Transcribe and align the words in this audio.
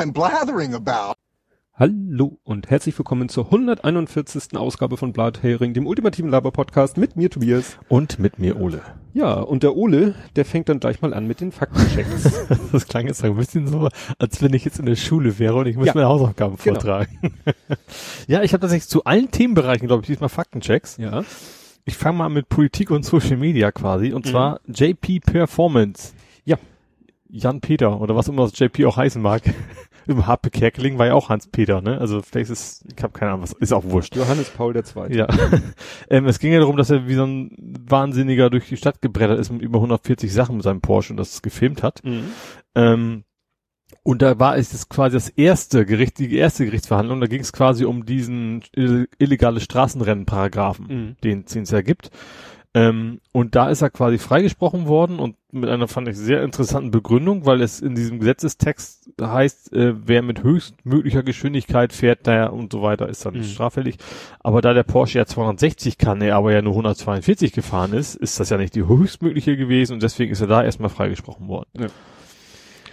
I'm 0.00 0.14
blathering 0.14 0.72
about. 0.72 1.12
Hallo 1.74 2.38
und 2.42 2.70
herzlich 2.70 2.98
willkommen 2.98 3.28
zur 3.28 3.44
141. 3.44 4.56
Ausgabe 4.56 4.96
von 4.96 5.12
Blathering, 5.12 5.74
dem 5.74 5.86
ultimativen 5.86 6.30
Laber-Podcast 6.30 6.96
mit 6.96 7.16
mir 7.16 7.28
Tobias. 7.28 7.76
Und 7.90 8.18
mit 8.18 8.38
mir 8.38 8.58
Ole. 8.58 8.80
Ja, 9.12 9.34
und 9.34 9.62
der 9.62 9.76
Ole, 9.76 10.14
der 10.36 10.46
fängt 10.46 10.70
dann 10.70 10.80
gleich 10.80 11.02
mal 11.02 11.12
an 11.12 11.26
mit 11.26 11.42
den 11.42 11.52
Faktenchecks. 11.52 12.46
das 12.72 12.86
klang 12.86 13.08
jetzt 13.08 13.22
ein 13.22 13.36
bisschen 13.36 13.66
so, 13.66 13.90
als 14.18 14.40
wenn 14.40 14.54
ich 14.54 14.64
jetzt 14.64 14.78
in 14.78 14.86
der 14.86 14.96
Schule 14.96 15.38
wäre 15.38 15.56
und 15.56 15.66
ich 15.66 15.76
muss 15.76 15.88
ja. 15.88 15.92
meine 15.94 16.08
Hausaufgaben 16.08 16.56
genau. 16.56 16.80
vortragen. 16.80 17.34
ja, 18.26 18.42
ich 18.42 18.54
habe 18.54 18.62
tatsächlich 18.62 18.88
zu 18.88 19.04
allen 19.04 19.30
Themenbereichen, 19.30 19.86
glaube 19.86 20.00
ich, 20.00 20.06
diesmal 20.06 20.30
Faktenchecks. 20.30 20.96
Ja. 20.96 21.24
Ich 21.84 21.98
fange 21.98 22.16
mal 22.16 22.30
mit 22.30 22.48
Politik 22.48 22.90
und 22.90 23.04
Social 23.04 23.36
Media 23.36 23.70
quasi, 23.70 24.14
und 24.14 24.24
mhm. 24.24 24.30
zwar 24.30 24.60
JP 24.66 25.20
Performance. 25.26 26.14
Ja. 26.46 26.56
Jan 27.32 27.60
Peter 27.60 28.00
oder 28.00 28.16
was 28.16 28.28
immer 28.28 28.44
das 28.44 28.58
JP 28.58 28.86
auch 28.86 28.96
heißen 28.96 29.20
mag. 29.20 29.42
Im 30.10 30.26
Harpe 30.26 30.50
Kerkeling 30.50 30.98
war 30.98 31.06
ja 31.06 31.14
auch 31.14 31.28
Hans-Peter, 31.28 31.80
ne? 31.80 31.98
Also 31.98 32.20
vielleicht 32.22 32.50
ist, 32.50 32.84
ich 32.94 33.02
habe 33.02 33.12
keine 33.12 33.32
Ahnung, 33.32 33.42
was 33.42 33.52
ist 33.52 33.72
auch 33.72 33.84
wurscht. 33.84 34.16
Johannes 34.16 34.50
Paul 34.50 34.72
der 34.72 34.84
Zweite. 34.84 35.16
Ja. 35.16 35.28
ähm, 36.10 36.26
es 36.26 36.38
ging 36.38 36.52
ja 36.52 36.58
darum, 36.58 36.76
dass 36.76 36.90
er 36.90 37.06
wie 37.06 37.14
so 37.14 37.24
ein 37.24 37.56
Wahnsinniger 37.88 38.50
durch 38.50 38.68
die 38.68 38.76
Stadt 38.76 39.00
gebrettert 39.00 39.38
ist 39.38 39.50
mit 39.50 39.62
über 39.62 39.78
140 39.78 40.32
Sachen 40.32 40.56
mit 40.56 40.64
seinem 40.64 40.80
Porsche 40.80 41.12
und 41.12 41.16
das 41.16 41.42
gefilmt 41.42 41.82
hat. 41.82 42.04
Mhm. 42.04 42.24
Ähm, 42.74 43.24
und 44.02 44.22
da 44.22 44.38
war 44.38 44.56
es 44.56 44.88
quasi 44.88 45.16
das 45.16 45.28
erste 45.28 45.84
Gericht, 45.84 46.18
die 46.18 46.34
erste 46.36 46.64
Gerichtsverhandlung. 46.64 47.20
Da 47.20 47.26
ging 47.26 47.40
es 47.40 47.52
quasi 47.52 47.84
um 47.84 48.06
diesen 48.06 48.62
illegale 48.74 49.60
Straßenrennen-Paragraphen, 49.60 50.86
mhm. 50.86 51.16
den 51.22 51.44
es 51.44 51.70
ja 51.70 51.82
gibt. 51.82 52.10
Ähm, 52.72 53.20
und 53.32 53.56
da 53.56 53.68
ist 53.68 53.82
er 53.82 53.90
quasi 53.90 54.18
freigesprochen 54.18 54.86
worden 54.86 55.18
und 55.18 55.34
mit 55.50 55.68
einer, 55.68 55.88
fand 55.88 56.06
ich, 56.06 56.16
sehr 56.16 56.44
interessanten 56.44 56.92
Begründung, 56.92 57.44
weil 57.44 57.62
es 57.62 57.80
in 57.80 57.96
diesem 57.96 58.20
Gesetzestext 58.20 59.10
heißt, 59.20 59.72
äh, 59.72 59.94
wer 60.06 60.22
mit 60.22 60.44
höchstmöglicher 60.44 61.24
Geschwindigkeit 61.24 61.92
fährt, 61.92 62.28
der 62.28 62.52
und 62.52 62.72
so 62.72 62.82
weiter, 62.82 63.08
ist 63.08 63.26
dann 63.26 63.34
mhm. 63.34 63.42
straffällig. 63.42 63.96
Aber 64.38 64.60
da 64.60 64.72
der 64.72 64.84
Porsche 64.84 65.18
ja 65.18 65.26
260 65.26 65.98
kann, 65.98 66.22
er 66.22 66.36
aber 66.36 66.52
ja 66.52 66.62
nur 66.62 66.74
142 66.74 67.52
gefahren 67.52 67.92
ist, 67.92 68.14
ist 68.14 68.38
das 68.38 68.50
ja 68.50 68.56
nicht 68.56 68.76
die 68.76 68.86
höchstmögliche 68.86 69.56
gewesen 69.56 69.94
und 69.94 70.02
deswegen 70.04 70.30
ist 70.30 70.40
er 70.40 70.46
da 70.46 70.62
erstmal 70.62 70.90
freigesprochen 70.90 71.48
worden. 71.48 71.70
Ja. 71.76 71.86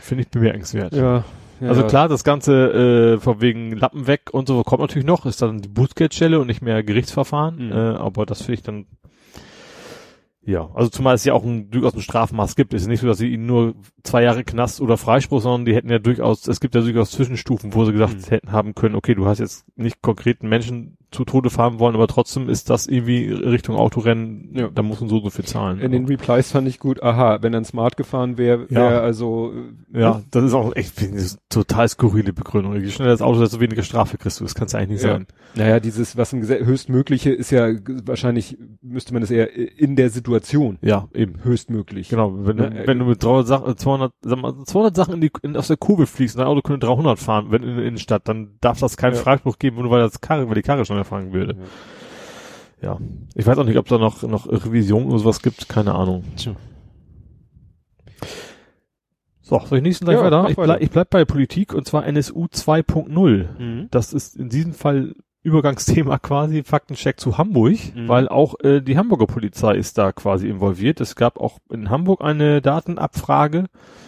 Finde 0.01 0.23
ich 0.23 0.29
bemerkenswert. 0.29 0.93
Ja. 0.93 1.23
Ja, 1.59 1.69
also 1.69 1.87
klar, 1.87 2.07
das 2.07 2.23
Ganze 2.23 3.15
äh, 3.15 3.19
von 3.19 3.41
wegen 3.41 3.71
Lappen 3.71 4.05
weg 4.05 4.29
und 4.31 4.47
so 4.47 4.61
kommt 4.63 4.81
natürlich 4.81 5.07
noch, 5.07 5.25
ist 5.25 5.41
dann 5.41 5.59
die 5.59 5.69
Bußgeldstelle 5.69 6.39
und 6.39 6.45
nicht 6.45 6.61
mehr 6.61 6.83
Gerichtsverfahren, 6.83 7.67
mhm. 7.67 7.71
äh, 7.71 7.75
aber 7.75 8.27
das 8.27 8.43
finde 8.43 8.53
ich 8.53 8.61
dann 8.61 8.85
ja, 10.47 10.69
also 10.73 10.89
zumal 10.89 11.15
es 11.15 11.25
ja 11.25 11.33
auch 11.33 11.43
ein, 11.43 11.69
durchaus 11.71 11.93
ein 11.93 12.01
Strafmaß 12.01 12.55
gibt. 12.55 12.73
Es 12.73 12.83
ist 12.83 12.87
nicht 12.87 13.01
so, 13.01 13.07
dass 13.07 13.17
sie 13.17 13.27
ihnen 13.27 13.47
nur 13.47 13.75
zwei 14.03 14.23
Jahre 14.23 14.45
Knast 14.45 14.79
oder 14.79 14.95
Freispruch, 14.95 15.41
sondern 15.41 15.65
die 15.65 15.75
hätten 15.75 15.89
ja 15.89 15.99
durchaus, 15.99 16.47
es 16.47 16.61
gibt 16.61 16.73
ja 16.73 16.79
durchaus 16.79 17.11
Zwischenstufen, 17.11 17.73
wo 17.73 17.83
sie 17.83 17.91
gesagt 17.91 18.15
mhm. 18.15 18.29
hätten 18.29 18.51
haben 18.53 18.73
können, 18.73 18.95
okay, 18.95 19.13
du 19.13 19.25
hast 19.25 19.39
jetzt 19.39 19.65
nicht 19.75 20.01
konkreten 20.01 20.47
Menschen 20.47 20.97
zu 21.11 21.25
Tode 21.25 21.49
fahren 21.49 21.79
wollen, 21.79 21.95
aber 21.95 22.07
trotzdem 22.07 22.49
ist 22.49 22.69
das 22.69 22.87
irgendwie 22.87 23.31
Richtung 23.31 23.75
Autorennen, 23.75 24.51
ja. 24.53 24.69
da 24.73 24.81
muss 24.81 24.99
man 24.99 25.09
so 25.09 25.19
so 25.21 25.29
viel 25.29 25.45
zahlen. 25.45 25.79
In 25.79 25.91
den 25.91 26.05
Replies 26.05 26.51
fand 26.51 26.67
ich 26.67 26.79
gut, 26.79 27.01
aha, 27.01 27.39
wenn 27.41 27.53
er 27.53 27.63
Smart 27.63 27.97
gefahren 27.97 28.37
wäre, 28.37 28.69
wäre 28.69 28.93
ja. 28.93 29.01
also 29.01 29.53
äh, 29.93 29.99
Ja, 29.99 30.21
das 30.31 30.43
ist 30.43 30.53
auch 30.53 30.75
echt 30.75 31.01
eine 31.01 31.23
total 31.49 31.87
skurrile 31.87 32.33
Begründung. 32.33 32.75
Je 32.75 32.89
schneller 32.89 33.11
das 33.11 33.21
Auto, 33.21 33.39
desto 33.39 33.59
weniger 33.59 33.83
Strafe 33.83 34.17
kriegst 34.17 34.39
du, 34.39 34.43
das 34.43 34.55
kannst 34.55 34.73
du 34.73 34.77
eigentlich 34.77 34.89
nicht 34.89 35.03
ja. 35.03 35.13
sagen. 35.13 35.27
Naja, 35.55 35.79
dieses, 35.79 36.17
was 36.17 36.31
Gesetz 36.31 36.65
höchstmögliche 36.65 37.31
ist 37.31 37.51
ja 37.51 37.69
wahrscheinlich, 38.05 38.57
müsste 38.81 39.13
man 39.13 39.21
das 39.21 39.31
eher 39.31 39.55
in 39.55 39.95
der 39.95 40.09
Situation. 40.09 40.77
Ja, 40.81 41.07
eben. 41.13 41.43
Höchstmöglich. 41.43 42.09
Genau, 42.09 42.45
wenn, 42.45 42.57
du, 42.57 42.83
wenn 42.85 42.99
du 42.99 43.05
mit 43.05 43.23
300 43.23 43.47
Sachen, 43.47 43.77
200, 43.77 44.11
sag 44.21 44.41
mal, 44.41 44.53
200 44.65 44.95
Sachen 44.95 45.15
in 45.15 45.21
die, 45.21 45.31
in, 45.41 45.55
aus 45.55 45.67
der 45.67 45.77
Kurve 45.77 46.05
fliegst 46.05 46.35
und 46.35 46.39
dein 46.39 46.47
Auto 46.47 46.61
könnte 46.61 46.85
300 46.87 47.17
fahren, 47.19 47.47
wenn 47.49 47.63
in 47.63 47.77
der 47.77 47.85
Innenstadt, 47.85 48.27
dann 48.27 48.57
darf 48.61 48.79
das 48.79 48.97
keinen 48.97 49.15
ja. 49.15 49.21
Freispruch 49.21 49.57
geben, 49.57 49.77
nur 49.77 49.91
weil 49.91 50.01
das 50.01 50.21
Karre, 50.21 50.47
weil 50.47 50.55
die 50.55 50.61
Karre 50.61 50.85
schneller 50.85 50.96
fahren 51.05 51.33
würde. 51.33 51.55
Ja 51.57 51.65
ja. 52.81 52.97
Ich 53.35 53.45
weiß 53.45 53.57
auch 53.57 53.63
nicht, 53.63 53.77
ob 53.77 53.87
da 53.87 53.97
noch, 53.97 54.23
noch 54.23 54.47
Revision 54.47 55.05
oder 55.05 55.19
sowas 55.19 55.41
gibt, 55.41 55.69
keine 55.69 55.95
Ahnung. 55.95 56.23
Tja. 56.35 56.55
So, 59.41 59.61
soll 59.65 59.77
ich 59.77 59.83
nächsten 59.83 60.05
gleich 60.05 60.17
ja, 60.17 60.25
weiter? 60.25 60.49
Ich, 60.49 60.57
bleib, 60.57 60.81
ich 60.81 60.89
bleib 60.89 61.09
bei 61.09 61.23
Politik 61.23 61.73
und 61.73 61.87
zwar 61.87 62.05
NSU 62.05 62.45
2.0. 62.45 63.45
Mhm. 63.57 63.87
Das 63.91 64.11
ist 64.11 64.35
in 64.35 64.49
diesem 64.49 64.73
Fall 64.73 65.15
Übergangsthema 65.43 66.17
quasi, 66.19 66.63
Faktencheck 66.63 67.19
zu 67.19 67.37
Hamburg, 67.37 67.77
mhm. 67.95 68.07
weil 68.07 68.27
auch 68.27 68.55
äh, 68.61 68.81
die 68.81 68.97
Hamburger 68.97 69.27
Polizei 69.27 69.75
ist 69.75 69.97
da 69.97 70.11
quasi 70.11 70.49
involviert. 70.49 70.99
Es 70.99 71.15
gab 71.15 71.39
auch 71.39 71.59
in 71.71 71.89
Hamburg 71.89 72.21
eine 72.21 72.61
Datenabfrage 72.61 73.65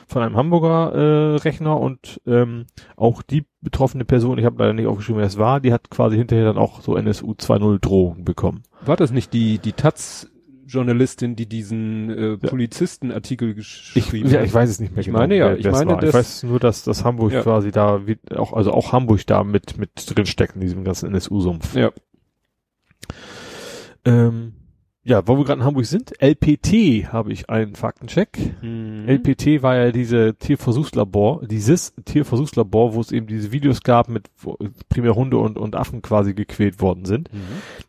von 0.08 0.22
einem 0.22 0.36
Hamburger 0.36 0.94
äh, 0.94 1.36
Rechner 1.38 1.80
und 1.80 2.22
ähm, 2.26 2.66
auch 2.96 3.22
die 3.22 3.46
betroffene 3.62 4.06
Person, 4.06 4.38
ich 4.38 4.46
habe 4.46 4.58
leider 4.60 4.74
nicht 4.74 4.88
aufgeschrieben, 4.88 5.20
wer 5.20 5.28
es 5.28 5.38
war, 5.38 5.60
die 5.60 5.72
hat 5.72 5.90
quasi 5.90 6.18
hinterher 6.18 6.46
dann 6.46 6.58
auch 6.58 6.82
so 6.82 6.96
NSU 6.96 7.32
2.0 7.32 7.80
Drohungen 7.80 8.26
bekommen. 8.26 8.64
War 8.86 8.96
das 8.96 9.12
nicht 9.12 9.34
die, 9.34 9.60
die 9.60 9.74
Taz 9.74 10.28
Journalistin, 10.70 11.36
die 11.36 11.48
diesen 11.48 12.10
äh, 12.10 12.38
Polizistenartikel 12.38 13.54
geschrieben 13.54 14.28
ich, 14.28 14.32
Ja, 14.32 14.44
ich 14.44 14.54
weiß 14.54 14.70
es 14.70 14.80
nicht 14.80 14.92
mehr 14.92 15.02
ich 15.02 15.08
genau. 15.08 15.20
Meine, 15.20 15.36
ja, 15.36 15.56
ich 15.56 15.66
meine, 15.66 15.98
das, 15.98 16.10
ich 16.10 16.14
weiß 16.14 16.44
nur, 16.44 16.60
dass 16.60 16.84
das 16.84 17.04
Hamburg 17.04 17.34
ja. 17.34 17.42
quasi 17.42 17.72
da, 17.72 18.06
wie, 18.08 18.18
auch, 18.36 18.54
also 18.54 18.72
auch 18.72 18.92
Hamburg 18.92 19.26
da 19.26 19.44
mit, 19.44 19.78
mit 19.78 19.92
drin 20.06 20.26
steckt 20.26 20.56
in 20.56 20.62
diesem 20.62 20.84
ganzen 20.84 21.14
NSU-Sumpf. 21.14 21.76
Ja. 21.76 21.92
Ähm, 24.06 24.54
ja, 25.04 25.26
wo 25.28 25.38
wir 25.38 25.46
gerade 25.46 25.62
in 25.62 25.66
Hamburg 25.66 25.86
sind, 25.86 26.12
LPT 26.22 27.12
habe 27.14 27.32
ich 27.32 27.50
einen 27.50 27.76
Faktencheck. 27.76 28.38
Mhm. 28.62 29.08
LPT 29.08 29.64
war 29.64 29.76
ja 29.76 29.92
diese 29.92 30.36
Tierversuchslabor, 30.36 31.46
dieses 31.48 31.94
Tierversuchslabor, 32.04 32.94
wo 32.94 33.00
es 33.00 33.12
eben 33.14 33.26
diese 33.26 33.54
Videos 33.54 33.82
gab, 33.82 34.10
mit 34.10 34.30
wo 34.38 34.58
primär 34.90 35.16
Hunde 35.16 35.38
und, 35.38 35.58
und 35.58 35.76
Affen 35.76 36.02
quasi 36.02 36.34
gequält 36.34 36.82
worden 36.82 37.06
sind. 37.06 37.34
Mhm. 37.34 37.40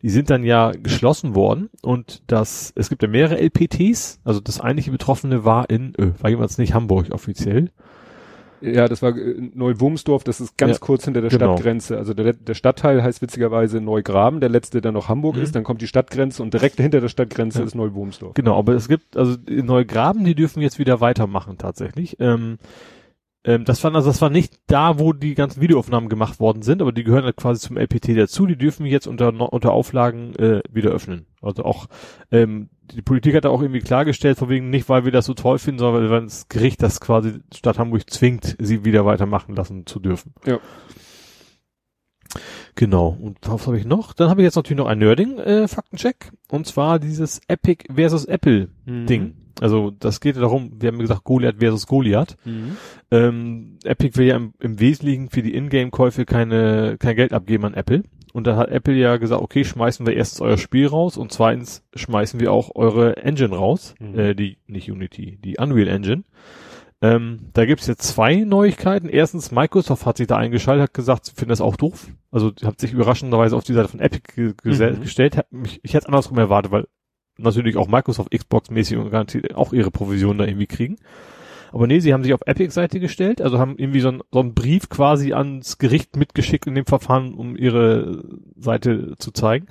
Die 0.01 0.09
sind 0.09 0.29
dann 0.29 0.43
ja 0.43 0.71
geschlossen 0.71 1.35
worden 1.35 1.69
und 1.81 2.23
das, 2.27 2.71
es 2.75 2.87
gibt 2.87 3.03
ja 3.03 3.09
mehrere 3.09 3.39
LPTs, 3.41 4.21
also 4.23 4.39
das 4.39 4.61
eigentliche 4.61 4.91
Betroffene 4.91 5.43
war 5.43 5.69
in, 5.69 5.93
äh, 5.95 6.11
war 6.19 6.29
jeweils 6.29 6.57
nicht 6.57 6.73
Hamburg 6.73 7.11
offiziell, 7.11 7.71
ja, 8.61 8.87
das 8.87 9.01
war 9.01 9.15
äh, 9.15 9.35
Neu-Wurmsdorf, 9.53 10.23
das 10.23 10.39
ist 10.39 10.57
ganz 10.57 10.73
ja, 10.73 10.79
kurz 10.79 11.05
hinter 11.05 11.21
der 11.21 11.29
genau. 11.29 11.53
Stadtgrenze. 11.53 11.97
Also 11.97 12.13
der, 12.13 12.33
der 12.33 12.53
Stadtteil 12.53 13.03
heißt 13.03 13.21
witzigerweise 13.21 13.81
Neugraben, 13.81 14.39
der 14.39 14.49
letzte, 14.49 14.81
der 14.81 14.91
noch 14.91 15.09
Hamburg 15.09 15.35
mhm. 15.35 15.43
ist, 15.43 15.55
dann 15.55 15.63
kommt 15.63 15.81
die 15.81 15.87
Stadtgrenze 15.87 16.41
und 16.43 16.53
direkt 16.53 16.77
hinter 16.77 17.01
der 17.01 17.09
Stadtgrenze 17.09 17.59
ja. 17.59 17.65
ist 17.65 17.75
Neu-Wurmsdorf. 17.75 18.33
Genau, 18.33 18.57
aber 18.57 18.73
es 18.73 18.87
gibt, 18.87 19.17
also 19.17 19.37
Neugraben, 19.49 20.23
die 20.23 20.35
dürfen 20.35 20.61
jetzt 20.61 20.79
wieder 20.79 21.01
weitermachen 21.01 21.57
tatsächlich. 21.57 22.17
Ähm, 22.19 22.57
ähm, 23.43 23.65
das 23.65 23.83
war 23.83 23.93
also 23.95 24.09
das 24.09 24.21
war 24.21 24.29
nicht 24.29 24.59
da, 24.67 24.99
wo 24.99 25.13
die 25.13 25.33
ganzen 25.33 25.61
Videoaufnahmen 25.61 26.09
gemacht 26.09 26.39
worden 26.39 26.61
sind, 26.61 26.81
aber 26.81 26.91
die 26.91 27.03
gehören 27.03 27.23
halt 27.23 27.37
quasi 27.37 27.67
zum 27.67 27.77
LPT 27.77 28.09
dazu. 28.15 28.45
Die 28.45 28.57
dürfen 28.57 28.85
jetzt 28.85 29.07
unter 29.07 29.29
unter 29.51 29.71
Auflagen 29.71 30.35
äh, 30.35 30.61
wieder 30.69 30.91
öffnen. 30.91 31.25
Also 31.41 31.63
auch 31.63 31.87
ähm, 32.31 32.69
die 32.93 33.01
Politik 33.01 33.35
hat 33.35 33.45
da 33.45 33.49
auch 33.49 33.61
irgendwie 33.61 33.79
klargestellt, 33.79 34.37
von 34.37 34.49
wegen 34.49 34.69
nicht, 34.69 34.89
weil 34.89 35.05
wir 35.05 35.11
das 35.11 35.25
so 35.25 35.33
toll 35.33 35.59
finden, 35.59 35.79
sondern 35.79 36.09
weil 36.09 36.21
das 36.21 36.47
Gericht 36.49 36.81
das 36.81 36.99
quasi 36.99 37.39
Stadt 37.53 37.79
Hamburg 37.79 38.09
zwingt, 38.09 38.55
sie 38.59 38.85
wieder 38.85 39.05
weitermachen 39.05 39.55
lassen 39.55 39.85
zu 39.85 39.99
dürfen. 39.99 40.33
Ja. 40.45 40.59
Genau. 42.75 43.17
Und 43.19 43.37
was 43.41 43.67
habe 43.67 43.77
ich 43.77 43.85
noch? 43.85 44.13
Dann 44.13 44.29
habe 44.29 44.41
ich 44.41 44.45
jetzt 44.45 44.55
natürlich 44.55 44.77
noch 44.77 44.87
ein 44.87 44.99
Nerding 44.99 45.37
äh, 45.37 45.67
und 46.49 46.67
zwar 46.67 46.99
dieses 46.99 47.41
Epic 47.47 47.85
versus 47.93 48.25
Apple 48.25 48.69
mhm. 48.85 49.35
Also 49.59 49.91
das 49.91 50.21
geht 50.21 50.37
darum, 50.37 50.71
wir 50.79 50.87
haben 50.87 50.97
gesagt 50.97 51.23
Goliath 51.23 51.57
versus 51.59 51.85
Goliath. 51.85 52.37
Mhm. 52.45 52.77
Ähm, 53.11 53.77
Epic 53.83 54.17
will 54.17 54.27
ja 54.27 54.37
im, 54.37 54.53
im 54.59 54.79
Wesentlichen 54.79 55.29
für 55.29 55.43
die 55.43 55.53
Ingame-Käufe 55.53 56.25
keine 56.25 56.97
kein 56.97 57.15
Geld 57.15 57.33
abgeben 57.33 57.65
an 57.65 57.73
Apple. 57.73 58.03
Und 58.33 58.47
da 58.47 58.55
hat 58.55 58.69
Apple 58.69 58.93
ja 58.93 59.17
gesagt, 59.17 59.41
okay, 59.41 59.63
schmeißen 59.63 60.05
wir 60.05 60.15
erstens 60.15 60.41
euer 60.41 60.57
Spiel 60.57 60.87
raus 60.87 61.17
und 61.17 61.31
zweitens 61.31 61.83
schmeißen 61.95 62.39
wir 62.39 62.51
auch 62.51 62.75
eure 62.75 63.17
Engine 63.17 63.55
raus, 63.55 63.95
mhm. 63.99 64.17
äh, 64.17 64.33
die 64.33 64.57
nicht 64.67 64.89
Unity, 64.89 65.37
die 65.43 65.57
Unreal 65.57 65.87
Engine. 65.87 66.23
Ähm, 67.03 67.49
da 67.53 67.65
gibt's 67.65 67.87
jetzt 67.87 68.03
zwei 68.03 68.35
Neuigkeiten. 68.35 69.09
Erstens, 69.09 69.51
Microsoft 69.51 70.05
hat 70.05 70.17
sich 70.17 70.27
da 70.27 70.37
eingeschaltet, 70.37 70.83
hat 70.83 70.93
gesagt, 70.93 71.25
sie 71.25 71.33
finden 71.33 71.49
das 71.49 71.61
auch 71.61 71.75
doof. 71.75 72.07
Also 72.29 72.51
hat 72.63 72.79
sich 72.79 72.93
überraschenderweise 72.93 73.55
auf 73.55 73.63
die 73.63 73.73
Seite 73.73 73.89
von 73.89 73.99
Epic 73.99 74.33
ge 74.35 74.53
mhm. 74.63 75.01
gestellt. 75.01 75.35
Hat 75.35 75.51
mich, 75.51 75.79
ich 75.83 75.95
hätte 75.95 76.07
andersrum 76.07 76.37
erwartet, 76.37 76.71
weil 76.71 76.87
natürlich 77.37 77.75
auch 77.75 77.87
Microsoft 77.87 78.31
Xbox-mäßig 78.31 78.97
und 78.97 79.09
garantiert 79.09 79.55
auch 79.55 79.73
ihre 79.73 79.89
Provision 79.89 80.37
da 80.37 80.45
irgendwie 80.45 80.67
kriegen. 80.67 80.97
Aber 81.71 81.87
nee, 81.87 81.99
sie 81.99 82.13
haben 82.13 82.23
sich 82.23 82.33
auf 82.33 82.41
Epic-Seite 82.45 82.99
gestellt, 82.99 83.41
also 83.41 83.59
haben 83.59 83.77
irgendwie 83.77 84.01
so, 84.01 84.09
ein, 84.09 84.21
so 84.31 84.39
einen 84.39 84.53
Brief 84.53 84.89
quasi 84.89 85.33
ans 85.33 85.77
Gericht 85.77 86.15
mitgeschickt 86.15 86.67
in 86.67 86.75
dem 86.75 86.85
Verfahren, 86.85 87.33
um 87.33 87.55
ihre 87.55 88.23
Seite 88.57 89.15
zu 89.17 89.31
zeigen. 89.31 89.67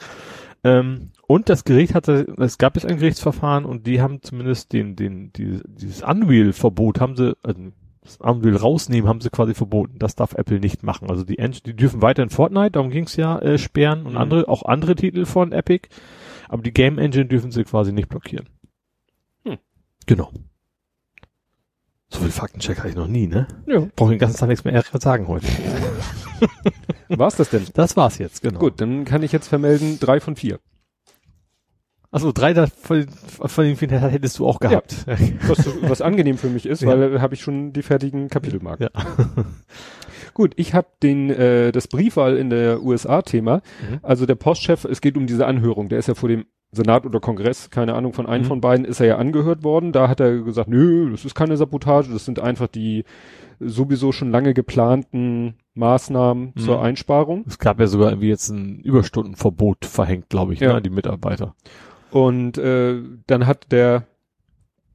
Ähm, 0.65 1.11
und 1.27 1.49
das 1.49 1.65
Gericht 1.65 1.95
hatte, 1.95 2.27
es 2.39 2.59
gab 2.59 2.75
jetzt 2.75 2.87
ein 2.87 2.99
Gerichtsverfahren 2.99 3.65
und 3.65 3.87
die 3.87 4.01
haben 4.01 4.23
zumindest 4.23 4.73
den, 4.73 4.97
den, 4.97 5.33
die, 5.33 5.61
dieses 5.67 6.03
Unreal-Verbot 6.03 7.01
haben 7.01 7.17
sie, 7.17 7.37
also 7.43 7.61
das 8.03 8.17
Unreal 8.17 8.57
rausnehmen, 8.57 9.09
haben 9.09 9.21
sie 9.21 9.31
quasi 9.31 9.55
verboten. 9.55 9.99
Das 9.99 10.17
darf 10.17 10.35
Apple 10.35 10.59
nicht 10.59 10.83
machen. 10.83 11.11
Also 11.11 11.23
die, 11.23 11.37
die 11.37 11.77
dürfen 11.77 12.03
weiter 12.03 12.23
in 12.23 12.31
Fortnite, 12.31 12.73
darum 12.73 12.91
ging's 12.91 13.17
ja, 13.17 13.39
äh, 13.39 13.59
sperren 13.59 14.07
und 14.07 14.13
mhm. 14.13 14.19
andere, 14.19 14.49
auch 14.49 14.65
andere 14.65 14.95
Titel 14.97 15.25
von 15.25 15.53
Epic. 15.53 15.89
Aber 16.49 16.63
die 16.63 16.73
Game 16.73 16.99
Engine 16.99 17.27
dürfen 17.27 17.53
sie 17.53 17.65
quasi 17.65 17.93
nicht 17.93 18.09
blockieren. 18.09 18.49
Hm. 19.45 19.59
Genau. 20.07 20.33
So 22.13 22.21
viel 22.21 22.31
Faktencheck 22.31 22.79
hatte 22.79 22.89
ich 22.89 22.97
noch 22.97 23.07
nie, 23.07 23.27
ne? 23.27 23.47
Ja. 23.67 23.87
Brauche 23.95 24.11
den 24.11 24.19
ganzen 24.19 24.39
Tag 24.39 24.49
nichts 24.49 24.65
mehr 24.65 24.83
sagen 24.99 25.29
heute. 25.29 25.47
War's 27.09 27.37
das 27.37 27.51
denn? 27.51 27.67
Das 27.75 27.97
war's 27.97 28.19
jetzt, 28.19 28.43
genau. 28.43 28.59
Gut, 28.59 28.81
dann 28.81 29.05
kann 29.05 29.23
ich 29.23 29.33
jetzt 29.33 29.49
vermelden, 29.49 29.99
drei 30.01 30.21
von 30.21 30.37
vier. 30.37 30.59
Achso, 32.13 32.33
drei 32.33 32.53
da 32.55 32.67
von, 32.67 33.07
von 33.09 33.65
den 33.65 33.77
vielen 33.77 33.97
hättest 34.01 34.39
du 34.39 34.47
auch 34.47 34.59
gehabt. 34.59 35.05
Ja. 35.07 35.17
Was, 35.47 35.69
was 35.83 36.03
angenehm 36.03 36.39
für 36.39 36.49
mich 36.49 36.67
ist, 36.67 36.83
ja. 36.83 36.89
weil 36.89 37.13
da 37.13 37.21
habe 37.21 37.35
ich 37.35 37.41
schon 37.41 37.73
die 37.73 37.83
fertigen 37.83 38.29
Kapitelmarken. 38.29 38.89
Ja. 38.93 39.05
Gut, 40.35 40.53
ich 40.57 40.75
habe 40.75 40.89
den 41.03 41.31
äh, 41.31 41.71
das 41.71 41.87
Briefwahl 41.87 42.37
in 42.37 42.51
der 42.51 42.83
USA-Thema. 42.83 43.63
Mhm. 43.89 44.01
Also 44.03 44.27
der 44.27 44.35
Postchef, 44.35 44.85
es 44.85 45.01
geht 45.01 45.17
um 45.17 45.27
diese 45.27 45.47
Anhörung. 45.47 45.89
Der 45.89 45.99
ist 46.01 46.09
ja 46.09 46.15
vor 46.15 46.29
dem 46.29 46.47
Senat 46.73 47.05
oder 47.05 47.19
Kongress, 47.19 47.71
keine 47.71 47.95
Ahnung, 47.95 48.13
von 48.13 48.27
einem 48.27 48.45
mhm. 48.45 48.49
von 48.49 48.61
beiden 48.61 48.85
ist 48.85 49.01
er 49.01 49.07
ja 49.07 49.17
angehört 49.19 49.65
worden. 49.65 49.93
Da 49.93 50.09
hat 50.09 50.21
er 50.21 50.43
gesagt, 50.43 50.69
nö, 50.69 51.11
das 51.11 51.25
ist 51.25 51.35
keine 51.35 51.57
Sabotage, 51.57 52.13
das 52.13 52.25
sind 52.25 52.39
einfach 52.39 52.69
die 52.69 53.05
sowieso 53.59 54.13
schon 54.13 54.31
lange 54.31 54.55
geplanten 54.55 55.55
Maßnahmen 55.75 56.53
mhm. 56.55 56.61
zur 56.61 56.83
Einsparung. 56.83 57.45
Es 57.47 57.59
gab 57.59 57.81
ja 57.81 57.87
sogar 57.87 58.11
irgendwie 58.11 58.29
jetzt 58.29 58.49
ein 58.51 58.81
Überstundenverbot 58.81 59.85
verhängt, 59.85 60.29
glaube 60.29 60.55
ich, 60.55 60.61
ja. 60.61 60.73
ne, 60.75 60.83
die 60.83 60.91
Mitarbeiter. 60.91 61.55
Und 62.11 62.57
äh, 62.59 63.03
dann 63.27 63.47
hat 63.47 63.71
der 63.73 64.07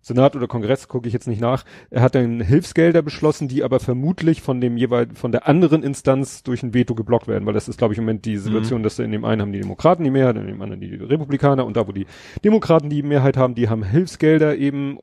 Senat 0.06 0.36
oder 0.36 0.46
Kongress, 0.46 0.88
gucke 0.88 1.08
ich 1.08 1.14
jetzt 1.16 1.28
nicht 1.28 1.42
nach, 1.42 1.66
er 1.90 2.04
hat 2.04 2.14
dann 2.14 2.40
Hilfsgelder 2.40 3.02
beschlossen, 3.02 3.48
die 3.48 3.64
aber 3.64 3.80
vermutlich 3.80 4.44
von 4.44 4.62
dem 4.62 4.78
jeweil 4.78 5.08
von 5.16 5.32
der 5.32 5.48
anderen 5.48 5.82
Instanz 5.82 6.44
durch 6.44 6.62
ein 6.62 6.76
Veto 6.76 6.94
geblockt 6.94 7.28
werden, 7.28 7.48
weil 7.48 7.56
das 7.56 7.68
ist, 7.68 7.80
glaube 7.80 7.96
ich, 7.96 7.98
im 7.98 8.04
Moment 8.04 8.24
die 8.26 8.38
Situation, 8.38 8.82
mhm. 8.82 8.84
dass 8.84 9.00
in 9.00 9.12
dem 9.12 9.26
einen 9.26 9.42
haben 9.42 9.52
die 9.52 9.62
Demokraten 9.62 10.04
die 10.04 10.12
Mehrheit, 10.12 10.36
in 10.36 10.46
dem 10.46 10.62
anderen 10.62 10.80
die 10.80 10.94
Republikaner 10.94 11.66
und 11.66 11.76
da, 11.76 11.88
wo 11.88 11.92
die 11.92 12.06
Demokraten 12.44 12.92
die 12.92 13.02
Mehrheit 13.02 13.36
haben, 13.36 13.56
die 13.56 13.68
haben 13.68 13.82
Hilfsgelder 13.82 14.56
eben 14.56 15.00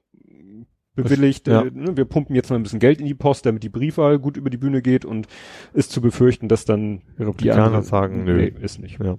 bewilligt. 0.95 1.49
Ja. 1.49 1.63
Äh, 1.63 1.73
ne, 1.73 1.97
wir 1.97 2.05
pumpen 2.05 2.37
jetzt 2.37 2.51
mal 2.51 2.57
ein 2.57 2.63
bisschen 2.63 2.79
Geld 2.79 3.01
in 3.01 3.07
die 3.07 3.15
Post, 3.15 3.45
damit 3.45 3.65
die 3.65 3.71
Briefwahl 3.71 4.21
gut 4.21 4.37
über 4.37 4.51
die 4.51 4.57
Bühne 4.57 4.83
geht 4.83 5.05
und 5.05 5.27
ist 5.75 5.91
zu 5.91 6.01
befürchten, 6.01 6.47
dass 6.47 6.65
dann 6.65 7.03
Republikaner 7.19 7.57
die 7.57 7.67
anderen, 7.67 7.85
sagen, 7.85 8.23
nö, 8.23 8.37
nee, 8.37 8.55
ist 8.65 8.79
nicht. 8.79 9.01
Ja. 9.03 9.17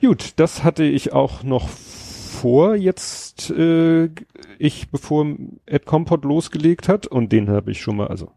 Gut, 0.00 0.34
das 0.36 0.62
hatte 0.62 0.84
ich 0.84 1.12
auch 1.12 1.42
noch 1.42 1.68
bevor 2.40 2.74
jetzt 2.74 3.50
äh, 3.50 4.08
ich, 4.58 4.90
bevor 4.90 5.26
Ed 5.66 5.84
Compot 5.84 6.24
losgelegt 6.24 6.88
hat, 6.88 7.06
und 7.06 7.32
den 7.32 7.50
habe 7.50 7.70
ich 7.70 7.82
schon 7.82 7.96
mal, 7.96 8.06
also 8.06 8.30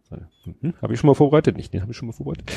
hm, 0.43 0.73
habe 0.81 0.93
ich 0.93 0.99
schon 0.99 1.07
mal 1.07 1.13
vorbereitet, 1.13 1.55
nicht, 1.55 1.73
den 1.73 1.81
habe 1.81 1.91
ich 1.91 1.97
schon 1.97 2.07
mal 2.07 2.13
vorbereitet. 2.13 2.51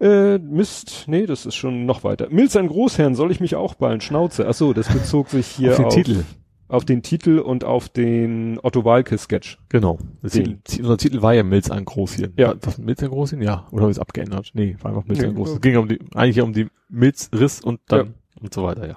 Äh, 0.00 0.38
Mist, 0.38 1.04
nee, 1.08 1.26
das 1.26 1.44
ist 1.44 1.56
schon 1.56 1.84
noch 1.84 2.04
weiter. 2.04 2.28
Milz 2.30 2.56
ein 2.56 2.68
Großherrn, 2.68 3.14
soll 3.14 3.30
ich 3.30 3.38
mich 3.38 3.54
auch 3.54 3.74
ballen? 3.74 4.00
Schnauze. 4.00 4.48
Ach 4.48 4.54
so, 4.54 4.72
das 4.72 4.88
bezog 4.88 5.28
sich 5.28 5.46
hier 5.46 5.72
auf 5.72 5.76
den 5.76 5.84
auf, 5.84 5.94
Titel. 5.94 6.24
Auf 6.68 6.84
den 6.86 7.02
Titel 7.02 7.38
und 7.38 7.64
auf 7.64 7.90
den 7.90 8.58
Otto 8.62 8.86
Walke 8.86 9.18
Sketch. 9.18 9.58
Genau. 9.68 9.98
Den, 10.22 10.62
unser 10.78 10.96
Titel 10.96 11.20
war 11.20 11.34
ja 11.34 11.42
Milz 11.42 11.70
ein 11.70 11.84
Großchen. 11.84 12.32
Ja. 12.38 12.54
Was, 12.62 12.78
Milz 12.78 13.02
ein 13.02 13.10
Großchen? 13.10 13.42
Ja. 13.42 13.66
Oder 13.72 13.82
habe 13.82 13.90
ich 13.90 13.98
es 13.98 14.00
abgeändert? 14.00 14.52
Nee, 14.54 14.76
war 14.80 14.92
einfach 14.92 15.04
Milz 15.04 15.20
nee, 15.20 15.26
ein 15.26 15.34
Großchen. 15.34 15.56
Es 15.56 15.60
ging 15.60 15.76
um 15.76 15.86
die, 15.86 16.00
eigentlich 16.14 16.40
um 16.40 16.54
die 16.54 16.68
Milzriss 16.88 17.60
und 17.60 17.80
dann 17.88 18.06
ja. 18.06 18.12
und 18.40 18.54
so 18.54 18.64
weiter, 18.64 18.88
ja. 18.88 18.96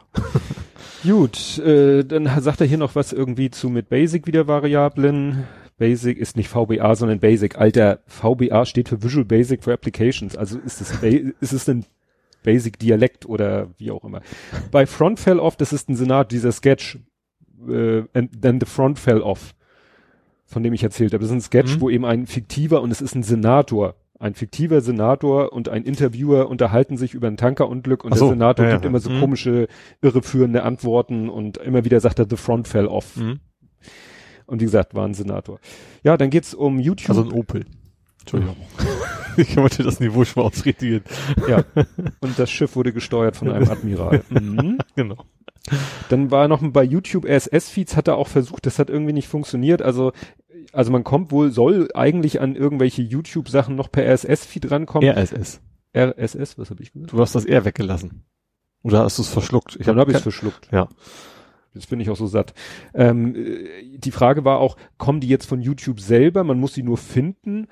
Gut, 1.05 1.59
äh, 1.59 2.03
dann 2.03 2.29
sagt 2.41 2.61
er 2.61 2.67
hier 2.67 2.77
noch 2.77 2.95
was 2.95 3.13
irgendwie 3.13 3.51
zu 3.51 3.69
mit 3.69 3.89
Basic 3.89 4.25
wieder 4.25 4.47
Variablen. 4.47 5.45
Basic 5.77 6.17
ist 6.17 6.35
nicht 6.37 6.49
VBA, 6.49 6.95
sondern 6.95 7.19
Basic. 7.19 7.57
Alter, 7.57 7.99
VBA 8.07 8.65
steht 8.65 8.89
für 8.89 9.03
Visual 9.03 9.25
Basic 9.25 9.63
for 9.63 9.73
Applications. 9.73 10.35
Also 10.35 10.57
ist 10.59 10.81
es, 10.81 10.91
ist 11.03 11.53
es 11.53 11.69
ein 11.69 11.85
Basic 12.43 12.79
Dialekt 12.79 13.25
oder 13.25 13.69
wie 13.77 13.91
auch 13.91 14.03
immer. 14.03 14.21
Bei 14.71 14.85
Front 14.85 15.19
Fell 15.19 15.39
Off, 15.39 15.55
das 15.57 15.73
ist 15.73 15.89
ein 15.89 15.95
Senat, 15.95 16.31
dieser 16.31 16.51
Sketch, 16.51 16.99
äh, 17.67 18.03
and 18.13 18.41
then 18.41 18.59
the 18.59 18.65
Front 18.65 18.97
Fell 18.97 19.21
Off, 19.21 19.53
von 20.45 20.63
dem 20.63 20.73
ich 20.73 20.83
erzählt 20.83 21.13
habe. 21.13 21.21
Das 21.21 21.29
ist 21.29 21.35
ein 21.35 21.41
Sketch, 21.41 21.75
mhm. 21.75 21.81
wo 21.81 21.89
eben 21.89 22.05
ein 22.05 22.25
fiktiver 22.25 22.81
und 22.81 22.91
es 22.91 23.01
ist 23.01 23.15
ein 23.15 23.23
Senator 23.23 23.95
ein 24.19 24.33
fiktiver 24.33 24.81
Senator 24.81 25.51
und 25.51 25.69
ein 25.69 25.83
Interviewer 25.83 26.49
unterhalten 26.49 26.97
sich 26.97 27.13
über 27.13 27.27
ein 27.27 27.37
Tankerunglück 27.37 28.03
und 28.03 28.15
so, 28.15 28.25
der 28.25 28.33
Senator 28.33 28.65
ja, 28.65 28.71
gibt 28.73 28.85
ja. 28.85 28.89
immer 28.89 28.99
so 28.99 29.09
mhm. 29.09 29.19
komische, 29.19 29.67
irreführende 30.01 30.63
Antworten 30.63 31.29
und 31.29 31.57
immer 31.57 31.83
wieder 31.85 31.99
sagt 31.99 32.19
er, 32.19 32.27
the 32.29 32.37
front 32.37 32.67
fell 32.67 32.87
off. 32.87 33.17
Mhm. 33.17 33.39
Und 34.45 34.61
wie 34.61 34.65
gesagt, 34.65 34.93
war 34.95 35.05
ein 35.05 35.13
Senator. 35.13 35.59
Ja, 36.03 36.17
dann 36.17 36.29
geht's 36.29 36.53
um 36.53 36.79
YouTube. 36.79 37.09
Also 37.09 37.23
ein 37.23 37.31
Opel. 37.31 37.65
Entschuldigung. 38.21 38.55
ich 39.37 39.57
wollte 39.57 39.83
das 39.83 39.99
Niveau 39.99 40.23
schon 40.23 40.43
mal 40.43 40.47
ausredigen. 40.47 41.03
Ja. 41.47 41.63
Und 42.19 42.39
das 42.39 42.49
Schiff 42.49 42.75
wurde 42.75 42.93
gesteuert 42.93 43.35
von 43.35 43.51
einem 43.51 43.69
Admiral. 43.69 44.23
Mhm. 44.29 44.77
Genau. 44.95 45.25
Dann 46.09 46.29
war 46.29 46.47
noch 46.47 46.61
bei 46.61 46.83
YouTube 46.83 47.25
RSS-Feeds, 47.25 47.95
hat 47.95 48.07
er 48.07 48.17
auch 48.17 48.27
versucht, 48.27 48.65
das 48.65 48.77
hat 48.77 48.89
irgendwie 48.89 49.13
nicht 49.13 49.27
funktioniert. 49.27 49.81
Also 49.81 50.11
also 50.73 50.91
man 50.91 51.03
kommt 51.03 51.31
wohl, 51.31 51.51
soll 51.51 51.89
eigentlich 51.93 52.41
an 52.41 52.55
irgendwelche 52.55 53.01
YouTube-Sachen 53.01 53.75
noch 53.75 53.91
per 53.91 54.05
RSS-Feed 54.05 54.71
rankommen. 54.71 55.09
RSS. 55.09 55.61
RSS, 55.95 56.57
was 56.57 56.69
habe 56.69 56.83
ich 56.83 56.91
gesagt? 56.91 57.13
Du 57.13 57.19
hast 57.19 57.35
das 57.35 57.45
R 57.45 57.65
weggelassen. 57.65 58.23
Oder 58.83 59.03
hast 59.03 59.17
du 59.17 59.23
es 59.23 59.29
verschluckt? 59.29 59.77
Ich 59.79 59.85
Dann 59.85 59.95
habe 59.95 60.01
hab 60.01 60.09
ich 60.09 60.15
es 60.17 60.21
verschluckt. 60.21 60.69
Ja. 60.71 60.87
Jetzt 61.73 61.89
bin 61.89 61.99
ich 61.99 62.09
auch 62.09 62.15
so 62.15 62.27
satt. 62.27 62.53
Ähm, 62.93 63.35
äh, 63.35 63.97
die 63.97 64.11
Frage 64.11 64.45
war 64.45 64.59
auch, 64.59 64.77
kommen 64.97 65.19
die 65.19 65.27
jetzt 65.27 65.45
von 65.45 65.61
YouTube 65.61 65.99
selber? 65.99 66.43
Man 66.43 66.59
muss 66.59 66.73
sie 66.73 66.83
nur 66.83 66.97
finden 66.97 67.67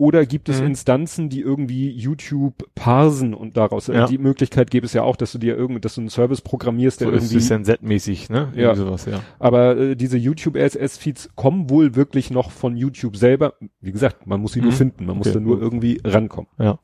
oder 0.00 0.24
gibt 0.24 0.48
es 0.48 0.60
mhm. 0.60 0.68
Instanzen, 0.68 1.28
die 1.28 1.42
irgendwie 1.42 1.90
YouTube 1.90 2.66
parsen 2.74 3.34
und 3.34 3.58
daraus, 3.58 3.88
ja. 3.88 4.06
die 4.06 4.16
Möglichkeit 4.16 4.70
gäbe 4.70 4.86
es 4.86 4.94
ja 4.94 5.02
auch, 5.02 5.14
dass 5.14 5.32
du 5.32 5.36
dir 5.36 5.54
irgendwie, 5.54 5.78
dass 5.78 5.96
du 5.96 6.00
einen 6.00 6.08
Service 6.08 6.40
programmierst, 6.40 7.02
der 7.02 7.08
so 7.08 7.12
irgendwie. 7.12 7.36
Ist 7.36 7.82
mäßig 7.82 8.30
ne? 8.30 8.50
Ja. 8.56 8.74
Sowas, 8.74 9.04
ja. 9.04 9.20
Aber 9.38 9.76
äh, 9.76 9.96
diese 9.96 10.16
YouTube 10.16 10.56
RSS-Feeds 10.56 11.32
kommen 11.34 11.68
wohl 11.68 11.96
wirklich 11.96 12.30
noch 12.30 12.50
von 12.50 12.78
YouTube 12.78 13.14
selber. 13.14 13.56
Wie 13.82 13.92
gesagt, 13.92 14.26
man 14.26 14.40
muss 14.40 14.54
sie 14.54 14.60
mhm. 14.60 14.68
nur 14.68 14.72
finden, 14.72 15.04
man 15.04 15.18
muss 15.18 15.26
okay. 15.26 15.34
da 15.34 15.40
nur 15.40 15.60
irgendwie 15.60 16.00
rankommen. 16.02 16.48
Ja. 16.58 16.78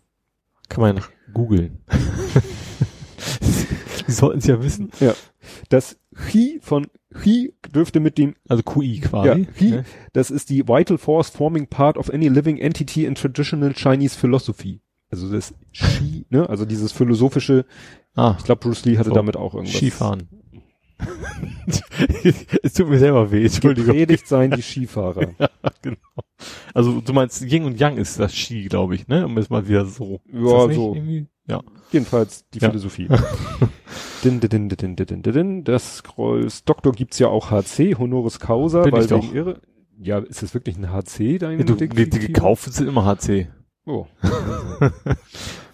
Kann 0.69 0.83
man 0.83 0.95
ja 0.95 1.01
nach 1.01 1.11
googeln. 1.33 1.79
Die 4.07 4.13
sollten 4.13 4.41
es 4.41 4.47
ja 4.47 4.63
wissen. 4.63 4.91
Ja. 5.01 5.15
Das 5.71 5.99
Chi 6.31 6.59
von 6.61 6.87
Chi 7.23 7.55
dürfte 7.75 8.01
mit 8.01 8.19
dem 8.19 8.35
also 8.49 8.63
QI 8.63 9.01
quasi. 9.01 9.29
Ja, 9.29 9.53
Chi, 9.57 9.71
ne? 9.71 9.85
das 10.13 10.31
ist 10.31 10.51
die 10.51 10.67
Vital 10.69 10.99
Force 10.99 11.31
forming 11.31 11.67
part 11.67 11.97
of 11.97 12.13
any 12.13 12.29
living 12.29 12.59
entity 12.59 13.05
in 13.05 13.15
traditional 13.15 13.73
Chinese 13.75 14.19
philosophy. 14.19 14.81
Also 15.11 15.31
das 15.31 15.55
Ski, 15.73 16.27
ne? 16.31 16.49
Also 16.49 16.65
dieses 16.65 16.93
philosophische. 16.93 17.65
Ah, 18.15 18.35
ich 18.39 18.45
glaube 18.45 18.61
Bruce 18.61 18.85
Lee 18.85 18.99
hatte 18.99 19.11
so. 19.11 19.15
damit 19.15 19.37
auch 19.37 19.55
irgendwas. 19.55 19.77
Skifahren. 19.77 20.29
es 22.63 22.73
tut 22.73 22.89
mir 22.89 22.99
selber 22.99 23.31
weh, 23.31 23.45
Entschuldigung. 23.45 23.95
Predigt 23.95 24.27
sein 24.27 24.51
die 24.51 24.63
Skifahrer. 24.63 25.35
ja, 25.39 25.51
genau. 25.83 25.97
Also 26.73 27.01
du 27.01 27.13
meinst 27.13 27.43
Yin 27.43 27.65
und 27.65 27.79
Yang 27.79 27.99
ist 27.99 28.19
das 28.19 28.35
Ski, 28.35 28.65
glaube 28.65 28.95
ich, 28.95 29.07
ne? 29.07 29.27
Um 29.27 29.37
es 29.39 29.51
mal 29.51 29.69
wieder 29.69 29.85
so. 29.85 30.21
Ja, 30.33 30.73
so. 30.73 30.97
Ja. 31.47 31.63
Jedenfalls 31.93 32.49
die 32.51 32.59
ja. 32.59 32.71
Philosophie. 32.71 33.09
din, 34.25 34.41
din, 34.41 34.69
din, 34.69 34.97
din, 34.97 35.23
din. 35.23 35.65
Das 35.65 36.03
Kreuz 36.03 36.65
Doktor 36.65 36.93
gibt's 36.93 37.19
ja 37.19 37.29
auch 37.29 37.51
HC, 37.51 37.97
Honoris 37.99 38.41
Causa, 38.41 38.83
Bin 38.83 38.93
weil 38.93 39.03
ich 39.03 39.09
doch. 39.09 39.35
Irre. 39.35 39.61
Ja, 39.99 40.19
ist 40.19 40.43
das 40.43 40.53
wirklich 40.53 40.77
ein 40.77 40.93
HC, 40.93 41.39
dein 41.39 41.59
ja, 41.59 41.65
du, 41.65 41.75
die, 41.75 41.89
die 41.89 42.19
gekauft 42.19 42.73
sind 42.73 42.87
immer 42.87 43.05
HC. 43.05 43.49
Oh. 43.89 44.07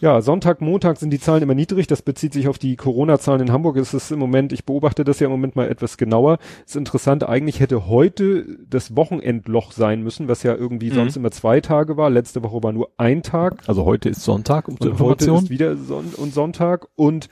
ja, 0.03 0.21
Sonntag, 0.21 0.61
Montag 0.61 0.99
sind 0.99 1.09
die 1.09 1.19
Zahlen 1.19 1.43
immer 1.43 1.55
niedrig. 1.55 1.87
Das 1.87 2.03
bezieht 2.03 2.35
sich 2.35 2.47
auf 2.47 2.59
die 2.59 2.77
Corona-Zahlen 2.77 3.41
in 3.41 3.53
Hamburg. 3.53 3.79
Es 3.79 3.95
ist 3.95 4.11
im 4.11 4.19
Moment, 4.19 4.53
ich 4.53 4.67
beobachte 4.67 5.03
das 5.03 5.19
ja 5.19 5.29
im 5.29 5.31
Moment 5.31 5.57
mal 5.57 5.67
etwas 5.67 5.97
genauer. 5.97 6.37
Ist 6.67 6.77
interessant. 6.77 7.27
Eigentlich 7.27 7.61
hätte 7.61 7.87
heute 7.87 8.59
das 8.69 8.95
Wochenendloch 8.97 9.73
sein 9.73 10.03
müssen, 10.03 10.29
was 10.29 10.43
ja 10.43 10.55
irgendwie 10.55 10.91
mhm. 10.91 10.95
sonst 10.95 11.17
immer 11.17 11.31
zwei 11.31 11.63
Tage 11.63 11.97
war. 11.97 12.11
Letzte 12.11 12.43
Woche 12.43 12.63
war 12.63 12.73
nur 12.73 12.91
ein 12.99 13.23
Tag. 13.23 13.63
Also 13.67 13.87
heute 13.87 14.11
ist 14.11 14.23
Sonntag, 14.23 14.69
um 14.69 14.77
und 14.79 14.99
Heute 14.99 15.33
ist 15.33 15.49
wieder 15.49 15.79
Son 15.79 16.13
und 16.15 16.35
Sonntag 16.35 16.89
und 16.97 17.31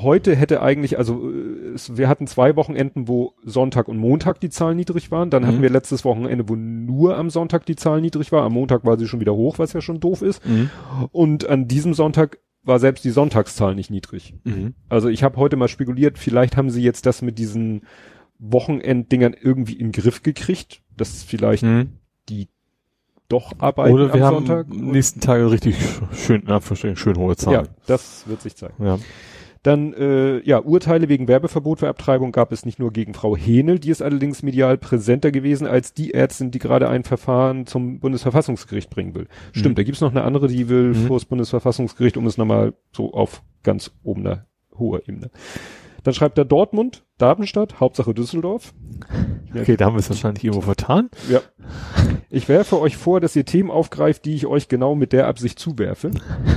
heute 0.00 0.34
hätte 0.34 0.62
eigentlich, 0.62 0.98
also 0.98 1.30
äh, 1.30 1.74
es, 1.74 1.96
wir 1.96 2.08
hatten 2.08 2.26
zwei 2.26 2.56
Wochenenden, 2.56 3.08
wo 3.08 3.34
Sonntag 3.44 3.88
und 3.88 3.98
Montag 3.98 4.40
die 4.40 4.50
Zahlen 4.50 4.76
niedrig 4.76 5.10
waren. 5.10 5.30
Dann 5.30 5.42
mhm. 5.42 5.46
hatten 5.46 5.62
wir 5.62 5.70
letztes 5.70 6.04
Wochenende, 6.04 6.48
wo 6.48 6.56
nur 6.56 7.16
am 7.16 7.30
Sonntag 7.30 7.66
die 7.66 7.76
Zahlen 7.76 8.02
niedrig 8.02 8.32
war. 8.32 8.42
Am 8.42 8.52
Montag 8.52 8.84
war 8.84 8.98
sie 8.98 9.06
schon 9.06 9.20
wieder 9.20 9.34
hoch, 9.34 9.58
was 9.58 9.72
ja 9.72 9.80
schon 9.80 10.00
doof 10.00 10.22
ist. 10.22 10.46
Mhm. 10.46 10.70
Und 11.10 11.48
an 11.48 11.68
diesem 11.68 11.94
Sonntag 11.94 12.38
war 12.64 12.78
selbst 12.78 13.04
die 13.04 13.10
Sonntagszahl 13.10 13.74
nicht 13.74 13.90
niedrig. 13.90 14.34
Mhm. 14.44 14.74
Also 14.88 15.08
ich 15.08 15.22
habe 15.22 15.36
heute 15.36 15.56
mal 15.56 15.68
spekuliert, 15.68 16.18
vielleicht 16.18 16.56
haben 16.56 16.70
sie 16.70 16.82
jetzt 16.82 17.06
das 17.06 17.22
mit 17.22 17.38
diesen 17.38 17.82
Wochenenddingern 18.38 19.34
irgendwie 19.38 19.74
in 19.74 19.88
den 19.88 19.92
Griff 19.92 20.22
gekriegt, 20.22 20.82
dass 20.96 21.22
vielleicht 21.22 21.64
mhm. 21.64 21.98
die 22.28 22.48
doch 23.28 23.52
arbeiten 23.58 23.94
Oder 23.94 24.12
wir 24.12 24.14
am 24.14 24.20
haben 24.22 24.46
Sonntag. 24.46 24.68
nächsten 24.68 25.20
Tage 25.20 25.50
richtig 25.50 25.76
schön, 26.12 26.46
in 26.46 26.96
schön 26.96 27.16
hohe 27.16 27.36
Zahlen. 27.36 27.66
Ja, 27.66 27.72
das 27.86 28.28
wird 28.28 28.42
sich 28.42 28.56
zeigen. 28.56 28.84
Ja. 28.84 28.98
Dann, 29.62 29.92
äh, 29.94 30.40
ja, 30.40 30.58
Urteile 30.58 31.08
wegen 31.08 31.28
Werbeverbot 31.28 31.78
für 31.78 31.88
Abtreibung 31.88 32.32
gab 32.32 32.50
es 32.50 32.66
nicht 32.66 32.80
nur 32.80 32.92
gegen 32.92 33.14
Frau 33.14 33.36
Henel, 33.36 33.78
die 33.78 33.90
ist 33.90 34.02
allerdings 34.02 34.42
medial 34.42 34.76
präsenter 34.76 35.30
gewesen 35.30 35.68
als 35.68 35.94
die 35.94 36.14
Ärztin, 36.14 36.50
die 36.50 36.58
gerade 36.58 36.88
ein 36.88 37.04
Verfahren 37.04 37.66
zum 37.66 38.00
Bundesverfassungsgericht 38.00 38.90
bringen 38.90 39.14
will. 39.14 39.24
Mhm. 39.24 39.58
Stimmt, 39.58 39.78
da 39.78 39.84
gibt's 39.84 40.00
noch 40.00 40.10
eine 40.10 40.24
andere, 40.24 40.48
die 40.48 40.68
will 40.68 40.88
mhm. 40.88 41.06
vor 41.06 41.16
das 41.16 41.26
Bundesverfassungsgericht, 41.26 42.16
um 42.16 42.26
es 42.26 42.38
nochmal 42.38 42.74
so 42.92 43.12
auf 43.12 43.42
ganz 43.62 43.92
obener, 44.02 44.46
hoher 44.76 45.06
Ebene. 45.06 45.30
Dann 46.02 46.14
schreibt 46.14 46.36
er 46.38 46.44
Dortmund, 46.44 47.04
Darmstadt, 47.18 47.78
Hauptsache 47.78 48.14
Düsseldorf. 48.14 48.74
Okay, 49.54 49.76
da 49.76 49.84
haben 49.84 49.96
wir 49.96 50.00
es 50.00 50.08
wahrscheinlich 50.08 50.44
irgendwo 50.44 50.62
vertan. 50.62 51.10
Ja. 51.28 51.42
Ich 52.30 52.48
werfe 52.48 52.80
euch 52.80 52.96
vor, 52.96 53.20
dass 53.20 53.36
ihr 53.36 53.44
Themen 53.44 53.70
aufgreift, 53.70 54.24
die 54.24 54.34
ich 54.34 54.46
euch 54.46 54.68
genau 54.68 54.94
mit 54.94 55.12
der 55.12 55.26
Absicht 55.26 55.58
zuwerfe. 55.58 56.10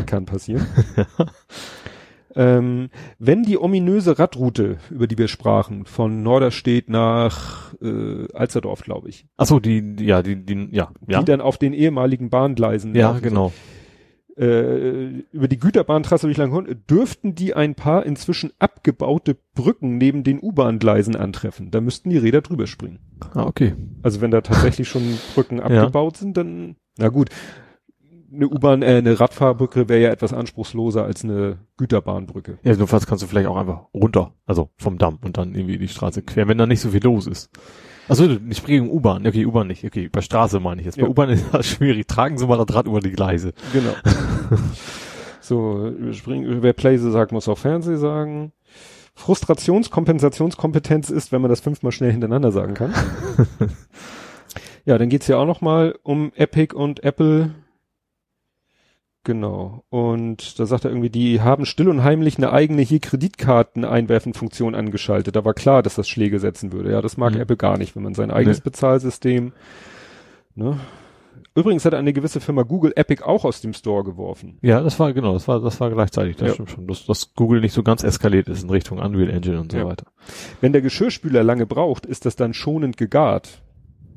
Kann 0.06 0.26
passieren. 0.26 0.66
ähm, 2.36 2.90
wenn 3.18 3.44
die 3.44 3.58
ominöse 3.58 4.20
Radroute, 4.20 4.78
über 4.90 5.08
die 5.08 5.18
wir 5.18 5.28
sprachen, 5.28 5.86
von 5.86 6.22
Norderstedt 6.22 6.90
nach 6.90 7.74
äh, 7.82 8.28
Alsterdorf, 8.34 8.82
glaube 8.82 9.10
ich. 9.10 9.26
Ach 9.38 9.46
so, 9.46 9.60
die, 9.60 9.96
ja, 10.00 10.22
die, 10.22 10.46
die, 10.46 10.70
ja, 10.72 10.92
ja. 11.08 11.20
Die 11.20 11.26
dann 11.26 11.42
auf 11.42 11.58
den 11.58 11.74
ehemaligen 11.74 12.30
Bahngleisen. 12.30 12.94
Ja, 12.94 13.14
genau. 13.20 13.54
Äh, 14.38 15.24
über 15.32 15.48
die 15.48 15.60
Güterbahntrasse 15.60 16.28
durch 16.28 16.36
Langhorn 16.36 16.84
dürften 16.90 17.36
die 17.36 17.54
ein 17.54 17.74
paar 17.74 18.06
inzwischen 18.06 18.52
abgebaute 18.60 19.38
Brücken 19.54 19.98
neben 19.98 20.26
den 20.26 20.42
U-Bahn-Gleisen 20.42 21.16
antreffen. 21.16 21.72
Da 21.72 21.80
müssten 21.80 22.10
die 22.10 22.18
Räder 22.18 22.42
drüber 22.42 22.68
springen. 22.68 23.00
Ah, 23.34 23.46
okay. 23.46 23.76
Also 24.04 24.20
wenn 24.20 24.32
da 24.32 24.42
tatsächlich 24.42 24.90
schon 24.90 25.04
Brücken 25.34 25.60
abgebaut 25.62 26.18
sind, 26.18 26.36
dann, 26.36 26.76
na 26.98 27.08
gut, 27.08 27.30
eine 28.36 28.48
U-Bahn, 28.48 28.82
äh, 28.82 28.98
eine 28.98 29.20
Radfahrbrücke 29.20 29.90
wäre 29.90 30.02
ja 30.02 30.10
etwas 30.10 30.34
anspruchsloser 30.34 31.04
als 31.04 31.24
eine 31.24 31.58
Güterbahnbrücke. 31.78 32.60
Ja, 32.64 32.72
jedenfalls 32.72 33.08
kannst 33.08 33.24
du 33.24 33.28
vielleicht 33.28 33.48
auch 33.48 33.58
einfach 33.58 33.86
runter, 33.94 34.34
also 34.46 34.70
vom 34.78 34.98
Damm 34.98 35.20
und 35.24 35.38
dann 35.38 35.56
irgendwie 35.56 35.78
die 35.78 35.88
Straße 35.88 36.22
quer, 36.22 36.48
wenn 36.48 36.58
da 36.58 36.66
nicht 36.66 36.82
so 36.82 36.90
viel 36.90 37.04
los 37.04 37.28
ist. 37.28 37.50
Also 38.08 38.38
ich 38.50 38.58
spreche 38.58 38.82
um 38.82 38.90
U-Bahn. 38.90 39.26
Okay, 39.26 39.46
U-Bahn 39.46 39.68
nicht. 39.68 39.84
Okay, 39.84 40.10
bei 40.12 40.22
Straße 40.22 40.60
meine 40.60 40.82
ich 40.82 40.86
jetzt. 40.86 40.98
Ja. 40.98 41.06
Bei 41.06 41.10
U-Bahn 41.10 41.30
ist 41.30 41.46
das 41.52 41.66
schwierig. 41.66 42.08
Tragen 42.08 42.38
Sie 42.38 42.46
mal 42.46 42.64
das 42.64 42.76
Rad 42.76 42.86
über 42.86 43.00
die 43.00 43.12
Gleise. 43.12 43.54
Genau. 43.74 43.94
so, 45.42 45.88
überspringen, 45.88 46.62
wer 46.62 46.74
Playse 46.74 47.12
sagt, 47.12 47.32
muss 47.32 47.48
auch 47.48 47.58
Fernseh 47.58 47.98
sagen. 47.98 48.52
Frustrationskompensationskompetenz 49.16 51.10
ist, 51.10 51.32
wenn 51.32 51.42
man 51.42 51.50
das 51.50 51.62
fünfmal 51.62 51.92
schnell 51.92 52.12
hintereinander 52.12 52.52
sagen 52.52 52.74
kann. 52.74 52.94
ja, 54.86 54.98
dann 54.98 55.10
geht's 55.10 55.28
ja 55.28 55.38
auch 55.38 55.46
noch 55.46 55.62
mal 55.62 55.96
um 56.04 56.32
Epic 56.36 56.76
und 56.76 57.04
Apple. 57.04 57.56
Genau. 59.26 59.84
Und 59.90 60.60
da 60.60 60.66
sagt 60.68 60.86
er 60.86 60.92
irgendwie, 60.92 61.10
die 61.10 61.42
haben 61.42 61.66
still 61.66 61.90
und 61.90 62.04
heimlich 62.04 62.38
eine 62.38 62.54
eigene 62.54 62.84
hier 62.84 63.00
Kreditkarten-Einwerfen-Funktion 63.00 64.76
angeschaltet. 64.76 65.36
Da 65.36 65.44
war 65.44 65.54
klar, 65.56 65.84
dass 65.84 65.96
das 65.96 66.08
Schläge 66.08 66.40
setzen 66.40 66.72
würde. 66.72 66.92
Ja, 66.92 67.02
das 67.02 67.18
mag 67.18 67.34
Mhm. 67.34 67.42
Apple 67.42 67.58
gar 67.58 67.78
nicht, 67.78 67.96
wenn 67.96 68.04
man 68.04 68.14
sein 68.14 68.32
eigenes 68.32 68.60
Nee. 68.60 68.64
Bezahlsystem, 68.66 69.52
ne? 70.56 70.80
Übrigens 71.58 71.86
hat 71.86 71.94
eine 71.94 72.12
gewisse 72.14 72.42
Firma 72.42 72.64
Google 72.64 72.92
Epic 72.98 73.24
auch 73.24 73.46
aus 73.46 73.62
dem 73.62 73.74
Store 73.74 74.04
geworfen. 74.04 74.58
Ja, 74.62 74.82
das 74.82 75.00
war, 75.00 75.14
genau, 75.14 75.34
das 75.34 75.48
war, 75.48 75.62
das 75.62 75.80
war 75.80 75.90
gleichzeitig. 75.90 76.36
Das 76.36 76.50
Ja. 76.50 76.54
stimmt 76.54 76.70
schon. 76.70 76.88
Dass, 76.88 77.06
dass 77.06 77.34
Google 77.34 77.62
nicht 77.62 77.72
so 77.74 77.82
ganz 77.82 78.04
eskaliert 78.04 78.50
ist 78.50 78.64
in 78.64 78.70
Richtung 78.70 79.00
Unreal 79.00 79.30
Engine 79.30 79.60
und 79.62 79.72
so 79.72 79.78
Ja. 79.80 79.86
weiter. 79.86 80.06
Wenn 80.62 80.74
der 80.74 80.82
Geschirrspüler 80.82 81.44
lange 81.44 81.66
braucht, 81.66 82.06
ist 82.06 82.26
das 82.26 82.36
dann 82.36 82.54
schonend 82.54 82.98
gegart. 82.98 83.62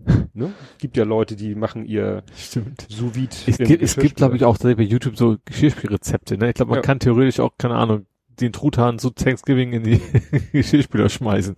ne? 0.35 0.53
Gibt 0.79 0.97
ja 0.97 1.05
Leute, 1.05 1.37
die 1.37 1.55
machen 1.55 1.85
ihr 1.85 2.23
Stimmt. 2.37 2.87
sous 2.89 3.15
vide. 3.15 3.35
Es 3.47 3.59
gibt, 3.59 3.83
es 3.83 3.97
gibt, 3.97 4.17
glaube 4.17 4.37
ich, 4.37 4.45
auch 4.45 4.59
bei 4.59 4.71
YouTube 4.83 5.17
so 5.17 5.37
Geschirrspülrezepte. 5.45 6.39
Ne? 6.39 6.49
Ich 6.49 6.55
glaube, 6.55 6.71
man 6.71 6.79
Ja. 6.79 6.83
kann 6.83 6.99
theoretisch 7.01 7.41
auch, 7.41 7.53
keine 7.59 7.77
Ahnung, 7.77 8.07
den 8.41 8.53
Truthahn 8.53 8.99
zu 8.99 9.11
Thanksgiving 9.11 9.73
in 9.73 9.85
die 9.85 10.01
Geschirrspüler 10.53 11.09
schmeißen. 11.09 11.55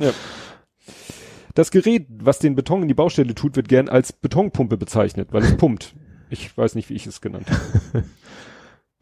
Das 1.55 1.71
Gerät, 1.71 2.07
was 2.11 2.39
den 2.39 2.55
Beton 2.55 2.83
in 2.83 2.89
die 2.89 2.95
Baustelle 2.95 3.35
tut, 3.35 3.57
wird 3.57 3.69
gern 3.69 3.89
als 3.89 4.13
Betonpumpe 4.13 4.77
bezeichnet, 4.77 5.29
weil 5.33 5.43
es 5.43 5.57
pumpt. 5.57 5.95
Ich 6.31 6.57
weiß 6.57 6.75
nicht, 6.77 6.89
wie 6.91 6.95
ich 6.95 7.07
es 7.07 7.21
genannt 7.21 7.47
habe. 7.51 8.05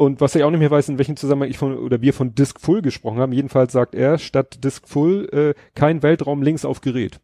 Und 0.00 0.20
was 0.20 0.34
ich 0.36 0.44
auch 0.44 0.50
nicht 0.50 0.60
mehr 0.60 0.70
weiß, 0.70 0.88
in 0.90 0.98
welchem 0.98 1.16
Zusammenhang 1.16 1.50
ich 1.50 1.58
von, 1.58 1.76
oder 1.76 2.00
wir 2.00 2.14
von 2.14 2.32
Disk 2.34 2.60
Full 2.60 2.82
gesprochen 2.82 3.18
haben, 3.18 3.32
jedenfalls 3.32 3.72
sagt 3.72 3.96
er, 3.96 4.18
statt 4.18 4.62
Disk 4.62 4.86
Full, 4.88 5.28
äh, 5.32 5.54
kein 5.74 6.04
Weltraum 6.04 6.40
links 6.40 6.64
auf 6.64 6.80
Gerät. 6.80 7.20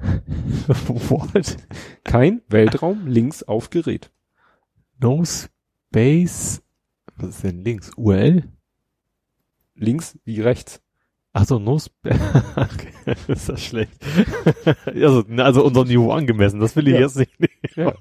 What? 0.68 1.56
Kein 2.04 2.42
Weltraum 2.48 3.06
links 3.06 3.42
auf 3.42 3.70
Gerät. 3.70 4.10
No 4.98 5.24
Space. 5.24 6.62
Was 7.16 7.28
ist 7.36 7.44
denn 7.44 7.64
links? 7.64 7.90
URL? 7.96 8.44
Links 9.74 10.18
wie 10.24 10.40
rechts. 10.40 10.80
Ach 11.32 11.46
so, 11.46 11.58
No 11.58 11.78
Space. 11.78 12.18
okay, 12.56 13.14
ist 13.28 13.48
das 13.48 13.62
schlecht. 13.64 13.92
also, 14.86 15.24
also 15.36 15.64
unser 15.64 15.84
Niveau 15.84 16.12
angemessen. 16.12 16.60
Das 16.60 16.74
will 16.76 16.88
ich 16.88 16.94
Ja. 16.94 17.00
jetzt 17.00 17.16
nicht. 17.16 17.32
Ja. 17.76 17.94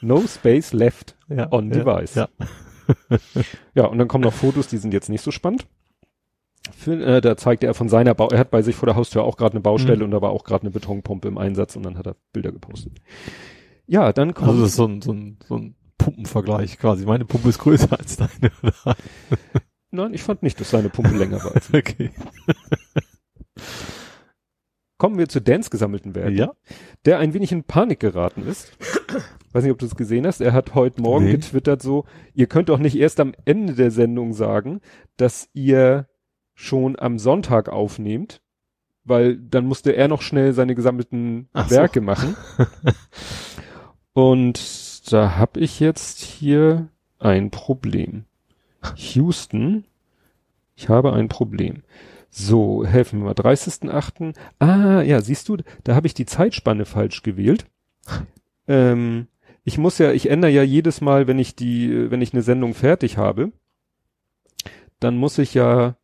No 0.00 0.22
space 0.26 0.72
left 0.72 1.16
Ja, 1.28 1.50
on 1.52 1.70
device. 1.70 2.14
Ja. 2.14 2.28
Ja, 3.74 3.86
und 3.86 3.98
dann 3.98 4.08
kommen 4.08 4.24
noch 4.24 4.32
Fotos, 4.32 4.66
die 4.68 4.78
sind 4.78 4.92
jetzt 4.94 5.08
nicht 5.08 5.22
so 5.22 5.30
spannend. 5.30 5.66
Für, 6.76 6.92
äh, 7.04 7.20
da 7.20 7.36
zeigte 7.36 7.66
er 7.66 7.74
von 7.74 7.88
seiner 7.88 8.14
Bau, 8.14 8.28
er 8.28 8.38
hat 8.38 8.50
bei 8.50 8.62
sich 8.62 8.76
vor 8.76 8.86
der 8.86 8.96
Haustür 8.96 9.24
auch 9.24 9.36
gerade 9.36 9.52
eine 9.54 9.60
Baustelle 9.60 9.98
Mhm. 9.98 10.02
und 10.04 10.10
da 10.12 10.22
war 10.22 10.30
auch 10.30 10.44
gerade 10.44 10.62
eine 10.62 10.70
Betonpumpe 10.70 11.28
im 11.28 11.38
Einsatz 11.38 11.74
und 11.76 11.82
dann 11.84 11.96
hat 11.98 12.06
er 12.06 12.16
Bilder 12.32 12.52
gepostet. 12.52 12.92
Ja, 13.86 14.12
dann 14.12 14.34
kommt, 14.34 14.50
Also 14.50 14.60
das 14.62 14.70
ist 14.70 14.76
so 14.76 14.86
ein, 14.86 15.02
so 15.02 15.12
ein, 15.12 15.38
so 15.46 15.56
ein 15.56 15.74
Pumpenvergleich 15.98 16.78
quasi. 16.78 17.04
Meine 17.06 17.24
Pumpe 17.24 17.48
ist 17.48 17.58
größer 17.58 17.98
als 17.98 18.16
deine. 18.16 18.52
oder? 18.62 18.96
nein, 19.90 20.14
ich 20.14 20.22
fand 20.22 20.42
nicht, 20.42 20.60
dass 20.60 20.70
seine 20.70 20.90
Pumpe 20.90 21.16
länger 21.16 21.42
war. 21.42 21.52
Okay. 21.72 22.10
Kommen 24.98 25.16
wir 25.18 25.28
zu 25.28 25.40
Dans 25.40 25.70
gesammelten 25.70 26.14
Werken, 26.14 26.36
Ja. 26.36 26.52
der 27.06 27.18
ein 27.20 27.32
wenig 27.32 27.52
in 27.52 27.64
Panik 27.64 28.00
geraten 28.00 28.46
ist. 28.46 28.76
Weiß 29.52 29.62
nicht, 29.64 29.72
ob 29.72 29.78
du 29.78 29.86
es 29.86 29.96
gesehen 29.96 30.26
hast. 30.26 30.40
Er 30.42 30.52
hat 30.52 30.74
heute 30.74 31.00
Morgen 31.00 31.24
Nee. 31.24 31.32
getwittert 31.32 31.80
so, 31.80 32.04
ihr 32.34 32.46
könnt 32.46 32.68
doch 32.68 32.78
nicht 32.78 32.96
erst 32.96 33.18
am 33.18 33.32
Ende 33.46 33.72
der 33.74 33.90
Sendung 33.90 34.34
sagen, 34.34 34.80
dass 35.16 35.48
ihr 35.54 36.06
schon 36.60 36.98
am 36.98 37.18
Sonntag 37.18 37.70
aufnehmt, 37.70 38.42
weil 39.04 39.36
dann 39.38 39.64
musste 39.64 39.92
er 39.92 40.08
noch 40.08 40.20
schnell 40.20 40.52
seine 40.52 40.74
gesammelten 40.74 41.48
Ach 41.54 41.68
so. 41.68 41.74
Werke 41.74 42.02
machen. 42.02 42.36
Und 44.12 45.10
da 45.10 45.36
habe 45.36 45.58
ich 45.60 45.80
jetzt 45.80 46.20
hier 46.20 46.88
ein 47.18 47.50
Problem. 47.50 48.24
Houston, 48.96 49.84
ich 50.76 50.90
habe 50.90 51.14
ein 51.14 51.28
Problem. 51.28 51.82
So, 52.28 52.84
helfen 52.84 53.20
wir 53.20 53.26
mal. 53.26 53.32
30.8. 53.32 54.34
Ah, 54.58 55.00
ja, 55.00 55.20
siehst 55.22 55.48
du, 55.48 55.56
da 55.84 55.94
habe 55.94 56.06
ich 56.06 56.14
die 56.14 56.26
Zeitspanne 56.26 56.84
falsch 56.84 57.22
gewählt. 57.22 57.64
Ähm, 58.68 59.28
ich 59.64 59.78
muss 59.78 59.96
ja, 59.96 60.12
ich 60.12 60.28
ändere 60.28 60.50
ja 60.50 60.62
jedes 60.62 61.00
Mal, 61.00 61.26
wenn 61.26 61.38
ich 61.38 61.56
die, 61.56 62.10
wenn 62.10 62.20
ich 62.20 62.34
eine 62.34 62.42
Sendung 62.42 62.74
fertig 62.74 63.16
habe, 63.16 63.50
dann 65.00 65.16
muss 65.16 65.38
ich 65.38 65.54
ja 65.54 65.96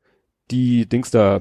die 0.50 0.88
Dings 0.88 1.10
da, 1.10 1.40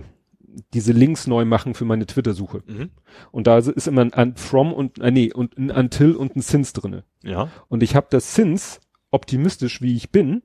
diese 0.74 0.94
Links 0.94 1.28
neu 1.28 1.46
machen 1.46 1.74
für 1.74 1.86
meine 1.86 2.06
Twitter-Suche. 2.06 2.64
Mhm. 2.66 2.90
Und 3.32 3.48
da 3.48 3.58
ist 3.58 3.88
immer 3.88 4.08
ein 4.14 4.36
from 4.36 4.74
und, 4.74 5.00
äh, 5.00 5.12
nee, 5.12 5.34
und 5.34 5.58
ein 5.58 5.72
until 5.72 6.16
und 6.16 6.36
ein 6.36 6.42
since 6.42 6.74
drinne. 6.74 7.04
Ja. 7.24 7.50
Und 7.68 7.84
ich 7.84 7.96
habe 7.96 8.08
das 8.10 8.36
since, 8.36 8.80
optimistisch 9.12 9.82
wie 9.82 9.96
ich 9.96 10.12
bin, 10.12 10.44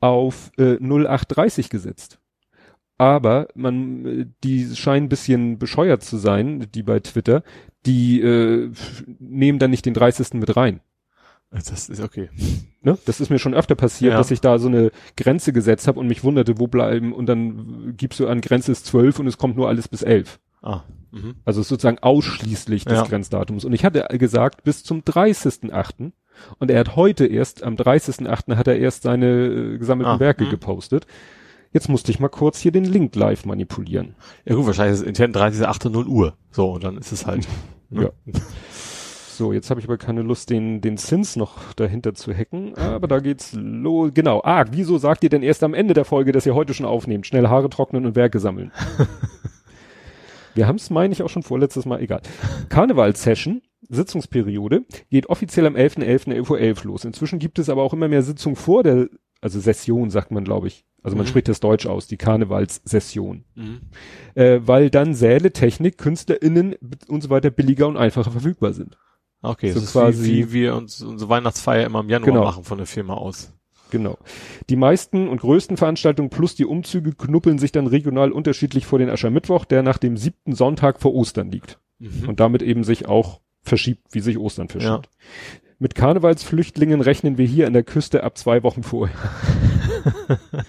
auf 0.00 0.52
äh, 0.58 0.76
0830 0.76 1.70
gesetzt. 1.70 2.18
Aber 2.98 3.48
man, 3.54 4.06
äh, 4.06 4.26
die 4.44 4.74
scheinen 4.74 5.06
ein 5.06 5.10
bisschen 5.10 5.58
bescheuert 5.58 6.02
zu 6.02 6.16
sein, 6.16 6.66
die 6.74 6.82
bei 6.82 7.00
Twitter, 7.00 7.42
die 7.84 8.20
äh, 8.20 8.70
nehmen 9.18 9.58
dann 9.58 9.70
nicht 9.70 9.86
den 9.86 9.94
30. 9.94 10.34
mit 10.34 10.56
rein. 10.56 10.80
Das 11.50 11.88
ist 11.88 12.00
okay. 12.00 12.28
Ne? 12.82 12.96
Das 13.04 13.20
ist 13.20 13.30
mir 13.30 13.40
schon 13.40 13.52
öfter 13.54 13.74
passiert, 13.74 14.12
Ja. 14.12 14.18
dass 14.18 14.30
ich 14.30 14.40
da 14.40 14.60
so 14.60 14.68
eine 14.68 14.92
Grenze 15.16 15.52
gesetzt 15.52 15.88
habe 15.88 15.98
und 15.98 16.06
mich 16.06 16.22
wunderte, 16.22 16.60
wo 16.60 16.68
bleiben 16.68 17.12
und 17.12 17.26
dann 17.26 17.94
gibst 17.96 18.20
du 18.20 18.28
an 18.28 18.40
Grenze 18.40 18.70
ist 18.70 18.86
12 18.86 19.18
und 19.18 19.26
es 19.26 19.38
kommt 19.38 19.56
nur 19.56 19.66
alles 19.66 19.88
bis 19.88 20.02
11. 20.02 20.38
Ah. 20.62 20.82
Mhm. 21.10 21.34
Also 21.44 21.62
sozusagen 21.62 21.98
ausschließlich 21.98 22.84
des 22.84 22.98
Ja. 22.98 23.02
Grenzdatums. 23.04 23.64
Und 23.64 23.72
ich 23.72 23.84
hatte 23.84 24.06
gesagt, 24.18 24.62
bis 24.62 24.84
zum 24.84 25.00
30.8. 25.02 26.12
Und 26.58 26.70
er 26.70 26.78
hat 26.78 26.94
heute 26.94 27.26
erst, 27.26 27.64
am 27.64 27.74
30.8. 27.74 28.54
hat 28.56 28.68
er 28.68 28.78
erst 28.78 29.02
seine 29.02 29.26
äh, 29.46 29.78
gesammelten 29.78 30.14
Ah, 30.14 30.20
Werke 30.20 30.44
mhm. 30.44 30.50
gepostet. 30.50 31.08
Jetzt 31.72 31.88
musste 31.88 32.12
ich 32.12 32.20
mal 32.20 32.28
kurz 32.28 32.60
hier 32.60 32.70
den 32.70 32.84
Link 32.84 33.16
live 33.16 33.46
manipulieren. 33.46 34.14
Ja 34.44 34.54
gut, 34.54 34.66
wahrscheinlich 34.66 34.94
ist 34.94 35.00
es 35.00 35.06
intern 35.08 35.32
30.08 35.32 36.06
Uhr. 36.06 36.34
So, 36.52 36.74
und 36.74 36.84
dann 36.84 36.98
ist 36.98 37.10
es 37.10 37.26
halt. 37.26 37.48
Ja. 37.90 38.10
So, 39.36 39.52
jetzt 39.52 39.68
habe 39.68 39.80
ich 39.80 39.86
aber 39.86 39.98
keine 39.98 40.22
Lust, 40.22 40.48
den, 40.48 40.80
den 40.80 40.96
Zins 40.96 41.36
noch 41.36 41.74
dahinter 41.74 42.14
zu 42.14 42.32
hacken. 42.32 42.74
Aber 42.76 43.06
da 43.06 43.20
geht's 43.20 43.52
los. 43.54 44.12
Genau. 44.14 44.40
Ah, 44.44 44.64
wieso 44.70 44.96
sagt 44.96 45.24
ihr 45.24 45.30
denn 45.30 45.42
erst 45.42 45.62
am 45.62 45.74
Ende 45.74 45.92
der 45.92 46.06
Folge, 46.06 46.32
dass 46.32 46.46
ihr 46.46 46.54
heute 46.54 46.72
schon 46.72 46.86
aufnehmt? 46.86 47.26
Schnell 47.26 47.48
Haare 47.48 47.68
trocknen 47.68 48.06
und 48.06 48.16
Werke 48.16 48.38
sammeln. 48.40 48.72
Wir 50.54 50.66
haben 50.66 50.76
es, 50.76 50.88
meine 50.88 51.12
ich, 51.12 51.22
auch 51.22 51.28
schon 51.28 51.42
vorletztes 51.42 51.84
Mal, 51.84 52.00
egal. 52.00 52.22
Karneval-Session, 52.70 53.60
Sitzungsperiode, 53.90 54.86
geht 55.10 55.28
offiziell 55.28 55.66
am 55.66 55.76
11.11.11 55.76 56.50
Uhr 56.50 56.56
.11 56.58 56.86
los. 56.86 57.04
Inzwischen 57.04 57.38
gibt 57.38 57.58
es 57.58 57.68
aber 57.68 57.82
auch 57.82 57.92
immer 57.92 58.08
mehr 58.08 58.22
Sitzungen 58.22 58.56
vor 58.56 58.82
der, 58.82 59.08
also 59.42 59.60
Session 59.60 60.08
sagt 60.08 60.30
man, 60.30 60.44
glaube 60.44 60.68
ich. 60.68 60.86
Also 61.02 61.14
man 61.14 61.26
Mhm. 61.26 61.28
spricht 61.28 61.48
das 61.48 61.60
Deutsch 61.60 61.84
aus, 61.86 62.06
die 62.06 62.16
Karnevalssession. 62.16 63.44
Mhm. 63.54 63.80
Äh, 64.34 64.60
weil 64.62 64.88
dann 64.88 65.14
Säle, 65.14 65.52
Technik, 65.52 65.98
KünstlerInnen 65.98 66.74
und 67.06 67.22
so 67.22 67.28
weiter 67.28 67.50
billiger 67.50 67.86
und 67.86 67.98
einfacher 67.98 68.30
verfügbar 68.30 68.72
sind. 68.72 68.96
Okay, 69.48 69.68
So 69.70 69.74
das 69.80 69.84
ist 69.84 69.92
quasi- 69.92 70.24
wie, 70.24 70.48
wie 70.48 70.52
wir 70.52 70.74
uns 70.76 71.02
unsere 71.02 71.30
Weihnachtsfeier 71.30 71.86
immer 71.86 72.00
im 72.00 72.08
Januar 72.08 72.26
Genau. 72.32 72.44
machen 72.44 72.64
von 72.64 72.78
der 72.78 72.86
Firma 72.86 73.14
aus. 73.14 73.52
Genau. 73.90 74.18
Die 74.68 74.76
meisten 74.76 75.28
und 75.28 75.40
größten 75.40 75.76
Veranstaltungen 75.76 76.28
plus 76.28 76.54
die 76.56 76.64
Umzüge 76.64 77.12
knuppeln 77.12 77.58
sich 77.58 77.70
dann 77.72 77.86
regional 77.86 78.32
unterschiedlich 78.32 78.84
vor 78.86 78.98
den 78.98 79.08
Aschermittwoch, 79.08 79.64
der 79.64 79.82
nach 79.82 79.98
dem 79.98 80.16
siebten 80.16 80.54
Sonntag 80.54 81.00
vor 81.00 81.14
Ostern 81.14 81.50
liegt. 81.50 81.78
Mhm. 82.00 82.28
Und 82.28 82.40
damit 82.40 82.62
eben 82.62 82.82
sich 82.84 83.06
auch 83.06 83.40
verschiebt, 83.62 84.02
wie 84.10 84.20
sich 84.20 84.38
Ostern 84.38 84.68
verschiebt. 84.68 85.06
Ja. 85.06 85.56
Mit 85.78 85.94
Karnevalsflüchtlingen 85.94 87.00
rechnen 87.00 87.38
wir 87.38 87.46
hier 87.46 87.66
an 87.66 87.74
der 87.74 87.82
Küste 87.84 88.24
ab 88.24 88.36
zwei 88.38 88.62
Wochen 88.62 88.82
vorher. 88.82 89.14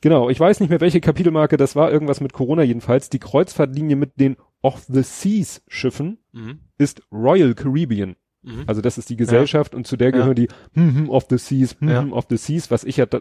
genau, 0.00 0.30
ich 0.30 0.40
weiß 0.40 0.60
nicht 0.60 0.70
mehr, 0.70 0.80
welche 0.80 1.00
Kapitelmarke 1.00 1.56
das 1.56 1.76
war, 1.76 1.90
irgendwas 1.92 2.20
mit 2.20 2.32
Corona 2.32 2.62
jedenfalls. 2.62 3.10
Die 3.10 3.18
Kreuzfahrtlinie 3.18 3.96
mit 3.96 4.18
den 4.18 4.36
Off 4.62 4.84
the 4.88 5.02
Seas 5.02 5.62
Schiffen 5.68 6.18
mhm. 6.32 6.60
Ist 6.80 7.02
Royal 7.12 7.54
Caribbean. 7.54 8.16
Mhm. 8.42 8.64
Also 8.66 8.80
das 8.80 8.96
ist 8.96 9.10
die 9.10 9.16
Gesellschaft 9.16 9.72
ja. 9.72 9.76
und 9.76 9.86
zu 9.86 9.96
der 9.96 10.12
gehören 10.12 10.28
ja. 10.28 10.46
die 10.46 10.48
hm, 10.72 10.94
hm, 10.94 11.10
of 11.10 11.26
the 11.28 11.36
Seas, 11.36 11.76
hm, 11.78 11.88
ja. 11.88 12.06
of 12.06 12.26
the 12.30 12.38
Seas, 12.38 12.70
was 12.70 12.84
ich 12.84 12.96
ja 12.96 13.06
da, 13.06 13.20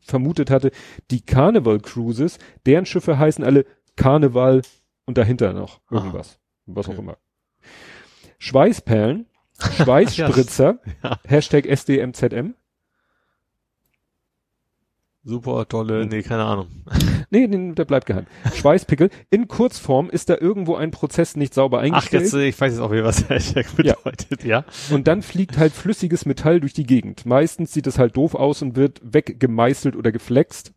vermutet 0.00 0.50
hatte. 0.50 0.70
Die 1.10 1.24
Carnival 1.24 1.80
Cruises, 1.80 2.38
deren 2.66 2.84
Schiffe 2.84 3.18
heißen 3.18 3.42
alle 3.42 3.64
Karneval 3.96 4.60
und 5.06 5.16
dahinter 5.16 5.54
noch 5.54 5.80
irgendwas, 5.90 6.32
Aha. 6.32 6.38
was 6.66 6.88
okay. 6.88 6.96
auch 6.96 7.00
immer. 7.00 7.16
Schweißperlen, 8.38 9.26
Schweißspritzer, 9.58 10.80
Hashtag 11.26 11.66
SDMZM. 11.66 12.54
Super 15.28 15.66
tolle, 15.66 16.06
nee, 16.06 16.22
keine 16.22 16.44
Ahnung. 16.44 16.68
nee, 17.30 17.48
nee, 17.48 17.74
der 17.74 17.84
bleibt 17.84 18.06
geheim. 18.06 18.26
Schweißpickel. 18.54 19.10
In 19.28 19.48
Kurzform 19.48 20.08
ist 20.08 20.30
da 20.30 20.36
irgendwo 20.40 20.76
ein 20.76 20.92
Prozess 20.92 21.34
nicht 21.34 21.52
sauber 21.52 21.80
eingestellt. 21.80 22.28
Ach, 22.28 22.32
jetzt, 22.32 22.34
ich 22.34 22.60
weiß 22.60 22.74
jetzt 22.74 22.80
auch 22.80 22.92
wieder, 22.92 23.02
was 23.02 23.28
Hashtag 23.28 23.74
bedeutet, 23.74 24.44
ja. 24.44 24.60
ja. 24.60 24.94
Und 24.94 25.08
dann 25.08 25.22
fliegt 25.22 25.58
halt 25.58 25.72
flüssiges 25.72 26.26
Metall 26.26 26.60
durch 26.60 26.74
die 26.74 26.86
Gegend. 26.86 27.26
Meistens 27.26 27.72
sieht 27.72 27.88
es 27.88 27.98
halt 27.98 28.16
doof 28.16 28.36
aus 28.36 28.62
und 28.62 28.76
wird 28.76 29.00
weggemeißelt 29.02 29.96
oder 29.96 30.12
geflext. 30.12 30.72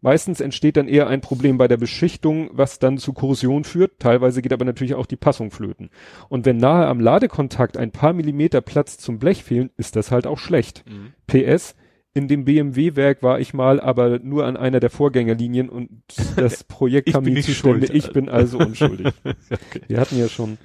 Meistens 0.00 0.40
entsteht 0.40 0.76
dann 0.76 0.88
eher 0.88 1.06
ein 1.06 1.20
Problem 1.20 1.56
bei 1.56 1.68
der 1.68 1.76
Beschichtung, 1.76 2.50
was 2.52 2.80
dann 2.80 2.98
zu 2.98 3.12
Korrosion 3.12 3.62
führt. 3.62 4.00
Teilweise 4.00 4.42
geht 4.42 4.52
aber 4.52 4.64
natürlich 4.64 4.94
auch 4.94 5.06
die 5.06 5.16
Passung 5.16 5.52
flöten. 5.52 5.90
Und 6.28 6.44
wenn 6.44 6.56
nahe 6.56 6.88
am 6.88 6.98
Ladekontakt 6.98 7.76
ein 7.76 7.92
paar 7.92 8.12
Millimeter 8.12 8.62
Platz 8.62 8.98
zum 8.98 9.20
Blech 9.20 9.44
fehlen, 9.44 9.70
ist 9.76 9.94
das 9.94 10.10
halt 10.10 10.26
auch 10.26 10.38
schlecht. 10.38 10.84
Mhm. 10.88 11.12
PS, 11.28 11.76
in 12.14 12.28
dem 12.28 12.44
BMW-Werk 12.44 13.22
war 13.22 13.40
ich 13.40 13.54
mal, 13.54 13.80
aber 13.80 14.18
nur 14.18 14.44
an 14.44 14.56
einer 14.56 14.80
der 14.80 14.90
Vorgängerlinien 14.90 15.68
und 15.68 15.88
das 16.36 16.64
Projekt 16.64 17.12
kam 17.12 17.24
nie 17.24 17.40
zustande. 17.40 17.86
Ich 17.92 18.12
bin 18.12 18.28
also 18.28 18.58
unschuldig. 18.60 19.12
okay. 19.24 19.80
Wir 19.88 19.98
hatten 19.98 20.18
ja 20.18 20.28
schon 20.28 20.58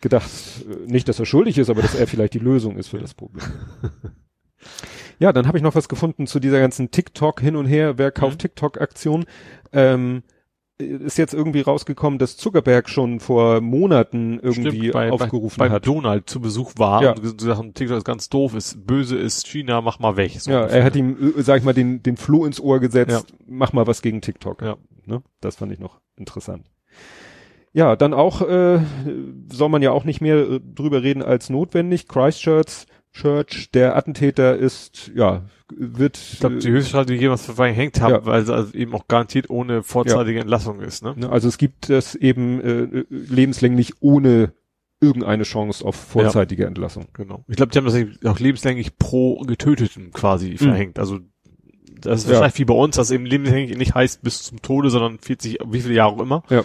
gedacht, 0.00 0.30
äh, 0.68 0.90
nicht, 0.90 1.08
dass 1.08 1.18
er 1.18 1.26
schuldig 1.26 1.58
ist, 1.58 1.70
aber 1.70 1.82
dass 1.82 1.94
er 1.94 2.06
vielleicht 2.06 2.34
die 2.34 2.38
Lösung 2.38 2.76
ist 2.76 2.88
für 2.88 2.98
das 2.98 3.14
Problem. 3.14 3.44
Ja, 5.18 5.34
dann 5.34 5.46
habe 5.46 5.58
ich 5.58 5.62
noch 5.62 5.74
was 5.74 5.90
gefunden 5.90 6.26
zu 6.26 6.40
dieser 6.40 6.60
ganzen 6.60 6.90
TikTok 6.90 7.42
hin 7.42 7.54
und 7.54 7.66
her, 7.66 7.98
wer 7.98 8.10
kauft 8.10 8.36
mhm. 8.36 8.38
TikTok-Aktion. 8.38 9.26
Ähm, 9.70 10.22
ist 10.80 11.18
jetzt 11.18 11.34
irgendwie 11.34 11.60
rausgekommen, 11.60 12.18
dass 12.18 12.36
Zuckerberg 12.36 12.88
schon 12.88 13.20
vor 13.20 13.60
Monaten 13.60 14.40
irgendwie 14.40 14.78
Stimmt, 14.78 14.92
bei, 14.92 15.12
aufgerufen 15.12 15.58
bei, 15.58 15.70
hat. 15.70 15.86
Donald 15.86 16.28
zu 16.28 16.40
Besuch 16.40 16.72
war 16.76 17.02
ja. 17.02 17.12
und 17.12 17.38
gesagt, 17.38 17.74
TikTok 17.74 17.98
ist 17.98 18.04
ganz 18.04 18.28
doof, 18.28 18.54
ist 18.54 18.86
böse, 18.86 19.16
ist 19.16 19.46
China, 19.46 19.80
mach 19.80 19.98
mal 19.98 20.16
weg. 20.16 20.36
So 20.38 20.50
ja, 20.50 20.58
ungefähr. 20.60 20.78
er 20.78 20.84
hat 20.84 20.96
ihm, 20.96 21.34
äh, 21.36 21.42
sag 21.42 21.58
ich 21.58 21.64
mal, 21.64 21.74
den, 21.74 22.02
den 22.02 22.16
Floh 22.16 22.44
ins 22.44 22.60
Ohr 22.60 22.80
gesetzt, 22.80 23.10
ja. 23.30 23.36
mach 23.46 23.72
mal 23.72 23.86
was 23.86 24.02
gegen 24.02 24.20
TikTok. 24.20 24.62
Ja. 24.62 24.76
Ne? 25.06 25.22
Das 25.40 25.56
fand 25.56 25.72
ich 25.72 25.78
noch 25.78 26.00
interessant. 26.16 26.66
Ja, 27.72 27.94
dann 27.94 28.14
auch 28.14 28.42
äh, 28.42 28.80
soll 29.52 29.68
man 29.68 29.82
ja 29.82 29.92
auch 29.92 30.04
nicht 30.04 30.20
mehr 30.20 30.36
äh, 30.36 30.60
drüber 30.60 31.02
reden 31.02 31.22
als 31.22 31.50
notwendig. 31.50 32.08
Christchurch 32.08 32.86
Church, 33.12 33.70
der 33.72 33.96
Attentäter 33.96 34.56
ist, 34.56 35.10
ja, 35.14 35.42
wird. 35.76 36.18
Ich 36.18 36.40
glaube, 36.40 36.56
die 36.56 36.70
Höchststrafe, 36.70 37.06
die 37.06 37.14
jemals 37.14 37.46
verhängt 37.46 38.00
haben, 38.00 38.12
ja. 38.12 38.26
weil 38.26 38.44
sie 38.44 38.54
also 38.54 38.74
eben 38.74 38.94
auch 38.94 39.08
garantiert 39.08 39.50
ohne 39.50 39.82
vorzeitige 39.82 40.36
ja. 40.36 40.42
Entlassung 40.42 40.80
ist, 40.80 41.02
ne? 41.02 41.14
Also 41.30 41.48
es 41.48 41.58
gibt 41.58 41.90
das 41.90 42.14
eben 42.14 42.60
äh, 42.60 43.04
lebenslänglich 43.10 43.94
ohne 44.00 44.52
irgendeine 45.00 45.44
Chance 45.44 45.84
auf 45.84 45.96
vorzeitige 45.96 46.62
ja. 46.62 46.68
Entlassung. 46.68 47.06
Genau. 47.14 47.44
Ich 47.48 47.56
glaube, 47.56 47.72
die 47.72 47.78
haben 47.78 47.86
das 47.86 47.96
auch 48.30 48.38
lebenslänglich 48.38 48.98
pro 48.98 49.40
Getöteten 49.40 50.10
quasi 50.12 50.50
mhm. 50.50 50.58
verhängt. 50.58 50.98
Also 50.98 51.20
das 52.00 52.24
ist 52.24 52.28
wahrscheinlich 52.28 52.58
wie 52.58 52.64
bei 52.64 52.74
uns, 52.74 52.96
dass 52.96 53.10
eben 53.10 53.26
lebenslänglich 53.26 53.76
nicht 53.76 53.94
heißt 53.94 54.22
bis 54.22 54.42
zum 54.42 54.62
Tode, 54.62 54.90
sondern 54.90 55.18
40, 55.18 55.58
wie 55.66 55.80
viele 55.80 55.94
Jahre 55.94 56.12
auch 56.12 56.20
immer. 56.20 56.42
Ja. 56.50 56.64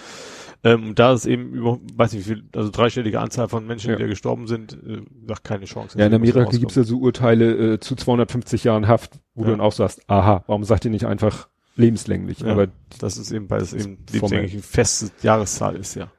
Ähm, 0.65 0.95
da 0.95 1.13
ist 1.13 1.27
eben 1.27 1.53
über, 1.53 1.79
weiß 1.93 2.13
nicht 2.13 2.27
wie 2.27 2.33
viel, 2.33 2.43
also 2.55 2.71
dreistellige 2.71 3.19
Anzahl 3.19 3.47
von 3.47 3.67
Menschen, 3.67 3.91
ja. 3.91 3.97
die 3.97 4.01
da 4.01 4.09
gestorben 4.09 4.47
sind, 4.47 4.73
äh, 4.73 5.03
sagt 5.27 5.43
keine 5.43 5.65
Chance. 5.65 5.97
Ja, 5.99 6.07
in 6.07 6.13
Amerika 6.15 6.45
gibt 6.45 6.71
es 6.71 6.75
ja 6.75 6.83
so 6.83 6.97
Urteile 6.97 7.73
äh, 7.73 7.79
zu 7.79 7.95
250 7.95 8.63
Jahren 8.63 8.87
Haft, 8.87 9.19
wo 9.35 9.43
ja. 9.43 9.45
du 9.45 9.51
dann 9.51 9.61
auch 9.61 9.71
sagst, 9.71 10.01
aha, 10.09 10.43
warum 10.47 10.63
sagt 10.63 10.83
ihr 10.85 10.91
nicht 10.91 11.05
einfach 11.05 11.49
lebenslänglich? 11.75 12.39
Ja, 12.39 12.47
Aber 12.47 12.67
das 12.99 13.17
ist 13.17 13.31
eben, 13.31 13.47
weil 13.51 13.61
es 13.61 13.73
eben 13.73 13.99
lebenslänglich 14.11 14.53
eine 14.53 14.63
feste 14.63 15.11
Jahreszahl 15.21 15.75
ist, 15.75 15.93
ja. 15.93 16.11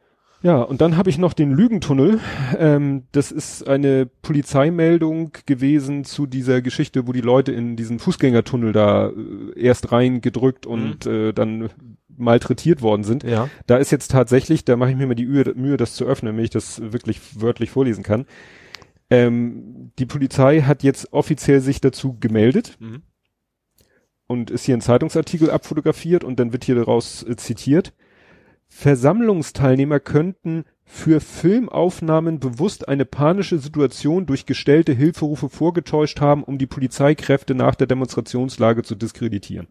Ja, 0.43 0.63
und 0.63 0.81
dann 0.81 0.97
habe 0.97 1.11
ich 1.11 1.19
noch 1.19 1.33
den 1.33 1.51
Lügentunnel. 1.51 2.21
Ähm, 2.57 3.05
das 3.11 3.33
ist 3.33 3.67
eine 3.67 4.07
Polizeimeldung 4.07 5.33
gewesen 5.47 6.05
zu 6.05 6.27
dieser 6.27 6.63
Geschichte, 6.63 7.09
wo 7.09 7.13
die 7.13 7.21
Leute 7.21 7.51
in 7.51 7.75
diesen 7.75 7.99
Fußgängertunnel 7.99 8.73
da 8.73 9.09
äh, 9.09 9.13
erst 9.61 9.91
reingedrückt 9.91 10.65
und 10.65 11.07
mhm. 11.07 11.13
äh, 11.13 11.33
dann 11.33 11.71
malträtiert 12.19 12.83
worden 12.83 13.05
sind. 13.05 13.23
Ja. 13.25 13.49
Da 13.67 13.77
ist 13.77 13.91
jetzt 13.91 14.11
tatsächlich, 14.11 14.65
da 14.65 14.77
mache 14.77 14.91
ich 14.91 14.97
mir 14.97 15.07
mal 15.07 15.15
die 15.15 15.27
Mühe, 15.27 15.77
das 15.77 15.95
zu 15.95 16.05
öffnen, 16.05 16.37
wenn 16.37 16.45
ich 16.45 16.51
das 16.51 16.81
wirklich 16.93 17.41
wörtlich 17.41 17.71
vorlesen 17.71 18.03
kann. 18.03 18.27
Ähm, 19.11 19.93
die 19.99 20.07
Polizei 20.07 20.63
hat 20.63 20.83
jetzt 20.83 21.13
offiziell 21.13 21.61
sich 21.61 21.81
dazu 21.81 22.19
gemeldet 22.19 22.77
mhm. 22.81 23.03
und 24.27 24.51
ist 24.51 24.65
hier 24.65 24.77
ein 24.77 24.81
Zeitungsartikel 24.81 25.51
abfotografiert 25.51 26.25
und 26.25 26.41
dann 26.41 26.53
wird 26.53 26.65
hier 26.65 26.75
daraus 26.75 27.23
äh, 27.23 27.37
zitiert. 27.37 27.93
Versammlungsteilnehmer 28.69 30.01
könnten 30.01 30.65
für 30.85 31.21
Filmaufnahmen 31.21 32.41
bewusst 32.41 32.89
eine 32.89 33.05
panische 33.05 33.59
Situation 33.59 34.27
durch 34.27 34.47
gestellte 34.47 34.93
Hilferufe 34.93 35.49
vorgetäuscht 35.49 36.21
haben, 36.21 36.45
um 36.45 36.59
die 36.59 36.67
Polizeikräfte 36.67 37.55
nach 37.55 37.75
der 37.75 37.87
Demonstrationslage 37.87 38.83
zu 38.83 38.95
diskreditieren. 38.95 39.69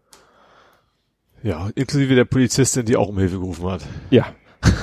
Ja, 1.45 1.69
inklusive 1.75 2.15
der 2.15 2.25
Polizistin, 2.25 2.85
die 2.85 2.97
auch 2.97 3.09
um 3.09 3.19
Hilfe 3.19 3.39
gerufen 3.39 3.65
hat. 3.67 3.85
Ja. 4.09 4.33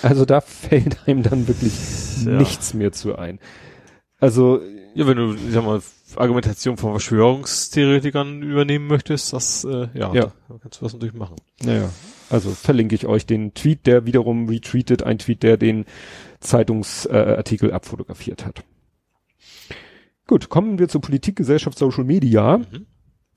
Also 0.00 0.24
da 0.24 0.40
fällt 0.40 1.06
einem 1.06 1.22
dann 1.22 1.48
wirklich 1.48 2.24
ja. 2.24 2.38
nichts 2.38 2.72
mehr 2.72 2.92
zu 2.92 3.16
ein. 3.16 3.40
Also. 4.18 4.62
Ja, 4.94 5.06
wenn 5.06 5.18
du, 5.18 5.34
ich 5.34 5.52
sag 5.52 5.64
mal, 5.64 5.82
Argumentation 6.16 6.78
von 6.78 6.92
Verschwörungstheoretikern 6.92 8.42
übernehmen 8.42 8.86
möchtest, 8.86 9.34
das, 9.34 9.64
äh, 9.64 9.88
ja, 9.92 10.14
ja. 10.14 10.32
Da 10.48 10.58
kannst 10.62 10.80
du 10.80 10.86
das 10.86 10.94
natürlich 10.94 11.14
machen. 11.14 11.36
Naja. 11.62 11.90
Also 12.30 12.52
verlinke 12.52 12.94
ich 12.94 13.06
euch 13.06 13.26
den 13.26 13.52
Tweet, 13.52 13.86
der 13.86 14.06
wiederum 14.06 14.48
retweetet, 14.48 15.02
ein 15.02 15.18
Tweet, 15.18 15.42
der 15.42 15.58
den 15.58 15.84
Zeitungsartikel 16.40 17.68
äh, 17.70 17.72
abfotografiert 17.72 18.46
hat. 18.46 18.64
Gut, 20.26 20.48
kommen 20.48 20.78
wir 20.78 20.88
zur 20.88 21.02
Politik, 21.02 21.36
Gesellschaft, 21.36 21.76
Social 21.76 22.04
Media. 22.04 22.58
Mhm. 22.58 22.86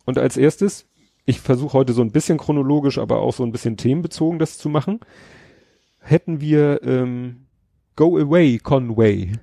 Und 0.06 0.20
als 0.20 0.38
erstes 0.38 0.88
ich 1.26 1.40
versuche 1.42 1.74
heute 1.74 1.94
so 1.94 2.02
ein 2.02 2.12
bisschen 2.12 2.38
chronologisch, 2.38 2.98
aber 2.98 3.20
auch 3.20 3.34
so 3.34 3.44
ein 3.44 3.52
bisschen 3.52 3.78
themenbezogen 3.78 4.40
das 4.40 4.58
zu 4.58 4.70
machen. 4.70 5.00
Hätten 6.00 6.40
wir 6.40 6.82
ähm, 6.84 7.48
Go 7.96 8.18
Away 8.18 8.60
Conway. 8.60 9.34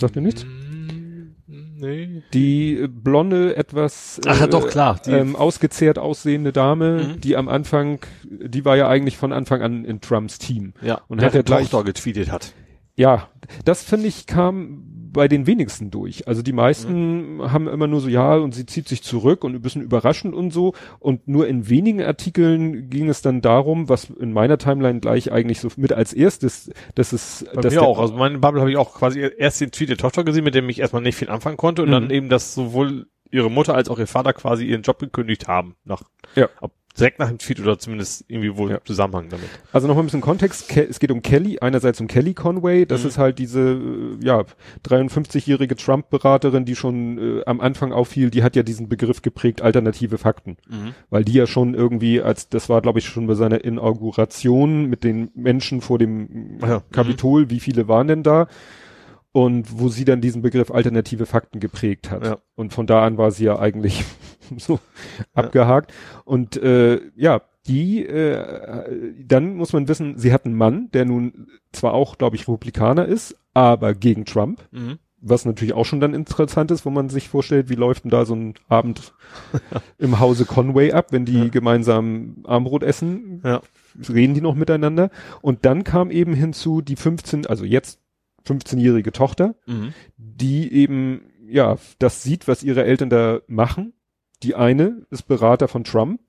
Sagt 0.00 0.16
ihr 0.16 0.22
nichts? 0.22 0.44
Mm, 0.44 1.34
nee. 1.46 2.22
Die 2.32 2.88
blonde, 2.88 3.54
etwas 3.56 4.20
Ach, 4.26 4.40
äh, 4.40 4.48
doch, 4.48 4.68
klar. 4.68 4.98
Die 5.04 5.10
ähm, 5.10 5.36
ausgezehrt 5.36 5.98
aussehende 5.98 6.52
Dame, 6.52 7.16
mhm. 7.16 7.20
die 7.20 7.36
am 7.36 7.48
Anfang, 7.48 8.00
die 8.24 8.64
war 8.64 8.76
ja 8.76 8.88
eigentlich 8.88 9.18
von 9.18 9.32
Anfang 9.32 9.60
an 9.60 9.84
in 9.84 10.00
Trumps 10.00 10.38
Team. 10.38 10.72
Ja, 10.80 11.02
und 11.08 11.22
hat 11.22 11.34
ja 11.34 11.42
gleich 11.42 11.70
getweetet 11.70 12.32
hat. 12.32 12.54
Ja, 12.96 13.28
das 13.64 13.82
finde 13.82 14.06
ich 14.06 14.26
kam 14.26 14.93
bei 15.14 15.28
den 15.28 15.46
wenigsten 15.46 15.90
durch. 15.90 16.28
Also 16.28 16.42
die 16.42 16.52
meisten 16.52 17.36
mhm. 17.36 17.50
haben 17.50 17.68
immer 17.68 17.86
nur 17.86 18.02
so, 18.02 18.08
ja, 18.08 18.34
und 18.36 18.54
sie 18.54 18.66
zieht 18.66 18.86
sich 18.86 19.02
zurück 19.02 19.42
und 19.42 19.54
ein 19.54 19.62
bisschen 19.62 19.80
überraschend 19.80 20.34
und 20.34 20.52
so. 20.52 20.74
Und 20.98 21.26
nur 21.26 21.48
in 21.48 21.70
wenigen 21.70 22.02
Artikeln 22.02 22.90
ging 22.90 23.08
es 23.08 23.22
dann 23.22 23.40
darum, 23.40 23.88
was 23.88 24.10
in 24.10 24.34
meiner 24.34 24.58
Timeline 24.58 25.00
gleich 25.00 25.32
eigentlich 25.32 25.60
so 25.60 25.68
mit 25.76 25.94
als 25.94 26.12
erstes, 26.12 26.70
dass 26.94 27.14
es... 27.14 27.46
Bei 27.54 27.62
dass 27.62 27.72
mir 27.72 27.82
auch. 27.82 27.98
Also 27.98 28.14
meine 28.14 28.38
Bubble 28.38 28.60
habe 28.60 28.70
ich 28.70 28.76
auch 28.76 28.94
quasi 28.94 29.26
erst 29.38 29.62
den 29.62 29.70
Tweet 29.70 29.88
der 29.88 29.96
Tochter 29.96 30.24
gesehen, 30.24 30.44
mit 30.44 30.54
dem 30.54 30.68
ich 30.68 30.80
erstmal 30.80 31.00
nicht 31.00 31.16
viel 31.16 31.30
anfangen 31.30 31.56
konnte 31.56 31.80
und 31.82 31.88
mhm. 31.88 31.92
dann 31.92 32.10
eben, 32.10 32.28
dass 32.28 32.54
sowohl 32.54 33.06
ihre 33.30 33.50
Mutter 33.50 33.74
als 33.74 33.88
auch 33.88 33.98
ihr 33.98 34.06
Vater 34.06 34.34
quasi 34.34 34.66
ihren 34.66 34.82
Job 34.82 34.98
gekündigt 34.98 35.48
haben. 35.48 35.76
Nach, 35.84 36.02
ja. 36.34 36.48
Ob 36.60 36.72
direkt 36.98 37.18
nach 37.18 37.28
dem 37.28 37.38
Tweet 37.38 37.60
oder 37.60 37.78
zumindest 37.78 38.24
irgendwie 38.28 38.56
wohl 38.56 38.70
ja. 38.70 38.84
Zusammenhang 38.84 39.28
damit. 39.28 39.48
Also 39.72 39.88
noch 39.88 39.94
mal 39.96 40.02
ein 40.02 40.06
bisschen 40.06 40.20
Kontext. 40.20 40.68
Ke 40.68 40.86
es 40.88 41.00
geht 41.00 41.10
um 41.10 41.22
Kelly, 41.22 41.58
einerseits 41.60 42.00
um 42.00 42.06
Kelly 42.06 42.34
Conway. 42.34 42.86
Das 42.86 43.02
mhm. 43.02 43.08
ist 43.08 43.18
halt 43.18 43.38
diese, 43.38 43.60
äh, 43.60 44.24
ja, 44.24 44.44
53-jährige 44.86 45.74
Trump-Beraterin, 45.76 46.64
die 46.64 46.76
schon 46.76 47.18
äh, 47.18 47.44
am 47.46 47.60
Anfang 47.60 47.92
auffiel. 47.92 48.30
Die 48.30 48.42
hat 48.42 48.54
ja 48.54 48.62
diesen 48.62 48.88
Begriff 48.88 49.22
geprägt, 49.22 49.62
alternative 49.62 50.18
Fakten. 50.18 50.56
Mhm. 50.68 50.94
Weil 51.10 51.24
die 51.24 51.32
ja 51.32 51.46
schon 51.46 51.74
irgendwie, 51.74 52.22
als 52.22 52.48
das 52.48 52.68
war, 52.68 52.80
glaube 52.80 53.00
ich, 53.00 53.06
schon 53.06 53.26
bei 53.26 53.34
seiner 53.34 53.64
Inauguration 53.64 54.86
mit 54.86 55.02
den 55.02 55.30
Menschen 55.34 55.80
vor 55.80 55.98
dem 55.98 56.58
ja. 56.62 56.82
Kapitol. 56.92 57.46
Mhm. 57.46 57.50
Wie 57.50 57.60
viele 57.60 57.88
waren 57.88 58.06
denn 58.06 58.22
da? 58.22 58.46
Und 59.34 59.80
wo 59.80 59.88
sie 59.88 60.04
dann 60.04 60.20
diesen 60.20 60.42
Begriff 60.42 60.70
alternative 60.70 61.26
Fakten 61.26 61.58
geprägt 61.58 62.08
hat. 62.12 62.24
Ja. 62.24 62.38
Und 62.54 62.72
von 62.72 62.86
da 62.86 63.04
an 63.04 63.18
war 63.18 63.32
sie 63.32 63.46
ja 63.46 63.58
eigentlich 63.58 64.04
so 64.58 64.74
ja. 64.74 65.24
abgehakt. 65.34 65.92
Und 66.24 66.56
äh, 66.56 67.00
ja, 67.16 67.42
die, 67.66 68.06
äh, 68.06 69.12
dann 69.26 69.56
muss 69.56 69.72
man 69.72 69.88
wissen, 69.88 70.18
sie 70.18 70.32
hat 70.32 70.44
einen 70.44 70.54
Mann, 70.54 70.88
der 70.92 71.04
nun 71.04 71.48
zwar 71.72 71.94
auch, 71.94 72.16
glaube 72.16 72.36
ich, 72.36 72.42
Republikaner 72.42 73.06
ist, 73.06 73.36
aber 73.54 73.94
gegen 73.94 74.24
Trump. 74.24 74.68
Mhm. 74.70 75.00
Was 75.20 75.44
natürlich 75.44 75.74
auch 75.74 75.86
schon 75.86 75.98
dann 75.98 76.14
interessant 76.14 76.70
ist, 76.70 76.86
wo 76.86 76.90
man 76.90 77.08
sich 77.08 77.28
vorstellt, 77.28 77.68
wie 77.68 77.74
läuft 77.74 78.04
denn 78.04 78.12
da 78.12 78.26
so 78.26 78.36
ein 78.36 78.54
Abend 78.68 79.14
im 79.98 80.20
Hause 80.20 80.44
Conway 80.44 80.92
ab, 80.92 81.08
wenn 81.10 81.24
die 81.24 81.50
gemeinsam 81.50 82.36
Armbrot 82.44 82.84
essen, 82.84 83.40
Ja. 83.44 83.62
reden 84.08 84.34
die 84.34 84.42
noch 84.42 84.54
miteinander. 84.54 85.10
Und 85.42 85.64
dann 85.64 85.82
kam 85.82 86.12
eben 86.12 86.34
hinzu 86.34 86.82
die 86.82 86.94
15, 86.94 87.46
also 87.46 87.64
jetzt 87.64 87.98
15-jährige 88.46 89.12
Tochter, 89.12 89.54
Mhm. 89.66 89.92
die 90.16 90.72
eben, 90.72 91.22
ja, 91.48 91.76
das 91.98 92.22
sieht, 92.22 92.48
was 92.48 92.62
ihre 92.62 92.84
Eltern 92.84 93.10
da 93.10 93.40
machen. 93.46 93.92
Die 94.42 94.54
eine 94.54 95.06
ist 95.10 95.22
Berater 95.28 95.68
von 95.68 95.84
Trump, 95.84 96.20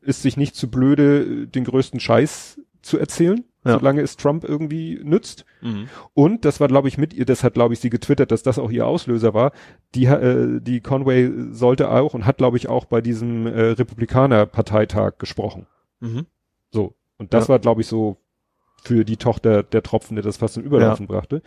ist 0.00 0.22
sich 0.22 0.36
nicht 0.36 0.54
zu 0.54 0.70
blöde, 0.70 1.46
den 1.46 1.64
größten 1.64 2.00
Scheiß 2.00 2.60
zu 2.82 2.98
erzählen, 2.98 3.44
Ja. 3.64 3.78
solange 3.78 4.02
es 4.02 4.16
Trump 4.16 4.44
irgendwie 4.44 5.00
nützt. 5.02 5.44
Mhm. 5.62 5.88
Und 6.12 6.44
das 6.44 6.60
war, 6.60 6.68
glaube 6.68 6.88
ich, 6.88 6.98
mit 6.98 7.14
ihr, 7.14 7.24
das 7.24 7.42
hat, 7.42 7.54
glaube 7.54 7.72
ich, 7.74 7.80
sie 7.80 7.88
getwittert, 7.90 8.30
dass 8.30 8.42
das 8.42 8.58
auch 8.58 8.70
ihr 8.70 8.86
Auslöser 8.86 9.32
war. 9.34 9.52
Die, 9.94 10.04
äh, 10.04 10.60
die 10.60 10.80
Conway 10.80 11.32
sollte 11.50 11.90
auch 11.90 12.12
und 12.14 12.26
hat, 12.26 12.36
glaube 12.36 12.58
ich, 12.58 12.68
auch 12.68 12.84
bei 12.84 13.00
diesem 13.00 13.46
äh, 13.46 13.70
Republikaner-Parteitag 13.70 15.18
gesprochen. 15.18 15.66
Mhm. 16.00 16.26
So. 16.70 16.94
Und 17.18 17.32
das 17.32 17.44
Ja. 17.44 17.50
war, 17.50 17.58
glaube 17.58 17.80
ich, 17.80 17.86
so 17.86 18.18
für 18.84 19.04
die 19.04 19.16
Tochter 19.16 19.62
der 19.62 19.82
Tropfen, 19.82 20.14
der 20.16 20.22
das 20.24 20.36
fast 20.36 20.54
zum 20.54 20.62
Überlaufen 20.62 21.06
brachte. 21.06 21.42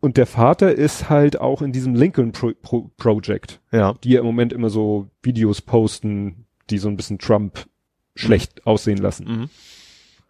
Und 0.00 0.16
der 0.18 0.26
Vater 0.26 0.72
ist 0.74 1.08
halt 1.10 1.40
auch 1.40 1.62
in 1.62 1.72
diesem 1.72 1.94
Lincoln 1.94 2.32
Pro 2.32 2.52
Pro 2.62 2.90
Project, 2.96 3.60
Ja. 3.72 3.94
die 4.04 4.10
ja 4.10 4.20
im 4.20 4.26
Moment 4.26 4.52
immer 4.52 4.70
so 4.70 5.08
Videos 5.22 5.62
posten, 5.62 6.46
die 6.70 6.78
so 6.78 6.88
ein 6.88 6.96
bisschen 6.96 7.18
Trump 7.18 7.66
schlecht 8.14 8.66
aussehen 8.66 8.98
lassen. 8.98 9.24
Mhm. 9.26 9.50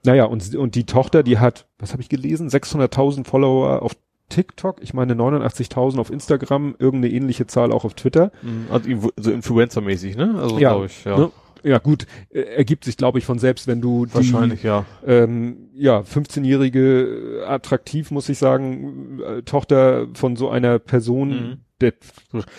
Naja, 0.04 0.24
und, 0.24 0.54
und 0.54 0.74
die 0.76 0.84
Tochter, 0.84 1.22
die 1.22 1.38
hat, 1.38 1.66
was 1.78 1.92
habe 1.92 2.00
ich 2.00 2.08
gelesen, 2.08 2.48
600.000 2.48 3.26
Follower 3.26 3.82
auf 3.82 3.96
TikTok, 4.28 4.82
ich 4.82 4.94
meine 4.94 5.14
89.000 5.14 5.98
auf 5.98 6.10
Instagram, 6.10 6.74
irgendeine 6.78 7.12
ähnliche 7.14 7.46
Zahl 7.46 7.72
auch 7.72 7.84
auf 7.84 7.94
Twitter. 7.94 8.32
Mhm. 8.42 8.66
Also 8.70 8.88
Infu- 8.88 9.12
so 9.16 9.30
Influencer-mäßig, 9.30 10.16
ne? 10.16 10.34
Also 10.40 10.58
Ja, 10.58 10.70
glaube 10.70 10.86
ich, 10.86 11.04
ja. 11.04 11.18
Ne? 11.18 11.30
Ja 11.66 11.78
gut, 11.78 12.06
äh, 12.30 12.40
ergibt 12.42 12.84
sich 12.84 12.96
glaube 12.96 13.18
ich 13.18 13.24
von 13.24 13.38
selbst, 13.38 13.66
wenn 13.66 13.80
du 13.80 14.06
die, 14.06 14.14
Wahrscheinlich, 14.14 14.62
ja. 14.62 14.84
ähm, 15.04 15.68
ja 15.74 16.00
15-jährige 16.00 17.40
äh, 17.40 17.44
attraktiv 17.44 18.10
muss 18.10 18.28
ich 18.28 18.38
sagen 18.38 19.20
äh, 19.20 19.42
Tochter 19.42 20.06
von 20.14 20.36
so 20.36 20.48
einer 20.48 20.78
Person, 20.78 21.28
Mhm. 21.28 21.56
der 21.80 21.94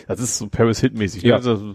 Das 0.08 0.20
ist 0.20 0.38
so 0.38 0.48
Paris 0.48 0.80
Hit-mäßig, 0.82 1.24
ne? 1.24 1.30
Ja. 1.30 1.36
Also, 1.38 1.74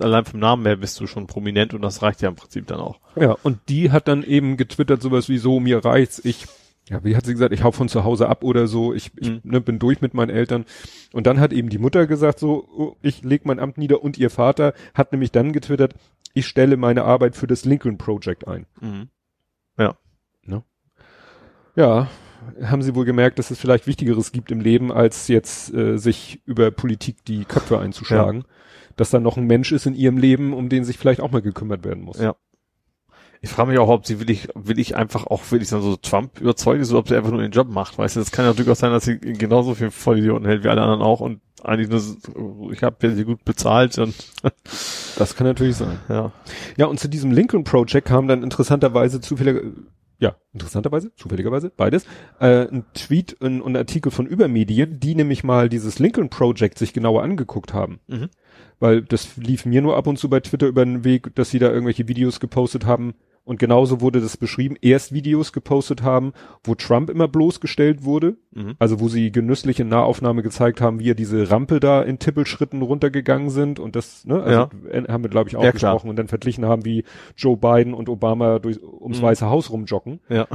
allein 0.00 0.24
vom 0.26 0.40
Namen 0.40 0.64
her 0.66 0.76
bist 0.76 1.00
du 1.00 1.06
schon 1.06 1.26
prominent 1.26 1.74
und 1.74 1.82
das 1.82 2.02
reicht 2.02 2.22
ja 2.22 2.28
im 2.28 2.36
Prinzip 2.36 2.66
dann 2.66 2.80
auch. 2.80 3.00
ja 3.16 3.34
und 3.42 3.58
die 3.68 3.90
hat 3.90 4.06
dann 4.06 4.22
eben 4.22 4.56
getwittert 4.56 5.00
sowas 5.02 5.28
wie 5.28 5.38
so 5.38 5.60
mir 5.60 5.84
reicht's, 5.84 6.20
ich 6.24 6.46
ja, 6.88 7.02
wie 7.02 7.16
hat 7.16 7.24
sie 7.24 7.32
gesagt, 7.32 7.52
ich 7.54 7.62
hau 7.62 7.72
von 7.72 7.88
zu 7.88 8.04
Hause 8.04 8.28
ab 8.28 8.44
oder 8.44 8.66
so, 8.66 8.92
ich, 8.92 9.10
ich 9.16 9.30
Mhm. 9.30 9.40
ne, 9.44 9.60
bin 9.60 9.78
durch 9.78 10.00
mit 10.02 10.12
meinen 10.14 10.30
Eltern. 10.30 10.64
Und 11.12 11.26
dann 11.26 11.40
hat 11.40 11.52
eben 11.52 11.68
die 11.70 11.78
Mutter 11.78 12.06
gesagt, 12.06 12.38
so, 12.38 12.68
oh, 12.76 12.96
ich 13.02 13.22
leg 13.22 13.46
mein 13.46 13.58
Amt 13.58 13.78
nieder 13.78 14.02
und 14.02 14.18
ihr 14.18 14.30
Vater 14.30 14.74
hat 14.92 15.12
nämlich 15.12 15.32
dann 15.32 15.52
getwittert, 15.52 15.94
ich 16.34 16.46
stelle 16.46 16.76
meine 16.76 17.04
Arbeit 17.04 17.36
für 17.36 17.46
das 17.46 17.64
Lincoln 17.64 17.96
Project 17.96 18.46
ein. 18.46 18.66
Mhm. 18.80 19.08
Ja, 21.76 22.08
haben 22.62 22.82
sie 22.82 22.94
wohl 22.94 23.04
gemerkt, 23.04 23.38
dass 23.38 23.50
es 23.50 23.58
vielleicht 23.58 23.86
Wichtigeres 23.86 24.30
gibt 24.30 24.52
im 24.52 24.60
Leben, 24.60 24.92
als 24.92 25.26
jetzt 25.28 25.72
äh, 25.74 25.96
sich 25.98 26.40
über 26.44 26.70
Politik 26.70 27.24
die 27.24 27.44
Köpfe 27.46 27.78
einzuschlagen. 27.80 28.44
Dass 28.96 29.10
da 29.10 29.18
noch 29.18 29.36
ein 29.36 29.46
Mensch 29.46 29.72
ist 29.72 29.86
in 29.86 29.94
ihrem 29.94 30.18
Leben, 30.18 30.52
um 30.52 30.68
den 30.68 30.84
sich 30.84 30.98
vielleicht 30.98 31.20
auch 31.20 31.32
mal 31.32 31.42
gekümmert 31.42 31.84
werden 31.84 32.04
muss. 32.04 32.20
Ja. 32.20 32.36
Ich 33.44 33.50
frage 33.50 33.72
mich 33.72 33.78
auch, 33.78 33.90
ob 33.90 34.06
sie 34.06 34.20
will 34.20 34.30
ich, 34.30 34.48
will 34.54 34.78
ich 34.78 34.96
einfach 34.96 35.26
auch 35.26 35.42
wirklich 35.50 35.68
dann 35.68 35.82
so 35.82 35.96
Trump 35.96 36.40
überzeugt 36.40 36.80
ist 36.80 36.90
oder 36.90 37.00
ob 37.00 37.08
sie 37.08 37.14
einfach 37.14 37.30
nur 37.30 37.42
den 37.42 37.50
Job 37.50 37.68
macht. 37.68 37.98
Weißt 37.98 38.16
du, 38.16 38.20
das 38.20 38.30
kann 38.30 38.46
ja 38.46 38.54
durchaus 38.54 38.78
sein, 38.78 38.90
dass 38.90 39.04
sie 39.04 39.18
genauso 39.18 39.74
viel 39.74 39.90
Vollidioten 39.90 40.46
hält 40.46 40.64
wie 40.64 40.68
alle 40.68 40.80
anderen 40.80 41.02
auch 41.02 41.20
und 41.20 41.42
eigentlich 41.62 41.90
nur, 41.90 42.00
so, 42.00 42.70
ich 42.72 42.82
habe 42.82 42.96
ja 43.06 43.14
sie 43.14 43.24
gut 43.24 43.44
bezahlt 43.44 43.98
und 43.98 44.14
Das 45.18 45.36
kann 45.36 45.46
natürlich 45.46 45.76
sein. 45.76 45.98
ja. 46.08 46.32
Ja, 46.78 46.86
und 46.86 46.98
zu 46.98 47.06
diesem 47.06 47.32
Lincoln 47.32 47.64
Project 47.64 48.06
kam 48.08 48.28
dann 48.28 48.42
interessanterweise 48.42 49.20
zufällig, 49.20 49.62
ja, 50.18 50.36
interessanterweise, 50.54 51.14
zufälligerweise, 51.14 51.70
beides, 51.76 52.06
äh, 52.40 52.66
ein 52.66 52.86
Tweet 52.94 53.34
und 53.40 53.60
und 53.60 53.72
ein 53.72 53.76
Artikel 53.76 54.10
von 54.10 54.26
Übermedien, 54.26 55.00
die 55.00 55.14
nämlich 55.14 55.44
mal 55.44 55.68
dieses 55.68 55.98
Lincoln 55.98 56.30
Project 56.30 56.78
sich 56.78 56.94
genauer 56.94 57.22
angeguckt 57.22 57.74
haben. 57.74 58.00
Mhm. 58.06 58.30
Weil 58.80 59.02
das 59.02 59.36
lief 59.36 59.66
mir 59.66 59.82
nur 59.82 59.98
ab 59.98 60.06
und 60.06 60.18
zu 60.18 60.30
bei 60.30 60.40
Twitter 60.40 60.66
über 60.66 60.82
den 60.82 61.04
Weg, 61.04 61.34
dass 61.34 61.50
sie 61.50 61.58
da 61.58 61.70
irgendwelche 61.70 62.08
Videos 62.08 62.40
gepostet 62.40 62.86
haben. 62.86 63.14
Und 63.44 63.58
genauso 63.58 64.00
wurde 64.00 64.22
das 64.22 64.38
beschrieben, 64.38 64.74
erst 64.80 65.12
Videos 65.12 65.52
gepostet 65.52 66.02
haben, 66.02 66.32
wo 66.62 66.74
Trump 66.74 67.10
immer 67.10 67.28
bloßgestellt 67.28 68.02
wurde. 68.02 68.38
Mhm. 68.52 68.74
Also 68.78 69.00
wo 69.00 69.08
sie 69.08 69.30
genüsslich 69.32 69.80
in 69.80 69.88
Nahaufnahme 69.88 70.42
gezeigt 70.42 70.80
haben, 70.80 70.98
wie 70.98 71.10
er 71.10 71.14
diese 71.14 71.50
Rampe 71.50 71.78
da 71.78 72.00
in 72.00 72.18
Tippelschritten 72.18 72.80
runtergegangen 72.80 73.50
sind 73.50 73.78
und 73.78 73.96
das, 73.96 74.24
ne, 74.24 74.42
also 74.42 74.70
äh, 74.90 75.02
haben 75.08 75.22
wir 75.22 75.28
glaube 75.28 75.50
ich 75.50 75.56
auch 75.56 75.62
Ja, 75.62 75.72
klar. 75.72 75.92
gesprochen 75.92 76.08
und 76.08 76.16
dann 76.16 76.28
verglichen 76.28 76.64
haben, 76.64 76.86
wie 76.86 77.04
Joe 77.36 77.58
Biden 77.58 77.92
und 77.92 78.08
Obama 78.08 78.58
durch, 78.60 78.82
ums 78.82 79.18
Mhm. 79.18 79.22
Weiße 79.24 79.46
Haus 79.50 79.70
rumjoggen. 79.70 80.20
Ja. 80.30 80.46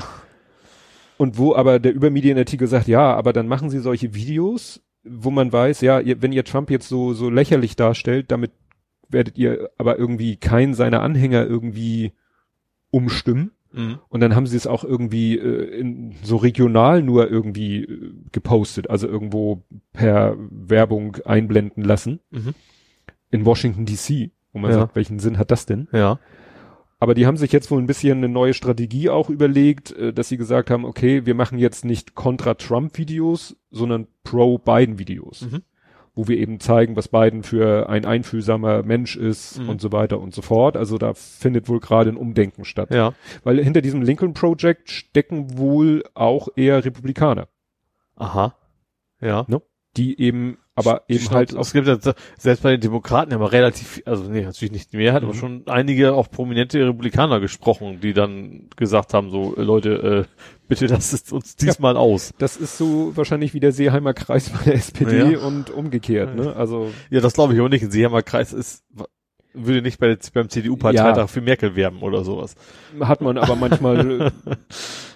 Und 1.17 1.37
wo 1.37 1.53
aber 1.53 1.79
der 1.79 1.93
Übermedienartikel 1.93 2.67
sagt, 2.67 2.87
ja, 2.87 3.13
aber 3.13 3.33
dann 3.33 3.47
machen 3.47 3.69
sie 3.69 3.79
solche 3.79 4.15
Videos, 4.15 4.81
wo 5.03 5.29
man 5.31 5.51
weiß, 5.51 5.81
ja, 5.81 5.99
ihr, 5.99 6.21
wenn 6.21 6.31
ihr 6.31 6.43
Trump 6.45 6.71
jetzt 6.71 6.87
so, 6.87 7.13
so 7.13 7.29
lächerlich 7.29 7.75
darstellt, 7.75 8.31
damit 8.31 8.51
werdet 9.09 9.37
ihr 9.37 9.69
aber 9.77 9.99
irgendwie 9.99 10.37
keinen 10.37 10.73
seiner 10.73 11.01
Anhänger 11.01 11.45
irgendwie 11.45 12.13
umstimmen. 12.91 13.51
Mhm. 13.71 13.99
Und 14.09 14.19
dann 14.21 14.35
haben 14.35 14.47
sie 14.47 14.57
es 14.57 14.65
auch 14.67 14.83
irgendwie 14.83 15.37
äh, 15.37 15.79
in, 15.79 16.15
so 16.23 16.37
regional 16.37 17.03
nur 17.03 17.29
irgendwie 17.29 17.83
äh, 17.83 18.13
gepostet, 18.31 18.89
also 18.89 19.07
irgendwo 19.07 19.63
per 19.93 20.35
Werbung 20.49 21.17
einblenden 21.25 21.83
lassen. 21.83 22.19
Mhm. 22.31 22.55
In 23.31 23.45
Washington 23.45 23.85
DC, 23.85 24.31
wo 24.53 24.59
man 24.59 24.71
Ja. 24.71 24.77
sagt, 24.79 24.95
welchen 24.95 25.19
Sinn 25.19 25.37
hat 25.37 25.51
das 25.51 25.67
denn? 25.67 25.87
Ja. 25.91 26.19
Aber 27.01 27.13
die 27.13 27.27
haben 27.27 27.37
sich 27.37 27.51
jetzt 27.53 27.69
wohl 27.71 27.79
ein 27.81 27.85
bisschen 27.85 28.17
eine 28.17 28.27
neue 28.27 28.53
Strategie 28.53 29.09
auch 29.09 29.29
überlegt, 29.29 29.91
äh, 29.91 30.11
dass 30.13 30.29
sie 30.29 30.37
gesagt 30.37 30.71
haben, 30.71 30.83
okay, 30.83 31.25
wir 31.27 31.35
machen 31.35 31.59
jetzt 31.59 31.85
nicht 31.85 32.15
Contra-Trump-Videos, 32.15 33.55
sondern 33.71 34.07
Pro-Biden-Videos, 34.23 35.43
Mhm. 35.43 35.61
Wo 36.15 36.27
wir 36.27 36.37
eben 36.37 36.59
zeigen, 36.59 36.95
was 36.95 37.07
Biden 37.07 37.43
für 37.43 37.89
ein 37.89 38.05
einfühlsamer 38.05 38.83
Mensch 38.83 39.15
ist 39.15 39.59
Mhm. 39.59 39.69
und 39.69 39.81
so 39.81 39.91
weiter 39.91 40.19
und 40.19 40.33
so 40.33 40.41
fort. 40.41 40.75
Also 40.77 40.97
da 40.97 41.13
findet 41.13 41.69
wohl 41.69 41.79
gerade 41.79 42.09
ein 42.09 42.17
Umdenken 42.17 42.65
statt. 42.65 42.93
Ja. 42.93 43.13
Weil 43.43 43.63
hinter 43.63 43.81
diesem 43.81 44.01
Lincoln 44.01 44.33
Project 44.33 44.89
stecken 44.91 45.57
wohl 45.57 46.03
auch 46.13 46.49
eher 46.55 46.83
Republikaner, 46.83 47.47
Aha. 48.15 48.55
Ja. 49.21 49.45
die 49.97 50.19
eben 50.19 50.57
aber 50.79 51.03
eben 51.07 51.19
Stimmt, 51.19 51.35
halt 51.35 51.53
es 51.53 51.73
gibt 51.73 51.87
ja, 51.87 51.97
selbst 52.37 52.63
bei 52.63 52.71
den 52.71 52.81
Demokraten 52.81 53.33
haben 53.33 53.41
wir 53.41 53.51
relativ, 53.51 54.01
also 54.05 54.23
nee, 54.23 54.41
natürlich 54.41 54.71
nicht 54.71 54.93
Mehrheit, 54.93 55.23
aber 55.23 55.33
Mhm. 55.33 55.37
schon 55.37 55.63
einige 55.67 56.13
auch 56.13 56.29
prominente 56.31 56.79
Republikaner 56.85 57.39
gesprochen, 57.39 57.99
die 58.01 58.13
dann 58.13 58.69
gesagt 58.75 59.13
haben, 59.13 59.29
so, 59.29 59.55
äh, 59.57 59.61
Leute, 59.61 60.25
äh, 60.27 60.43
bitte 60.67 60.87
lasst 60.87 61.13
es 61.13 61.31
uns 61.31 61.55
diesmal 61.55 61.97
aus. 61.97 62.33
das 62.37 62.57
ist 62.57 62.77
so 62.77 63.15
wahrscheinlich 63.15 63.53
wie 63.53 63.59
der 63.59 63.71
Seeheimer 63.71 64.13
Kreis 64.13 64.49
bei 64.49 64.63
der 64.65 64.75
SPD 64.75 65.33
Ja. 65.33 65.39
und 65.39 65.69
umgekehrt, 65.69 66.35
ne? 66.35 66.55
Also 66.55 66.91
Ja, 67.09 67.21
das 67.21 67.33
glaube 67.33 67.53
ich 67.53 67.59
aber 67.59 67.69
nicht. 67.69 67.83
Ein 67.83 67.91
Seeheimer 67.91 68.21
Kreis 68.23 68.53
ist, 68.53 68.83
würde 69.53 69.81
nicht 69.81 69.99
bei, 69.99 70.15
beim 70.33 70.47
CDU-Parteitag 70.49 71.17
Ja. 71.17 71.27
für 71.27 71.41
Merkel 71.41 71.75
werben 71.75 72.01
oder 72.01 72.23
sowas. 72.23 72.55
hat 73.01 73.21
man 73.21 73.37
aber 73.37 73.55
manchmal 73.55 74.21
äh, 74.21 74.31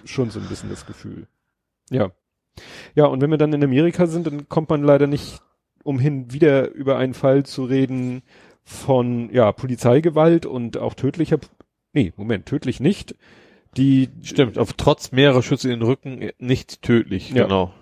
schon 0.04 0.30
so 0.30 0.40
ein 0.40 0.48
bisschen 0.48 0.70
das 0.70 0.86
Gefühl. 0.86 1.28
Ja. 1.90 2.10
Ja, 2.94 3.06
und 3.06 3.20
wenn 3.20 3.30
wir 3.30 3.38
dann 3.38 3.52
in 3.52 3.62
Amerika 3.64 4.06
sind, 4.06 4.26
dann 4.26 4.48
kommt 4.48 4.70
man 4.70 4.82
leider 4.84 5.06
nicht 5.06 5.40
umhin, 5.84 6.32
wieder 6.32 6.70
über 6.72 6.96
einen 6.98 7.14
Fall 7.14 7.44
zu 7.46 7.64
reden 7.64 8.22
von, 8.64 9.30
ja, 9.32 9.52
Polizeigewalt 9.52 10.46
und 10.46 10.78
auch 10.78 10.94
tödlicher, 10.94 11.38
nee, 11.92 12.12
Moment, 12.16 12.46
tödlich 12.46 12.80
nicht. 12.80 13.14
Die, 13.76 14.08
Stimmt, 14.22 14.58
auf 14.58 14.72
trotz 14.72 15.12
mehrerer 15.12 15.42
Schüsse 15.42 15.70
in 15.70 15.80
den 15.80 15.86
Rücken 15.86 16.22
äh, 16.22 16.32
nicht 16.38 16.82
tödlich, 16.82 17.30
Ja. 17.30 17.42
genau. 17.44 17.72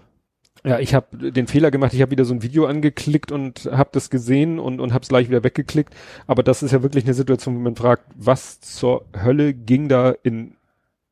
ja, 0.65 0.79
ich 0.79 0.95
habe 0.95 1.31
den 1.31 1.47
Fehler 1.47 1.71
gemacht, 1.71 1.93
ich 1.93 2.01
habe 2.03 2.11
wieder 2.13 2.25
so 2.25 2.33
ein 2.35 2.43
Video 2.43 2.67
angeklickt 2.67 3.31
und 3.31 3.69
habe 3.71 3.91
das 3.93 4.09
gesehen 4.11 4.59
und, 4.59 4.81
und 4.81 4.93
habe 4.93 5.03
es 5.03 5.09
gleich 5.09 5.29
wieder 5.29 5.45
weggeklickt. 5.45 5.95
Aber 6.27 6.43
das 6.43 6.63
ist 6.63 6.73
ja 6.73 6.83
wirklich 6.83 7.05
eine 7.05 7.15
Situation, 7.15 7.57
wo 7.57 7.61
man 7.61 7.77
fragt, 7.77 8.05
was 8.17 8.61
zur 8.61 9.05
Hölle 9.15 9.53
ging 9.55 9.89
da 9.89 10.11
in, 10.23 10.57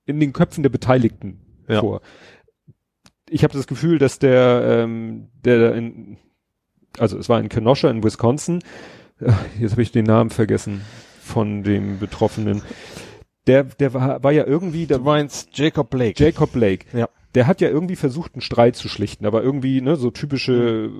in 0.07 0.19
den 0.19 0.33
Köpfen 0.33 0.63
der 0.63 0.71
Beteiligten 0.71 1.41
Ja. 1.69 1.81
vor? 1.81 2.01
Ich 3.29 3.45
habe 3.45 3.53
das 3.55 3.67
Gefühl, 3.69 3.99
dass 3.99 4.19
der, 4.19 4.63
ähm, 4.85 5.29
der 5.45 5.75
in, 5.77 6.17
also 7.01 7.19
es 7.19 7.29
war 7.29 7.41
in 7.41 7.49
Kenosha 7.49 7.91
in 7.91 8.05
Wisconsin, 8.05 8.61
äh, 9.21 9.33
jetzt 9.59 9.73
habe 9.73 9.83
ich 9.83 9.93
den 9.93 10.05
Namen 10.05 10.31
vergessen 10.31 10.83
von 11.23 11.63
dem 11.63 11.99
Betroffenen. 11.99 12.63
Der, 13.47 13.65
der 13.65 13.95
war, 13.95 14.23
war 14.23 14.33
ja 14.33 14.47
irgendwie, 14.47 14.87
der 14.87 14.99
Du 14.99 15.05
meinst 15.05 15.57
Jacob 15.57 15.91
Blake. 15.91 16.23
Jacob 16.23 16.53
Blake. 16.53 16.87
Ja. 16.97 17.09
Der 17.35 17.47
hat 17.47 17.61
ja 17.61 17.69
irgendwie 17.69 17.97
versucht, 17.97 18.35
einen 18.35 18.43
Streit 18.43 18.77
zu 18.77 18.89
schlichten, 18.89 19.25
aber 19.25 19.43
irgendwie, 19.43 19.81
ne, 19.81 19.97
so 19.97 20.11
typische, 20.11 20.91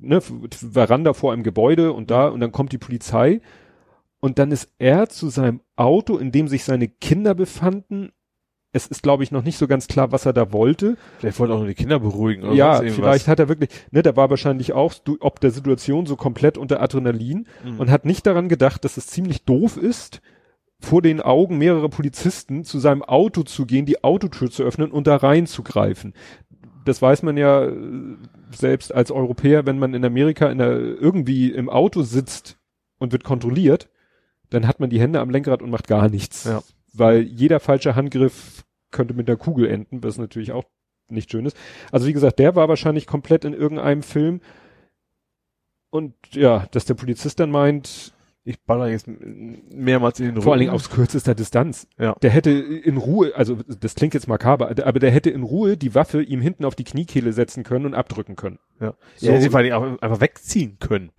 ne, 0.00 0.20
Veranda 0.20 1.12
vor 1.12 1.32
einem 1.32 1.42
Gebäude 1.42 1.92
und 1.92 2.10
da, 2.10 2.28
und 2.28 2.40
dann 2.40 2.52
kommt 2.52 2.72
die 2.72 2.78
Polizei 2.78 3.40
Und 4.24 4.38
dann 4.38 4.52
ist 4.52 4.72
er 4.78 5.08
zu 5.08 5.30
seinem 5.30 5.60
Auto, 5.74 6.16
in 6.16 6.30
dem 6.30 6.46
sich 6.46 6.62
seine 6.62 6.86
Kinder 6.86 7.34
befanden. 7.34 8.12
Es 8.74 8.86
ist, 8.86 9.02
glaube 9.02 9.22
ich, 9.22 9.30
noch 9.30 9.44
nicht 9.44 9.58
so 9.58 9.66
ganz 9.66 9.86
klar, 9.86 10.12
was 10.12 10.24
er 10.24 10.32
da 10.32 10.50
wollte. 10.52 10.96
Vielleicht 11.18 11.38
wollte 11.38 11.52
auch 11.54 11.58
nur 11.58 11.66
die 11.68 11.74
Kinder 11.74 12.00
beruhigen. 12.00 12.44
Oder 12.44 12.54
ja, 12.54 12.80
vielleicht 12.94 13.28
hat 13.28 13.38
er 13.38 13.48
wirklich, 13.48 13.68
ne, 13.90 14.02
der 14.02 14.16
war 14.16 14.30
wahrscheinlich 14.30 14.72
auch, 14.72 14.94
du, 14.94 15.18
ob 15.20 15.40
der 15.40 15.50
Situation 15.50 16.06
so 16.06 16.16
komplett 16.16 16.56
unter 16.56 16.80
Adrenalin 16.80 17.46
Mhm. 17.64 17.78
und 17.80 17.90
hat 17.90 18.06
nicht 18.06 18.26
daran 18.26 18.48
gedacht, 18.48 18.84
dass 18.84 18.96
es 18.96 19.06
ziemlich 19.08 19.44
doof 19.44 19.76
ist, 19.76 20.22
vor 20.80 21.02
den 21.02 21.20
Augen 21.20 21.58
mehrerer 21.58 21.90
Polizisten 21.90 22.64
zu 22.64 22.78
seinem 22.78 23.02
Auto 23.02 23.42
zu 23.42 23.66
gehen, 23.66 23.86
die 23.86 24.02
Autotür 24.02 24.50
zu 24.50 24.62
öffnen 24.64 24.90
und 24.90 25.06
da 25.06 25.16
reinzugreifen. 25.16 26.14
Das 26.84 27.00
weiß 27.00 27.22
man 27.22 27.36
ja 27.36 27.64
äh, 27.66 28.16
selbst 28.50 28.92
als 28.92 29.10
Europäer, 29.12 29.66
wenn 29.66 29.78
man 29.78 29.94
in 29.94 30.04
Amerika 30.04 30.46
in 30.50 30.58
der, 30.58 30.72
irgendwie 30.78 31.52
im 31.52 31.68
Auto 31.68 32.02
sitzt 32.02 32.58
und 32.98 33.12
wird 33.12 33.22
kontrolliert, 33.22 33.90
dann 34.50 34.66
hat 34.66 34.80
man 34.80 34.90
die 34.90 35.00
Hände 35.00 35.20
am 35.20 35.30
Lenkrad 35.30 35.62
und 35.62 35.70
macht 35.70 35.86
gar 35.88 36.08
nichts. 36.08 36.44
Ja. 36.44 36.62
Weil 36.92 37.22
jeder 37.22 37.60
falsche 37.60 37.94
Handgriff 37.94 38.64
könnte 38.90 39.14
mit 39.14 39.28
einer 39.28 39.38
Kugel 39.38 39.66
enden, 39.68 40.02
was 40.02 40.18
natürlich 40.18 40.52
auch 40.52 40.64
nicht 41.08 41.30
schön 41.30 41.46
ist. 41.46 41.56
Also 41.90 42.06
wie 42.06 42.12
gesagt, 42.12 42.38
der 42.38 42.54
war 42.54 42.68
wahrscheinlich 42.68 43.06
komplett 43.06 43.44
in 43.44 43.54
irgendeinem 43.54 44.02
Film. 44.02 44.40
Und 45.90 46.14
ja, 46.32 46.66
dass 46.70 46.84
der 46.84 46.94
Polizist 46.94 47.40
dann 47.40 47.50
meint, 47.50 48.12
Ich 48.44 48.60
baller 48.60 48.88
jetzt 48.88 49.06
mehrmals 49.06 50.18
in 50.18 50.26
den 50.26 50.42
vor 50.42 50.52
allen 50.52 50.62
Rücken. 50.62 50.70
Dingen 50.70 50.74
aus 50.74 50.90
kürzester 50.90 51.34
Distanz. 51.34 51.86
Ja. 51.96 52.16
Der 52.22 52.30
hätte 52.30 52.50
in 52.50 52.96
Ruhe, 52.96 53.32
also 53.36 53.54
das 53.54 53.94
klingt 53.94 54.14
jetzt 54.14 54.26
makaber, 54.26 54.74
aber 54.84 54.98
der 54.98 55.12
hätte 55.12 55.30
in 55.30 55.44
Ruhe 55.44 55.76
die 55.76 55.94
Waffe 55.94 56.22
ihm 56.22 56.40
hinten 56.40 56.64
auf 56.64 56.74
die 56.74 56.82
Kniekehle 56.82 57.32
setzen 57.32 57.62
können 57.62 57.86
und 57.86 57.94
abdrücken 57.94 58.34
können. 58.34 58.58
Ja. 58.80 58.94
So. 59.14 59.26
ja, 59.26 59.34
hätte 59.34 59.50
vor 59.50 59.58
allen 59.58 59.70
Dingen 59.70 59.76
auch 59.76 60.02
einfach 60.02 60.20
wegziehen 60.20 60.78
können. 60.80 61.12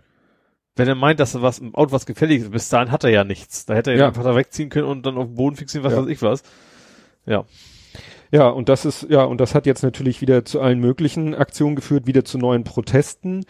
Wenn 0.75 0.88
er 0.88 0.95
meint, 0.95 1.19
dass 1.19 1.36
er 1.36 1.41
was 1.43 1.59
im 1.59 1.75
Auto 1.75 1.91
was 1.91 2.05
gefällig 2.05 2.41
ist, 2.41 2.51
bis 2.51 2.69
dahin 2.69 2.91
hat 2.91 3.03
er 3.03 3.12
ja 3.12 3.23
nichts. 3.23 3.65
Da 3.65 3.75
hätte 3.75 3.91
er 3.91 3.97
Ja. 3.97 4.07
einfach 4.07 4.23
da 4.23 4.36
wegziehen 4.36 4.69
können 4.69 4.88
und 4.88 5.05
dann 5.05 5.17
auf 5.17 5.27
den 5.27 5.36
Boden 5.36 5.55
fixieren, 5.55 5.83
was 5.86 5.93
Ja. 5.93 6.01
weiß 6.01 6.07
ich 6.09 6.21
was. 6.21 6.43
Ja. 7.25 7.45
Ja, 8.31 8.47
und 8.49 8.67
das 8.69 8.83
ist, 8.86 9.05
ja, 9.09 9.23
und 9.23 9.39
das 9.39 9.53
hat 9.53 9.67
jetzt 9.67 9.83
natürlich 9.83 10.19
wieder 10.21 10.43
zu 10.45 10.59
allen 10.59 10.79
möglichen 10.79 11.36
Aktionen 11.36 11.75
geführt, 11.75 12.07
wieder 12.07 12.25
zu 12.25 12.39
neuen 12.39 12.63
Protesten. 12.63 13.45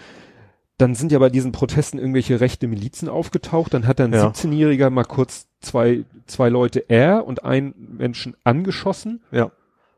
Dann 0.78 0.96
sind 0.96 1.14
ja 1.14 1.20
bei 1.20 1.30
diesen 1.30 1.54
Protesten 1.54 1.98
irgendwelche 2.00 2.42
rechte 2.42 2.68
Milizen 2.68 3.08
aufgetaucht. 3.08 3.74
Dann 3.74 3.88
hat 3.88 4.02
ein 4.02 4.12
Ja. 4.12 4.28
17-Jähriger 4.28 4.90
mal 4.90 5.06
kurz 5.06 5.48
zwei, 5.62 6.04
zwei 6.28 6.50
Leute 6.50 6.84
er 6.90 7.26
und 7.26 7.46
einen 7.46 7.74
Menschen 7.98 8.36
angeschossen 8.44 9.22
Ja. 9.32 9.52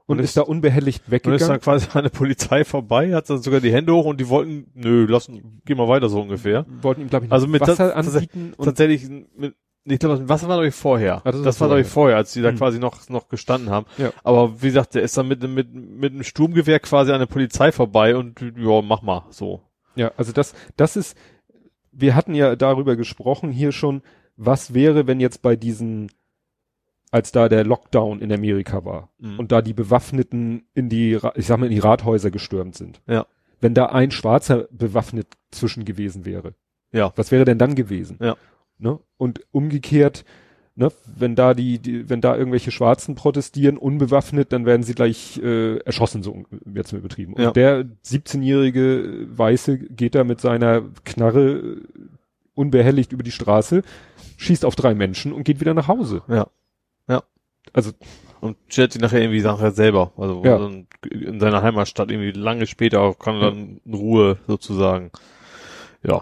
Und, 0.08 0.18
Und 0.18 0.24
ist 0.24 0.32
ist- 0.32 0.38
da 0.38 0.42
unbehelligt 0.42 1.04
Und 1.08 1.14
ist 1.14 1.26
dann 1.26 1.32
weggegangen. 1.34 1.62
quasi 1.62 1.88
eine 1.94 2.10
Polizei 2.10 2.64
vorbei, 2.64 3.14
hat 3.16 3.30
dann 3.30 3.42
sogar 3.42 3.60
die 3.60 3.72
Hände 3.74 3.94
hoch 3.94 4.06
und 4.06 4.20
die 4.20 4.30
wollten, 4.30 4.68
nö, 4.74 5.06
lassen, 5.06 5.62
geh 5.66 5.76
mal 5.76 5.88
weiter 5.88 6.10
so 6.10 6.22
ungefähr. 6.22 6.66
Wollten 6.82 7.02
ihm, 7.02 7.10
glaube 7.10 7.26
ich, 7.26 7.32
Also 7.32 7.48
mit 7.48 7.62
Wasser 7.62 7.94
das- 7.94 8.16
anbieten. 8.16 8.54
Tatsächlich, 8.62 9.08
mit, 9.36 9.56
ich 9.88 10.00
glaube, 10.00 10.18
das 10.20 10.30
Wasser 10.30 10.48
war 10.48 10.56
glaube 10.58 10.68
ich 10.70 10.76
vorher. 10.76 11.22
Ah, 11.26 11.32
das 11.32 11.42
das 11.44 11.62
war 11.62 11.68
glaube 11.68 11.82
ich 11.82 11.88
vorher. 11.88 12.18
als 12.18 12.34
die 12.34 12.42
da 12.42 12.50
Hm. 12.50 12.58
quasi 12.58 12.80
noch, 12.80 13.08
noch 13.10 13.28
gestanden 13.30 13.70
haben. 13.70 13.86
Ja. 13.98 14.12
Aber 14.24 14.62
wie 14.62 14.68
gesagt, 14.68 14.96
der 14.96 15.02
ist 15.04 15.18
dann 15.18 15.28
mit, 15.28 15.42
mit, 15.48 15.74
mit 15.74 16.14
einem 16.14 16.24
Sturmgewehr 16.24 16.80
quasi 16.80 17.12
an 17.12 17.20
der 17.20 17.26
Polizei 17.28 17.72
vorbei 17.72 18.16
und, 18.16 18.40
ja, 18.42 18.82
mach 18.82 19.02
mal, 19.02 19.26
so. 19.30 19.62
ja, 19.96 20.12
also 20.18 20.32
das, 20.32 20.54
das 20.78 20.96
ist, 20.98 21.16
wir 21.92 22.16
hatten 22.16 22.34
ja 22.36 22.56
darüber 22.56 22.96
gesprochen 22.96 23.52
hier 23.52 23.72
schon, 23.72 24.02
was 24.38 24.74
wäre, 24.74 25.08
wenn 25.08 25.20
jetzt 25.20 25.42
bei 25.42 25.56
diesen, 25.56 26.12
als 27.12 27.32
da 27.32 27.48
der 27.50 27.64
Lockdown 27.64 28.20
in 28.20 28.32
Amerika 28.32 28.84
war 28.86 29.10
Mhm. 29.20 29.40
und 29.40 29.52
da 29.52 29.62
die 29.62 29.74
Bewaffneten 29.74 30.64
in 30.74 30.90
die, 30.90 31.18
ich 31.36 31.46
sag 31.48 31.58
mal, 31.60 31.66
in 31.68 31.72
die 31.72 31.80
Rathäuser 31.80 32.32
gestürmt 32.32 32.76
sind. 32.76 33.02
Ja. 33.08 33.26
Wenn 33.62 33.74
da 33.74 33.88
ein 33.88 34.12
Schwarzer 34.12 34.68
bewaffnet 34.72 35.28
zwischen 35.52 35.86
gewesen 35.86 36.26
wäre. 36.26 36.54
Ja. 36.92 37.14
Was 37.16 37.32
wäre 37.32 37.46
denn 37.46 37.58
dann 37.58 37.76
gewesen? 37.76 38.18
Ja. 38.22 38.36
Ne? 38.78 39.00
Und 39.18 39.42
umgekehrt, 39.52 40.26
ne, 40.76 40.92
wenn 41.16 41.36
da 41.36 41.54
die, 41.54 41.80
die, 41.80 42.10
wenn 42.10 42.20
da 42.20 42.36
irgendwelche 42.36 42.72
Schwarzen 42.72 43.16
protestieren, 43.16 43.78
unbewaffnet, 43.78 44.52
dann 44.52 44.66
werden 44.66 44.84
sie 44.84 44.94
gleich 44.94 45.38
äh, 45.42 45.78
erschossen, 45.78 46.22
so 46.24 46.44
jetzt 46.74 46.92
mal 46.92 47.00
übertrieben. 47.00 47.34
Und 47.34 47.42
Ja. 47.44 47.52
der 47.52 47.86
17-jährige 48.06 49.28
Weiße 49.38 49.78
geht 49.78 50.16
da 50.16 50.24
mit 50.24 50.42
seiner 50.42 50.84
Knarre 51.06 51.50
äh, 51.52 51.82
unbehelligt 52.54 53.12
über 53.14 53.24
die 53.24 53.32
Straße, 53.32 53.84
schießt 54.38 54.66
auf 54.66 54.76
drei 54.76 54.94
Menschen 54.96 55.32
und 55.34 55.44
geht 55.44 55.60
wieder 55.62 55.74
nach 55.74 55.88
Hause. 55.88 56.22
Ja. 56.28 56.48
Ja. 57.08 57.24
Also 57.74 57.92
Und 58.42 58.58
stellt 58.68 58.94
sich 58.94 59.02
nachher 59.02 59.22
irgendwie 59.22 59.42
nachher 59.42 59.72
selber, 59.72 60.12
also 60.18 60.44
Ja. 60.46 60.58
dann 60.60 60.88
in 61.10 61.40
seiner 61.40 61.62
Heimatstadt 61.64 62.12
irgendwie 62.12 62.32
lange 62.32 62.68
später 62.68 63.14
kann 63.16 63.36
er 63.36 63.52
dann 63.52 63.82
in 63.86 63.94
Ruhe 63.94 64.38
sozusagen. 64.48 65.12
Ja. 66.04 66.22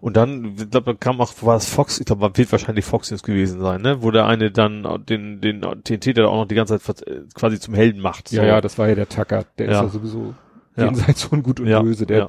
Und 0.00 0.18
dann, 0.18 0.56
ich 0.58 0.68
glaube, 0.70 0.92
da 0.92 0.98
kam 0.98 1.18
auch, 1.22 1.32
war 1.40 1.56
es 1.56 1.66
Fox, 1.66 1.98
ich 1.98 2.04
glaube, 2.04 2.30
wird 2.36 2.52
wahrscheinlich 2.52 2.84
Fox 2.84 3.10
News 3.10 3.22
gewesen 3.22 3.62
sein, 3.62 3.80
ne? 3.80 4.02
Wo 4.02 4.10
der 4.10 4.26
eine 4.26 4.50
dann 4.50 4.86
den, 5.08 5.40
den, 5.40 5.62
den 5.62 6.00
Täter 6.00 6.28
auch 6.28 6.36
noch 6.42 6.46
die 6.46 6.54
ganze 6.54 6.78
Zeit 6.78 6.98
ver- 6.98 7.22
quasi 7.34 7.58
zum 7.58 7.72
Helden 7.72 8.02
macht. 8.02 8.30
Ja, 8.30 8.42
so. 8.42 8.46
ja, 8.48 8.60
das 8.60 8.76
war 8.76 8.88
ja 8.90 8.94
der 8.96 9.08
Tacker. 9.08 9.46
Der 9.56 9.66
ist 9.68 9.72
Ja. 9.72 9.82
ja 9.84 9.88
sowieso 9.88 10.34
Ja. 10.76 10.84
jenseits 10.86 11.22
von 11.22 11.42
Gut 11.42 11.58
und 11.60 11.68
Ja, 11.68 11.80
Böse. 11.80 12.04
Der, 12.04 12.18
ja. 12.18 12.28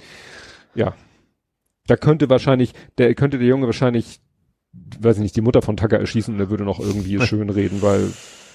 ja. 0.75 0.93
Da 1.87 1.97
könnte 1.97 2.29
wahrscheinlich, 2.29 2.71
der 2.97 3.13
könnte 3.13 3.39
der 3.39 3.47
Junge 3.47 3.65
wahrscheinlich, 3.65 4.21
weiß 4.99 5.17
ich 5.17 5.23
nicht, 5.23 5.35
die 5.35 5.41
Mutter 5.41 5.61
von 5.61 5.77
Tacker 5.77 5.99
erschießen 5.99 6.33
und 6.33 6.39
er 6.39 6.49
würde 6.49 6.63
noch 6.63 6.79
irgendwie 6.79 7.19
schön 7.25 7.49
reden, 7.49 7.81
weil 7.81 8.11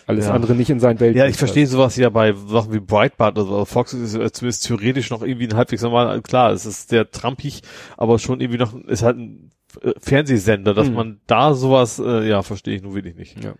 alles 0.07 0.27
Ja. 0.27 0.33
andere 0.33 0.55
nicht 0.55 0.71
in 0.71 0.81
sein 0.81 0.99
Welt. 1.01 1.15
Ja, 1.17 1.27
ich 1.27 1.37
verstehe 1.37 1.67
sowas 1.67 1.97
ja 1.97 2.09
bei 2.09 2.33
Sachen 2.33 2.73
wie 2.73 2.81
Breitbart 2.81 3.39
oder 3.39 3.47
so. 3.47 3.53
Also 3.55 3.65
Fox 3.67 3.93
ist 3.93 4.13
zumindest 4.35 4.67
theoretisch 4.67 5.11
noch 5.11 5.23
irgendwie 5.23 5.47
ein 5.47 5.55
halbwegs 5.57 5.83
normal. 5.83 6.21
Klar, 6.23 6.53
es 6.53 6.67
ist 6.67 6.89
sehr 6.89 7.11
trampig, 7.11 7.63
aber 7.97 8.19
schon 8.19 8.41
irgendwie 8.41 8.59
noch, 8.59 8.75
ist 8.87 9.03
halt 9.03 9.19
ein 9.19 9.51
äh, 9.83 9.93
Fernsehsender, 9.99 10.75
dass 10.75 10.89
Mhm. 10.89 10.95
man 10.95 11.21
da 11.29 11.55
sowas, 11.55 12.01
äh, 12.01 12.29
ja, 12.29 12.43
verstehe 12.43 12.75
ich 12.75 12.83
nur 12.83 12.95
wirklich 12.95 13.15
nicht. 13.15 13.45
Ja. 13.45 13.55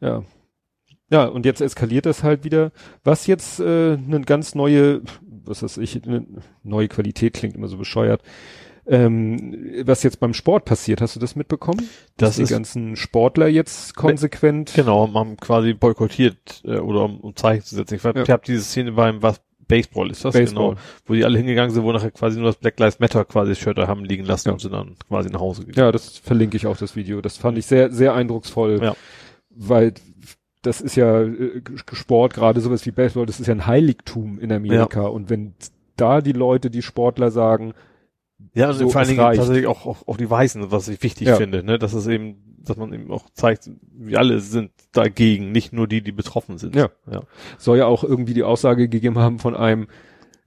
Ja. 0.00 0.22
Ja, 1.10 1.26
und 1.26 1.44
jetzt 1.44 1.60
eskaliert 1.60 2.06
das 2.06 2.22
halt 2.22 2.42
wieder. 2.44 2.72
Was 3.04 3.26
jetzt 3.26 3.60
äh, 3.60 3.92
eine 3.98 4.22
ganz 4.22 4.54
neue, 4.54 5.02
was 5.44 5.62
weiß 5.62 5.76
ich, 5.78 6.02
eine 6.06 6.24
neue 6.62 6.88
Qualität 6.88 7.34
klingt 7.34 7.54
immer 7.54 7.68
so 7.68 7.76
bescheuert. 7.76 8.22
Ähm, 8.84 9.82
was 9.84 10.02
jetzt 10.02 10.18
beim 10.18 10.34
Sport 10.34 10.64
passiert, 10.64 11.00
hast 11.00 11.14
du 11.14 11.20
das 11.20 11.36
mitbekommen? 11.36 11.88
Das 12.16 12.36
Dass 12.36 12.46
die 12.48 12.52
ganzen 12.52 12.96
Sportler 12.96 13.46
jetzt 13.46 13.94
konsequent. 13.94 14.72
Genau, 14.74 15.08
haben 15.14 15.36
quasi 15.36 15.72
boykottiert 15.72 16.62
äh, 16.64 16.78
oder 16.78 17.04
um, 17.04 17.20
um 17.20 17.36
Zeichen 17.36 17.62
zu 17.64 17.76
setzen. 17.76 17.94
Ich, 17.94 18.02
Ja. 18.02 18.12
ja. 18.14 18.22
ich 18.22 18.30
habe 18.30 18.42
diese 18.44 18.62
Szene 18.62 18.92
beim 18.92 19.22
was 19.22 19.40
Baseball 19.68 20.10
ist 20.10 20.24
das 20.24 20.34
Baseball. 20.34 20.70
genau, 20.70 20.80
wo 21.06 21.14
die 21.14 21.24
alle 21.24 21.38
hingegangen 21.38 21.70
sind, 21.72 21.84
wo 21.84 21.92
nachher 21.92 22.10
quasi 22.10 22.36
nur 22.38 22.46
das 22.46 22.56
Black 22.56 22.78
Lives 22.78 22.98
Matter 22.98 23.24
quasi 23.24 23.54
Shirt 23.54 23.78
da 23.78 23.86
haben 23.86 24.04
liegen 24.04 24.24
lassen 24.24 24.48
Ja. 24.48 24.52
und 24.52 24.58
sind 24.60 24.72
dann 24.72 24.96
quasi 25.08 25.30
nach 25.30 25.40
Hause 25.40 25.64
gegangen. 25.64 25.86
Ja, 25.86 25.92
das 25.92 26.18
verlinke 26.18 26.56
ich 26.56 26.66
auch 26.66 26.76
das 26.76 26.94
Video. 26.94 27.22
Das 27.22 27.38
fand 27.38 27.56
ich 27.56 27.64
sehr, 27.66 27.90
sehr 27.90 28.14
eindrucksvoll. 28.14 28.80
Ja. 28.82 28.96
Weil 29.48 29.94
das 30.62 30.80
ist 30.80 30.96
ja 30.96 31.22
äh, 31.22 31.62
Sport, 31.92 32.34
gerade 32.34 32.60
sowas 32.60 32.84
wie 32.84 32.90
Baseball, 32.90 33.24
das 33.24 33.40
ist 33.40 33.46
ja 33.46 33.54
ein 33.54 33.66
Heiligtum 33.66 34.38
in 34.40 34.52
Amerika. 34.52 35.02
Und 35.06 35.30
wenn 35.30 35.54
da 35.96 36.20
die 36.20 36.32
Leute, 36.32 36.68
die 36.70 36.82
Sportler 36.82 37.30
sagen, 37.30 37.72
Ja, 38.54 38.70
und 38.70 38.74
So, 38.74 38.88
vor 38.88 39.00
allen 39.00 39.08
Dingen 39.08 39.20
reicht. 39.20 39.38
tatsächlich 39.38 39.66
auch, 39.66 39.86
auch, 39.86 40.06
auch 40.06 40.16
die 40.16 40.28
Weißen, 40.28 40.70
was 40.70 40.88
ich 40.88 41.02
wichtig 41.02 41.28
Ja. 41.28 41.36
finde, 41.36 41.62
ne, 41.62 41.78
dass 41.78 41.92
es 41.94 42.06
eben, 42.06 42.56
dass 42.58 42.76
man 42.76 42.92
eben 42.92 43.10
auch 43.10 43.30
zeigt, 43.32 43.70
wir 43.92 44.18
alle 44.18 44.40
sind 44.40 44.70
dagegen, 44.92 45.52
nicht 45.52 45.72
nur 45.72 45.86
die, 45.88 46.02
die 46.02 46.12
betroffen 46.12 46.58
sind. 46.58 46.74
Ja. 46.76 46.90
ja. 47.10 47.22
soll 47.58 47.78
ja 47.78 47.86
auch 47.86 48.04
irgendwie 48.04 48.34
die 48.34 48.42
Aussage 48.44 48.88
gegeben 48.88 49.18
haben 49.18 49.38
von 49.38 49.56
einem, 49.56 49.88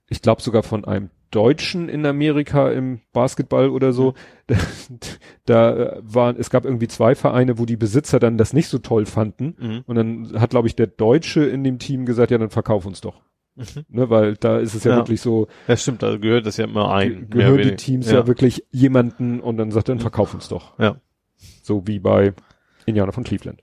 ich 0.08 0.22
glaube 0.22 0.42
sogar 0.42 0.62
von 0.62 0.84
einem 0.84 1.10
Deutschen 1.32 1.88
in 1.88 2.06
Amerika 2.06 2.70
im 2.70 3.00
Basketball 3.12 3.68
oder 3.70 3.92
so. 3.92 4.14
Da, 4.48 4.56
da 5.44 5.76
äh, 5.76 6.00
waren, 6.02 6.36
es 6.38 6.50
gab 6.50 6.64
irgendwie 6.64 6.86
zwei 6.88 7.14
Vereine, 7.16 7.58
wo 7.58 7.66
die 7.66 7.76
Besitzer 7.76 8.20
dann 8.20 8.38
das 8.38 8.52
nicht 8.52 8.68
so 8.68 8.78
toll 8.78 9.04
fanden. 9.06 9.56
Mhm. 9.58 9.82
Und 9.86 9.96
dann 9.96 10.40
hat, 10.40 10.50
glaube 10.50 10.68
ich, 10.68 10.76
der 10.76 10.86
Deutsche 10.86 11.44
in 11.44 11.64
dem 11.64 11.78
Team 11.80 12.06
gesagt, 12.06 12.30
ja, 12.30 12.38
dann 12.38 12.50
verkauf 12.50 12.86
uns 12.86 13.00
doch. 13.00 13.22
Mhm. 13.56 13.84
Ne, 13.88 14.10
weil 14.10 14.36
da 14.36 14.58
ist 14.58 14.74
es 14.74 14.84
ja, 14.84 14.92
Ja. 14.92 14.96
wirklich 14.98 15.20
so, 15.20 15.48
Ja, 15.66 15.76
stimmt, 15.76 16.02
da 16.02 16.16
gehört 16.16 16.44
das 16.46 16.56
ja 16.58 16.66
immer 16.66 16.92
ein. 16.94 17.28
ge- 17.30 17.40
gehören 17.42 17.62
die. 17.62 17.76
Teams 17.76 18.10
ja. 18.10 18.26
wirklich 18.26 18.64
jemanden 18.70 19.40
und 19.40 19.56
dann 19.56 19.70
sagt 19.70 19.88
er, 19.88 19.94
dann 19.94 20.00
verkauf 20.02 20.34
uns 20.34 20.48
doch. 20.48 20.78
Ja. 20.78 20.96
So 21.62 21.86
wie 21.86 21.98
bei 21.98 22.34
Indianer 22.84 23.12
von 23.12 23.24
Cleveland. 23.24 23.60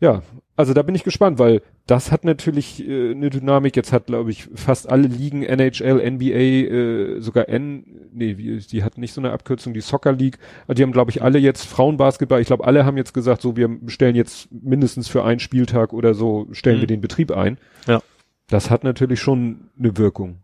Ja, 0.00 0.22
also 0.56 0.74
da 0.74 0.82
bin 0.82 0.94
ich 0.94 1.02
gespannt, 1.02 1.38
weil 1.40 1.60
das 1.86 2.12
hat 2.12 2.24
natürlich 2.24 2.86
äh, 2.86 3.10
eine 3.12 3.30
Dynamik. 3.30 3.74
Jetzt 3.74 3.92
hat, 3.92 4.06
glaube 4.06 4.30
ich, 4.30 4.48
fast 4.54 4.88
alle 4.88 5.08
Ligen, 5.08 5.42
NHL, 5.42 5.98
NBA, 6.10 6.24
äh, 6.36 7.20
sogar 7.20 7.48
N, 7.48 7.84
nee, 8.12 8.34
die 8.34 8.84
hatten 8.84 9.00
nicht 9.00 9.12
so 9.12 9.20
eine 9.20 9.32
Abkürzung, 9.32 9.74
die 9.74 9.80
Soccer 9.80 10.12
League. 10.12 10.38
Also 10.68 10.74
die 10.74 10.82
haben, 10.82 10.92
glaube 10.92 11.10
ich, 11.10 11.22
alle 11.22 11.38
jetzt 11.38 11.64
Frauenbasketball. 11.66 12.40
Ich 12.40 12.46
glaube, 12.48 12.64
alle 12.66 12.84
haben 12.84 12.96
jetzt 12.96 13.14
gesagt, 13.14 13.42
so, 13.42 13.56
wir 13.56 13.70
stellen 13.86 14.14
jetzt 14.14 14.48
mindestens 14.52 15.08
für 15.08 15.24
einen 15.24 15.40
Spieltag 15.40 15.92
oder 15.92 16.14
so, 16.14 16.46
stellen 16.52 16.76
Mhm. 16.76 16.80
wir 16.82 16.86
den 16.88 17.00
Betrieb 17.00 17.32
ein. 17.32 17.58
Ja. 17.86 18.00
Das 18.48 18.70
hat 18.70 18.84
natürlich 18.84 19.20
schon 19.20 19.70
eine 19.78 19.96
Wirkung. 19.96 20.42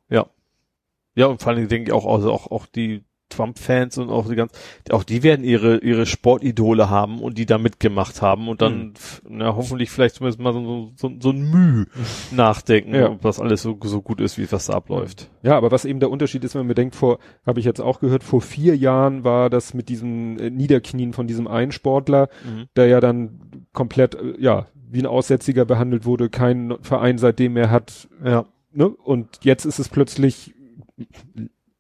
Ja, 1.14 1.26
und 1.26 1.40
vor 1.40 1.50
allen 1.50 1.58
Dingen 1.58 1.68
denke 1.68 1.90
ich 1.90 1.92
auch, 1.92 2.06
also 2.06 2.32
auch, 2.32 2.50
auch 2.50 2.66
die 2.66 3.04
Trump-Fans 3.30 3.98
und 3.98 4.10
auch 4.10 4.28
die 4.28 4.36
ganz, 4.36 4.52
auch 4.90 5.02
die 5.02 5.22
werden 5.22 5.44
ihre, 5.44 5.78
ihre 5.78 6.06
Sportidole 6.06 6.90
haben 6.90 7.20
und 7.20 7.38
die 7.38 7.46
da 7.46 7.58
mitgemacht 7.58 8.22
haben 8.22 8.48
und 8.48 8.62
dann, 8.62 8.78
mhm. 8.78 8.94
na, 9.28 9.56
hoffentlich 9.56 9.90
vielleicht 9.90 10.16
zumindest 10.16 10.40
mal 10.40 10.52
so, 10.52 10.92
so, 10.96 11.10
so 11.18 11.30
ein 11.30 11.50
Mühe 11.50 11.86
nachdenken, 12.30 12.94
ja. 12.94 13.10
ob 13.10 13.22
das 13.22 13.40
alles 13.40 13.62
so, 13.62 13.78
so 13.82 14.02
gut 14.02 14.20
ist, 14.20 14.38
wie 14.38 14.46
das 14.46 14.66
da 14.66 14.74
abläuft. 14.74 15.30
Ja, 15.42 15.56
aber 15.56 15.70
was 15.70 15.84
eben 15.84 16.00
der 16.00 16.10
Unterschied 16.10 16.44
ist, 16.44 16.54
wenn 16.54 16.60
man 16.60 16.68
bedenkt, 16.68 16.94
vor, 16.94 17.18
habe 17.46 17.58
ich 17.58 17.66
jetzt 17.66 17.80
auch 17.80 18.00
gehört, 18.00 18.22
vor 18.22 18.40
vier 18.40 18.76
Jahren 18.76 19.24
war 19.24 19.50
das 19.50 19.74
mit 19.74 19.88
diesem 19.88 20.38
äh, 20.38 20.50
Niederknien 20.50 21.12
von 21.12 21.26
diesem 21.26 21.48
einen 21.48 21.72
Sportler, 21.72 22.28
mhm. 22.44 22.66
der 22.76 22.86
ja 22.86 23.00
dann 23.00 23.66
komplett, 23.72 24.14
äh, 24.14 24.34
ja, 24.38 24.66
wie 24.94 25.00
ein 25.00 25.07
Aussätziger 25.07 25.64
behandelt 25.64 26.04
wurde, 26.04 26.30
kein 26.30 26.76
Verein 26.80 27.18
seitdem 27.18 27.54
mehr 27.54 27.70
hat, 27.70 28.09
ja, 28.24 28.46
ne? 28.72 28.88
Und 28.88 29.40
jetzt 29.42 29.64
ist 29.64 29.78
es 29.78 29.88
plötzlich 29.88 30.54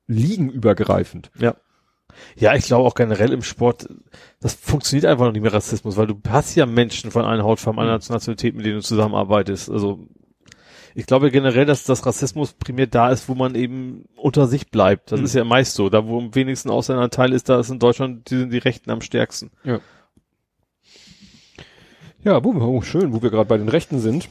liegenübergreifend. 0.06 1.30
Ja. 1.38 1.54
Ja, 2.36 2.54
ich 2.54 2.66
glaube 2.66 2.86
auch 2.86 2.94
generell 2.94 3.32
im 3.32 3.42
Sport, 3.42 3.88
das 4.40 4.54
funktioniert 4.54 5.06
einfach 5.06 5.26
noch 5.26 5.32
nicht 5.32 5.42
mehr 5.42 5.52
Rassismus, 5.52 5.96
weil 5.96 6.06
du 6.06 6.20
hast 6.28 6.54
ja 6.54 6.66
Menschen 6.66 7.10
von 7.10 7.24
einer 7.24 7.42
Hautfarbe, 7.42 7.80
einer 7.80 7.98
mhm. 7.98 8.04
Nationalität, 8.08 8.54
mit 8.54 8.66
denen 8.66 8.76
du 8.76 8.82
zusammenarbeitest. 8.82 9.70
Also 9.70 10.06
ich 10.94 11.06
glaube 11.06 11.32
generell, 11.32 11.66
dass 11.66 11.84
das 11.84 12.06
Rassismus 12.06 12.52
primär 12.52 12.86
da 12.86 13.10
ist, 13.10 13.28
wo 13.28 13.34
man 13.34 13.56
eben 13.56 14.04
unter 14.16 14.46
sich 14.46 14.70
bleibt. 14.70 15.10
Das 15.10 15.20
mhm. 15.20 15.26
ist 15.26 15.34
ja 15.34 15.44
meist 15.44 15.74
so. 15.74 15.88
Da, 15.88 16.06
wo 16.06 16.18
am 16.18 16.34
wenigsten 16.34 16.70
Ausländeranteil 16.70 17.32
ist, 17.32 17.48
da 17.48 17.58
ist 17.58 17.70
in 17.70 17.80
Deutschland, 17.80 18.30
die 18.30 18.38
sind 18.38 18.52
die 18.52 18.58
Rechten 18.58 18.90
am 18.90 19.00
stärksten. 19.00 19.50
Ja. 19.64 19.80
Ja, 22.24 22.42
oh, 22.42 22.80
schön, 22.80 23.12
wo 23.12 23.22
wir 23.22 23.30
gerade 23.30 23.48
bei 23.48 23.58
den 23.58 23.68
Rechten 23.68 24.00
sind. 24.00 24.30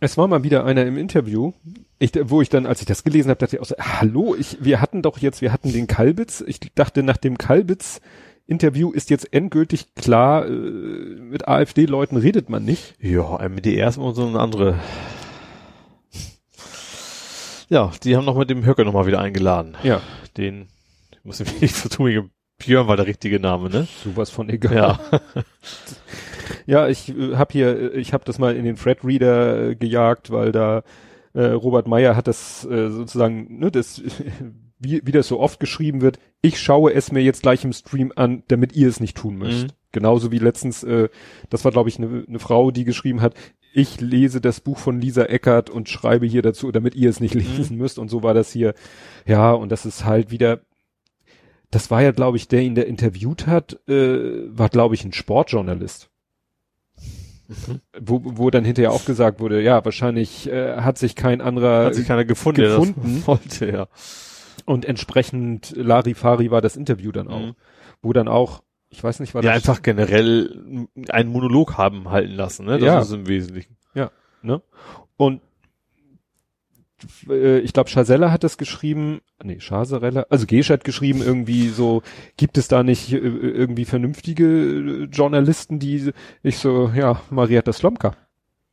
Es 0.00 0.18
war 0.18 0.26
mal 0.26 0.42
wieder 0.42 0.64
einer 0.64 0.84
im 0.84 0.98
Interview, 0.98 1.52
ich, 2.00 2.12
wo 2.24 2.42
ich 2.42 2.48
dann, 2.48 2.66
als 2.66 2.80
ich 2.80 2.86
das 2.86 3.04
gelesen 3.04 3.30
habe, 3.30 3.38
dachte 3.38 3.56
ich 3.56 3.62
auch 3.62 3.66
so, 3.66 3.76
hallo, 3.78 4.34
ich, 4.36 4.58
wir 4.60 4.80
hatten 4.80 5.00
doch 5.00 5.18
jetzt, 5.18 5.40
wir 5.40 5.52
hatten 5.52 5.72
den 5.72 5.86
Kalbitz. 5.86 6.42
Ich 6.44 6.58
dachte, 6.74 7.04
nach 7.04 7.16
dem 7.16 7.38
Kalbitz 7.38 8.00
Interview 8.46 8.90
ist 8.90 9.08
jetzt 9.08 9.32
endgültig 9.32 9.94
klar, 9.94 10.46
äh, 10.46 10.50
mit 10.50 11.48
AfD-Leuten 11.48 12.16
redet 12.16 12.50
man 12.50 12.64
nicht. 12.64 12.94
Ja, 13.00 13.38
MDR 13.38 13.88
ist 13.88 13.96
immer 13.96 14.12
so 14.12 14.26
eine 14.26 14.40
andere. 14.40 14.78
Ja, 17.70 17.92
die 18.02 18.16
haben 18.16 18.26
noch 18.26 18.36
mit 18.36 18.50
dem 18.50 18.66
Höcke 18.66 18.84
nochmal 18.84 19.06
wieder 19.06 19.20
eingeladen. 19.20 19.76
Ja. 19.82 20.02
Den, 20.36 20.66
ich 21.12 21.18
muss 21.24 21.38
mich 21.38 21.60
nicht 21.60 21.74
vertun, 21.74 22.32
Björn 22.58 22.86
war 22.86 22.96
der 22.96 23.06
richtige 23.06 23.40
Name, 23.40 23.68
ne? 23.68 23.86
Sowas 24.02 24.30
von 24.30 24.48
egal. 24.48 24.74
Ja. 24.74 25.00
ja, 26.66 26.88
ich 26.88 27.10
äh, 27.10 27.36
habe 27.36 27.52
hier, 27.52 27.94
ich 27.94 28.12
habe 28.12 28.24
das 28.24 28.38
mal 28.38 28.56
in 28.56 28.64
den 28.64 28.76
Fred 28.76 29.04
Reader 29.04 29.70
äh, 29.70 29.74
gejagt, 29.74 30.30
weil 30.30 30.52
da 30.52 30.82
äh, 31.34 31.44
Robert 31.46 31.88
Meyer 31.88 32.16
hat 32.16 32.28
das 32.28 32.64
äh, 32.64 32.90
sozusagen, 32.90 33.58
ne, 33.58 33.70
das, 33.70 34.02
wie, 34.78 35.02
wie 35.04 35.12
das 35.12 35.28
so 35.28 35.40
oft 35.40 35.60
geschrieben 35.60 36.00
wird, 36.00 36.18
ich 36.42 36.60
schaue 36.60 36.92
es 36.92 37.12
mir 37.12 37.22
jetzt 37.22 37.42
gleich 37.42 37.64
im 37.64 37.72
Stream 37.72 38.12
an, 38.14 38.44
damit 38.48 38.74
ihr 38.74 38.88
es 38.88 39.00
nicht 39.00 39.16
tun 39.16 39.36
müsst. 39.36 39.68
Mhm. 39.68 39.72
Genauso 39.92 40.32
wie 40.32 40.38
letztens, 40.38 40.82
äh, 40.84 41.08
das 41.50 41.64
war 41.64 41.72
glaube 41.72 41.88
ich 41.88 41.98
eine 41.98 42.24
ne 42.26 42.38
Frau, 42.38 42.70
die 42.70 42.84
geschrieben 42.84 43.20
hat, 43.20 43.34
ich 43.76 44.00
lese 44.00 44.40
das 44.40 44.60
Buch 44.60 44.78
von 44.78 45.00
Lisa 45.00 45.24
Eckert 45.24 45.68
und 45.68 45.88
schreibe 45.88 46.26
hier 46.26 46.42
dazu, 46.42 46.70
damit 46.70 46.94
ihr 46.94 47.10
es 47.10 47.18
nicht 47.18 47.34
mhm. 47.34 47.40
lesen 47.40 47.76
mhm. 47.76 47.82
müsst. 47.82 47.98
Und 47.98 48.08
so 48.08 48.22
war 48.22 48.32
das 48.32 48.52
hier. 48.52 48.74
Ja, 49.26 49.52
und 49.52 49.72
das 49.72 49.84
ist 49.84 50.04
halt 50.04 50.30
wieder, 50.30 50.60
das 51.74 51.90
war 51.90 52.02
ja, 52.02 52.12
glaube 52.12 52.36
ich, 52.36 52.46
der 52.46 52.62
ihn 52.62 52.76
der 52.76 52.86
interviewt 52.86 53.46
hat, 53.46 53.80
äh, 53.88 54.46
war, 54.56 54.68
glaube 54.68 54.94
ich, 54.94 55.04
ein 55.04 55.12
Sportjournalist. 55.12 56.08
Mhm. 57.48 57.80
Wo, 58.00 58.20
wo 58.24 58.50
dann 58.50 58.64
hinterher 58.64 58.92
auch 58.92 59.04
gesagt 59.04 59.40
wurde, 59.40 59.60
ja, 59.60 59.84
wahrscheinlich 59.84 60.48
äh, 60.48 60.76
hat 60.76 60.98
sich 60.98 61.16
kein 61.16 61.40
anderer 61.40 61.86
hat 61.86 61.94
sich 61.94 62.06
keiner 62.06 62.24
gefunden, 62.24 62.62
gefunden. 62.62 63.22
wollte, 63.26 63.70
ja. 63.70 63.88
Und 64.64 64.84
entsprechend 64.84 65.74
Larifari 65.76 66.50
war 66.50 66.62
das 66.62 66.76
Interview 66.76 67.10
dann 67.10 67.28
auch, 67.28 67.40
mhm. 67.40 67.54
wo 68.02 68.12
dann 68.12 68.28
auch, 68.28 68.62
ich 68.88 69.02
weiß 69.02 69.18
nicht, 69.18 69.34
war 69.34 69.42
ja, 69.42 69.52
das 69.52 69.68
einfach 69.68 69.82
generell 69.82 70.86
einen 71.08 71.30
Monolog 71.30 71.76
haben 71.76 72.08
halten 72.08 72.34
lassen, 72.34 72.66
ne? 72.66 72.78
Das 72.78 72.86
ja. 72.86 73.00
ist 73.00 73.12
im 73.12 73.26
Wesentlichen. 73.26 73.76
Ja, 73.94 74.10
ne? 74.42 74.62
Und 75.16 75.42
ich 77.28 77.72
glaube, 77.72 77.90
Chazella 77.90 78.30
hat 78.30 78.44
das 78.44 78.56
geschrieben, 78.56 79.20
nee, 79.42 79.58
Chazerella, 79.58 80.26
also 80.30 80.46
Gesch 80.46 80.70
hat 80.70 80.84
geschrieben 80.84 81.22
irgendwie 81.22 81.68
so, 81.68 82.02
gibt 82.36 82.56
es 82.56 82.68
da 82.68 82.82
nicht 82.82 83.12
äh, 83.12 83.18
irgendwie 83.18 83.84
vernünftige 83.84 84.44
äh, 84.44 85.04
Journalisten, 85.04 85.78
die 85.78 86.12
ich 86.42 86.58
so, 86.58 86.90
ja, 86.94 87.20
Marietta 87.30 87.72
Slomka. 87.72 88.14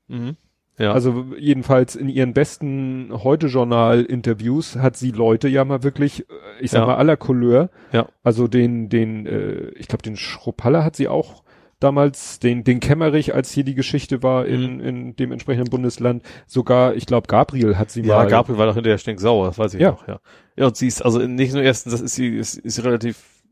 Mhm. 0.07 0.37
Ja. 0.77 0.93
Also 0.93 1.25
jedenfalls 1.37 1.95
in 1.95 2.09
ihren 2.09 2.33
besten 2.33 3.11
Heute-Journal-Interviews 3.11 4.77
hat 4.77 4.97
sie 4.97 5.11
Leute 5.11 5.47
ja 5.47 5.63
mal 5.63 5.83
wirklich, 5.83 6.25
ich 6.59 6.71
sag 6.71 6.79
ja. 6.79 6.85
mal 6.87 6.95
aller 6.95 7.17
Couleur. 7.17 7.69
Ja. 7.91 8.07
Also 8.23 8.47
den, 8.47 8.89
den, 8.89 9.25
äh, 9.27 9.69
ich 9.75 9.87
glaube 9.87 10.01
den 10.01 10.17
Schruppalla 10.17 10.83
hat 10.83 10.95
sie 10.95 11.07
auch 11.07 11.43
damals, 11.81 12.39
den, 12.39 12.63
den 12.63 12.79
Kämmerich, 12.79 13.33
als 13.33 13.51
hier 13.51 13.63
die 13.63 13.75
Geschichte 13.75 14.23
war 14.23 14.45
in, 14.45 14.75
mhm. 14.75 14.79
in 14.81 15.15
dem 15.15 15.31
entsprechenden 15.31 15.69
Bundesland. 15.69 16.23
Sogar, 16.47 16.95
ich 16.95 17.05
glaube, 17.05 17.27
Gabriel 17.27 17.77
hat 17.77 17.91
sie 17.91 18.01
ja, 18.01 18.15
mal. 18.15 18.23
Ja, 18.23 18.29
Gabriel 18.29 18.57
war 18.57 18.67
doch 18.67 18.75
hinterher 18.75 18.97
stinksauer, 18.97 19.47
das 19.47 19.57
weiß 19.57 19.73
ich 19.73 19.81
ja. 19.81 19.91
noch, 19.91 20.07
ja. 20.07 20.19
Ja, 20.55 20.67
und 20.67 20.77
sie 20.77 20.87
ist, 20.87 21.03
also 21.03 21.19
nicht 21.19 21.53
nur 21.53 21.63
erstens, 21.63 21.93
das 21.93 22.01
ist 22.01 22.15
sie, 22.15 22.37
ist, 22.37 22.57
ist 22.57 22.83
relativ 22.83 23.43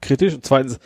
kritisch 0.00 0.34
und 0.34 0.44
zweitens 0.44 0.78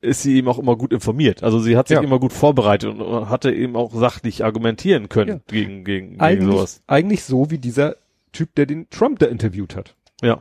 ist 0.00 0.22
sie 0.22 0.36
eben 0.36 0.48
auch 0.48 0.60
immer 0.60 0.76
gut 0.76 0.92
informiert. 0.92 1.42
Also 1.42 1.58
sie 1.58 1.76
hat 1.76 1.88
sich 1.88 1.96
ja. 1.96 2.02
immer 2.02 2.20
gut 2.20 2.32
vorbereitet 2.32 2.94
und 2.94 3.28
hatte 3.28 3.52
eben 3.52 3.74
auch 3.74 3.92
sachlich 3.92 4.44
argumentieren 4.44 5.08
können 5.08 5.28
ja. 5.28 5.40
gegen, 5.48 5.84
gegen, 5.84 6.20
eigentlich, 6.20 6.40
gegen 6.40 6.52
sowas. 6.52 6.82
Eigentlich 6.86 7.24
so 7.24 7.50
wie 7.50 7.58
dieser 7.58 7.96
Typ, 8.30 8.54
der 8.54 8.66
den 8.66 8.88
Trump 8.90 9.18
da 9.18 9.26
interviewt 9.26 9.74
hat. 9.74 9.96
Ja. 10.22 10.40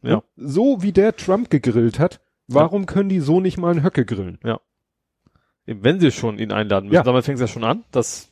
Ja. 0.00 0.22
So 0.36 0.82
wie 0.82 0.92
der 0.92 1.14
Trump 1.14 1.50
gegrillt 1.50 1.98
hat, 1.98 2.20
warum 2.46 2.82
ja. 2.82 2.86
können 2.86 3.10
die 3.10 3.20
so 3.20 3.40
nicht 3.40 3.58
mal 3.58 3.72
einen 3.72 3.84
Höcke 3.84 4.06
grillen? 4.06 4.38
Ja 4.42 4.60
wenn 5.66 6.00
sie 6.00 6.10
schon 6.10 6.38
ihn 6.38 6.52
einladen 6.52 6.86
müssen, 6.86 6.96
ja. 6.96 7.02
damit 7.02 7.24
fängt 7.24 7.36
es 7.36 7.40
ja 7.40 7.48
schon 7.48 7.64
an, 7.64 7.84
dass 7.90 8.30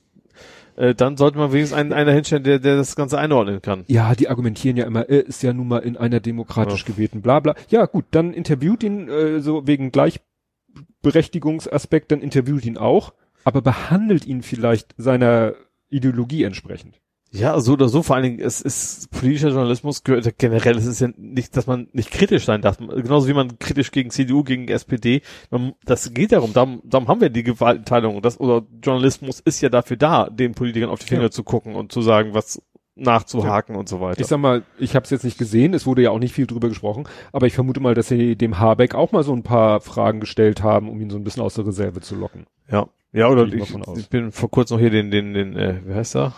äh, 0.77 0.95
dann 0.95 1.17
sollte 1.17 1.39
man 1.39 1.53
wenigstens 1.53 1.79
einen, 1.79 1.93
einer 1.93 2.13
hinstellen, 2.13 2.45
der, 2.45 2.59
der 2.59 2.77
das 2.77 2.97
Ganze 2.97 3.19
einordnen 3.19 3.63
kann. 3.63 3.85
Ja, 3.87 4.15
die 4.15 4.29
argumentieren 4.29 4.77
ja 4.77 4.85
immer, 4.87 5.09
er 5.09 5.27
ist 5.27 5.43
ja 5.43 5.53
nun 5.53 5.69
mal 5.69 5.79
in 5.79 5.97
einer 5.97 6.21
demokratisch 6.21 6.83
ja. 6.83 6.87
gewählten, 6.87 7.23
bla 7.23 7.41
bla. 7.41 7.55
Ja, 7.69 7.87
gut, 7.87 8.05
dann 8.11 8.35
interviewt 8.35 8.83
ihn 8.83 9.09
äh, 9.09 9.41
so 9.41 9.67
wegen 9.67 9.93
Gleichberechtigungsaspekt, 9.93 12.13
dann 12.13 12.21
interviewt 12.21 12.65
ihn 12.65 12.79
auch, 12.79 13.15
aber 13.45 13.63
behandelt 13.63 14.27
ihn 14.27 14.43
vielleicht 14.43 14.95
seiner 14.97 15.55
Ideologie 15.91 16.45
entsprechend. 16.45 17.01
Ja, 17.35 17.59
so 17.59 17.73
oder 17.73 17.89
so. 17.89 18.05
Vor 18.05 18.15
allen 18.15 18.23
Dingen, 18.23 18.41
es 18.41 18.61
ist 18.61 19.11
politischer 19.11 19.49
Journalismus 19.49 20.05
gehört 20.05 20.39
generell. 20.39 20.79
Es 20.79 20.87
ist 20.87 21.01
ja 21.01 21.09
nicht, 21.17 21.57
dass 21.57 21.67
man 21.67 21.89
nicht 21.93 22.13
kritisch 22.13 22.45
sein 22.45 22.63
darf. 22.63 22.79
Genauso 22.79 23.27
wie 23.27 23.35
man 23.35 23.59
kritisch 23.59 23.91
gegen 23.91 24.11
CDU, 24.11 24.45
gegen 24.45 24.69
SPD. 24.69 25.21
Man, 25.51 25.73
das 25.85 26.15
geht 26.15 26.31
darum. 26.31 26.53
Darum, 26.53 26.81
darum 26.85 27.09
haben 27.09 27.21
wir 27.21 27.31
die 27.31 27.43
Gewaltenteilung. 27.43 28.23
Das 28.23 28.39
oder 28.39 28.65
Journalismus 28.81 29.41
ist 29.41 29.61
ja 29.61 29.69
dafür 29.69 29.97
da, 29.97 30.31
den 30.31 30.55
Politikern 30.55 30.91
auf 30.91 31.01
die 31.01 31.07
Finger 31.07 31.23
ja. 31.23 31.31
zu 31.31 31.43
gucken 31.43 31.75
und 31.75 31.91
zu 31.91 32.03
sagen, 32.03 32.35
was 32.35 32.63
nachzuhaken 32.95 33.75
ja. 33.75 33.81
und 33.81 33.89
so 33.89 34.01
weiter. 34.01 34.21
Ich 34.21 34.29
sag 34.29 34.39
mal, 34.39 34.63
ich 34.79 34.95
habe 34.95 35.03
es 35.03 35.11
jetzt 35.11 35.25
nicht 35.25 35.37
gesehen. 35.37 35.75
Es 35.75 35.87
wurde 35.87 36.03
ja 36.03 36.11
auch 36.11 36.21
nicht 36.21 36.35
viel 36.35 36.47
drüber 36.47 36.69
gesprochen. 36.69 37.09
Aber 37.33 37.49
ich 37.49 37.55
vermute 37.55 37.81
mal, 37.81 37.95
dass 37.95 38.07
sie 38.07 38.37
dem 38.37 38.61
Habeck 38.61 38.95
auch 38.95 39.11
mal 39.11 39.25
so 39.25 39.33
ein 39.33 39.43
paar 39.43 39.81
Fragen 39.81 40.21
gestellt 40.21 40.63
haben, 40.63 40.89
um 40.89 41.01
ihn 41.01 41.11
so 41.11 41.17
ein 41.17 41.25
bisschen 41.25 41.43
aus 41.43 41.55
der 41.55 41.67
Reserve 41.67 42.01
zu 42.01 42.15
locken. 42.15 42.47
Ja. 42.71 42.87
Ja, 43.13 43.29
oder 43.29 43.45
ich, 43.47 43.55
ich, 43.55 43.75
ich 43.97 44.09
bin 44.09 44.33
vor 44.33 44.51
kurzem 44.51 44.77
noch 44.77 44.81
hier 44.81 44.91
den, 44.91 45.11
den, 45.13 45.35
den, 45.35 45.57
äh, 45.57 45.81
wie 45.85 45.95
heißt 45.95 46.17
er? 46.17 46.33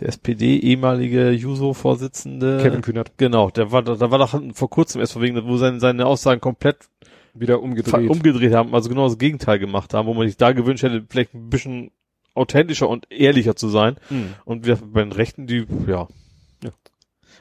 Der 0.00 0.08
SPD 0.08 0.58
ehemalige 0.58 1.30
Juso-Vorsitzende. 1.30 2.60
Kevin 2.62 2.82
Kühnert. 2.82 3.12
Genau, 3.16 3.50
der 3.50 3.70
war, 3.72 3.82
da 3.82 4.10
war 4.10 4.18
doch 4.18 4.40
vor 4.54 4.70
kurzem 4.70 5.00
erst 5.00 5.20
wegen, 5.20 5.46
wo 5.46 5.56
seine, 5.56 5.80
seine 5.80 6.06
Aussagen 6.06 6.40
komplett 6.40 6.88
wieder 7.34 7.62
umgedreht. 7.62 8.10
umgedreht 8.10 8.54
haben, 8.54 8.74
also 8.74 8.88
genau 8.88 9.06
das 9.06 9.18
Gegenteil 9.18 9.58
gemacht 9.58 9.94
haben, 9.94 10.06
wo 10.06 10.14
man 10.14 10.26
sich 10.26 10.36
da 10.36 10.52
gewünscht 10.52 10.82
hätte, 10.82 11.04
vielleicht 11.08 11.34
ein 11.34 11.50
bisschen 11.50 11.90
authentischer 12.34 12.88
und 12.88 13.06
ehrlicher 13.10 13.56
zu 13.56 13.68
sein. 13.68 13.96
Mhm. 14.08 14.34
Und 14.44 14.66
wir, 14.66 14.76
bei 14.76 15.02
den 15.02 15.12
Rechten, 15.12 15.46
die, 15.46 15.66
ja. 15.86 15.92
ja. 15.92 16.08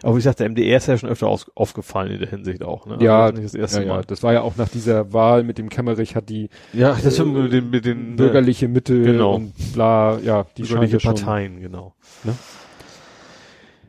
Aber 0.04 0.14
wie 0.14 0.20
gesagt, 0.20 0.40
der 0.40 0.50
MDR 0.50 0.78
ist 0.78 0.88
ja 0.88 0.98
schon 0.98 1.10
öfter 1.10 1.28
aus, 1.28 1.52
aufgefallen 1.56 2.12
in 2.12 2.20
der 2.20 2.30
Hinsicht 2.30 2.64
auch, 2.64 2.86
ne? 2.86 2.98
Ja, 3.02 3.26
also 3.26 3.34
nicht 3.34 3.46
das 3.46 3.54
erste 3.54 3.82
ja, 3.82 3.88
Mal. 3.88 3.98
Ja. 3.98 4.04
Das 4.04 4.24
war 4.24 4.34
ja 4.34 4.42
auch 4.42 4.56
nach 4.56 4.70
dieser 4.70 5.12
Wahl 5.14 5.44
mit 5.44 5.58
dem 5.58 5.70
Kämmerich 5.70 6.16
hat 6.16 6.30
die 6.30 6.50
ja, 6.74 6.98
das 7.04 7.20
äh, 7.20 7.26
mit 7.26 7.52
den, 7.52 7.70
mit 7.70 7.86
den 7.86 8.16
bürgerliche 8.16 8.68
Mitte 8.68 9.02
genau. 9.02 9.36
und 9.36 9.54
bla, 9.74 10.20
ja, 10.20 10.46
die 10.58 10.64
bürgerliche 10.64 10.98
Parteien, 10.98 11.54
schon, 11.54 11.62
genau. 11.62 11.96
Ne? 12.24 12.36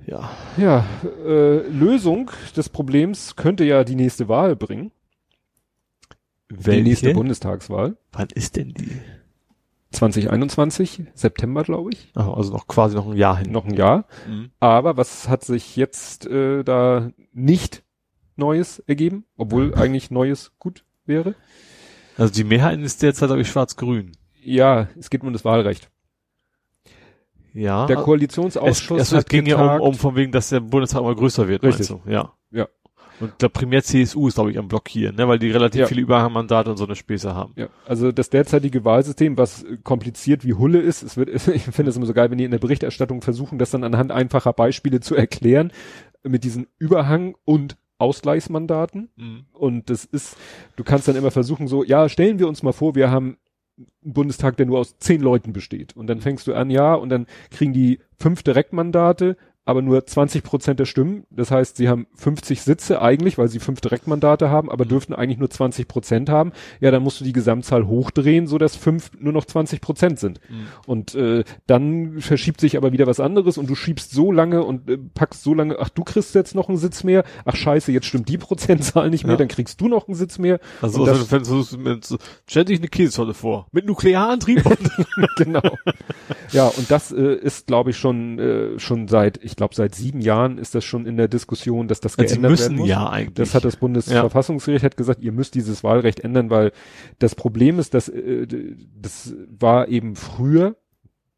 Ja. 0.06 0.30
Ja, 0.56 0.84
äh, 1.24 1.58
Lösung 1.68 2.30
des 2.56 2.68
Problems 2.68 3.36
könnte 3.36 3.64
ja 3.64 3.84
die 3.84 3.94
nächste 3.94 4.28
Wahl 4.28 4.56
bringen. 4.56 4.90
Welche? 6.48 6.82
Die 6.82 6.88
nächste 6.88 7.14
Bundestagswahl. 7.14 7.96
Wann 8.12 8.28
ist 8.34 8.56
denn 8.56 8.74
die? 8.74 8.90
2021, 9.92 11.02
September, 11.14 11.62
glaube 11.64 11.90
ich. 11.92 12.12
Ach, 12.14 12.28
also 12.28 12.52
noch 12.52 12.66
quasi 12.66 12.94
noch 12.94 13.06
ein 13.06 13.16
Jahr 13.16 13.38
hin. 13.38 13.50
Noch 13.50 13.64
ein 13.64 13.74
Jahr. 13.74 14.06
Mhm. 14.28 14.50
Aber 14.60 14.96
was 14.96 15.28
hat 15.28 15.44
sich 15.44 15.76
jetzt 15.76 16.26
äh, 16.26 16.62
da 16.62 17.10
nicht 17.32 17.82
Neues 18.36 18.78
ergeben, 18.80 19.24
obwohl 19.36 19.74
eigentlich 19.74 20.10
Neues 20.10 20.52
gut 20.58 20.84
wäre? 21.06 21.34
Also 22.16 22.32
die 22.32 22.44
Mehrheit 22.44 22.78
ist 22.80 23.02
derzeit, 23.02 23.28
glaube 23.28 23.42
ich, 23.42 23.48
schwarz-grün. 23.48 24.12
Ja, 24.42 24.88
es 24.98 25.10
geht 25.10 25.22
um 25.22 25.32
das 25.32 25.44
Wahlrecht. 25.44 25.90
Ja. 27.52 27.86
Der 27.86 27.96
Koalitionsausschuss 27.96 29.00
es, 29.00 29.12
es, 29.12 29.18
es 29.18 29.24
ging 29.26 29.44
getagt. 29.44 29.66
ja 29.66 29.76
um, 29.76 29.88
um 29.88 29.94
von 29.94 30.14
wegen, 30.14 30.30
dass 30.30 30.50
der 30.50 30.60
Bundestag 30.60 31.00
immer 31.00 31.14
größer 31.14 31.48
wird. 31.48 31.62
Richtig. 31.62 31.88
Du? 31.88 32.00
Ja. 32.06 32.32
Ja. 32.50 32.68
Und 33.20 33.32
der 33.40 33.48
primär 33.48 33.82
CSU 33.82 34.28
ist, 34.28 34.34
glaube 34.34 34.50
ich, 34.50 34.58
am 34.58 34.68
Blockieren, 34.68 35.16
ne? 35.16 35.28
weil 35.28 35.38
die 35.38 35.50
relativ 35.50 35.82
Ja. 35.82 35.86
viele 35.86 36.00
Überhangmandate 36.00 36.70
und 36.70 36.76
so 36.76 36.84
eine 36.84 36.96
Späße 36.96 37.34
haben. 37.34 37.52
Ja, 37.56 37.68
also 37.86 38.12
das 38.12 38.30
derzeitige 38.30 38.84
Wahlsystem, 38.84 39.36
was 39.38 39.64
kompliziert 39.84 40.44
wie 40.44 40.54
Hulle 40.54 40.80
ist, 40.80 41.02
es 41.02 41.16
wird, 41.16 41.28
ich 41.48 41.62
finde 41.62 41.90
es 41.90 41.96
immer 41.96 42.06
so 42.06 42.14
geil, 42.14 42.30
wenn 42.30 42.38
die 42.38 42.44
in 42.44 42.50
der 42.50 42.58
Berichterstattung 42.58 43.22
versuchen, 43.22 43.58
das 43.58 43.70
dann 43.70 43.84
anhand 43.84 44.10
einfacher 44.12 44.52
Beispiele 44.52 45.00
zu 45.00 45.14
erklären, 45.14 45.72
mit 46.22 46.44
diesen 46.44 46.66
Überhang 46.78 47.34
und 47.44 47.76
Ausgleichsmandaten. 47.98 49.10
Mhm. 49.16 49.44
Und 49.52 49.90
das 49.90 50.04
ist, 50.04 50.36
du 50.76 50.84
kannst 50.84 51.08
dann 51.08 51.16
immer 51.16 51.30
versuchen, 51.30 51.68
so, 51.68 51.84
ja, 51.84 52.08
stellen 52.08 52.38
wir 52.38 52.48
uns 52.48 52.62
mal 52.62 52.72
vor, 52.72 52.94
wir 52.94 53.10
haben 53.10 53.36
einen 54.04 54.12
Bundestag, 54.12 54.56
der 54.56 54.66
nur 54.66 54.78
aus 54.78 54.98
zehn 54.98 55.20
Leuten 55.20 55.52
besteht. 55.52 55.96
Und 55.96 56.06
dann 56.06 56.20
fängst 56.20 56.46
du 56.46 56.54
an, 56.54 56.70
ja, 56.70 56.94
und 56.94 57.08
dann 57.08 57.26
kriegen 57.50 57.72
die 57.72 58.00
fünf 58.18 58.42
Direktmandate, 58.42 59.36
aber 59.70 59.82
nur 59.82 60.04
20 60.04 60.42
Prozent 60.42 60.80
der 60.80 60.84
Stimmen. 60.84 61.24
Das 61.30 61.50
heißt, 61.50 61.76
sie 61.76 61.88
haben 61.88 62.06
50 62.16 62.60
Sitze 62.62 63.00
eigentlich, 63.00 63.38
weil 63.38 63.48
sie 63.48 63.60
fünf 63.60 63.80
Direktmandate 63.80 64.50
haben, 64.50 64.70
aber 64.70 64.84
dürften 64.84 65.14
eigentlich 65.14 65.38
nur 65.38 65.48
20 65.48 65.88
Prozent 65.88 66.28
haben. 66.28 66.52
Ja, 66.80 66.90
dann 66.90 67.02
musst 67.02 67.20
du 67.20 67.24
die 67.24 67.32
Gesamtzahl 67.32 67.86
hochdrehen, 67.86 68.46
so 68.46 68.58
dass 68.58 68.76
fünf 68.76 69.12
nur 69.18 69.32
noch 69.32 69.44
20 69.44 69.80
Prozent 69.80 70.18
sind. 70.18 70.40
Mhm. 70.50 70.66
Und 70.86 71.14
äh, 71.14 71.44
dann 71.66 72.20
verschiebt 72.20 72.60
sich 72.60 72.76
aber 72.76 72.92
wieder 72.92 73.06
was 73.06 73.20
anderes 73.20 73.56
und 73.58 73.70
du 73.70 73.74
schiebst 73.74 74.10
so 74.12 74.32
lange 74.32 74.64
und 74.64 74.90
äh, 74.90 74.98
packst 75.14 75.42
so 75.42 75.54
lange, 75.54 75.78
ach, 75.78 75.88
du 75.88 76.02
kriegst 76.04 76.34
jetzt 76.34 76.54
noch 76.54 76.68
einen 76.68 76.78
Sitz 76.78 77.04
mehr, 77.04 77.24
ach 77.44 77.56
scheiße, 77.56 77.92
jetzt 77.92 78.06
stimmt 78.06 78.28
die 78.28 78.38
Prozentzahl 78.50 79.08
nicht 79.10 79.24
mehr, 79.24 79.34
Ja. 79.34 79.38
dann 79.38 79.48
kriegst 79.48 79.80
du 79.80 79.88
noch 79.88 80.08
einen 80.08 80.16
Sitz 80.16 80.38
mehr. 80.38 80.58
Also, 80.82 81.04
also 81.04 81.12
das- 81.22 81.30
wenn 81.30 82.00
du 82.00 82.02
so, 82.02 82.18
stell 82.46 82.64
dich 82.64 82.78
eine 82.80 82.88
Käsezolle 82.88 83.34
vor. 83.34 83.68
Mit 83.72 83.86
Nuklearantrieb 83.86 84.62
genau. 85.36 85.62
Ja, 86.52 86.66
und 86.66 86.90
das 86.90 87.12
äh, 87.12 87.34
ist, 87.34 87.66
glaube 87.68 87.90
ich, 87.90 87.96
schon 87.96 88.38
äh, 88.38 88.78
schon 88.78 89.06
seit, 89.08 89.38
ich 89.44 89.56
glaube, 89.60 89.74
seit 89.74 89.94
sieben 89.94 90.20
Jahren 90.20 90.58
ist 90.58 90.74
das 90.74 90.84
schon 90.84 91.06
in 91.06 91.16
der 91.16 91.28
Diskussion, 91.28 91.86
dass 91.86 92.00
das 92.00 92.14
sie 92.14 92.22
geändert 92.24 92.42
werden 92.42 92.50
müssen 92.50 92.76
muss. 92.76 92.88
ja 92.88 93.08
eigentlich. 93.08 93.34
Das 93.34 93.54
hat 93.54 93.64
das 93.64 93.76
Bundesverfassungsgericht 93.76 94.84
hat 94.84 94.96
gesagt, 94.96 95.20
ihr 95.22 95.32
müsst 95.32 95.54
dieses 95.54 95.84
Wahlrecht 95.84 96.20
ändern, 96.20 96.50
weil 96.50 96.72
das 97.18 97.34
Problem 97.34 97.78
ist, 97.78 97.94
dass 97.94 98.08
äh, 98.08 98.46
das 99.00 99.34
war 99.48 99.88
eben 99.88 100.16
früher 100.16 100.76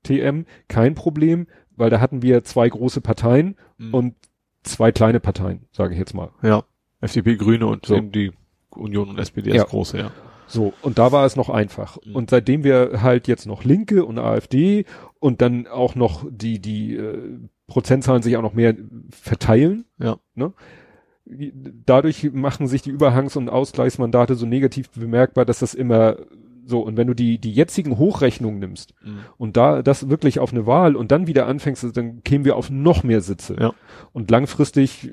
TM 0.05 0.47
kein 0.69 0.95
Problem, 0.95 1.47
weil 1.77 1.91
da 1.91 2.01
hatten 2.01 2.23
wir 2.23 2.43
zwei 2.45 2.69
große 2.69 3.01
Parteien 3.01 3.57
Mhm. 3.79 3.95
und 3.95 4.15
zwei 4.63 4.93
kleine 4.93 5.21
Parteien, 5.21 5.67
sage 5.73 5.95
ich 5.95 5.99
jetzt 5.99 6.15
mal. 6.15 6.31
ja. 6.43 6.65
FDP, 7.01 7.35
Grüne 7.37 7.67
und 7.67 7.85
So. 7.87 7.97
eben 7.97 8.13
die 8.13 8.31
Union 8.71 9.09
und 9.09 9.19
SPD 9.19 9.53
Ja. 9.53 9.63
als 9.63 9.71
große, 9.71 9.99
ja. 9.99 10.13
So, 10.47 10.73
und 10.83 10.99
da 10.99 11.11
war 11.13 11.25
es 11.27 11.35
noch 11.35 11.49
einfach. 11.49 11.99
Mhm. 12.05 12.15
Und 12.15 12.31
seitdem 12.31 12.63
wir 12.63 13.01
halt 13.03 13.27
jetzt 13.27 13.47
noch 13.47 13.65
Linke 13.65 14.05
und 14.05 14.19
AfD 14.19 14.85
und 15.19 15.41
dann 15.41 15.67
auch 15.67 15.95
noch 15.95 16.25
die, 16.31 16.61
die 16.61 16.95
äh, 16.97 17.39
Prozentzahlen 17.73 18.23
sich 18.23 18.37
auch 18.37 18.43
noch 18.43 18.53
mehr 18.53 18.77
verteilen, 19.11 19.87
Ja. 19.99 20.19
ne? 20.35 20.53
Dadurch 21.25 22.31
machen 22.35 22.67
sich 22.67 22.83
die 22.83 22.91
Überhangs- 22.91 23.37
und 23.39 23.49
Ausgleichsmandate 23.49 24.35
so 24.35 24.45
negativ 24.45 24.91
bemerkbar, 24.91 25.47
dass 25.47 25.61
das 25.61 25.73
immer 25.73 26.17
so, 26.65 26.81
und 26.81 26.97
wenn 26.97 27.07
du 27.07 27.15
die, 27.15 27.39
die 27.39 27.53
jetzigen 27.53 27.99
Hochrechnungen 27.99 28.59
nimmst 28.59 28.95
Mhm. 29.03 29.19
und 29.37 29.57
da 29.57 29.83
das 29.83 30.09
wirklich 30.09 30.39
auf 30.39 30.53
eine 30.53 30.67
Wahl 30.67 30.97
und 30.97 31.11
dann 31.11 31.27
wieder 31.27 31.47
anfängst, 31.47 31.97
dann 31.97 32.23
kämen 32.23 32.45
wir 32.45 32.57
auf 32.57 32.71
noch 32.71 33.03
mehr 33.03 33.21
Sitze. 33.21 33.57
Ja. 33.59 33.73
Und 34.13 34.31
langfristig 34.31 35.09
äh, 35.09 35.11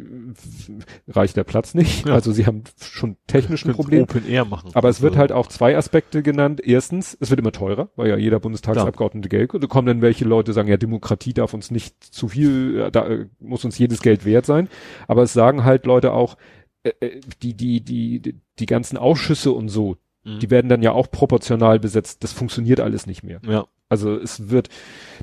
reicht 1.07 1.37
der 1.37 1.43
Platz 1.43 1.73
nicht. 1.73 2.07
Ja. 2.07 2.13
Also 2.13 2.31
sie 2.31 2.45
haben 2.45 2.63
schon 2.81 3.17
technischen 3.27 3.67
Könnt 3.67 3.77
Problem. 3.77 4.03
Open 4.03 4.27
Air 4.27 4.45
machen. 4.45 4.71
Aber 4.73 4.89
es 4.89 5.01
wird 5.01 5.13
Also, 5.13 5.19
halt 5.19 5.31
auch 5.31 5.47
zwei 5.47 5.75
Aspekte 5.77 6.23
genannt. 6.23 6.61
Erstens, 6.63 7.17
es 7.19 7.29
wird 7.29 7.39
immer 7.39 7.51
teurer, 7.51 7.89
weil 7.95 8.09
ja 8.09 8.17
jeder 8.17 8.39
Bundestagsabgeordnete 8.39 9.29
Geld, 9.29 9.51
da 9.53 9.67
kommen 9.67 9.87
dann 9.87 10.01
welche 10.01 10.25
Leute, 10.25 10.53
sagen, 10.53 10.69
ja, 10.69 10.77
Demokratie 10.77 11.33
darf 11.33 11.53
uns 11.53 11.71
nicht 11.71 12.03
zu 12.03 12.27
viel, 12.27 12.79
äh, 12.79 12.91
da 12.91 13.07
äh, 13.07 13.25
muss 13.39 13.65
uns 13.65 13.77
jedes 13.77 14.01
Geld 14.01 14.25
wert 14.25 14.45
sein. 14.45 14.69
Aber 15.07 15.23
es 15.23 15.33
sagen 15.33 15.63
halt 15.63 15.85
Leute 15.85 16.13
auch, 16.13 16.37
die, 17.43 17.53
die, 17.55 17.81
die, 17.81 18.39
die 18.57 18.65
ganzen 18.65 18.97
Ausschüsse 18.97 19.51
und 19.51 19.67
so, 19.67 19.97
Mhm. 20.35 20.39
die 20.39 20.49
werden 20.49 20.69
dann 20.69 20.81
ja 20.81 20.91
auch 20.91 21.09
proportional 21.11 21.79
besetzt. 21.79 22.23
Das 22.23 22.33
funktioniert 22.33 22.79
alles 22.79 23.05
nicht 23.07 23.23
mehr. 23.23 23.39
Ja. 23.47 23.65
Also 23.91 24.15
es 24.15 24.49
wird, 24.51 24.69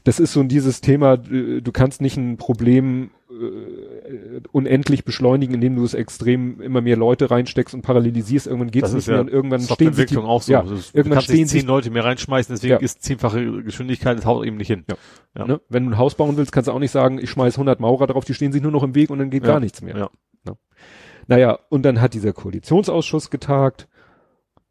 das 0.05 0.19
ist 0.19 0.33
so 0.33 0.43
dieses 0.43 0.81
Thema, 0.81 1.15
äh, 1.15 1.61
du 1.61 1.73
kannst 1.73 2.01
nicht 2.01 2.17
ein 2.17 2.37
Problem 2.37 3.11
äh, 3.31 4.41
unendlich 4.53 5.05
beschleunigen, 5.05 5.55
indem 5.55 5.77
du 5.77 5.85
es 5.85 5.95
extrem 5.95 6.61
immer 6.61 6.81
mehr 6.81 6.97
Leute 6.97 7.31
reinsteckst 7.31 7.75
und 7.75 7.83
parallelisierst. 7.83 8.47
Irgendwann 8.47 8.71
geht 8.73 8.85
es 8.85 8.93
nicht 8.93 9.07
mehr 9.07 9.17
ja 9.17 9.23
und 9.23 9.29
irgendwann 9.31 9.61
stehen 9.61 9.93
sich 9.93 10.07
die, 10.07 10.17
auch 10.17 10.43
so. 10.43 10.53
Ja, 10.53 10.61
ist- 10.63 10.95
du 10.95 10.99
irgendwann 10.99 11.19
kannst 11.19 11.29
stehen 11.29 11.47
zehn 11.47 11.67
Leute 11.67 11.91
mehr 11.91 12.05
reinschmeißen, 12.05 12.55
deswegen 12.55 12.73
Ja. 12.73 12.79
ist 12.79 13.03
zehnfache 13.03 13.63
Geschwindigkeit, 13.63 14.19
das 14.19 14.27
haut 14.27 14.45
eben 14.47 14.57
nicht 14.57 14.69
hin. 14.69 14.85
Ja. 14.91 14.97
Ja. 15.39 15.47
ne? 15.47 15.61
wenn 15.69 15.85
du 15.85 15.91
ein 15.91 15.99
Haus 15.99 16.15
bauen 16.15 16.37
willst, 16.37 16.51
kannst 16.51 16.67
du 16.69 16.73
auch 16.73 16.79
nicht 16.79 16.91
sagen, 16.91 17.19
ich 17.19 17.31
schmeiß 17.31 17.55
100 17.59 17.79
Maurer 17.79 18.07
drauf, 18.07 18.25
die 18.25 18.35
stehen 18.35 18.53
sich 18.53 18.63
nur 18.63 18.73
noch 18.73 18.83
im 18.83 18.95
Weg 18.95 19.11
und 19.11 19.19
dann 19.19 19.31
geht 19.31 19.43
Ja. 19.45 19.53
gar 19.53 19.61
nichts 19.61 19.83
mehr. 19.83 19.97
Ja. 19.97 20.11
Ne? 20.45 20.57
Naja, 21.29 21.59
und 21.69 21.83
dann 21.83 22.01
hat 22.01 22.15
dieser 22.15 22.33
Koalitionsausschuss 22.33 23.31
getagt 23.31 23.87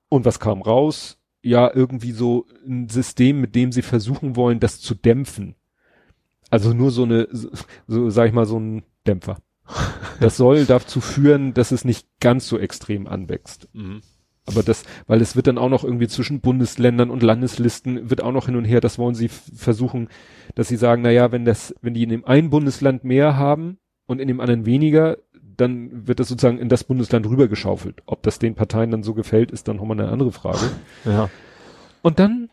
und 0.10 0.26
was 0.26 0.40
kam 0.40 0.62
raus? 0.62 1.18
Ja, 1.42 1.72
irgendwie 1.74 2.12
so 2.12 2.46
ein 2.66 2.90
System, 2.90 3.40
mit 3.40 3.56
dem 3.56 3.72
sie 3.72 3.82
versuchen 3.82 4.36
wollen, 4.36 4.60
das 4.60 4.80
zu 4.80 4.96
dämpfen. 4.96 5.56
Also 6.50 6.74
nur 6.74 6.92
so 6.92 7.04
eine, 7.04 7.28
so, 7.32 8.10
sag 8.10 8.28
ich 8.28 8.34
mal, 8.34 8.46
so 8.46 8.60
ein 8.60 8.84
Dämpfer. 9.08 9.38
Das 10.22 10.38
soll 10.38 10.64
dazu 10.64 11.02
führen, 11.02 11.54
dass 11.54 11.74
es 11.74 11.84
nicht 11.84 12.08
ganz 12.22 12.48
so 12.48 12.58
extrem 12.58 13.06
anwächst. 13.06 13.68
Mhm. 13.74 14.02
Aber 14.46 14.64
das, 14.64 14.86
weil 15.08 15.22
es 15.22 15.36
wird 15.36 15.48
dann 15.48 15.58
auch 15.58 15.70
noch 15.70 15.84
irgendwie 15.84 16.08
zwischen 16.08 16.40
Bundesländern 16.40 17.10
und 17.10 17.24
Landeslisten 17.24 18.10
wird 18.10 18.22
auch 18.22 18.32
noch 18.32 18.46
hin 18.46 18.56
und 18.56 18.64
her, 18.64 18.80
das 18.80 18.98
wollen 18.98 19.16
sie 19.16 19.28
versuchen, 19.28 20.08
dass 20.54 20.68
sie 20.68 20.78
sagen, 20.78 21.02
na 21.02 21.12
ja, 21.12 21.32
wenn 21.32 21.46
das, 21.46 21.76
wenn 21.82 21.96
die 21.96 22.04
in 22.04 22.10
dem 22.10 22.26
einen 22.26 22.50
Bundesland 22.50 23.04
mehr 23.04 23.38
haben 23.38 23.78
und 24.06 24.22
in 24.22 24.28
dem 24.28 24.40
anderen 24.40 24.66
weniger, 24.66 25.18
dann 25.58 26.08
wird 26.08 26.20
das 26.20 26.28
sozusagen 26.28 26.58
in 26.60 26.70
das 26.70 26.84
Bundesland 26.84 27.26
rübergeschaufelt. 27.28 28.02
Ob 28.06 28.24
das 28.24 28.40
den 28.40 28.56
Parteien 28.56 28.92
dann 28.92 29.04
so 29.04 29.14
gefällt, 29.14 29.52
ist 29.52 29.68
dann 29.68 29.78
nochmal 29.78 30.00
eine 30.00 30.10
andere 30.12 30.32
Frage. 30.32 30.60
Ja. 31.06 31.30
Und 32.02 32.20
dann, 32.20 32.50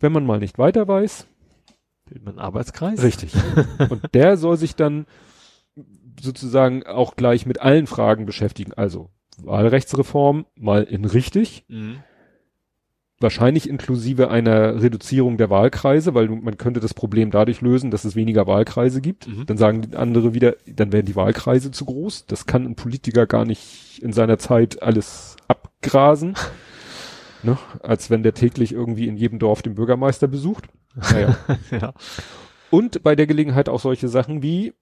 wenn 0.00 0.12
man 0.12 0.26
mal 0.26 0.38
nicht 0.40 0.58
weiter 0.58 0.86
weiß, 0.88 1.26
Bildet 2.06 2.24
man 2.24 2.34
einen 2.38 2.44
Arbeitskreis? 2.44 3.02
richtig. 3.02 3.32
und 3.90 4.02
der 4.14 4.36
soll 4.36 4.56
sich 4.56 4.74
dann 4.76 5.06
sozusagen 6.20 6.84
auch 6.84 7.14
gleich 7.16 7.46
mit 7.46 7.60
allen 7.60 7.86
Fragen 7.86 8.26
beschäftigen. 8.26 8.72
Also 8.74 9.10
Wahlrechtsreform 9.42 10.46
mal 10.56 10.82
in 10.84 11.04
richtig, 11.04 11.64
Mhm. 11.68 11.98
Wahrscheinlich 13.20 13.68
inklusive 13.68 14.30
einer 14.30 14.80
Reduzierung 14.80 15.38
der 15.38 15.50
Wahlkreise, 15.50 16.14
weil 16.14 16.28
man 16.28 16.56
könnte 16.56 16.80
das 16.80 16.94
Problem 16.94 17.30
dadurch 17.30 17.60
lösen, 17.60 17.90
dass 17.90 18.04
es 18.04 18.14
weniger 18.14 18.46
Wahlkreise 18.46 19.00
gibt. 19.00 19.26
Mhm. 19.26 19.46
Dann 19.46 19.56
sagen 19.56 19.82
die 19.82 19.96
andere 19.96 20.34
wieder, 20.34 20.56
dann 20.66 20.92
werden 20.92 21.06
die 21.06 21.16
Wahlkreise 21.16 21.70
zu 21.70 21.84
groß. 21.84 22.26
Das 22.26 22.46
kann 22.46 22.64
ein 22.64 22.76
Politiker 22.76 23.26
gar 23.26 23.44
nicht 23.44 24.00
in 24.02 24.12
seiner 24.12 24.38
Zeit 24.38 24.82
alles 24.82 25.36
abgrasen. 25.48 26.34
ne? 27.42 27.58
Als 27.82 28.08
wenn 28.10 28.22
der 28.22 28.34
täglich 28.34 28.72
irgendwie 28.72 29.08
in 29.08 29.16
jedem 29.16 29.38
Dorf 29.40 29.62
den 29.62 29.74
Bürgermeister 29.74 30.28
besucht. 30.28 30.66
Naja. 30.94 31.36
ja. 31.70 31.94
Und 32.70 33.02
bei 33.02 33.16
der 33.16 33.26
Gelegenheit 33.26 33.68
auch 33.68 33.80
solche 33.80 34.08
Sachen 34.08 34.42
wie 34.42 34.74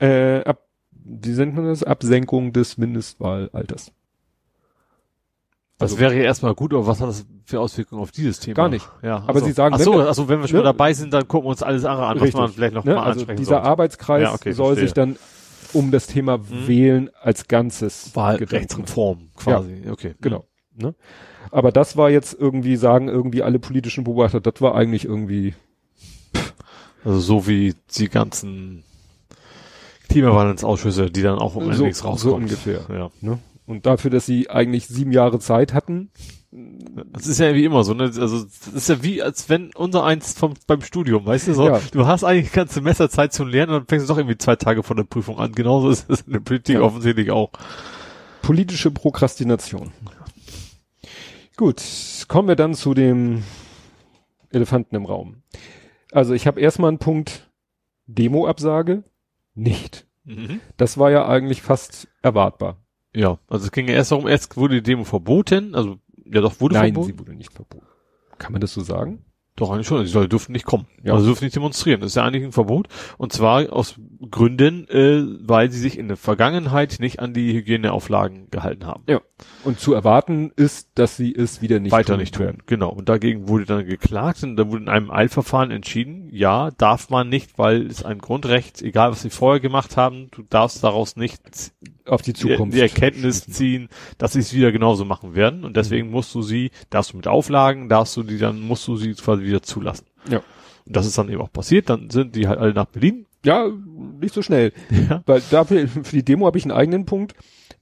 äh, 0.00 0.42
ab, 0.44 0.68
wie 0.90 1.30
nennt 1.30 1.54
man 1.54 1.66
das? 1.66 1.82
Absenkung 1.82 2.52
des 2.52 2.78
Mindestwahlalters. 2.78 3.92
Das 5.78 5.92
Also- 5.92 6.00
wäre 6.00 6.14
ja 6.16 6.22
erstmal 6.24 6.54
gut, 6.54 6.74
aber 6.74 6.86
was 6.86 7.00
hat 7.00 7.08
das 7.08 7.24
für 7.44 7.60
Auswirkungen 7.60 8.02
auf 8.02 8.10
dieses 8.10 8.40
Thema? 8.40 8.54
Gar 8.54 8.68
nicht. 8.68 8.88
Ja. 9.02 9.22
Aber 9.26 9.40
Sie 9.40 9.52
sagen, 9.52 9.74
ach 9.74 9.78
wenn 9.78 9.84
so, 9.84 9.92
wir- 9.94 10.08
ach 10.08 10.14
so, 10.14 10.28
wenn 10.28 10.40
wir 10.40 10.48
schon 10.48 10.56
ne? 10.58 10.62
mal 10.64 10.68
dabei 10.72 10.92
sind, 10.92 11.12
dann 11.14 11.28
gucken 11.28 11.46
wir 11.46 11.50
uns 11.50 11.62
alles 11.62 11.84
andere 11.84 12.06
an, 12.06 12.20
was 12.20 12.32
man 12.32 12.50
vielleicht 12.52 12.74
noch 12.74 12.84
ne? 12.84 12.94
mal 12.94 13.04
Also 13.04 13.24
dieser 13.24 13.44
sollte. 13.44 13.62
Arbeitskreis 13.62 14.22
Ja, 14.22 14.34
okay, 14.34 14.52
soll 14.52 14.66
verstehe. 14.74 14.84
sich 14.86 14.94
dann 14.94 15.16
um 15.72 15.90
das 15.90 16.06
Thema 16.08 16.40
Wählen 16.66 17.10
als 17.22 17.46
Ganzes 17.46 18.10
Wahlrechtsreform 18.14 19.28
quasi. 19.36 19.82
Okay. 19.90 20.14
Genau. 20.20 20.46
Ne? 20.74 20.94
Aber 21.50 21.70
das 21.72 21.96
war 21.96 22.10
jetzt 22.10 22.34
irgendwie, 22.38 22.76
sagen 22.76 23.08
irgendwie 23.08 23.42
alle 23.42 23.58
politischen 23.58 24.04
Beobachter, 24.04 24.40
das 24.40 24.60
war 24.60 24.74
eigentlich 24.74 25.04
irgendwie, 25.04 25.54
Also 27.04 27.20
so 27.20 27.46
wie 27.46 27.74
die 27.96 28.08
ganzen 28.08 28.82
Klimawandelsausschüsse, 30.08 31.10
die 31.10 31.22
dann 31.22 31.38
auch 31.38 31.54
um 31.54 31.72
So- 31.72 31.84
nichts 31.84 32.00
so 32.00 32.08
rauskommen. 32.08 32.42
ungefähr. 32.44 32.80
Ja. 32.90 33.10
ne? 33.20 33.38
Und 33.68 33.84
dafür, 33.84 34.10
dass 34.10 34.24
sie 34.24 34.48
eigentlich 34.48 34.86
sieben 34.86 35.12
Jahre 35.12 35.38
Zeit 35.40 35.74
hatten, 35.74 36.10
Das 37.12 37.26
ist 37.26 37.38
ja 37.38 37.54
wie 37.54 37.66
immer 37.66 37.84
so, 37.84 37.92
ne? 37.92 38.04
Also 38.04 38.44
das 38.44 38.68
ist 38.68 38.88
ja 38.88 39.02
wie, 39.02 39.22
als 39.22 39.50
wenn 39.50 39.70
unser 39.74 40.04
eins 40.04 40.32
vom, 40.38 40.54
beim 40.66 40.80
Studium, 40.80 41.26
weißt 41.26 41.48
du, 41.48 41.52
so, 41.54 41.68
Ja. 41.68 41.80
du 41.92 42.06
hast 42.06 42.24
eigentlich 42.24 42.52
ganze 42.52 42.74
Semesterzeit 42.76 43.34
zum 43.34 43.48
Lernen 43.48 43.74
und 43.74 43.80
dann 43.80 43.86
fängst 43.86 44.08
du 44.08 44.12
doch 44.14 44.18
irgendwie 44.18 44.38
zwei 44.38 44.56
Tage 44.56 44.82
vor 44.82 44.96
der 44.96 45.04
Prüfung 45.04 45.38
an. 45.38 45.52
Genauso 45.52 45.90
ist 45.90 46.08
es 46.08 46.22
in 46.22 46.32
der 46.32 46.40
Politik 46.40 46.76
Ja. 46.76 46.80
offensichtlich 46.80 47.30
auch. 47.30 47.50
politische 48.40 48.90
Prokrastination. 48.90 49.92
Gut, 51.58 51.82
kommen 52.28 52.48
wir 52.48 52.56
dann 52.56 52.72
zu 52.74 52.94
dem 52.94 53.42
Elefanten 54.50 54.96
im 54.96 55.04
Raum. 55.04 55.42
Also 56.12 56.32
ich 56.32 56.46
habe 56.46 56.60
erstmal 56.60 56.88
einen 56.88 56.98
Punkt 56.98 57.50
Demo-Absage, 58.06 59.04
nicht. 59.54 60.06
Mhm. 60.24 60.60
Das 60.78 60.96
war 60.96 61.10
ja 61.10 61.28
eigentlich 61.28 61.60
fast 61.60 62.08
erwartbar. 62.22 62.78
Ja, 63.18 63.38
also 63.48 63.64
es 63.64 63.72
ging 63.72 63.88
ja 63.88 63.94
erst 63.94 64.12
darum, 64.12 64.28
erst 64.28 64.56
wurde 64.56 64.76
die 64.76 64.82
Demo 64.82 65.02
verboten, 65.02 65.74
also 65.74 65.98
ja 66.24 66.40
doch 66.40 66.60
wurde 66.60 66.74
Nein, 66.74 66.92
verboten. 66.92 67.12
sie 67.12 67.18
wurde 67.18 67.34
nicht 67.34 67.52
verboten. 67.52 67.86
Kann 68.38 68.52
man 68.52 68.60
das 68.60 68.72
so 68.72 68.80
sagen? 68.80 69.24
Doch, 69.58 69.72
eigentlich 69.72 69.88
schon. 69.88 70.04
Die 70.04 70.12
Leute 70.12 70.28
dürfen 70.28 70.52
nicht 70.52 70.64
kommen. 70.66 70.86
Ja. 71.02 71.14
Also 71.14 71.26
dürfen 71.26 71.42
nicht 71.42 71.56
demonstrieren. 71.56 72.00
Das 72.00 72.12
ist 72.12 72.14
ja 72.14 72.22
eigentlich 72.22 72.44
ein 72.44 72.52
Verbot. 72.52 72.86
Und 73.16 73.32
zwar 73.32 73.72
aus 73.72 73.96
Gründen, 74.30 74.88
äh, 74.88 75.24
weil 75.40 75.72
sie 75.72 75.80
sich 75.80 75.98
in 75.98 76.06
der 76.06 76.16
Vergangenheit 76.16 76.98
nicht 77.00 77.18
an 77.18 77.34
die 77.34 77.52
Hygieneauflagen 77.54 78.52
gehalten 78.52 78.86
haben. 78.86 79.02
Ja. 79.08 79.20
Und 79.64 79.80
zu 79.80 79.94
erwarten 79.94 80.52
ist, 80.54 80.90
dass 80.94 81.16
sie 81.16 81.34
es 81.34 81.60
wieder 81.60 81.80
nicht 81.80 81.90
Weiter 81.90 82.12
tun 82.12 82.20
nicht 82.20 82.38
werden. 82.38 82.58
tun. 82.58 82.66
Genau. 82.66 82.90
Und 82.90 83.08
dagegen 83.08 83.48
wurde 83.48 83.64
dann 83.64 83.84
geklagt 83.84 84.44
und 84.44 84.54
da 84.54 84.68
wurde 84.68 84.84
in 84.84 84.88
einem 84.88 85.10
Eilverfahren 85.10 85.72
entschieden, 85.72 86.28
ja, 86.30 86.70
darf 86.70 87.10
man 87.10 87.28
nicht, 87.28 87.58
weil 87.58 87.84
es 87.88 88.04
ein 88.04 88.18
Grundrecht, 88.18 88.80
egal 88.80 89.10
was 89.10 89.22
sie 89.22 89.30
vorher 89.30 89.58
gemacht 89.58 89.96
haben, 89.96 90.28
du 90.30 90.42
darfst 90.42 90.84
daraus 90.84 91.16
nicht 91.16 91.42
Auf 92.08 92.22
die 92.22 92.32
die, 92.32 92.40
Zukunft. 92.40 92.76
die 92.76 92.80
Erkenntnis 92.80 93.46
ziehen, 93.46 93.88
dass 94.18 94.32
sie 94.32 94.40
es 94.40 94.52
wieder 94.54 94.72
genauso 94.72 95.04
machen 95.04 95.34
werden. 95.34 95.64
Und 95.64 95.76
deswegen 95.76 96.10
musst 96.10 96.34
du 96.34 96.42
sie, 96.42 96.70
darfst 96.90 97.12
du 97.12 97.16
mit 97.16 97.26
Auflagen, 97.26 97.88
darfst 97.88 98.16
du 98.16 98.22
die 98.22 98.38
dann, 98.38 98.60
musst 98.60 98.86
du 98.88 98.96
sie 98.96 99.14
quasi 99.14 99.44
wieder 99.44 99.62
zulassen. 99.62 100.06
Ja. 100.30 100.38
Und 100.86 100.96
das 100.96 101.06
ist 101.06 101.18
dann 101.18 101.28
eben 101.28 101.40
auch 101.42 101.52
passiert. 101.52 101.90
Dann 101.90 102.10
sind 102.10 102.34
die 102.34 102.48
halt 102.48 102.58
alle 102.58 102.74
nach 102.74 102.86
Berlin. 102.86 103.26
Ja, 103.44 103.68
nicht 104.20 104.34
so 104.34 104.42
schnell. 104.42 104.72
Ja. 105.08 105.22
Weil 105.26 105.42
dafür, 105.50 105.86
für 105.88 106.16
die 106.16 106.24
Demo 106.24 106.46
habe 106.46 106.58
ich 106.58 106.64
einen 106.64 106.72
eigenen 106.72 107.04
Punkt. 107.06 107.34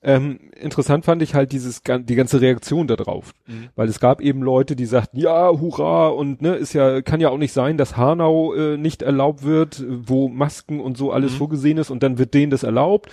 Ähm, 0.02 0.38
interessant 0.60 1.04
fand 1.04 1.22
ich 1.22 1.34
halt 1.34 1.50
dieses, 1.52 1.82
die 1.82 2.14
ganze 2.14 2.40
Reaktion 2.40 2.86
darauf. 2.86 3.32
Mhm. 3.46 3.68
Weil 3.74 3.88
es 3.88 3.98
gab 3.98 4.20
eben 4.20 4.42
Leute, 4.42 4.76
die 4.76 4.84
sagten, 4.86 5.18
ja, 5.18 5.48
hurra, 5.50 6.08
und 6.08 6.42
ne, 6.42 6.54
ist 6.54 6.74
ja, 6.74 7.00
kann 7.00 7.20
ja 7.20 7.30
auch 7.30 7.38
nicht 7.38 7.52
sein, 7.52 7.76
dass 7.78 7.96
Hanau 7.96 8.54
äh, 8.54 8.76
nicht 8.76 9.02
erlaubt 9.02 9.42
wird, 9.42 9.82
wo 9.88 10.28
Masken 10.28 10.80
und 10.80 10.96
so 10.96 11.10
alles 11.10 11.32
Mhm. 11.32 11.36
vorgesehen 11.36 11.78
ist 11.78 11.90
und 11.90 12.02
dann 12.02 12.18
wird 12.18 12.34
denen 12.34 12.50
das 12.50 12.62
erlaubt. 12.62 13.10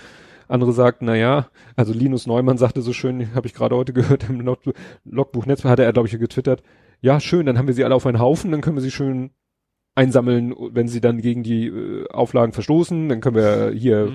Andere 0.48 0.72
sagten, 0.72 1.06
na 1.06 1.14
ja, 1.16 1.48
also 1.76 1.92
Linus 1.92 2.26
Neumann 2.26 2.58
sagte 2.58 2.82
so 2.82 2.92
schön, 2.92 3.34
habe 3.34 3.46
ich 3.46 3.54
gerade 3.54 3.76
heute 3.76 3.92
gehört 3.92 4.28
im 4.28 4.40
Log 4.40 4.60
Logbuch-Netz, 5.04 5.64
hatte 5.64 5.84
er, 5.84 5.92
glaube 5.92 6.08
ich, 6.08 6.18
getwittert, 6.18 6.62
ja, 7.00 7.20
schön, 7.20 7.46
dann 7.46 7.58
haben 7.58 7.66
wir 7.66 7.74
sie 7.74 7.84
alle 7.84 7.94
auf 7.94 8.06
einen 8.06 8.18
Haufen, 8.18 8.50
dann 8.50 8.60
können 8.60 8.76
wir 8.76 8.82
sie 8.82 8.90
schön 8.90 9.30
einsammeln, 9.94 10.54
wenn 10.72 10.88
sie 10.88 11.00
dann 11.00 11.20
gegen 11.20 11.42
die 11.42 11.66
äh, 11.68 12.08
Auflagen 12.10 12.52
verstoßen, 12.52 13.08
dann 13.08 13.20
können 13.20 13.36
wir 13.36 13.70
hier 13.72 14.06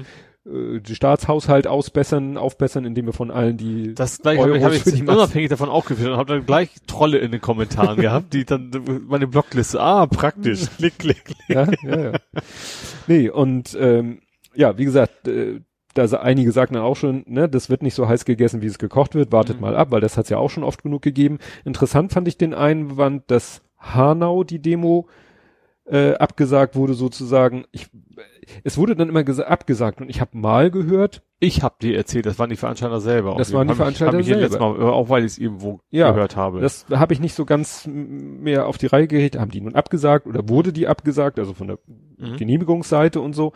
Mhm. 0.46 0.76
äh, 0.78 0.80
die 0.82 0.96
Staatshaushalt 0.96 1.68
ausbessern, 1.68 2.38
aufbessern, 2.38 2.84
indem 2.86 3.06
wir 3.06 3.14
von 3.14 3.32
allen 3.32 3.56
die 3.58 3.94
Das 3.94 4.18
gleich 4.20 4.40
habe 4.40 4.58
ich, 4.58 4.64
hab 4.64 4.74
ich 4.74 5.02
unabhängig 5.02 5.50
davon 5.50 5.70
auch 5.70 5.86
geführt 5.86 6.12
und 6.12 6.18
habe 6.18 6.34
dann 6.34 6.46
gleich 6.46 6.70
Trolle 6.88 7.20
in 7.20 7.32
den 7.32 7.40
Kommentaren 7.42 7.98
gehabt, 8.02 8.34
die 8.34 8.44
dann 8.46 8.72
meine 9.08 9.28
Blockliste, 9.28 9.80
ah, 9.80 10.06
praktisch, 10.08 10.66
klick, 10.78 10.98
klick, 11.00 11.24
klick. 11.26 11.38
ja, 11.48 11.68
ja, 11.84 12.00
ja. 12.12 12.12
Nee, 13.08 13.30
und 13.30 13.78
ähm, 13.80 14.22
ja, 14.56 14.78
wie 14.78 14.86
gesagt, 14.86 15.28
äh, 15.28 15.62
da 15.94 16.06
einige 16.06 16.52
sagten 16.52 16.76
dann 16.76 16.84
auch 16.84 16.96
schon, 16.96 17.24
ne, 17.28 17.50
das 17.50 17.70
wird 17.70 17.82
nicht 17.84 17.96
so 17.96 18.08
heiß 18.08 18.26
gegessen, 18.26 18.62
wie 18.62 18.68
es 18.68 18.78
gekocht 18.80 19.16
wird, 19.16 19.32
wartet 19.32 19.58
Mhm. 19.58 19.62
mal 19.62 19.76
ab, 19.76 19.92
weil 19.92 20.02
das 20.02 20.18
hat's 20.18 20.30
ja 20.30 20.38
auch 20.38 20.50
schon 20.50 20.64
oft 20.64 20.84
genug 20.84 21.02
gegeben. 21.02 21.40
Interessant 21.66 22.12
fand 22.12 22.28
ich 22.28 22.38
den 22.38 22.54
Einwand, 22.54 23.24
dass 23.28 23.62
Hanau 23.80 24.44
die 24.44 24.60
Demo 24.62 25.08
äh, 25.86 26.14
abgesagt 26.14 26.76
wurde 26.76 26.94
sozusagen. 26.94 27.64
Ich, 27.72 27.88
es 28.64 28.78
wurde 28.78 28.96
dann 28.96 29.10
immer 29.10 29.22
gesa- 29.22 29.46
abgesagt 29.46 30.02
und 30.02 30.10
ich 30.10 30.22
habe 30.22 30.38
mal 30.38 30.70
gehört, 30.70 31.24
Ich 31.40 31.64
habe 31.64 31.76
dir 31.82 31.98
erzählt, 31.98 32.28
das 32.28 32.38
waren 32.38 32.52
die 32.52 32.58
Veranstalter 32.58 33.00
selber. 33.02 33.34
Das 33.40 33.52
waren 33.54 33.66
die 33.68 33.72
Hab 33.72 33.78
Veranstalter 33.78 34.14
hab 34.14 34.20
ich 34.20 34.28
hier 34.28 34.36
selber. 34.36 34.68
letztes 34.68 34.80
Mal, 34.80 34.92
auch 34.92 35.10
weil 35.10 35.22
ich 35.26 35.32
es 35.32 35.38
irgendwo 35.40 35.80
Ja, 35.90 36.12
gehört 36.12 36.36
habe. 36.36 36.60
Das 36.62 36.86
habe 36.92 37.14
ich 37.14 37.20
nicht 37.20 37.34
so 37.34 37.46
ganz 37.46 37.88
mehr 37.88 38.68
auf 38.68 38.78
die 38.78 38.86
Reihe 38.86 39.08
gehegt. 39.08 39.40
Haben 39.40 39.50
die 39.50 39.62
nun 39.62 39.74
abgesagt 39.74 40.28
oder 40.28 40.48
wurde 40.48 40.74
die 40.74 40.88
abgesagt, 40.88 41.40
also 41.40 41.54
von 41.56 41.68
der 41.70 41.80
Mhm. 42.18 42.36
Genehmigungsseite 42.38 43.20
und 43.22 43.34
so? 43.34 43.54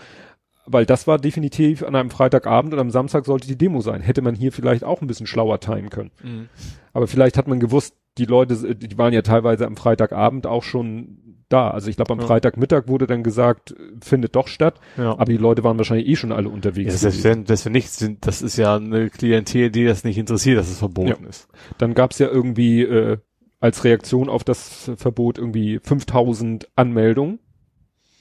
Weil 0.66 0.86
das 0.86 1.08
war 1.08 1.18
definitiv 1.18 1.84
an 1.84 1.96
einem 1.96 2.10
Freitagabend 2.10 2.74
und 2.74 2.80
am 2.80 2.90
Samstag 2.90 3.26
sollte 3.26 3.48
die 3.48 3.58
Demo 3.58 3.82
sein. 3.82 4.02
Hätte 4.02 4.22
man 4.22 4.34
hier 4.36 4.52
vielleicht 4.54 4.84
auch 4.86 5.02
ein 5.02 5.08
bisschen 5.08 5.28
schlauer 5.28 5.60
timen 5.60 5.90
können. 5.90 6.12
Mhm. 6.24 6.48
Aber 6.94 7.08
vielleicht 7.08 7.38
hat 7.38 7.48
man 7.48 7.60
gewusst, 7.60 7.96
die 8.18 8.26
Leute, 8.26 8.76
die 8.76 8.98
waren 8.98 9.12
ja 9.12 9.24
teilweise 9.24 9.66
am 9.66 9.76
Freitagabend 9.76 10.48
auch 10.48 10.64
schon 10.64 11.18
da. 11.50 11.70
Also 11.72 11.90
ich 11.90 11.96
glaube, 11.98 12.14
am 12.14 12.20
Ja. 12.22 12.28
Freitagmittag 12.28 12.88
wurde 12.88 13.08
dann 13.08 13.24
gesagt, 13.24 13.76
findet 14.02 14.36
doch 14.36 14.48
statt. 14.48 14.80
Ja. 14.98 15.12
Aber 15.14 15.26
die 15.26 15.38
Leute 15.38 15.64
waren 15.64 15.78
wahrscheinlich 15.78 16.08
eh 16.08 16.16
schon 16.16 16.32
alle 16.32 16.48
Ja, 16.48 16.54
unterwegs. 16.54 17.00
selbst 17.02 17.24
gewesen. 17.24 17.50
wenn, 17.50 17.58
wir 17.66 17.72
nicht 17.72 17.90
sind, 17.92 18.26
das 18.26 18.42
ist 18.42 18.56
ja 18.58 18.76
eine 18.78 19.10
Klientel, 19.10 19.70
die 19.72 19.84
das 19.86 20.04
nicht 20.04 20.18
interessiert, 20.18 20.58
dass 20.60 20.70
es 20.70 20.80
verboten 20.80 21.26
ist. 21.26 21.48
Dann 21.78 21.94
gab's 21.94 22.20
ja 22.20 22.28
irgendwie 22.30 22.84
äh, 22.84 23.18
als 23.60 23.84
Reaktion 23.84 24.30
auf 24.30 24.44
das 24.44 24.92
Verbot 24.96 25.38
irgendwie 25.38 25.80
5000 25.84 26.70
Anmeldungen. 26.76 27.40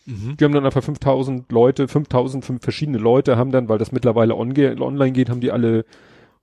Mhm. 0.07 0.36
Die 0.36 0.44
haben 0.44 0.53
dann 0.53 0.64
einfach 0.66 0.82
5000 0.82 1.50
Leute, 1.53 1.88
5000 1.88 2.44
fünf 2.44 2.62
verschiedene 2.62 2.98
Leute 2.98 3.36
haben 3.36 3.53
dann, 3.53 3.68
weil 3.68 3.78
das 3.78 3.92
mittlerweile 3.92 4.34
onge- 4.34 4.80
online 4.80 5.12
geht, 5.12 5.30
haben 5.30 5.40
die 5.40 5.53
alle 5.53 5.84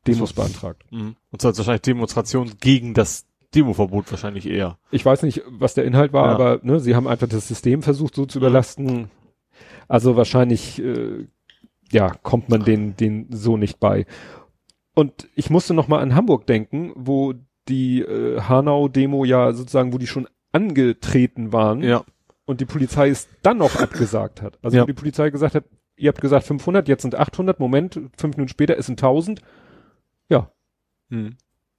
Demos 0.07 0.29
So. 0.29 0.35
beantragt. 0.41 0.83
Mhm. 0.91 1.15
Und 1.31 1.41
zwar 1.41 1.55
wahrscheinlich 1.57 1.81
Demonstration 1.81 2.51
gegen 2.61 2.93
das 2.93 3.25
Demoverbot 3.55 4.09
wahrscheinlich 4.11 4.47
eher. 4.47 4.77
Ich 4.91 5.03
weiß 5.05 5.23
nicht, 5.23 5.41
was 5.49 5.73
der 5.73 5.83
Inhalt 5.85 6.13
war, 6.13 6.27
Ja. 6.27 6.33
aber 6.35 6.59
ne, 6.63 6.79
sie 6.79 6.95
haben 6.95 7.07
einfach 7.07 7.27
das 7.27 7.47
System 7.47 7.81
versucht 7.81 8.15
so 8.15 8.25
zu 8.25 8.37
Mhm. 8.39 8.45
überlasten. 8.45 9.11
Also 9.87 10.15
wahrscheinlich, 10.15 10.81
äh, 10.81 11.25
ja, 11.91 12.11
kommt 12.21 12.47
man 12.49 12.63
den, 12.63 12.95
den 12.95 13.27
so 13.31 13.57
nicht 13.57 13.79
bei. 13.79 14.05
Und 14.95 15.27
ich 15.35 15.49
musste 15.49 15.73
noch 15.73 15.87
mal 15.87 15.99
an 15.99 16.13
Hamburg 16.15 16.45
denken, 16.45 16.91
wo 16.95 17.33
die 17.67 18.01
äh, 18.01 18.39
Hanau-Demo 18.41 19.25
ja 19.25 19.51
sozusagen, 19.53 19.93
wo 19.93 19.97
die 19.97 20.07
schon 20.07 20.27
angetreten 20.51 21.51
waren 21.53 21.81
Ja. 21.83 22.03
Und 22.49 22.59
die 22.61 22.65
Polizei 22.65 23.09
es 23.09 23.27
dann 23.43 23.57
noch 23.57 23.75
abgesagt 23.79 24.41
hat. 24.41 24.57
Also 24.63 24.77
Ja. 24.77 24.85
die 24.85 24.93
Polizei 24.93 25.29
gesagt 25.29 25.53
hat, 25.55 25.65
ihr 25.95 26.09
habt 26.09 26.19
gesagt 26.21 26.45
500, 26.45 26.87
jetzt 26.87 27.03
sind 27.03 27.13
800, 27.15 27.59
Moment, 27.59 27.99
fünf 28.17 28.35
Minuten 28.37 28.49
später 28.49 28.75
ist 28.75 28.89
ein 28.89 28.97
1000. 28.97 29.41
Ja, 30.29 30.51
Mhm. 31.09 31.37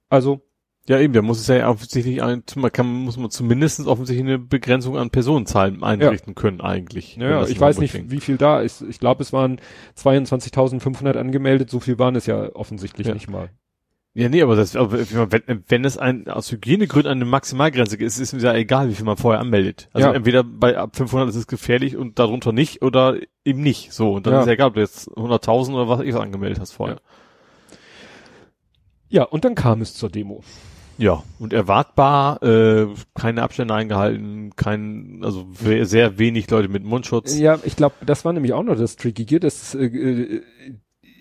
also 0.09 0.41
Ja, 0.89 0.97
eben, 0.99 1.13
da 1.13 1.21
muss 1.21 1.39
es 1.39 1.45
ja 1.47 1.69
offensichtlich, 1.69 2.23
ein, 2.23 2.41
man 2.55 2.71
kann, 2.71 2.87
muss 2.87 3.15
man 3.15 3.29
zumindest 3.29 3.85
offensichtlich 3.85 4.25
eine 4.27 4.39
Begrenzung 4.39 4.97
an 4.97 5.11
Personenzahlen 5.11 5.83
einrichten 5.83 6.33
können, 6.33 6.59
eigentlich. 6.59 7.17
Ja, 7.17 7.45
ich 7.45 7.59
weiß 7.59 7.77
nicht, 7.77 8.09
wie 8.09 8.19
viel 8.19 8.37
da 8.37 8.61
ist. 8.61 8.81
Ich 8.81 8.99
glaube, 8.99 9.21
es 9.21 9.31
waren 9.31 9.59
22.500 9.95 11.17
angemeldet. 11.17 11.69
So 11.69 11.79
viel 11.79 11.99
waren 11.99 12.15
es 12.15 12.25
ja 12.25 12.55
offensichtlich 12.55 13.07
Ja. 13.07 13.13
nicht 13.13 13.29
mal. 13.29 13.49
Ja, 14.13 14.27
nee, 14.27 14.41
aber 14.41 14.57
das, 14.57 14.73
wenn, 14.75 15.63
wenn 15.69 15.85
es 15.85 15.97
ein, 15.97 16.27
aus 16.27 16.51
Hygienegründen 16.51 17.11
eine 17.13 17.23
Maximalgrenze 17.23 17.95
ist, 17.95 18.19
ist 18.19 18.33
es 18.33 18.43
ja 18.43 18.53
egal, 18.53 18.89
wie 18.89 18.93
viel 18.95 19.05
man 19.05 19.15
vorher 19.15 19.39
anmeldet. 19.39 19.87
Also 19.93 20.09
Ja. 20.09 20.13
entweder 20.13 20.43
bei 20.43 20.77
ab 20.77 20.97
500 20.97 21.29
ist 21.29 21.35
es 21.37 21.47
gefährlich 21.47 21.95
und 21.95 22.19
darunter 22.19 22.51
nicht 22.51 22.81
oder 22.81 23.15
eben 23.45 23.61
nicht. 23.61 23.93
So, 23.93 24.11
und 24.13 24.27
dann 24.27 24.33
Ja. 24.33 24.39
ist 24.41 24.47
ja 24.47 24.51
egal, 24.53 24.67
ob 24.67 24.73
du 24.73 24.81
jetzt 24.81 25.07
100.000 25.15 25.73
oder 25.75 25.87
was 25.87 26.01
ich 26.01 26.13
angemeldet 26.13 26.59
hast 26.59 26.73
vorher. 26.73 26.99
Ja, 29.09 29.23
und 29.23 29.45
dann 29.45 29.55
kam 29.55 29.81
es 29.81 29.93
zur 29.93 30.09
Demo. 30.09 30.43
Ja, 30.97 31.23
und 31.39 31.53
erwartbar, 31.53 32.43
äh, 32.43 32.87
keine 33.15 33.43
Abstände 33.43 33.73
eingehalten, 33.73 34.55
kein, 34.57 35.21
also 35.23 35.47
sehr 35.53 36.19
wenig 36.19 36.49
Leute 36.49 36.67
mit 36.67 36.83
Mundschutz. 36.83 37.37
Ja, 37.37 37.59
ich 37.63 37.75
glaube, 37.77 37.95
das 38.05 38.23
war 38.25 38.33
nämlich 38.33 38.53
auch 38.53 38.63
noch 38.63 38.75
das 38.75 38.97
Trickige, 38.97 39.39
dass 39.39 39.73
äh, 39.73 39.85
äh, 39.85 40.41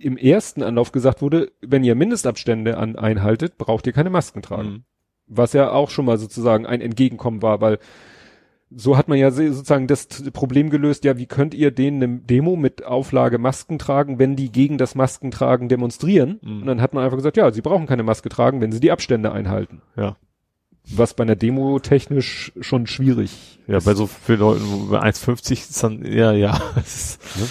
im 0.00 0.16
ersten 0.16 0.62
Anlauf 0.62 0.92
gesagt 0.92 1.22
wurde, 1.22 1.52
wenn 1.60 1.84
ihr 1.84 1.94
Mindestabstände 1.94 2.76
an, 2.76 2.96
einhaltet, 2.96 3.58
braucht 3.58 3.86
ihr 3.86 3.92
keine 3.92 4.10
Masken 4.10 4.42
tragen. 4.42 4.68
Mhm. 4.70 4.84
Was 5.26 5.52
ja 5.52 5.70
auch 5.70 5.90
schon 5.90 6.06
mal 6.06 6.18
sozusagen 6.18 6.66
ein 6.66 6.80
Entgegenkommen 6.80 7.42
war, 7.42 7.60
weil 7.60 7.78
so 8.72 8.96
hat 8.96 9.08
man 9.08 9.18
ja 9.18 9.30
sozusagen 9.32 9.88
das 9.88 10.06
Problem 10.32 10.70
gelöst, 10.70 11.04
ja, 11.04 11.18
wie 11.18 11.26
könnt 11.26 11.54
ihr 11.54 11.70
denen 11.72 12.02
eine 12.02 12.18
Demo 12.20 12.54
mit 12.56 12.84
Auflage 12.84 13.38
Masken 13.38 13.78
tragen, 13.80 14.18
wenn 14.20 14.36
die 14.36 14.52
gegen 14.52 14.78
das 14.78 14.94
Maskentragen 14.94 15.68
demonstrieren? 15.68 16.38
Mhm. 16.42 16.60
Und 16.62 16.66
dann 16.66 16.80
hat 16.80 16.94
man 16.94 17.04
einfach 17.04 17.16
gesagt, 17.16 17.36
ja, 17.36 17.52
sie 17.52 17.62
brauchen 17.62 17.86
keine 17.86 18.04
Maske 18.04 18.28
tragen, 18.28 18.60
wenn 18.60 18.72
sie 18.72 18.80
die 18.80 18.92
Abstände 18.92 19.32
einhalten. 19.32 19.82
Ja. 19.96 20.16
Was 20.92 21.14
bei 21.14 21.22
einer 21.22 21.36
Demo 21.36 21.78
technisch 21.80 22.52
schon 22.60 22.86
schwierig 22.86 23.60
Ja, 23.66 23.78
ist. 23.78 23.84
bei 23.84 23.94
so 23.94 24.06
vielen 24.06 24.40
Leuten, 24.40 24.88
bei 24.90 25.00
1,50 25.00 25.52
ist 25.52 25.82
dann, 25.82 26.04
ja, 26.04 26.32
ja, 26.32 26.52
Ne? 26.74 27.46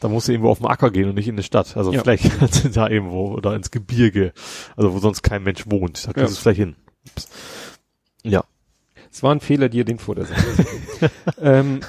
Da 0.00 0.08
musst 0.08 0.28
du 0.28 0.32
irgendwo 0.32 0.50
auf 0.50 0.58
den 0.58 0.66
Acker 0.66 0.90
gehen 0.90 1.08
und 1.08 1.14
nicht 1.14 1.28
in 1.28 1.36
die 1.36 1.42
Stadt. 1.42 1.76
Also 1.76 1.92
Ja. 1.92 2.02
vielleicht 2.02 2.24
da 2.76 2.88
irgendwo 2.88 3.32
oder 3.34 3.54
ins 3.54 3.70
Gebirge, 3.70 4.32
also 4.76 4.92
wo 4.94 4.98
sonst 4.98 5.22
kein 5.22 5.42
Mensch 5.42 5.64
wohnt. 5.66 6.04
Da 6.04 6.08
Ja. 6.08 6.12
kriegst 6.14 6.30
du 6.30 6.32
es 6.34 6.38
vielleicht 6.38 6.58
hin. 6.60 6.76
Ups. 7.08 7.28
Ja. 8.24 8.44
Es 9.12 9.22
war 9.22 9.34
ein 9.34 9.40
Fehler, 9.40 9.68
dir 9.68 9.84
den 9.84 9.98
vor 9.98 10.14
der 10.14 10.26
Sache. 10.26 11.10
ähm, 11.40 11.80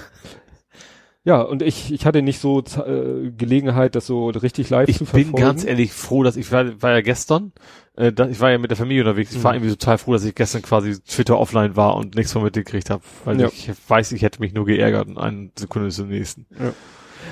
ja, 1.24 1.40
und 1.42 1.62
ich, 1.62 1.92
ich 1.94 2.08
hatte 2.08 2.24
nicht 2.24 2.40
so 2.40 2.62
äh, 2.62 3.30
Gelegenheit, 3.38 3.94
das 3.94 4.08
so 4.08 4.30
richtig 4.30 4.72
live 4.72 4.90
Ich 4.90 4.98
zu 4.98 5.06
bin 5.06 5.26
verfolgen. 5.26 5.36
ganz 5.46 5.64
ehrlich 5.64 5.94
froh, 5.94 6.24
dass 6.24 6.36
ich 6.36 6.52
war, 6.52 6.82
war 6.82 6.92
ja 6.94 7.02
gestern, 7.02 7.52
äh, 7.96 8.12
da, 8.12 8.28
ich 8.28 8.40
war 8.40 8.50
ja 8.50 8.58
mit 8.58 8.72
der 8.72 8.78
Familie 8.78 9.04
unterwegs. 9.04 9.32
Ich 9.36 9.44
war 9.44 9.52
Mhm. 9.52 9.58
irgendwie 9.60 9.76
total 9.78 10.00
froh, 10.00 10.14
dass 10.14 10.24
ich 10.26 10.34
gestern 10.34 10.64
quasi 10.64 11.00
Twitter 11.00 11.38
offline 11.38 11.76
war 11.76 11.96
und 11.96 12.16
nichts 12.16 12.32
von 12.34 12.42
mitgekriegt 12.42 12.90
habe, 12.90 13.04
weil 13.24 13.40
Ja. 13.40 13.48
ich 13.50 13.70
weiß, 13.88 14.14
ich 14.14 14.24
hätte 14.24 14.40
mich 14.40 14.54
nur 14.54 14.66
geärgert 14.66 15.10
und 15.10 15.20
eine 15.20 15.52
Sekunde 15.56 15.90
zur 15.90 16.08
nächsten. 16.08 16.48
Ja, 16.60 16.74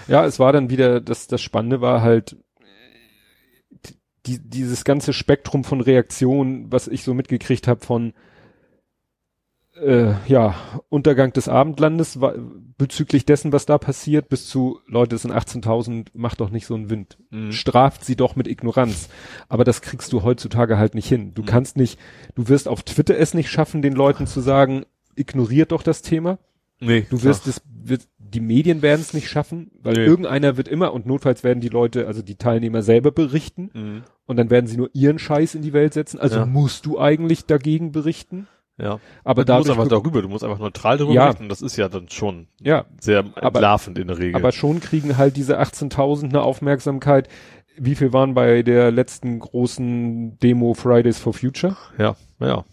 es 0.08 0.40
war 0.40 0.54
dann 0.54 0.70
wieder, 0.70 1.02
das, 1.02 1.28
das 1.28 1.42
Spannende 1.42 1.82
war 1.82 2.02
halt, 2.02 2.38
die, 4.26 4.40
dieses 4.40 4.84
ganze 4.84 5.14
Spektrum 5.14 5.64
von 5.64 5.82
Reaktionen, 5.82 6.72
was 6.72 6.88
ich 6.88 7.04
so 7.04 7.14
mitgekriegt 7.14 7.68
habe 7.68 7.86
von 7.86 8.14
äh, 9.82 10.14
ja, 10.28 10.56
Untergang 10.90 11.32
des 11.32 11.48
Abendlandes 11.48 12.20
wa- 12.20 12.36
bezüglich 12.78 13.26
dessen, 13.26 13.54
was 13.54 13.66
da 13.66 13.78
passiert, 13.78 14.28
bis 14.28 14.48
zu, 14.48 14.80
Leute, 14.88 15.16
es 15.16 15.22
sind 15.22 15.32
18.000, 15.32 16.08
macht 16.14 16.42
doch 16.42 16.50
nicht 16.50 16.66
so 16.66 16.76
einen 16.76 16.90
Wind. 16.90 17.18
Mhm. 17.30 17.52
Straft 17.54 18.04
sie 18.04 18.18
doch 18.18 18.36
mit 18.36 18.48
Ignoranz. 18.48 19.10
Aber 19.48 19.64
das 19.64 19.82
kriegst 19.82 20.12
du 20.12 20.24
heutzutage 20.24 20.78
halt 20.78 20.96
nicht 20.96 21.08
hin. 21.08 21.34
Du 21.34 21.44
Mhm. 21.44 21.46
kannst 21.46 21.78
nicht, 21.78 21.98
du 22.36 22.50
wirst 22.50 22.68
auf 22.68 22.84
Twitter 22.84 23.18
es 23.18 23.34
nicht 23.34 23.50
schaffen, 23.50 23.82
den 23.82 23.94
Leuten 23.94 24.28
zu 24.28 24.42
sagen, 24.42 24.84
ignoriert 25.16 25.72
doch 25.72 25.84
das 25.84 26.02
Thema. 26.02 26.40
Nee. 26.82 27.06
Du 27.10 27.24
wirst 27.24 27.48
es, 27.48 27.62
wird, 27.66 28.08
die 28.34 28.40
Medien 28.40 28.82
werden 28.82 29.02
es 29.02 29.14
nicht 29.14 29.30
schaffen, 29.30 29.72
weil 29.82 29.94
Nee. 29.94 30.06
irgendeiner 30.06 30.58
wird 30.58 30.68
immer 30.68 30.94
und 30.94 31.06
notfalls 31.06 31.44
werden 31.44 31.62
die 31.62 31.70
Leute, 31.70 32.08
also 32.08 32.22
die 32.22 32.36
Teilnehmer 32.36 32.82
selber 32.82 33.12
berichten 33.12 33.70
Mhm. 33.74 34.04
und 34.26 34.38
dann 34.38 34.50
werden 34.50 34.68
sie 34.68 34.78
nur 34.78 34.90
ihren 34.94 35.20
Scheiß 35.20 35.56
in 35.56 35.62
die 35.62 35.74
Welt 35.74 35.94
setzen. 35.94 36.20
Also 36.20 36.40
Ja. 36.40 36.46
musst 36.46 36.86
du 36.86 37.00
eigentlich 37.00 37.46
dagegen 37.46 37.92
berichten. 37.92 38.48
Ja. 38.78 39.00
Aber 39.26 39.44
du 39.44 39.54
musst 39.54 39.70
einfach 39.70 39.88
darüber, 39.90 40.22
du 40.22 40.30
musst 40.30 40.44
einfach 40.46 40.60
neutral 40.60 40.98
darüber 40.98 41.14
Ja. 41.14 41.26
berichten. 41.26 41.50
Das 41.50 41.62
ist 41.62 41.76
ja 41.76 41.90
dann 41.90 42.08
schon 42.10 42.48
ja, 42.62 42.86
sehr 43.02 43.20
Aber- 43.36 43.48
entlarvend 43.48 43.98
in 44.00 44.08
der 44.08 44.18
Regel. 44.18 44.36
aber 44.36 44.52
schon 44.54 44.80
kriegen 44.80 45.18
halt 45.18 45.36
diese 45.36 45.60
18.000 45.60 46.32
eine 46.34 46.44
Aufmerksamkeit. 46.44 47.28
Wie 47.78 47.96
viel 47.96 48.14
waren 48.14 48.34
bei 48.36 48.62
der 48.64 48.92
letzten 48.92 49.40
großen 49.40 50.38
Demo 50.40 50.74
Fridays 50.74 51.18
for 51.20 51.34
Future? 51.34 51.76
ja, 51.98 52.16
ja. 52.40 52.64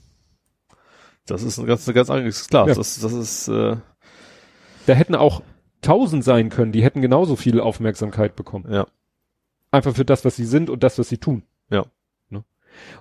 Das 1.26 1.42
ist 1.42 1.58
ein 1.58 1.66
ganz, 1.66 1.88
ein 1.88 1.94
ganz 1.94 2.08
anderes, 2.08 2.46
klar, 2.48 2.68
Ja. 2.68 2.74
das, 2.74 3.00
das 3.00 3.12
ist, 3.12 3.48
äh, 3.48 3.76
Da 4.86 4.94
hätten 4.94 5.14
auch 5.14 5.42
1000 5.82 6.24
sein 6.24 6.48
können, 6.48 6.72
die 6.72 6.82
hätten 6.82 7.02
genauso 7.02 7.36
viel 7.36 7.60
Aufmerksamkeit 7.60 8.36
bekommen. 8.36 8.66
ja, 8.72 8.86
Einfach 9.70 9.94
für 9.94 10.04
das, 10.04 10.24
was 10.24 10.36
sie 10.36 10.44
sind 10.44 10.70
und 10.70 10.82
das, 10.82 10.98
was 10.98 11.08
sie 11.08 11.18
tun. 11.18 11.42
Ja. 11.70 11.84
Ne? 12.30 12.44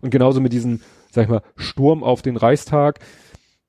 Und 0.02 0.10
genauso 0.10 0.42
mit 0.42 0.54
diesem, 0.54 0.82
sag 1.12 1.24
ich 1.24 1.30
mal, 1.30 1.42
Sturm 1.56 2.04
auf 2.04 2.22
den 2.22 2.38
Reichstag. 2.38 3.00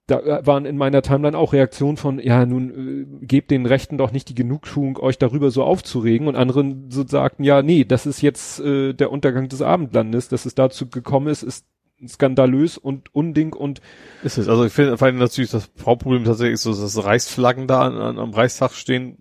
Da 0.07 0.21
äh, 0.21 0.47
waren 0.47 0.67
in 0.67 0.77
meiner 0.77 1.03
Timeline 1.03 1.37
auch 1.37 1.53
Reaktionen 1.53 1.97
von, 1.97 2.19
ja, 2.19 2.47
nun 2.47 3.19
äh, 3.21 3.27
gebt 3.27 3.51
den 3.51 3.67
Rechten 3.67 3.99
doch 3.99 4.13
nicht 4.13 4.29
die 4.29 4.35
Genugtuung, 4.35 4.99
euch 4.99 5.19
darüber 5.19 5.51
so 5.51 5.65
aufzuregen. 5.65 6.29
Und 6.29 6.37
anderen 6.37 6.91
so 6.91 7.07
sagten, 7.07 7.45
ja, 7.45 7.63
nee, 7.63 7.85
das 7.85 8.07
ist 8.07 8.23
jetzt 8.23 8.61
äh, 8.61 8.93
der 8.93 9.11
Untergang 9.11 9.49
des 9.49 9.63
Abendlandes, 9.63 10.29
dass 10.29 10.47
es 10.47 10.55
dazu 10.55 10.89
gekommen 10.89 11.29
ist, 11.29 11.43
ist 11.43 11.67
skandalös 12.07 12.79
und 12.79 13.15
unding 13.15 13.53
und 13.53 13.81
ist 14.23 14.39
es. 14.39 14.49
Also 14.49 14.65
ich 14.65 14.73
finde, 14.73 14.99
vor 14.99 15.07
allem 15.07 15.19
natürlich 15.19 15.51
das 15.51 15.71
Hauptproblem 15.85 16.25
tatsächlich 16.25 16.61
so, 16.61 16.71
dass 16.71 17.03
Reichsflaggen 17.03 17.67
da 17.67 17.83
an, 17.83 17.97
an, 17.97 18.19
am 18.19 18.31
Reichstag 18.35 18.73
stehen, 18.73 19.19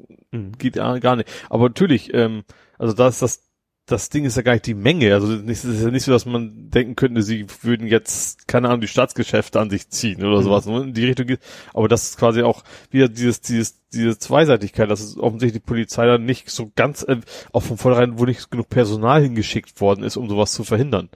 geht 0.57 0.75
ja 0.75 0.97
gar 0.99 1.15
nicht. 1.15 1.29
Aber 1.49 1.67
natürlich, 1.69 2.13
ähm, 2.13 2.43
also 2.77 2.93
da 2.93 3.07
ist 3.07 3.21
das, 3.21 3.43
das 3.87 4.09
Ding 4.09 4.25
ist 4.25 4.35
ja 4.35 4.41
gar 4.41 4.53
nicht 4.53 4.65
die 4.65 4.73
Menge. 4.73 5.13
Also 5.13 5.31
es 5.33 5.63
ist 5.63 5.83
ja 5.83 5.91
nicht 5.91 6.03
so, 6.03 6.11
dass 6.11 6.25
man 6.25 6.71
denken 6.71 6.95
könnte, 6.95 7.21
sie 7.21 7.45
würden 7.61 7.87
jetzt, 7.87 8.47
keine 8.47 8.67
Ahnung, 8.69 8.81
die 8.81 8.87
Staatsgeschäfte 8.87 9.59
an 9.59 9.69
sich 9.69 9.89
ziehen 9.89 10.23
oder 10.23 10.39
Mhm. 10.39 10.43
sowas. 10.43 10.65
ne, 10.65 10.81
In 10.83 10.93
die 10.93 11.05
Richtung 11.05 11.27
geht. 11.27 11.39
Aber 11.73 11.87
das 11.87 12.03
ist 12.09 12.17
quasi 12.17 12.41
auch 12.41 12.63
wieder 12.89 13.07
dieses, 13.09 13.41
dieses, 13.41 13.81
diese 13.93 14.17
Zweiseitigkeit, 14.17 14.89
dass 14.89 15.01
es 15.01 15.17
offensichtlich 15.17 15.61
die 15.61 15.67
Polizei 15.67 16.05
dann 16.07 16.25
nicht 16.25 16.49
so 16.49 16.71
ganz, 16.75 17.03
äh, 17.03 17.17
auch 17.53 17.61
von 17.63 17.77
vornherein, 17.77 18.17
wo 18.17 18.25
nicht 18.25 18.49
genug 18.49 18.69
Personal 18.69 19.21
hingeschickt 19.21 19.79
worden 19.81 20.03
ist, 20.03 20.17
um 20.17 20.27
sowas 20.29 20.51
zu 20.53 20.63
verhindern. 20.63 21.09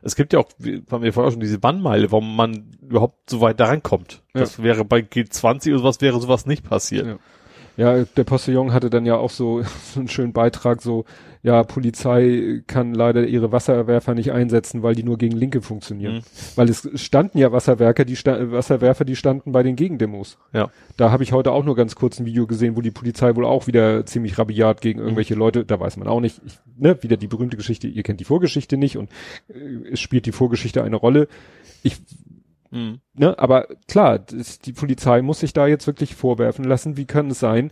Es 0.00 0.14
gibt 0.16 0.32
ja 0.32 0.38
auch, 0.38 0.48
wie 0.58 0.82
haben 0.90 1.02
wir 1.02 1.12
vorher 1.12 1.28
auch 1.28 1.32
schon 1.32 1.40
diese 1.40 1.58
Bannmeile, 1.58 2.10
warum 2.12 2.34
man 2.36 2.70
überhaupt 2.80 3.28
so 3.28 3.40
weit 3.42 3.58
da 3.60 3.66
rankommt. 3.66 4.22
Ja. 4.32 4.40
Das 4.42 4.62
wäre 4.62 4.84
bei 4.84 5.00
G20 5.00 5.70
oder 5.70 5.78
sowas 5.80 6.00
wäre 6.00 6.20
sowas 6.20 6.46
nicht 6.46 6.62
passiert. 6.64 7.06
Ja. 7.06 7.18
Ja, 7.76 8.04
der 8.04 8.24
Postillon 8.24 8.72
hatte 8.72 8.88
dann 8.88 9.04
ja 9.04 9.16
auch 9.16 9.28
so, 9.28 9.62
so 9.92 10.00
einen 10.00 10.08
schönen 10.08 10.32
Beitrag, 10.32 10.80
so, 10.80 11.04
ja, 11.46 11.62
Polizei 11.62 12.64
kann 12.66 12.92
leider 12.92 13.24
ihre 13.24 13.52
Wasserwerfer 13.52 14.14
nicht 14.14 14.32
einsetzen, 14.32 14.82
weil 14.82 14.96
die 14.96 15.04
nur 15.04 15.16
gegen 15.16 15.36
Linke 15.36 15.62
funktionieren. 15.62 16.16
Mhm. 16.16 16.22
Weil 16.56 16.68
es 16.68 16.90
standen 17.00 17.38
ja 17.38 17.52
Wasserwerker, 17.52 18.04
die 18.04 18.16
sta 18.16 18.50
Wasserwerfer, 18.50 19.04
die 19.04 19.14
standen 19.14 19.52
bei 19.52 19.62
den 19.62 19.76
Gegendemos. 19.76 20.38
Ja. 20.52 20.72
Da 20.96 21.12
habe 21.12 21.22
ich 21.22 21.30
heute 21.30 21.52
auch 21.52 21.62
nur 21.64 21.76
ganz 21.76 21.94
kurz 21.94 22.18
ein 22.18 22.26
Video 22.26 22.48
gesehen, 22.48 22.76
wo 22.76 22.80
die 22.80 22.90
Polizei 22.90 23.36
wohl 23.36 23.44
auch 23.44 23.68
wieder 23.68 24.04
ziemlich 24.06 24.36
rabiat 24.36 24.80
gegen 24.80 24.98
irgendwelche 24.98 25.36
Leute, 25.36 25.64
da 25.64 25.78
weiß 25.78 25.98
man 25.98 26.08
auch 26.08 26.18
nicht, 26.18 26.40
ich, 26.44 26.58
ne, 26.76 27.00
wieder 27.04 27.16
die 27.16 27.28
berühmte 27.28 27.56
Geschichte, 27.56 27.86
ihr 27.86 28.02
kennt 28.02 28.18
die 28.18 28.24
Vorgeschichte 28.24 28.76
nicht 28.76 28.98
und 28.98 29.08
äh, 29.46 29.92
es 29.92 30.00
spielt 30.00 30.26
die 30.26 30.32
Vorgeschichte 30.32 30.82
eine 30.82 30.96
Rolle. 30.96 31.28
Ich 31.84 31.98
Mhm. 32.72 32.98
Ne, 33.14 33.38
aber 33.38 33.68
klar, 33.86 34.18
das, 34.18 34.58
die 34.58 34.72
Polizei 34.72 35.22
muss 35.22 35.38
sich 35.38 35.52
da 35.52 35.68
jetzt 35.68 35.86
wirklich 35.86 36.16
vorwerfen 36.16 36.64
lassen. 36.64 36.96
Wie 36.96 37.04
kann 37.04 37.30
es 37.30 37.38
sein, 37.38 37.70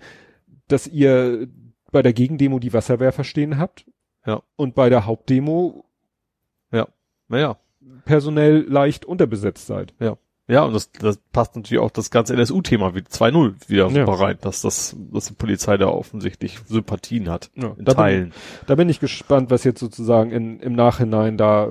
dass 0.69 0.87
ihr 0.87 1.49
bei 1.95 2.03
der 2.03 2.13
Gegendemo 2.13 2.59
die 2.59 2.73
Wasserwerfer 2.75 3.25
stehen 3.25 3.57
habt? 3.59 3.87
Ja. 4.27 4.43
Und 4.57 4.75
bei 4.75 4.91
der 4.91 5.07
Hauptdemo 5.07 5.85
Naja. 7.29 7.57
personell 8.05 8.67
leicht 8.69 9.07
unterbesetzt 9.07 9.67
seid. 9.67 9.95
Ja, 10.47 10.65
und 10.65 10.75
das, 10.75 10.93
das 10.93 11.17
passt 11.33 11.57
natürlich 11.57 11.83
auch 11.83 11.91
das 11.91 12.11
ganze 12.11 12.35
NSU-Thema 12.35 12.95
wie 12.95 12.99
2.0 13.01 13.67
wieder 13.69 13.89
Ja. 13.89 14.05
rein, 14.05 14.37
dass 14.43 14.61
das, 14.61 14.95
dass 15.11 15.25
die 15.29 15.33
Polizei 15.33 15.79
da 15.79 15.87
offensichtlich 15.89 16.59
Sympathien 16.67 17.31
hat. 17.31 17.51
Ja, 17.55 17.69
In 17.79 17.85
da 17.87 17.93
bin- 17.93 17.97
Teilen. 17.97 18.33
Da 18.67 18.75
bin 18.75 18.91
ich 18.91 19.01
gespannt, 19.01 19.51
was 19.51 19.65
jetzt 19.65 19.81
sozusagen 19.81 20.33
in, 20.33 20.61
im 20.61 20.75
Nachhinein 20.75 21.39
da, 21.39 21.69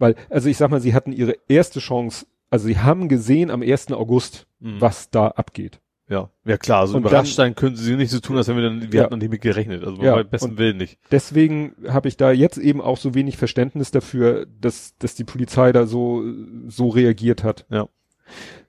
weil, 0.00 0.16
also 0.28 0.48
ich 0.48 0.56
sag 0.56 0.70
mal, 0.72 0.80
sie 0.80 0.92
hatten 0.92 1.12
ihre 1.12 1.36
erste 1.46 1.78
Chance, 1.78 2.26
also 2.50 2.66
sie 2.66 2.78
haben 2.80 3.08
gesehen 3.08 3.48
am 3.52 3.62
1. 3.62 3.92
August, 3.92 4.48
Mhm. 4.58 4.80
was 4.80 5.10
da 5.10 5.28
abgeht. 5.28 5.80
Ja, 6.08 6.28
ja 6.44 6.58
klar, 6.58 6.80
also 6.80 6.96
Und 6.96 7.02
überrascht 7.06 7.34
sein 7.34 7.54
können 7.54 7.76
sie 7.76 7.96
nicht 7.96 8.10
so 8.10 8.20
tun, 8.20 8.36
als 8.36 8.46
wenn 8.48 8.56
wir 8.56 8.62
dann, 8.62 8.92
wir 8.92 8.98
Ja. 9.00 9.04
hatten 9.04 9.18
mit 9.18 9.40
gerechnet, 9.40 9.82
also 9.84 10.02
Ja, 10.02 10.16
bei 10.16 10.22
besten 10.24 10.50
und- 10.50 10.58
Willen 10.58 10.76
nicht. 10.76 10.98
Deswegen 11.10 11.74
habe 11.88 12.08
ich 12.08 12.16
da 12.18 12.30
jetzt 12.30 12.58
eben 12.58 12.82
auch 12.82 12.98
so 12.98 13.14
wenig 13.14 13.38
Verständnis 13.38 13.90
dafür, 13.90 14.46
dass, 14.60 14.94
dass 14.98 15.14
die 15.14 15.24
Polizei 15.24 15.72
da 15.72 15.86
so, 15.86 16.22
so 16.68 16.88
reagiert 16.88 17.42
hat. 17.42 17.64
Ja. 17.70 17.88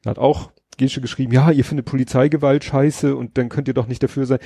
Hat 0.06 0.18
auch 0.18 0.52
Gesche 0.78 1.02
geschrieben, 1.02 1.34
ja, 1.34 1.52
ihr 1.52 1.64
findet 1.66 1.86
Polizeigewalt 1.86 2.64
scheiße 2.64 3.16
und 3.16 3.38
dann 3.38 3.50
könnt 3.50 3.68
ihr 3.68 3.74
doch 3.74 3.88
nicht 3.88 4.02
dafür 4.04 4.26
sein. 4.26 4.40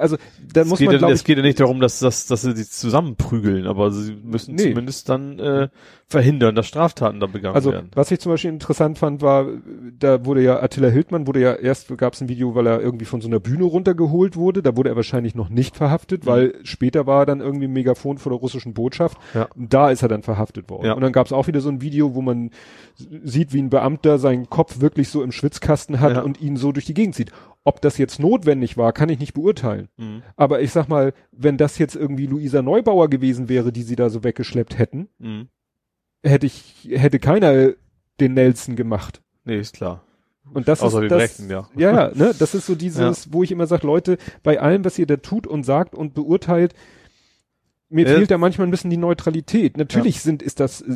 Also, 0.00 0.16
da 0.52 0.62
Es 0.62 0.68
muss 0.68 0.78
geht, 0.78 0.86
man, 0.86 0.94
ja, 0.94 0.98
glaube 0.98 1.14
es 1.14 1.20
ich, 1.20 1.24
geht 1.26 1.36
ja 1.36 1.42
nicht 1.42 1.60
darum, 1.60 1.80
dass, 1.80 1.98
dass, 2.00 2.26
dass 2.26 2.42
sie 2.42 2.54
die 2.54 2.64
zusammenprügeln, 2.66 3.66
aber 3.66 3.90
sie 3.90 4.14
müssen 4.22 4.54
Nee. 4.54 4.62
zumindest 4.70 5.08
dann 5.08 5.38
äh, 5.38 5.68
verhindern, 6.08 6.54
dass 6.54 6.66
Straftaten 6.66 7.20
da 7.20 7.26
begangen 7.26 7.54
also, 7.54 7.72
werden. 7.72 7.90
was 7.94 8.10
ich 8.10 8.20
zum 8.20 8.32
Beispiel 8.32 8.50
interessant 8.50 8.98
fand, 8.98 9.22
war, 9.22 9.46
da 9.98 10.24
wurde 10.24 10.42
ja 10.42 10.62
Attila 10.62 10.88
Hildmann, 10.88 11.26
wurde 11.26 11.40
ja 11.40 11.54
erst, 11.54 11.96
gab 11.98 12.12
es 12.14 12.20
ein 12.20 12.28
Video, 12.28 12.54
weil 12.54 12.66
er 12.66 12.80
irgendwie 12.80 13.04
von 13.06 13.20
so 13.20 13.28
einer 13.28 13.40
Bühne 13.40 13.64
runtergeholt 13.64 14.36
wurde, 14.36 14.62
da 14.62 14.76
wurde 14.76 14.90
er 14.90 14.96
wahrscheinlich 14.96 15.34
noch 15.34 15.48
nicht 15.48 15.76
verhaftet, 15.76 16.24
Mhm. 16.24 16.28
weil 16.28 16.54
später 16.62 17.06
war 17.06 17.22
er 17.22 17.26
dann 17.26 17.40
irgendwie 17.40 17.66
ein 17.66 17.72
Megafon 17.72 18.18
vor 18.18 18.30
der 18.30 18.38
russischen 18.40 18.74
Botschaft. 18.74 19.18
Ja. 19.34 19.48
Und 19.56 19.72
da 19.74 19.90
ist 19.90 20.02
er 20.02 20.08
dann 20.08 20.22
verhaftet 20.22 20.70
worden. 20.70 20.86
Ja. 20.86 20.92
Und 20.92 21.00
dann 21.02 21.12
gab 21.12 21.26
es 21.26 21.32
auch 21.32 21.46
wieder 21.46 21.60
so 21.60 21.68
ein 21.68 21.80
Video, 21.80 22.14
wo 22.14 22.22
man 22.22 22.50
sieht, 23.24 23.52
wie 23.52 23.60
ein 23.60 23.70
Beamter 23.70 24.18
seinen 24.18 24.48
Kopf 24.48 24.80
wirklich 24.80 25.08
so 25.08 25.22
im 25.22 25.32
Schwitzkasten 25.46 26.00
hat 26.00 26.14
Ja. 26.14 26.22
und 26.22 26.40
ihn 26.40 26.56
so 26.56 26.72
durch 26.72 26.86
die 26.86 26.94
Gegend 26.94 27.14
zieht. 27.14 27.30
Ob 27.64 27.80
das 27.80 27.98
jetzt 27.98 28.18
notwendig 28.18 28.76
war, 28.76 28.92
kann 28.92 29.08
ich 29.08 29.18
nicht 29.20 29.34
beurteilen. 29.34 29.88
Mhm. 29.96 30.22
Aber 30.36 30.60
ich 30.60 30.72
sag 30.72 30.88
mal, 30.88 31.12
wenn 31.32 31.56
das 31.56 31.78
jetzt 31.78 31.94
irgendwie 31.96 32.26
Luisa 32.26 32.62
Neubauer 32.62 33.08
gewesen 33.08 33.48
wäre, 33.48 33.72
die 33.72 33.82
sie 33.82 33.96
da 33.96 34.08
so 34.10 34.24
weggeschleppt 34.24 34.76
hätten, 34.78 35.08
Mhm. 35.18 35.48
hätte 36.22 36.46
ich, 36.46 36.88
hätte 36.90 37.18
keiner 37.20 37.70
den 38.20 38.34
Nelson 38.34 38.74
gemacht. 38.76 39.22
Nee, 39.44 39.58
ist 39.58 39.74
klar. 39.76 40.02
Und 40.52 40.68
das 40.68 40.80
Außer 40.80 41.02
ist 41.04 41.10
das, 41.10 41.20
Rechten, 41.22 41.50
ja. 41.50 41.68
Ja, 41.76 41.92
ja, 42.08 42.12
ne, 42.14 42.34
das 42.38 42.54
ist 42.54 42.66
so 42.66 42.74
dieses, 42.76 43.28
wo 43.32 43.42
ich 43.42 43.50
immer 43.52 43.66
sage, 43.66 43.86
Leute, 43.86 44.16
bei 44.42 44.60
allem, 44.60 44.84
was 44.84 44.98
ihr 44.98 45.06
da 45.06 45.16
tut 45.16 45.46
und 45.46 45.64
sagt 45.64 45.94
und 45.94 46.14
beurteilt, 46.14 46.74
mir 47.88 48.06
Ja. 48.08 48.16
fehlt 48.16 48.30
da 48.30 48.38
manchmal 48.38 48.66
ein 48.66 48.70
bisschen 48.70 48.90
die 48.90 48.96
Neutralität. 48.96 49.76
Natürlich 49.76 50.20
sind, 50.20 50.42
ist 50.42 50.58
das, 50.60 50.80
äh, 50.80 50.86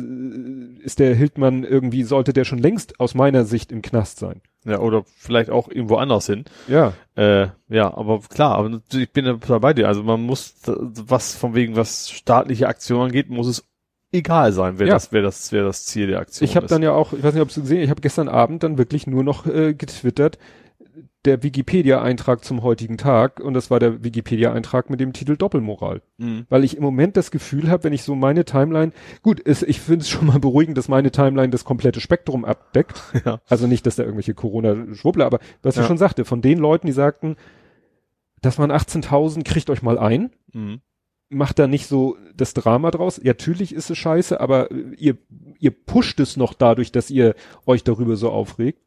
ist 0.83 0.99
der 0.99 1.15
Hildmann 1.15 1.63
irgendwie, 1.63 2.03
sollte 2.03 2.33
der 2.33 2.43
schon 2.43 2.59
längst 2.59 2.99
aus 2.99 3.15
meiner 3.15 3.45
Sicht 3.45 3.71
im 3.71 3.81
Knast 3.81 4.19
sein. 4.19 4.41
Ja, 4.65 4.79
oder 4.79 5.03
vielleicht 5.17 5.49
auch 5.49 5.69
irgendwo 5.69 5.95
anders 5.95 6.27
hin. 6.27 6.45
Ja. 6.67 6.93
Äh, 7.15 7.47
ja, 7.69 7.93
aber 7.95 8.19
klar, 8.19 8.55
aber 8.57 8.81
ich 8.93 9.11
bin 9.11 9.25
da 9.25 9.57
bei 9.59 9.73
dir. 9.73 9.87
Also 9.87 10.03
man 10.03 10.21
muss, 10.21 10.53
was 10.67 11.35
von 11.35 11.55
wegen, 11.55 11.75
was 11.75 12.09
staatliche 12.11 12.67
Aktionen 12.67 13.05
angeht, 13.07 13.29
muss 13.29 13.47
es 13.47 13.63
egal 14.11 14.51
sein, 14.51 14.77
wer 14.77 14.87
Ja. 14.87 14.93
das, 14.95 15.11
wer 15.13 15.21
das, 15.21 15.51
wer 15.51 15.63
das 15.63 15.85
Ziel 15.85 16.07
der 16.07 16.19
Aktion 16.19 16.47
Ich 16.47 16.55
habe 16.57 16.65
ist. 16.65 16.71
dann 16.71 16.83
ja 16.83 16.91
auch, 16.91 17.13
ich 17.13 17.23
weiß 17.23 17.33
nicht, 17.33 17.41
ob 17.41 17.51
du 17.53 17.61
gesehen, 17.61 17.81
ich 17.81 17.89
habe 17.89 18.01
gestern 18.01 18.27
Abend 18.27 18.61
dann 18.63 18.77
wirklich 18.77 19.07
nur 19.07 19.23
noch 19.23 19.45
äh, 19.47 19.73
getwittert, 19.73 20.37
der 21.25 21.43
Wikipedia-Eintrag 21.43 22.43
zum 22.43 22.63
heutigen 22.63 22.97
Tag 22.97 23.39
und 23.39 23.53
das 23.53 23.69
war 23.69 23.79
der 23.79 24.03
Wikipedia-Eintrag 24.03 24.89
mit 24.89 24.99
dem 24.99 25.13
Titel 25.13 25.37
Doppelmoral. 25.37 26.01
Mhm. 26.17 26.45
Weil 26.49 26.63
ich 26.63 26.75
im 26.77 26.83
Moment 26.83 27.15
das 27.17 27.31
Gefühl 27.31 27.69
habe, 27.69 27.83
wenn 27.83 27.93
ich 27.93 28.03
so 28.03 28.15
meine 28.15 28.43
Timeline, 28.45 28.91
gut, 29.21 29.39
ist, 29.39 29.63
ich 29.63 29.79
finde 29.81 30.01
es 30.01 30.09
schon 30.09 30.27
mal 30.27 30.39
beruhigend, 30.39 30.77
dass 30.77 30.87
meine 30.87 31.11
Timeline 31.11 31.49
das 31.49 31.63
komplette 31.65 32.01
Spektrum 32.01 32.45
abdeckt. 32.45 33.01
Ja. 33.25 33.39
Also 33.47 33.67
nicht, 33.67 33.85
dass 33.85 33.95
da 33.97 34.03
irgendwelche 34.03 34.33
Corona-Schwubbler, 34.33 35.25
aber 35.25 35.39
was 35.61 35.75
Ja. 35.75 35.81
ich 35.83 35.87
schon 35.87 35.97
sagte, 35.99 36.25
von 36.25 36.41
den 36.41 36.57
Leuten, 36.57 36.87
die 36.87 36.93
sagten, 36.93 37.35
das 38.41 38.57
waren 38.57 38.71
18.000, 38.71 39.43
kriegt 39.43 39.69
euch 39.69 39.81
mal 39.83 39.99
ein, 39.99 40.31
Mhm. 40.53 40.81
macht 41.29 41.59
da 41.59 41.67
nicht 41.67 41.85
so 41.87 42.17
das 42.35 42.53
Drama 42.53 42.89
draus. 42.91 43.17
Ja, 43.17 43.31
natürlich 43.31 43.73
ist 43.75 43.89
es 43.89 43.97
scheiße, 43.97 44.41
aber 44.41 44.69
ihr, 44.97 45.17
ihr 45.59 45.71
pusht 45.71 46.19
es 46.19 46.35
noch 46.35 46.53
dadurch, 46.53 46.91
dass 46.91 47.11
ihr 47.11 47.35
euch 47.65 47.83
darüber 47.83 48.15
so 48.15 48.31
aufregt. 48.31 48.81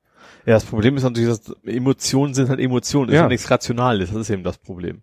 Ja, 0.46 0.54
das 0.54 0.64
Problem 0.64 0.96
ist 0.96 1.02
natürlich, 1.02 1.28
dass 1.28 1.54
Emotionen 1.64 2.34
sind 2.34 2.48
halt 2.48 2.60
Emotionen, 2.60 3.08
ist 3.08 3.14
Ja. 3.14 3.22
ja 3.22 3.28
nichts 3.28 3.50
Rationales, 3.50 4.10
das 4.10 4.20
ist 4.22 4.30
eben 4.30 4.42
das 4.44 4.58
Problem. 4.58 5.02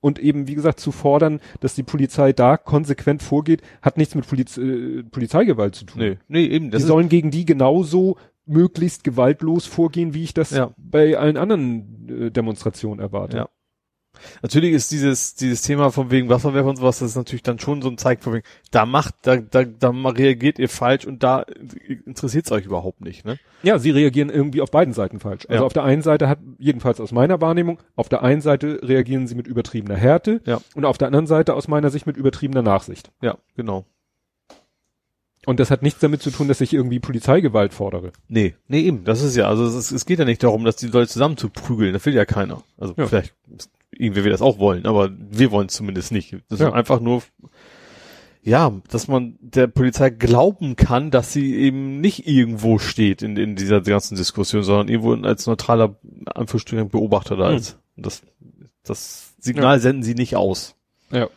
Und 0.00 0.18
eben, 0.18 0.46
wie 0.48 0.54
gesagt, 0.54 0.80
zu 0.80 0.92
fordern, 0.92 1.40
dass 1.60 1.74
die 1.74 1.82
Polizei 1.82 2.34
da 2.34 2.58
konsequent 2.58 3.22
vorgeht, 3.22 3.62
hat 3.80 3.96
nichts 3.96 4.14
mit 4.14 4.28
Poliz 4.28 4.58
äh, 4.58 5.02
Polizeigewalt 5.02 5.74
zu 5.74 5.86
tun. 5.86 5.98
Nee, 6.02 6.18
nee, 6.28 6.44
eben, 6.44 6.66
Die 6.66 6.70
das 6.72 6.82
ist, 6.82 6.88
sollen 6.88 7.08
gegen 7.08 7.30
die 7.30 7.46
genauso 7.46 8.18
möglichst 8.44 9.02
gewaltlos 9.02 9.64
vorgehen, 9.64 10.12
wie 10.12 10.22
ich 10.24 10.34
das 10.34 10.50
Ja. 10.50 10.74
bei 10.76 11.16
allen 11.16 11.38
anderen 11.38 12.26
äh, 12.26 12.30
Demonstrationen 12.30 13.00
erwarte. 13.00 13.36
Ja. 13.38 13.48
Natürlich 14.42 14.72
ist 14.72 14.90
dieses, 14.92 15.34
dieses 15.34 15.62
Thema 15.62 15.90
von 15.90 16.10
wegen 16.10 16.28
Wasserwerfer 16.28 16.68
und 16.68 16.76
sowas, 16.76 16.98
das 16.98 17.10
ist 17.10 17.16
natürlich 17.16 17.42
dann 17.42 17.58
schon 17.58 17.82
so 17.82 17.88
ein 17.88 17.98
Zeichen 17.98 18.22
von 18.22 18.32
wegen, 18.34 18.44
da 18.70 18.86
macht, 18.86 19.14
da, 19.22 19.36
da, 19.36 19.64
da 19.64 19.90
reagiert 19.90 20.58
ihr 20.58 20.68
falsch 20.68 21.04
und 21.06 21.22
da 21.22 21.44
interessiert 22.06 22.46
es 22.46 22.52
euch 22.52 22.64
überhaupt 22.66 23.00
nicht, 23.00 23.24
ne? 23.24 23.38
Ja, 23.62 23.78
sie 23.78 23.90
reagieren 23.90 24.28
irgendwie 24.30 24.60
auf 24.60 24.70
beiden 24.70 24.92
Seiten 24.94 25.20
falsch. 25.20 25.46
Also 25.48 25.62
Ja. 25.62 25.66
auf 25.66 25.72
der 25.72 25.84
einen 25.84 26.02
Seite 26.02 26.28
hat, 26.28 26.38
jedenfalls 26.58 27.00
aus 27.00 27.12
meiner 27.12 27.40
Wahrnehmung, 27.40 27.78
auf 27.96 28.08
der 28.08 28.22
einen 28.22 28.40
Seite 28.42 28.80
reagieren 28.82 29.26
sie 29.26 29.34
mit 29.34 29.46
übertriebener 29.46 29.96
Härte 29.96 30.40
Ja. 30.44 30.60
und 30.74 30.84
auf 30.84 30.98
der 30.98 31.06
anderen 31.08 31.26
Seite 31.26 31.54
aus 31.54 31.68
meiner 31.68 31.90
Sicht 31.90 32.06
mit 32.06 32.16
übertriebener 32.16 32.62
Nachsicht. 32.62 33.10
Ja, 33.22 33.38
genau. 33.56 33.86
Und 35.46 35.60
das 35.60 35.70
hat 35.70 35.82
nichts 35.82 36.00
damit 36.00 36.22
zu 36.22 36.30
tun, 36.30 36.48
dass 36.48 36.62
ich 36.62 36.72
irgendwie 36.72 37.00
Polizeigewalt 37.00 37.74
fordere. 37.74 38.12
Nee, 38.28 38.54
nee, 38.66 38.80
eben, 38.80 39.04
das 39.04 39.20
ist 39.22 39.36
ja, 39.36 39.46
also 39.46 39.66
es, 39.66 39.90
es 39.90 40.06
geht 40.06 40.18
ja 40.18 40.24
nicht 40.24 40.42
darum, 40.42 40.64
dass 40.64 40.76
die 40.76 40.86
Leute 40.86 41.08
zusammen 41.08 41.36
zu 41.36 41.50
prügeln, 41.50 41.92
das 41.92 42.06
will 42.06 42.14
ja 42.14 42.24
keiner. 42.24 42.62
Also 42.78 42.94
Ja. 42.96 43.06
vielleicht, 43.06 43.34
irgendwie 43.98 44.24
wir 44.24 44.30
das 44.30 44.42
auch 44.42 44.58
wollen, 44.58 44.86
aber 44.86 45.10
wir 45.18 45.50
wollen 45.50 45.66
es 45.68 45.74
zumindest 45.74 46.12
nicht. 46.12 46.36
Das 46.48 46.60
Ja. 46.60 46.68
ist 46.68 46.74
einfach 46.74 47.00
nur, 47.00 47.22
ja, 48.42 48.72
dass 48.90 49.08
man 49.08 49.36
der 49.40 49.66
Polizei 49.68 50.10
glauben 50.10 50.76
kann, 50.76 51.10
dass 51.10 51.32
sie 51.32 51.54
eben 51.56 52.00
nicht 52.00 52.26
irgendwo 52.26 52.78
steht 52.78 53.22
in, 53.22 53.36
in 53.36 53.56
dieser 53.56 53.80
ganzen 53.80 54.16
Diskussion, 54.16 54.62
sondern 54.62 54.88
irgendwo 54.88 55.14
als 55.26 55.46
neutraler 55.46 55.96
Anführungsstrichen 56.26 56.88
Beobachter 56.90 57.36
da 57.36 57.50
Hm. 57.50 57.56
ist. 57.56 57.78
Das, 57.96 58.22
das 58.82 59.34
Signal 59.38 59.80
senden 59.80 60.02
sie 60.02 60.14
nicht 60.14 60.36
aus. 60.36 60.74
Ja. 61.10 61.28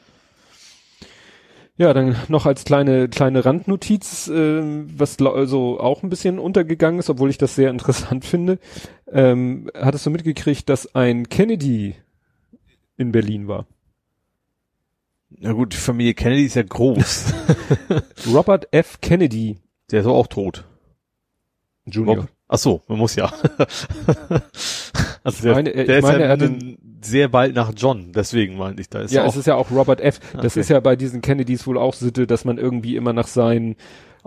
Ja, 1.79 1.93
dann 1.93 2.15
noch 2.27 2.47
als 2.47 2.63
kleine 2.65 3.07
kleine 3.07 3.45
Randnotiz, 3.45 4.27
ähm, 4.33 4.87
was 4.97 5.19
also 5.21 5.79
auch 5.79 6.01
ein 6.01 6.09
bisschen 6.09 6.39
untergegangen 6.39 6.99
ist, 6.99 7.09
obwohl 7.11 7.29
ich 7.29 7.37
das 7.37 7.53
sehr 7.55 7.69
interessant 7.69 8.25
finde. 8.25 8.57
Ähm, 9.11 9.69
hattest 9.75 10.05
du 10.05 10.09
mitgekriegt, 10.09 10.67
dass 10.69 10.95
ein 10.95 11.29
Kennedy 11.29 11.93
in 12.97 13.11
Berlin 13.11 13.47
war? 13.47 13.65
Ja 15.39 15.51
gut, 15.51 15.73
die 15.73 15.77
Familie 15.77 16.13
Kennedy 16.13 16.45
ist 16.45 16.55
ja 16.55 16.63
groß. 16.63 17.33
Robert 18.33 18.67
F. 18.71 18.99
Kennedy 19.01 19.57
der 19.91 20.01
ist 20.01 20.05
aber 20.05 20.15
auch 20.15 20.27
tot. 20.27 20.65
Jr. 21.85 22.17
Rob- 22.17 22.27
Ach 22.49 22.57
so, 22.57 22.81
man 22.87 22.97
muss 22.97 23.15
ja. 23.15 23.25
also 25.23 25.43
der, 25.43 25.53
meine, 25.53 25.73
äh, 25.73 25.85
der 25.85 25.99
ich 25.99 26.03
ist 26.03 26.09
meine, 26.11 26.23
ja 26.23 26.29
hatte- 26.29 26.45
n- 26.45 26.77
sehr 27.01 27.27
bald 27.29 27.55
nach 27.55 27.71
John, 27.75 28.11
deswegen 28.13 28.57
meinte 28.57 28.81
ich, 28.81 28.89
da 28.89 28.99
ist 29.01 29.13
Ja, 29.13 29.23
auch, 29.23 29.29
es 29.29 29.35
ist 29.37 29.45
ja 29.47 29.55
auch 29.55 29.69
Robert 29.71 30.01
F. 30.01 30.19
Das 30.33 30.53
Okay. 30.53 30.59
ist 30.61 30.69
ja 30.69 30.79
bei 30.79 30.95
diesen 30.95 31.21
Kennedys 31.21 31.67
wohl 31.67 31.77
auch 31.77 31.93
Sitte, 31.93 32.25
dass 32.27 32.43
man 32.43 32.57
irgendwie 32.57 32.95
immer 32.95 33.13
nach 33.13 33.27
seinen 33.27 33.75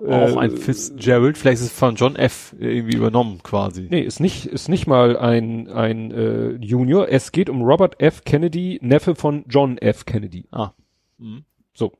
auch 0.01 0.36
äh, 0.36 0.38
ein 0.38 0.57
Fitzgerald, 0.57 1.38
vielleicht 1.38 1.61
ist 1.61 1.66
es 1.66 1.72
von 1.72 1.94
John 1.94 2.16
F. 2.16 2.55
irgendwie 2.59 2.96
übernommen 2.96 3.42
quasi. 3.42 3.88
Nee, 3.90 4.03
ist 4.03 4.20
nicht, 4.20 4.46
ist 4.46 4.68
nicht 4.68 4.86
mal 4.86 5.16
ein, 5.16 5.68
ein 5.68 6.11
äh, 6.11 6.51
Junior. 6.53 7.09
Es 7.09 7.32
geht 7.32 7.48
um 7.48 7.62
Robert 7.62 8.01
F. 8.01 8.24
Kennedy, 8.24 8.78
Neffe 8.82 9.14
von 9.14 9.44
John 9.48 9.78
F. 9.78 10.05
Kennedy. 10.05 10.46
Ah. 10.51 10.72
Mhm. 11.18 11.44
So. 11.74 11.92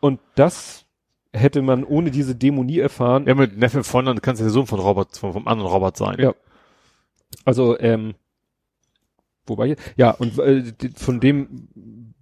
Und 0.00 0.20
das 0.34 0.86
hätte 1.32 1.62
man 1.62 1.84
ohne 1.84 2.10
diese 2.10 2.34
Demo 2.34 2.64
nie 2.64 2.78
erfahren. 2.78 3.26
Ja, 3.26 3.34
mit 3.34 3.56
Neffe 3.56 3.84
von, 3.84 4.04
dann 4.04 4.20
kann 4.20 4.34
es 4.34 4.40
ja 4.40 4.44
der 4.44 4.52
Sohn 4.52 4.66
von 4.66 4.80
Robert, 4.80 5.16
vom, 5.16 5.32
vom 5.32 5.48
anderen 5.48 5.70
Robert 5.70 5.96
sein. 5.96 6.16
Ja. 6.18 6.34
Also, 7.44 7.78
ähm, 7.78 8.14
wobei, 9.46 9.76
ja, 9.96 10.10
und 10.10 10.38
äh, 10.38 10.72
von 10.96 11.20
dem 11.20 11.68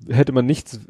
hätte 0.08 0.32
man 0.32 0.46
nichts 0.46 0.80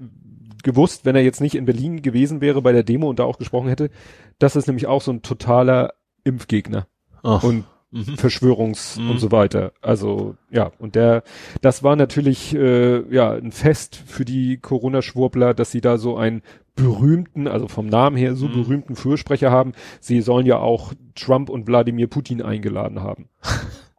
gewusst, 0.63 1.05
wenn 1.05 1.17
er 1.17 1.23
jetzt 1.23 1.41
nicht 1.41 1.55
in 1.55 1.65
Berlin 1.65 2.03
gewesen 2.03 2.41
wäre 2.41 2.63
bei 2.63 2.73
der 2.73 2.83
Demo 2.83 3.09
und 3.09 3.19
da 3.19 3.25
auch 3.25 3.39
gesprochen 3.39 3.69
hätte. 3.69 3.91
Das 4.39 4.57
ist 4.57 4.67
nämlich 4.67 4.87
auch 4.87 5.03
so 5.03 5.13
ein 5.13 5.23
totaler 5.23 5.95
Impfgegner 6.25 6.87
Ach. 7.23 7.43
und 7.43 7.65
Mhm. 7.93 8.17
Verschwörungs 8.17 8.99
Mhm. 8.99 9.11
und 9.11 9.19
so 9.19 9.33
weiter. 9.33 9.73
Also 9.83 10.37
ja, 10.49 10.71
und 10.79 10.95
der, 10.95 11.25
das 11.61 11.83
war 11.83 11.97
natürlich 11.97 12.55
äh, 12.55 13.01
ja 13.13 13.33
ein 13.33 13.51
Fest 13.51 13.97
für 14.07 14.25
die 14.25 14.59
Corona-Schwurbler, 14.59 15.55
dass 15.55 15.73
sie 15.73 15.81
da 15.81 15.99
so 15.99 16.17
einen 16.17 16.43
berühmten, 16.77 17.49
also 17.49 17.67
vom 17.67 17.87
Namen 17.87 18.17
her 18.17 18.37
so 18.37 18.47
Mhm. 18.47 18.53
berühmten 18.53 18.95
Fürsprecher 18.95 19.51
haben. 19.51 19.73
Sie 19.99 20.21
sollen 20.21 20.47
ja 20.47 20.59
auch 20.59 20.93
Trump 21.17 21.49
und 21.51 21.67
Wladimir 21.67 22.07
Putin 22.07 22.43
eingeladen 22.43 23.01
haben. 23.03 23.29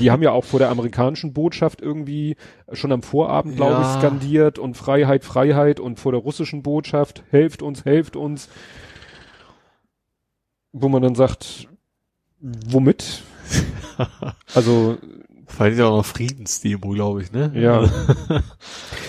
die 0.00 0.10
haben 0.10 0.22
ja 0.22 0.32
auch 0.32 0.44
vor 0.44 0.58
der 0.58 0.70
amerikanischen 0.70 1.32
Botschaft 1.32 1.80
irgendwie 1.80 2.36
schon 2.72 2.92
am 2.92 3.02
Vorabend, 3.02 3.56
glaube 3.56 3.74
Ja. 3.74 3.80
ich, 3.82 3.98
skandiert 3.98 4.58
und 4.58 4.76
Freiheit, 4.76 5.24
Freiheit 5.24 5.80
und 5.80 5.98
vor 6.00 6.12
der 6.12 6.20
russischen 6.20 6.62
Botschaft, 6.62 7.22
helft 7.30 7.62
uns, 7.62 7.84
helft 7.84 8.16
uns. 8.16 8.48
Wo 10.72 10.88
man 10.88 11.02
dann 11.02 11.14
sagt, 11.14 11.68
womit? 12.40 13.22
Also, 14.54 14.96
die 15.48 15.78
ja 15.78 15.86
auch 15.86 15.96
noch 15.96 16.06
Friedensdemo, 16.06 16.90
glaube 16.90 17.20
ich, 17.22 17.32
ne? 17.32 17.50
ja. 17.54 17.88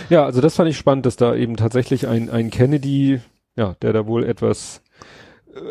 ja, 0.10 0.26
also 0.26 0.42
das 0.42 0.56
fand 0.56 0.68
ich 0.68 0.78
spannend, 0.78 1.06
dass 1.06 1.16
da 1.16 1.36
eben 1.36 1.58
tatsächlich 1.58 2.08
ein, 2.08 2.32
ein 2.32 2.50
Kennedy, 2.50 3.22
ja, 3.56 3.76
der 3.84 3.94
da 3.94 4.08
wohl 4.08 4.24
etwas 4.24 4.82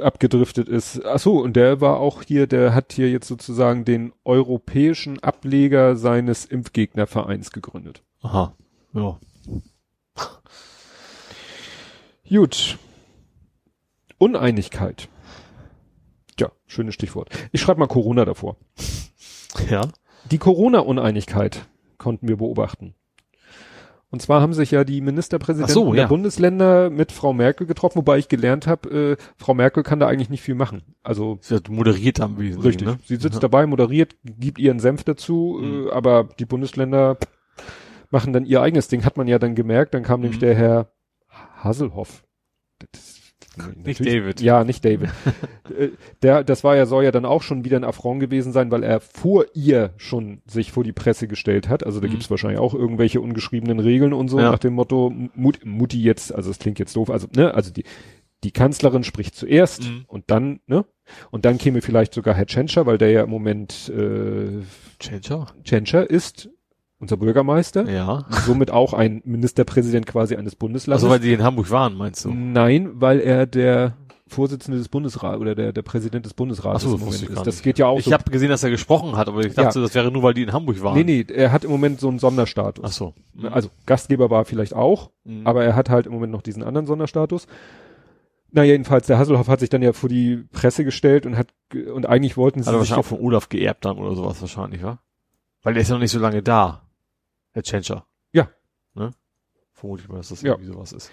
abgedriftet 0.02 0.68
ist. 0.68 1.04
Ach 1.04 1.18
so, 1.18 1.38
und 1.40 1.54
der 1.54 1.80
war 1.80 1.98
auch 1.98 2.22
hier, 2.22 2.46
der 2.46 2.74
hat 2.74 2.92
hier 2.92 3.10
jetzt 3.10 3.28
sozusagen 3.28 3.84
den 3.84 4.12
europäischen 4.24 5.22
Ableger 5.22 5.96
seines 5.96 6.44
Impfgegnervereins 6.44 7.52
gegründet. 7.52 8.02
Aha. 8.22 8.54
Ja. 8.92 9.18
Gut. 12.28 12.78
Uneinigkeit. 14.18 15.08
Ja, 16.38 16.50
schönes 16.66 16.94
Stichwort. 16.94 17.30
Ich 17.52 17.60
schreibe 17.60 17.80
mal 17.80 17.86
Corona 17.86 18.24
davor. 18.24 18.56
Ja. 19.70 19.88
Die 20.30 20.38
Corona-Uneinigkeit 20.38 21.66
konnten 21.96 22.28
wir 22.28 22.36
beobachten. 22.36 22.94
Und 24.10 24.22
zwar 24.22 24.40
haben 24.40 24.54
sich 24.54 24.70
ja 24.70 24.84
die 24.84 25.02
Ministerpräsidenten 25.02 25.74
so, 25.74 25.92
der 25.92 26.02
ja. 26.04 26.08
Bundesländer 26.08 26.88
mit 26.88 27.12
Frau 27.12 27.34
Merkel 27.34 27.66
getroffen, 27.66 27.98
wobei 27.98 28.16
ich 28.18 28.28
gelernt 28.28 28.66
habe, 28.66 29.16
äh, 29.18 29.22
Frau 29.36 29.52
Merkel 29.52 29.82
kann 29.82 30.00
da 30.00 30.06
eigentlich 30.08 30.30
nicht 30.30 30.40
viel 30.42 30.54
machen. 30.54 30.82
Also 31.02 31.38
Sie 31.42 31.54
hat 31.54 31.68
moderiert 31.68 32.18
am 32.20 32.38
Wesentlichen, 32.38 32.66
richtig, 32.66 32.86
ne? 32.86 32.98
sie 33.04 33.16
sitzt 33.16 33.42
dabei, 33.42 33.66
moderiert, 33.66 34.16
gibt 34.24 34.58
ihren 34.58 34.80
Senf 34.80 35.04
dazu, 35.04 35.58
Mhm. 35.60 35.88
äh, 35.88 35.90
aber 35.90 36.28
die 36.38 36.46
Bundesländer 36.46 37.18
machen 38.10 38.32
dann 38.32 38.46
ihr 38.46 38.62
eigenes 38.62 38.88
Ding, 38.88 39.04
hat 39.04 39.18
man 39.18 39.28
ja 39.28 39.38
dann 39.38 39.54
gemerkt. 39.54 39.92
Dann 39.92 40.02
kam 40.04 40.20
nämlich 40.20 40.38
Mhm. 40.38 40.44
der 40.46 40.54
Herr 40.54 40.90
Hasselhoff. 41.62 42.24
Das, 42.92 43.07
Nicht 43.84 44.00
David. 44.00 44.40
Ja, 44.40 44.64
nicht 44.64 44.84
David. 44.84 45.10
Äh, 45.78 45.90
der, 46.22 46.44
das 46.44 46.64
war 46.64 46.76
ja, 46.76 46.86
soll 46.86 47.04
ja 47.04 47.10
dann 47.10 47.26
auch 47.26 47.42
schon 47.42 47.62
wieder 47.64 47.76
ein 47.76 47.84
Affront 47.84 48.20
gewesen 48.20 48.52
sein, 48.52 48.70
weil 48.70 48.82
er 48.82 49.00
vor 49.00 49.44
ihr 49.52 49.92
schon 49.98 50.40
sich 50.46 50.72
vor 50.72 50.82
die 50.82 50.92
Presse 50.94 51.28
gestellt 51.28 51.68
hat. 51.68 51.84
Also 51.84 52.00
da 52.00 52.06
Mhm. 52.06 52.12
gibt's 52.12 52.30
wahrscheinlich 52.30 52.58
auch 52.58 52.72
irgendwelche 52.74 53.20
ungeschriebenen 53.20 53.78
Regeln 53.78 54.14
und 54.14 54.28
so 54.28 54.38
Ja. 54.40 54.50
nach 54.50 54.58
dem 54.58 54.72
Motto, 54.72 55.12
Mut, 55.34 55.60
Mutti 55.66 56.00
jetzt, 56.02 56.34
also 56.34 56.50
es 56.50 56.58
klingt 56.58 56.78
jetzt 56.78 56.96
doof, 56.96 57.10
also, 57.10 57.28
ne, 57.36 57.52
also 57.52 57.70
die, 57.70 57.84
die 58.44 58.50
Kanzlerin 58.50 59.04
spricht 59.04 59.34
zuerst 59.34 59.82
Mhm. 59.82 60.04
und 60.06 60.30
dann, 60.30 60.60
ne, 60.66 60.86
und 61.30 61.44
dann 61.44 61.58
käme 61.58 61.82
vielleicht 61.82 62.14
sogar 62.14 62.34
Herr 62.34 62.46
Tschentscher, 62.46 62.86
weil 62.86 62.96
der 62.96 63.10
ja 63.10 63.22
im 63.24 63.30
Moment, 63.30 63.90
äh, 63.94 64.62
Changer? 65.00 65.48
Tschentscher 65.64 66.08
ist 66.08 66.48
unser 67.00 67.16
Bürgermeister, 67.16 67.88
Ja. 67.88 68.24
somit 68.44 68.70
auch 68.70 68.92
ein 68.92 69.22
Ministerpräsident 69.24 70.06
quasi 70.06 70.36
eines 70.36 70.56
Bundeslandes. 70.56 71.02
Also 71.04 71.12
weil 71.12 71.20
die 71.20 71.32
in 71.32 71.42
Hamburg 71.42 71.70
waren, 71.70 71.94
meinst 71.96 72.24
du? 72.24 72.32
Nein, 72.32 72.90
weil 72.94 73.20
er 73.20 73.46
der 73.46 73.94
Vorsitzende 74.26 74.76
des 74.76 74.88
Bundesrats 74.90 75.38
oder 75.40 75.54
der, 75.54 75.72
der 75.72 75.80
Präsident 75.82 76.26
des 76.26 76.34
Bundesrates 76.34 76.84
Ach 76.84 76.88
so, 76.90 76.96
im 76.96 77.00
Moment 77.00 77.22
ist. 77.22 77.46
Das 77.46 77.62
geht 77.62 77.78
ja 77.78 77.86
auch 77.86 77.98
Ich 77.98 78.04
so. 78.06 78.12
habe 78.12 78.30
gesehen, 78.30 78.50
dass 78.50 78.62
er 78.62 78.68
gesprochen 78.70 79.16
hat, 79.16 79.26
aber 79.28 79.40
ich 79.40 79.54
dachte, 79.54 79.78
Ja. 79.78 79.84
das 79.86 79.94
wäre 79.94 80.10
nur, 80.10 80.22
weil 80.22 80.34
die 80.34 80.42
in 80.42 80.52
Hamburg 80.52 80.82
waren. 80.82 80.94
nee, 80.98 81.04
nee, 81.04 81.24
er 81.32 81.50
hat 81.50 81.64
im 81.64 81.70
Moment 81.70 81.98
so 82.00 82.08
einen 82.08 82.18
Sonderstatus. 82.18 82.84
Ach 82.86 82.92
so. 82.92 83.14
Also 83.50 83.70
Gastgeber 83.86 84.28
war 84.28 84.44
vielleicht 84.44 84.74
auch, 84.74 85.10
Mhm. 85.24 85.46
aber 85.46 85.64
er 85.64 85.74
hat 85.76 85.88
halt 85.88 86.06
im 86.06 86.12
Moment 86.12 86.32
noch 86.32 86.42
diesen 86.42 86.62
anderen 86.62 86.86
Sonderstatus. 86.86 87.46
Na 88.50 88.64
jedenfalls, 88.64 89.06
der 89.06 89.18
Hasselhoff 89.18 89.48
hat 89.48 89.60
sich 89.60 89.70
dann 89.70 89.82
ja 89.82 89.92
vor 89.92 90.08
die 90.08 90.44
Presse 90.52 90.84
gestellt 90.84 91.24
und 91.26 91.36
hat 91.38 91.48
und 91.94 92.06
eigentlich 92.06 92.36
wollten 92.36 92.62
sie 92.62 92.66
Hat 92.68 92.74
er 92.74 92.78
wahrscheinlich 92.80 93.06
auch 93.06 93.08
von 93.08 93.20
Olaf 93.20 93.48
geerbt 93.48 93.84
dann 93.84 93.98
oder 93.98 94.14
sowas 94.14 94.40
wahrscheinlich, 94.40 94.82
wa? 94.82 94.98
Weil 95.62 95.74
der 95.74 95.82
ist 95.82 95.88
ja 95.88 95.94
noch 95.94 96.00
nicht 96.02 96.10
so 96.12 96.18
lange 96.18 96.42
da. 96.42 96.82
Der 97.54 97.62
Changer. 97.62 98.06
Ja. 98.32 98.48
Ne? 98.94 99.10
Vermutlich 99.72 100.08
mal, 100.08 100.16
dass 100.16 100.28
das 100.30 100.42
Ja. 100.42 100.52
irgendwie 100.52 100.72
sowas 100.72 100.92
ist. 100.92 101.10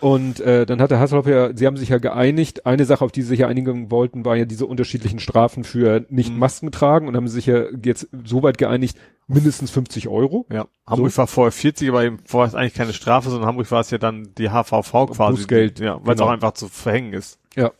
Und 0.00 0.40
äh, 0.40 0.66
dann 0.66 0.80
hat 0.82 0.90
der 0.90 1.00
Hasselhoff 1.00 1.26
ja, 1.26 1.56
sie 1.56 1.66
haben 1.66 1.76
sich 1.78 1.88
ja 1.88 1.98
geeinigt, 1.98 2.66
eine 2.66 2.84
Sache, 2.84 3.02
auf 3.04 3.12
die 3.12 3.22
sie 3.22 3.28
sich 3.28 3.40
ja 3.40 3.48
einigen 3.48 3.90
wollten, 3.90 4.24
war 4.26 4.36
ja 4.36 4.44
diese 4.44 4.66
unterschiedlichen 4.66 5.18
Strafen 5.20 5.64
für 5.64 6.04
nicht 6.10 6.32
Mhm. 6.32 6.38
Masken 6.38 6.70
tragen 6.70 7.08
und 7.08 7.16
haben 7.16 7.28
sich 7.28 7.46
ja 7.46 7.64
jetzt 7.82 8.08
so 8.24 8.42
weit 8.42 8.58
geeinigt, 8.58 8.98
mindestens 9.26 9.70
50 9.70 10.08
Euro. 10.08 10.46
Ja. 10.52 10.66
Hamburg 10.86 11.16
war 11.16 11.26
vorher 11.26 11.52
40, 11.52 11.88
aber 11.88 12.04
eben 12.04 12.18
vorher 12.26 12.48
ist 12.48 12.54
eigentlich 12.54 12.74
keine 12.74 12.92
Strafe, 12.92 13.30
sondern 13.30 13.48
Hamburg 13.48 13.70
war 13.70 13.80
es 13.80 13.90
ja 13.90 13.98
dann 13.98 14.34
die 14.36 14.50
HVV 14.50 15.06
quasi. 15.12 15.36
Bußgeld, 15.38 15.80
Ja, 15.80 15.94
weil 16.04 16.14
es 16.14 16.18
genau. 16.18 16.28
auch 16.28 16.32
einfach 16.34 16.52
zu 16.52 16.68
verhängen 16.68 17.12
ist. 17.14 17.38
Ja. 17.54 17.72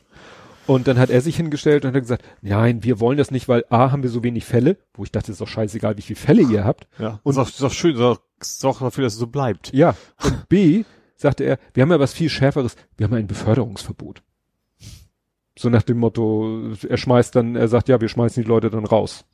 Und 0.66 0.88
dann 0.88 0.98
hat 0.98 1.10
er 1.10 1.20
sich 1.20 1.36
hingestellt 1.36 1.84
und 1.84 1.94
hat 1.94 2.00
gesagt, 2.02 2.24
nein, 2.42 2.82
wir 2.82 2.98
wollen 3.00 3.18
das 3.18 3.30
nicht, 3.30 3.48
weil 3.48 3.64
A, 3.70 3.90
haben 3.92 4.02
wir 4.02 4.10
so 4.10 4.22
wenig 4.24 4.44
Fälle, 4.44 4.76
wo 4.94 5.04
ich 5.04 5.12
dachte, 5.12 5.30
ist 5.32 5.40
doch 5.40 5.48
scheißegal, 5.48 5.96
wie 5.96 6.02
viele 6.02 6.18
Fälle 6.18 6.42
ihr 6.42 6.64
habt. 6.64 6.88
Ja. 6.98 7.20
Und- 7.22 7.32
ist 7.32 7.38
auch, 7.38 7.48
ist 7.48 7.62
auch 7.62 7.72
schön, 7.72 7.94
ist 7.94 8.00
auch, 8.00 8.18
ist 8.40 8.64
auch 8.64 8.80
dafür, 8.80 9.04
dass 9.04 9.12
es 9.14 9.18
so 9.20 9.26
bleibt. 9.28 9.72
Ja. 9.72 9.94
Und 10.24 10.48
B, 10.48 10.84
sagte 11.16 11.44
er, 11.44 11.58
wir 11.74 11.82
haben 11.82 11.90
ja 11.90 12.00
was 12.00 12.12
viel 12.12 12.28
Schärferes, 12.28 12.76
wir 12.96 13.04
haben 13.06 13.14
ein 13.14 13.26
Beförderungsverbot. 13.26 14.22
So 15.58 15.70
nach 15.70 15.82
dem 15.82 15.98
Motto, 15.98 16.72
er 16.86 16.96
schmeißt 16.98 17.34
dann, 17.34 17.56
er 17.56 17.68
sagt, 17.68 17.88
ja, 17.88 18.00
wir 18.00 18.08
schmeißen 18.08 18.42
die 18.42 18.48
Leute 18.48 18.68
dann 18.68 18.84
raus. 18.84 19.24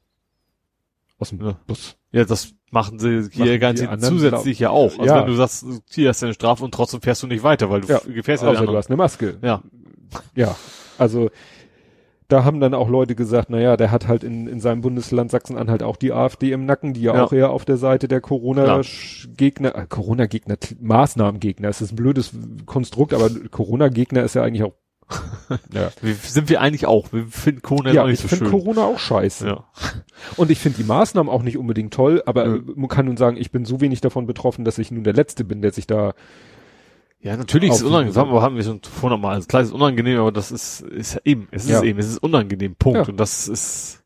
Aus 1.19 1.31
dem 1.31 1.41
Ja. 1.45 1.57
Bus. 1.67 1.97
Ja, 2.13 2.25
das 2.25 2.53
machen 2.71 2.99
sie 2.99 3.29
hier 3.33 3.59
ganz 3.59 3.81
zusätzlich 4.07 4.59
ja 4.59 4.71
auch. 4.71 4.99
Also 4.99 5.05
Ja. 5.05 5.21
wenn 5.21 5.27
du 5.29 5.35
sagst, 5.35 5.65
hier 5.91 6.09
hast 6.11 6.23
du 6.23 6.27
eine 6.27 6.35
Strafe 6.35 6.65
und 6.65 6.73
trotzdem 6.75 7.01
fährst 7.01 7.23
du 7.23 7.27
nicht 7.27 7.43
weiter, 7.43 7.71
weil 7.71 7.81
du 7.81 7.89
Ja, 7.89 7.97
f- 7.97 8.05
gefährst 8.13 8.43
ja 8.45 8.51
Außer 8.51 8.67
du 8.67 8.77
hast 8.77 8.89
eine 8.89 8.97
Maske. 8.97 9.39
Ja. 9.43 9.63
Ja, 10.35 10.57
also 10.99 11.31
da 12.29 12.45
haben 12.45 12.61
dann 12.61 12.73
auch 12.73 12.89
Leute 12.89 13.15
gesagt, 13.15 13.51
naja, 13.51 13.77
der 13.77 13.91
hat 13.91 14.09
halt 14.09 14.25
in, 14.25 14.47
in 14.47 14.59
seinem 14.61 14.81
Bundesland 14.81 15.31
Sachsen-Anhalt 15.31 15.83
auch 15.83 15.97
die 15.97 16.13
AfD 16.13 16.53
im 16.53 16.65
Nacken, 16.65 16.95
die 16.95 17.03
ja, 17.03 17.15
Ja. 17.15 17.25
auch 17.25 17.33
eher 17.33 17.51
auf 17.51 17.65
der 17.67 17.77
Seite 17.77 18.09
der 18.09 18.23
Corona-Gegner, 18.23 19.75
äh, 19.77 19.87
Corona-Gegner, 19.87 20.57
Maßnahmengegner, 20.81 21.69
es 21.69 21.81
ist 21.83 21.93
ein 21.93 21.97
blödes 21.97 22.33
Konstrukt, 22.65 23.13
aber 23.13 23.29
Corona-Gegner 23.51 24.23
ist 24.23 24.35
ja 24.35 24.43
eigentlich 24.43 24.63
auch, 24.63 24.73
ja. 25.75 25.91
Wir, 26.01 26.15
sind 26.15 26.49
wir 26.49 26.63
eigentlich 26.63 26.87
auch. 26.87 27.13
Wir 27.13 27.27
finden 27.27 27.61
Corona 27.61 27.93
Ja, 27.93 28.03
auch 28.05 28.07
ich 28.07 28.13
nicht 28.13 28.23
so 28.23 28.29
finde 28.29 28.47
schön. 28.47 28.51
Corona 28.61 28.85
auch 28.87 28.99
scheiße. 28.99 29.47
ja. 29.47 29.65
Und 30.37 30.51
ich 30.51 30.59
finde 30.59 30.79
die 30.79 30.85
Maßnahmen 30.85 31.31
auch 31.31 31.43
nicht 31.43 31.59
unbedingt 31.59 31.93
toll, 31.93 32.23
aber 32.25 32.47
äh, 32.47 32.61
man 32.77 32.89
kann 32.89 33.05
nun 33.07 33.19
sagen, 33.19 33.37
ich 33.37 33.51
bin 33.51 33.67
so 33.67 33.83
wenig 33.83 34.01
davon 34.01 34.25
betroffen, 34.27 34.65
dass 34.65 34.79
ich 34.79 34.91
nun 34.91 35.05
der 35.05 35.13
Letzte 35.13 35.45
bin, 35.45 35.61
der 35.61 35.73
sich 35.73 35.87
da, 35.87 36.15
ja, 37.23 37.37
natürlich 37.37 37.71
ist 37.71 37.77
es 37.77 37.83
unangenehm. 37.83 38.15
Das 38.15 38.23
haben 38.43 38.57
wir, 38.57 38.63
schon 38.63 38.81
vorher 38.83 39.19
mal. 39.19 39.35
Also 39.35 39.47
klar 39.47 39.63
ist 39.63 39.69
es 39.69 39.75
unangenehm, 39.75 40.19
aber 40.19 40.33
das 40.33 40.51
ist, 40.53 40.81
ist 40.83 41.15
ja 41.15 41.21
eben. 41.25 41.49
Es 41.51 41.65
ist 41.65 41.71
Ja. 41.71 41.83
eben. 41.83 41.99
Es 41.99 42.09
ist 42.09 42.19
unangenehm. 42.19 42.75
Punkt. 42.77 42.99
Ja. 42.99 43.09
Und 43.09 43.17
das 43.19 43.49
ist, 43.49 44.03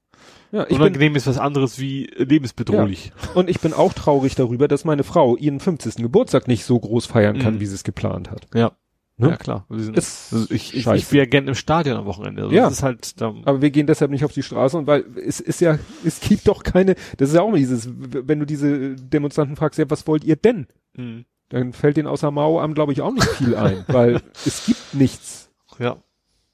ja, 0.52 0.62
ich 0.62 0.68
bin, 0.68 0.76
unangenehm 0.78 1.16
ist 1.16 1.26
was 1.26 1.38
anderes 1.38 1.78
wie 1.78 2.04
lebensbedrohlich. 2.16 3.12
und 3.34 3.48
ich 3.50 3.60
bin 3.60 3.72
auch 3.72 3.92
traurig 3.92 4.34
darüber, 4.34 4.68
dass 4.68 4.84
meine 4.84 5.02
Frau 5.04 5.36
ihren 5.36 5.60
50. 5.60 5.96
Geburtstag 5.96 6.46
nicht 6.48 6.64
so 6.64 6.78
groß 6.78 7.06
feiern 7.06 7.38
kann, 7.38 7.54
Mhm. 7.54 7.60
wie 7.60 7.66
sie 7.66 7.74
es 7.74 7.84
geplant 7.84 8.30
hat. 8.30 8.46
Ja. 8.54 8.72
Ne? 9.18 9.30
Ja, 9.30 9.36
klar. 9.38 9.64
Sind, 9.70 9.96
also 9.96 10.44
ich, 10.50 10.74
ich, 10.76 10.86
ich 10.86 11.10
wäre 11.10 11.26
gern 11.26 11.48
im 11.48 11.54
Stadion 11.54 11.96
am 11.96 12.04
Wochenende. 12.04 12.42
Also 12.42 12.54
Ja. 12.54 12.64
Das 12.64 12.74
ist 12.74 12.82
halt, 12.82 13.18
da, 13.22 13.34
Aber 13.46 13.62
wir 13.62 13.70
gehen 13.70 13.86
deshalb 13.86 14.10
nicht 14.10 14.26
auf 14.26 14.32
die 14.32 14.42
Straße 14.42 14.76
und 14.76 14.86
weil 14.86 15.06
es 15.26 15.40
ist 15.40 15.62
ja, 15.62 15.78
es 16.04 16.20
gibt 16.20 16.46
doch 16.46 16.62
keine, 16.62 16.96
das 17.16 17.30
ist 17.30 17.34
ja 17.34 17.40
auch 17.40 17.50
mal 17.50 17.56
dieses, 17.56 17.88
wenn 17.90 18.38
du 18.40 18.44
diese 18.44 18.94
Demonstranten 18.94 19.56
fragst, 19.56 19.78
ja, 19.78 19.88
was 19.88 20.06
wollt 20.06 20.22
ihr 20.24 20.36
denn? 20.36 20.66
mh, 20.98 21.22
Dann 21.50 21.72
fällt 21.72 21.96
denen 21.96 22.08
außer 22.08 22.30
Mao 22.30 22.60
am, 22.60 22.74
glaube 22.74 22.92
ich, 22.92 23.02
auch 23.02 23.12
nicht 23.12 23.26
viel 23.28 23.54
ein, 23.56 23.84
weil 23.88 24.20
es 24.44 24.66
gibt 24.66 24.94
nichts. 24.94 25.50
ja. 25.78 25.96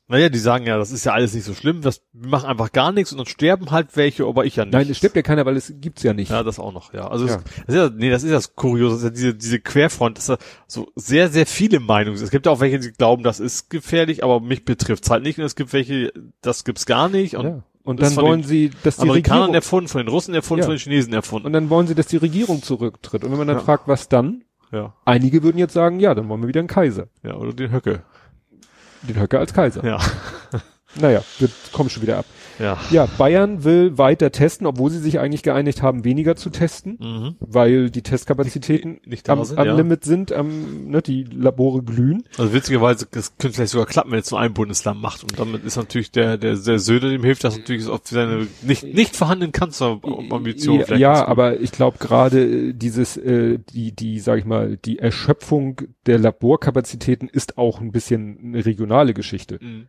Naja, 0.09 0.29
die 0.29 0.39
sagen 0.39 0.67
ja, 0.67 0.77
das 0.77 0.91
ist 0.91 1.05
ja 1.07 1.13
alles 1.13 1.33
nicht 1.33 1.45
so 1.45 1.55
schlimm, 1.55 1.81
das, 1.81 2.03
wir 2.13 2.29
machen 2.29 2.45
einfach 2.47 2.71
gar 2.73 2.93
nichts 2.93 3.13
und 3.13 3.19
dann 3.19 3.27
sterben 3.27 3.71
halt 3.71 3.97
welche, 3.97 4.27
aber 4.27 4.45
ich 4.45 4.57
ja 4.57 4.67
nicht. 4.67 4.75
Nein, 4.75 4.91
es 4.91 4.99
stirbt 4.99 5.17
ja 5.17 5.23
keiner, 5.23 5.47
weil 5.47 5.57
es 5.57 5.73
gibt's 5.81 6.03
ja 6.03 6.13
nicht. 6.13 6.31
Ja, 6.31 6.43
das 6.43 6.59
auch 6.59 6.73
noch, 6.73 6.93
ja. 6.93 7.09
Also 7.09 7.27
Ja. 7.27 7.37
Es, 7.37 7.43
das 7.45 7.69
ist 7.69 7.75
ja, 7.77 7.91
nee, 7.97 8.11
das 8.11 8.23
ist 8.23 8.31
das 8.33 8.55
Kuriose, 8.55 8.97
das 8.97 8.99
ist 8.99 9.05
ja 9.05 9.11
diese, 9.11 9.35
diese 9.35 9.61
Querfront, 9.61 10.19
dass 10.19 10.27
da 10.27 10.37
so 10.67 10.89
sehr, 10.97 11.31
sehr 11.31 11.47
viele 11.47 11.81
Meinungen 11.81 12.19
sind. 12.19 12.27
Es 12.27 12.31
gibt 12.31 12.45
ja 12.45 12.53
auch 12.53 12.61
welche, 12.61 12.79
die 12.81 12.93
glauben, 12.93 13.23
das 13.23 13.41
ist 13.41 13.71
gefährlich, 13.71 14.23
aber 14.23 14.41
mich 14.41 14.67
betrifft's 14.67 15.09
halt 15.09 15.23
nicht. 15.23 15.39
Und 15.39 15.45
es 15.47 15.55
gibt 15.57 15.73
welche, 15.73 16.13
das 16.43 16.65
gibt's 16.65 16.85
gar 16.85 17.09
nicht. 17.09 17.37
Und 17.37 17.47
ja. 17.47 17.63
Und 17.85 18.01
das 18.01 18.15
dann 18.15 18.25
wollen 18.25 18.43
sie, 18.45 18.71
dass 18.85 18.97
die 18.97 19.03
Amerikanern 19.03 19.41
Regierung, 19.45 19.55
erfunden, 19.55 19.89
von 19.89 19.99
den 20.03 20.09
Russen 20.09 20.35
erfunden, 20.35 20.61
Ja. 20.61 20.67
von 20.67 20.75
den 20.77 20.81
Chinesen 20.81 21.13
erfunden. 21.15 21.47
und 21.47 21.53
dann 21.55 21.71
wollen 21.71 21.87
sie, 21.87 21.95
dass 21.95 22.07
die 22.09 22.19
Regierung 22.19 22.63
zurücktritt. 22.63 23.25
Und 23.25 23.31
wenn 23.31 23.39
man 23.39 23.49
dann 23.49 23.57
Ja. 23.59 23.63
fragt, 23.63 23.89
was 23.89 24.09
dann? 24.11 24.45
Ja, 24.73 24.93
Einige 25.05 25.43
würden 25.43 25.59
jetzt 25.59 25.75
sagen, 25.75 26.01
ja, 26.01 26.15
dann 26.15 26.29
wollen 26.29 26.41
wir 26.43 26.49
wieder 26.49 26.61
einen 26.61 26.69
Kaiser. 26.69 27.07
ja, 27.23 27.35
oder 27.35 27.53
den 27.53 27.71
Höcke. 27.71 28.03
Den 29.03 29.21
Höcke 29.21 29.39
als 29.39 29.53
Kaiser. 29.53 29.85
Ja, 29.85 29.99
Naja, 31.01 31.23
wir 31.39 31.49
kommen 31.73 31.89
schon 31.89 32.03
wieder 32.03 32.19
ab. 32.19 32.27
Ja. 32.63 32.79
Ja, 32.91 33.07
Bayern 33.19 33.65
will 33.65 33.99
weiter 33.99 34.31
testen, 34.33 34.67
obwohl 34.67 34.91
sie 34.91 34.99
sich 35.01 35.19
eigentlich 35.19 35.43
geeinigt 35.43 35.83
haben, 35.83 36.05
weniger 36.05 36.37
zu 36.37 36.51
testen, 36.51 36.97
Mhm. 37.01 37.37
weil 37.41 37.91
die 37.91 38.03
Testkapazitäten 38.03 39.01
Nicht 39.05 39.29
da 39.29 39.35
am, 39.35 39.45
sind, 39.45 39.59
am 39.59 39.67
ja. 39.67 39.75
Limit 39.75 40.05
sind, 40.05 40.33
am, 40.33 40.89
ne, 40.89 41.03
die 41.03 41.25
Labore 41.25 41.83
glühen. 41.83 42.23
Also 42.39 42.53
witzigerweise, 42.53 43.07
das 43.11 43.37
könnte 43.37 43.57
vielleicht 43.57 43.73
sogar 43.73 43.87
klappen, 43.87 44.13
wenn 44.13 44.21
es 44.21 44.31
nur 44.31 44.41
ein 44.41 44.55
Bundesland 44.55 45.01
macht. 45.03 45.23
Und 45.23 45.39
damit 45.39 45.65
ist 45.65 45.77
natürlich 45.77 46.11
der, 46.13 46.39
der, 46.39 46.57
der 46.57 46.79
Söder, 46.79 47.11
dem 47.11 47.25
hilft 47.25 47.45
das 47.45 47.59
natürlich 47.59 47.87
auf 47.89 48.01
seine 48.05 48.47
nicht, 48.63 48.85
nicht 48.85 49.17
vorhandenen 49.17 49.53
Kanzlerambitionen. 49.53 50.81
ja, 50.81 50.87
vielleicht 50.87 51.01
ja 51.01 51.27
aber 51.27 51.61
ich 51.61 51.73
glaube 51.73 51.99
gerade 51.99 52.43
äh, 52.45 52.73
dieses, 52.73 53.17
äh, 53.17 53.59
die, 53.73 53.93
die, 53.93 54.21
sag 54.21 54.39
ich 54.39 54.45
mal, 54.45 54.77
die 54.77 54.99
Erschöpfung 54.99 55.81
der 56.07 56.19
Laborkapazitäten 56.19 57.29
ist 57.29 57.59
auch 57.59 57.81
ein 57.81 57.93
bisschen 57.93 58.39
eine 58.43 58.65
regionale 58.65 59.15
Geschichte. 59.15 59.59
Mhm. 59.61 59.87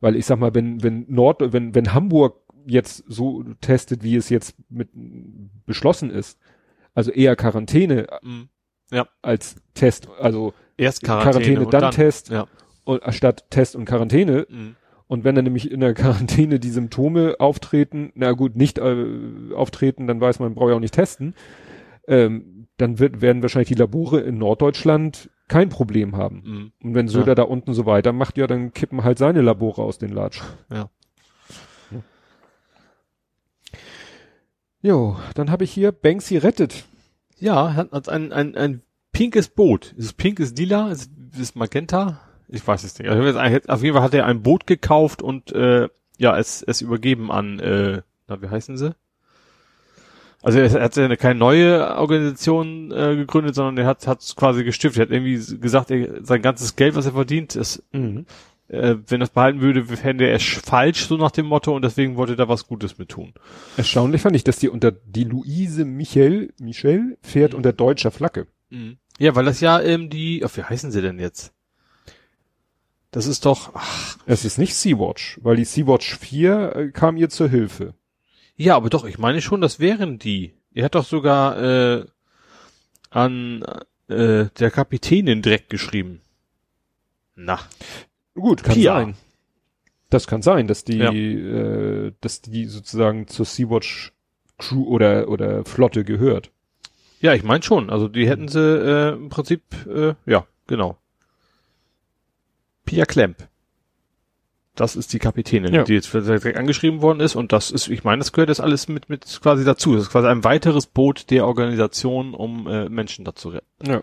Weil 0.00 0.16
ich 0.16 0.26
sag 0.26 0.38
mal, 0.38 0.54
wenn, 0.54 0.82
wenn 0.82 1.06
Nord, 1.08 1.52
wenn, 1.52 1.74
wenn 1.74 1.92
Hamburg 1.94 2.40
jetzt 2.66 3.04
so 3.08 3.42
testet, 3.60 4.02
wie 4.02 4.16
es 4.16 4.28
jetzt 4.28 4.54
mit 4.68 4.90
beschlossen 5.66 6.10
ist, 6.10 6.38
also 6.94 7.10
eher 7.10 7.36
Quarantäne 7.36 8.06
Mhm. 8.22 8.48
als 9.22 9.56
Test, 9.74 10.08
also 10.20 10.54
Erst 10.76 11.02
Quarantäne, 11.02 11.32
Quarantäne, 11.32 11.64
und 11.64 11.74
dann 11.74 11.90
Test. 11.90 12.30
Ja. 12.30 12.46
und, 12.84 13.02
statt 13.14 13.50
Test 13.50 13.76
und 13.76 13.84
Quarantäne. 13.84 14.46
Mhm. 14.48 14.76
Und 15.08 15.24
wenn 15.24 15.34
dann 15.34 15.44
nämlich 15.44 15.70
in 15.70 15.80
der 15.80 15.94
Quarantäne 15.94 16.60
die 16.60 16.70
Symptome 16.70 17.36
auftreten, 17.38 18.12
na 18.14 18.32
gut, 18.32 18.56
nicht 18.56 18.78
äh, 18.78 19.06
auftreten, 19.54 20.06
dann 20.06 20.20
weiß 20.20 20.38
man, 20.38 20.54
braucht 20.54 20.70
ja 20.70 20.76
auch 20.76 20.80
nicht 20.80 20.94
testen. 20.94 21.34
Ähm, 22.06 22.68
dann 22.76 22.98
wird, 22.98 23.20
werden 23.20 23.42
wahrscheinlich 23.42 23.68
die 23.68 23.74
Labore 23.74 24.20
in 24.20 24.38
Norddeutschland 24.38 25.30
kein 25.48 25.68
Problem 25.68 26.16
haben. 26.16 26.42
Mhm. 26.44 26.72
Und 26.82 26.94
wenn 26.94 27.08
Söder 27.08 27.28
Ja. 27.28 27.34
da 27.36 27.42
unten 27.44 27.74
so 27.74 27.86
weitermacht, 27.86 28.36
ja, 28.38 28.46
dann 28.46 28.72
kippen 28.72 29.04
halt 29.04 29.18
seine 29.18 29.40
Labore 29.42 29.82
aus 29.82 29.98
den 29.98 30.10
Latschen. 30.10 30.46
Ja. 30.72 30.90
Jo, 34.80 35.16
dann 35.34 35.50
habe 35.50 35.64
ich 35.64 35.72
hier 35.72 35.90
Banksy 35.92 36.36
rettet. 36.36 36.84
Ja, 37.38 37.74
hat, 37.74 37.90
hat 37.92 38.08
ein, 38.08 38.32
ein, 38.32 38.54
ein 38.56 38.82
pinkes 39.12 39.48
Boot. 39.48 39.92
Ist 39.96 40.04
es 40.04 40.12
pink, 40.12 40.38
ist 40.40 40.56
lila, 40.58 40.90
ist, 40.90 41.10
ist 41.38 41.56
magenta? 41.56 42.20
Ich 42.48 42.66
weiß 42.66 42.84
es 42.84 42.98
nicht. 42.98 43.08
Also 43.10 43.38
auf 43.68 43.82
jeden 43.82 43.94
Fall 43.94 44.02
hat 44.02 44.14
er 44.14 44.26
ein 44.26 44.42
Boot 44.42 44.66
gekauft 44.66 45.20
und 45.20 45.52
äh, 45.52 45.88
ja, 46.16 46.38
es, 46.38 46.62
es 46.62 46.80
übergeben 46.80 47.30
an, 47.30 47.58
äh, 47.58 48.02
na, 48.28 48.40
wie 48.42 48.48
heißen 48.48 48.76
sie? 48.76 48.94
Also 50.42 50.60
er 50.60 50.70
hat 50.82 50.96
ja 50.96 51.16
keine 51.16 51.38
neue 51.38 51.96
Organisation 51.96 52.92
äh, 52.92 53.16
gegründet, 53.16 53.54
sondern 53.56 53.76
er 53.78 53.86
hat 53.86 54.06
hat 54.06 54.20
es 54.20 54.36
quasi 54.36 54.62
gestiftet. 54.62 55.00
Er 55.00 55.06
hat 55.06 55.12
irgendwie 55.12 55.58
gesagt, 55.58 55.90
er, 55.90 56.24
sein 56.24 56.42
ganzes 56.42 56.76
Geld, 56.76 56.94
was 56.94 57.06
er 57.06 57.12
verdient, 57.12 57.56
ist, 57.56 57.82
äh, 58.68 58.96
wenn 59.06 59.20
er 59.20 59.24
es 59.24 59.30
behalten 59.30 59.60
würde, 59.60 59.84
fände 59.84 60.28
er 60.28 60.36
es 60.36 60.44
falsch, 60.44 61.06
so 61.06 61.16
nach 61.16 61.32
dem 61.32 61.46
Motto, 61.46 61.74
und 61.74 61.82
deswegen 61.82 62.16
wollte 62.16 62.34
er 62.34 62.36
da 62.36 62.48
was 62.48 62.66
Gutes 62.66 62.98
mit 62.98 63.08
tun. 63.08 63.32
Erstaunlich 63.76 64.22
fand 64.22 64.36
ich, 64.36 64.44
dass 64.44 64.58
die 64.58 64.68
unter 64.68 64.92
die 64.92 65.24
Luise 65.24 65.84
Michel, 65.84 66.52
Michel 66.60 67.18
fährt 67.22 67.54
unter 67.54 67.72
deutscher 67.72 68.10
Flagge. 68.10 68.46
Ja, 69.18 69.34
weil 69.34 69.46
das 69.46 69.60
ja 69.60 69.80
ähm, 69.80 70.08
die, 70.10 70.44
ach, 70.44 70.56
wie 70.56 70.62
heißen 70.62 70.92
sie 70.92 71.02
denn 71.02 71.18
jetzt? 71.18 71.52
Das 73.10 73.26
ist 73.26 73.46
doch, 73.46 73.70
ach, 73.74 74.18
Es 74.26 74.44
ist 74.44 74.58
nicht 74.58 74.74
Sea-Watch, 74.74 75.40
weil 75.42 75.56
die 75.56 75.64
Sea-Watch 75.64 76.18
4 76.18 76.76
äh, 76.76 76.88
kam 76.90 77.16
ihr 77.16 77.30
zur 77.30 77.48
Hilfe. 77.48 77.94
Ja, 78.58 78.76
aber 78.76 78.90
doch, 78.90 79.04
ich 79.06 79.18
meine 79.18 79.40
schon, 79.40 79.62
das 79.62 79.80
wären 79.80 80.18
die. 80.18 80.52
Er 80.74 80.84
hat 80.84 80.94
doch 80.94 81.04
sogar 81.06 81.58
äh, 81.62 82.04
an 83.10 83.62
äh, 84.08 84.46
der 84.58 84.70
Kapitänin 84.70 85.40
direkt 85.42 85.70
geschrieben. 85.70 86.20
Na, 87.34 87.58
Gut, 88.34 88.62
kann 88.62 88.74
Pia. 88.74 88.94
sein. 88.94 89.14
Das 90.10 90.26
kann 90.26 90.42
sein, 90.42 90.66
dass 90.66 90.84
die, 90.84 90.98
Ja. 90.98 91.12
äh, 91.12 92.12
dass 92.20 92.40
die 92.42 92.66
sozusagen 92.66 93.26
zur 93.28 93.46
Sea-Watch 93.46 94.12
Crew 94.58 94.84
oder, 94.84 95.28
oder 95.28 95.64
Flotte 95.64 96.04
gehört. 96.04 96.50
ja, 97.20 97.34
ich 97.34 97.42
meine 97.44 97.62
schon. 97.62 97.90
Also 97.90 98.08
die 98.08 98.28
hätten 98.28 98.48
sie 98.48 98.60
äh, 98.60 99.12
im 99.14 99.28
Prinzip, 99.28 99.62
äh, 99.86 100.14
ja, 100.26 100.46
genau. 100.66 100.98
Pia 102.84 103.04
Klemp. 103.04 103.48
Das 104.80 104.96
ist 104.96 105.12
die 105.12 105.18
Kapitänin, 105.18 105.74
Ja. 105.74 105.82
die 105.84 105.94
jetzt 105.94 106.12
direkt 106.12 106.56
angeschrieben 106.56 107.02
worden 107.02 107.20
ist 107.20 107.34
und 107.36 107.52
das 107.52 107.70
ist, 107.70 107.88
ich 107.88 108.04
meine, 108.04 108.20
das 108.20 108.32
gehört 108.32 108.48
jetzt 108.48 108.60
alles 108.60 108.88
mit, 108.88 109.08
mit 109.10 109.40
quasi 109.42 109.64
dazu. 109.64 109.94
Das 109.94 110.04
ist 110.04 110.10
quasi 110.10 110.28
ein 110.28 110.44
weiteres 110.44 110.86
Boot 110.86 111.30
der 111.30 111.46
Organisation, 111.46 112.34
um 112.34 112.66
äh, 112.66 112.88
Menschen 112.88 113.24
da 113.24 113.34
zu 113.34 113.48
retten. 113.50 113.66
Ja. 113.86 114.02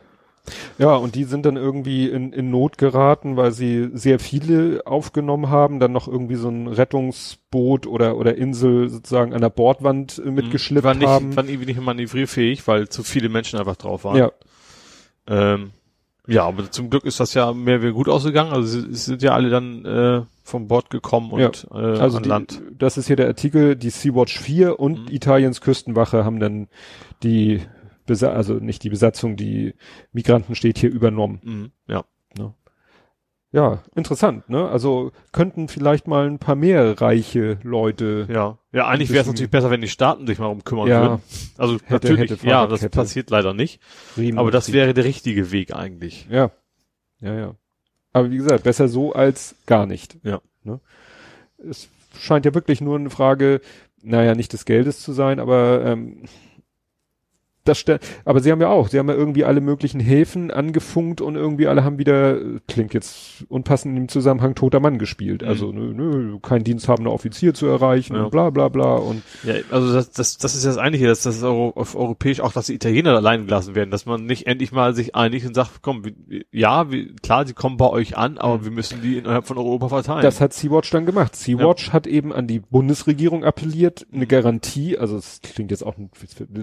Ja, 0.77 0.93
und 0.95 1.15
die 1.15 1.23
sind 1.23 1.43
dann 1.43 1.55
irgendwie 1.55 2.07
in, 2.07 2.31
in 2.31 2.51
Not 2.51 2.77
geraten, 2.77 3.35
weil 3.35 3.51
sie 3.51 3.89
sehr 3.93 4.19
viele 4.19 4.83
aufgenommen 4.85 5.49
haben, 5.49 5.79
dann 5.79 5.91
noch 5.91 6.07
irgendwie 6.07 6.35
so 6.35 6.49
ein 6.49 6.67
Rettungsboot 6.67 7.87
oder, 7.87 8.15
oder 8.15 8.35
Insel 8.37 8.89
sozusagen 8.89 9.33
an 9.33 9.41
der 9.41 9.49
Bordwand 9.49 10.21
äh, 10.23 10.29
mitgeschleppt 10.29 10.83
war 10.85 10.93
nicht, 10.93 11.07
haben. 11.07 11.35
Waren 11.35 11.49
irgendwie 11.49 11.65
nicht 11.65 11.81
manövrierfähig, 11.81 12.67
weil 12.67 12.89
zu 12.89 13.01
viele 13.01 13.29
Menschen 13.29 13.57
einfach 13.57 13.75
drauf 13.75 14.03
waren. 14.03 14.17
ja, 14.17 14.31
Ähm, 15.27 15.71
ja, 16.27 16.45
aber 16.45 16.69
zum 16.71 16.89
Glück 16.89 17.05
ist 17.05 17.19
das 17.19 17.33
ja 17.33 17.53
mehr 17.53 17.81
wie 17.81 17.91
gut 17.91 18.09
ausgegangen. 18.09 18.51
Also 18.53 18.67
sie, 18.67 18.87
sie 18.93 18.95
sind 19.11 19.21
ja 19.21 19.33
alle 19.33 19.49
dann 19.49 19.85
äh, 19.85 20.21
vom 20.43 20.67
Bord 20.67 20.89
gekommen 20.89 21.31
und 21.31 21.39
Ja, 21.41 21.49
äh, 21.73 21.99
also 21.99 22.17
an 22.17 22.23
die, 22.23 22.29
Land. 22.29 22.61
das 22.77 22.97
ist 22.97 23.07
hier 23.07 23.15
der 23.15 23.27
Artikel, 23.27 23.75
die 23.75 23.89
Sea-Watch 23.89 24.39
4 24.39 24.79
und 24.79 25.09
Mhm. 25.09 25.15
Italiens 25.15 25.61
Küstenwache 25.61 26.23
haben 26.25 26.39
dann 26.39 26.67
die, 27.23 27.61
Besa 28.05 28.29
also 28.31 28.55
nicht 28.55 28.83
die 28.83 28.89
Besatzung, 28.89 29.35
die 29.35 29.73
Migranten 30.13 30.53
steht 30.55 30.77
hier 30.77 30.91
übernommen. 30.91 31.39
Mhm, 31.43 31.71
ja. 31.87 32.03
Ja, 32.37 32.53
interessant, 33.95 34.49
ne? 34.49 34.67
Also 34.67 35.11
könnten 35.31 35.67
vielleicht 35.69 36.07
mal 36.07 36.27
ein 36.27 36.39
paar 36.39 36.55
mehr 36.55 36.99
reiche 36.99 37.57
Leute, 37.63 38.27
Ja, 38.29 38.57
ja, 38.73 38.87
eigentlich 38.87 39.11
wäre 39.11 39.21
es 39.21 39.27
natürlich 39.27 39.49
besser, 39.51 39.71
wenn 39.71 39.79
die 39.79 39.87
Staaten 39.87 40.27
sich 40.27 40.39
mal 40.39 40.47
um 40.47 40.63
kümmern 40.65 40.87
Ja. 40.89 41.01
würden. 41.01 41.21
Also 41.57 41.75
Hätte, 41.75 41.93
natürlich, 41.93 42.31
hätte, 42.31 42.47
ja, 42.47 42.67
das 42.67 42.87
passiert 42.89 43.29
leider 43.29 43.53
nicht. 43.53 43.81
Riemen 44.17 44.37
Aber 44.39 44.51
das 44.51 44.73
wäre 44.73 44.93
der 44.93 45.05
richtige 45.05 45.51
Weg 45.51 45.73
eigentlich. 45.73 46.27
Ja. 46.29 46.51
Ja, 47.21 47.33
ja. 47.33 47.55
Aber 48.11 48.29
wie 48.31 48.37
gesagt, 48.37 48.63
besser 48.63 48.87
so 48.89 49.13
als 49.13 49.55
gar 49.65 49.85
nicht. 49.85 50.17
Ja. 50.23 50.41
Ne? 50.63 50.81
Es 51.57 51.87
scheint 52.19 52.45
ja 52.45 52.53
wirklich 52.53 52.81
nur 52.81 52.97
eine 52.97 53.09
Frage, 53.09 53.61
naja, 54.01 54.35
nicht 54.35 54.51
des 54.53 54.65
Geldes 54.65 55.01
zu 55.01 55.13
sein, 55.13 55.39
aber 55.39 55.83
ähm, 55.85 56.23
das 57.65 57.83
aber 58.25 58.39
sie 58.39 58.51
haben 58.51 58.61
ja 58.61 58.69
auch, 58.69 58.87
sie 58.87 58.99
haben 58.99 59.09
ja 59.09 59.15
irgendwie 59.15 59.43
alle 59.43 59.59
möglichen 59.61 59.99
Häfen 59.99 60.51
angefunkt 60.51 61.19
und 61.21 61.35
irgendwie 61.35 61.67
alle 61.67 61.83
haben 61.83 61.97
wieder, 61.97 62.37
klingt 62.67 62.93
jetzt 62.93 63.43
unpassend 63.49 63.97
im 63.97 64.07
Zusammenhang, 64.07 64.55
toter 64.55 64.79
Mann 64.79 64.97
gespielt. 64.97 65.41
Mhm. 65.41 65.47
Also, 65.47 65.71
nö, 65.71 65.93
nö, 65.93 66.39
kein 66.41 66.63
diensthabender 66.63 67.11
Offizier 67.11 67.53
zu 67.53 67.65
erreichen 67.67 68.15
Ja. 68.15 68.23
und 68.23 68.31
bla 68.31 68.49
bla 68.49 68.69
bla 68.69 68.95
und 68.95 69.23
Ja, 69.43 69.55
also 69.71 69.91
das, 69.93 70.11
das, 70.11 70.37
das 70.37 70.55
ist 70.55 70.63
ja 70.63 70.69
das 70.69 70.77
Einige, 70.77 71.07
dass 71.07 71.23
das 71.23 71.43
Euro, 71.43 71.73
auf 71.75 71.95
europäisch 71.95 72.39
auch, 72.39 72.53
dass 72.53 72.67
die 72.67 72.75
Italiener 72.75 73.15
allein 73.15 73.45
gelassen 73.45 73.75
werden, 73.75 73.91
dass 73.91 74.05
man 74.05 74.25
nicht 74.25 74.47
endlich 74.47 74.71
mal 74.71 74.93
sich 74.93 75.15
einigt 75.15 75.45
und 75.47 75.53
sagt, 75.55 75.81
komm, 75.81 76.05
wir, 76.05 76.13
ja, 76.51 76.91
wir, 76.91 77.13
klar, 77.23 77.45
sie 77.47 77.53
kommen 77.53 77.77
bei 77.77 77.89
euch 77.89 78.17
an, 78.17 78.37
aber 78.37 78.63
wir 78.63 78.71
müssen 78.71 79.01
die 79.01 79.17
innerhalb 79.17 79.47
von 79.47 79.57
Europa 79.57 79.89
verteilen. 79.89 80.21
Das 80.21 80.39
hat 80.39 80.53
Sea-Watch 80.53 80.91
dann 80.91 81.05
gemacht. 81.05 81.35
Sea-Watch 81.35 81.91
hat 81.93 82.07
eben 82.07 82.31
an 82.31 82.47
die 82.47 82.59
Bundesregierung 82.59 83.43
appelliert, 83.43 84.05
Mhm. 84.11 84.15
eine 84.17 84.27
Garantie, 84.27 84.97
also 84.97 85.17
es 85.17 85.39
klingt 85.41 85.71
jetzt 85.71 85.85
auch 85.85 85.95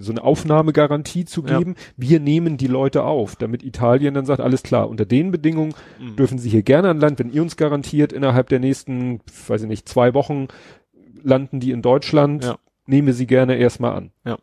so 0.00 0.12
eine 0.12 0.22
Aufnahmegarantie 0.22 0.91
zu 1.24 1.42
Ja. 1.46 1.58
geben. 1.58 1.74
Wir 1.96 2.20
nehmen 2.20 2.56
die 2.56 2.66
Leute 2.66 3.02
auf, 3.04 3.36
damit 3.36 3.62
Italien 3.62 4.14
dann 4.14 4.26
sagt, 4.26 4.40
alles 4.40 4.62
klar, 4.62 4.88
unter 4.88 5.04
den 5.04 5.30
Bedingungen 5.30 5.74
Mhm. 6.00 6.16
dürfen 6.16 6.38
sie 6.38 6.50
hier 6.50 6.62
gerne 6.62 6.90
an 6.90 7.00
Land, 7.00 7.18
wenn 7.18 7.32
ihr 7.32 7.42
uns 7.42 7.56
garantiert, 7.56 8.12
innerhalb 8.12 8.48
der 8.48 8.60
nächsten, 8.60 9.20
weiß 9.48 9.62
ich 9.62 9.68
nicht, 9.68 9.88
zwei 9.88 10.14
Wochen 10.14 10.48
landen 11.22 11.60
die 11.60 11.70
in 11.70 11.82
Deutschland, 11.82 12.44
Ja. 12.44 12.56
nehmen 12.86 13.06
wir 13.06 13.14
sie 13.14 13.26
gerne 13.26 13.56
erstmal 13.56 13.94
an. 13.94 14.10
Ja. 14.24 14.38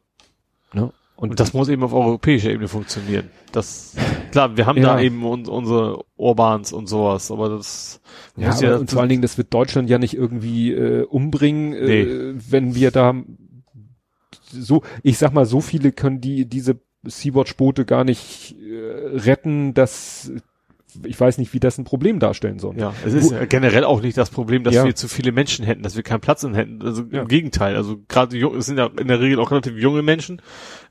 Ne? 0.74 0.92
Und, 1.16 1.32
Und 1.32 1.40
das 1.42 1.54
muss 1.54 1.68
eben 1.68 1.84
auf 1.84 1.92
europäischer 1.94 2.50
Ebene 2.50 2.70
funktionieren. 2.70 3.30
Das, 3.52 3.94
klar, 4.32 4.56
wir 4.56 4.66
haben 4.66 4.78
Ja. 4.78 4.96
da 4.96 5.02
eben 5.02 5.22
un, 5.26 5.48
unsere 5.48 6.06
Urbans 6.16 6.72
und 6.72 6.88
sowas, 6.88 7.30
aber 7.30 7.50
das 7.50 8.00
ja, 8.38 8.48
muss 8.48 8.58
aber 8.60 8.68
ja, 8.72 8.78
und 8.78 8.90
vor 8.90 9.02
allen 9.02 9.10
Dingen, 9.10 9.22
das 9.22 9.38
wird 9.38 9.54
Deutschland 9.54 9.90
ja 9.90 9.98
nicht 9.98 10.14
irgendwie 10.16 10.72
äh, 10.72 11.04
umbringen, 11.04 11.74
äh, 11.74 12.36
wenn 12.50 12.74
wir 12.74 12.92
da 12.92 13.14
so, 14.52 14.82
ich 15.04 15.18
sag 15.18 15.34
mal, 15.34 15.46
so 15.46 15.62
viele 15.62 15.92
können 15.92 16.22
die 16.22 16.46
diese 16.46 16.80
Sea-Watch-Boote 17.04 17.86
gar 17.86 18.04
nicht 18.04 18.56
äh, 18.60 19.18
retten, 19.18 19.74
dass 19.74 20.32
ich 21.04 21.20
weiß 21.20 21.38
nicht, 21.38 21.54
wie 21.54 21.60
das 21.60 21.78
ein 21.78 21.84
Problem 21.84 22.20
darstellen 22.20 22.58
soll. 22.58 22.76
ja, 22.76 22.94
es 23.06 23.14
ist 23.14 23.30
ja 23.32 23.46
generell 23.46 23.84
auch 23.84 24.02
nicht 24.02 24.18
das 24.18 24.32
Problem, 24.32 24.64
dass 24.64 24.74
Ja. 24.74 24.86
wir 24.86 24.96
zu 24.96 25.08
viele 25.08 25.32
Menschen 25.32 25.64
hätten, 25.64 25.84
dass 25.84 25.96
wir 25.96 26.02
keinen 26.02 26.20
Platz 26.20 26.42
in 26.44 26.56
hätten. 26.56 26.82
Also 26.82 27.04
Ja. 27.12 27.22
im 27.22 27.28
Gegenteil. 27.28 27.76
Also 27.76 28.00
gerade 28.08 28.36
es 28.58 28.66
sind 28.66 28.80
ja 28.80 28.88
in 29.00 29.08
der 29.08 29.20
Regel 29.20 29.40
auch 29.40 29.52
relativ 29.52 29.78
junge 29.78 30.02
Menschen. 30.02 30.42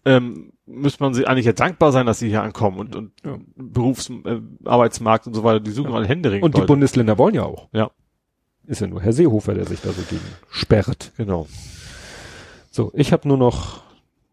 Ähm, 0.04 0.52
müsste 0.66 1.02
man 1.02 1.14
sie 1.14 1.26
eigentlich 1.26 1.46
ja 1.46 1.52
dankbar 1.52 1.90
sein, 1.90 2.06
dass 2.06 2.20
sie 2.20 2.28
hier 2.28 2.42
ankommen 2.42 2.78
und, 2.78 2.94
und 2.94 3.10
Ja. 3.24 3.38
Berufs-, 3.56 4.08
äh, 4.24 4.40
Arbeitsmarkt 4.64 5.26
und 5.26 5.34
so 5.34 5.42
weiter, 5.42 5.58
die 5.58 5.72
suchen 5.72 5.92
alle 5.92 6.06
Händeringend. 6.06 6.44
Und 6.44 6.54
die 6.54 6.60
Leute. 6.60 6.68
Bundesländer 6.68 7.18
wollen 7.18 7.34
ja 7.34 7.42
auch. 7.42 7.68
Ja. 7.72 7.90
Ist 8.68 8.80
ja 8.80 8.86
nur 8.86 9.02
Herr 9.02 9.12
Seehofer, 9.12 9.54
der 9.54 9.66
sich 9.66 9.80
da 9.80 9.90
so 9.90 10.02
gegen 10.08 10.22
sperrt. 10.48 11.10
Genau. 11.16 11.48
So, 12.78 12.92
ich 12.94 13.12
habe 13.12 13.26
nur 13.26 13.36
noch 13.36 13.80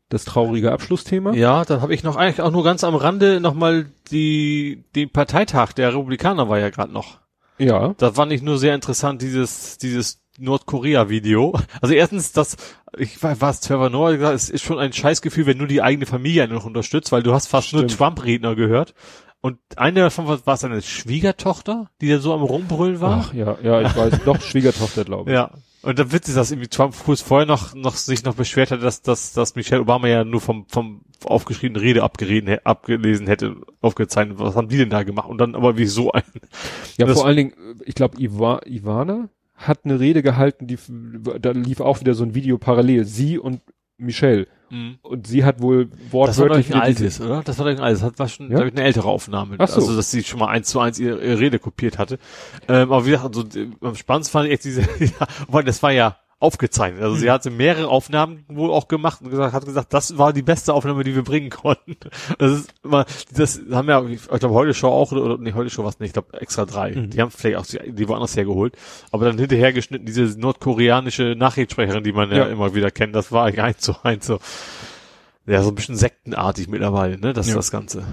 das 0.10 0.24
traurige 0.24 0.72
Abschlussthema. 0.72 1.34
Ja, 1.34 1.66
dann 1.66 1.82
habe 1.82 1.96
ich 1.96 2.04
noch 2.04 2.16
eigentlich 2.16 2.44
auch 2.44 2.52
nur 2.52 2.64
ganz 2.64 2.84
am 2.84 2.94
Rande 2.94 3.40
nochmal 3.40 3.88
die, 4.12 4.84
den 4.96 5.10
Parteitag 5.10 5.74
der 5.74 5.90
Republikaner 5.90 6.48
war 6.48 6.60
ja 6.60 6.70
gerade 6.70 6.94
noch. 6.94 7.22
Ja. 7.58 7.96
Da 7.98 8.12
fand 8.12 8.32
ich 8.32 8.44
nur 8.44 8.60
sehr 8.60 8.76
interessant, 8.76 9.24
dieses, 9.24 9.80
dieses 9.80 10.22
Nordkorea-Video. 10.38 11.58
Also 11.82 11.96
erstens, 11.96 12.34
das, 12.34 12.56
ich 12.96 13.24
weiß, 13.24 13.42
was 13.42 13.62
Trevor 13.62 13.90
Noah 13.90 14.12
gesagt 14.12 14.36
es 14.36 14.52
ist 14.52 14.62
schon 14.62 14.78
ein 14.78 14.94
Scheißgefühl, 14.94 15.48
wenn 15.48 15.58
nur 15.58 15.66
die 15.66 15.82
eigene 15.82 16.06
Familie 16.06 16.44
einen 16.44 16.54
noch 16.54 16.66
unterstützt, 16.66 17.12
weil 17.12 17.24
du 17.24 17.34
hast 17.34 17.48
fast 17.48 17.74
nur 17.74 17.82
Stimmt. 17.82 17.98
Trump-Redner 17.98 18.56
gehört. 18.56 18.94
Und 19.42 19.58
eine 19.76 20.02
davon 20.02 20.28
war, 20.28 20.46
war 20.46 20.58
seine 20.58 20.84
Schwiegertochter, 20.84 21.90
die 22.00 22.10
da 22.10 22.20
so 22.20 22.32
am 22.32 22.44
Rumbrüllen 22.44 23.02
war. 23.02 23.26
Ach 23.26 23.34
ja, 23.34 23.58
ja, 23.64 23.82
ich 23.82 23.96
weiß. 23.96 24.20
Doch, 24.24 24.40
Schwiegertochter, 24.40 25.04
glaube 25.04 25.32
ich. 25.32 25.34
Ja. 25.34 25.50
Und 25.86 26.00
dann 26.00 26.12
witzig, 26.12 26.34
dass 26.34 26.50
irgendwie 26.50 26.68
Trump 26.68 26.96
kurz 27.06 27.22
vorher 27.22 27.46
noch, 27.46 27.76
noch 27.76 27.96
sich 27.96 28.24
noch 28.24 28.34
beschwert 28.34 28.72
hat, 28.72 28.82
dass, 28.82 29.04
dass, 29.04 29.34
dass 29.34 29.56
Michelle 29.56 29.82
Obama 29.82 30.08
ja 30.08 30.24
nur 30.24 30.42
vom, 30.42 30.66
vom 30.68 31.02
aufgeschriebenen 31.24 31.80
Rede 31.80 32.02
abgereden, 32.02 32.58
abgelesen 32.64 33.28
hätte, 33.28 33.56
aufgezeichnet. 33.82 34.40
Was 34.40 34.56
haben 34.56 34.68
die 34.68 34.78
denn 34.78 34.90
da 34.90 35.04
gemacht? 35.04 35.30
Und 35.30 35.38
dann 35.38 35.54
aber 35.54 35.78
wie 35.78 35.86
so 35.86 36.12
ein, 36.12 36.24
Ja, 36.98 37.06
vor 37.06 37.28
allen 37.28 37.38
Dingen, 37.38 37.52
äh, 37.52 37.84
ich 37.86 37.94
glaube, 37.94 38.20
Iva, 38.20 38.62
Ivana 38.66 39.30
hat 39.54 39.82
eine 39.86 40.00
Rede 40.00 40.24
gehalten, 40.24 40.66
die, 40.66 40.78
da 41.40 41.52
lief 41.52 41.80
auch 41.82 42.00
wieder 42.00 42.16
so 42.16 42.24
ein 42.24 42.34
Video 42.34 42.58
parallel. 42.58 43.06
Sie 43.06 43.38
und 43.38 43.62
Michelle. 43.98 44.48
Und 45.02 45.28
sie 45.28 45.44
hat 45.44 45.62
wohl 45.62 45.86
das 45.88 45.94
war 45.94 46.00
doch 46.00 46.12
wortwörtlich 46.14 46.74
ein 46.74 46.82
altes, 46.82 47.22
oder? 47.22 47.42
Das 47.44 47.58
war 47.60 47.66
doch 47.66 47.72
ein 47.72 47.80
altes. 47.84 48.02
Das 48.02 48.18
war 48.20 48.28
schon, 48.28 48.50
Ja? 48.50 48.58
glaub 48.58 48.68
ich, 48.68 48.74
eine 48.74 48.84
ältere 48.84 49.08
Aufnahme. 49.08 49.56
Ach 49.60 49.68
so. 49.68 49.76
Also, 49.82 49.96
dass 49.96 50.12
sie 50.12 50.24
schon 50.24 50.40
mal 50.40 50.48
eins 50.48 50.68
zu 50.70 50.80
eins 50.80 51.00
ihre, 51.00 51.24
ihre 51.24 51.40
Rede 51.40 51.60
kopiert 51.60 51.98
hatte. 51.98 52.20
Ähm, 52.68 52.92
aber 52.92 53.06
wie 53.06 53.12
gesagt, 53.12 53.26
also, 53.26 53.44
die- 53.44 53.72
am 53.82 53.96
spannendsten 53.96 54.32
fand 54.34 54.48
ich 54.48 54.54
echt 54.54 54.64
diese, 54.66 54.82
ja, 55.00 55.28
weil 55.48 55.64
das 55.64 55.82
war 55.84 55.92
ja 55.92 56.18
aufgezeichnet. 56.40 57.02
Also 57.02 57.16
sie 57.16 57.32
hatte 57.32 57.50
mehrere 57.50 57.88
Aufnahmen 57.88 58.44
wohl 58.50 58.70
auch 58.70 58.88
gemacht 58.88 59.22
und 59.22 59.30
gesagt, 59.30 59.54
hat 59.54 59.66
gesagt, 59.66 59.94
das 59.94 60.18
war 60.18 60.34
die 60.34 60.42
beste 60.42 60.74
Aufnahme, 60.74 61.04
die 61.04 61.16
wir 61.16 61.24
bringen 61.24 61.50
konnten. 61.50 61.96
Das 62.38 62.52
ist 62.52 62.74
immer, 62.84 63.06
das 63.34 63.62
haben 63.72 63.88
ja, 63.88 64.04
ich 64.06 64.28
glaube, 64.28 64.50
heute 64.54 64.74
Show 64.74 64.90
auch, 64.90 65.12
oder, 65.14 65.38
nee, 65.38 65.54
heute 65.54 65.70
Show 65.70 65.84
was 65.86 66.00
nicht, 66.00 66.10
ich 66.10 66.14
glaube, 66.14 66.40
extra 66.40 66.66
drei. 66.66 66.92
Die 66.92 67.22
haben 67.22 67.32
vielleicht 67.32 67.58
auch 67.58 67.66
die, 67.66 67.92
die 67.94 68.08
woanders 68.10 68.36
hergeholt. 68.36 68.76
Aber 69.12 69.26
dann 69.26 69.38
hinterher 69.40 69.72
geschnitten, 69.74 70.06
diese 70.06 70.38
nordkoreanische 70.40 71.36
Nachrichtensprecherin, 71.38 72.04
die 72.04 72.12
man 72.12 72.30
ja, 72.32 72.38
Ja. 72.38 72.46
immer 72.48 72.76
wieder 72.76 72.92
kennt, 72.92 73.16
das 73.16 73.32
war 73.32 73.46
eigentlich 73.46 73.62
eins 73.62 73.80
zu 73.80 73.96
eins 74.04 74.28
so. 74.28 74.40
Ja, 75.48 75.62
so 75.64 75.70
ein 75.70 75.76
bisschen 75.76 75.96
sektenartig 75.96 76.68
mittlerweile, 76.68 77.18
ne, 77.20 77.32
das, 77.32 77.48
Ja. 77.48 77.56
das 77.56 77.72
Ganze. 77.72 78.04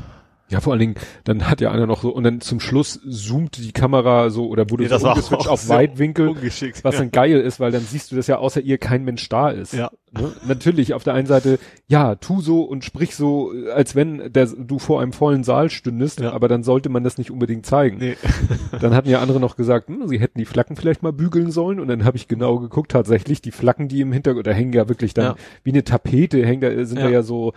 Ja, 0.52 0.60
vor 0.60 0.72
allen 0.74 0.80
Dingen, 0.80 0.94
dann 1.24 1.48
hat 1.48 1.62
ja 1.62 1.70
einer 1.70 1.86
noch 1.86 2.02
so, 2.02 2.10
und 2.10 2.24
dann 2.24 2.42
zum 2.42 2.60
Schluss 2.60 3.00
zoomte 3.08 3.62
die 3.62 3.72
Kamera 3.72 4.28
so, 4.28 4.48
oder 4.48 4.68
wurde 4.68 4.84
Ja, 4.84 4.98
so 4.98 5.08
umgeswitcht 5.08 5.48
auf 5.48 5.66
Weitwinkel, 5.70 6.36
was 6.82 6.94
ja. 6.94 7.00
dann 7.00 7.10
geil 7.10 7.40
ist, 7.40 7.58
weil 7.58 7.72
dann 7.72 7.80
siehst 7.80 8.12
du, 8.12 8.16
dass 8.16 8.26
ja 8.26 8.36
außer 8.36 8.60
ihr 8.60 8.76
kein 8.76 9.02
Mensch 9.04 9.26
da 9.30 9.48
ist. 9.48 9.72
Ja. 9.72 9.90
Ne? 10.12 10.30
Natürlich, 10.46 10.92
auf 10.92 11.04
der 11.04 11.14
einen 11.14 11.26
Seite, 11.26 11.58
ja, 11.86 12.16
tu 12.16 12.42
so 12.42 12.64
und 12.64 12.84
sprich 12.84 13.16
so, 13.16 13.50
als 13.74 13.96
wenn 13.96 14.30
der, 14.30 14.44
du 14.46 14.78
vor 14.78 15.00
einem 15.00 15.14
vollen 15.14 15.42
Saal 15.42 15.70
stündest, 15.70 16.20
Ja. 16.20 16.32
aber 16.34 16.48
dann 16.48 16.64
sollte 16.64 16.90
man 16.90 17.02
das 17.02 17.16
nicht 17.16 17.30
unbedingt 17.30 17.64
zeigen. 17.64 17.96
Nee. 17.96 18.16
Dann 18.80 18.94
hatten 18.94 19.08
ja 19.08 19.20
andere 19.20 19.40
noch 19.40 19.56
gesagt, 19.56 19.88
hm, 19.88 20.06
sie 20.08 20.20
hätten 20.20 20.38
die 20.38 20.44
Flaggen 20.44 20.76
vielleicht 20.76 21.02
mal 21.02 21.12
bügeln 21.12 21.50
sollen 21.50 21.80
und 21.80 21.88
dann 21.88 22.04
habe 22.04 22.16
ich 22.18 22.28
genau 22.28 22.58
geguckt, 22.58 22.90
tatsächlich, 22.90 23.40
die 23.40 23.52
Flaggen, 23.52 23.88
die 23.88 24.00
im 24.02 24.12
Hintergrund, 24.12 24.46
da 24.46 24.50
hängen 24.50 24.72
ja 24.74 24.88
wirklich 24.88 25.14
dann 25.14 25.24
Ja. 25.24 25.34
wie 25.64 25.70
eine 25.70 25.84
Tapete, 25.84 26.44
hängen 26.44 26.60
da, 26.60 26.84
sind 26.84 27.00
da 27.00 27.08
ja 27.08 27.22
so 27.22 27.52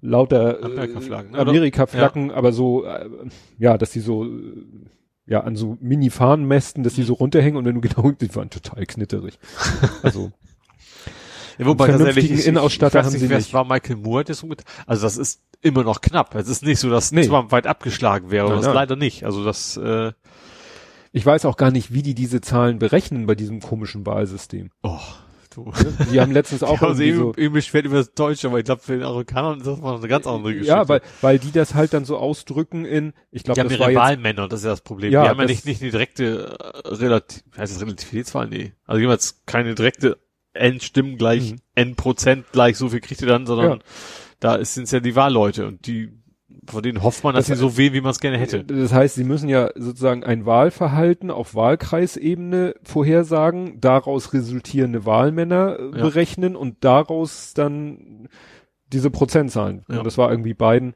lauter 0.00 0.60
äh, 0.60 0.64
Amerika-Flaggen, 0.64 1.32
ne? 1.32 1.38
Amerika-Flaggen, 1.38 2.30
aber 2.30 2.52
so, 2.52 2.84
äh, 2.84 3.08
ja, 3.58 3.76
dass 3.78 3.90
die 3.90 4.00
so, 4.00 4.24
äh, 4.24 4.28
ja, 5.26 5.40
an 5.40 5.56
so 5.56 5.76
Mini-Fahnenmästen, 5.80 6.82
dass 6.82 6.94
die 6.94 7.02
so 7.02 7.14
runterhängen 7.14 7.56
und 7.56 7.64
wenn 7.64 7.74
du 7.74 7.80
genau, 7.80 8.10
die 8.12 8.34
waren 8.34 8.50
total 8.50 8.86
knitterig. 8.86 9.38
Also, 10.02 10.32
Ja, 11.58 11.66
wobei 11.66 11.88
tatsächlich, 11.88 12.30
ich, 12.30 12.40
ich, 12.40 12.46
Innenausstatter 12.46 13.00
ich 13.00 13.04
weiß 13.06 13.12
haben 13.14 13.20
nicht, 13.20 13.30
nicht. 13.30 13.38
es 13.48 13.52
war 13.54 13.64
Michael 13.64 13.96
Moore, 13.96 14.24
mit, 14.44 14.64
also 14.86 15.02
das 15.02 15.16
ist 15.18 15.42
immer 15.60 15.84
noch 15.84 16.00
knapp. 16.00 16.34
Es 16.34 16.48
ist 16.48 16.64
nicht 16.64 16.80
so, 16.80 16.88
dass 16.88 17.12
Nee. 17.12 17.26
Trump 17.26 17.52
weit 17.52 17.66
abgeschlagen 17.66 18.30
wäre, 18.30 18.46
Nein, 18.48 18.56
das 18.56 18.66
nein. 18.66 18.74
leider 18.74 18.96
nicht. 18.96 19.24
Also 19.24 19.44
das, 19.44 19.76
äh, 19.76 20.12
ich 21.12 21.26
weiß 21.26 21.44
auch 21.44 21.56
gar 21.58 21.70
nicht, 21.70 21.92
wie 21.92 22.02
die 22.02 22.14
diese 22.14 22.40
Zahlen 22.40 22.78
berechnen 22.78 23.26
bei 23.26 23.34
diesem 23.34 23.60
komischen 23.60 24.06
Wahlsystem. 24.06 24.70
oh, 24.82 24.98
du. 25.56 25.72
Die 26.12 26.20
haben 26.20 26.32
letztens 26.32 26.62
auch 26.64 26.74
Ich 26.74 26.80
habe 26.80 26.92
irgendwie 26.92 27.08
eben, 27.08 27.18
so, 27.18 27.34
eben 27.36 27.54
beschwert 27.54 27.84
über 27.86 27.96
das 27.96 28.14
Deutsche, 28.14 28.48
aber 28.48 28.58
ich 28.58 28.64
glaube, 28.64 28.80
für 28.82 28.92
den 28.92 29.02
Amerikanern 29.02 29.58
ist 29.58 29.66
das 29.66 29.80
mal 29.80 29.96
eine 29.96 30.08
ganz 30.08 30.26
andere 30.26 30.52
Geschichte. 30.52 30.72
ja, 30.72 30.88
weil, 30.88 31.02
weil 31.20 31.38
die 31.38 31.52
das 31.52 31.74
halt 31.74 31.92
dann 31.92 32.04
so 32.04 32.16
ausdrücken 32.16 32.84
in, 32.84 33.12
ich 33.30 33.42
glaube, 33.44 33.56
die 33.56 33.60
haben 33.62 33.68
das 33.68 33.78
war 33.78 33.94
Wahlmänner, 33.94 34.48
das 34.48 34.60
ist 34.60 34.64
ja 34.64 34.70
das 34.70 34.80
Problem. 34.80 35.12
Ja, 35.12 35.22
die 35.24 35.28
haben 35.30 35.40
ja 35.40 35.46
nicht, 35.46 35.66
nicht 35.66 35.82
eine 35.82 35.90
direkte, 35.90 36.56
äh, 36.58 36.88
relativ, 36.88 37.42
heißt 37.56 37.74
das 37.74 37.82
Relativitätswahl? 37.82 38.48
Nee. 38.48 38.72
Also 38.86 39.00
jeweils 39.00 39.42
keine 39.46 39.74
direkte 39.74 40.18
N 40.52 40.80
Stimmen 40.80 41.16
gleich 41.16 41.52
Mhm. 41.52 41.58
N 41.74 41.94
Prozent 41.96 42.46
gleich, 42.52 42.76
so 42.76 42.88
viel 42.88 43.00
kriegt 43.00 43.20
ihr 43.22 43.28
dann, 43.28 43.46
sondern 43.46 43.70
Ja. 43.70 43.78
da 44.40 44.64
sind 44.64 44.84
es 44.84 44.90
ja 44.90 45.00
die 45.00 45.14
Wahlleute 45.14 45.66
und 45.66 45.86
die, 45.86 46.10
von 46.68 46.82
denen 46.82 47.02
hofft 47.02 47.24
man, 47.24 47.34
dass 47.34 47.46
Das- 47.46 47.58
sie 47.58 47.60
so 47.60 47.76
wählen, 47.76 47.92
wie 47.94 48.00
man 48.00 48.10
es 48.10 48.20
gerne 48.20 48.38
hätte. 48.38 48.64
Das 48.64 48.92
heißt, 48.92 49.14
sie 49.14 49.24
müssen 49.24 49.48
ja 49.48 49.70
sozusagen 49.76 50.24
ein 50.24 50.46
Wahlverhalten 50.46 51.30
auf 51.30 51.54
Wahlkreisebene 51.54 52.74
vorhersagen, 52.82 53.80
daraus 53.80 54.32
resultierende 54.32 55.04
Wahlmänner 55.06 55.78
äh, 55.78 55.82
Ja. 55.84 55.90
berechnen 56.04 56.56
und 56.56 56.76
daraus 56.84 57.54
dann 57.54 58.28
diese 58.92 59.10
Prozentzahlen. 59.10 59.84
Ja. 59.88 59.98
Und 59.98 60.04
das 60.04 60.18
war 60.18 60.30
irgendwie 60.30 60.54
beiden 60.54 60.94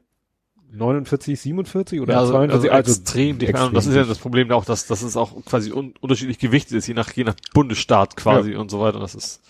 49, 0.71 1.39
47 1.39 2.01
oder 2.01 2.13
ja, 2.13 2.19
also, 2.19 2.33
42, 2.33 2.71
also 2.71 2.91
extrem 2.91 3.39
dicht. 3.39 3.49
extrem 3.51 3.67
und 3.69 3.75
das 3.75 3.87
ist 3.87 3.95
ja 3.95 4.03
das 4.03 4.17
Problem 4.19 4.51
auch, 4.51 4.65
dass, 4.65 4.87
dass 4.87 5.01
es 5.03 5.15
auch 5.15 5.43
quasi 5.45 5.71
un 5.71 5.93
unterschiedlich 6.01 6.37
gewichtet 6.37 6.77
ist, 6.77 6.87
je 6.87 6.93
nach, 6.93 7.11
je 7.13 7.23
nach 7.23 7.35
Bundesstaat 7.53 8.17
quasi 8.17 8.55
und 8.55 8.69
so 8.69 8.81
weiter. 8.81 8.99
Das 8.99 9.15
ist, 9.15 9.41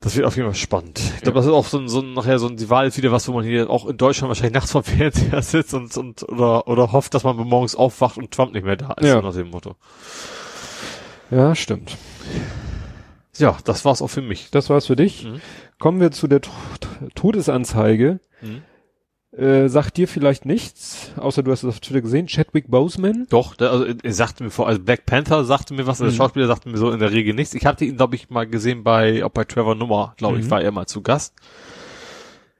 das 0.00 0.16
wird 0.16 0.26
auf 0.26 0.36
jeden 0.36 0.48
Fall 0.48 0.54
spannend. 0.54 0.98
Ich 0.98 1.20
glaube, 1.22 1.38
Ja. 1.38 1.42
das 1.42 1.46
ist 1.46 1.52
auch 1.52 1.66
so 1.66 1.78
ein, 1.78 1.88
so 1.88 2.00
ein, 2.00 2.14
nachher 2.14 2.38
so 2.38 2.48
ein, 2.48 2.56
die 2.56 2.70
Wahl 2.70 2.86
ist 2.86 2.96
wieder 2.96 3.12
was, 3.12 3.28
wo 3.28 3.32
man 3.32 3.44
hier 3.44 3.68
auch 3.68 3.86
in 3.86 3.96
Deutschland 3.98 4.28
wahrscheinlich 4.28 4.54
nachts 4.54 4.72
vom 4.72 4.82
Fernseher 4.84 5.42
sitzt 5.42 5.74
und, 5.74 5.94
und, 5.96 6.22
oder, 6.28 6.66
oder 6.68 6.92
hofft, 6.92 7.12
dass 7.14 7.22
man 7.24 7.36
morgens 7.36 7.74
aufwacht 7.74 8.16
und 8.16 8.30
Trump 8.30 8.52
nicht 8.54 8.64
mehr 8.64 8.76
da 8.76 8.92
ist, 8.94 9.06
Ja. 9.06 9.14
so 9.16 9.20
nach 9.20 9.34
dem 9.34 9.50
Motto. 9.50 9.76
Ja, 11.30 11.54
stimmt. 11.54 11.96
Ja, 13.38 13.56
das 13.64 13.84
war's 13.84 14.02
auch 14.02 14.08
für 14.08 14.22
mich. 14.22 14.50
Das 14.50 14.68
war's 14.70 14.86
für 14.86 14.96
dich. 14.96 15.24
Mhm. 15.24 15.40
Kommen 15.78 16.00
wir 16.00 16.10
zu 16.10 16.26
der 16.28 16.40
To- 16.40 16.50
Todesanzeige. 17.14 18.20
Mhm. 18.42 18.62
Äh, 19.40 19.68
sagt 19.68 19.96
dir 19.96 20.06
vielleicht 20.06 20.44
nichts, 20.44 21.12
außer 21.16 21.42
du 21.42 21.50
hast 21.50 21.62
es 21.62 21.68
auf 21.68 21.80
Twitter 21.80 22.02
gesehen, 22.02 22.26
Chadwick 22.26 22.68
Boseman. 22.70 23.26
Doch, 23.30 23.54
der, 23.56 23.70
also 23.70 23.86
er 23.86 24.12
sagte 24.12 24.44
mir 24.44 24.50
vor, 24.50 24.66
also 24.68 24.80
Black 24.80 25.06
Panther 25.06 25.44
sagte 25.44 25.72
mir 25.72 25.86
was, 25.86 25.98
der 25.98 26.08
Mhm. 26.08 26.12
Schauspieler 26.14 26.46
sagte 26.46 26.68
mir 26.68 26.76
so 26.76 26.90
in 26.90 27.00
der 27.00 27.10
Regel 27.12 27.32
nichts. 27.34 27.54
Ich 27.54 27.64
hatte 27.64 27.86
ihn, 27.86 27.96
glaube 27.96 28.16
ich, 28.16 28.28
mal 28.28 28.46
gesehen 28.46 28.84
bei, 28.84 29.24
auch 29.24 29.30
bei 29.30 29.44
Trevor 29.44 29.74
Nummer, 29.76 30.12
glaube 30.18 30.38
ich, 30.38 30.44
Mhm. 30.44 30.50
war 30.50 30.60
er 30.62 30.72
mal 30.72 30.86
zu 30.86 31.00
Gast. 31.02 31.34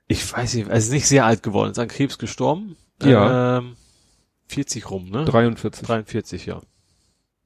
ich 0.09 0.33
weiß 0.33 0.55
nicht, 0.55 0.71
also 0.71 0.93
nicht 0.93 1.07
sehr 1.07 1.25
alt 1.25 1.43
geworden, 1.43 1.71
ist 1.71 1.79
an 1.79 1.89
Krebs 1.89 2.19
gestorben. 2.19 2.77
Ja. 3.03 3.59
Ähm, 3.59 3.77
40 4.49 4.91
rum, 4.91 5.09
ne? 5.11 5.25
43. 5.25 5.87
43, 5.87 6.47
ja. 6.47 6.61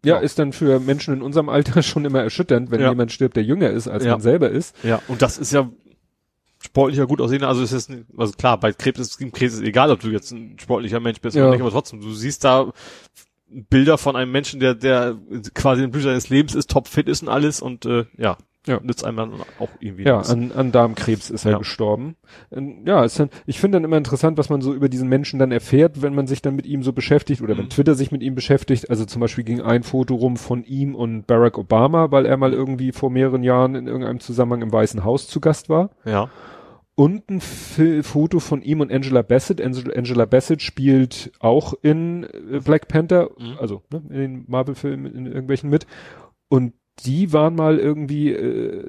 Ja, 0.04 0.14
Ja. 0.16 0.18
ist 0.20 0.38
dann 0.38 0.52
für 0.52 0.80
Menschen 0.80 1.12
in 1.14 1.22
unserem 1.22 1.48
Alter 1.48 1.82
schon 1.82 2.04
immer 2.04 2.22
erschütternd, 2.22 2.70
wenn 2.70 2.80
Ja. 2.80 2.90
jemand 2.90 3.12
stirbt, 3.12 3.36
der 3.36 3.42
jünger 3.42 3.68
ist, 3.70 3.88
als 3.88 4.04
Ja. 4.04 4.12
man 4.12 4.20
selber 4.20 4.48
ist. 4.50 4.74
Ja, 4.82 5.02
und 5.08 5.20
das 5.22 5.38
ist 5.38 5.52
ja 5.52 5.68
sportlicher 6.64 7.06
gut 7.06 7.20
aussehen. 7.20 7.44
Also 7.44 7.62
es 7.62 7.72
ist, 7.72 7.90
also 8.16 8.32
klar, 8.32 8.58
bei 8.58 8.72
Krebs 8.72 8.98
ist, 9.00 9.18
Krebs 9.32 9.54
ist 9.54 9.62
egal, 9.62 9.90
ob 9.90 10.00
du 10.00 10.08
jetzt 10.08 10.30
ein 10.32 10.56
sportlicher 10.58 11.00
Mensch 11.00 11.20
bist 11.20 11.36
Ja. 11.36 11.42
oder 11.44 11.52
nicht, 11.52 11.60
aber 11.60 11.70
trotzdem, 11.70 12.00
du 12.00 12.10
siehst 12.12 12.44
da 12.44 12.72
Bilder 13.48 13.98
von 13.98 14.16
einem 14.16 14.32
Menschen, 14.32 14.58
der, 14.60 14.74
der 14.74 15.16
quasi 15.54 15.84
in 15.84 15.90
Blüte 15.90 16.06
seines 16.08 16.28
Lebens 16.28 16.54
ist, 16.54 16.70
topfit 16.70 17.08
ist 17.08 17.22
und 17.22 17.28
alles 17.28 17.60
und 17.60 17.84
äh, 17.86 18.06
ja, 18.16 18.36
Ja. 18.66 18.80
nützt 18.82 19.04
einem 19.04 19.16
dann 19.18 19.42
auch 19.58 19.76
irgendwie 19.78 20.04
Ja, 20.04 20.20
an, 20.20 20.50
an 20.50 20.72
Darmkrebs 20.72 21.30
ist 21.30 21.44
er 21.44 21.52
Ja. 21.52 21.58
gestorben. 21.58 22.16
Ja, 22.86 23.04
ist 23.04 23.20
dann, 23.20 23.28
ich 23.46 23.60
finde 23.60 23.76
dann 23.76 23.84
immer 23.84 23.98
interessant, 23.98 24.38
was 24.38 24.48
man 24.48 24.60
so 24.62 24.72
über 24.74 24.88
diesen 24.88 25.08
Menschen 25.08 25.38
dann 25.38 25.52
erfährt, 25.52 26.02
wenn 26.02 26.14
man 26.14 26.26
sich 26.26 26.40
dann 26.42 26.56
mit 26.56 26.66
ihm 26.66 26.82
so 26.82 26.92
beschäftigt 26.92 27.42
oder 27.42 27.56
wenn 27.56 27.66
Mhm. 27.66 27.70
Twitter 27.70 27.94
sich 27.94 28.10
mit 28.10 28.22
ihm 28.22 28.34
beschäftigt. 28.34 28.90
Also 28.90 29.04
zum 29.04 29.20
Beispiel 29.20 29.44
ging 29.44 29.60
ein 29.60 29.82
Foto 29.84 30.14
rum 30.16 30.36
von 30.36 30.64
ihm 30.64 30.94
und 30.96 31.26
Barack 31.28 31.56
Obama, 31.58 32.10
weil 32.10 32.26
er 32.26 32.36
mal 32.38 32.54
irgendwie 32.54 32.90
vor 32.90 33.10
mehreren 33.10 33.44
Jahren 33.44 33.74
in 33.76 33.86
irgendeinem 33.86 34.18
Zusammenhang 34.20 34.62
im 34.62 34.72
Weißen 34.72 35.04
Haus 35.04 35.28
zu 35.28 35.40
Gast 35.40 35.68
war. 35.68 35.90
ja. 36.06 36.28
Und 36.96 37.28
ein 37.28 37.40
Fi- 37.40 38.02
Foto 38.04 38.38
von 38.38 38.62
ihm 38.62 38.80
und 38.80 38.92
Angela 38.92 39.22
Bassett. 39.22 39.60
Angela, 39.60 39.94
Angela 39.94 40.24
Bassett 40.26 40.62
spielt 40.62 41.32
auch 41.40 41.74
in 41.82 42.24
äh, 42.24 42.60
Black 42.64 42.86
Panther, 42.88 43.30
Mhm. 43.38 43.56
also 43.58 43.82
ne, 43.92 44.02
in 44.10 44.16
den 44.20 44.44
Marvel-Filmen, 44.46 45.12
in 45.12 45.26
irgendwelchen 45.26 45.70
mit. 45.70 45.86
Und 46.48 46.74
die 47.04 47.32
waren 47.32 47.56
mal 47.56 47.78
irgendwie, 47.78 48.30
äh, 48.32 48.88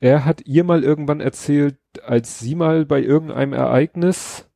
er 0.00 0.24
hat 0.24 0.42
ihr 0.46 0.64
mal 0.64 0.82
irgendwann 0.82 1.20
erzählt, 1.20 1.76
als 2.04 2.40
sie 2.40 2.56
mal 2.56 2.84
bei 2.84 3.00
irgendeinem 3.00 3.52
Ereignis, 3.52 4.48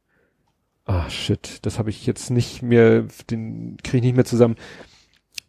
ah 0.84 1.08
shit, 1.08 1.64
das 1.64 1.78
habe 1.78 1.90
ich 1.90 2.04
jetzt 2.06 2.30
nicht 2.30 2.62
mehr, 2.62 3.04
den 3.30 3.76
kriege 3.84 3.98
ich 3.98 4.02
nicht 4.02 4.16
mehr 4.16 4.24
zusammen, 4.24 4.56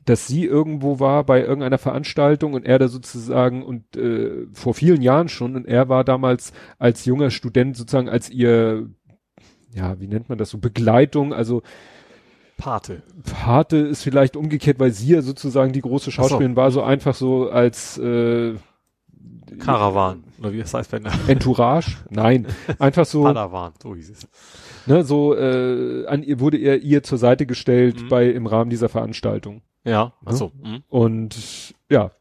dass 0.05 0.27
sie 0.27 0.45
irgendwo 0.45 0.99
war 0.99 1.23
bei 1.23 1.41
irgendeiner 1.41 1.77
Veranstaltung 1.77 2.53
und 2.53 2.65
er 2.65 2.79
da 2.79 2.87
sozusagen 2.87 3.63
und 3.63 3.95
äh, 3.95 4.45
vor 4.53 4.73
vielen 4.73 5.01
Jahren 5.01 5.29
schon 5.29 5.55
und 5.55 5.65
er 5.65 5.89
war 5.89 6.03
damals 6.03 6.51
als 6.79 7.05
junger 7.05 7.31
Student 7.31 7.77
sozusagen 7.77 8.09
als 8.09 8.29
ihr 8.29 8.89
ja, 9.75 9.99
wie 9.99 10.07
nennt 10.07 10.29
man 10.29 10.37
das 10.37 10.51
so 10.51 10.59
Begleitung, 10.59 11.33
also 11.33 11.63
Pate. 12.57 13.01
Pate 13.23 13.77
ist 13.77 14.03
vielleicht 14.03 14.35
umgekehrt, 14.37 14.79
weil 14.79 14.91
sie 14.91 15.13
ja 15.13 15.21
sozusagen 15.23 15.73
die 15.73 15.81
große 15.81 16.11
Ach 16.11 16.13
so. 16.13 16.21
Schauspielerin 16.21 16.55
war, 16.55 16.69
so 16.69 16.83
einfach 16.83 17.15
so 17.15 17.49
als 17.49 17.97
äh, 17.97 18.53
Karawan. 19.59 20.23
Oder 20.39 20.53
wie 20.53 20.59
das 20.59 20.73
heißt, 20.73 20.91
wenn 20.91 21.05
Entourage? 21.27 21.97
Nein, 22.09 22.47
einfach 22.79 23.05
so, 23.05 23.23
Padawan, 23.23 23.73
so 23.81 23.95
hieß 23.95 24.09
es. 24.11 24.27
ne, 24.85 25.03
so 25.03 25.35
äh, 25.35 26.05
an 26.07 26.23
ihr 26.23 26.39
wurde 26.39 26.57
er 26.57 26.79
ihr 26.81 27.03
zur 27.03 27.17
Seite 27.17 27.45
gestellt 27.45 28.03
Mhm. 28.03 28.09
bei 28.09 28.29
im 28.29 28.45
Rahmen 28.45 28.69
dieser 28.69 28.89
Veranstaltung. 28.89 29.61
Ja, 29.83 30.13
achso. 30.25 30.51
Mhm. 30.61 30.83
Und 30.87 31.73
ja, 31.89 32.11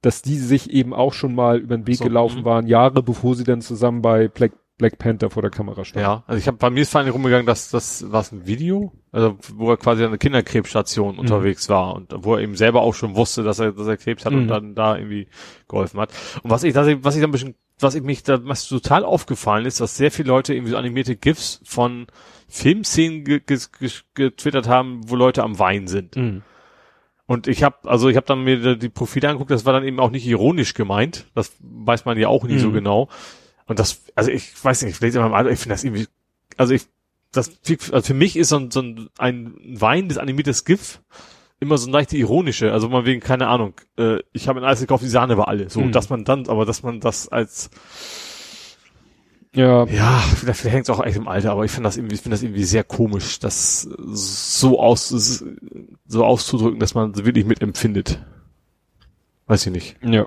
dass 0.00 0.22
die 0.22 0.36
sich 0.36 0.70
eben 0.70 0.92
auch 0.92 1.12
schon 1.12 1.34
mal 1.34 1.58
über 1.58 1.76
den 1.76 1.86
Weg 1.86 1.96
So, 1.96 2.04
gelaufen 2.04 2.40
mhm. 2.40 2.44
waren, 2.44 2.66
Jahre 2.66 3.02
bevor 3.02 3.34
sie 3.34 3.44
dann 3.44 3.62
zusammen 3.62 4.02
bei 4.02 4.28
Black, 4.28 4.52
Black 4.76 4.98
Panther 4.98 5.30
vor 5.30 5.40
der 5.42 5.50
Kamera 5.50 5.84
standen. 5.84 6.04
Ja, 6.04 6.24
also 6.26 6.38
ich 6.38 6.46
habe 6.46 6.58
bei 6.58 6.68
mir 6.68 6.82
ist 6.82 6.90
vor 6.90 7.00
allem 7.00 7.10
rumgegangen, 7.10 7.46
dass 7.46 7.70
das 7.70 8.10
war 8.12 8.24
ein 8.30 8.46
Video, 8.46 8.92
also 9.12 9.38
wo 9.54 9.70
er 9.70 9.76
quasi 9.76 10.04
an 10.04 10.10
der 10.10 10.18
Kinderkrebsstation 10.18 11.18
unterwegs 11.18 11.68
war 11.68 11.94
und 11.94 12.12
wo 12.18 12.34
er 12.34 12.42
eben 12.42 12.56
selber 12.56 12.82
auch 12.82 12.94
schon 12.94 13.16
wusste, 13.16 13.42
dass 13.42 13.60
er 13.60 13.72
dass 13.72 13.86
er 13.86 13.96
Krebs 13.96 14.24
hat 14.24 14.32
Mhm. 14.32 14.38
und 14.40 14.48
dann 14.48 14.74
da 14.74 14.96
irgendwie 14.96 15.28
geholfen 15.68 16.00
hat. 16.00 16.12
Und 16.42 16.50
was 16.50 16.64
ich, 16.64 16.74
ich 16.74 17.04
was 17.04 17.14
ich 17.14 17.20
da 17.22 17.28
ein 17.28 17.30
bisschen, 17.30 17.54
was 17.78 17.94
ich 17.94 18.02
mich 18.02 18.22
da 18.24 18.44
was 18.46 18.68
total 18.68 19.04
aufgefallen 19.04 19.64
ist, 19.64 19.80
dass 19.80 19.96
sehr 19.96 20.10
viele 20.10 20.28
Leute 20.28 20.54
irgendwie 20.54 20.72
so 20.72 20.76
animierte 20.76 21.16
GIFs 21.16 21.60
von 21.64 22.08
Filmszenen 22.48 23.24
ge 23.24 23.40
ge 23.40 23.58
ge 23.78 23.90
getwittert 24.14 24.68
haben, 24.68 25.00
wo 25.08 25.16
Leute 25.16 25.42
am 25.42 25.58
Weinen 25.58 25.86
sind. 25.86 26.16
Mhm. 26.16 26.42
Und 27.26 27.46
ich 27.46 27.62
habe, 27.62 27.88
also 27.88 28.08
ich 28.08 28.16
habe 28.16 28.26
dann 28.26 28.44
mir 28.44 28.76
die 28.76 28.88
Profile 28.90 29.28
angeguckt, 29.30 29.50
das 29.50 29.64
war 29.64 29.72
dann 29.72 29.84
eben 29.84 29.98
auch 30.00 30.10
nicht 30.10 30.26
ironisch 30.26 30.74
gemeint. 30.74 31.26
Das 31.34 31.52
weiß 31.60 32.04
man 32.04 32.18
ja 32.18 32.28
auch 32.28 32.44
nie 32.44 32.58
so 32.58 32.68
Mhm. 32.68 32.74
genau. 32.74 33.08
Und 33.66 33.78
das, 33.78 34.02
also 34.14 34.30
ich 34.30 34.52
weiß 34.62 34.82
nicht, 34.82 34.96
vielleicht 34.96 35.16
in 35.16 35.22
meinem 35.22 35.32
Alter, 35.34 35.50
ich 35.50 35.58
finde 35.58 35.74
das 35.74 35.84
irgendwie, 35.84 36.06
also 36.58 36.74
ich, 36.74 36.82
das, 37.32 37.50
also 37.92 38.02
für 38.06 38.14
mich 38.14 38.36
ist 38.36 38.50
so 38.50 38.58
ein, 38.58 38.70
so 38.70 38.80
ein, 38.82 39.08
ein 39.18 39.54
weinendes 39.64 40.18
animiertes 40.18 40.64
GIF 40.66 41.00
immer 41.60 41.78
so 41.78 41.88
ein 41.88 41.92
leichte 41.92 42.16
ironische, 42.18 42.72
also 42.72 42.90
man 42.90 43.06
wegen, 43.06 43.20
keine 43.22 43.46
Ahnung, 43.48 43.72
äh, 43.96 44.18
ich 44.34 44.46
habe 44.48 44.60
ein 44.60 44.64
Eis 44.66 44.80
gekauft, 44.80 45.02
die 45.02 45.08
Sahne 45.08 45.38
war 45.38 45.48
alle. 45.48 45.70
So, 45.70 45.80
Mhm. 45.80 45.92
dass 45.92 46.10
man 46.10 46.24
dann, 46.24 46.46
aber 46.48 46.66
dass 46.66 46.82
man 46.82 47.00
das 47.00 47.28
als, 47.28 47.70
Ja, 49.54 49.84
ja, 49.86 50.18
vielleicht, 50.34 50.60
vielleicht 50.60 50.74
hängt 50.74 50.88
es 50.88 50.90
auch 50.90 51.04
echt 51.04 51.16
im 51.16 51.28
Alter, 51.28 51.52
aber 51.52 51.64
ich 51.64 51.70
finde 51.70 51.86
das 51.86 51.96
irgendwie, 51.96 52.16
ich 52.16 52.22
finde 52.22 52.34
das 52.34 52.42
irgendwie 52.42 52.64
sehr 52.64 52.82
komisch, 52.82 53.38
das 53.38 53.82
so 53.82 54.80
aus, 54.80 55.08
so 56.06 56.24
auszudrücken, 56.24 56.80
dass 56.80 56.94
man 56.94 57.14
wirklich 57.16 57.44
mitempfindet. 57.44 58.20
Weiß 59.46 59.64
ich 59.66 59.72
nicht. 59.72 59.96
Ja. 60.02 60.26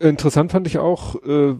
Interessant 0.00 0.50
fand 0.50 0.66
ich 0.66 0.78
auch, 0.78 1.14
äh, 1.22 1.54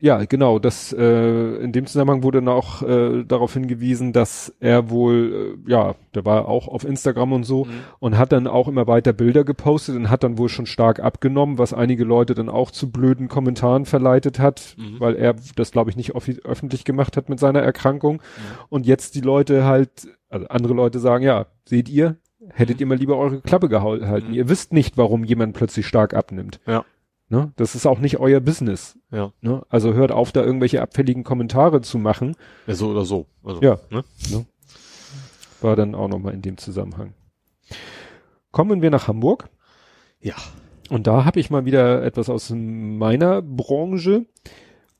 ja, 0.00 0.24
genau, 0.24 0.58
dass 0.58 0.92
äh, 0.92 1.56
in 1.56 1.72
dem 1.72 1.86
Zusammenhang 1.86 2.22
wurde 2.22 2.38
dann 2.38 2.48
auch 2.48 2.82
äh, 2.82 3.22
darauf 3.24 3.52
hingewiesen, 3.54 4.12
dass 4.12 4.54
er 4.60 4.90
wohl, 4.90 5.56
äh, 5.66 5.70
ja, 5.70 5.94
der 6.14 6.24
war 6.24 6.48
auch 6.48 6.68
auf 6.68 6.84
Instagram 6.84 7.32
und 7.32 7.44
so 7.44 7.66
und 7.98 8.16
hat 8.18 8.32
dann 8.32 8.46
auch 8.46 8.66
immer 8.68 8.86
weiter 8.86 9.12
Bilder 9.12 9.44
gepostet 9.44 9.96
und 9.96 10.08
hat 10.10 10.24
dann 10.24 10.38
wohl 10.38 10.48
schon 10.48 10.66
stark 10.66 11.00
abgenommen, 11.00 11.58
was 11.58 11.72
einige 11.74 12.04
Leute 12.04 12.34
dann 12.34 12.48
auch 12.48 12.70
zu 12.70 12.90
blöden 12.90 13.28
Kommentaren 13.28 13.84
verleitet 13.84 14.38
hat, 14.38 14.74
Mhm. 14.78 15.00
weil 15.00 15.16
er 15.16 15.34
das, 15.56 15.70
glaube 15.70 15.90
ich, 15.90 15.96
nicht 15.96 16.14
öffentlich 16.14 16.84
gemacht 16.84 17.16
hat 17.16 17.28
mit 17.28 17.38
seiner 17.38 17.60
Erkrankung. 17.60 18.22
Und 18.68 18.86
jetzt 18.86 19.14
die 19.14 19.20
Leute 19.20 19.64
halt, 19.64 20.08
also 20.28 20.46
andere 20.48 20.74
Leute 20.74 20.98
sagen, 20.98 21.24
ja, 21.24 21.46
seht 21.66 21.88
ihr, 21.88 22.16
hättet 22.48 22.76
Mhm. 22.76 22.80
ihr 22.80 22.86
mal 22.86 22.98
lieber 22.98 23.16
eure 23.18 23.40
Klappe 23.42 23.68
gehalten. 23.68 24.28
Mhm. 24.28 24.34
Ihr 24.34 24.48
wisst 24.48 24.72
nicht, 24.72 24.96
warum 24.96 25.24
jemand 25.24 25.54
plötzlich 25.54 25.86
stark 25.86 26.14
abnimmt. 26.14 26.58
Ja. 26.66 26.84
Ne? 27.30 27.52
Das 27.56 27.76
ist 27.76 27.86
auch 27.86 28.00
nicht 28.00 28.18
euer 28.18 28.40
Business. 28.40 28.98
Ja. 29.12 29.32
Ne? 29.40 29.62
Also 29.68 29.94
hört 29.94 30.10
auf, 30.10 30.32
da 30.32 30.42
irgendwelche 30.42 30.82
abfälligen 30.82 31.22
Kommentare 31.22 31.80
zu 31.80 31.96
machen. 31.96 32.34
Ja, 32.66 32.74
so 32.74 32.90
oder 32.90 33.04
so. 33.04 33.26
Also, 33.44 33.62
Ja. 33.62 33.78
Ne? 33.88 34.04
War 35.60 35.76
dann 35.76 35.94
auch 35.94 36.08
nochmal 36.08 36.34
in 36.34 36.42
dem 36.42 36.58
Zusammenhang. 36.58 37.14
Kommen 38.50 38.82
wir 38.82 38.90
nach 38.90 39.06
Hamburg. 39.06 39.48
Ja. 40.20 40.34
Und 40.88 41.06
da 41.06 41.24
habe 41.24 41.38
ich 41.38 41.50
mal 41.50 41.64
wieder 41.64 42.02
etwas 42.02 42.28
aus 42.28 42.50
meiner 42.50 43.42
Branche. 43.42 44.26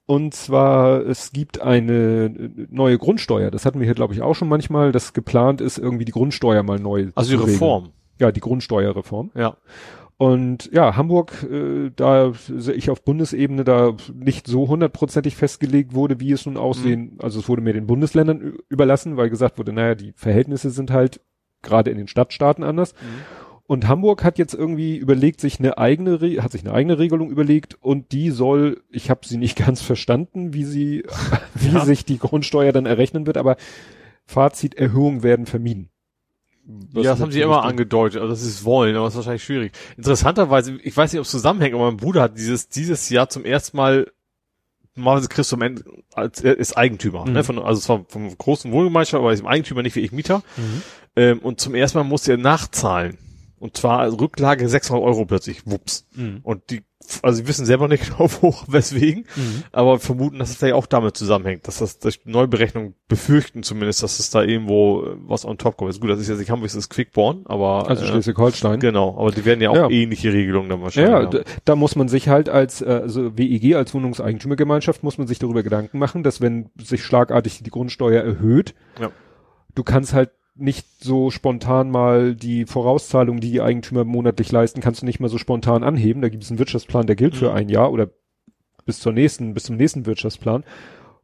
Und 0.06 0.32
zwar, 0.34 1.04
es 1.06 1.32
gibt 1.32 1.60
eine 1.60 2.52
neue 2.68 2.98
Grundsteuer. 2.98 3.50
Das 3.50 3.66
hatten 3.66 3.80
wir 3.80 3.86
hier, 3.86 3.94
glaube 3.94 4.14
ich, 4.14 4.22
auch 4.22 4.34
schon 4.34 4.48
manchmal, 4.48 4.92
dass 4.92 5.14
geplant 5.14 5.60
ist, 5.60 5.78
irgendwie 5.78 6.04
die 6.04 6.12
Grundsteuer 6.12 6.62
mal 6.62 6.78
neu 6.78 7.10
Also 7.16 7.36
die. 7.36 7.42
Reform. 7.42 7.90
Ja, 8.20 8.30
die 8.30 8.40
Grundsteuerreform. 8.40 9.30
Ja. 9.34 9.56
Und 10.20 10.68
ja, 10.70 10.96
Hamburg, 10.96 11.46
äh, 11.50 11.90
da 11.96 12.34
sehe 12.34 12.74
ich 12.74 12.90
auf 12.90 13.02
Bundesebene 13.04 13.64
da 13.64 13.96
nicht 14.12 14.46
so 14.46 14.68
hundertprozentig 14.68 15.34
festgelegt 15.34 15.94
wurde, 15.94 16.20
wie 16.20 16.32
es 16.32 16.44
nun 16.44 16.58
aussehen. 16.58 17.16
Also 17.20 17.40
es 17.40 17.48
wurde 17.48 17.62
mir 17.62 17.72
den 17.72 17.86
Bundesländern 17.86 18.58
überlassen, 18.68 19.16
weil 19.16 19.30
gesagt 19.30 19.56
wurde, 19.56 19.72
naja, 19.72 19.94
die 19.94 20.12
Verhältnisse 20.14 20.68
sind 20.68 20.90
halt 20.90 21.22
gerade 21.62 21.90
in 21.90 21.96
den 21.96 22.06
Stadtstaaten 22.06 22.62
anders. 22.64 22.92
Und 23.66 23.88
Hamburg 23.88 24.22
hat 24.22 24.36
jetzt 24.36 24.52
irgendwie 24.52 24.98
überlegt, 24.98 25.40
sich 25.40 25.58
eine 25.58 25.78
eigene, 25.78 26.20
Re 26.20 26.42
hat 26.42 26.52
sich 26.52 26.66
eine 26.66 26.74
eigene 26.74 26.98
Regelung 26.98 27.30
überlegt 27.30 27.78
und 27.80 28.12
die 28.12 28.28
soll, 28.30 28.82
ich 28.90 29.08
habe 29.08 29.26
sie 29.26 29.38
nicht 29.38 29.56
ganz 29.64 29.80
verstanden, 29.80 30.52
wie 30.52 30.64
sie, 30.64 31.02
wie 31.54 31.72
Ja. 31.76 31.86
sich 31.86 32.04
die 32.04 32.18
Grundsteuer 32.18 32.72
dann 32.72 32.84
errechnen 32.84 33.26
wird, 33.26 33.38
aber 33.38 33.56
Fazit, 34.26 34.74
Erhöhungen 34.74 35.22
werden 35.22 35.46
vermieden. 35.46 35.88
Ja, 36.94 37.02
das 37.12 37.20
haben 37.20 37.32
sie 37.32 37.40
immer 37.40 37.62
angedeutet, 37.64 38.20
also 38.20 38.32
das 38.32 38.42
ist 38.42 38.64
wollen, 38.64 38.96
aber 38.96 39.04
das 39.06 39.14
ist 39.14 39.18
wahrscheinlich 39.18 39.44
schwierig. 39.44 39.72
Interessanterweise, 39.96 40.78
ich 40.82 40.96
weiß 40.96 41.12
nicht, 41.12 41.20
ob 41.20 41.24
es 41.24 41.30
zusammenhängt, 41.30 41.74
aber 41.74 41.86
mein 41.86 41.96
Bruder 41.96 42.22
hat 42.22 42.36
dieses, 42.38 42.68
dieses 42.68 43.08
Jahr 43.10 43.28
zum 43.28 43.44
ersten 43.44 43.76
Mal, 43.76 44.10
am 44.96 45.62
Ende, 45.62 45.84
als, 46.12 46.42
er 46.42 46.58
ist 46.58 46.76
Eigentümer, 46.76 47.24
Mhm. 47.26 47.32
ne, 47.32 47.44
von, 47.44 47.58
also 47.58 47.80
zwar 47.80 48.04
vom 48.08 48.36
großen 48.36 48.70
Wohngemeinschaft, 48.72 49.14
aber 49.20 49.30
er 49.30 49.34
ist 49.34 49.40
im 49.40 49.46
Eigentümer 49.46 49.82
nicht 49.82 49.96
wie 49.96 50.00
ich 50.00 50.12
Mieter, 50.12 50.42
Mhm. 50.56 50.82
ähm, 51.16 51.38
und 51.40 51.60
zum 51.60 51.74
ersten 51.74 51.98
Mal 51.98 52.04
musste 52.04 52.32
er 52.32 52.38
nachzahlen. 52.38 53.16
Und 53.58 53.76
zwar 53.76 54.10
Rücklage 54.20 54.68
600 54.68 55.02
Euro 55.04 55.24
plötzlich, 55.26 55.62
wups. 55.66 56.06
Mhm. 56.14 56.40
Und 56.42 56.70
die, 56.70 56.82
also 57.22 57.36
sie 57.42 57.48
wissen 57.48 57.66
selber 57.66 57.88
nicht 57.88 58.04
genau, 58.16 58.28
wo, 58.40 58.54
weswegen, 58.68 59.24
Mhm. 59.36 59.62
aber 59.72 59.98
vermuten, 59.98 60.38
dass 60.38 60.50
es 60.50 60.56
vielleicht 60.56 60.74
auch 60.74 60.86
damit 60.86 61.16
zusammenhängt, 61.16 61.66
dass 61.68 61.78
das 61.78 61.98
durch 61.98 62.20
Neuberechnung 62.24 62.94
befürchten 63.08 63.62
zumindest, 63.62 64.02
dass 64.02 64.18
es 64.18 64.30
da 64.30 64.42
irgendwo 64.42 65.02
äh, 65.04 65.16
was 65.26 65.44
on 65.44 65.58
top 65.58 65.76
kommt. 65.76 65.90
Ist 65.90 66.00
gut, 66.00 66.10
das 66.10 66.20
ist 66.20 66.28
jetzt 66.28 66.38
nicht 66.38 66.50
Hamburg, 66.50 66.68
das 66.68 66.76
ist 66.76 66.88
Quickborn, 66.90 67.42
aber 67.46 67.88
Also 67.88 68.04
äh, 68.04 68.08
Schleswig-Holstein. 68.08 68.80
genau, 68.80 69.16
aber 69.18 69.30
die 69.30 69.44
werden 69.44 69.60
ja 69.60 69.70
auch 69.70 69.76
Ja. 69.76 69.90
ähnliche 69.90 70.32
Regelungen 70.32 70.68
dann 70.68 70.82
wahrscheinlich. 70.82 71.10
Ja, 71.12 71.22
haben. 71.22 71.30
da, 71.30 71.40
da 71.64 71.76
muss 71.76 71.96
man 71.96 72.08
sich 72.08 72.28
halt 72.28 72.48
als 72.48 72.80
äh, 72.82 72.86
also 72.86 73.36
WEG 73.36 73.74
als 73.74 73.92
Wohnungseigentümergemeinschaft 73.94 75.02
muss 75.02 75.18
man 75.18 75.26
sich 75.26 75.38
darüber 75.38 75.62
Gedanken 75.62 75.98
machen, 75.98 76.22
dass 76.22 76.40
wenn 76.40 76.70
sich 76.82 77.04
schlagartig 77.04 77.62
die 77.62 77.70
Grundsteuer 77.70 78.22
erhöht, 78.22 78.74
Ja. 79.00 79.10
du 79.74 79.82
kannst 79.82 80.12
halt 80.14 80.30
nicht 80.60 80.86
so 81.00 81.30
spontan 81.30 81.90
mal 81.90 82.34
die 82.34 82.66
Vorauszahlung, 82.66 83.40
die 83.40 83.50
die 83.50 83.60
Eigentümer 83.60 84.04
monatlich 84.04 84.50
leisten, 84.52 84.80
kannst 84.80 85.02
du 85.02 85.06
nicht 85.06 85.20
mal 85.20 85.28
so 85.28 85.38
spontan 85.38 85.82
anheben. 85.82 86.22
Da 86.22 86.28
gibt 86.28 86.42
es 86.44 86.50
einen 86.50 86.58
Wirtschaftsplan, 86.58 87.06
der 87.06 87.16
gilt 87.16 87.36
für 87.36 87.50
Mhm. 87.50 87.56
ein 87.56 87.68
Jahr 87.68 87.92
oder 87.92 88.08
bis 88.86 89.00
zur 89.00 89.12
nächsten, 89.12 89.54
bis 89.54 89.64
zum 89.64 89.76
nächsten 89.76 90.06
Wirtschaftsplan. 90.06 90.64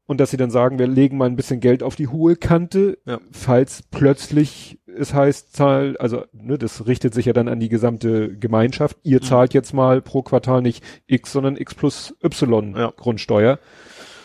Und 0.08 0.20
dass 0.20 0.30
sie 0.30 0.36
dann 0.36 0.50
sagen, 0.50 0.78
wir 0.78 0.86
legen 0.86 1.16
mal 1.16 1.24
ein 1.28 1.34
bisschen 1.34 1.58
Geld 1.58 1.82
auf 1.82 1.96
die 1.96 2.06
hohe 2.06 2.36
Kante, 2.36 2.98
Ja. 3.06 3.18
falls 3.32 3.82
plötzlich 3.90 4.78
es 4.98 5.12
heißt, 5.12 5.52
zahl, 5.54 5.96
also 5.98 6.24
ne, 6.32 6.56
das 6.56 6.86
richtet 6.86 7.12
sich 7.12 7.26
ja 7.26 7.32
dann 7.34 7.48
an 7.48 7.60
die 7.60 7.68
gesamte 7.68 8.34
Gemeinschaft. 8.36 8.96
Ihr 9.02 9.20
zahlt 9.20 9.52
jetzt 9.52 9.74
mal 9.74 10.00
pro 10.00 10.22
Quartal 10.22 10.62
nicht 10.62 10.82
X, 11.06 11.32
sondern 11.32 11.56
X 11.56 11.74
plus 11.74 12.14
Y 12.24 12.74
Ja. 12.76 12.92
Grundsteuer. 12.96 13.58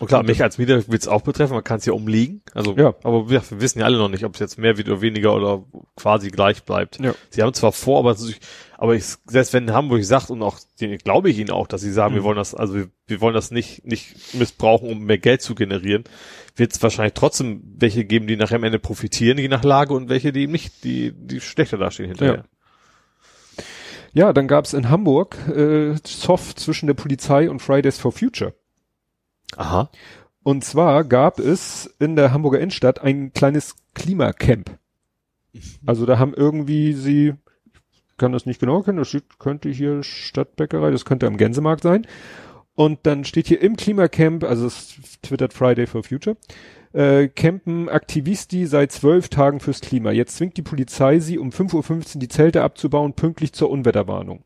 Und 0.02 0.07
klar, 0.07 0.23
mich 0.23 0.41
als 0.41 0.57
Mieter 0.57 0.88
wird 0.88 1.02
es 1.02 1.07
auch 1.07 1.22
betreffen, 1.22 1.53
man 1.53 1.64
kann 1.64 1.78
es 1.78 1.86
ja 1.86 1.94
umlegen. 1.94 2.41
Also, 2.56 2.76
Ja. 2.76 2.95
aber 3.03 3.30
wir, 3.30 3.41
wir 3.49 3.61
wissen 3.61 3.80
ja 3.80 3.86
alle 3.86 3.99
noch 3.99 4.10
nicht, 4.10 4.26
ob 4.26 4.34
es 4.34 4.40
jetzt 4.40 4.57
mehr 4.57 4.76
wird 4.78 4.90
oder 4.90 5.02
weniger 5.02 5.36
oder 5.36 5.64
quasi 5.95 6.30
gleich 6.32 6.64
bleibt. 6.64 6.99
Ja. 6.99 7.14
Sie 7.30 7.44
haben 7.44 7.53
zwar 7.53 7.72
vor, 7.72 7.99
aber, 7.99 8.18
aber 8.78 8.95
ich, 8.95 9.06
selbst 9.28 9.53
wenn 9.53 9.72
Hamburg 9.72 10.03
sagt 10.03 10.32
und 10.32 10.41
auch, 10.41 10.57
glaube 11.03 11.30
ich 11.30 11.38
ihnen 11.38 11.52
auch, 11.52 11.68
dass 11.68 11.82
sie 11.82 11.91
sagen, 11.91 12.15
wir 12.15 12.23
wollen 12.23 12.38
das, 12.38 12.56
also 12.56 12.73
wir, 12.73 12.90
wir 13.06 13.22
wollen 13.22 13.36
das 13.36 13.52
nicht, 13.52 13.86
nicht 13.86 14.34
missbrauchen, 14.34 14.90
um 14.90 15.03
mehr 15.03 15.19
Geld 15.19 15.44
zu 15.44 15.53
generieren, 15.53 16.03
wird 16.56 16.73
es 16.73 16.82
wahrscheinlich 16.82 17.14
trotzdem 17.14 17.61
welche 17.78 18.03
geben, 18.03 18.26
die 18.26 18.38
nachher 18.38 18.56
am 18.56 18.64
Ende 18.64 18.80
profitieren, 18.80 19.38
je 19.38 19.49
nach 19.49 19.64
Lage 19.64 19.94
und 19.94 20.10
welche, 20.10 20.32
die 20.32 20.41
eben 20.41 20.52
nicht, 20.52 20.84
die, 20.84 21.14
die 21.15 21.41
schlechter 21.41 21.78
dastehen 21.78 22.10
hinterher. 22.10 22.45
Ja, 24.14 24.34
dann 24.34 24.48
gab's 24.48 24.73
in 24.73 24.90
Hamburg 24.90 25.38
äh, 25.48 25.95
Soft 26.06 26.60
zwischen 26.60 26.88
der 26.88 26.95
Polizei 26.95 27.49
und 27.49 27.61
Fridays 27.61 27.98
for 27.98 28.11
Future. 28.11 28.53
Aha. 29.57 29.90
Und 30.44 30.64
zwar 30.64 31.03
gab 31.03 31.40
es 31.40 31.94
in 31.99 32.15
der 32.15 32.34
Hamburger 32.34 32.60
Innenstadt 32.60 33.02
ein 33.02 33.32
kleines 33.34 33.76
Klimacamp. 33.94 34.78
Also 35.86 36.06
da 36.06 36.18
haben 36.18 36.34
irgendwie 36.34 36.94
sie, 36.94 37.34
ich 38.10 38.18
kann 38.18 38.32
das 38.32 38.45
nicht 38.45 38.60
genau 38.60 38.82
kennen, 38.82 38.98
das 38.98 39.10
steht, 39.10 39.38
könnte 39.38 39.69
hier 39.69 40.02
Stadtbäckerei, 40.02 40.91
das 40.91 41.06
könnte 41.06 41.28
am 41.28 41.38
Gänsemarkt 41.38 41.84
sein. 41.84 42.07
Und 42.73 42.99
dann 43.03 43.26
steht 43.26 43.48
hier 43.48 43.61
im 43.61 43.76
Klimacamp, 43.76 44.44
also 44.44 44.65
es 44.65 44.98
twittert 45.22 45.53
Friday 45.53 45.86
for 45.86 46.03
Future, 46.03 46.38
äh, 46.94 47.28
campen 47.28 47.90
Aktivisti 47.90 48.65
seit 48.65 48.91
zwölf 48.91 49.30
Tagen 49.30 49.60
fürs 49.60 49.82
Klima. 49.82 50.11
Jetzt 50.11 50.38
zwingt 50.38 50.57
die 50.57 50.61
Polizei 50.61 51.19
sie, 51.19 51.38
um 51.38 51.49
5.15 51.49 52.15
Uhr 52.15 52.19
die 52.22 52.28
Zelte 52.30 52.64
abzubauen, 52.64 53.14
pünktlich 53.14 53.53
zur 53.53 53.69
Unwetterwarnung. 53.69 54.45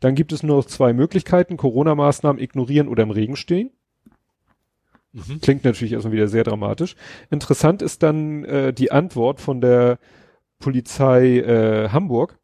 Dann 0.00 0.14
gibt 0.14 0.32
es 0.32 0.42
nur 0.42 0.58
noch 0.58 0.64
zwei 0.64 0.92
Möglichkeiten, 0.92 1.56
Corona-Maßnahmen 1.56 2.40
ignorieren 2.40 2.88
oder 2.88 3.02
im 3.02 3.10
Regen 3.10 3.36
stehen. 3.36 3.70
Mhm. 5.16 5.40
Klingt 5.40 5.64
natürlich 5.64 5.94
erstmal 5.94 6.12
wieder 6.12 6.28
sehr 6.28 6.44
dramatisch. 6.44 6.94
Interessant 7.30 7.80
ist 7.80 8.02
dann 8.02 8.44
äh, 8.44 8.72
die 8.74 8.92
Antwort 8.92 9.40
von 9.40 9.60
der 9.62 9.98
Polizei 10.58 11.38
äh, 11.38 11.88
Hamburg. 11.88 12.38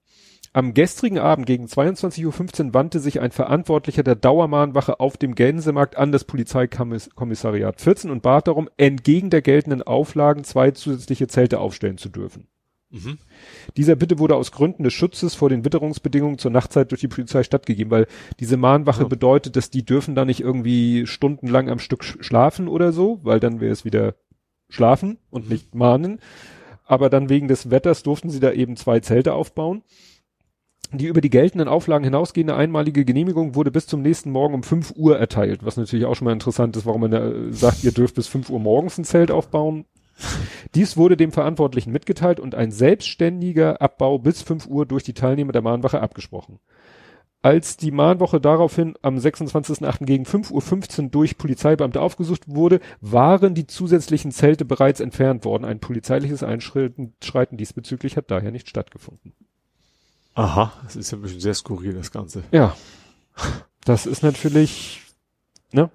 Am 0.54 0.74
gestrigen 0.74 1.18
Abend 1.18 1.46
gegen 1.46 1.64
22.15 1.66 2.66
Uhr 2.66 2.74
wandte 2.74 2.98
sich 2.98 3.20
ein 3.20 3.30
Verantwortlicher 3.30 4.02
der 4.02 4.16
Dauermahnwache 4.16 5.00
auf 5.00 5.16
dem 5.16 5.34
Gänsemarkt 5.34 5.96
an 5.96 6.12
das 6.12 6.24
Polizeikommissariat 6.24 7.80
14 7.80 8.10
und 8.10 8.22
bat 8.22 8.48
darum, 8.48 8.68
entgegen 8.76 9.30
der 9.30 9.40
geltenden 9.40 9.82
Auflagen 9.82 10.44
zwei 10.44 10.70
zusätzliche 10.70 11.26
Zelte 11.26 11.58
aufstellen 11.58 11.96
zu 11.96 12.10
dürfen. 12.10 12.48
Mhm. 12.92 13.18
Dieser 13.78 13.96
Bitte 13.96 14.18
wurde 14.18 14.36
aus 14.36 14.52
Gründen 14.52 14.84
des 14.84 14.92
Schutzes 14.92 15.34
vor 15.34 15.48
den 15.48 15.64
Witterungsbedingungen 15.64 16.36
zur 16.38 16.50
Nachtzeit 16.50 16.90
durch 16.90 17.00
die 17.00 17.08
Polizei 17.08 17.42
stattgegeben, 17.42 17.90
weil 17.90 18.06
diese 18.38 18.58
Mahnwache 18.58 19.02
Ja. 19.02 19.08
bedeutet, 19.08 19.56
dass 19.56 19.70
die 19.70 19.82
dürfen 19.84 20.14
da 20.14 20.24
nicht 20.26 20.40
irgendwie 20.40 21.06
stundenlang 21.06 21.70
am 21.70 21.78
Stück 21.78 22.02
sch- 22.02 22.22
schlafen 22.22 22.68
oder 22.68 22.92
so, 22.92 23.18
weil 23.22 23.40
dann 23.40 23.60
wäre 23.60 23.72
es 23.72 23.86
wieder 23.86 24.14
schlafen 24.68 25.16
und 25.30 25.46
Mhm. 25.46 25.52
nicht 25.52 25.74
mahnen. 25.74 26.20
Aber 26.84 27.08
dann 27.08 27.30
wegen 27.30 27.48
des 27.48 27.70
Wetters 27.70 28.02
durften 28.02 28.28
sie 28.28 28.40
da 28.40 28.52
eben 28.52 28.76
zwei 28.76 29.00
Zelte 29.00 29.32
aufbauen. 29.32 29.82
Die 30.92 31.06
über 31.06 31.22
die 31.22 31.30
geltenden 31.30 31.68
Auflagen 31.68 32.04
hinausgehende 32.04 32.54
einmalige 32.54 33.06
Genehmigung 33.06 33.54
wurde 33.54 33.70
bis 33.70 33.86
zum 33.86 34.02
nächsten 34.02 34.30
Morgen 34.30 34.52
um 34.52 34.62
5 34.62 34.92
Uhr 34.94 35.18
erteilt, 35.18 35.64
was 35.64 35.78
natürlich 35.78 36.04
auch 36.04 36.14
schon 36.14 36.26
mal 36.26 36.32
interessant 36.34 36.76
ist, 36.76 36.84
warum 36.84 37.00
man 37.00 37.10
da 37.10 37.26
äh, 37.30 37.52
sagt, 37.52 37.82
ihr 37.84 37.92
dürft 37.92 38.16
bis 38.16 38.26
5 38.28 38.50
Uhr 38.50 38.60
morgens 38.60 38.98
ein 38.98 39.04
Zelt 39.04 39.30
aufbauen. 39.30 39.86
Dies 40.74 40.96
wurde 40.96 41.16
dem 41.16 41.32
Verantwortlichen 41.32 41.92
mitgeteilt 41.92 42.40
und 42.40 42.54
ein 42.54 42.70
selbstständiger 42.70 43.80
Abbau 43.80 44.18
bis 44.18 44.42
5 44.42 44.66
Uhr 44.66 44.86
durch 44.86 45.02
die 45.02 45.14
Teilnehmer 45.14 45.52
der 45.52 45.62
Mahnwache 45.62 46.00
abgesprochen. 46.00 46.58
Als 47.42 47.76
die 47.76 47.90
Mahnwoche 47.90 48.40
daraufhin 48.40 48.94
am 49.02 49.16
26.08. 49.16 50.04
gegen 50.04 50.24
5.15 50.24 51.02
Uhr 51.02 51.08
durch 51.10 51.38
Polizeibeamte 51.38 52.00
aufgesucht 52.00 52.42
wurde, 52.46 52.78
waren 53.00 53.54
die 53.54 53.66
zusätzlichen 53.66 54.30
Zelte 54.30 54.64
bereits 54.64 55.00
entfernt 55.00 55.44
worden. 55.44 55.64
Ein 55.64 55.80
polizeiliches 55.80 56.44
Einschreiten 56.44 57.14
Schreiten 57.20 57.56
diesbezüglich 57.56 58.16
hat 58.16 58.30
daher 58.30 58.52
nicht 58.52 58.68
stattgefunden. 58.68 59.32
Aha, 60.34 60.72
das 60.84 60.94
ist 60.94 61.10
ja 61.10 61.18
ein 61.18 61.22
bisschen 61.22 61.40
sehr 61.40 61.54
skurril, 61.54 61.94
das 61.94 62.12
Ganze. 62.12 62.44
Ja, 62.52 62.76
das 63.84 64.06
ist 64.06 64.22
natürlich, 64.22 65.02
ne? 65.72 65.90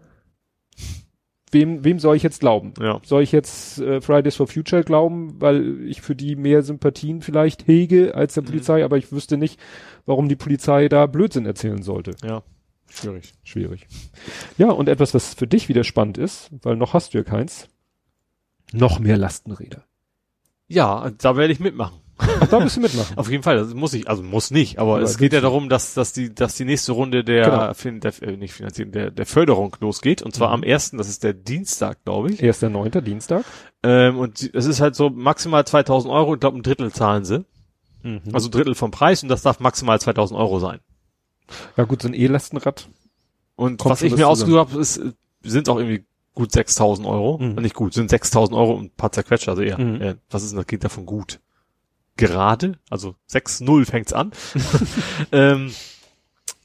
Wem, 1.51 1.83
wem 1.85 1.97
soll 1.99 2.17
ich 2.17 2.23
jetzt 2.23 2.41
glauben? 2.41 2.73
Ja. 2.79 2.99
Soll 3.05 3.23
ich 3.23 3.31
jetzt 3.31 3.79
äh, 3.79 4.01
Fridays 4.01 4.35
for 4.35 4.47
Future 4.47 4.83
glauben, 4.83 5.39
weil 5.39 5.81
ich 5.87 6.01
für 6.01 6.15
die 6.15 6.35
mehr 6.35 6.61
Sympathien 6.61 7.21
vielleicht 7.21 7.67
hege 7.67 8.15
als 8.15 8.33
der 8.33 8.43
Mhm. 8.43 8.47
Polizei, 8.47 8.83
aber 8.83 8.97
ich 8.97 9.11
wüsste 9.13 9.37
nicht, 9.37 9.57
warum 10.05 10.27
die 10.27 10.35
Polizei 10.35 10.89
da 10.89 11.05
Blödsinn 11.05 11.45
erzählen 11.45 11.81
sollte. 11.83 12.15
Ja. 12.23 12.43
Schwierig. 12.89 13.33
Schwierig. 13.43 13.87
Ja, 14.57 14.71
und 14.71 14.89
etwas, 14.89 15.13
was 15.13 15.33
für 15.33 15.47
dich 15.47 15.69
wieder 15.69 15.83
spannend 15.83 16.17
ist, 16.17 16.49
weil 16.63 16.75
noch 16.75 16.93
hast 16.93 17.13
du 17.13 17.17
ja 17.19 17.23
keins. 17.23 17.67
Noch 18.73 18.99
mehr 18.99 19.17
Lastenräder. 19.17 19.83
Ja, 20.67 21.11
da 21.17 21.37
werde 21.37 21.53
ich 21.53 21.59
mitmachen. 21.61 21.99
Ach, 22.17 22.47
da 22.47 22.59
bist 22.59 22.75
du 22.77 22.81
mitmachen. 22.81 23.17
Auf 23.17 23.29
jeden 23.29 23.43
Fall, 23.43 23.57
das 23.57 23.73
muss 23.73 23.93
ich, 23.93 24.09
also 24.09 24.23
muss 24.23 24.49
nicht, 24.51 24.79
aber 24.79 24.95
Aber 24.95 25.01
es 25.03 25.17
geht 25.17 25.33
ja 25.33 25.41
darum, 25.41 25.69
dass, 25.69 25.93
dass 25.93 26.13
die, 26.13 26.33
dass 26.33 26.55
die 26.55 26.65
nächste 26.65 26.91
Runde 26.93 27.23
der, 27.23 27.43
Genau. 27.45 27.73
fin, 27.73 27.99
der 27.99 28.13
äh, 28.23 28.37
nicht 28.37 28.53
Finanzierung, 28.53 28.91
der, 28.91 29.11
der 29.11 29.25
Förderung 29.25 29.75
losgeht, 29.79 30.21
und 30.23 30.33
zwar 30.33 30.49
Mhm. 30.49 30.53
am 30.55 30.63
ersten, 30.63 30.97
das 30.97 31.09
ist 31.09 31.23
der 31.23 31.33
Dienstag, 31.33 32.03
glaube 32.05 32.31
ich. 32.31 32.41
Erster 32.41 32.69
Neunter, 32.69 33.01
Dienstag. 33.01 33.43
Ähm, 33.83 34.17
und 34.17 34.49
es 34.53 34.65
ist 34.65 34.81
halt 34.81 34.95
so 34.95 35.09
maximal 35.09 35.65
2000 35.65 36.11
Euro, 36.11 36.33
ich 36.33 36.39
glaube 36.39 36.57
ein 36.57 36.63
Drittel 36.63 36.91
zahlen 36.91 37.23
sie. 37.23 37.45
Mhm. 38.03 38.21
Also 38.33 38.47
ein 38.49 38.51
Drittel 38.51 38.73
vom 38.75 38.91
Preis 38.91 39.21
und 39.23 39.29
das 39.29 39.41
darf 39.43 39.59
maximal 39.59 39.99
2000 40.01 40.39
Euro 40.39 40.59
sein. 40.59 40.79
ja 41.77 41.83
gut, 41.83 42.01
so 42.01 42.07
ein 42.07 42.13
E-Lastenrad. 42.13 42.89
Und 43.55 43.83
was 43.85 44.01
ich 44.01 44.15
mir 44.15 44.27
ausgesucht 44.27 44.57
habe, 44.71 44.79
ist, 44.79 44.97
äh, 44.97 45.11
sind 45.43 45.69
auch 45.69 45.77
irgendwie 45.77 46.05
gut 46.33 46.51
6000 46.51 47.07
Euro. 47.07 47.37
Mhm. 47.39 47.55
Nicht 47.55 47.73
gut, 47.75 47.93
sind 47.93 48.09
6000 48.09 48.55
Euro 48.57 48.73
und 48.73 48.85
ein 48.85 48.91
paar 48.95 49.11
zerquetscht, 49.11 49.49
also 49.49 49.61
eher, 49.61 49.79
Mhm. 49.79 50.01
äh, 50.01 50.15
was 50.29 50.43
ist 50.43 50.51
denn, 50.51 50.57
das 50.57 50.67
geht 50.67 50.83
davon 50.83 51.05
gut? 51.05 51.39
Gerade, 52.17 52.77
also 52.89 53.15
6-0 53.31 53.85
fängt's 53.85 54.13
an. 54.13 54.31
ähm, 55.31 55.71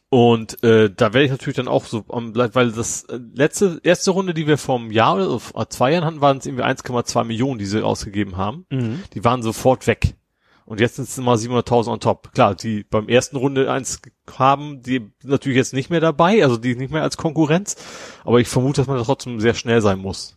und 0.09 0.63
äh, 0.63 0.91
da 0.95 1.15
werde 1.15 1.25
ich 1.25 1.31
natürlich 1.31 1.57
dann 1.57 1.69
auch 1.69 1.87
so, 1.87 2.05
weil 2.09 2.73
das 2.73 3.05
äh, 3.05 3.19
letzte, 3.35 3.81
erste 3.83 4.11
Runde, 4.11 4.35
die 4.35 4.47
wir 4.47 4.59
vom 4.59 4.91
Jahr 4.91 5.15
oder 5.15 5.41
vor 5.41 5.71
zwei 5.71 5.93
Jahren 5.93 6.05
hatten, 6.05 6.21
waren 6.21 6.37
es 6.37 6.45
irgendwie 6.45 6.65
1,2 6.65 7.25
Millionen, 7.25 7.59
die 7.59 7.65
sie 7.65 7.83
ausgegeben 7.83 8.37
haben. 8.37 8.67
Mhm. 8.69 9.03
Die 9.15 9.25
waren 9.25 9.43
sofort 9.43 9.87
weg. 9.87 10.15
Und 10.67 10.81
jetzt 10.81 10.97
sind 10.97 11.09
es 11.09 11.17
immer 11.19 11.35
700.000 11.35 11.89
on 11.91 12.01
top. 12.01 12.33
Klar, 12.35 12.55
die 12.55 12.85
beim 12.85 13.09
ersten 13.09 13.37
Runde 13.37 13.71
eins 13.73 14.01
haben, 14.39 14.83
die 14.83 14.99
sind 15.19 15.31
natürlich 15.31 15.57
jetzt 15.57 15.73
nicht 15.73 15.89
mehr 15.91 16.01
dabei, 16.01 16.45
also 16.45 16.57
die 16.59 16.77
nicht 16.77 16.93
mehr 16.93 17.03
als 17.03 17.17
Konkurrenz. 17.17 17.77
Aber 18.25 18.39
ich 18.39 18.49
vermute, 18.49 18.83
dass 18.83 18.89
man 18.89 18.99
da 18.99 19.05
trotzdem 19.05 19.41
sehr 19.41 19.55
schnell 19.55 19.81
sein 19.81 19.99
muss. 19.99 20.37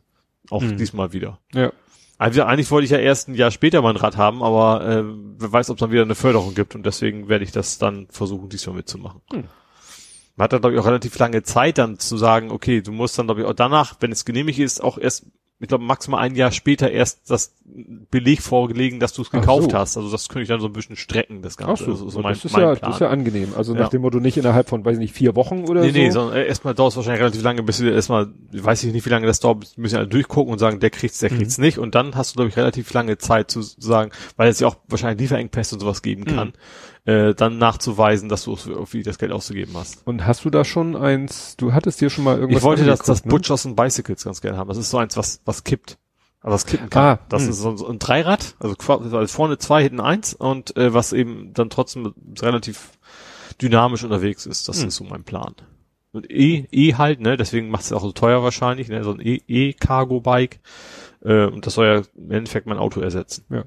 Auch 0.49 0.61
Mhm. 0.61 0.77
diesmal 0.77 1.11
wieder. 1.11 1.39
Ja. 1.53 1.71
Also 2.17 2.43
eigentlich 2.43 2.71
wollte 2.71 2.85
ich 2.85 2.91
ja 2.91 2.97
erst 2.97 3.27
ein 3.27 3.35
Jahr 3.35 3.51
später 3.51 3.81
mein 3.81 3.97
Rad 3.97 4.15
haben, 4.15 4.41
aber 4.41 4.87
äh, 4.87 5.03
wer 5.37 5.51
weiß, 5.51 5.69
ob 5.69 5.77
es 5.77 5.79
dann 5.81 5.91
wieder 5.91 6.03
eine 6.03 6.15
Förderung 6.15 6.55
gibt 6.55 6.75
und 6.75 6.85
deswegen 6.85 7.27
werde 7.27 7.43
ich 7.43 7.51
das 7.51 7.77
dann 7.77 8.07
versuchen, 8.09 8.47
diesmal 8.47 8.77
mitzumachen. 8.77 9.21
Hm. 9.33 9.43
Man 10.37 10.43
hat 10.43 10.53
dann, 10.53 10.61
glaube 10.61 10.75
ich, 10.75 10.81
auch 10.81 10.85
relativ 10.85 11.17
lange 11.17 11.43
Zeit 11.43 11.77
dann 11.77 11.99
zu 11.99 12.17
sagen, 12.17 12.51
okay, 12.51 12.81
du 12.81 12.91
musst 12.91 13.17
dann, 13.17 13.27
glaube 13.27 13.41
ich, 13.41 13.47
auch 13.47 13.53
danach, 13.53 13.95
wenn 13.99 14.11
es 14.11 14.25
genehmigt 14.25 14.59
ist, 14.59 14.81
auch 14.83 14.97
erst, 14.97 15.25
ich 15.59 15.69
glaube, 15.69 15.85
maximal 15.85 16.19
ein 16.21 16.35
Jahr 16.35 16.51
später 16.51 16.91
erst 16.91 17.29
das 17.31 17.55
Beleg 18.11 18.41
vorgelegen, 18.41 18.99
dass 18.99 19.13
du 19.13 19.21
es 19.21 19.29
Ach 19.31 19.39
gekauft 19.39 19.71
so. 19.71 19.77
hast. 19.77 19.95
Also 19.95 20.11
das 20.11 20.27
könnte 20.27 20.41
ich 20.43 20.49
dann 20.49 20.59
so 20.59 20.67
ein 20.67 20.73
bisschen 20.73 20.97
strecken, 20.97 21.41
das 21.41 21.55
Ach 21.57 21.65
Ganze. 21.67 21.85
so, 21.85 21.91
das 21.91 22.01
ist 22.01 22.13
so 22.13 22.19
mein, 22.21 22.33
das, 22.33 22.43
ist 22.45 22.51
mein 22.51 22.61
ja, 22.61 22.75
Plan. 22.75 22.81
das 22.91 22.95
ist 22.97 23.01
ja 23.01 23.09
angenehm. 23.09 23.53
Also 23.55 23.73
Ja. 23.73 23.79
nach 23.79 23.89
dem 23.89 24.01
Motto 24.01 24.19
nicht 24.19 24.35
innerhalb 24.37 24.67
von, 24.67 24.83
weiß 24.83 24.93
ich 24.95 24.99
nicht, 24.99 25.15
vier 25.15 25.35
Wochen 25.35 25.63
oder 25.63 25.81
Nee, 25.81 25.87
so. 25.91 25.97
nee, 25.97 26.09
sondern 26.09 26.35
äh, 26.37 26.45
erstmal 26.45 26.73
dauert 26.75 26.91
es 26.91 26.97
wahrscheinlich 26.97 27.21
relativ 27.21 27.41
lange, 27.41 27.63
bis 27.63 27.81
wir 27.81 27.93
erstmal, 27.93 28.27
weiß 28.51 28.83
ich 28.83 28.91
nicht, 28.93 29.05
wie 29.05 29.09
lange 29.09 29.27
das 29.27 29.39
dauert, 29.39 29.77
müssen 29.77 29.95
alle 29.95 30.07
durchgucken 30.07 30.51
und 30.51 30.59
sagen, 30.59 30.79
der 30.81 30.89
kriegt's, 30.89 31.19
der 31.19 31.31
Mhm. 31.31 31.37
kriegt's 31.37 31.57
nicht. 31.57 31.77
Und 31.79 31.95
dann 31.95 32.15
hast 32.15 32.31
du, 32.31 32.35
glaube 32.35 32.49
ich, 32.49 32.57
relativ 32.57 32.91
lange 32.93 33.17
Zeit 33.17 33.49
zu 33.49 33.61
sagen, 33.61 34.11
weil 34.35 34.49
es 34.49 34.59
ja 34.59 34.67
auch 34.67 34.75
wahrscheinlich 34.89 35.21
Lieferengpässe 35.21 35.75
und 35.75 35.79
sowas 35.79 36.01
geben 36.01 36.25
kann, 36.25 36.51
äh, 37.05 37.33
dann 37.33 37.57
nachzuweisen, 37.57 38.29
dass 38.29 38.43
du 38.43 38.57
irgendwie 38.65 39.03
das 39.03 39.17
Geld 39.17 39.31
auszugeben 39.31 39.73
hast. 39.75 40.05
Und 40.05 40.25
hast 40.25 40.43
du 40.45 40.49
da 40.49 40.65
schon 40.65 40.95
eins, 40.95 41.55
du 41.55 41.73
hattest 41.73 42.01
dir 42.01 42.09
schon 42.09 42.23
mal 42.23 42.37
irgendwas 42.37 42.57
Ich 42.59 42.63
wollte 42.63 42.85
das, 42.85 42.99
das 42.99 43.25
ne? 43.25 43.29
Butchers 43.29 43.65
und 43.65 43.75
Bicycles 43.75 44.23
ganz 44.23 44.41
gerne 44.41 44.57
haben. 44.57 44.67
Das 44.67 44.77
ist 44.77 44.89
so 44.89 44.97
eins, 44.97 45.15
was, 45.15 45.41
was 45.45 45.63
kippt. 45.63 45.97
Also 46.41 46.53
was 46.53 46.65
kippen 46.65 46.89
kann. 46.89 47.03
Ah, 47.03 47.19
das 47.29 47.43
hm. 47.43 47.49
ist 47.49 47.57
so, 47.57 47.87
ein 47.87 47.99
Dreirad, 47.99 48.55
also, 48.59 48.75
also 48.77 49.27
vorne 49.27 49.57
zwei, 49.57 49.81
hinten 49.81 49.99
eins 49.99 50.33
und 50.33 50.75
äh, 50.77 50.93
was 50.93 51.11
eben 51.13 51.53
dann 51.53 51.69
trotzdem 51.71 52.13
relativ 52.39 52.91
dynamisch 53.61 54.03
unterwegs 54.03 54.45
ist. 54.45 54.67
Das 54.67 54.81
Hm. 54.81 54.87
ist 54.89 54.95
so 54.95 55.03
mein 55.05 55.23
Plan. 55.23 55.55
Und 56.11 56.31
E, 56.31 56.67
E 56.71 56.93
halt, 56.93 57.19
ne, 57.19 57.35
deswegen 57.35 57.69
macht 57.69 57.83
es 57.83 57.91
auch 57.91 58.01
so 58.01 58.11
teuer 58.11 58.41
wahrscheinlich, 58.43 58.87
ne, 58.87 59.03
so 59.03 59.11
ein 59.11 59.19
E- 59.19 59.41
E-Cargo-Bike. 59.47 60.59
Äh, 61.25 61.45
und 61.47 61.65
das 61.65 61.73
soll 61.73 61.85
ja 61.87 62.01
im 62.15 62.31
Endeffekt 62.31 62.67
mein 62.67 62.77
Auto 62.77 63.01
ersetzen. 63.01 63.45
Ja. 63.49 63.63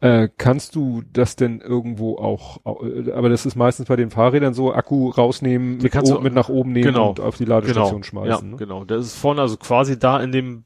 Äh, 0.00 0.28
kannst 0.36 0.74
du 0.76 1.02
das 1.12 1.34
denn 1.36 1.60
irgendwo 1.60 2.18
auch, 2.18 2.58
äh, 2.84 3.10
aber 3.12 3.28
das 3.30 3.46
ist 3.46 3.56
meistens 3.56 3.88
bei 3.88 3.96
den 3.96 4.10
Fahrrädern 4.10 4.52
so, 4.54 4.72
Akku 4.72 5.08
rausnehmen, 5.10 5.78
mit, 5.78 5.90
kannst 5.90 6.12
du- 6.12 6.20
mit 6.20 6.34
nach 6.34 6.48
oben 6.48 6.72
nehmen 6.72 6.84
genau. 6.84 7.08
und 7.10 7.20
auf 7.20 7.36
die 7.36 7.46
Ladestation 7.46 8.02
Genau, 8.02 8.02
schmeißen. 8.04 8.44
ja, 8.46 8.50
ne? 8.52 8.56
genau. 8.56 8.84
Das 8.84 9.06
ist 9.06 9.16
vorne 9.16 9.40
also 9.40 9.56
quasi 9.56 9.98
da 9.98 10.20
in 10.20 10.30
dem 10.32 10.64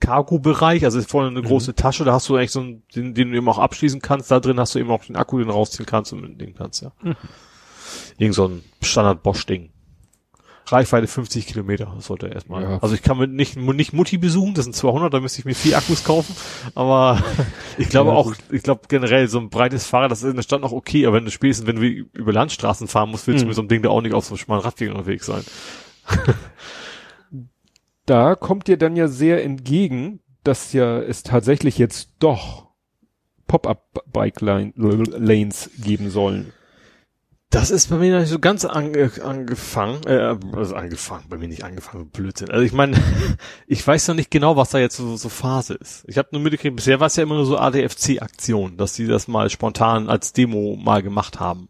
Cargo-Bereich, 0.00 0.84
also 0.84 0.98
ist 0.98 1.10
vorne 1.10 1.28
eine 1.28 1.40
Mhm. 1.40 1.46
große 1.46 1.74
Tasche, 1.74 2.04
da 2.04 2.12
hast 2.12 2.28
du 2.28 2.36
eigentlich 2.36 2.50
so 2.52 2.60
einen, 2.60 2.82
den, 2.94 3.14
den 3.14 3.30
du 3.32 3.36
eben 3.36 3.48
auch 3.48 3.58
abschließen 3.58 4.00
kannst. 4.00 4.30
Da 4.30 4.40
drin 4.40 4.60
hast 4.60 4.74
du 4.74 4.78
eben 4.78 4.90
auch 4.90 5.04
den 5.04 5.16
Akku, 5.16 5.38
den 5.38 5.48
du 5.48 5.54
rausziehen 5.54 5.86
kannst 5.86 6.12
und 6.12 6.20
mitnehmen 6.22 6.54
kannst, 6.56 6.82
ja. 6.82 6.92
Mhm. 7.02 7.16
Irgend 8.18 8.34
so 8.34 8.46
ein 8.48 8.62
Standard-Bosch-Ding. 8.82 9.70
Reichweite 10.66 11.06
50 11.06 11.46
Kilometer, 11.46 11.94
sollte 12.00 12.28
er 12.28 12.34
erstmal. 12.34 12.62
Ja. 12.62 12.78
Also 12.82 12.94
ich 12.94 13.02
kann 13.02 13.18
mit 13.18 13.32
nicht, 13.32 13.56
nicht 13.56 13.92
Mutti 13.92 14.18
besuchen, 14.18 14.54
das 14.54 14.64
sind 14.64 14.74
200, 14.74 15.12
da 15.14 15.20
müsste 15.20 15.38
ich 15.38 15.44
mir 15.44 15.54
vier 15.54 15.78
Akkus 15.78 16.04
kaufen. 16.04 16.34
Aber 16.74 17.22
ich 17.78 17.88
glaube 17.88 18.10
Ja, 18.10 18.16
auch, 18.16 18.32
ich 18.50 18.62
glaube 18.62 18.82
generell 18.88 19.28
so 19.28 19.38
ein 19.38 19.50
breites 19.50 19.86
Fahrrad, 19.86 20.10
das 20.10 20.22
ist 20.22 20.30
in 20.30 20.36
der 20.36 20.42
Stadt 20.42 20.60
noch 20.60 20.72
okay, 20.72 21.06
aber 21.06 21.16
wenn 21.16 21.24
du 21.24 21.30
spätestens, 21.30 21.66
wenn 21.66 21.76
du 21.76 21.86
über 21.86 22.32
Landstraßen 22.32 22.88
fahren 22.88 23.10
musst, 23.10 23.26
willst 23.26 23.42
du 23.42 23.44
Mhm. 23.44 23.48
mit 23.48 23.54
so 23.56 23.62
einem 23.62 23.68
Ding 23.68 23.82
da 23.82 23.90
auch 23.90 24.02
nicht 24.02 24.14
auf 24.14 24.24
so 24.24 24.34
einem 24.34 24.38
schmalen 24.38 24.62
Radweg 24.62 24.90
unterwegs 24.90 25.26
sein. 25.26 25.44
Da 28.06 28.36
kommt 28.36 28.68
dir 28.68 28.76
dann 28.76 28.94
ja 28.94 29.08
sehr 29.08 29.42
entgegen, 29.42 30.20
dass 30.44 30.72
ja 30.72 31.00
es 31.00 31.24
tatsächlich 31.24 31.76
jetzt 31.76 32.10
doch 32.20 32.68
Pop-up-Bike-Lanes 33.48 35.70
geben 35.82 36.10
sollen. 36.10 36.52
Das 37.50 37.70
ist 37.70 37.90
bei 37.90 37.96
mir 37.96 38.12
noch 38.12 38.20
nicht 38.20 38.30
so 38.30 38.40
ganz 38.40 38.64
ange 38.64 39.10
angefangen, 39.22 40.00
äh, 40.06 40.36
also 40.52 40.74
angefangen, 40.74 41.26
bei 41.28 41.38
mir 41.38 41.46
nicht 41.46 41.62
angefangen, 41.62 42.10
Blödsinn. 42.10 42.50
Also 42.50 42.64
ich 42.64 42.72
meine, 42.72 42.96
ich 43.68 43.86
weiß 43.86 44.08
noch 44.08 44.16
nicht 44.16 44.32
genau, 44.32 44.56
was 44.56 44.70
da 44.70 44.78
jetzt 44.78 44.96
so, 44.96 45.16
so 45.16 45.28
Phase 45.28 45.74
ist. 45.74 46.04
Ich 46.08 46.18
habe 46.18 46.28
nur 46.32 46.42
mitgekriegt, 46.42 46.74
bisher 46.74 46.98
war 46.98 47.06
es 47.06 47.16
ja 47.16 47.22
immer 47.22 47.36
nur 47.36 47.46
so 47.46 47.56
ADFC-Aktion, 47.56 48.76
dass 48.76 48.94
die 48.94 49.06
das 49.06 49.28
mal 49.28 49.48
spontan 49.48 50.10
als 50.10 50.32
Demo 50.32 50.76
mal 50.76 51.02
gemacht 51.02 51.38
haben. 51.38 51.68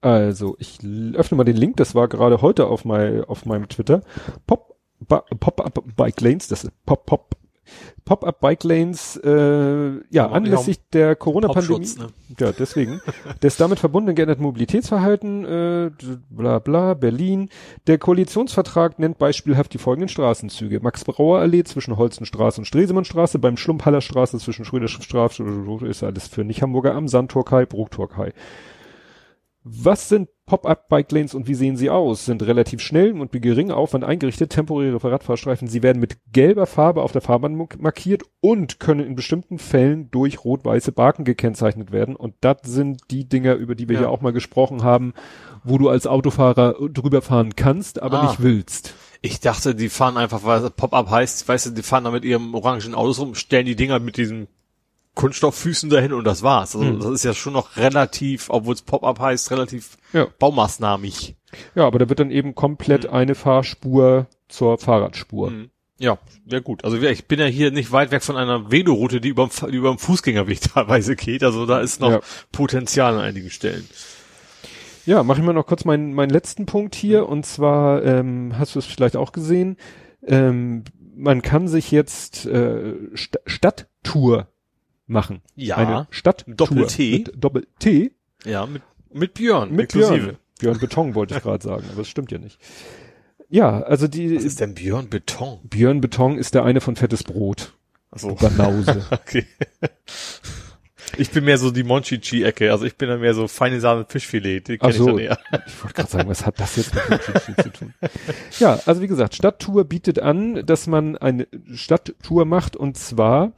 Also, 0.00 0.54
ich 0.60 0.78
öffne 1.14 1.38
mal 1.38 1.44
den 1.44 1.56
Link, 1.56 1.78
das 1.78 1.94
war 1.94 2.06
gerade 2.06 2.42
heute 2.42 2.66
auf, 2.66 2.84
mein, 2.84 3.24
auf 3.24 3.46
meinem 3.46 3.68
Twitter. 3.68 4.02
Pop, 4.46 4.76
ba, 5.00 5.24
Pop-up 5.40 5.82
Bike 5.96 6.20
Lanes, 6.20 6.46
das 6.46 6.64
ist 6.64 6.72
Pop, 6.84 7.06
Pop, 8.08 8.20
Pop-up 8.20 8.40
Bike 8.40 8.64
Lanes, 8.64 9.20
äh, 9.22 10.00
ja, 10.10 10.24
Aber 10.24 10.34
anlässlich 10.34 10.80
der 10.92 11.14
Corona-Pandemie. 11.14 11.86
Ne? 11.98 12.08
Ja, 12.38 12.52
deswegen. 12.52 13.02
Das 13.40 13.58
damit 13.58 13.78
verbundene 13.78 14.14
geänderte 14.14 14.40
Mobilitätsverhalten, 14.40 15.44
äh, 15.44 15.90
bla 16.30 16.58
bla, 16.58 16.94
Berlin. 16.94 17.50
Der 17.86 17.98
Koalitionsvertrag 17.98 18.98
nennt 18.98 19.18
beispielhaft 19.18 19.74
die 19.74 19.78
folgenden 19.78 20.08
Straßenzüge. 20.08 20.80
Max-Brauer-Allee 20.80 21.64
zwischen 21.64 21.98
Holzenstraße 21.98 22.62
und 22.62 22.64
Stresemannstraße, 22.64 23.38
beim 23.38 23.58
Schlumphaller 23.58 24.00
Straße 24.00 24.38
zwischen 24.38 24.64
Schröder-Straße, 24.64 25.44
ist 25.86 26.02
alles 26.02 26.28
für 26.28 26.44
Nicht-Hamburger 26.44 26.94
am 26.94 27.08
Sandtorkai, 27.08 27.66
Bruchtorkai. 27.66 28.32
Was 29.64 30.08
sind 30.08 30.30
Pop-up-Bike-Lanes 30.48 31.34
und 31.34 31.46
wie 31.46 31.54
sehen 31.54 31.76
sie 31.76 31.90
aus? 31.90 32.24
Sind 32.24 32.42
relativ 32.42 32.80
schnell 32.80 33.12
und 33.12 33.32
mit 33.32 33.42
geringem 33.42 33.76
Aufwand 33.76 34.02
eingerichtet, 34.04 34.50
temporäre 34.50 35.02
Radfahrstreifen. 35.02 35.68
Sie 35.68 35.82
werden 35.82 36.00
mit 36.00 36.16
gelber 36.32 36.66
Farbe 36.66 37.02
auf 37.02 37.12
der 37.12 37.20
Fahrbahn 37.20 37.54
mark- 37.54 37.80
markiert 37.80 38.22
und 38.40 38.80
können 38.80 39.06
in 39.06 39.14
bestimmten 39.14 39.58
Fällen 39.58 40.10
durch 40.10 40.44
rot-weiße 40.44 40.92
Baken 40.92 41.24
gekennzeichnet 41.24 41.92
werden. 41.92 42.16
Und 42.16 42.34
das 42.40 42.58
sind 42.64 43.02
die 43.10 43.28
Dinger, 43.28 43.54
über 43.56 43.74
die 43.74 43.88
wir 43.88 43.94
Ja. 43.94 44.00
hier 44.00 44.10
auch 44.10 44.22
mal 44.22 44.32
gesprochen 44.32 44.82
haben, 44.82 45.12
wo 45.64 45.76
du 45.76 45.90
als 45.90 46.06
Autofahrer 46.06 46.76
drüber 46.92 47.20
fahren 47.20 47.54
kannst, 47.54 48.00
aber 48.02 48.22
Ah. 48.22 48.26
nicht 48.28 48.42
willst. 48.42 48.94
Ich 49.20 49.40
dachte, 49.40 49.74
die 49.74 49.90
fahren 49.90 50.16
einfach, 50.16 50.44
weil 50.44 50.70
Pop-up 50.70 51.10
heißt, 51.10 51.46
weißt 51.46 51.66
du, 51.66 51.70
die 51.70 51.82
fahren 51.82 52.04
da 52.04 52.10
mit 52.10 52.24
ihrem 52.24 52.54
orangen 52.54 52.94
Autos 52.94 53.18
rum, 53.20 53.34
stellen 53.34 53.66
die 53.66 53.76
Dinger 53.76 53.98
mit 53.98 54.16
diesen 54.16 54.46
Kunststofffüßen 55.18 55.90
dahin 55.90 56.12
und 56.12 56.24
das 56.24 56.42
war's. 56.44 56.74
Also 56.76 56.86
Hm. 56.88 57.00
das 57.00 57.10
ist 57.10 57.24
ja 57.24 57.34
schon 57.34 57.52
noch 57.52 57.76
relativ, 57.76 58.46
obwohl 58.50 58.74
es 58.74 58.82
Pop-up 58.82 59.18
heißt, 59.18 59.50
relativ 59.50 59.98
Ja. 60.12 60.28
baumaßnahmig. 60.38 61.34
Ja, 61.74 61.86
aber 61.86 61.98
da 61.98 62.08
wird 62.08 62.20
dann 62.20 62.30
eben 62.30 62.54
komplett 62.54 63.04
Hm. 63.04 63.12
eine 63.12 63.34
Fahrspur 63.34 64.26
zur 64.48 64.78
Fahrradspur. 64.78 65.50
Mhm. 65.50 65.70
Ja, 65.98 66.18
ja 66.46 66.60
gut. 66.60 66.84
Also 66.84 66.96
ich 67.02 67.26
bin 67.26 67.40
ja 67.40 67.46
hier 67.46 67.72
nicht 67.72 67.90
weit 67.90 68.12
weg 68.12 68.22
von 68.22 68.36
einer 68.36 68.70
Veloroute, 68.70 69.20
die 69.20 69.30
über 69.30 69.48
die 69.50 69.98
Fußgängerweg 69.98 70.60
teilweise 70.74 71.16
geht. 71.16 71.42
Also 71.42 71.66
da 71.66 71.80
ist 71.80 72.00
noch 72.00 72.10
Ja. 72.12 72.20
Potenzial 72.52 73.14
an 73.14 73.20
einigen 73.20 73.50
Stellen. 73.50 73.88
Ja, 75.06 75.24
mache 75.24 75.40
ich 75.40 75.44
mal 75.44 75.52
noch 75.54 75.66
kurz 75.66 75.84
meinen, 75.84 76.14
meinen 76.14 76.30
letzten 76.30 76.66
Punkt 76.66 76.94
hier. 76.94 77.28
Und 77.28 77.44
zwar, 77.46 78.04
ähm, 78.04 78.52
hast 78.56 78.76
du 78.76 78.78
es 78.78 78.86
vielleicht 78.86 79.16
auch 79.16 79.32
gesehen, 79.32 79.76
ähm, 80.24 80.84
man 81.16 81.42
kann 81.42 81.66
sich 81.66 81.90
jetzt 81.90 82.46
äh, 82.46 82.94
St 83.16 83.38
Stadttour 83.46 84.46
machen. 85.08 85.42
Ja. 85.56 85.76
Eine 85.76 86.06
Stadttour. 86.10 86.54
Doppel-T. 86.54 87.18
Mit 87.18 87.32
Doppel-T. 87.36 88.12
Ja, 88.44 88.66
mit, 88.66 88.82
mit 89.12 89.34
Björn, 89.34 89.72
Mit 89.72 89.94
inklusive. 89.94 90.18
Björn. 90.18 90.36
Björn 90.58 90.78
Beton 90.78 91.14
wollte 91.14 91.36
ich 91.36 91.42
gerade 91.42 91.62
sagen, 91.62 91.84
aber 91.88 91.98
das 91.98 92.08
stimmt 92.08 92.32
ja 92.32 92.38
nicht. 92.38 92.58
Ja, 93.48 93.80
also 93.82 94.08
die 94.08 94.36
Was 94.36 94.44
ist 94.44 94.60
denn 94.60 94.74
Björn 94.74 95.08
Beton? 95.08 95.60
Björn 95.64 96.00
Beton 96.00 96.36
ist 96.36 96.54
der 96.54 96.64
eine 96.64 96.80
von 96.80 96.96
Fettes 96.96 97.24
Brot. 97.24 97.74
Also 98.10 98.34
Banause. 98.34 99.06
okay. 99.10 99.46
Ich 101.16 101.30
bin 101.30 101.44
mehr 101.44 101.56
so 101.56 101.70
die 101.70 101.84
Monchichi-Ecke, 101.84 102.70
also 102.70 102.84
ich 102.84 102.96
bin 102.96 103.08
dann 103.08 103.20
mehr 103.20 103.32
so 103.32 103.48
feine 103.48 103.80
Sahne 103.80 104.04
Fischfilet, 104.06 104.68
die 104.68 104.78
kenne 104.78 104.92
ich 104.92 104.98
so. 104.98 105.06
dann 105.06 105.18
eher. 105.18 105.38
Ich 105.66 105.82
wollte 105.82 105.94
gerade 105.94 106.10
sagen, 106.10 106.28
was 106.28 106.44
hat 106.44 106.60
das 106.60 106.76
jetzt 106.76 106.94
mit 106.94 107.08
Monchichi 107.08 107.56
zu 107.56 107.72
tun? 107.72 107.94
Ja, 108.58 108.78
also 108.84 109.00
wie 109.00 109.08
gesagt, 109.08 109.34
Stadttour 109.34 109.84
bietet 109.84 110.18
an, 110.18 110.66
dass 110.66 110.86
man 110.86 111.16
eine 111.16 111.48
Stadttour 111.74 112.44
macht 112.44 112.76
und 112.76 112.98
zwar 112.98 113.52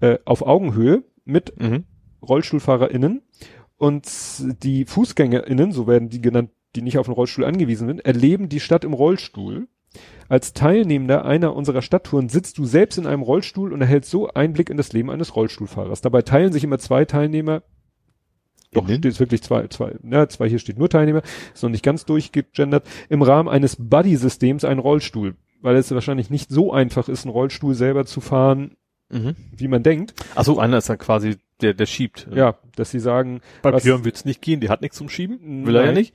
äh, 0.00 0.18
auf 0.24 0.46
Augenhöhe 0.46 1.04
mit 1.24 1.58
Mhm. 1.60 1.84
RollstuhlfahrerInnen 2.22 3.22
und 3.76 4.08
die 4.62 4.84
FußgängerInnen, 4.84 5.72
so 5.72 5.86
werden 5.86 6.08
die 6.08 6.20
genannt, 6.20 6.50
die 6.74 6.82
nicht 6.82 6.98
auf 6.98 7.06
den 7.06 7.14
Rollstuhl 7.14 7.44
angewiesen 7.44 7.86
sind, 7.86 8.04
erleben 8.04 8.48
die 8.48 8.60
Stadt 8.60 8.84
im 8.84 8.92
Rollstuhl. 8.92 9.68
Als 10.28 10.54
Teilnehmender 10.54 11.24
einer 11.24 11.54
unserer 11.54 11.82
Stadttouren 11.82 12.28
sitzt 12.28 12.58
du 12.58 12.64
selbst 12.64 12.98
in 12.98 13.06
einem 13.06 13.22
Rollstuhl 13.22 13.72
und 13.72 13.80
erhältst 13.80 14.10
so 14.10 14.28
Einblick 14.28 14.70
in 14.70 14.76
das 14.76 14.92
Leben 14.92 15.10
eines 15.10 15.36
Rollstuhlfahrers. 15.36 16.00
Dabei 16.00 16.22
teilen 16.22 16.52
sich 16.52 16.64
immer 16.64 16.78
zwei 16.78 17.04
Teilnehmer 17.04 17.62
doch, 18.74 18.88
steht 18.88 19.20
wirklich 19.20 19.42
zwei, 19.42 19.68
zwei, 19.68 19.94
ja, 20.02 20.28
zwei, 20.28 20.48
hier 20.48 20.58
steht 20.58 20.78
nur 20.78 20.90
Teilnehmer, 20.90 21.22
ist 21.54 21.62
noch 21.62 21.70
nicht 21.70 21.84
ganz 21.84 22.04
durchgegendert, 22.04 22.86
im 23.08 23.22
Rahmen 23.22 23.48
eines 23.48 23.76
Buddy-Systems 23.76 24.64
einen 24.64 24.80
Rollstuhl, 24.80 25.36
weil 25.62 25.76
es 25.76 25.92
wahrscheinlich 25.92 26.28
nicht 26.28 26.50
so 26.50 26.72
einfach 26.72 27.08
ist, 27.08 27.24
einen 27.24 27.32
Rollstuhl 27.32 27.74
selber 27.74 28.04
zu 28.04 28.20
fahren, 28.20 28.76
Mhm. 29.14 29.36
wie 29.56 29.68
man 29.68 29.82
denkt. 29.82 30.12
Achso, 30.34 30.58
einer 30.58 30.78
ist 30.78 30.88
dann 30.90 30.98
quasi 30.98 31.36
der, 31.62 31.72
der 31.72 31.86
schiebt. 31.86 32.26
Ja, 32.34 32.56
dass 32.76 32.90
sie 32.90 32.98
sagen, 33.00 33.40
Bei 33.62 33.72
was- 33.72 33.84
Björn 33.84 34.04
wird's 34.04 34.24
nicht 34.24 34.42
gehen, 34.42 34.60
die 34.60 34.68
hat 34.68 34.82
nichts 34.82 34.96
zum 34.98 35.08
Schieben, 35.08 35.66
will 35.66 35.76
er 35.76 35.82
ja 35.82 35.86
Nein. 35.88 35.94
nicht. 35.94 36.14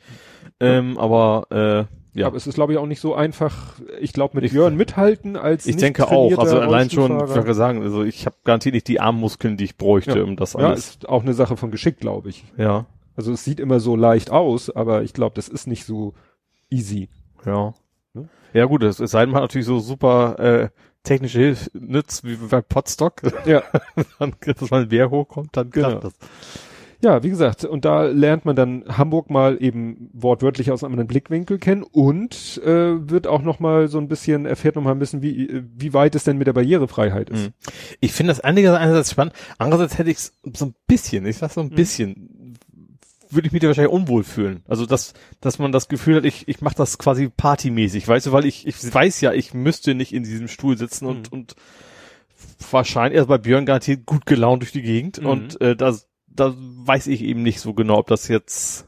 Ähm, 0.59 0.97
aber 0.97 1.47
äh, 1.49 2.19
ja, 2.19 2.27
aber 2.27 2.35
es 2.35 2.45
ist, 2.47 2.55
glaube 2.55 2.73
ich, 2.73 2.80
auch 2.80 2.85
nicht 2.88 2.99
so 2.99 3.13
einfach, 3.15 3.80
ich 4.01 4.11
glaube, 4.13 4.35
mit 4.35 4.43
Ich- 4.43 4.51
Björn 4.51 4.76
mithalten 4.76 5.38
als 5.38 5.65
ich 5.65 5.76
nicht 5.76 5.84
denke 5.84 6.07
auch, 6.07 6.38
also 6.38 6.59
allein 6.59 6.89
schon, 6.89 7.11
ich 7.23 7.34
würde 7.35 7.53
sagen, 7.53 7.81
also 7.84 8.03
ich 8.03 8.26
habe 8.26 8.35
garantiert 8.43 8.73
nicht 8.76 8.88
die 8.88 8.99
Armmuskeln, 8.99 9.55
die 9.57 9.63
ich 9.63 9.77
bräuchte, 9.77 10.17
Ja. 10.19 10.23
um 10.26 10.35
das 10.35 10.53
Ja, 10.53 10.59
alles. 10.59 10.89
ist 10.89 11.07
auch 11.07 11.23
eine 11.23 11.34
Sache 11.34 11.55
von 11.55 11.71
Geschick, 11.71 11.99
glaube 11.99 12.30
ich. 12.30 12.43
Ja, 12.57 12.85
Also 13.15 13.31
es 13.31 13.43
sieht 13.45 13.59
immer 13.59 13.80
so 13.80 13.95
leicht 13.95 14.31
aus, 14.31 14.69
aber 14.69 15.03
ich 15.03 15.13
glaube, 15.13 15.35
das 15.35 15.47
ist 15.47 15.67
nicht 15.67 15.85
so 15.85 16.13
easy. 16.69 17.09
ja. 17.45 17.73
Ne? 18.13 18.27
Ja 18.53 18.65
gut, 18.65 18.81
es, 18.84 18.99
es 18.99 19.11
sei 19.11 19.21
denn, 19.21 19.30
man 19.30 19.38
hat 19.38 19.49
natürlich 19.49 19.67
so 19.67 19.80
super 19.80 20.39
äh, 20.39 20.69
technische 21.03 21.39
Hilfe 21.39 21.69
nützt, 21.73 22.23
wie 22.23 22.35
bei 22.35 22.61
Podstock, 22.61 23.21
Ja. 23.45 23.63
dann, 24.19 24.34
dass 24.45 24.71
ein 24.71 24.89
Bär 24.89 25.09
hochkommt, 25.09 25.49
dann 25.53 25.69
Genau. 25.69 25.95
das. 25.99 26.13
Ja, 27.01 27.23
wie 27.23 27.30
gesagt, 27.30 27.63
und 27.63 27.85
da 27.85 28.03
lernt 28.07 28.43
man 28.43 28.57
dann 28.57 28.84
Hamburg 28.97 29.30
mal 29.30 29.55
eben 29.63 30.09
wortwörtlich 30.11 30.69
aus 30.69 30.84
einem 30.84 30.91
anderen 30.95 31.07
Blickwinkel 31.07 31.57
kennen 31.57 31.84
und 31.84 32.61
äh, 32.65 33.09
wird 33.09 33.26
auch 33.26 33.41
noch 33.41 33.61
mal 33.61 33.88
so 33.88 33.99
ein 33.99 34.09
bisschen, 34.09 34.45
erfährt 34.45 34.76
noch 34.76 34.84
mal 34.84 34.91
ein 34.91 34.99
bisschen, 34.99 35.21
wie, 35.21 35.47
äh, 35.49 35.63
wie 35.77 35.93
weit 35.93 36.13
es 36.15 36.26
denn 36.26 36.38
mit 36.38 36.47
der 36.47 36.51
Barrierefreiheit 36.53 37.30
ist. 37.30 37.45
Mhm. 37.47 37.53
Ich 38.01 38.11
finde 38.11 38.31
das 38.34 38.41
einige 38.41 38.77
einerseits 38.77 39.11
spannend, 39.11 39.34
andererseits 39.57 39.97
hätte 39.97 40.11
ich 40.11 40.17
es 40.17 40.34
so 40.53 40.65
ein 40.65 40.76
bisschen, 40.88 41.26
ich 41.26 41.38
sag 41.38 41.51
so 41.51 41.61
ein 41.61 41.67
Mhm. 41.67 41.76
bisschen, 41.76 42.30
würde 43.30 43.47
ich 43.47 43.51
mich 43.53 43.61
da 43.61 43.68
wahrscheinlich 43.68 43.93
unwohl 43.93 44.23
fühlen. 44.23 44.64
Also 44.68 44.85
dass, 44.85 45.14
dass 45.39 45.60
man 45.60 45.72
das 45.72 45.88
Gefühl 45.88 46.15
hat, 46.18 46.26
ich, 46.26 46.47
ich 46.47 46.61
mache 46.61 46.76
das 46.76 46.97
quasi 46.97 47.30
partymäßig, 47.30 48.07
weißt 48.07 48.27
du, 48.27 48.31
weil 48.31 48.45
ich, 48.45 48.65
ich 48.68 48.93
weiß 48.93 49.22
ja, 49.22 49.34
ich 49.34 49.53
müsste 49.53 49.93
nicht 49.95 50.14
in 50.14 50.23
diesem 50.23 50.47
Stuhl 50.47 50.77
sitzen 50.77 51.06
und, 51.06 51.31
und 51.31 51.56
wahrscheinlich 52.72 53.18
erst 53.18 53.30
bei 53.30 53.38
Björn 53.38 53.65
garantiert 53.65 54.06
gut 54.06 54.26
gelaunt 54.26 54.61
durch 54.64 54.72
die 54.72 54.81
Gegend 54.81 55.22
Mhm. 55.22 55.26
und 55.27 55.61
äh, 55.61 55.76
das, 55.76 56.07
da 56.27 56.53
weiß 56.57 57.07
ich 57.07 57.22
eben 57.22 57.43
nicht 57.43 57.60
so 57.60 57.73
genau, 57.73 57.97
ob 57.97 58.07
das 58.07 58.27
jetzt 58.27 58.88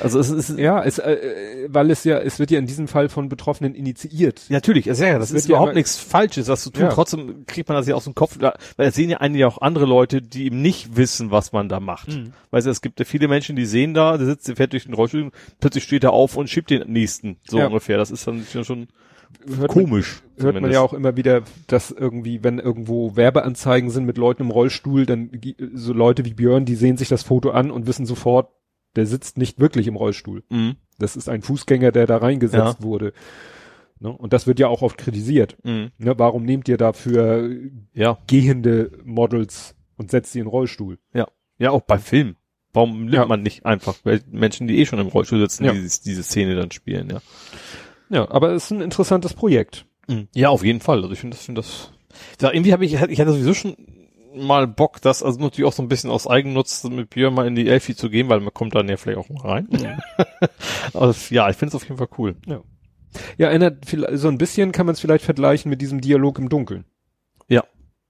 also 0.00 0.18
es 0.18 0.30
ist 0.30 0.58
Ja, 0.58 0.82
es, 0.82 0.98
äh, 0.98 1.12
äh, 1.12 1.68
weil 1.68 1.90
es 1.90 2.04
ja, 2.04 2.18
es 2.18 2.38
wird 2.38 2.50
ja 2.50 2.58
in 2.58 2.66
diesem 2.66 2.88
Fall 2.88 3.08
von 3.08 3.28
Betroffenen 3.28 3.74
initiiert. 3.74 4.42
Ja, 4.48 4.54
natürlich, 4.56 4.86
ist 4.86 5.00
ja, 5.00 5.18
das 5.18 5.30
wird 5.30 5.38
ist 5.40 5.44
ja 5.48 5.50
überhaupt 5.50 5.70
immer- 5.70 5.74
nichts 5.78 5.98
Falsches, 5.98 6.46
das 6.46 6.62
zu 6.62 6.70
tun. 6.70 6.82
Ja. 6.84 6.88
Trotzdem 6.90 7.44
kriegt 7.46 7.68
man 7.68 7.76
das 7.76 7.86
ja 7.86 7.94
aus 7.94 8.04
dem 8.04 8.14
Kopf, 8.14 8.38
weil 8.40 8.88
es 8.88 8.94
sehen 8.94 9.10
ja 9.10 9.18
einige 9.18 9.46
auch 9.46 9.58
andere 9.60 9.86
Leute, 9.86 10.22
die 10.22 10.46
eben 10.46 10.62
nicht 10.62 10.96
wissen, 10.96 11.30
was 11.30 11.52
man 11.52 11.68
da 11.68 11.80
macht. 11.80 12.08
Mhm. 12.08 12.32
Weißt 12.50 12.66
du, 12.66 12.70
es 12.70 12.80
gibt 12.80 12.98
ja 12.98 13.04
viele 13.04 13.28
Menschen, 13.28 13.56
die 13.56 13.66
sehen 13.66 13.94
da, 13.94 14.16
der 14.16 14.26
sitzt, 14.26 14.48
der 14.48 14.56
fährt 14.56 14.72
durch 14.72 14.84
den 14.84 14.94
Rollstuhl, 14.94 15.30
plötzlich 15.60 15.84
steht 15.84 16.04
er 16.04 16.12
auf 16.12 16.36
und 16.36 16.48
schiebt 16.48 16.70
den 16.70 16.90
nächsten, 16.90 17.36
so 17.48 17.58
Ja. 17.58 17.66
ungefähr. 17.66 17.96
Das 17.98 18.10
ist 18.10 18.26
dann 18.26 18.44
schon, 18.50 18.64
schon 18.64 18.88
hört 19.58 19.68
komisch. 19.70 20.22
Man, 20.36 20.44
hört 20.46 20.60
man 20.62 20.70
ja 20.70 20.80
auch 20.80 20.92
immer 20.92 21.16
wieder, 21.16 21.42
dass 21.66 21.90
irgendwie, 21.90 22.44
wenn 22.44 22.58
irgendwo 22.58 23.16
Werbeanzeigen 23.16 23.90
sind 23.90 24.04
mit 24.04 24.18
Leuten 24.18 24.42
im 24.42 24.50
Rollstuhl, 24.50 25.04
dann 25.06 25.30
so 25.74 25.92
Leute 25.92 26.24
wie 26.24 26.34
Björn, 26.34 26.64
die 26.64 26.76
sehen 26.76 26.96
sich 26.96 27.08
das 27.08 27.22
Foto 27.22 27.50
an 27.50 27.70
und 27.70 27.86
wissen 27.86 28.06
sofort, 28.06 28.50
der 28.96 29.06
sitzt 29.06 29.38
nicht 29.38 29.58
wirklich 29.60 29.86
im 29.86 29.96
Rollstuhl. 29.96 30.42
Mhm. 30.50 30.76
Das 30.98 31.16
ist 31.16 31.28
ein 31.28 31.42
Fußgänger, 31.42 31.92
der 31.92 32.06
da 32.06 32.16
reingesetzt 32.18 32.78
Ja. 32.80 32.82
wurde. 32.84 33.12
Ne? 34.00 34.10
Und 34.10 34.32
das 34.32 34.46
wird 34.46 34.58
ja 34.58 34.68
auch 34.68 34.82
oft 34.82 34.98
kritisiert. 34.98 35.56
Mhm. 35.62 35.90
Ne? 35.98 36.18
Warum 36.18 36.44
nehmt 36.44 36.68
ihr 36.68 36.76
dafür 36.76 37.50
Ja. 37.94 38.18
gehende 38.26 38.90
Models 39.04 39.74
und 39.96 40.10
setzt 40.10 40.32
sie 40.32 40.38
in 40.40 40.44
den 40.46 40.50
Rollstuhl? 40.50 40.98
Ja, 41.58 41.70
auch 41.70 41.80
bei 41.82 41.98
Filmen. 41.98 42.36
Warum 42.74 43.00
nimmt 43.04 43.14
Ja. 43.14 43.24
man 43.26 43.42
nicht 43.42 43.64
einfach 43.64 43.94
Menschen, 44.30 44.66
die 44.68 44.78
eh 44.78 44.84
schon 44.86 44.98
im 44.98 45.06
Rollstuhl 45.06 45.40
sitzen, 45.40 45.64
Ja. 45.64 45.72
dieses, 45.72 46.02
diese 46.02 46.22
Szene 46.22 46.54
dann 46.56 46.70
spielen, 46.70 47.08
ja. 47.10 47.20
Ja, 48.10 48.30
aber 48.30 48.50
es 48.52 48.64
ist 48.66 48.70
ein 48.72 48.82
interessantes 48.82 49.32
Projekt. 49.32 49.86
Ja, 50.34 50.50
auf 50.50 50.62
jeden 50.64 50.80
Fall. 50.80 50.98
Also 51.02 51.12
ich 51.12 51.18
finde 51.20 51.36
das, 51.36 51.46
finde 51.46 51.62
das. 51.62 51.92
Ja, 52.40 52.52
irgendwie 52.52 52.72
habe 52.72 52.84
ich, 52.84 52.92
ich 52.92 53.20
hatte 53.20 53.32
sowieso 53.32 53.54
schon 53.54 53.76
mal 54.36 54.66
Bock, 54.66 55.00
das 55.00 55.22
also 55.22 55.40
natürlich 55.40 55.66
auch 55.68 55.72
so 55.72 55.82
ein 55.82 55.88
bisschen 55.88 56.10
aus 56.10 56.26
Eigennutz 56.26 56.84
mit 56.84 57.10
Björn 57.10 57.34
mal 57.34 57.46
in 57.46 57.54
die 57.54 57.68
Elfi 57.68 57.94
zu 57.96 58.10
gehen, 58.10 58.28
weil 58.28 58.40
man 58.40 58.52
kommt 58.54 58.74
dann 58.74 58.88
ja 58.88 58.96
vielleicht 58.96 59.18
auch 59.18 59.28
mal 59.28 59.42
rein. 59.46 59.68
Aber 60.92 61.08
es- 61.08 61.30
ja, 61.30 61.48
ich 61.50 61.56
finde 61.56 61.70
es 61.70 61.74
auf 61.74 61.84
jeden 61.88 61.98
Fall 61.98 62.08
cool. 62.18 62.36
Ja, 63.38 63.48
erinnert 63.48 63.86
viel- 63.86 64.06
so 64.16 64.28
ein 64.28 64.38
bisschen 64.38 64.72
kann 64.72 64.86
man 64.86 64.92
es 64.94 65.00
vielleicht 65.00 65.24
vergleichen 65.24 65.70
mit 65.70 65.80
diesem 65.80 66.00
Dialog 66.00 66.38
im 66.38 66.48
Dunkeln. 66.48 66.84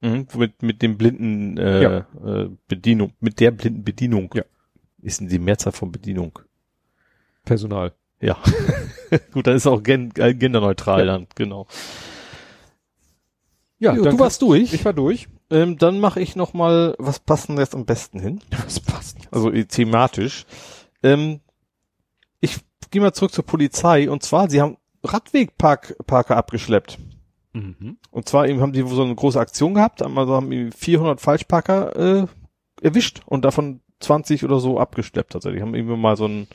Mhm. 0.03 0.27
Mit, 0.37 0.63
mit 0.63 0.83
dem 0.83 0.99
blinden 0.99 1.57
äh, 1.57 1.83
Ja. 1.83 1.99
äh, 2.23 2.51
Bedienung, 2.69 3.15
mit 3.19 3.41
der 3.41 3.51
blinden 3.51 3.83
Bedienung. 3.83 4.31
Ja. 4.35 4.43
Ist 5.01 5.21
denn 5.21 5.29
die 5.29 5.39
Mehrzahl 5.39 5.73
von 5.73 5.91
Bedienung? 5.91 6.39
Personal. 7.47 7.95
Ja. 8.21 8.37
Gut, 9.33 9.47
dann 9.47 9.57
ist 9.57 9.67
auch 9.67 9.83
gen 9.83 10.13
äh, 10.19 10.35
genderneutral 10.35 11.01
Ja. 11.01 11.07
dann, 11.07 11.27
genau. 11.35 11.67
Ja, 13.79 13.95
Jo, 13.95 14.05
dann 14.05 14.17
du 14.17 14.21
warst 14.23 14.43
durch. 14.43 14.75
Ich 14.75 14.85
war 14.85 14.93
durch. 14.93 15.29
Ähm, 15.51 15.79
dann 15.79 16.01
mache 16.01 16.21
ich 16.21 16.35
noch 16.35 16.55
mal, 16.55 16.95
was 16.99 17.21
passt 17.21 17.49
denn 17.49 17.59
jetzt 17.59 17.75
am 17.75 17.85
besten 17.85 18.19
hin? 18.21 18.41
Das 18.51 18.81
passt. 18.81 19.19
Also 19.31 19.53
äh, 19.53 19.65
thematisch. 19.65 20.45
Ähm, 21.03 21.41
ich 22.41 22.59
gehe 22.91 23.01
mal 23.01 23.13
zurück 23.13 23.33
zur 23.33 23.45
Polizei 23.45 24.11
und 24.11 24.23
zwar, 24.23 24.51
sie 24.51 24.61
haben 24.61 24.77
Radwegparker 25.05 26.37
abgeschleppt. 26.37 26.99
Mhm. 27.53 27.99
Und 28.11 28.29
zwar 28.29 28.49
eben 28.49 28.61
haben 28.61 28.73
die 28.73 28.87
so 28.87 29.03
eine 29.03 29.15
große 29.15 29.41
Aktion 29.41 29.75
gehabt, 29.75 30.03
also 30.03 30.35
haben 30.35 30.53
irgendwie 30.53 30.77
400 30.77 31.21
Falschparker 31.21 31.97
äh, 31.97 32.27
erwischt 32.83 33.21
und 33.27 33.45
davon 33.45 33.81
20 34.01 34.45
oder 34.45 34.61
so 34.61 34.79
abgeschleppt. 34.79 35.35
Also 35.35 35.51
die 35.51 35.63
haben 35.63 35.75
irgendwie 35.75 35.97
mal 35.97 36.17
so 36.17 36.27
ein, 36.27 36.49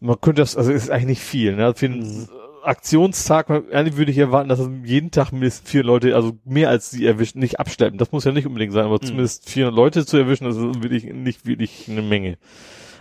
man 0.00 0.20
könnte 0.20 0.42
das, 0.42 0.56
also 0.56 0.72
es 0.72 0.84
ist 0.84 0.90
eigentlich 0.90 1.06
nicht 1.06 1.22
viel, 1.22 1.54
ne? 1.54 1.74
Für 1.74 1.86
einen 1.86 2.28
Aktionstag, 2.62 3.50
eigentlich 3.50 3.96
würde 3.96 4.10
ich 4.12 4.18
erwarten, 4.18 4.48
dass 4.48 4.58
es 4.58 4.68
jeden 4.84 5.10
Tag 5.10 5.32
mindestens 5.32 5.70
vier 5.70 5.82
Leute, 5.82 6.14
also 6.14 6.32
mehr 6.44 6.68
als 6.68 6.90
sie 6.90 7.06
erwischen, 7.06 7.38
nicht 7.40 7.60
abschleppen. 7.60 7.98
Das 7.98 8.12
muss 8.12 8.24
ja 8.24 8.32
nicht 8.32 8.46
unbedingt 8.46 8.72
sein, 8.72 8.84
aber 8.84 8.96
Mhm. 8.96 9.06
zumindest 9.06 9.48
400 9.50 9.74
Leute 9.76 10.06
zu 10.06 10.16
erwischen, 10.16 10.44
das 10.44 10.56
ist 10.56 10.82
wirklich 10.82 11.04
nicht 11.04 11.46
wirklich 11.46 11.86
eine 11.88 12.02
Menge. 12.02 12.38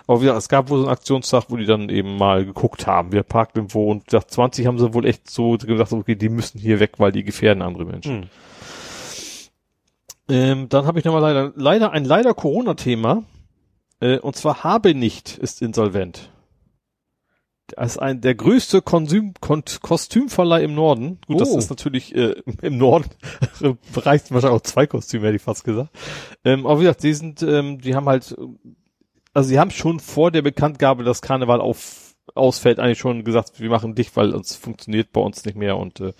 Aber 0.07 0.22
wie 0.22 0.26
gesagt, 0.26 0.40
es 0.41 0.49
gab 0.49 0.69
wohl 0.69 0.80
so 0.80 0.86
einen 0.86 0.91
Aktionstag, 0.94 1.45
wo 1.49 1.57
die 1.57 1.65
dann 1.65 1.90
eben 1.90 2.18
mal 2.18 2.44
geguckt 2.44 2.88
haben, 2.88 3.11
wer 3.11 3.22
parkt 3.23 3.56
irgendwo 3.56 3.91
und 3.91 4.06
gesagt, 4.06 4.31
20 4.31 4.65
haben 4.65 4.80
sie 4.80 4.94
wohl 4.94 5.06
echt 5.06 5.30
so 5.30 5.57
gesagt, 5.57 5.94
okay, 5.94 6.15
die 6.15 6.30
müssen 6.30 6.60
hier 6.60 6.80
weg, 6.80 6.94
weil 6.98 7.11
die 7.11 7.23
gefährden 7.23 7.61
andere 7.61 7.86
Menschen. 7.86 8.22
Mhm. 8.22 8.27
Ähm, 10.30 10.69
dann 10.69 10.86
habe 10.86 10.99
ich 10.99 11.06
nochmal 11.06 11.22
leider, 11.22 11.52
leider 11.56 11.91
ein 11.91 12.06
leider 12.06 12.34
Corona-Thema. 12.34 13.23
Äh, 13.99 14.19
und 14.19 14.36
zwar 14.36 14.64
habe 14.64 14.94
nicht 14.95 15.38
ist 15.38 15.61
insolvent. 15.61 16.30
Das 17.76 17.94
ist 17.94 17.98
ein, 18.00 18.22
der 18.22 18.36
größte 18.36 18.82
Konsum, 18.82 19.34
Kon 19.41 19.64
Kostümverleih 19.82 20.64
im 20.64 20.74
Norden. 20.76 21.20
Gut, 21.28 21.41
das 21.41 21.50
Oh. 21.50 21.58
ist 21.58 21.70
natürlich 21.70 22.16
äh, 22.16 22.36
im 22.62 22.78
Norden 22.78 23.10
reicht 23.96 24.32
wahrscheinlich 24.32 24.60
auch 24.60 24.64
zwei 24.64 24.88
Kostüme, 24.88 25.28
hätte 25.28 25.36
ich 25.38 25.41
fast 25.41 25.64
gesagt. 25.64 25.90
Ähm, 26.46 26.66
aber 26.66 26.80
wie 26.80 26.84
gesagt, 26.84 27.04
die 27.04 27.14
sind, 27.14 27.41
ähm, 27.44 27.80
die 27.82 27.96
haben 27.96 28.08
halt, 28.08 28.36
also 29.34 29.50
sie 29.50 29.60
haben 29.60 29.72
schon 29.72 30.00
vor 30.00 30.32
der 30.32 30.41
Bekanntgabe, 30.41 31.04
dass 31.04 31.22
Karneval 31.22 31.62
auf 31.62 32.08
ausfällt, 32.36 32.80
eigentlich 32.80 33.00
schon 33.00 33.24
gesagt, 33.24 33.60
wir 33.60 33.70
machen 33.72 33.96
dicht, 33.96 34.16
weil 34.16 34.36
uns 34.36 34.56
funktioniert 34.56 35.12
bei 35.12 35.20
uns 35.20 35.46
nicht 35.46 35.58
mehr 35.58 35.78
und 35.78 36.00
äh, 36.00 36.14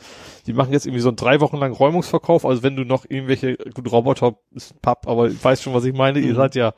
die 0.48 0.54
machen 0.54 0.74
jetzt 0.74 0.88
irgendwie 0.88 1.02
so 1.04 1.10
einen 1.10 1.18
drei 1.18 1.40
Wochen 1.40 1.58
lang 1.58 1.72
Räumungsverkauf, 1.72 2.46
also 2.46 2.64
wenn 2.64 2.76
du 2.76 2.84
noch 2.84 3.06
irgendwelche, 3.08 3.58
gut, 3.58 3.92
Roboter 3.92 4.36
ist 4.52 4.82
Papp, 4.82 5.08
aber 5.08 5.28
ich 5.30 5.42
weiß 5.42 5.62
schon, 5.62 5.76
was 5.76 5.86
ich 5.86 5.94
meine, 5.94 6.18
ihr 6.20 6.32
Mhm. 6.34 6.36
seid 6.38 6.56
ja 6.56 6.74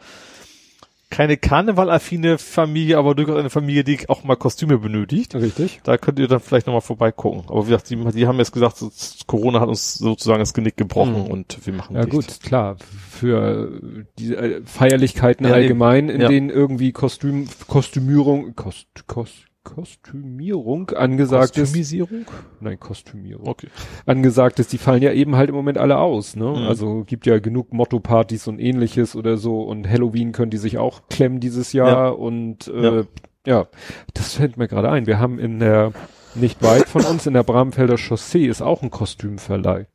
keine 1.11 1.37
karnevalaffine 1.37 2.39
Familie, 2.39 2.97
aber 2.97 3.13
durchaus 3.13 3.37
eine 3.37 3.51
Familie, 3.51 3.83
die 3.83 4.09
auch 4.09 4.23
mal 4.23 4.35
Kostüme 4.35 4.79
benötigt. 4.79 5.35
Richtig. 5.35 5.81
Da 5.83 5.97
könnt 5.97 6.17
ihr 6.17 6.27
dann 6.27 6.39
vielleicht 6.39 6.65
nochmal 6.65 6.81
vorbeigucken. 6.81 7.43
Aber 7.47 7.61
wie 7.67 7.69
gesagt, 7.69 7.89
die, 7.91 7.97
die 8.13 8.25
haben 8.25 8.39
jetzt 8.39 8.51
gesagt, 8.53 8.77
so, 8.77 8.89
Corona 9.27 9.59
hat 9.59 9.69
uns 9.69 9.95
sozusagen 9.95 10.39
das 10.39 10.53
Genick 10.53 10.77
gebrochen 10.77 11.25
Mhm. 11.25 11.27
und 11.31 11.59
wir 11.65 11.73
machen 11.73 11.95
Ja 11.95 12.01
dicht. 12.05 12.11
gut, 12.13 12.39
klar. 12.41 12.77
Für 13.09 13.71
die 14.17 14.33
äh, 14.33 14.61
Feierlichkeiten 14.65 15.45
Ja, 15.45 15.53
allgemein, 15.53 16.09
in 16.09 16.21
Ja. 16.21 16.27
denen 16.29 16.49
irgendwie 16.49 16.91
Kostüm, 16.93 17.47
Kostümierung, 17.67 18.55
Kost, 18.55 18.87
Kost, 19.07 19.45
Kostümierung 19.63 20.89
angesagt 20.91 21.57
ist. 21.57 21.63
Kostümisierung? 21.65 22.25
Nein, 22.59 22.79
Kostümierung. 22.79 23.47
Okay. 23.47 23.67
Angesagt 24.05 24.59
ist, 24.59 24.73
die 24.73 24.77
fallen 24.77 25.01
ja 25.03 25.11
eben 25.13 25.35
halt 25.35 25.49
im 25.49 25.55
Moment 25.55 25.77
alle 25.77 25.97
aus, 25.97 26.35
ne? 26.35 26.45
Mhm. 26.49 26.67
Also 26.67 27.03
gibt 27.05 27.25
ja 27.25 27.39
genug 27.39 27.71
Motto-Partys 27.73 28.47
und 28.47 28.59
ähnliches 28.59 29.15
oder 29.15 29.37
so 29.37 29.61
und 29.63 29.87
Halloween 29.89 30.31
können 30.31 30.51
die 30.51 30.57
sich 30.57 30.77
auch 30.77 31.01
klemmen 31.09 31.39
dieses 31.39 31.73
Jahr 31.73 31.87
Ja. 31.89 32.07
und 32.09 32.67
äh, 32.67 32.97
Ja. 32.97 33.03
ja. 33.45 33.67
das 34.13 34.33
fällt 34.35 34.57
mir 34.57 34.67
gerade 34.67 34.89
ein. 34.89 35.05
Wir 35.07 35.19
haben 35.19 35.37
in 35.39 35.59
der, 35.59 35.93
nicht 36.35 36.61
weit 36.63 36.87
von 36.87 37.03
uns, 37.05 37.27
in 37.27 37.33
der 37.33 37.43
Bramfelder 37.43 37.97
Chaussee 37.97 38.45
ist 38.47 38.61
auch 38.61 38.81
ein 38.81 38.89
Kostümverleih. 38.91 39.87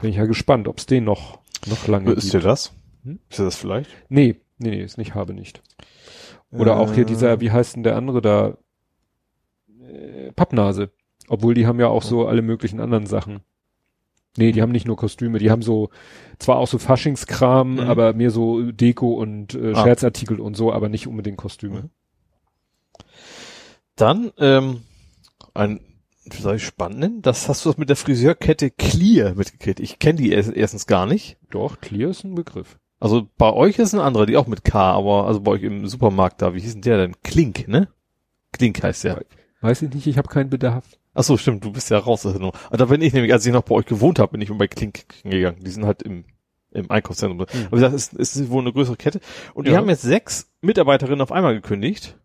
Bin 0.00 0.10
ich 0.10 0.16
ja 0.16 0.26
gespannt, 0.26 0.66
ob's 0.68 0.86
den 0.86 1.04
noch, 1.04 1.38
noch 1.66 1.86
lange 1.86 2.10
Ist 2.12 2.22
gibt. 2.22 2.34
dir 2.34 2.40
das? 2.40 2.72
Hm? 3.04 3.20
Ist 3.30 3.38
dir 3.38 3.44
das 3.44 3.56
vielleicht? 3.56 3.90
Nee, 4.08 4.36
nee, 4.58 4.70
nee, 4.70 4.82
ist 4.82 4.98
nicht, 4.98 5.14
habe 5.14 5.32
nicht. 5.34 5.62
Oder 6.50 6.76
auch 6.78 6.92
hier 6.94 7.02
Äh, 7.02 7.06
dieser, 7.06 7.40
wie 7.40 7.50
heißt 7.50 7.76
denn 7.76 7.82
der 7.82 7.96
andere 7.96 8.20
da? 8.22 8.56
Äh, 9.94 10.32
Pappnase. 10.32 10.90
Obwohl 11.28 11.54
die 11.54 11.66
haben 11.66 11.80
ja 11.80 11.88
auch 11.88 12.02
so 12.02 12.26
alle 12.26 12.42
möglichen 12.42 12.80
anderen 12.80 13.06
Sachen. 13.06 13.40
Nee, 14.36 14.52
die 14.52 14.60
haben 14.62 14.72
nicht 14.72 14.86
nur 14.86 14.96
Kostüme, 14.96 15.38
die 15.38 15.50
haben 15.50 15.62
so, 15.62 15.90
zwar 16.38 16.56
auch 16.56 16.66
so 16.66 16.78
Faschingskram, 16.78 17.74
Mhm. 17.74 17.80
aber 17.80 18.12
mehr 18.14 18.30
so 18.32 18.72
Deko 18.72 19.14
und 19.14 19.54
äh, 19.54 19.72
Ah. 19.74 19.82
Scherzartikel 19.84 20.40
und 20.40 20.56
so, 20.56 20.72
aber 20.72 20.88
nicht 20.88 21.06
unbedingt 21.06 21.36
Kostüme. 21.38 21.82
Mhm. 21.82 21.90
Dann, 23.96 24.32
ähm, 24.38 24.82
ein, 25.54 25.80
soll 26.32 26.56
ich 26.56 26.64
spannend 26.64 26.98
nennen? 26.98 27.22
Das 27.22 27.48
hast 27.48 27.64
du 27.64 27.68
das 27.70 27.78
mit 27.78 27.88
der 27.88 27.96
Friseurkette 27.96 28.70
Clear 28.70 29.34
mitgekriegt. 29.34 29.78
Ich 29.80 29.98
kenne 29.98 30.18
die 30.18 30.32
erst, 30.32 30.52
erstens 30.52 30.86
gar 30.86 31.06
nicht. 31.06 31.36
Doch, 31.50 31.80
Clear 31.80 32.10
ist 32.10 32.24
ein 32.24 32.34
Begriff. 32.34 32.78
Also 32.98 33.28
bei 33.38 33.52
euch 33.52 33.78
ist 33.78 33.94
ein 33.94 34.00
anderer, 34.00 34.26
die 34.26 34.36
auch 34.36 34.46
mit 34.46 34.64
K, 34.64 34.92
aber 34.92 35.26
also 35.26 35.40
bei 35.40 35.52
euch 35.52 35.62
im 35.62 35.86
Supermarkt 35.86 36.42
da, 36.42 36.54
wie 36.54 36.60
hieß 36.60 36.72
denn 36.72 36.82
der 36.82 36.96
denn? 36.98 37.14
Klink, 37.22 37.68
ne? 37.68 37.88
Klink 38.52 38.82
heißt 38.82 39.04
der. 39.04 39.24
Weiß 39.64 39.80
ich 39.80 39.94
nicht, 39.94 40.06
ich 40.06 40.18
habe 40.18 40.28
keinen 40.28 40.50
Bedarf. 40.50 40.84
Ach 41.14 41.22
so, 41.24 41.38
stimmt, 41.38 41.64
du 41.64 41.72
bist 41.72 41.90
ja 41.90 41.96
raus. 41.96 42.26
Also, 42.26 42.52
aber 42.68 42.76
da 42.76 42.84
bin 42.84 43.00
ich 43.00 43.14
nämlich, 43.14 43.32
als 43.32 43.46
ich 43.46 43.52
noch 43.52 43.62
bei 43.62 43.74
euch 43.74 43.86
gewohnt 43.86 44.18
habe, 44.18 44.32
bin 44.32 44.42
ich 44.42 44.52
bei 44.52 44.66
Klink 44.68 45.06
gegangen. 45.22 45.56
Die 45.64 45.70
sind 45.70 45.86
halt 45.86 46.02
im, 46.02 46.26
im 46.72 46.90
Einkaufszentrum. 46.90 47.40
Aber 47.40 47.50
wie 47.50 47.70
gesagt, 47.70 47.94
es 47.94 48.08
ist, 48.12 48.36
ist 48.36 48.50
wohl 48.50 48.60
eine 48.60 48.74
größere 48.74 48.98
Kette. 48.98 49.20
Und 49.54 49.66
die 49.66 49.70
Ja. 49.70 49.78
haben 49.78 49.88
jetzt 49.88 50.02
sechs 50.02 50.50
Mitarbeiterinnen 50.60 51.22
auf 51.22 51.32
einmal 51.32 51.54
gekündigt. 51.54 52.18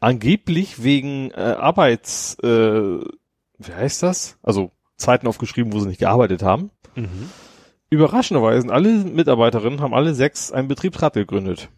Angeblich 0.00 0.82
wegen 0.82 1.30
äh, 1.32 1.34
Arbeits, 1.58 2.38
äh, 2.42 2.48
wie 2.48 3.74
heißt 3.74 4.02
das? 4.02 4.38
Also 4.42 4.70
Zeiten 4.96 5.26
aufgeschrieben, 5.26 5.74
wo 5.74 5.80
sie 5.80 5.88
nicht 5.88 6.00
gearbeitet 6.00 6.42
haben. 6.42 6.70
Mhm. 6.96 7.28
Überraschenderweise 7.90 8.62
sind 8.62 8.70
alle 8.70 8.88
Mitarbeiterinnen, 9.04 9.82
haben 9.82 9.92
alle 9.92 10.14
sechs 10.14 10.52
einen 10.52 10.68
Betriebsrat 10.68 11.12
gegründet. 11.12 11.68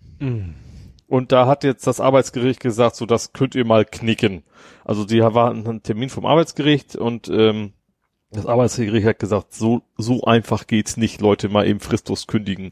Und 1.10 1.32
da 1.32 1.46
hat 1.48 1.64
jetzt 1.64 1.88
das 1.88 1.98
Arbeitsgericht 1.98 2.60
gesagt, 2.60 2.94
so 2.94 3.04
das 3.04 3.32
könnt 3.32 3.56
ihr 3.56 3.64
mal 3.66 3.84
knicken. 3.84 4.44
Also 4.84 5.04
die 5.04 5.20
waren 5.20 5.66
einen 5.66 5.82
Termin 5.82 6.08
vom 6.08 6.24
Arbeitsgericht 6.24 6.94
und 6.94 7.28
ähm, 7.28 7.72
das 8.30 8.46
Arbeitsgericht 8.46 9.04
hat 9.06 9.18
gesagt, 9.18 9.52
so 9.52 9.82
so 9.96 10.22
einfach 10.22 10.68
geht's 10.68 10.96
nicht, 10.96 11.20
Leute 11.20 11.48
mal 11.48 11.66
eben 11.66 11.80
fristlos 11.80 12.28
kündigen 12.28 12.70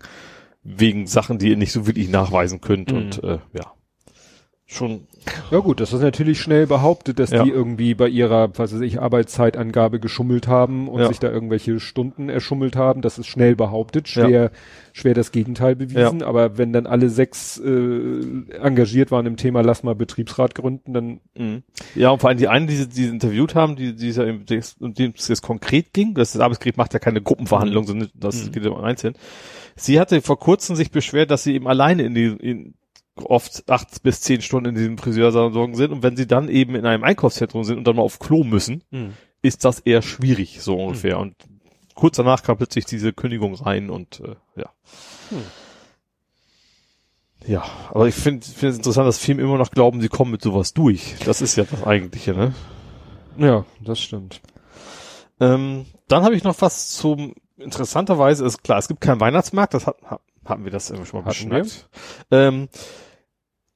wegen 0.63 1.09
Sachen, 1.09 1.39
die 1.39 1.49
ihr 1.51 1.57
nicht 1.57 1.73
so 1.73 1.89
wirklich 1.89 2.09
nachweisen 2.09 2.61
könnt 2.61 2.93
Mhm. 2.93 2.97
und 2.97 3.25
äh, 3.25 3.39
ja 3.53 3.73
schon 4.71 5.07
Ja 5.51 5.59
gut, 5.61 5.81
das 5.81 5.93
ist 5.95 6.03
natürlich 6.03 6.41
schnell 6.41 6.67
behauptet, 6.67 7.19
dass 7.19 7.31
Ja. 7.31 7.43
die 7.43 7.51
irgendwie 7.51 7.95
bei 7.95 8.07
ihrer, 8.09 8.51
was 8.59 8.75
weiß 8.75 8.83
ich, 8.83 9.01
Arbeitszeitangabe 9.01 9.99
geschummelt 9.99 10.47
haben 10.47 10.89
und 10.89 11.01
Ja. 11.01 11.09
sich 11.09 11.19
da 11.19 11.31
irgendwelche 11.31 11.81
Stunden 11.81 12.29
erschummelt 12.29 12.77
haben. 12.77 13.01
Das 13.01 13.19
ist 13.19 13.27
schnell 13.29 13.57
behauptet, 13.57 14.09
schwer, 14.09 14.51
schwer 14.93 15.15
das 15.15 15.33
Gegenteil 15.33 15.75
bewiesen. 15.75 16.23
Aber 16.23 16.59
wenn 16.59 16.73
dann 16.75 16.87
alle 16.87 17.09
sechs 17.09 17.59
äh, 17.59 18.21
engagiert 18.61 19.11
waren 19.11 19.25
im 19.27 19.37
Thema, 19.39 19.63
lass 19.63 19.83
mal 19.83 19.95
Betriebsrat 19.95 20.55
gründen, 20.55 20.93
dann 20.93 21.21
Mhm. 21.37 21.63
Ja, 21.95 22.11
und 22.11 22.21
vor 22.21 22.29
allem 22.29 22.39
die 22.39 22.49
einen, 22.49 22.67
die 22.67 22.77
sie, 22.77 22.89
die 22.89 23.05
sie 23.05 23.09
interviewt 23.09 23.55
haben, 23.55 23.75
die, 23.77 23.95
die 23.97 24.11
ja, 24.11 24.25
um 24.25 24.95
dem 24.95 25.15
es 25.17 25.29
jetzt 25.29 25.43
konkret 25.43 25.93
ging, 25.95 26.15
das, 26.15 26.39
Arbeitsgericht 26.39 26.77
macht 26.77 26.93
ja 26.93 26.99
keine 27.01 27.23
Gruppenverhandlung, 27.23 27.87
sondern 27.87 28.11
das 28.15 28.45
Mhm. 28.47 28.53
geht 28.53 28.65
ja 28.65 28.71
um 28.71 28.85
einzeln. 28.85 29.15
Sie 29.77 29.99
hatte 29.99 30.21
vor 30.21 30.39
kurzem 30.39 30.77
sich 30.77 30.91
beschwert, 30.91 31.31
dass 31.31 31.43
sie 31.45 31.55
eben 31.55 31.67
alleine 31.69 32.03
in 32.03 32.15
die, 32.15 32.27
in, 32.27 32.75
oft 33.27 33.69
acht 33.71 34.03
bis 34.03 34.21
zehn 34.21 34.41
Stunden 34.43 34.71
in 34.71 34.75
diesem 34.75 34.99
Friseursalon 34.99 35.75
sind 35.75 35.93
und 35.93 36.03
wenn 36.03 36.17
sie 36.17 36.27
dann 36.27 36.49
eben 36.49 36.75
in 36.75 36.87
einem 36.87 37.05
Einkaufszentrum 37.05 37.65
sind 37.65 37.79
und 37.79 37.85
dann 37.87 37.97
mal 37.97 38.03
auf 38.03 38.19
Klo 38.19 38.45
müssen, 38.45 38.83
Mhm. 38.91 39.15
ist 39.43 39.65
das 39.65 39.81
eher 39.81 40.03
schwierig, 40.03 40.61
so 40.63 40.77
ungefähr. 40.77 41.19
Und 41.19 41.35
kurz 41.95 42.17
danach 42.17 42.43
kam 42.43 42.57
plötzlich 42.57 42.85
diese 42.87 43.13
Kündigung 43.13 43.55
rein 43.55 43.91
und 43.91 44.21
äh, 44.21 44.35
ja. 44.61 44.71
Hm. 45.31 45.43
Ja, 47.47 47.65
aber 47.91 48.09
ich 48.09 48.15
finde 48.15 48.45
finde 48.47 48.69
es 48.73 48.77
interessant, 48.79 49.07
dass 49.07 49.19
Firmen 49.19 49.45
immer 49.45 49.59
noch 49.59 49.71
glauben, 49.71 50.01
sie 50.01 50.09
kommen 50.09 50.33
mit 50.33 50.43
sowas 50.43 50.75
durch. 50.75 51.15
Das 51.25 51.41
ist 51.41 51.57
ja 51.57 51.65
das 51.65 51.85
Eigentliche, 51.85 52.35
ne? 52.35 52.53
Ja, 53.39 53.65
das 53.81 54.01
stimmt. 54.01 54.41
Ähm, 55.41 55.87
dann 56.09 56.25
habe 56.25 56.35
ich 56.35 56.43
noch 56.43 56.61
was 56.61 56.89
zum, 56.91 57.35
interessanterweise 57.57 58.45
ist 58.45 58.65
klar, 58.65 58.79
es 58.79 58.89
gibt 58.89 59.01
keinen 59.01 59.21
Weihnachtsmarkt, 59.21 59.73
das 59.75 59.87
hat, 59.87 59.97
ha- 60.11 60.21
hatten 60.45 60.65
wir 60.65 60.73
das 60.73 60.91
irgendwie 60.91 61.09
schon 61.09 61.21
mal 61.21 61.27
Hatten 61.31 61.49
beschnackt. 61.49 61.89
Ähm, 62.33 62.69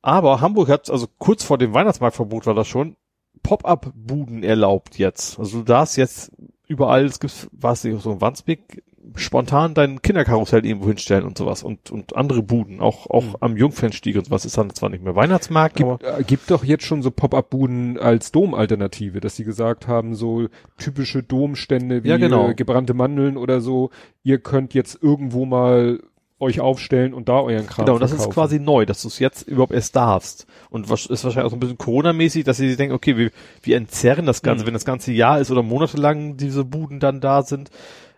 aber 0.02 0.40
Hamburg 0.40 0.68
hat, 0.68 0.90
also 0.90 1.06
kurz 1.18 1.42
vor 1.44 1.58
dem 1.58 1.72
Weihnachtsmarktverbot 1.74 2.46
war 2.46 2.54
das 2.54 2.68
schon, 2.68 2.96
Pop-up-Buden 3.42 4.42
erlaubt 4.42 4.98
jetzt. 4.98 5.38
Also 5.38 5.58
du 5.58 5.64
darfst 5.64 5.96
jetzt 5.96 6.32
überall, 6.68 7.04
es 7.04 7.20
gibt, 7.20 7.48
was 7.52 7.84
nicht, 7.84 8.00
so 8.02 8.12
in 8.12 8.20
Wandsbek, 8.20 8.82
spontan 9.16 9.74
dein 9.74 10.00
Kinderkarussell 10.00 10.64
irgendwo 10.64 10.86
hinstellen 10.86 11.24
und 11.24 11.36
sowas 11.36 11.64
und, 11.64 11.90
und 11.90 12.14
andere 12.16 12.40
Buden, 12.42 12.80
auch, 12.80 13.10
auch 13.10 13.24
Mhm. 13.24 13.36
am 13.40 13.56
Jungfernstieg 13.56 14.16
und 14.16 14.26
sowas 14.26 14.44
ist 14.44 14.56
dann 14.56 14.70
zwar 14.70 14.90
nicht 14.90 15.02
mehr 15.02 15.16
Weihnachtsmarkt, 15.16 15.80
aber 15.82 15.98
Gibt, 15.98 16.20
äh, 16.20 16.22
gibt 16.22 16.50
doch 16.52 16.62
jetzt 16.64 16.84
schon 16.84 17.02
so 17.02 17.10
Pop-up-Buden 17.10 17.98
als 17.98 18.30
Domalternative, 18.30 19.20
dass 19.20 19.34
sie 19.36 19.44
gesagt 19.44 19.88
haben, 19.88 20.14
so 20.14 20.46
typische 20.78 21.22
Domstände 21.24 22.04
wie 22.04 22.08
Ja, 22.08 22.16
genau. 22.16 22.50
äh, 22.50 22.54
gebrannte 22.54 22.94
Mandeln 22.94 23.36
oder 23.36 23.60
so. 23.60 23.90
Ihr 24.22 24.38
könnt 24.38 24.72
jetzt 24.72 25.02
irgendwo 25.02 25.46
mal 25.46 25.98
euch 26.42 26.60
aufstellen 26.60 27.14
und 27.14 27.28
da 27.30 27.40
euren 27.40 27.66
Kram 27.66 27.86
Genau, 27.86 27.98
das 27.98 28.10
ist 28.10 28.16
verkaufen. 28.18 28.34
quasi 28.34 28.58
neu, 28.60 28.84
dass 28.84 29.00
du 29.02 29.08
es 29.08 29.18
jetzt 29.18 29.48
überhaupt 29.48 29.72
erst 29.72 29.96
darfst. 29.96 30.46
Und 30.68 30.90
was 30.90 31.06
ist 31.06 31.24
wahrscheinlich 31.24 31.46
auch 31.46 31.50
so 31.50 31.56
ein 31.56 31.60
bisschen 31.60 31.78
Corona-mäßig, 31.78 32.44
dass 32.44 32.58
sie 32.58 32.68
sich 32.68 32.76
denken, 32.76 32.94
okay, 32.94 33.16
wir, 33.16 33.30
wir 33.62 33.76
entzerren 33.76 34.26
das 34.26 34.42
Ganze, 34.42 34.64
Mhm. 34.64 34.66
wenn 34.66 34.74
das 34.74 34.84
ganze 34.84 35.12
Jahr 35.12 35.40
ist 35.40 35.50
oder 35.50 35.62
monatelang 35.62 36.36
diese 36.36 36.64
Buden 36.64 37.00
dann 37.00 37.20
da 37.20 37.42
sind. 37.42 37.70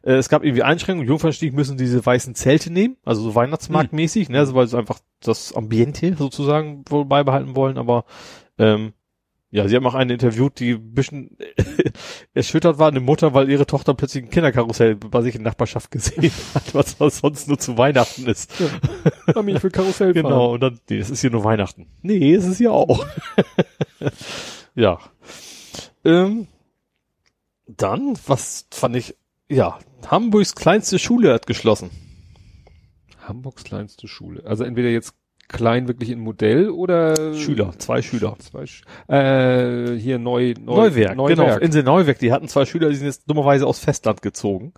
Äh, 0.02 0.14
es 0.14 0.28
gab 0.28 0.42
irgendwie 0.44 0.62
Einschränkungen, 0.64 1.06
Jungfernstieg 1.08 1.54
müssen 1.54 1.76
diese 1.78 2.04
weißen 2.04 2.34
Zelte 2.34 2.72
nehmen, 2.72 2.96
also 3.04 3.22
so 3.22 3.34
Weihnachtsmarktmäßig, 3.34 4.28
ne, 4.28 4.38
also 4.40 4.54
weil 4.54 4.66
sie 4.66 4.76
einfach 4.78 4.98
das 5.22 5.54
Ambiente 5.54 6.14
sozusagen 6.18 6.84
wohl 6.88 7.04
beibehalten 7.04 7.54
wollen, 7.56 7.78
aber 7.78 8.04
ähm, 8.58 8.92
ja, 9.54 9.68
sie 9.68 9.76
haben 9.76 9.86
auch 9.86 9.94
eine 9.94 10.14
interviewt, 10.14 10.58
die 10.58 10.72
ein 10.72 10.94
bisschen 10.94 11.38
erschüttert 12.34 12.78
war, 12.78 12.88
eine 12.88 12.98
Mutter, 12.98 13.34
weil 13.34 13.48
ihre 13.48 13.66
Tochter 13.66 13.94
plötzlich 13.94 14.24
ein 14.24 14.30
Kinderkarussell 14.30 14.96
bei 14.96 15.22
sich 15.22 15.36
in 15.36 15.44
der 15.44 15.52
Nachbarschaft 15.52 15.92
gesehen 15.92 16.32
hat, 16.54 16.74
was 16.74 17.18
sonst 17.18 17.46
nur 17.46 17.56
zu 17.56 17.78
Weihnachten 17.78 18.26
ist. 18.26 18.52
Mami, 19.32 19.52
ich 19.52 19.62
will 19.62 19.70
Karussell 19.70 20.12
fahren. 20.14 20.24
Genau, 20.24 20.54
und 20.54 20.60
dann, 20.60 20.80
nee, 20.90 20.98
es 20.98 21.08
ist 21.08 21.20
hier 21.20 21.30
nur 21.30 21.44
Weihnachten. 21.44 21.86
Nee, 22.02 22.34
es 22.34 22.46
ist 22.46 22.58
hier 22.58 22.72
auch. 22.72 23.06
ja. 24.74 24.98
Ähm, 26.04 26.48
dann, 27.68 28.18
was 28.26 28.66
fand 28.72 28.96
ich, 28.96 29.14
ja, 29.48 29.78
Hamburgs 30.08 30.56
kleinste 30.56 30.98
Schule 30.98 31.32
hat 31.32 31.46
geschlossen. 31.46 31.90
Hamburgs 33.20 33.62
kleinste 33.62 34.08
Schule. 34.08 34.44
Also 34.46 34.64
entweder 34.64 34.88
jetzt 34.88 35.14
klein 35.48 35.88
wirklich 35.88 36.10
in 36.10 36.20
Modell 36.20 36.70
oder 36.70 37.34
Schüler, 37.34 37.72
zwei 37.78 38.02
Schüler. 38.02 38.36
Zwei 38.38 38.64
äh, 39.14 39.96
hier 39.98 40.18
neu, 40.18 40.54
neu 40.58 40.74
Neuwerk, 40.74 41.16
Neuwerk. 41.16 41.38
genau, 41.38 41.56
Insel 41.56 41.82
Neuwerk, 41.82 42.18
die 42.18 42.32
hatten 42.32 42.48
zwei 42.48 42.64
Schüler, 42.64 42.88
die 42.88 42.96
sind 42.96 43.06
jetzt 43.06 43.28
dummerweise 43.28 43.66
aus 43.66 43.78
Festland 43.78 44.22
gezogen. 44.22 44.72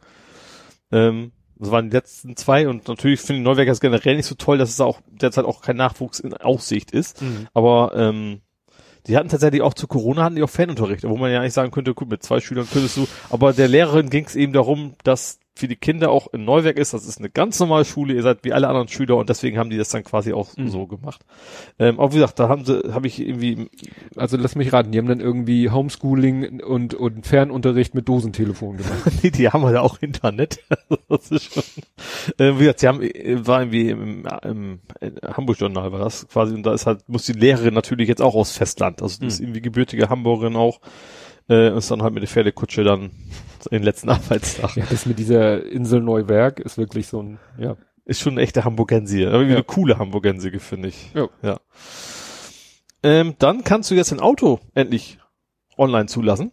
Ähm, 0.93 1.32
das 1.59 1.70
waren 1.70 1.88
die 1.88 1.97
letzten 1.97 2.36
zwei 2.36 2.68
und 2.68 2.86
natürlich 2.86 3.20
finde 3.20 3.40
ich 3.40 3.44
Neuwerk 3.44 3.68
das 3.68 3.80
generell 3.80 4.16
nicht 4.16 4.26
so 4.26 4.34
toll, 4.34 4.59
dass 4.59 4.70
es 4.70 4.80
auch 4.80 5.01
derzeit 5.06 5.44
auch 5.44 5.62
kein 5.62 5.76
Nachwuchs 5.76 6.20
in 6.20 6.34
Aussicht 6.34 6.90
ist. 6.90 7.22
Mhm. 7.22 7.48
Aber 7.55 7.93
ähm, 7.97 8.43
die 9.06 9.16
hatten 9.16 9.28
tatsächlich 9.28 9.62
auch 9.62 9.74
zu 9.74 9.86
Corona 9.86 10.24
hatten 10.24 10.36
die 10.36 10.43
auch 10.43 10.51
Fernunterricht, 10.51 11.05
wo 11.05 11.16
man 11.16 11.30
ja 11.30 11.40
eigentlich 11.40 11.52
sagen 11.52 11.70
könnte, 11.70 11.94
gut, 11.94 12.10
mit 12.10 12.22
zwei 12.22 12.40
Schülern 12.40 12.68
könntest 12.70 12.97
du, 12.97 13.06
aber 13.30 13.52
der 13.52 13.68
Lehrerin 13.68 14.10
ging 14.10 14.24
es 14.24 14.36
eben 14.36 14.52
darum, 14.52 14.97
dass 15.05 15.38
für 15.56 15.68
die 15.68 15.76
Kinder 15.76 16.10
auch 16.10 16.32
in 16.32 16.44
Neuwerk 16.44 16.76
ist, 16.78 16.92
das 16.92 17.06
ist 17.06 17.18
eine 17.18 17.30
ganz 17.30 17.58
normale 17.58 17.84
Schule, 17.84 18.14
ihr 18.14 18.22
seid 18.22 18.44
wie 18.44 18.52
alle 18.52 18.68
anderen 18.68 18.88
Schüler 18.88 19.16
und 19.16 19.28
deswegen 19.30 19.58
haben 19.58 19.70
die 19.70 19.78
das 19.78 19.88
dann 19.88 20.04
quasi 20.04 20.32
auch 20.32 20.54
Mhm. 20.56 20.68
so 20.68 20.86
gemacht. 20.86 21.24
Ähm, 21.78 21.98
aber 21.98 22.12
wie 22.12 22.16
gesagt, 22.18 22.38
da 22.38 22.48
haben 22.48 22.64
sie, 22.64 22.92
habe 22.92 23.06
ich 23.06 23.18
irgendwie, 23.20 23.68
Also 24.16 24.36
lass 24.36 24.54
mich 24.54 24.72
raten, 24.72 24.92
die 24.92 24.98
haben 24.98 25.08
dann 25.08 25.20
irgendwie 25.20 25.70
Homeschooling 25.70 26.60
und, 26.62 26.94
und 26.94 27.26
Fernunterricht 27.26 27.94
mit 27.94 28.08
Dosentelefon 28.08 28.76
gemacht. 28.76 28.92
die, 29.22 29.30
die 29.30 29.48
haben 29.48 29.64
halt 29.64 29.78
auch 29.78 30.00
Internet. 30.02 30.60
das 31.08 31.30
ist 31.30 31.54
schon, 31.54 31.62
äh, 32.38 32.54
wie 32.54 32.58
gesagt, 32.60 32.80
sie 32.80 32.88
haben, 32.88 33.00
äh, 33.02 33.46
war 33.46 33.60
irgendwie 33.62 33.88
im, 33.90 34.26
im, 34.44 34.78
im 35.00 35.16
Hamburg-Journal 35.22 35.90
war 35.92 36.00
das 36.00 36.28
quasi 36.28 36.54
und 36.54 36.64
da 36.64 36.74
ist 36.74 36.86
halt, 36.86 37.08
muss 37.08 37.24
die 37.26 37.32
Lehrerin 37.32 37.74
natürlich 37.74 38.08
jetzt 38.08 38.22
auch 38.22 38.34
aus 38.34 38.52
Festland, 38.56 39.00
also 39.02 39.18
das 39.24 39.34
ist 39.34 39.40
irgendwie 39.40 39.62
gebürtige 39.62 40.08
Hamburgerin 40.10 40.56
auch, 40.56 40.80
äh, 41.48 41.77
ist 41.77 41.90
dann 41.90 42.02
halt 42.02 42.14
mit 42.14 42.23
der 42.23 42.28
Pferdekutsche 42.28 42.85
dann 42.85 43.10
den 43.70 43.82
letzten 43.82 44.09
Arbeitstag. 44.10 44.77
Ja, 44.77 44.85
das 44.89 45.06
mit 45.06 45.18
dieser 45.18 45.64
Insel 45.66 46.01
Neuwerk 46.01 46.60
ist 46.60 46.78
wirklich 46.78 47.06
so 47.09 47.23
ein, 47.23 47.39
ja. 47.59 47.77
Ist 48.05 48.20
schon 48.20 48.35
eine 48.35 48.43
echte 48.43 48.64
Hamburgensie, 48.64 49.27
aber 49.27 49.43
Ja. 49.43 49.56
eine 49.56 49.64
coole 49.64 49.98
Hamburgensie, 49.98 50.56
finde 50.60 50.89
ich. 50.89 51.10
Ja. 51.14 51.28
ja. 51.43 51.60
Ähm, 53.02 53.35
dann 53.39 53.64
kannst 53.64 53.90
du 53.90 53.94
jetzt 53.94 54.12
ein 54.12 54.20
Auto 54.20 54.60
endlich 54.74 55.18
online 55.77 56.06
zulassen, 56.06 56.52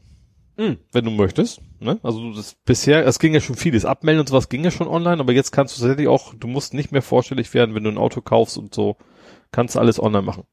Mhm. 0.58 0.78
wenn 0.92 1.06
du 1.06 1.12
möchtest. 1.12 1.62
Ne? 1.80 2.00
Also 2.04 2.34
das 2.34 2.56
bisher, 2.66 3.06
es 3.08 3.20
ging 3.20 3.34
ja 3.34 3.40
schon 3.40 3.56
vieles, 3.56 3.86
Abmelden 3.86 4.20
und 4.22 4.30
sowas 4.30 4.50
ging 4.50 4.64
ja 4.64 4.72
schon 4.72 4.88
online, 4.88 5.20
aber 5.20 5.34
jetzt 5.34 5.52
kannst 5.52 5.78
du 5.78 5.82
tatsächlich 5.82 6.08
auch, 6.08 6.34
du 6.36 6.48
musst 6.48 6.74
nicht 6.74 6.92
mehr 6.92 7.02
vorstellig 7.02 7.54
werden, 7.54 7.74
wenn 7.76 7.84
du 7.84 7.90
ein 7.90 7.98
Auto 7.98 8.22
kaufst 8.22 8.58
und 8.58 8.74
so, 8.74 8.98
kannst 9.52 9.76
du 9.76 9.80
alles 9.80 10.02
online 10.02 10.24
machen. 10.24 10.44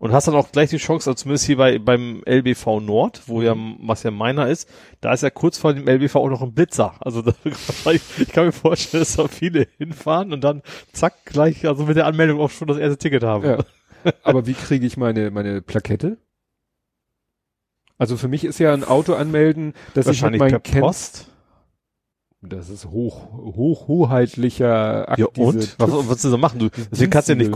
Und 0.00 0.12
hast 0.12 0.26
dann 0.26 0.34
auch 0.34 0.50
gleich 0.50 0.70
die 0.70 0.78
Chance, 0.78 1.10
also 1.10 1.22
zumindest 1.22 1.44
hier 1.44 1.58
bei, 1.58 1.78
beim 1.78 2.22
LBV 2.26 2.80
Nord, 2.80 3.22
wo 3.26 3.42
ja, 3.42 3.54
was 3.80 4.02
ja 4.02 4.10
meiner 4.10 4.48
ist, 4.48 4.66
da 5.02 5.12
ist 5.12 5.22
ja 5.22 5.28
kurz 5.28 5.58
vor 5.58 5.74
dem 5.74 5.86
LBV 5.86 6.16
auch 6.16 6.30
noch 6.30 6.40
ein 6.40 6.54
Blitzer. 6.54 6.94
Also 7.00 7.20
da, 7.20 7.34
ich 7.90 8.28
kann 8.32 8.46
mir 8.46 8.52
vorstellen, 8.52 9.02
dass 9.02 9.16
da 9.16 9.28
viele 9.28 9.68
hinfahren 9.76 10.32
und 10.32 10.42
dann 10.42 10.62
zack, 10.94 11.26
gleich, 11.26 11.68
also 11.68 11.84
mit 11.84 11.98
der 11.98 12.06
Anmeldung 12.06 12.40
auch 12.40 12.48
schon 12.48 12.66
das 12.66 12.78
erste 12.78 12.96
Ticket 12.96 13.22
haben. 13.22 13.44
ja. 13.44 13.58
Aber 14.22 14.46
wie 14.46 14.54
kriege 14.54 14.86
ich 14.86 14.96
meine, 14.96 15.30
meine 15.30 15.60
Plakette? 15.60 16.16
Also 17.98 18.16
für 18.16 18.28
mich 18.28 18.44
ist 18.44 18.58
ja 18.58 18.72
ein 18.72 18.84
Auto 18.84 19.12
anmelden, 19.12 19.74
dass 19.92 20.06
ich 20.06 20.22
mit 20.22 20.22
Wahrscheinlich 20.22 20.38
meinem 20.38 20.50
per 20.52 20.60
Ken 20.60 20.80
Post. 20.80 21.30
Das 22.40 22.70
ist 22.70 22.86
hoch, 22.86 23.30
hoch, 23.32 23.86
hoheitlicher 23.86 25.10
Akt. 25.10 25.18
Ja, 25.18 25.26
und? 25.36 25.78
Was, 25.78 25.92
was 25.92 26.08
willst 26.08 26.24
du 26.24 26.30
so 26.30 26.38
machen? 26.38 26.58
Du, 26.58 26.70
deswegen 26.90 27.10
kannst 27.10 27.28
du 27.28 27.34
ja 27.34 27.38
nicht. 27.38 27.52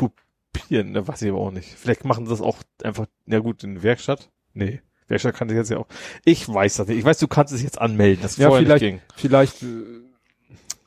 Kopieren, 0.55 0.93
ne, 0.93 1.07
weiß 1.07 1.23
ich 1.23 1.31
aber 1.31 1.41
auch 1.41 1.51
nicht. 1.51 1.69
Vielleicht 1.69 2.05
machen 2.05 2.27
sie 2.27 2.31
das 2.31 2.41
auch 2.41 2.59
einfach, 2.83 3.07
ja 3.27 3.39
gut, 3.41 3.65
in 3.65 3.83
Werkstatt? 3.83 4.31
Nee. 4.53 4.81
Werkstatt 5.09 5.35
kann 5.35 5.49
ich 5.51 5.55
jetzt 5.57 5.71
ja 5.71 5.79
auch. 5.79 5.87
Ich 6.25 6.49
weiß 6.49 6.77
das 6.77 6.89
nicht. 6.89 6.99
Ich 6.99 7.05
weiß, 7.05 7.19
du 7.19 7.29
kannst 7.29 7.53
es 7.53 7.63
jetzt 7.63 7.81
anmelden, 7.81 8.23
das 8.23 8.37
Ja, 8.37 8.49
vorher 8.49 8.65
vielleicht- 8.65 8.83
nicht 8.83 8.91
ging. 8.93 9.01
Vielleicht, 9.17 9.63
äh, 9.63 9.67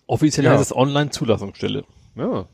Offiziell 0.10 0.46
Ja. 0.46 0.52
heißt 0.52 0.62
es 0.62 0.76
Online-Zulassungsstelle. 0.76 1.84
ja. 2.16 2.48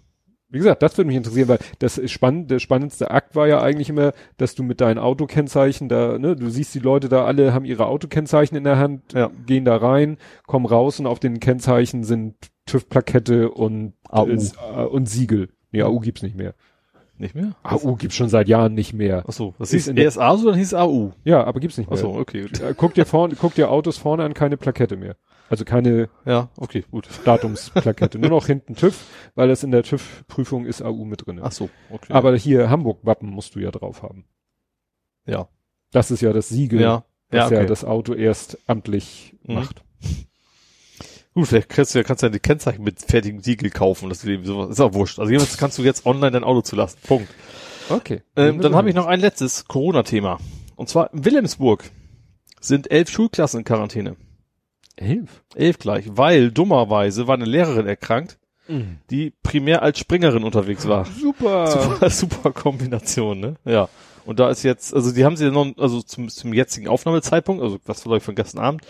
Wie 0.50 0.60
gesagt, 0.60 0.84
das 0.84 0.96
würde 1.00 1.08
mich 1.08 1.18
interessieren, 1.18 1.48
weil 1.48 1.58
das 1.80 1.98
ist 1.98 2.12
spannend, 2.12 2.52
der 2.52 2.60
spannendste 2.60 3.10
Akt 3.10 3.36
war 3.36 3.48
ja 3.48 3.60
eigentlich 3.64 3.90
immer, 3.90 4.14
dass 4.38 4.54
du 4.54 4.62
mit 4.62 4.82
deinen 4.82 5.00
Autokennzeichen 5.00 5.90
da, 5.90 6.20
ne, 6.20 6.36
du 6.36 6.48
siehst 6.52 6.76
die 6.76 6.80
Leute 6.80 7.10
da 7.10 7.26
alle 7.26 7.56
haben 7.56 7.66
ihre 7.66 7.88
Autokennzeichen 7.88 8.56
in 8.56 8.64
der 8.64 8.78
Hand, 8.78 9.14
Ja. 9.14 9.32
gehen 9.48 9.66
da 9.66 9.76
rein, 9.78 10.18
kommen 10.46 10.68
raus 10.68 11.00
und 11.00 11.08
auf 11.08 11.20
den 11.20 11.40
Kennzeichen 11.40 12.04
sind 12.04 12.36
TÜV-Plakette 12.68 13.50
und 13.50 13.94
AU. 14.10 14.28
äh, 14.30 14.84
und 14.86 15.10
Siegel. 15.10 15.50
Nee, 15.72 15.82
AU 15.82 16.00
gibt's 16.02 16.22
nicht 16.22 16.36
mehr. 16.36 16.54
Nicht 17.18 17.36
mehr? 17.36 17.56
AU 17.64 17.96
gibt's 17.96 18.16
schon 18.16 18.28
seit 18.30 18.48
Jahren 18.48 18.74
nicht 18.74 18.94
mehr. 18.94 19.28
Achso, 19.30 19.54
das 19.60 19.70
Ist 19.70 19.74
hieß 19.84 19.88
in 19.90 19.96
der- 19.98 20.06
erst 20.06 20.18
ASU, 20.20 20.48
dann 20.48 20.56
hieß 20.58 20.74
AU. 20.74 21.12
Ja, 21.24 21.44
aber 21.44 21.60
gibt's 21.60 21.78
nicht 21.78 21.88
mehr. 21.90 21.98
Achso, 21.98 22.18
okay, 22.20 22.42
gut. 22.44 22.60
Äh, 22.60 22.74
Guck 22.76 22.96
dir 22.96 23.06
vorne, 23.06 23.36
guck 23.40 23.54
dir 23.54 23.70
Autos 23.70 23.98
vorne 23.98 24.24
an, 24.24 24.34
keine 24.34 24.58
Plakette 24.58 24.98
mehr. 24.98 25.16
Also 25.50 25.64
keine 25.66 26.10
Ja, 26.26 26.50
okay, 26.58 26.84
gut. 26.90 27.08
Datumsplakette. 27.26 28.18
Nur 28.18 28.32
noch 28.32 28.48
hinten 28.48 28.76
TÜV, 28.76 29.06
weil 29.36 29.48
das 29.48 29.64
in 29.64 29.70
der 29.72 29.84
TÜV-Prüfung 29.84 30.66
ist 30.66 30.82
AU 30.82 31.06
mit 31.06 31.28
drin. 31.28 31.40
Achso, 31.40 31.70
okay. 31.92 32.12
Aber 32.12 32.36
hier 32.36 32.70
Hamburg-Wappen 32.72 33.30
musst 33.30 33.54
du 33.56 33.60
ja 33.60 33.70
drauf 33.72 34.02
haben. 34.04 34.26
ja. 35.26 35.48
Das 35.92 36.10
ist 36.10 36.22
ja 36.22 36.34
das 36.34 36.50
Siegel, 36.50 36.82
Ja. 36.82 37.06
das 37.30 37.52
Ja, 37.52 37.56
ja 37.56 37.58
okay. 37.60 37.68
das 37.68 37.86
Auto 37.86 38.16
erst 38.16 38.58
amtlich 38.66 39.36
Mhm. 39.44 39.54
macht. 39.54 39.84
Gut, 41.34 41.48
vielleicht 41.48 41.70
kannst 41.70 41.96
du 41.96 42.00
ja, 42.00 42.04
kannst 42.04 42.22
du 42.22 42.28
ja 42.28 42.32
die 42.32 42.40
Kennzeichen 42.40 42.84
mit 42.84 43.00
fertigem 43.02 43.42
Siegel 43.42 43.70
kaufen. 43.72 44.10
Das 44.10 44.20
ist 44.20 44.30
eben 44.30 44.46
sowas. 44.46 44.70
Ist 44.70 44.80
auch 44.80 44.94
wurscht. 44.94 45.20
Also 45.20 45.32
jedenfalls 45.32 45.58
kannst 45.58 45.78
du 45.78 45.84
jetzt 45.84 46.06
online 46.06 46.32
dein 46.32 46.44
Auto 46.44 46.62
zulassen. 46.62 47.00
Punkt. 47.08 47.30
Okay. 47.90 48.22
Ähm, 48.36 48.62
dann 48.62 48.76
habe 48.76 48.90
ich 48.90 48.96
noch 48.96 49.08
ein 49.08 49.20
letztes 49.20 49.66
Corona-Thema. 49.68 50.38
Und 50.76 50.90
zwar 50.90 51.12
in 51.14 51.26
Wilhelmsburg 51.26 51.84
sind 52.62 52.92
elf 52.92 53.10
Schulklassen 53.10 53.60
in 53.60 53.64
Quarantäne. 53.66 54.16
elf. 54.96 55.44
Elf 55.56 55.80
gleich, 55.80 56.06
weil 56.10 56.52
dummerweise 56.52 57.28
war 57.28 57.36
eine 57.36 57.46
Lehrerin 57.46 57.88
erkrankt, 57.88 58.38
Mhm. 58.68 59.00
die 59.10 59.34
primär 59.44 59.82
als 59.82 60.00
Springerin 60.00 60.44
unterwegs 60.46 60.88
war. 60.88 61.04
Super. 61.06 61.68
Super, 61.68 62.10
super 62.10 62.52
Kombination, 62.54 63.40
ne? 63.42 63.56
Ja. 63.66 63.90
Und 64.26 64.40
da 64.40 64.50
ist 64.50 64.64
jetzt, 64.64 64.94
also 64.94 65.12
die 65.12 65.26
haben 65.26 65.36
sie 65.36 65.52
noch, 65.52 65.68
also 65.78 66.02
zum, 66.02 66.30
zum 66.30 66.54
jetzigen 66.54 66.88
Aufnahmezeitpunkt, 66.88 67.62
also 67.62 67.78
was 67.86 68.06
war 68.06 68.16
ich 68.16 68.24
von 68.24 68.36
gestern 68.36 68.60
Abend, 68.62 68.82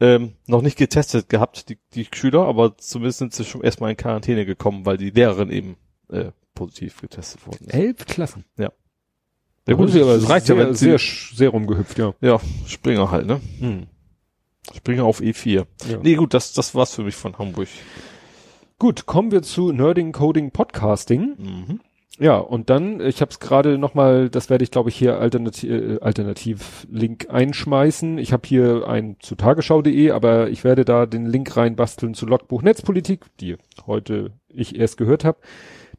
ähm, 0.00 0.34
noch 0.46 0.62
nicht 0.62 0.76
getestet 0.76 1.28
gehabt, 1.28 1.68
die, 1.68 1.78
die 1.94 2.06
Schüler, 2.12 2.46
aber 2.46 2.76
zumindest 2.76 3.18
sind 3.18 3.34
sie 3.34 3.44
schon 3.44 3.62
erstmal 3.62 3.90
in 3.90 3.96
Quarantäne 3.96 4.44
gekommen, 4.46 4.86
weil 4.86 4.96
die 4.96 5.10
Lehrerin 5.10 5.50
eben 5.50 5.76
äh, 6.08 6.32
positiv 6.54 7.00
getestet 7.00 7.46
worden 7.46 7.66
ist. 7.66 7.74
Elf 7.74 8.06
Klassen. 8.06 8.44
Ja 8.58 8.72
Da 9.64 9.74
gut, 9.74 9.94
aber 9.94 10.18
das 10.18 10.28
reicht 10.28 10.46
sehr, 10.46 10.56
ja, 10.56 10.66
wenn 10.66 10.74
sehr, 10.74 10.98
sehr 10.98 11.50
rumgehüpft, 11.50 11.98
ja. 11.98 12.14
Ja, 12.20 12.40
Springer 12.66 13.10
halt, 13.10 13.26
ne? 13.26 13.40
Hm. 13.60 13.86
Springer 14.74 15.04
auf 15.04 15.20
E4. 15.20 15.66
Ja. 15.88 15.98
Nee, 16.02 16.14
gut, 16.14 16.34
das, 16.34 16.52
das 16.54 16.74
war's 16.74 16.94
für 16.94 17.02
mich 17.02 17.14
von 17.14 17.38
Hamburg. 17.38 17.68
Gut, 18.78 19.06
kommen 19.06 19.30
wir 19.30 19.42
zu 19.42 19.72
Nerding 19.72 20.12
Coding 20.12 20.50
Podcasting. 20.50 21.36
Mhm. 21.38 21.80
Ja, 22.20 22.36
und 22.38 22.70
dann, 22.70 23.00
ich 23.00 23.20
habe 23.20 23.30
es 23.30 23.40
gerade 23.40 23.76
nochmal, 23.76 24.30
das 24.30 24.48
werde 24.48 24.62
ich 24.62 24.70
glaube 24.70 24.88
ich 24.88 24.96
hier 24.96 25.18
alternativ, 25.18 25.68
äh, 25.70 25.98
alternativ 26.00 26.86
Link 26.88 27.26
einschmeißen. 27.28 28.18
Ich 28.18 28.32
habe 28.32 28.46
hier 28.46 28.86
ein 28.86 29.16
zu 29.18 29.34
tagesschau.de, 29.34 30.12
aber 30.12 30.48
ich 30.48 30.62
werde 30.62 30.84
da 30.84 31.06
den 31.06 31.26
Link 31.26 31.56
reinbasteln 31.56 32.14
zu 32.14 32.26
Logbuch 32.26 32.62
Netzpolitik, 32.62 33.26
die 33.40 33.56
heute 33.86 34.32
ich 34.48 34.78
erst 34.78 34.96
gehört 34.96 35.24
habe, 35.24 35.38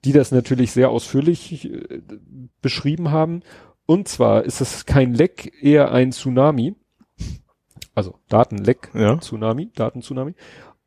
die 0.05 0.13
das 0.13 0.31
natürlich 0.31 0.71
sehr 0.71 0.89
ausführlich 0.89 1.69
äh, 1.69 2.01
beschrieben 2.61 3.11
haben. 3.11 3.41
Und 3.85 4.07
zwar 4.07 4.45
ist 4.45 4.61
es 4.61 4.85
kein 4.85 5.13
Leck, 5.13 5.51
eher 5.61 5.91
ein 5.91 6.11
Tsunami. 6.13 6.75
Also 7.93 8.15
Datenleck, 8.29 8.89
Ja. 8.93 9.19
Tsunami, 9.19 9.71
Datentsunami. 9.73 10.33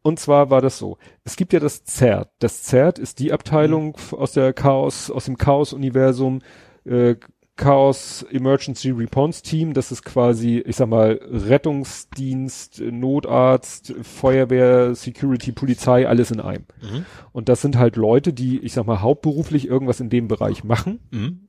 Und 0.08 0.18
zwar 0.18 0.48
war 0.48 0.62
das 0.62 0.78
so. 0.78 0.96
Es 1.24 1.36
gibt 1.36 1.52
ja 1.52 1.60
das 1.60 1.84
CERT. 1.84 2.30
Das 2.38 2.62
CERT 2.64 2.98
ist 2.98 3.18
die 3.18 3.30
Abteilung 3.30 3.94
f- 3.94 4.14
aus 4.14 4.32
der 4.32 4.54
Chaos, 4.54 5.10
aus 5.10 5.26
dem 5.26 5.36
Chaos-Universum, 5.36 6.38
äh, 6.86 7.16
Chaos 7.56 8.24
Emergency 8.30 8.90
Response 8.90 9.42
Team. 9.42 9.74
Das 9.74 9.92
ist 9.92 10.04
quasi, 10.04 10.60
ich 10.64 10.76
sag 10.76 10.88
mal, 10.88 11.20
Rettungsdienst, 11.30 12.80
Notarzt, 12.80 13.94
Feuerwehr, 14.00 14.94
Security, 14.94 15.52
Polizei, 15.52 16.08
alles 16.08 16.30
in 16.30 16.40
einem. 16.40 16.64
Mhm. 16.80 17.04
Und 17.32 17.50
das 17.50 17.60
sind 17.60 17.76
halt 17.76 17.96
Leute, 17.96 18.32
die, 18.32 18.60
ich 18.60 18.72
sag 18.72 18.86
mal, 18.86 19.02
hauptberuflich 19.02 19.68
irgendwas 19.68 20.00
in 20.00 20.08
dem 20.08 20.26
Bereich 20.28 20.64
machen 20.64 21.00
Mhm. 21.10 21.48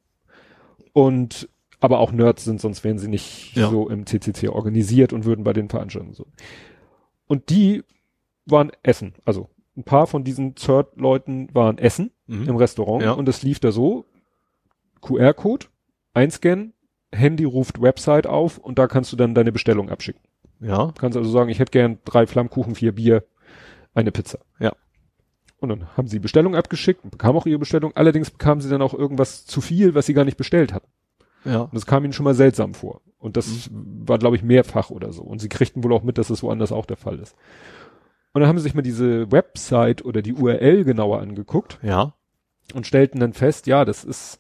und 0.94 1.48
aber 1.80 1.99
auch 1.99 2.11
Nerds 2.11 2.44
sind, 2.44 2.60
sonst 2.60 2.84
wären 2.84 2.98
sie 2.99 3.07
nicht 3.07 3.56
Ja. 3.56 3.69
so 3.69 3.88
im 3.90 4.06
CCC 4.06 4.49
organisiert 4.49 5.14
und 5.14 5.23
würden 5.23 5.45
bei 5.45 5.53
den 5.53 5.69
Veranstaltungen 5.69 6.14
so. 6.14 6.26
Und 7.27 7.49
die 7.52 7.84
waren 8.51 8.71
Essen. 8.84 9.13
Also 9.26 9.49
ein 9.77 9.84
paar 9.84 10.07
von 10.07 10.23
diesen 10.23 10.55
Third-Leuten 10.55 11.49
waren 11.53 11.77
Essen 11.77 12.11
Mhm. 12.27 12.49
im 12.49 12.55
Restaurant 12.57 13.03
Ja. 13.03 13.11
und 13.13 13.27
es 13.30 13.43
lief 13.43 13.59
da 13.59 13.71
so, 13.71 14.05
QR-Code, 15.01 15.67
einscannen, 16.13 16.73
Handy 17.11 17.43
ruft 17.45 17.81
Website 17.81 18.27
auf 18.27 18.57
und 18.57 18.77
da 18.77 18.88
kannst 18.88 19.11
du 19.11 19.15
dann 19.17 19.34
deine 19.34 19.51
Bestellung 19.51 19.89
abschicken. 19.89 20.21
Ja. 20.59 20.91
Kannst 20.97 21.17
also 21.17 21.30
sagen, 21.30 21.49
ich 21.49 21.59
hätte 21.59 21.71
gern 21.71 21.99
drei 22.05 22.27
Flammkuchen, 22.27 22.76
vier 22.76 22.93
Bier, 22.93 23.23
eine 23.93 24.11
Pizza. 24.11 24.39
Ja. 24.59 24.73
Und 25.57 25.69
dann 25.69 25.88
haben 25.97 26.07
sie 26.07 26.19
Bestellung 26.19 26.55
abgeschickt 26.55 27.03
und 27.03 27.09
bekamen 27.11 27.38
auch 27.38 27.45
ihre 27.45 27.59
Bestellung. 27.59 27.91
Allerdings 27.95 28.30
bekamen 28.30 28.61
sie 28.61 28.69
dann 28.69 28.81
auch 28.81 28.93
irgendwas 28.93 29.45
zu 29.45 29.61
viel, 29.61 29.95
was 29.95 30.05
sie 30.05 30.13
gar 30.13 30.26
nicht 30.26 30.38
bestellt 30.38 30.73
hatten. 30.73 30.88
Ja. 31.45 31.61
Und 31.61 31.73
das 31.73 31.85
kam 31.85 32.03
ihnen 32.03 32.13
schon 32.13 32.26
mal 32.26 32.35
seltsam 32.35 32.73
vor. 32.73 33.01
Und 33.17 33.35
das 33.38 33.69
war, 33.73 34.17
glaube 34.19 34.35
ich, 34.35 34.43
mehrfach 34.43 34.89
oder 34.89 35.11
so. 35.11 35.23
Und 35.23 35.39
sie 35.39 35.49
kriegten 35.49 35.84
wohl 35.84 35.93
auch 35.93 36.03
mit, 36.03 36.17
dass 36.17 36.27
das 36.27 36.43
woanders 36.43 36.71
auch 36.71 36.85
der 36.85 36.97
Fall 36.97 37.19
ist. 37.19 37.35
Und 38.34 38.41
dann 38.41 38.47
haben 38.49 38.57
sie 38.57 38.64
sich 38.64 38.76
mal 38.76 38.81
diese 38.81 39.31
Website 39.31 40.06
oder 40.06 40.22
die 40.22 40.34
URL 40.34 40.84
genauer 40.84 41.19
angeguckt 41.22 41.80
Ja. 41.81 42.14
und 42.73 42.85
stellten 42.85 43.19
dann 43.19 43.34
fest, 43.34 43.68
ja, 43.68 43.85
das 43.85 44.03
ist, 44.03 44.39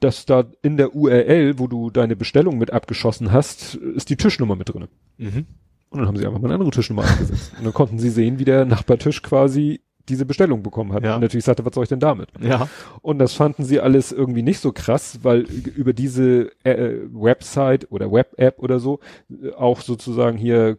dass 0.00 0.26
da 0.26 0.44
in 0.62 0.76
der 0.76 0.94
URL, 0.94 1.58
wo 1.58 1.66
du 1.66 1.90
deine 1.90 2.14
Bestellung 2.16 2.58
mit 2.58 2.72
abgeschossen 2.72 3.32
hast, 3.32 3.74
ist 3.74 4.10
die 4.10 4.16
Tischnummer 4.16 4.54
mit 4.54 4.68
drin. 4.72 4.88
Mhm. 5.16 5.46
Und 5.90 5.98
dann 6.00 6.06
haben 6.06 6.16
sie 6.16 6.26
einfach 6.26 6.38
mal 6.40 6.48
eine 6.48 6.54
andere 6.54 6.70
Tischnummer 6.70 7.04
angesetzt. 7.04 7.52
Und 7.58 7.64
dann 7.64 7.72
konnten 7.72 7.98
sie 7.98 8.10
sehen, 8.10 8.38
wie 8.38 8.44
der 8.44 8.64
Nachbartisch 8.66 9.22
quasi 9.22 9.80
diese 10.08 10.24
Bestellung 10.24 10.62
bekommen 10.62 10.92
hat. 10.92 11.04
Ja. 11.04 11.16
Und 11.16 11.20
natürlich 11.20 11.44
sagte, 11.44 11.64
was 11.66 11.74
soll 11.74 11.82
ich 11.84 11.88
denn 11.90 12.00
damit? 12.00 12.28
Ja. 12.40 12.68
Und 13.02 13.18
das 13.18 13.34
fanden 13.34 13.64
sie 13.64 13.80
alles 13.80 14.10
irgendwie 14.12 14.42
nicht 14.42 14.58
so 14.60 14.72
krass, 14.72 15.18
weil 15.22 15.40
über 15.76 15.92
diese 15.92 16.50
äh, 16.64 17.00
Website 17.12 17.90
oder 17.90 18.10
Web-App 18.10 18.58
oder 18.58 18.78
so 18.80 19.00
äh, 19.30 19.52
auch 19.52 19.80
sozusagen 19.82 20.38
hier 20.38 20.76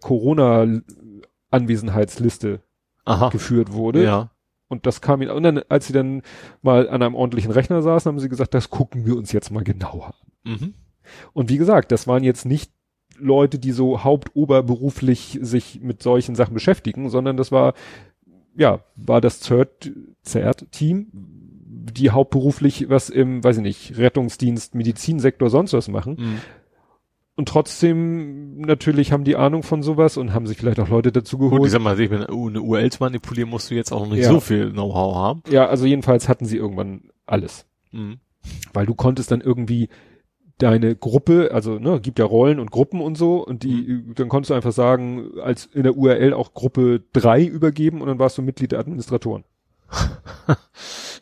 Corona-Anwesenheitsliste 1.50 2.62
Aha. 3.06 3.30
geführt 3.30 3.74
wurde. 3.74 4.04
Ja. 4.04 4.32
Und 4.68 4.86
das 4.86 5.02
kam 5.02 5.22
ihnen, 5.22 5.32
und 5.32 5.44
dann, 5.44 5.62
als 5.70 5.88
sie 5.88 5.94
dann 5.94 6.22
mal 6.62 6.88
an 6.90 7.02
einem 7.02 7.16
ordentlichen 7.16 7.52
Rechner 7.52 7.82
saßen, 7.82 8.10
haben 8.10 8.20
sie 8.20 8.30
gesagt, 8.30 8.54
das 8.54 8.70
gucken 8.70 9.06
wir 9.06 9.16
uns 9.18 9.32
jetzt 9.32 9.52
mal 9.52 9.64
genauer 9.64 10.14
an. 10.46 10.52
Mhm. 10.52 10.74
Und 11.34 11.50
wie 11.50 11.58
gesagt, 11.58 11.92
das 11.92 12.08
waren 12.08 12.24
jetzt 12.24 12.46
nicht 12.46 12.72
Leute, 13.18 13.58
die 13.58 13.72
so 13.72 14.04
hauptoberberuflich 14.04 15.40
sich 15.42 15.82
mit 15.82 16.04
solchen 16.04 16.36
Sachen 16.36 16.54
beschäftigen, 16.54 17.10
sondern 17.10 17.36
das 17.36 17.52
war, 17.52 17.74
ja, 18.56 18.84
war 18.96 19.22
das 19.22 19.42
CERT, 19.42 19.92
CERT-Team, 20.24 21.08
die 21.12 22.12
hauptberuflich 22.12 22.90
was 22.90 23.10
im, 23.10 23.44
weiß 23.44 23.58
ich 23.58 23.64
nicht, 23.64 23.98
Rettungsdienst, 23.98 24.76
Medizinsektor, 24.76 25.50
sonst 25.50 25.74
was 25.74 25.88
machen. 25.88 26.18
Mhm. 26.20 26.42
Und 27.40 27.48
trotzdem, 27.48 28.60
natürlich 28.60 29.14
haben 29.14 29.24
die 29.24 29.38
Ahnung 29.38 29.64
von 29.64 29.82
sowas 29.82 30.18
und 30.18 30.34
haben 30.34 30.46
sich 30.46 30.58
vielleicht 30.58 30.78
auch 30.82 30.90
Leute 30.90 31.14
dazu 31.14 31.38
Gut, 31.38 31.48
ich 31.48 31.52
geholt. 31.54 31.72
sag 31.72 31.82
mal, 31.82 31.98
ich 31.98 32.10
bin, 32.10 32.22
eine 32.22 32.62
URL 32.62 32.92
zu 32.92 33.02
manipulieren, 33.02 33.50
musst 33.50 33.72
du 33.72 33.76
jetzt 33.76 33.94
auch 33.94 34.02
noch 34.02 34.12
nicht 34.14 34.26
Ja. 34.26 34.30
so 34.30 34.42
viel 34.42 34.72
Know-how 34.72 35.16
haben. 35.16 35.44
Ja, 35.50 35.68
also 35.68 35.86
jedenfalls 35.86 36.28
hatten 36.28 36.44
sie 36.44 36.58
irgendwann 36.58 37.04
alles. 37.26 37.66
Mhm. 37.94 38.20
weil 38.74 38.86
du 38.86 38.94
konntest 38.94 39.32
dann 39.32 39.40
irgendwie 39.40 39.88
deine 40.58 40.96
Gruppe, 40.98 41.52
also 41.54 41.80
ne, 41.80 42.02
gibt 42.02 42.20
ja 42.20 42.26
Rollen 42.26 42.60
und 42.60 42.72
Gruppen 42.72 43.00
und 43.00 43.18
so 43.18 43.46
und 43.46 43.64
die, 43.64 44.04
dann 44.16 44.28
konntest 44.28 44.50
du 44.50 44.54
einfach 44.54 44.74
sagen, 44.74 45.30
als 45.42 45.66
in 45.68 45.84
der 45.84 45.96
URL 45.96 46.34
auch 46.34 46.54
Gruppe 46.54 47.02
3 47.14 47.46
übergeben 47.46 48.02
und 48.02 48.08
dann 48.10 48.20
warst 48.20 48.38
du 48.38 48.42
Mitglied 48.42 48.74
der 48.74 48.80
Administratoren. 48.80 49.46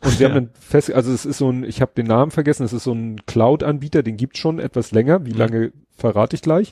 und 0.04 0.10
sie 0.10 0.24
haben 0.24 0.34
dann 0.34 0.50
fest, 0.58 0.92
also 0.92 1.12
es 1.12 1.24
ist 1.26 1.38
so 1.38 1.50
ein, 1.50 1.64
ich 1.64 1.80
habe 1.80 1.92
den 1.96 2.06
Namen 2.06 2.30
vergessen, 2.30 2.64
es 2.64 2.72
ist 2.72 2.84
so 2.84 2.92
ein 2.92 3.24
Cloud-Anbieter, 3.26 4.02
den 4.02 4.16
gibt's 4.16 4.38
schon 4.38 4.58
etwas 4.58 4.92
länger, 4.92 5.24
wie 5.26 5.32
Mhm. 5.32 5.38
lange 5.38 5.72
verrate 5.90 6.36
ich 6.36 6.42
gleich. 6.42 6.70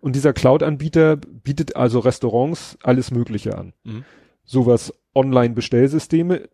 Und 0.00 0.16
dieser 0.16 0.32
Cloud-Anbieter 0.32 1.16
bietet 1.16 1.76
also 1.76 1.98
Restaurants 2.00 2.78
alles 2.82 3.10
Mögliche 3.10 3.56
an. 3.58 3.72
Mhm. 3.84 4.04
Sowas 4.44 4.92
Online-Bestellsysteme 5.14 6.48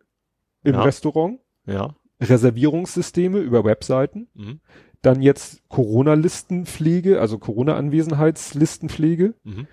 im 0.63 0.73
Ja. 0.73 0.83
Restaurant, 0.83 1.39
Ja. 1.65 1.95
Reservierungssysteme 2.21 3.39
über 3.39 3.63
Webseiten, 3.63 4.27
Mhm. 4.33 4.59
dann 5.01 5.21
jetzt 5.21 5.61
Corona-Listenpflege, 5.69 7.21
also 7.21 7.37
Corona-Anwesenheitslistenpflege. 7.37 9.33
Mhm. 9.43 9.67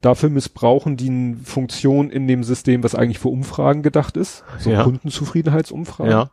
Dafür 0.00 0.30
missbrauchen 0.30 0.96
die 0.96 1.10
eine 1.10 1.36
Funktion 1.38 2.10
in 2.10 2.28
dem 2.28 2.44
System, 2.44 2.84
was 2.84 2.94
eigentlich 2.94 3.18
für 3.18 3.28
Umfragen 3.28 3.82
gedacht 3.82 4.16
ist. 4.16 4.44
So 4.58 4.70
Ja. 4.70 4.84
Kundenzufriedenheitsumfragen. 4.84 6.10
Ja. 6.12 6.30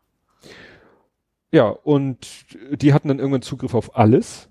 Ja, 1.51 1.69
und 1.69 2.27
die 2.71 2.93
hatten 2.93 3.07
dann 3.07 3.19
irgendwann 3.19 3.41
Zugriff 3.41 3.73
auf 3.75 3.95
alles. 3.97 4.49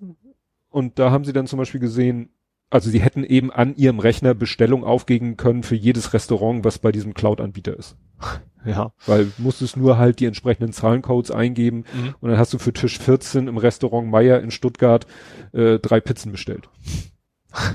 Und 0.71 0.99
da 0.99 1.11
haben 1.11 1.25
sie 1.25 1.33
dann 1.33 1.47
zum 1.47 1.59
Beispiel 1.59 1.81
gesehen, 1.81 2.31
also 2.71 2.91
sie 2.91 3.01
hätten 3.01 3.23
eben 3.25 3.53
an 3.53 3.77
ihrem 3.77 3.99
Rechner 4.01 4.35
Bestellung 4.35 4.83
aufgeben 4.85 5.37
können 5.37 5.63
für 5.63 5.77
jedes 5.77 6.13
Restaurant, 6.15 6.65
was 6.65 6.79
bei 6.79 6.91
diesem 6.93 7.15
Cloud-Anbieter 7.15 7.77
ist. 7.77 7.97
Ja. 8.67 8.95
Weil 9.05 9.31
musstest 9.37 9.77
nur 9.77 9.99
halt 9.99 10.21
die 10.21 10.25
entsprechenden 10.25 10.73
Zahlencodes 10.73 11.31
eingeben 11.31 11.85
Mhm. 11.95 12.15
und 12.23 12.31
dann 12.31 12.39
hast 12.39 12.55
du 12.55 12.59
für 12.59 12.73
Tisch 12.73 12.99
14 12.99 13.47
im 13.47 13.59
Restaurant 13.59 14.09
Meier 14.11 14.41
in 14.41 14.51
Stuttgart 14.51 15.07
äh, 15.53 15.79
drei 15.81 16.01
Pizzen 16.01 16.33
bestellt. 16.33 16.71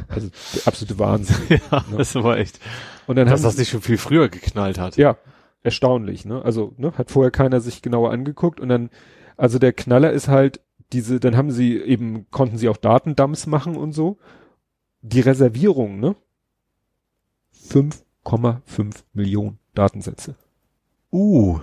Also 0.08 0.30
der 0.56 0.68
absolute 0.68 1.00
Wahnsinn. 1.00 1.36
Ja, 1.72 1.86
das 1.98 2.16
war 2.16 2.38
echt. 2.38 2.60
Und 3.08 3.16
dann 3.16 3.28
Dass 3.28 3.42
das 3.42 3.58
nicht 3.58 3.70
schon 3.70 3.82
viel 3.82 3.98
früher 3.98 4.30
geknallt 4.30 4.78
hat. 4.78 4.98
ja 4.98 5.18
erstaunlich, 5.62 6.26
ne? 6.26 6.42
Also 6.44 6.74
ne, 6.78 6.94
hat 6.98 7.12
vorher 7.12 7.32
keiner 7.32 7.60
sich 7.60 7.82
genauer 7.82 8.12
angeguckt 8.12 8.60
und 8.60 8.70
dann 8.70 8.90
also 9.36 9.60
der 9.60 9.74
Knaller 9.74 10.12
ist 10.12 10.28
halt 10.28 10.62
diese, 10.92 11.20
dann 11.20 11.38
haben 11.38 11.52
sie 11.52 11.78
eben 11.78 12.30
konnten 12.32 12.58
sie 12.58 12.68
auch 12.68 12.78
Datendumps 12.78 13.48
machen 13.48 13.76
und 13.76 13.94
so. 13.94 14.18
Die 15.02 15.22
Reservierung, 15.22 16.00
ne? 16.00 16.16
5,5 17.70 19.04
Millionen 19.14 19.60
Datensätze. 19.76 20.36
Uh. 21.12 21.60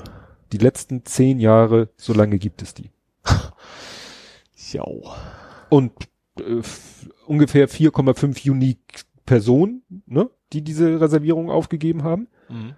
Die 0.52 0.58
letzten 0.58 1.04
zehn 1.04 1.38
Jahre, 1.38 1.90
so 1.96 2.12
lange 2.14 2.38
gibt 2.38 2.62
es 2.62 2.74
die. 2.74 2.90
Ja. 4.72 4.82
und 5.68 5.92
äh, 6.40 6.60
ungefähr 7.26 7.68
4,5 7.68 8.48
unique 8.50 9.04
Personen, 9.24 9.82
ne, 10.06 10.30
die 10.52 10.62
diese 10.62 11.00
Reservierung 11.00 11.50
aufgegeben 11.50 12.02
haben. 12.04 12.28
Mhm. 12.48 12.74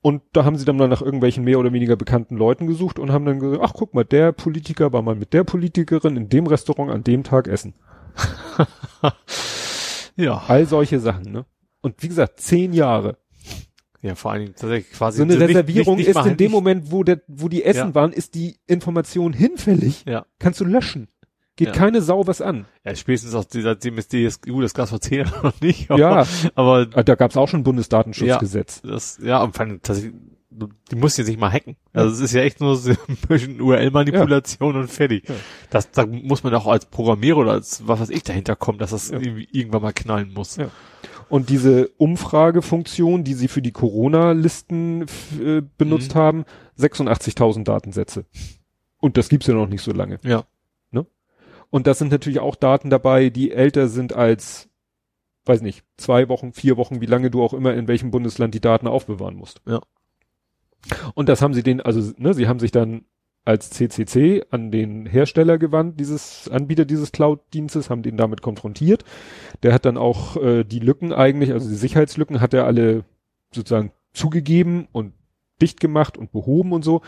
Und 0.00 0.22
da 0.32 0.44
haben 0.44 0.56
sie 0.56 0.64
dann 0.64 0.76
nach 0.76 1.02
irgendwelchen 1.02 1.42
mehr 1.42 1.58
oder 1.58 1.72
weniger 1.72 1.96
bekannten 1.96 2.36
Leuten 2.36 2.68
gesucht 2.68 3.00
und 3.00 3.10
haben 3.10 3.24
dann 3.24 3.40
gesagt, 3.40 3.60
ach 3.64 3.72
guck 3.74 3.92
mal, 3.92 4.04
der 4.04 4.30
Politiker 4.30 4.92
war 4.92 5.02
mal 5.02 5.16
mit 5.16 5.32
der 5.32 5.42
Politikerin 5.42 6.16
in 6.16 6.28
dem 6.28 6.46
Restaurant 6.46 6.92
an 6.92 7.02
dem 7.02 7.24
Tag 7.24 7.48
essen. 7.48 7.74
Ja. 10.16 10.42
All 10.48 10.66
solche 10.66 10.98
Sachen, 10.98 11.30
ne? 11.30 11.44
Und 11.82 12.02
wie 12.02 12.08
gesagt, 12.08 12.40
zehn 12.40 12.72
Jahre. 12.72 13.18
Ja, 14.00 14.14
vor 14.14 14.30
allen 14.32 14.42
Dingen 14.42 14.54
tatsächlich 14.56 14.92
quasi. 14.92 15.18
So 15.18 15.24
eine 15.24 15.36
nicht- 15.36 15.48
Reservierung 15.48 15.96
nicht- 15.96 16.06
nicht 16.06 16.16
ist 16.16 16.22
mal- 16.22 16.30
in 16.30 16.36
dem 16.36 16.44
nicht- 16.46 16.52
Moment, 16.52 16.90
wo 16.90 17.02
der, 17.04 17.20
wo 17.26 17.48
die 17.48 17.64
essen 17.64 17.88
Ja. 17.88 17.94
waren, 17.94 18.12
ist 18.12 18.34
die 18.34 18.56
Information 18.66 19.32
hinfällig. 19.34 20.04
Ja. 20.06 20.24
Kannst 20.38 20.60
du 20.60 20.64
löschen. 20.64 21.08
Geht 21.56 21.68
Ja. 21.68 21.72
keine 21.72 22.02
Sau 22.02 22.26
was 22.26 22.40
an. 22.42 22.66
Ja, 22.84 22.94
spätestens 22.94 23.34
aus 23.34 23.48
dieser 23.48 23.78
CMSD 23.80 24.24
ist, 24.26 24.46
gut, 24.46 24.62
das 24.62 24.74
gab's 24.74 24.90
vor 24.90 25.00
zehn 25.00 25.18
Jahren 25.26 25.42
noch 25.42 25.60
nicht. 25.60 25.90
Aber, 25.90 25.98
Ja. 25.98 26.26
Aber 26.54 26.86
Ah, 26.94 27.02
Da 27.02 27.14
gab's 27.14 27.36
auch 27.36 27.48
schon 27.48 27.60
ein 27.60 27.64
Bundesdatenschutzgesetz. 27.64 28.82
das, 28.82 29.18
ja, 29.22 29.42
und 29.42 29.58
allem 29.58 29.80
tatsächlich, 29.82 30.14
die 30.90 30.96
muss 30.96 31.16
jetzt 31.16 31.28
nicht 31.28 31.40
mal 31.40 31.50
hacken. 31.52 31.76
Also 31.92 32.14
es 32.14 32.20
ist 32.20 32.32
ja 32.32 32.42
echt 32.42 32.60
nur 32.60 32.76
so 32.76 32.90
ein 32.90 33.16
bisschen 33.28 33.60
URL-Manipulation 33.60 34.74
ja. 34.74 34.80
und 34.80 34.88
fertig. 34.88 35.28
Ja. 35.28 35.34
Das, 35.70 35.90
da 35.90 36.06
muss 36.06 36.44
man 36.44 36.54
auch 36.54 36.66
als 36.66 36.86
Programmierer 36.86 37.38
oder 37.38 37.52
als 37.52 37.86
was 37.86 38.00
weiß 38.00 38.10
ich 38.10 38.22
dahinter 38.22 38.54
kommen, 38.56 38.78
dass 38.78 38.90
das 38.90 39.10
ja. 39.10 39.18
irgendwie 39.18 39.48
irgendwann 39.52 39.82
mal 39.82 39.92
knallen 39.92 40.32
muss. 40.32 40.56
Ja. 40.56 40.68
Und 41.28 41.50
diese 41.50 41.88
Umfragefunktion, 41.98 43.24
die 43.24 43.34
sie 43.34 43.48
für 43.48 43.60
die 43.62 43.72
Corona-Listen 43.72 45.02
äh, 45.42 45.62
benutzt 45.76 46.14
mhm. 46.14 46.18
haben, 46.18 46.44
86.000 46.78 47.64
Datensätze. 47.64 48.26
Und 49.00 49.16
das 49.16 49.28
gibt's 49.28 49.46
ja 49.46 49.54
noch 49.54 49.68
nicht 49.68 49.82
so 49.82 49.92
lange. 49.92 50.18
Ja. 50.22 50.44
Und 51.70 51.86
das 51.86 51.98
sind 51.98 52.10
natürlich 52.10 52.40
auch 52.40 52.54
Daten 52.54 52.90
dabei, 52.90 53.30
die 53.30 53.52
älter 53.52 53.88
sind 53.88 54.12
als 54.12 54.68
weiß 55.46 55.62
nicht, 55.62 55.84
zwei 55.96 56.28
Wochen, 56.28 56.52
vier 56.52 56.76
Wochen, 56.76 57.00
wie 57.00 57.06
lange 57.06 57.30
du 57.30 57.42
auch 57.42 57.54
immer 57.54 57.74
in 57.74 57.88
welchem 57.88 58.10
Bundesland 58.10 58.54
die 58.54 58.60
Daten 58.60 58.86
aufbewahren 58.86 59.36
musst. 59.36 59.62
Ja. 59.66 59.80
Und 61.14 61.28
das 61.28 61.40
haben 61.40 61.54
sie 61.54 61.62
den, 61.62 61.80
also, 61.80 62.12
ne, 62.18 62.34
sie 62.34 62.48
haben 62.48 62.60
sich 62.60 62.72
dann 62.72 63.04
als 63.44 63.70
CCC 63.70 64.44
an 64.50 64.72
den 64.72 65.06
Hersteller 65.06 65.56
gewandt, 65.56 66.00
dieses 66.00 66.48
Anbieter 66.48 66.84
dieses 66.84 67.12
Cloud-Dienstes, 67.12 67.90
haben 67.90 68.02
den 68.02 68.16
damit 68.16 68.42
konfrontiert. 68.42 69.04
Der 69.62 69.72
hat 69.72 69.84
dann 69.84 69.96
auch 69.96 70.36
äh, 70.36 70.64
die 70.64 70.80
Lücken 70.80 71.12
eigentlich, 71.12 71.52
also 71.52 71.68
die 71.68 71.76
Sicherheitslücken 71.76 72.40
hat 72.40 72.54
er 72.54 72.66
alle 72.66 73.04
sozusagen 73.52 73.92
zugegeben 74.12 74.88
und 74.90 75.12
dicht 75.62 75.78
gemacht 75.78 76.18
und 76.18 76.32
behoben 76.32 76.72
und 76.72 76.84
so. 76.84 77.02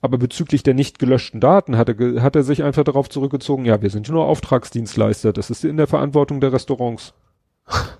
Aber 0.00 0.18
bezüglich 0.18 0.62
der 0.62 0.74
nicht 0.74 0.98
gelöschten 0.98 1.40
Daten 1.40 1.76
hat 1.76 1.88
er, 1.88 2.22
hat 2.22 2.36
er 2.36 2.42
sich 2.42 2.62
einfach 2.62 2.84
darauf 2.84 3.08
zurückgezogen, 3.08 3.64
ja, 3.64 3.82
wir 3.82 3.90
sind 3.90 4.08
nur 4.08 4.26
Auftragsdienstleister, 4.26 5.32
das 5.32 5.50
ist 5.50 5.64
in 5.64 5.76
der 5.76 5.86
Verantwortung 5.86 6.40
der 6.40 6.52
Restaurants. 6.52 7.14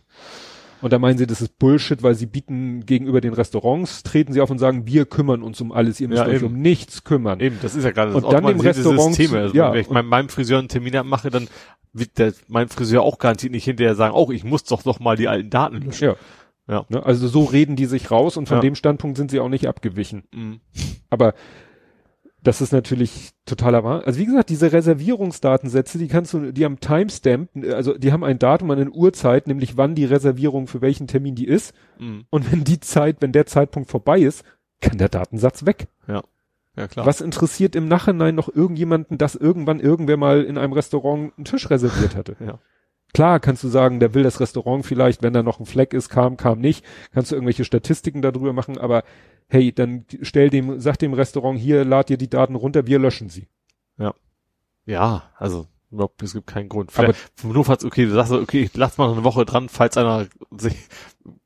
Und 0.81 0.93
da 0.93 1.01
meinen 1.01 1.19
sie, 1.19 1.27
das 1.27 1.41
ist 1.41 1.59
Bullshit, 1.59 2.03
weil 2.03 2.15
sie 2.15 2.27
bieten 2.27 2.87
gegenüber 2.87 3.21
den 3.21 3.33
Restaurants, 3.33 4.05
treten 4.05 4.33
sie 4.33 4.41
auf 4.41 4.49
und 4.49 4.59
sagen, 4.59 4.87
wir 4.87 5.07
kümmern 5.07 5.43
uns 5.43 5.61
um 5.61 5.73
alles, 5.73 6.01
ihr 6.01 6.07
müsst 6.07 6.23
ja, 6.23 6.29
euch 6.29 6.45
um 6.45 6.61
nichts 6.61 7.03
kümmern. 7.03 7.41
Eben, 7.41 7.59
das 7.61 7.75
ist 7.75 7.83
ja 7.83 7.91
gerade 7.91 8.13
das 8.13 8.23
Und 8.23 8.33
dann 8.33 8.47
dem 8.47 8.61
Restaurant. 8.61 9.19
Also 9.19 9.57
ja, 9.57 9.73
wenn 9.73 9.81
ich 9.81 9.91
mein, 9.91 10.07
meinem 10.07 10.29
Friseur 10.29 10.61
einen 10.61 10.69
Termin 10.69 10.95
abmache, 10.95 11.31
dann 11.31 11.49
wird 11.93 12.19
der, 12.19 12.33
mein 12.47 12.69
Friseur 12.69 13.03
auch 13.03 13.19
garantiert 13.19 13.53
nicht 13.53 13.65
hinterher 13.65 13.97
sagen, 13.97 14.15
oh, 14.15 14.31
ich 14.31 14.45
muss 14.45 14.63
doch 14.65 14.85
noch 14.85 15.01
mal 15.01 15.17
die 15.17 15.27
alten 15.27 15.51
Daten 15.51 15.81
löschen. 15.83 16.11
Ja. 16.11 16.17
Ja. 16.69 16.85
Ne, 16.91 17.05
also 17.05 17.27
so 17.29 17.45
reden 17.45 17.77
die 17.77 17.87
sich 17.87 18.11
raus 18.11 18.37
und 18.37 18.47
von 18.47 18.59
ja. 18.59 18.61
dem 18.63 18.75
Standpunkt 18.75 19.17
sind 19.17 19.31
sie 19.31 19.41
auch 19.41 19.49
nicht 19.49 19.67
abgewichen. 19.67 20.25
Mhm. 20.33 20.61
Aber 21.09 21.35
das 22.49 22.63
ist 22.63 22.73
natürlich 22.73 23.33
totaler 23.45 23.85
Wahnsinn. 23.85 24.07
Also 24.07 24.21
wie 24.21 24.25
gesagt, 24.25 24.49
diese 24.49 24.73
Reservierungsdatensätze, 24.73 25.99
die 25.99 26.09
kannst 26.09 26.33
du, 26.33 26.51
die 26.51 26.65
haben 26.65 26.81
Timestamp, 26.81 27.51
also 27.71 27.99
die 27.99 28.11
haben 28.11 28.25
ein 28.25 28.39
Datum, 28.39 28.71
eine 28.71 28.89
Uhrzeit, 28.91 29.47
nämlich 29.47 29.77
wann 29.77 29.95
die 29.95 30.07
Reservierung 30.07 30.67
für 30.67 30.81
welchen 30.81 31.07
Termin 31.07 31.35
die 31.35 31.47
ist. 31.47 31.75
Mhm. 31.99 32.25
Und 32.31 32.51
wenn 32.51 32.65
die 32.65 32.81
Zeit, 32.81 33.19
wenn 33.21 33.33
der 33.33 33.45
Zeitpunkt 33.45 33.91
vorbei 33.91 34.21
ist, 34.21 34.45
kann 34.81 34.97
der 34.97 35.11
Datensatz 35.11 35.67
weg. 35.67 35.89
Ja. 36.07 36.23
Ja, 36.75 36.89
klar. 36.89 37.05
Was 37.05 37.21
interessiert 37.21 37.77
im 37.77 37.87
Nachhinein 37.87 38.35
noch 38.35 38.49
irgendjemanden, 38.49 39.19
dass 39.19 39.35
irgendwann 39.35 39.79
irgendwer 39.79 40.17
mal 40.17 40.43
in 40.43 40.57
einem 40.57 40.73
Restaurant 40.73 41.37
einen 41.37 41.45
Tisch 41.45 41.69
reserviert 41.69 42.17
hatte? 42.17 42.37
ja. 42.41 42.61
Klar 43.13 43.41
kannst 43.41 43.63
du 43.63 43.69
sagen, 43.69 44.01
der 44.01 44.15
will 44.15 44.23
das 44.23 44.41
Restaurant 44.41 44.87
vielleicht, 44.87 45.23
wenn 45.23 45.35
da 45.35 45.43
noch 45.43 45.61
ein 45.61 45.67
Fleck 45.67 45.93
ist, 45.93 46.09
kam, 46.09 46.39
kam 46.39 46.61
nicht. 46.61 46.83
Kannst 47.13 47.31
du 47.31 47.37
irgendwelche 47.37 47.65
Statistiken 47.65 48.23
darüber 48.23 48.55
machen, 48.55 48.79
aber 48.79 49.03
hey, 49.49 49.73
dann 49.73 50.05
stell 50.23 50.51
dem, 50.51 50.79
sag 50.81 50.99
dem 50.99 51.15
Restaurant 51.15 51.59
hier, 51.59 51.85
lad 51.85 52.09
dir 52.09 52.19
die 52.19 52.31
Daten 52.31 52.55
runter, 52.55 52.87
wir 52.87 52.99
löschen 52.99 53.29
sie. 53.29 53.49
Ja. 53.99 54.15
Ja, 54.85 55.25
also 55.37 55.67
überhaupt, 55.91 56.23
es 56.23 56.35
gibt 56.35 56.47
keinen 56.47 56.69
Grund. 56.69 56.93
Aber 56.99 57.15
nur 57.43 57.65
falls, 57.65 57.85
okay, 57.85 58.05
du 58.05 58.13
sagst, 58.13 58.33
okay, 58.33 58.71
lass 58.75 58.99
mal 58.99 59.11
eine 59.11 59.25
Woche 59.25 59.45
dran, 59.45 59.69
falls 59.69 59.97
einer 59.97 60.27
sich 60.57 60.77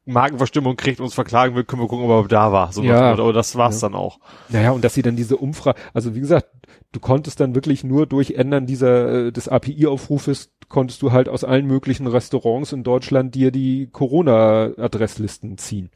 Magenverstimmung 0.05 0.77
kriegt 0.77 0.99
und 0.99 1.05
uns 1.07 1.15
verklagen 1.15 1.55
will, 1.55 1.65
können 1.65 1.83
wir 1.83 1.89
gucken, 1.89 2.11
ob 2.11 2.25
er 2.25 2.29
da 2.29 2.53
war. 2.53 2.73
So 2.73 2.83
ja. 2.83 3.13
Aber 3.13 3.33
das 3.33 3.55
war's 3.57 3.81
ja. 3.81 3.89
dann 3.89 3.97
auch. 3.97 4.19
Naja, 4.49 4.73
und 4.73 4.83
dass 4.83 4.95
sie 4.95 5.03
dann 5.03 5.17
diese 5.17 5.37
Umfrage, 5.37 5.79
also 5.95 6.15
wie 6.15 6.21
gesagt, 6.21 6.49
du 6.91 6.99
konntest 6.99 7.39
dann 7.39 7.55
wirklich 7.55 7.85
nur 7.85 8.07
durch 8.07 8.33
Ändern 8.33 8.67
dieser, 8.67 9.27
äh, 9.27 9.33
des 9.33 9.49
API-Aufrufes, 9.49 10.53
konntest 10.69 11.03
du 11.03 11.13
halt 11.13 11.29
aus 11.29 11.45
allen 11.45 11.67
möglichen 11.67 12.07
Restaurants 12.07 12.73
in 12.73 12.83
Deutschland 12.83 13.35
dir 13.35 13.53
die 13.53 13.89
Corona-Adresslisten 13.93 15.59
ziehen. 15.59 15.91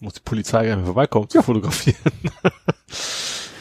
Muss 0.00 0.14
die 0.14 0.20
Polizei 0.24 0.66
gerne 0.66 0.84
vorbeikommen 0.84 1.28
zu 1.28 1.38
ja. 1.38 1.42
fotografieren. 1.42 1.98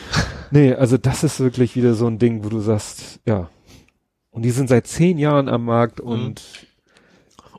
nee, 0.51 0.73
also 0.73 0.97
das 0.97 1.23
ist 1.23 1.39
wirklich 1.39 1.75
wieder 1.75 1.93
so 1.93 2.07
ein 2.07 2.19
Ding, 2.19 2.43
wo 2.43 2.49
du 2.49 2.59
sagst, 2.59 3.19
ja. 3.25 3.49
Und 4.29 4.43
die 4.43 4.51
sind 4.51 4.69
seit 4.69 4.85
zehn 4.87 5.17
Jahren 5.17 5.49
am 5.49 5.65
Markt 5.65 5.99
mhm. 5.99 6.11
und 6.11 6.43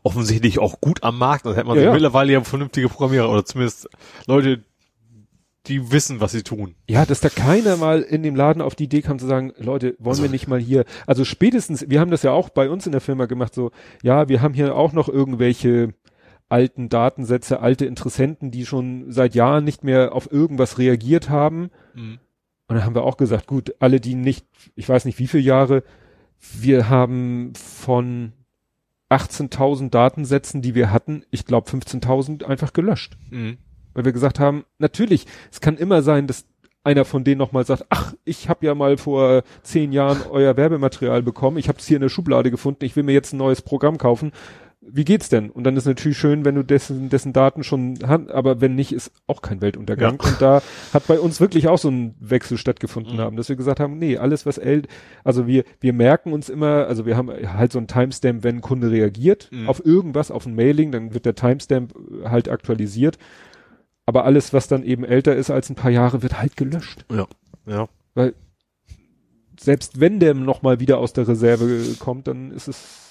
offensichtlich 0.05 0.59
auch 0.59 0.81
gut 0.81 1.03
am 1.03 1.19
Markt. 1.19 1.45
Das 1.45 1.57
hätte 1.57 1.67
man 1.67 1.77
ja, 1.77 1.85
ja. 1.85 1.93
mittlerweile 1.93 2.33
ja 2.33 2.45
vernünftige 2.45 2.89
Programmierer 2.89 3.29
oder 3.31 3.45
zumindest 3.45 3.89
Leute, 4.27 4.63
die 5.67 5.93
wissen, 5.93 6.21
was 6.21 6.33
sie 6.33 6.43
tun. 6.43 6.77
Ja, 6.89 7.05
dass 7.05 7.21
da 7.21 7.29
keiner 7.29 7.77
mal 7.77 8.01
in 8.03 8.23
dem 8.23 8.37
Laden 8.37 8.63
auf 8.63 8.75
die 8.75 8.85
Idee 8.85 9.03
kam 9.03 9.19
zu 9.19 9.27
sagen, 9.27 9.53
Leute, 9.59 9.97
wollen 9.99 10.11
also, 10.11 10.23
wir 10.23 10.31
nicht 10.31 10.49
mal 10.49 10.61
hier, 10.61 10.85
also 11.07 11.25
spätestens, 11.25 11.91
wir 11.91 12.01
haben 12.01 12.11
das 12.11 12.23
ja 12.23 12.31
auch 12.33 12.49
bei 12.49 12.71
uns 12.71 12.87
in 12.87 12.93
der 12.93 13.01
Firma 13.01 13.27
gemacht, 13.27 13.55
so, 13.55 13.71
ja, 14.03 14.29
wir 14.29 14.41
haben 14.41 14.55
hier 14.55 14.77
auch 14.77 14.93
noch 14.93 15.09
irgendwelche 15.09 15.95
alten 16.49 16.89
Datensätze, 16.89 17.61
alte 17.61 17.87
Interessenten, 17.87 18.51
die 18.51 18.65
schon 18.65 19.13
seit 19.13 19.35
Jahren 19.35 19.65
nicht 19.65 19.85
mehr 19.85 20.15
auf 20.15 20.31
irgendwas 20.31 20.79
reagiert 20.79 21.29
haben. 21.29 21.71
Mhm. 21.95 22.19
Und 22.69 22.77
dann 22.77 22.85
haben 22.85 22.95
wir 22.95 23.05
auch 23.05 23.17
gesagt, 23.17 23.47
gut, 23.47 23.75
alle, 23.81 24.01
die 24.01 24.15
nicht, 24.15 24.47
ich 24.75 24.89
weiß 24.89 25.05
nicht 25.05 25.19
wie 25.19 25.27
viele 25.27 25.43
Jahre, 25.43 25.83
wir 26.39 26.89
haben 26.89 27.53
von 27.55 28.33
18.000 29.11 29.91
Datensätzen, 29.91 30.63
die 30.63 30.75
wir 30.75 30.93
hatten, 30.93 31.25
ich 31.31 31.47
glaube 31.47 31.71
15.000 31.71 32.45
einfach 32.45 32.73
gelöscht. 32.73 33.17
Mhm. 33.31 33.59
Weil 33.95 34.05
wir 34.05 34.13
gesagt 34.13 34.39
haben, 34.39 34.65
natürlich, 34.79 35.27
es 35.51 35.61
kann 35.61 35.77
immer 35.77 36.03
sein, 36.03 36.27
dass 36.27 36.47
einer 36.85 37.05
von 37.05 37.25
denen 37.25 37.39
nochmal 37.39 37.67
sagt, 37.67 37.87
ach, 37.89 38.15
ich 38.25 38.49
habe 38.49 38.65
ja 38.65 38.75
mal 38.75 38.97
vor 38.97 39.43
zehn 39.63 39.93
Jahren 39.93 40.23
euer 40.31 40.57
Werbematerial 40.57 41.23
bekommen, 41.23 41.57
ich 41.59 41.69
habe 41.69 41.79
es 41.79 41.87
hier 41.87 41.97
in 41.97 42.03
der 42.03 42.09
Schublade 42.09 42.51
gefunden, 42.51 42.85
ich 42.85 42.97
will 42.97 43.03
mir 43.03 43.13
jetzt 43.13 43.33
ein 43.33 43.39
neues 43.39 43.63
Programm 43.63 43.99
kaufen 43.99 44.33
wie 44.91 45.05
geht's 45.05 45.29
denn? 45.29 45.51
Und 45.51 45.65
dann 45.65 45.77
ist 45.77 45.87
natürlich 45.87 46.19
schön, 46.19 46.45
wenn 46.45 46.55
du 46.55 46.63
dessen, 46.63 47.09
dessen 47.09 47.33
Daten 47.33 47.63
schon 47.65 47.99
hast, 48.07 48.31
aber 48.31 48.61
wenn 48.61 48.75
nicht, 48.75 48.93
ist 48.93 49.13
auch 49.27 49.43
kein 49.43 49.61
Weltuntergang. 49.61 50.19
Ja. 50.23 50.29
Und 50.29 50.43
da 50.43 50.63
hat 50.93 51.07
bei 51.07 51.19
uns 51.19 51.41
wirklich 51.41 51.69
auch 51.69 51.79
so 51.79 51.91
ein 51.91 52.15
Wechsel 52.21 52.59
stattgefunden 52.59 53.17
mhm. 53.17 53.21
haben, 53.21 53.37
dass 53.37 53.49
wir 53.49 53.57
gesagt 53.57 53.81
haben, 53.81 53.99
nee, 53.99 54.17
alles 54.17 54.47
was 54.47 54.59
ält, 54.59 54.89
also 55.25 55.47
wir, 55.47 55.65
wir 55.81 55.93
merken 55.93 56.33
uns 56.33 56.49
immer, 56.49 56.87
also 56.87 57.07
wir 57.07 57.17
haben 57.17 57.31
halt 57.31 57.73
so 57.73 57.79
ein 57.79 57.87
Timestamp, 57.87 58.45
wenn 58.45 58.57
ein 58.57 58.61
Kunde 58.61 58.91
reagiert 58.91 59.49
mhm. 59.53 59.69
auf 59.69 59.85
irgendwas, 59.85 60.31
auf 60.31 60.47
ein 60.47 60.55
Mailing, 60.55 60.93
dann 60.93 61.15
wird 61.15 61.27
der 61.27 61.35
Timestamp 61.35 61.95
halt 62.25 62.49
aktualisiert. 62.49 63.19
Aber 64.07 64.25
alles, 64.25 64.55
was 64.55 64.69
dann 64.69 64.85
eben 64.85 65.05
älter 65.05 65.37
ist 65.37 65.51
als 65.51 65.69
ein 65.69 65.75
paar 65.75 65.91
Jahre, 65.91 66.23
wird 66.23 66.41
halt 66.41 66.57
gelöscht. 66.57 67.05
Ja, 67.13 67.27
ja. 67.67 67.89
Weil 68.15 68.35
selbst 69.61 70.01
wenn 70.01 70.19
der 70.19 70.35
nochmal 70.35 70.81
wieder 70.81 70.99
aus 70.99 71.13
der 71.13 71.29
Reserve 71.29 71.83
kommt, 71.99 72.27
dann 72.27 72.51
ist 72.51 72.69
es 72.69 73.09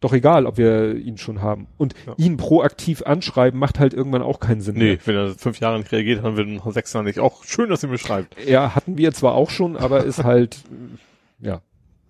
doch 0.00 0.12
egal, 0.12 0.46
ob 0.46 0.58
wir 0.58 0.96
ihn 0.96 1.18
schon 1.18 1.42
haben. 1.42 1.66
Und 1.76 1.94
ja. 2.06 2.14
ihn 2.16 2.36
proaktiv 2.36 3.02
anschreiben 3.02 3.58
macht 3.58 3.78
halt 3.78 3.94
irgendwann 3.94 4.22
auch 4.22 4.40
keinen 4.40 4.60
Sinn. 4.60 4.76
Nee, 4.76 4.92
mehr. 4.92 4.98
wenn 5.04 5.16
er 5.16 5.28
fünf 5.30 5.60
Jahre 5.60 5.78
nicht 5.78 5.90
reagiert, 5.90 6.24
dann 6.24 6.36
wird 6.36 6.48
nach 6.48 6.70
sechs 6.72 6.92
Jahren 6.92 7.06
nicht 7.06 7.18
auch 7.18 7.44
schön, 7.44 7.68
dass 7.68 7.82
er 7.82 7.88
mir 7.88 7.98
schreibt. 7.98 8.36
Ja, 8.46 8.74
hatten 8.74 8.96
wir 8.98 9.12
zwar 9.12 9.34
auch 9.34 9.50
schon, 9.50 9.76
aber 9.76 10.04
ist 10.04 10.22
halt, 10.24 10.58
ja, 11.40 11.62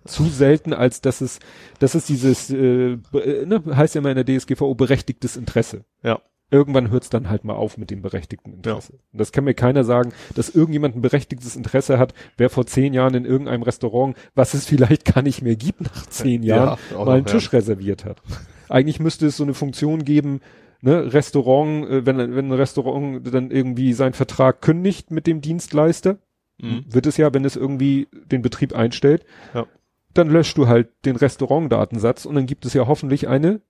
zu 0.05 0.25
selten, 0.25 0.73
als 0.73 1.01
dass 1.01 1.21
es, 1.21 1.39
das 1.79 1.95
ist 1.95 2.09
dieses, 2.09 2.49
äh, 2.49 2.97
ne, 3.45 3.63
heißt 3.73 3.95
ja 3.95 3.99
immer 3.99 4.11
in 4.11 4.23
der 4.23 4.39
DSGVO 4.39 4.73
berechtigtes 4.75 5.35
Interesse. 5.35 5.83
Ja 6.03 6.21
irgendwann 6.51 6.89
hört 6.89 7.03
es 7.03 7.09
dann 7.09 7.29
halt 7.29 7.43
mal 7.43 7.53
auf 7.53 7.77
mit 7.77 7.91
dem 7.91 8.01
berechtigten 8.01 8.53
Interesse. 8.53 8.93
Ja. 8.93 8.99
Und 9.11 9.19
das 9.19 9.31
kann 9.31 9.43
mir 9.43 9.53
keiner 9.53 9.83
sagen, 9.83 10.13
dass 10.35 10.49
irgendjemand 10.49 10.95
ein 10.95 11.01
berechtigtes 11.01 11.55
Interesse 11.55 11.99
hat, 11.99 12.13
wer 12.37 12.49
vor 12.49 12.65
zehn 12.65 12.93
Jahren 12.93 13.13
in 13.13 13.25
irgendeinem 13.25 13.63
Restaurant, 13.63 14.15
was 14.35 14.53
es 14.53 14.65
vielleicht 14.67 15.13
gar 15.13 15.21
nicht 15.21 15.41
mehr 15.41 15.55
gibt 15.55 15.81
nach 15.81 16.05
zehn 16.07 16.43
Jahren, 16.43 16.79
ja, 16.91 17.05
mal 17.05 17.17
einen 17.17 17.25
Tisch 17.25 17.45
ja. 17.45 17.59
reserviert 17.59 18.05
hat. 18.05 18.21
Eigentlich 18.67 18.99
müsste 18.99 19.27
es 19.27 19.37
so 19.37 19.43
eine 19.43 19.53
Funktion 19.53 20.03
geben, 20.05 20.41
ne, 20.81 21.13
Restaurant, 21.13 21.87
äh, 21.89 22.05
wenn, 22.05 22.17
wenn 22.17 22.47
ein 22.47 22.53
Restaurant 22.53 23.33
dann 23.33 23.51
irgendwie 23.51 23.93
seinen 23.93 24.13
Vertrag 24.13 24.61
kündigt 24.61 25.11
mit 25.11 25.27
dem 25.27 25.41
Dienstleister, 25.41 26.17
mhm. 26.59 26.85
wird 26.87 27.05
es 27.05 27.17
ja, 27.17 27.33
wenn 27.33 27.45
es 27.45 27.55
irgendwie 27.55 28.07
den 28.11 28.41
Betrieb 28.41 28.73
einstellt, 28.73 29.25
ja. 29.53 29.67
dann 30.13 30.29
löscht 30.29 30.57
du 30.57 30.67
halt 30.67 30.89
den 31.05 31.15
Restaurantdatensatz 31.15 32.25
und 32.25 32.35
dann 32.35 32.45
gibt 32.45 32.65
es 32.65 32.73
ja 32.73 32.87
hoffentlich 32.87 33.27
eine 33.27 33.61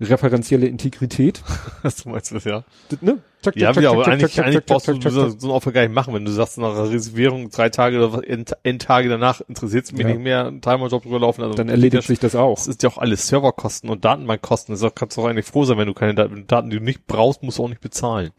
referenzielle 0.00 0.66
Integrität. 0.66 1.42
Was 1.82 1.96
du 1.96 2.08
meinst, 2.08 2.32
das, 2.34 2.44
ja. 2.44 2.64
Ne? 3.00 3.18
Zack, 3.42 3.56
ja, 3.56 3.72
zack, 3.72 3.82
ja, 3.82 3.90
aber 3.90 4.06
eigentlich, 4.06 4.34
zack, 4.34 4.46
eigentlich 4.46 4.64
brauchst 4.64 4.88
du 4.88 5.00
so, 5.10 5.28
so 5.30 5.46
einen 5.46 5.50
Offer 5.50 5.72
gar 5.72 5.82
nicht 5.82 5.94
machen, 5.94 6.14
wenn 6.14 6.24
du 6.24 6.30
sagst, 6.30 6.58
nach 6.58 6.74
einer 6.74 6.90
Reservierung 6.90 7.50
drei 7.50 7.68
Tage 7.70 7.98
oder 7.98 8.12
was, 8.12 8.22
n 8.22 8.78
Tage 8.78 9.08
danach 9.08 9.40
interessiert 9.42 9.84
es 9.86 9.92
mich 9.92 10.02
ja. 10.02 10.08
nicht 10.08 10.20
mehr, 10.20 10.46
einen 10.46 10.60
Timer-Job 10.60 11.02
drüber 11.02 11.20
laufen. 11.20 11.42
Also 11.42 11.54
Dann 11.54 11.68
erledigt 11.68 12.06
sich 12.06 12.18
das 12.18 12.34
auch. 12.34 12.56
Das 12.56 12.66
ist 12.66 12.82
ja 12.82 12.90
auch 12.90 12.98
alles 12.98 13.26
Serverkosten 13.28 13.90
und 13.90 14.04
Datenbankkosten. 14.04 14.76
Das 14.78 14.94
kannst 14.94 15.16
du 15.16 15.22
auch 15.22 15.26
eigentlich 15.26 15.46
froh 15.46 15.64
sein, 15.64 15.78
wenn 15.78 15.86
du 15.86 15.94
keine 15.94 16.14
Daten, 16.14 16.46
Daten 16.46 16.70
die 16.70 16.78
du 16.78 16.84
nicht 16.84 17.06
brauchst, 17.06 17.42
musst 17.42 17.58
du 17.58 17.64
auch 17.64 17.68
nicht 17.68 17.80
bezahlen. 17.80 18.30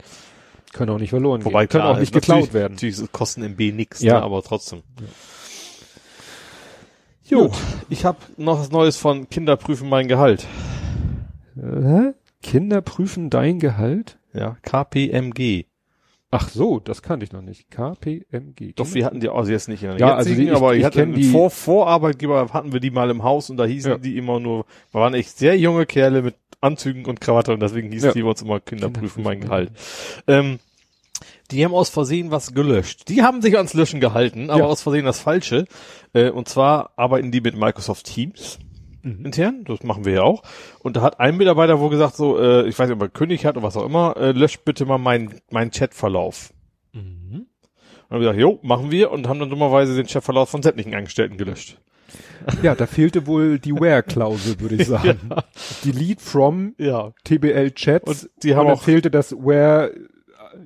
Können 0.73 0.91
auch 0.91 0.99
nicht 0.99 1.09
verloren 1.09 1.43
Wobei, 1.43 1.65
gehen. 1.65 1.69
Können 1.69 1.83
auch 1.83 1.99
nicht 1.99 2.13
geklaut 2.13 2.53
werden. 2.53 2.73
Natürlich 2.73 3.11
kosten 3.11 3.43
MB 3.43 3.73
nix, 3.73 4.01
ja. 4.01 4.19
Ne, 4.19 4.23
aber 4.23 4.41
trotzdem. 4.41 4.83
Ja. 4.99 5.07
Jo, 7.38 7.51
ich 7.89 8.03
habe 8.03 8.17
noch 8.35 8.59
was 8.59 8.71
Neues 8.71 8.97
von 8.97 9.29
Kinder 9.29 9.55
prüfen 9.55 9.88
mein 9.88 10.09
Gehalt. 10.09 10.45
Hä? 11.55 12.13
Kinder 12.41 12.81
prüfen 12.81 13.29
dein 13.29 13.59
Gehalt? 13.59 14.17
Ja, 14.33 14.57
KPMG. 14.61 15.65
Ach 16.33 16.47
so, 16.47 16.79
das 16.79 17.01
kannte 17.01 17.25
ich 17.25 17.33
noch 17.33 17.41
nicht. 17.41 17.69
KPMG. 17.69 18.73
Doch, 18.75 18.93
wir 18.93 19.05
hatten 19.05 19.19
die 19.19 19.27
also 19.27 19.51
jetzt 19.51 19.67
nicht 19.67 19.83
in 19.83 19.89
der 19.89 19.99
Ja, 19.99 20.15
also 20.15 20.33
die- 20.33 20.45
ich- 20.45 20.55
aber 20.55 20.73
ich 20.73 20.79
ich 20.79 20.85
hatte 20.85 21.05
die- 21.07 21.25
Vor 21.29 21.49
Vorarbeitgeber 21.51 22.47
hatten 22.53 22.71
wir 22.71 22.79
die 22.79 22.89
mal 22.91 23.09
im 23.09 23.23
Haus 23.23 23.49
und 23.49 23.57
da 23.57 23.65
hießen 23.65 23.91
Ja. 23.91 23.97
die 23.97 24.17
immer 24.17 24.39
nur, 24.39 24.65
waren 24.93 25.13
echt 25.13 25.37
sehr 25.37 25.57
junge 25.57 25.85
Kerle 25.85 26.21
mit 26.21 26.35
Anzügen 26.61 27.05
und 27.05 27.19
Krawatte 27.19 27.53
und 27.53 27.59
deswegen 27.59 27.91
hießen 27.91 28.09
Ja. 28.09 28.13
die 28.13 28.21
bei 28.23 28.29
uns 28.29 28.41
immer 28.41 28.59
Kinderprüfen 28.61 29.23
mein 29.23 29.41
Kinderprüfen, 29.41 29.73
Gehalt. 29.75 30.19
Ähm, 30.27 30.59
die 31.51 31.65
haben 31.65 31.73
aus 31.73 31.89
Versehen 31.89 32.31
was 32.31 32.53
gelöscht. 32.53 33.09
Die 33.09 33.23
haben 33.23 33.41
sich 33.41 33.57
ans 33.57 33.73
Löschen 33.73 33.99
gehalten, 33.99 34.49
aber 34.49 34.61
Ja. 34.61 34.65
aus 34.67 34.81
Versehen 34.81 35.03
das 35.05 35.19
Falsche. 35.19 35.65
Äh, 36.13 36.29
und 36.29 36.47
zwar 36.47 36.91
arbeiten 36.95 37.31
die 37.31 37.41
mit 37.41 37.57
Microsoft 37.57 38.05
Teams 38.05 38.57
Mhm. 39.03 39.25
intern, 39.25 39.63
das 39.65 39.83
machen 39.83 40.05
wir 40.05 40.13
ja 40.13 40.21
auch. 40.23 40.43
Und 40.79 40.95
da 40.97 41.01
hat 41.01 41.19
ein 41.19 41.37
Mitarbeiter 41.37 41.79
wohl 41.79 41.89
gesagt, 41.89 42.15
so, 42.15 42.37
äh, 42.39 42.67
ich 42.67 42.77
weiß 42.77 42.87
nicht, 42.89 42.95
ob 42.95 43.01
er 43.01 43.09
König 43.09 43.45
hat 43.45 43.55
oder 43.57 43.65
was 43.65 43.77
auch 43.77 43.85
immer, 43.85 44.15
äh, 44.17 44.31
löscht 44.31 44.63
bitte 44.65 44.85
mal 44.85 44.97
meinen 44.97 45.35
meinen 45.49 45.71
Chatverlauf. 45.71 46.53
Mhm. 46.93 47.01
Und 47.01 47.47
dann 48.09 48.17
haben 48.17 48.21
wir 48.21 48.31
gesagt, 48.33 48.39
jo, 48.39 48.59
machen 48.61 48.91
wir 48.91 49.11
und 49.11 49.27
haben 49.27 49.39
dann 49.39 49.49
dummerweise 49.49 49.95
den 49.95 50.05
Chatverlauf 50.07 50.49
von 50.49 50.61
sämtlichen 50.61 50.93
Angestellten 50.93 51.37
gelöscht. 51.37 51.79
Ja, 52.61 52.75
da 52.75 52.87
fehlte 52.87 53.25
wohl 53.27 53.57
die 53.59 53.73
Where-Klausel, 53.73 54.59
würde 54.59 54.75
ich 54.75 54.87
sagen. 54.87 55.29
Delete 55.85 56.21
from 56.21 56.73
Ja. 56.77 57.13
TBL 57.23 57.71
Chats. 57.71 58.23
Und 58.25 58.29
die 58.43 58.55
haben 58.55 58.67
und 58.67 58.73
auch- 58.73 58.83
fehlte 58.83 59.09
das 59.11 59.31
Where 59.31 59.93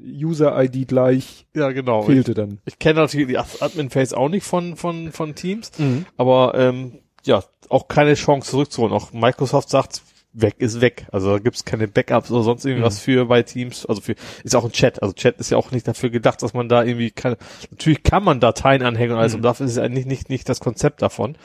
User 0.03 0.59
ID 0.63 0.87
gleich, 0.87 1.45
Ja, 1.55 1.69
genau. 1.71 1.99
Ich, 2.01 2.05
fehlte 2.07 2.33
dann. 2.33 2.59
ich 2.65 2.79
kenne 2.79 3.01
natürlich 3.01 3.27
die 3.27 3.37
Admin-Face 3.37 4.13
auch 4.13 4.29
nicht 4.29 4.43
von, 4.45 4.75
von, 4.75 5.11
von 5.11 5.35
Teams, 5.35 5.71
aber 6.17 6.53
ähm, 6.55 6.99
ja, 7.25 7.43
auch 7.69 7.87
keine 7.87 8.13
Chance 8.15 8.51
zurückzuholen. 8.51 8.93
Auch 8.93 9.11
Microsoft 9.13 9.69
sagt, 9.69 10.01
weg 10.33 10.55
ist 10.59 10.81
weg. 10.81 11.07
Also 11.11 11.31
da 11.31 11.39
gibt's 11.39 11.65
keine 11.65 11.87
Backups 11.87 12.29
oder 12.29 12.43
sonst 12.43 12.65
irgendwas 12.65 12.99
für 12.99 13.25
bei 13.25 13.41
Teams. 13.43 13.85
Also 13.85 14.01
für 14.01 14.15
ist 14.43 14.55
auch 14.55 14.65
ein 14.65 14.71
Chat. 14.71 15.01
Also 15.01 15.13
Chat 15.13 15.37
ist 15.39 15.49
ja 15.49 15.57
auch 15.57 15.71
nicht 15.71 15.87
dafür 15.87 16.09
gedacht, 16.09 16.43
dass 16.43 16.53
man 16.53 16.69
da 16.69 16.83
irgendwie 16.83 17.11
kann. 17.11 17.37
Natürlich 17.71 18.03
kann 18.03 18.23
man 18.23 18.39
Dateien 18.39 18.83
anhängen 18.83 19.13
und 19.13 19.19
alles, 19.19 19.33
und 19.33 19.41
dafür 19.41 19.65
ist 19.65 19.73
es 19.73 19.77
eigentlich 19.77 20.05
nicht, 20.05 20.29
nicht 20.29 20.47
das 20.49 20.59
Konzept 20.59 21.01
davon. 21.01 21.37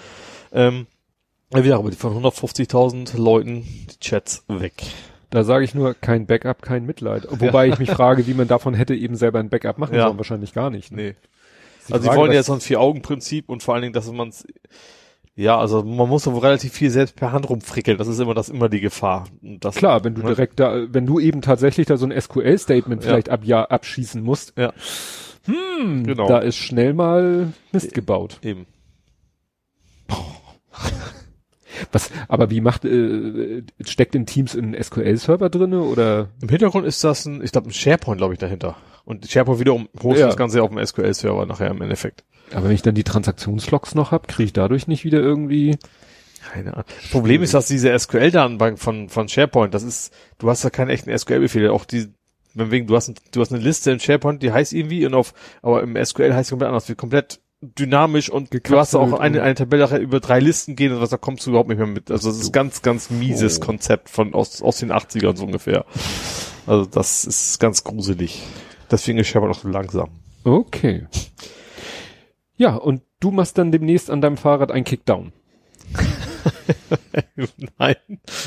Ähm, 0.52 0.86
ja, 1.54 1.64
wie 1.64 1.72
aber 1.72 1.90
von 1.92 2.22
150.000 2.22 3.16
Leuten 3.16 3.62
die 3.62 3.98
Chats 4.00 4.44
weg. 4.48 4.74
Da 5.30 5.44
sage 5.44 5.64
ich 5.64 5.74
nur, 5.74 5.94
kein 5.94 6.26
Backup, 6.26 6.60
kein 6.62 6.84
Mitleid. 6.84 7.26
Wobei 7.30 7.68
ich 7.68 7.78
mich 7.78 7.90
frage, 7.90 8.26
wie 8.26 8.34
man 8.34 8.48
davon 8.48 8.74
hätte 8.74 8.94
eben 8.94 9.14
selber 9.14 9.38
ein 9.38 9.48
Backup 9.48 9.78
machen 9.78 9.94
Ja. 9.94 10.06
sollen. 10.06 10.16
Wahrscheinlich 10.18 10.52
gar 10.52 10.70
nicht. 10.70 10.90
Ne? 10.90 11.02
Nee. 11.02 11.14
Die 11.88 11.92
Also 11.92 12.10
sie 12.10 12.16
wollen 12.16 12.32
jetzt 12.32 12.46
so 12.46 12.52
ein 12.52 12.60
Vier-Augen-Prinzip 12.60 13.48
und 13.48 13.62
vor 13.62 13.74
allen 13.74 13.82
Dingen, 13.82 13.94
dass 13.94 14.10
man 14.10 14.32
ja, 15.40 15.58
also 15.58 15.82
man 15.82 16.08
muss 16.08 16.24
so 16.24 16.36
relativ 16.36 16.72
viel 16.72 16.90
selbst 16.90 17.16
per 17.16 17.32
Hand 17.32 17.48
rumfrickeln. 17.48 17.96
Das 17.98 18.08
ist 18.08 18.18
immer 18.18 18.34
das 18.34 18.48
immer 18.50 18.68
die 18.68 18.80
Gefahr. 18.80 19.26
Und 19.42 19.64
das, 19.64 19.76
Klar, 19.76 20.04
wenn 20.04 20.14
du 20.14 20.20
Ne? 20.22 20.28
direkt 20.28 20.60
da, 20.60 20.84
wenn 20.92 21.06
du 21.06 21.18
eben 21.18 21.40
tatsächlich 21.42 21.86
da 21.86 21.96
so 21.96 22.06
ein 22.06 22.12
SQL-Statement 22.20 23.02
Ja. 23.02 23.08
vielleicht 23.10 23.30
ab 23.30 23.44
Jahr 23.44 23.70
abschießen 23.70 24.22
musst, 24.22 24.52
Ja. 24.58 24.72
hm, 25.46 26.04
Genau. 26.04 26.28
da 26.28 26.38
ist 26.38 26.56
schnell 26.56 26.92
mal 26.94 27.52
Mist 27.72 27.94
gebaut. 27.94 28.38
Eben. 28.42 28.66
Was, 31.92 32.10
aber 32.28 32.50
wie 32.50 32.60
macht, 32.60 32.84
äh, 32.84 33.62
steckt 33.84 34.14
in 34.14 34.26
Teams 34.26 34.54
ein 34.54 34.74
SQL-Server 34.80 35.48
drinne 35.48 35.80
oder? 35.82 36.28
Im 36.42 36.48
Hintergrund 36.50 36.86
ist 36.86 37.02
das 37.02 37.24
ein, 37.26 37.42
ich 37.42 37.52
glaube, 37.52 37.68
ein 37.68 37.72
SharePoint, 37.72 38.18
glaube 38.18 38.34
ich, 38.34 38.38
dahinter. 38.38 38.76
Und 39.04 39.28
SharePoint 39.30 39.60
wiederum 39.60 39.88
hostet 40.02 40.20
Ja. 40.20 40.26
das 40.26 40.36
Ganze 40.36 40.62
auf 40.62 40.70
dem 40.70 40.84
SQL-Server 40.84 41.46
nachher 41.46 41.70
im 41.70 41.82
Endeffekt. 41.82 42.24
Aber 42.52 42.64
wenn 42.66 42.72
ich 42.74 42.82
dann 42.82 42.94
die 42.94 43.04
Transaktionslogs 43.04 43.94
noch 43.94 44.10
hab, 44.10 44.28
kriege 44.28 44.46
ich 44.46 44.52
dadurch 44.52 44.88
nicht 44.88 45.04
wieder 45.04 45.20
irgendwie. 45.20 45.78
Keine 46.52 46.72
Ahnung. 46.72 46.84
Das 47.02 47.10
Problem 47.10 47.42
ist, 47.42 47.54
dass 47.54 47.66
diese 47.68 47.96
SQL-Datenbank 47.96 48.78
von, 48.78 49.08
von 49.08 49.28
SharePoint, 49.28 49.74
das 49.74 49.82
ist, 49.82 50.12
du 50.38 50.48
hast 50.48 50.64
da 50.64 50.70
keine 50.70 50.92
echten 50.92 51.16
SQL-Befehle. 51.16 51.72
Auch 51.72 51.84
die, 51.84 52.08
wenn 52.54 52.70
wegen, 52.70 52.86
du 52.86 52.96
hast, 52.96 53.08
ein, 53.08 53.14
du 53.32 53.40
hast 53.40 53.52
eine 53.52 53.62
Liste 53.62 53.90
im 53.92 54.00
SharePoint, 54.00 54.42
die 54.42 54.50
heißt 54.52 54.72
irgendwie 54.72 55.04
und 55.06 55.14
auf, 55.14 55.32
aber 55.62 55.82
im 55.82 56.02
SQL 56.02 56.32
heißt 56.34 56.48
sie 56.48 56.52
komplett 56.52 56.68
anders, 56.68 56.88
wie 56.88 56.94
komplett 56.94 57.40
dynamisch 57.62 58.30
und 58.30 58.48
du 58.54 58.78
hast 58.78 58.94
auch 58.94 59.04
Gekapselt 59.04 59.20
eine, 59.20 59.42
eine 59.42 59.54
Tabelle 59.54 59.82
nachher 59.82 60.00
über 60.00 60.18
drei 60.18 60.40
Listen 60.40 60.76
gehen 60.76 60.94
und 60.94 61.02
was, 61.02 61.10
da 61.10 61.18
kommst 61.18 61.44
du 61.44 61.50
überhaupt 61.50 61.68
nicht 61.68 61.76
mehr 61.78 61.86
mit. 61.86 62.10
Also 62.10 62.30
das 62.30 62.40
ist 62.40 62.52
ganz, 62.52 62.80
ganz 62.80 63.10
mieses 63.10 63.58
Oh. 63.58 63.66
Konzept 63.66 64.08
von, 64.08 64.32
aus, 64.32 64.62
aus 64.62 64.78
den 64.78 64.90
80ern 64.90 65.36
so 65.36 65.44
ungefähr. 65.44 65.84
Also 66.66 66.86
das 66.86 67.26
ist 67.26 67.60
ganz 67.60 67.84
gruselig. 67.84 68.42
Deswegen 68.90 69.18
ist 69.18 69.28
SharePoint 69.28 69.56
auch 69.56 69.60
so 69.60 69.68
langsam. 69.68 70.10
Okay. 70.44 71.06
Ja, 72.56 72.74
und 72.74 73.02
du 73.20 73.30
machst 73.30 73.58
dann 73.58 73.72
demnächst 73.72 74.10
an 74.10 74.20
deinem 74.20 74.36
Fahrrad 74.36 74.70
ein 74.70 74.84
Kickdown. 74.84 75.32
Nein. 77.78 77.96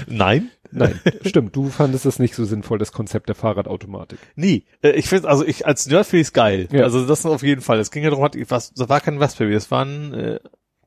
Nein? 0.07 0.51
Nein, 0.71 0.99
stimmt. 1.25 1.55
Du 1.55 1.69
fandest 1.69 2.05
das 2.05 2.19
nicht 2.19 2.33
so 2.33 2.45
sinnvoll, 2.45 2.79
das 2.79 2.91
Konzept 2.91 3.29
der 3.29 3.35
Fahrradautomatik. 3.35 4.19
Nie. 4.35 4.65
Äh, 4.81 4.91
ich 4.91 5.07
finde, 5.07 5.29
also 5.29 5.45
ich 5.45 5.67
als 5.67 5.85
Nerd 5.87 6.07
finde 6.07 6.21
ich 6.21 6.33
geil. 6.33 6.67
Ja. 6.71 6.83
Also 6.83 7.05
das 7.05 7.25
auf 7.25 7.43
jeden 7.43 7.61
Fall. 7.61 7.79
Es 7.79 7.91
ging 7.91 8.03
ja 8.03 8.09
darum, 8.09 8.25
hat, 8.25 8.35
was, 8.49 8.73
das 8.73 8.89
war 8.89 8.99
kein 8.99 9.17
Raspberry, 9.17 9.53
das 9.53 9.69
war 9.69 9.85
ein 9.85 10.13
äh, 10.13 10.39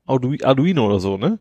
Ardu 0.04 0.34
Arduino 0.42 0.86
oder 0.86 1.00
so, 1.00 1.16
ne? 1.16 1.38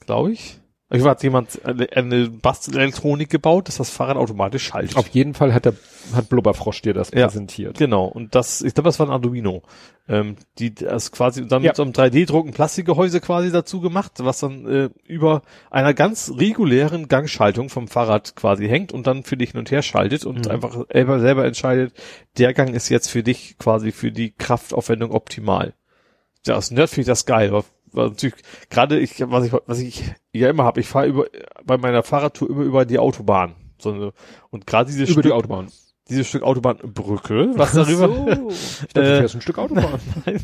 Glaube 0.00 0.32
ich. 0.32 0.59
Ich 0.92 1.04
war 1.04 1.12
hat 1.12 1.22
jemand 1.22 1.64
eine, 1.64 1.86
eine 1.94 2.28
Bastelelektronik 2.30 3.30
gebaut, 3.30 3.68
dass 3.68 3.76
das 3.76 3.90
Fahrrad 3.90 4.16
automatisch 4.16 4.64
schaltet. 4.64 4.96
Auf 4.96 5.06
jeden 5.08 5.34
Fall 5.34 5.54
hat 5.54 5.64
der, 5.64 5.74
hat 6.14 6.28
Blubberfrosch 6.28 6.82
dir 6.82 6.92
das 6.94 7.12
Ja. 7.12 7.26
präsentiert. 7.26 7.78
Genau, 7.78 8.06
und 8.06 8.34
das, 8.34 8.60
ich 8.60 8.74
glaube, 8.74 8.88
das 8.88 8.98
war 8.98 9.06
ein 9.06 9.12
Arduino. 9.12 9.62
Ähm, 10.08 10.34
die 10.58 10.74
das 10.74 11.12
quasi 11.12 11.46
dann 11.46 11.62
Ja. 11.62 11.70
mit 11.70 11.76
so 11.76 11.84
einem 11.84 11.92
3D-Druck 11.92 12.44
ein 12.48 12.52
Plastikgehäuse 12.52 13.20
quasi 13.20 13.52
dazu 13.52 13.80
gemacht, 13.80 14.12
was 14.18 14.40
dann 14.40 14.66
äh, 14.66 14.90
über 15.06 15.42
einer 15.70 15.94
ganz 15.94 16.32
regulären 16.36 17.06
Gangschaltung 17.06 17.68
vom 17.68 17.86
Fahrrad 17.86 18.34
quasi 18.34 18.66
hängt 18.66 18.92
und 18.92 19.06
dann 19.06 19.22
für 19.22 19.36
dich 19.36 19.52
hin 19.52 19.60
und 19.60 19.70
her 19.70 19.82
schaltet 19.82 20.24
und 20.26 20.46
Mhm. 20.46 20.50
einfach 20.50 20.76
selber, 20.92 21.20
selber 21.20 21.44
entscheidet, 21.44 21.94
der 22.38 22.52
Gang 22.52 22.74
ist 22.74 22.88
jetzt 22.88 23.08
für 23.08 23.22
dich 23.22 23.56
quasi 23.58 23.92
für 23.92 24.10
die 24.10 24.32
Kraftaufwendung 24.32 25.12
optimal. 25.12 25.74
Ja, 26.46 26.56
aus 26.56 26.70
Nerd 26.72 26.88
finde 26.90 27.02
ich 27.02 27.06
das 27.06 27.26
geil. 27.26 27.50
aber- 27.50 27.64
weil 27.92 28.08
natürlich 28.08 28.34
gerade 28.68 28.98
ich, 28.98 29.14
was 29.30 29.46
ich, 29.46 29.52
was 29.66 29.78
ich 29.78 30.02
ja 30.32 30.48
immer 30.50 30.64
habe, 30.64 30.80
ich 30.80 30.86
fahre 30.88 31.06
über 31.06 31.26
bei 31.64 31.76
meiner 31.78 32.02
Fahrradtour 32.02 32.50
immer 32.50 32.62
über 32.62 32.84
die 32.84 32.98
Autobahn. 32.98 33.54
So 33.78 33.92
eine, 33.92 34.12
und 34.50 34.66
gerade 34.66 34.90
dieses 34.90 35.08
Über 35.08 35.12
Stück, 35.22 35.24
die 35.24 35.32
Autobahn. 35.32 35.68
dieses 36.08 36.28
Stück 36.28 36.42
Autobahnbrücke, 36.42 37.52
was 37.56 37.72
darüber, 37.72 38.08
So. 38.08 38.50
Ich 38.86 38.92
dachte, 38.92 39.00
Äh, 39.00 39.12
du 39.14 39.18
fährst 39.20 39.34
ein 39.36 39.40
Stück 39.40 39.58
Autobahn. 39.58 40.00
Nein. 40.26 40.40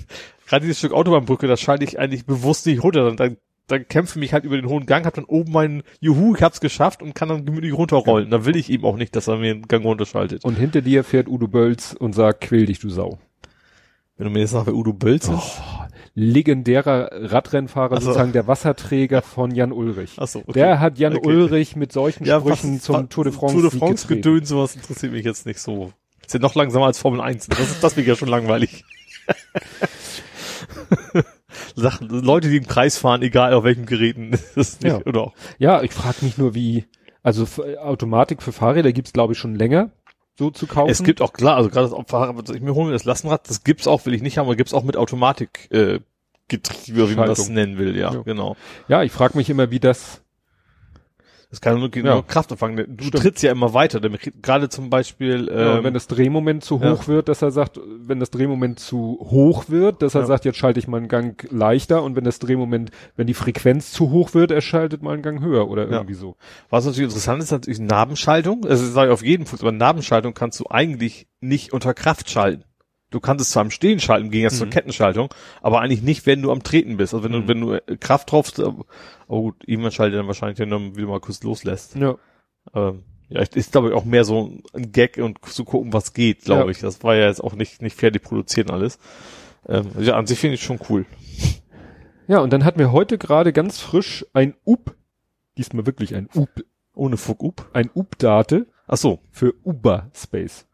Gerade 0.47 0.63
dieses 0.63 0.79
Stück 0.79 0.93
Autobahnbrücke, 0.93 1.47
das 1.47 1.61
schalte 1.61 1.85
ich 1.85 1.99
eigentlich 1.99 2.25
bewusst 2.27 2.67
nicht 2.67 2.83
runter. 2.83 3.05
Dann, 3.05 3.17
dann, 3.17 3.37
dann 3.67 3.87
kämpfe 3.89 4.19
mich 4.19 4.33
halt 4.33 4.45
über 4.45 4.57
den 4.57 4.69
hohen 4.69 4.87
Gang, 4.87 5.05
hab 5.05 5.15
dann 5.15 5.25
oben 5.25 5.53
meinen 5.53 5.83
Juhu, 6.01 6.35
ich 6.37 6.43
hab's 6.43 6.61
geschafft 6.61 7.03
und 7.03 7.15
kann 7.15 7.29
dann 7.29 7.45
gemütlich 7.45 7.73
runterrollen. 7.75 8.31
Da 8.31 8.47
will 8.47 8.57
ich 8.57 8.71
ihm 8.71 8.85
auch 8.85 8.97
nicht, 8.97 9.15
dass 9.17 9.27
er 9.29 9.37
mir 9.37 9.55
den 9.55 9.67
Gang 9.69 9.85
runterschaltet. 9.85 10.45
Und 10.45 10.57
hinter 10.57 10.81
dir 10.83 11.03
fährt 11.05 11.29
Udo 11.29 11.49
Bölz 11.49 11.95
und 11.99 12.15
sagt, 12.15 12.43
quäl 12.43 12.67
dich, 12.67 12.79
du 12.79 12.89
Sau. 12.89 13.19
Wenn 14.17 14.29
du 14.29 14.33
mir 14.33 14.39
jetzt 14.41 14.55
nach 14.55 14.67
Udo 14.67 14.93
Bölz 14.95 15.29
ist. 15.29 15.61
Legendärer 16.19 17.11
Radrennfahrer, 17.13 17.97
so. 18.01 18.07
sozusagen 18.07 18.33
der 18.33 18.47
Wasserträger 18.49 19.21
von 19.21 19.55
Jan 19.55 19.71
Ulrich. 19.71 20.17
Ach 20.19 20.27
so, 20.27 20.39
okay. 20.41 20.53
Der 20.55 20.81
hat 20.81 20.99
Jan 20.99 21.15
Okay. 21.15 21.29
Ulrich 21.29 21.77
mit 21.77 21.93
solchen 21.93 22.25
Ja, 22.25 22.41
Sprüchen 22.41 22.77
was- 22.77 22.83
zum 22.83 22.97
was- 22.97 23.09
Tour 23.11 23.25
de 23.25 23.33
France, 23.35 23.55
Tour 23.55 23.71
de 23.71 23.79
France. 23.79 24.09
Gedöns, 24.09 24.49
sowas 24.49 24.75
interessiert 24.75 25.13
mich 25.13 25.27
jetzt 25.27 25.45
nicht 25.45 25.61
so. 25.61 25.93
Ist 26.25 26.33
ja 26.33 26.41
noch 26.41 26.55
langsamer 26.55 26.87
als 26.87 26.99
Formel 26.99 27.21
1. 27.21 27.49
Das 27.49 27.61
ist, 27.61 27.85
das 27.85 27.97
ich 27.99 28.07
ja 28.07 28.17
schon 28.17 28.29
langweilig. 28.29 28.85
Sachen, 31.75 32.09
Leute, 32.09 32.49
die 32.49 32.57
im 32.57 32.67
Kreis 32.67 32.97
fahren, 32.99 33.23
egal 33.23 33.53
auf 33.53 33.65
welchen 33.65 33.87
Geräten, 33.87 34.31
nicht, 34.57 34.83
Ja. 34.83 35.01
Ja, 35.59 35.83
ich 35.83 35.93
frage 35.93 36.17
mich 36.25 36.39
nur, 36.39 36.55
wie, 36.55 36.87
also 37.23 37.47
Automatik 37.79 38.43
für 38.43 38.53
Fahrräder 38.53 38.93
gibt's 38.93 39.13
glaube 39.13 39.35
ich 39.35 39.39
schon 39.39 39.55
länger 39.55 39.91
so 40.39 40.51
zu 40.51 40.67
kaufen. 40.67 40.91
Es 40.91 41.03
gibt 41.03 41.23
auch 41.23 41.33
klar, 41.33 41.57
also 41.57 41.69
gerade 41.71 41.89
das 41.89 41.99
Fahrrad, 42.09 42.37
was 42.37 42.55
ich 42.55 42.63
mir 42.63 42.75
hole, 42.75 42.93
das 42.93 43.05
Lastenrad, 43.05 43.49
das 43.49 43.65
gibt's 43.65 43.87
auch, 43.87 44.05
will 44.07 44.15
ich 44.15 44.23
nicht 44.23 44.39
haben, 44.39 44.47
aber 44.47 44.57
gibt's 44.57 44.75
auch 44.75 44.85
mit 44.85 44.97
Automatik 44.97 45.69
äh, 45.71 46.01
Getriebe, 46.49 47.11
wie 47.11 47.17
man 47.17 47.27
das 47.27 47.49
nennen 47.49 47.77
will, 47.79 47.97
ja, 47.97 48.13
Ja. 48.13 48.21
genau. 48.23 48.57
ja, 48.87 49.03
ich 49.03 49.11
frage 49.13 49.37
mich 49.37 49.51
immer, 49.51 49.71
wie 49.71 49.81
das, 49.81 50.23
Das 51.51 51.61
kann 51.61 51.79
nur, 51.79 51.95
Ja. 51.95 52.15
nur 52.15 52.27
Kraft 52.27 52.51
empfangen. 52.51 52.77
Du 52.97 53.05
Stimmt. 53.05 53.23
trittst 53.23 53.43
ja 53.43 53.53
immer 53.53 53.73
weiter, 53.73 54.01
gerade 54.43 54.69
zum 54.69 54.91
Beispiel, 54.91 55.49
ja, 55.49 55.79
ähm, 55.79 55.85
wenn 55.85 55.95
das 55.95 56.09
Drehmoment 56.09 56.65
zu 56.65 56.81
ja. 56.83 56.91
hoch 56.93 57.07
wird, 57.07 57.29
dass 57.29 57.41
er 57.41 57.53
sagt, 57.53 57.79
wenn 57.85 58.19
das 58.19 58.31
Drehmoment 58.31 58.81
zu 58.81 59.19
hoch 59.21 59.69
wird, 59.69 60.03
dass 60.03 60.15
er 60.17 60.23
Ja. 60.23 60.27
sagt, 60.27 60.45
jetzt 60.45 60.57
schalte 60.59 60.81
ich 60.81 60.89
meinen 60.89 61.07
Gang 61.09 61.47
leichter 61.51 62.03
und 62.03 62.17
wenn 62.17 62.25
das 62.25 62.41
Drehmoment, 62.41 62.91
wenn 63.17 63.27
die 63.29 63.35
Frequenz 63.35 63.93
zu 63.93 64.11
hoch 64.11 64.35
wird, 64.35 64.51
er 64.51 64.61
schaltet 64.61 65.03
mal 65.03 65.13
einen 65.15 65.23
Gang 65.23 65.41
höher 65.41 65.69
oder 65.71 65.85
Ja. 65.85 65.93
irgendwie 65.99 66.15
so. 66.15 66.37
was 66.69 66.85
natürlich 66.85 67.05
interessant 67.11 67.43
ist, 67.43 67.53
natürlich 67.53 67.79
Nabenschaltung. 67.81 68.65
Also 68.67 68.85
das 68.85 68.93
sage 68.93 69.09
ich 69.11 69.15
auf 69.15 69.25
jeden 69.25 69.47
Fall, 69.47 69.59
aber 69.63 69.73
Nabenschaltung 69.73 70.35
kannst 70.35 70.59
du 70.61 70.65
eigentlich 70.69 71.29
nicht 71.41 71.73
unter 71.73 71.95
Kraft 71.95 72.29
schalten. 72.29 72.65
Du 73.11 73.21
kannst 73.21 73.41
es 73.43 73.51
zwar 73.51 73.63
im 73.65 73.71
Stehen 73.71 74.01
schalten, 74.01 74.31
gegen 74.31 74.51
zur 74.51 74.67
Mhm. 74.67 74.71
Kettenschaltung, 74.71 75.33
aber 75.63 75.81
eigentlich 75.81 76.03
nicht, 76.03 76.27
wenn 76.27 76.43
du 76.43 76.51
am 76.51 76.63
Treten 76.63 76.97
bist. 76.97 77.15
Also 77.15 77.23
wenn 77.25 77.33
Mhm. 77.33 77.43
du, 77.43 77.49
wenn 77.49 77.61
du 77.61 77.73
äh, 77.75 77.97
Kraft 77.99 78.33
drauf, 78.33 78.53
oh 79.29 79.43
gut, 79.43 79.63
irgendwann 79.67 79.93
schaltet 79.93 80.19
dann 80.19 80.27
wahrscheinlich, 80.27 80.59
wenn 80.59 80.71
du 80.71 80.97
wieder 80.97 81.07
mal 81.07 81.21
kurz 81.21 81.43
loslässt. 81.43 81.95
Ja. 81.97 82.17
Ähm, 82.75 83.05
ja, 83.29 83.41
ist 83.43 83.73
glaube 83.73 83.89
ich 83.89 83.95
auch 83.95 84.05
mehr 84.05 84.25
so 84.25 84.53
ein 84.75 84.93
Gag 84.93 85.19
und 85.19 85.45
zu 85.45 85.65
gucken, 85.65 85.93
was 85.93 86.15
geht, 86.15 86.43
glaube 86.45 86.65
Ja. 86.65 86.69
ich. 86.71 86.81
Das 86.81 87.03
war 87.05 87.15
ja 87.15 87.27
jetzt 87.29 87.43
auch 87.43 87.55
nicht 87.55 87.81
nicht 87.83 87.97
fertig 87.97 88.23
produzieren 88.23 88.71
alles. 88.71 88.99
Ähm, 89.69 89.87
ja, 90.01 90.15
an 90.15 90.27
sich 90.27 90.39
finde 90.39 90.55
ich 90.55 90.63
schon 90.63 90.79
cool. 90.91 91.07
Ja, 92.29 92.39
und 92.41 92.53
dann 92.53 92.65
hatten 92.65 92.79
wir 92.81 92.91
heute 92.93 93.19
gerade 93.19 93.53
ganz 93.53 93.79
frisch 93.81 94.27
ein 94.33 94.55
UP, 94.65 94.95
diesmal 95.59 95.87
wirklich 95.87 96.15
ein 96.17 96.29
UP, 96.35 96.65
Ohne 96.95 97.17
Fuck 97.17 97.45
up. 97.45 97.71
ein 97.73 97.89
UP-Date 97.95 98.67
Ach 98.89 98.97
so. 98.97 99.21
Für 99.31 99.53
Uberspace. 99.65 100.66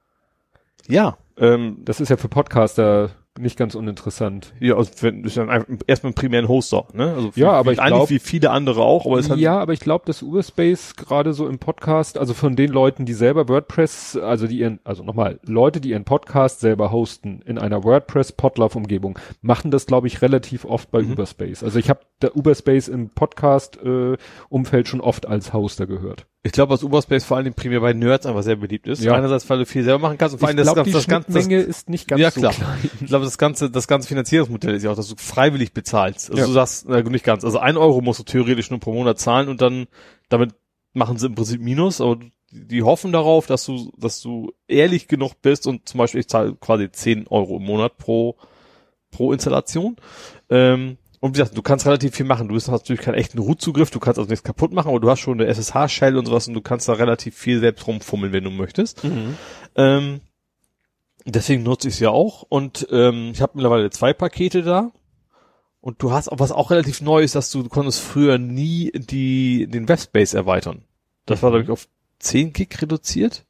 Ja. 0.92 1.16
Ähm, 1.38 1.78
Das 1.84 2.00
ist 2.00 2.08
ja 2.10 2.16
für 2.16 2.28
Podcaster 2.28 3.10
nicht 3.40 3.56
ganz 3.56 3.74
uninteressant. 3.74 4.52
ja, 4.60 4.76
also 4.76 4.90
wenn, 5.00 5.24
ist 5.24 5.38
dann 5.38 5.48
einfach 5.48 5.66
erstmal 5.86 6.10
ein 6.12 6.14
primären 6.14 6.48
Hoster, 6.48 6.86
ne? 6.92 7.14
Also 7.14 7.30
Ja, 7.34 7.52
aber 7.52 7.72
ich 7.72 7.80
eigentlich 7.80 7.94
glaub- 7.96 8.10
wie 8.10 8.18
viele 8.18 8.50
andere 8.50 8.82
auch, 8.82 9.06
aber 9.06 9.18
es 9.18 9.30
hat 9.30 9.38
Ja, 9.38 9.58
aber 9.58 9.72
ich 9.72 9.80
glaube, 9.80 10.04
dass 10.04 10.22
Uberspace 10.22 10.96
gerade 10.96 11.32
so 11.32 11.48
im 11.48 11.58
Podcast, 11.58 12.18
also 12.18 12.34
von 12.34 12.56
den 12.56 12.70
Leuten, 12.70 13.06
die 13.06 13.14
selber 13.14 13.48
WordPress, 13.48 14.18
also 14.18 14.46
die 14.46 14.58
ihren, 14.58 14.80
also 14.84 15.02
nochmal, 15.02 15.40
Leute, 15.46 15.80
die 15.80 15.88
ihren 15.92 16.04
Podcast 16.04 16.60
selber 16.60 16.92
hosten 16.92 17.40
in 17.46 17.56
einer 17.56 17.82
WordPress 17.84 18.32
Podlove 18.32 18.76
Umgebung, 18.76 19.18
machen 19.40 19.70
das, 19.70 19.86
glaube 19.86 20.08
ich, 20.08 20.20
relativ 20.20 20.66
oft 20.66 20.90
bei 20.90 21.00
Mhm. 21.00 21.12
Uberspace. 21.12 21.64
Also 21.64 21.78
ich 21.78 21.88
habe 21.88 22.00
der 22.20 22.36
Uberspace 22.36 22.88
im 22.88 23.08
Podcast 23.08 23.78
äh, 23.82 24.18
Umfeld 24.50 24.88
schon 24.88 25.00
oft 25.00 25.24
als 25.26 25.54
Hoster 25.54 25.86
gehört. 25.86 26.26
Ich 26.44 26.50
glaube, 26.50 26.74
dass 26.74 26.82
Uberspace 26.82 27.24
vor 27.24 27.36
allem 27.36 27.54
primär 27.54 27.80
bei 27.80 27.92
Nerds 27.92 28.26
einfach 28.26 28.42
sehr 28.42 28.56
beliebt 28.56 28.88
ist. 28.88 29.02
Ja. 29.04 29.14
Einerseits, 29.14 29.48
weil 29.48 29.58
du 29.58 29.66
viel 29.66 29.84
selber 29.84 30.00
machen 30.00 30.18
kannst 30.18 30.34
und 30.34 30.40
vor 30.40 30.48
allem 30.48 30.58
ich 30.58 30.64
das, 30.64 30.74
glaube, 30.74 30.78
das, 30.80 30.86
die 30.86 30.92
das 30.92 31.06
ganze, 31.06 31.30
Schnittmenge 31.32 31.62
ist 31.62 31.88
nicht 31.88 32.08
ganz 32.08 32.20
ja 32.20 32.30
so 32.32 32.40
klar. 32.40 32.52
klein. 32.52 32.90
Ich 33.00 33.06
glaube, 33.06 33.24
das 33.24 33.38
ganze, 33.38 33.70
das 33.70 33.86
ganze 33.86 34.08
Finanzierungsmodell 34.08 34.74
ist 34.74 34.82
ja 34.82 34.90
auch, 34.90 34.96
dass 34.96 35.08
du 35.08 35.14
freiwillig 35.16 35.72
bezahlst. 35.72 36.30
Also 36.30 36.40
Ja. 36.40 36.46
du 36.48 36.52
sagst, 36.52 36.86
na, 36.88 37.00
nicht 37.02 37.24
ganz. 37.24 37.44
Also 37.44 37.58
ein 37.60 37.76
Euro 37.76 38.00
musst 38.00 38.18
du 38.18 38.24
theoretisch 38.24 38.70
nur 38.70 38.80
pro 38.80 38.92
Monat 38.92 39.20
zahlen 39.20 39.48
und 39.48 39.60
dann, 39.62 39.86
damit 40.28 40.54
machen 40.94 41.16
sie 41.16 41.26
im 41.26 41.36
Prinzip 41.36 41.60
Minus, 41.60 42.00
aber 42.00 42.18
die 42.50 42.82
hoffen 42.82 43.12
darauf, 43.12 43.46
dass 43.46 43.64
du, 43.64 43.92
dass 43.96 44.20
du 44.20 44.52
ehrlich 44.66 45.06
genug 45.06 45.40
bist 45.42 45.68
und 45.68 45.88
zum 45.88 45.98
Beispiel 45.98 46.20
ich 46.20 46.28
zahle 46.28 46.54
quasi 46.56 46.90
10 46.90 47.28
Euro 47.28 47.58
im 47.58 47.62
Monat 47.64 47.98
pro, 47.98 48.36
pro 49.12 49.32
Installation. 49.32 49.96
Ähm, 50.50 50.98
und 51.22 51.36
wie 51.36 51.38
gesagt, 51.38 51.56
du 51.56 51.62
kannst 51.62 51.86
relativ 51.86 52.16
viel 52.16 52.26
machen. 52.26 52.48
Du 52.48 52.56
hast 52.56 52.66
natürlich 52.66 53.00
keinen 53.00 53.14
echten 53.14 53.38
Root-Zugriff, 53.38 53.92
du 53.92 54.00
kannst 54.00 54.18
also 54.18 54.28
nichts 54.28 54.42
kaputt 54.42 54.72
machen, 54.72 54.88
aber 54.88 54.98
du 54.98 55.08
hast 55.08 55.20
schon 55.20 55.40
eine 55.40 55.48
SSH-Shell 55.48 56.16
und 56.16 56.26
sowas 56.26 56.48
und 56.48 56.54
du 56.54 56.60
kannst 56.60 56.88
da 56.88 56.94
relativ 56.94 57.36
viel 57.36 57.60
selbst 57.60 57.86
rumfummeln, 57.86 58.32
wenn 58.32 58.42
du 58.42 58.50
möchtest. 58.50 59.04
Ähm, 59.76 60.20
deswegen 61.24 61.62
nutze 61.62 61.86
ich 61.86 61.94
es 61.94 62.00
ja 62.00 62.10
auch 62.10 62.42
und 62.48 62.88
ähm, 62.90 63.30
ich 63.32 63.40
habe 63.40 63.52
mittlerweile 63.54 63.90
zwei 63.90 64.12
Pakete 64.12 64.62
da. 64.62 64.90
Und 65.80 66.02
du 66.02 66.10
hast 66.10 66.26
auch 66.26 66.40
was 66.40 66.50
auch 66.50 66.72
relativ 66.72 67.00
neu 67.00 67.22
ist, 67.22 67.36
dass 67.36 67.52
du, 67.52 67.62
du 67.62 67.68
konntest 67.68 68.00
früher 68.00 68.38
nie 68.38 68.90
die 68.92 69.68
den 69.68 69.88
Webspace 69.88 70.34
erweitern. 70.34 70.82
Das 71.26 71.40
war 71.44 71.50
glaube 71.50 71.62
ich 71.62 71.70
auf 71.70 71.86
10 72.18 72.52
Gig 72.52 72.82
reduziert, 72.82 73.46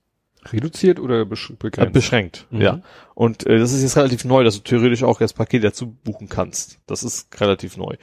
Reduziert 0.51 0.99
oder 0.99 1.25
besch 1.25 1.51
äh, 1.51 1.55
begrenzt? 1.59 1.93
beschränkt. 1.93 2.47
Mhm. 2.51 2.61
Ja. 2.61 2.81
Und 3.15 3.47
äh, 3.47 3.59
das 3.59 3.73
ist 3.73 3.83
jetzt 3.83 3.97
relativ 3.97 4.25
neu, 4.25 4.43
dass 4.45 4.57
du 4.57 4.63
theoretisch 4.63 5.03
auch 5.05 5.19
das 5.19 5.33
Paket 5.33 5.63
dazu 5.63 5.93
buchen 6.05 6.29
kannst. 6.29 6.79
Das 6.87 7.03
ist 7.03 7.41
relativ 7.41 7.77
neu. 7.77 7.95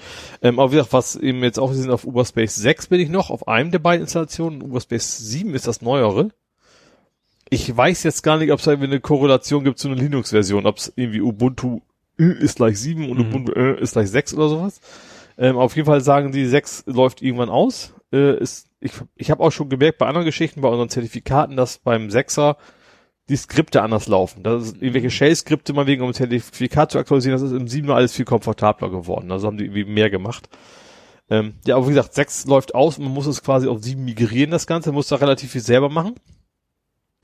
Ähm, 0.41 0.59
aber 0.59 0.71
wie 0.71 0.75
gesagt, 0.75 0.93
was 0.93 1.15
eben 1.15 1.43
jetzt 1.43 1.59
auch, 1.59 1.71
wir 1.71 1.77
sind 1.77 1.91
auf 1.91 2.05
Uberspace 2.05 2.55
6 2.55 2.87
bin 2.87 3.01
ich 3.01 3.09
noch, 3.09 3.29
auf 3.29 3.47
einem 3.47 3.71
der 3.71 3.79
beiden 3.79 4.03
Installationen. 4.03 4.61
Uberspace 4.61 5.17
7 5.17 5.53
ist 5.53 5.67
das 5.67 5.81
neuere. 5.81 6.29
Ich 7.49 7.75
weiß 7.75 8.03
jetzt 8.03 8.21
gar 8.21 8.37
nicht, 8.37 8.51
ob 8.51 8.59
es 8.59 8.65
da 8.65 8.71
irgendwie 8.71 8.91
eine 8.91 8.99
Korrelation 8.99 9.63
gibt 9.63 9.79
zu 9.79 9.87
einer 9.87 9.97
Linux-Version, 9.97 10.65
ob 10.65 10.77
es 10.77 10.93
irgendwie 10.95 11.21
Ubuntu 11.21 11.81
ist 12.17 12.57
gleich 12.57 12.79
7 12.79 13.09
und 13.09 13.17
Mhm. 13.17 13.25
Ubuntu 13.27 13.53
Ö 13.55 13.73
ist 13.73 13.93
gleich 13.93 14.09
6 14.09 14.33
oder 14.35 14.49
sowas. 14.49 14.81
Ähm, 15.37 15.57
auf 15.57 15.75
jeden 15.75 15.85
Fall 15.85 16.01
sagen 16.01 16.31
die, 16.31 16.45
6 16.45 16.83
läuft 16.85 17.21
irgendwann 17.21 17.49
aus. 17.49 17.93
Äh, 18.11 18.39
ist, 18.39 18.69
ich 18.79 18.91
ich 19.15 19.31
habe 19.31 19.43
auch 19.43 19.51
schon 19.51 19.69
gemerkt 19.69 19.97
bei 19.97 20.07
anderen 20.07 20.25
Geschichten, 20.25 20.61
bei 20.61 20.69
unseren 20.69 20.89
Zertifikaten, 20.89 21.55
dass 21.55 21.79
beim 21.79 22.07
6er 22.07 22.57
die 23.29 23.37
Skripte 23.37 23.83
anders 23.83 24.07
laufen. 24.07 24.43
Das 24.43 24.63
ist 24.63 24.75
irgendwelche 24.81 25.11
Shell-Skripte 25.11 25.73
mal 25.73 25.85
wegen, 25.87 26.01
um 26.01 26.09
ein 26.09 26.13
Zertifikat 26.13 26.91
zu 26.91 26.97
aktualisieren, 26.97 27.39
das 27.39 27.43
ist 27.43 27.51
im 27.51 27.67
7er 27.67 27.93
alles 27.93 28.13
viel 28.13 28.25
komfortabler 28.25 28.89
geworden. 28.89 29.31
Also 29.31 29.47
haben 29.47 29.57
die 29.57 29.65
irgendwie 29.65 29.85
mehr 29.85 30.09
gemacht. 30.09 30.49
Ähm, 31.29 31.53
ja, 31.65 31.75
aber 31.75 31.85
wie 31.85 31.91
gesagt, 31.91 32.15
6 32.15 32.47
läuft 32.47 32.73
aus 32.73 32.97
und 32.97 33.05
man 33.05 33.13
muss 33.13 33.27
es 33.27 33.43
quasi 33.43 33.67
auf 33.67 33.83
7 33.83 34.03
migrieren, 34.03 34.49
das 34.49 34.65
Ganze, 34.65 34.89
man 34.89 34.95
muss 34.95 35.09
da 35.09 35.17
relativ 35.17 35.51
viel 35.51 35.61
selber 35.61 35.89
machen. 35.89 36.15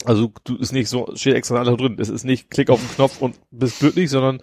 Also 0.04 0.32
du 0.44 0.58
ist 0.58 0.72
nicht 0.72 0.90
so, 0.90 1.10
steht 1.16 1.34
extra 1.34 1.64
da 1.64 1.76
drin. 1.76 1.98
Es 2.00 2.10
ist 2.10 2.24
nicht 2.24 2.52
klick 2.52 2.70
auf 2.70 2.80
den 2.80 2.90
Knopf 2.90 3.20
und 3.22 3.40
bist 3.50 3.80
glücklich, 3.80 4.12
sondern 4.12 4.42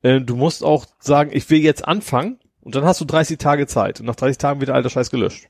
äh, 0.00 0.20
du 0.20 0.36
musst 0.36 0.64
auch 0.64 0.86
sagen, 0.98 1.30
ich 1.34 1.48
will 1.50 1.58
jetzt 1.58 1.86
anfangen 1.86 2.38
und 2.62 2.74
dann 2.74 2.84
hast 2.84 3.02
du 3.02 3.04
30 3.04 3.36
Tage 3.36 3.66
Zeit 3.66 4.00
und 4.00 4.06
nach 4.06 4.16
30 4.16 4.38
Tagen 4.38 4.60
wird 4.60 4.68
der 4.68 4.76
alte 4.76 4.88
Scheiß 4.88 5.10
gelöscht. 5.10 5.48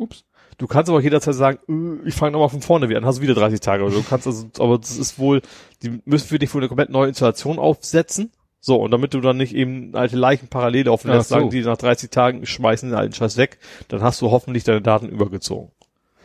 Ups. 0.00 0.24
Du 0.58 0.66
kannst 0.66 0.88
aber 0.90 0.98
auch 0.98 1.02
jederzeit 1.02 1.34
sagen, 1.34 1.58
äh, 2.04 2.08
ich 2.08 2.14
fange 2.14 2.32
nochmal 2.32 2.48
von 2.48 2.60
vorne 2.60 2.88
wieder 2.88 2.98
an, 2.98 3.06
hast 3.06 3.18
du 3.18 3.22
wieder 3.22 3.34
30 3.34 3.60
Tage. 3.60 3.84
Oder 3.84 3.94
du 3.94 4.02
kannst 4.02 4.26
also, 4.26 4.48
aber 4.58 4.78
das 4.78 4.96
ist 4.96 5.18
wohl, 5.18 5.42
die 5.82 6.00
müssen 6.04 6.26
für 6.28 6.38
dich 6.38 6.52
wohl 6.54 6.60
eine 6.60 6.68
komplett 6.68 6.90
neue 6.90 7.08
Installation 7.08 7.58
aufsetzen. 7.58 8.30
So, 8.62 8.76
und 8.76 8.90
damit 8.90 9.14
du 9.14 9.20
dann 9.22 9.38
nicht 9.38 9.54
eben 9.54 9.94
alte 9.94 10.16
Leichen 10.16 10.48
parallel 10.48 10.86
laufen 10.86 11.08
lässt, 11.08 11.30
so. 11.30 11.36
sagen 11.36 11.48
die 11.50 11.62
nach 11.62 11.78
30 11.78 12.10
Tagen 12.10 12.44
schmeißen 12.44 12.90
den 12.90 12.98
alten 12.98 13.14
Scheiß 13.14 13.38
weg, 13.38 13.58
dann 13.88 14.02
hast 14.02 14.20
du 14.20 14.30
hoffentlich 14.30 14.64
deine 14.64 14.82
Daten 14.82 15.08
übergezogen. 15.08 15.70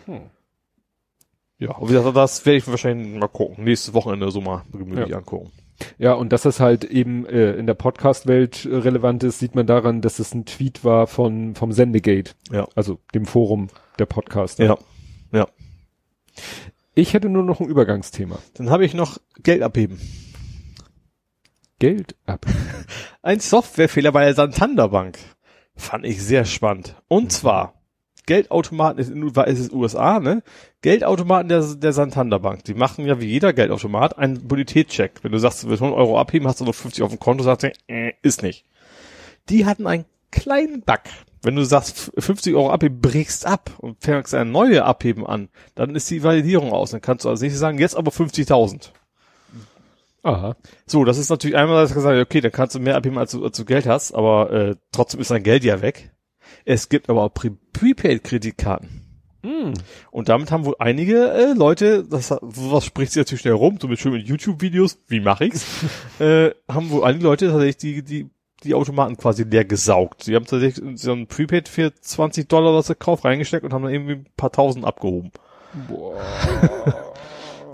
Hm. 0.06 0.24
Ja, 1.58 1.72
und 1.78 1.90
wie 1.90 1.94
gesagt, 1.94 2.18
das 2.18 2.46
werde 2.46 2.58
ich 2.58 2.68
wahrscheinlich 2.68 3.18
mal 3.18 3.30
gucken. 3.30 3.64
Nächstes 3.64 3.94
Wochenende 3.94 4.30
so 4.32 4.42
mal 4.42 4.64
gemütlich 4.74 5.08
Ja. 5.10 5.18
angucken. 5.18 5.52
Ja, 5.98 6.14
und 6.14 6.32
dass 6.32 6.44
das 6.44 6.60
halt 6.60 6.84
eben 6.86 7.26
äh, 7.26 7.54
in 7.54 7.68
der 7.68 7.74
Podcast-Welt 7.74 8.66
äh, 8.66 8.76
relevant 8.76 9.24
ist, 9.24 9.40
sieht 9.40 9.56
man 9.56 9.68
daran, 9.68 10.02
dass 10.02 10.20
es 10.20 10.34
ein 10.34 10.46
Tweet 10.46 10.84
war 10.86 11.06
von 11.08 11.56
vom 11.56 11.72
Sendegate, 11.74 12.32
Ja. 12.52 12.68
also 12.76 13.00
dem 13.14 13.26
Forum 13.26 13.68
der 14.00 14.06
Podcaster. 14.06 14.64
Ja. 14.66 14.78
Ja. 15.32 15.48
Ich 16.94 17.14
hätte 17.14 17.28
nur 17.30 17.44
noch 17.44 17.60
ein 17.60 17.68
Übergangsthema. 17.68 18.40
Dann 18.54 18.70
habe 18.70 18.86
ich 18.86 18.94
noch 18.94 19.18
Geld 19.44 19.62
abheben. 19.64 20.00
Geld 21.80 22.16
ab. 22.26 22.46
Ein 23.22 23.40
Softwarefehler 23.42 24.12
bei 24.14 24.24
der 24.26 24.34
Santander 24.34 24.90
Bank. 24.90 25.18
Fand 25.76 26.06
ich 26.06 26.24
sehr 26.24 26.46
spannend. 26.46 26.96
Und 27.10 27.34
zwar, 27.34 27.74
Geldautomaten 28.26 29.00
ist, 29.00 29.10
es 29.10 29.72
USA, 29.72 30.20
ne? 30.20 30.44
Geldautomaten 30.82 31.50
der, 31.50 31.62
der 31.62 31.94
Santander 31.94 32.40
Bank. 32.40 32.64
Die 32.64 32.74
machen 32.74 33.06
ja 33.06 33.20
wie 33.20 33.26
jeder 33.26 33.54
Geldautomat 33.54 34.18
einen 34.18 34.48
Bonitätscheck. 34.48 35.14
Wenn 35.22 35.32
du 35.32 35.38
sagst, 35.38 35.64
du 35.64 35.70
willst 35.70 35.84
100 35.84 36.00
Euro 36.00 36.20
abheben, 36.20 36.48
hast 36.48 36.60
du 36.60 36.66
noch 36.66 36.76
50 36.76 37.04
auf 37.04 37.12
dem 37.12 37.20
Konto, 37.20 37.44
sagst 37.44 37.64
du, 37.64 37.72
äh, 37.88 38.14
ist 38.22 38.44
nicht. 38.44 38.66
Die 39.50 39.66
hatten 39.66 39.86
einen 39.88 40.06
kleinen 40.32 40.82
Bug. 40.82 41.02
Wenn 41.44 41.56
du 41.56 41.64
sagst, 41.64 42.12
50 42.18 42.56
Euro 42.56 42.72
abheben, 42.72 43.00
brichst 43.02 43.46
ab 43.46 43.72
und 43.78 44.04
fängst 44.04 44.34
eine 44.34 44.50
neue 44.50 44.84
Abheben 44.84 45.28
an, 45.28 45.50
dann 45.76 45.96
ist 45.96 46.10
die 46.10 46.24
Validierung 46.24 46.72
aus. 46.72 46.92
Dann 46.92 47.02
kannst 47.02 47.26
du 47.26 47.30
als 47.30 47.42
nächstes 47.42 47.60
sagen, 47.60 47.78
jetzt 47.78 47.96
aber 47.96 48.12
50.000. 48.12 48.90
Aha. 50.24 50.56
So, 50.88 51.06
das 51.06 51.20
ist 51.20 51.30
natürlich 51.30 51.56
einmal 51.56 51.88
gesagt, 51.88 52.20
okay, 52.20 52.42
dann 52.42 52.52
kannst 52.52 52.74
du 52.74 52.80
mehr 52.80 52.96
abheben, 52.96 53.20
als 53.20 53.32
du, 53.32 53.44
als 53.44 53.56
du 53.56 53.64
Geld 53.64 53.86
hast, 53.86 54.14
aber 54.14 54.52
äh, 54.52 54.76
trotzdem 54.92 55.20
ist 55.22 55.30
dein 55.30 55.44
Geld 55.44 55.64
ja 55.64 55.84
weg. 55.84 56.15
Es 56.66 56.90
gibt 56.90 57.10
aber 57.10 57.24
auch 57.24 57.34
Pre 57.34 57.52
Prepaid-Kreditkarten. 57.74 59.06
Hm. 59.46 59.74
Und 60.10 60.30
damit 60.30 60.52
haben 60.52 60.66
wohl 60.66 60.76
einige 60.80 61.32
äh, 61.32 61.54
Leute, 61.54 62.04
das 62.04 62.36
was 62.42 62.86
spricht 62.86 63.12
sich 63.12 63.22
natürlich 63.22 63.42
schnell 63.42 63.54
rum, 63.54 63.78
so 63.80 63.88
mit 63.88 64.00
schönen 64.00 64.20
YouTube-Videos, 64.26 64.98
wie 65.08 65.20
mache 65.20 65.46
ich's, 65.46 65.66
äh, 66.20 66.52
haben 66.68 66.90
wohl 66.90 67.04
einige 67.04 67.26
Leute 67.26 67.48
tatsächlich 67.50 67.78
die, 67.78 68.02
die, 68.04 68.30
die 68.64 68.74
Automaten 68.74 69.18
quasi 69.18 69.44
leer 69.44 69.66
gesaugt. 69.66 70.24
Sie 70.24 70.36
haben 70.36 70.46
tatsächlich 70.46 71.00
so 71.00 71.12
ein 71.12 71.28
Prepaid 71.28 71.70
für 71.70 71.94
20 71.94 72.50
Dollar 72.50 72.74
was 72.74 72.88
gekauft, 72.88 73.24
reingesteckt 73.24 73.64
und 73.64 73.74
haben 73.74 73.84
dann 73.84 73.94
irgendwie 73.94 74.14
ein 74.14 74.26
paar 74.36 74.52
tausend 74.52 74.84
abgehoben. 74.84 75.32
Boah. 75.88 76.16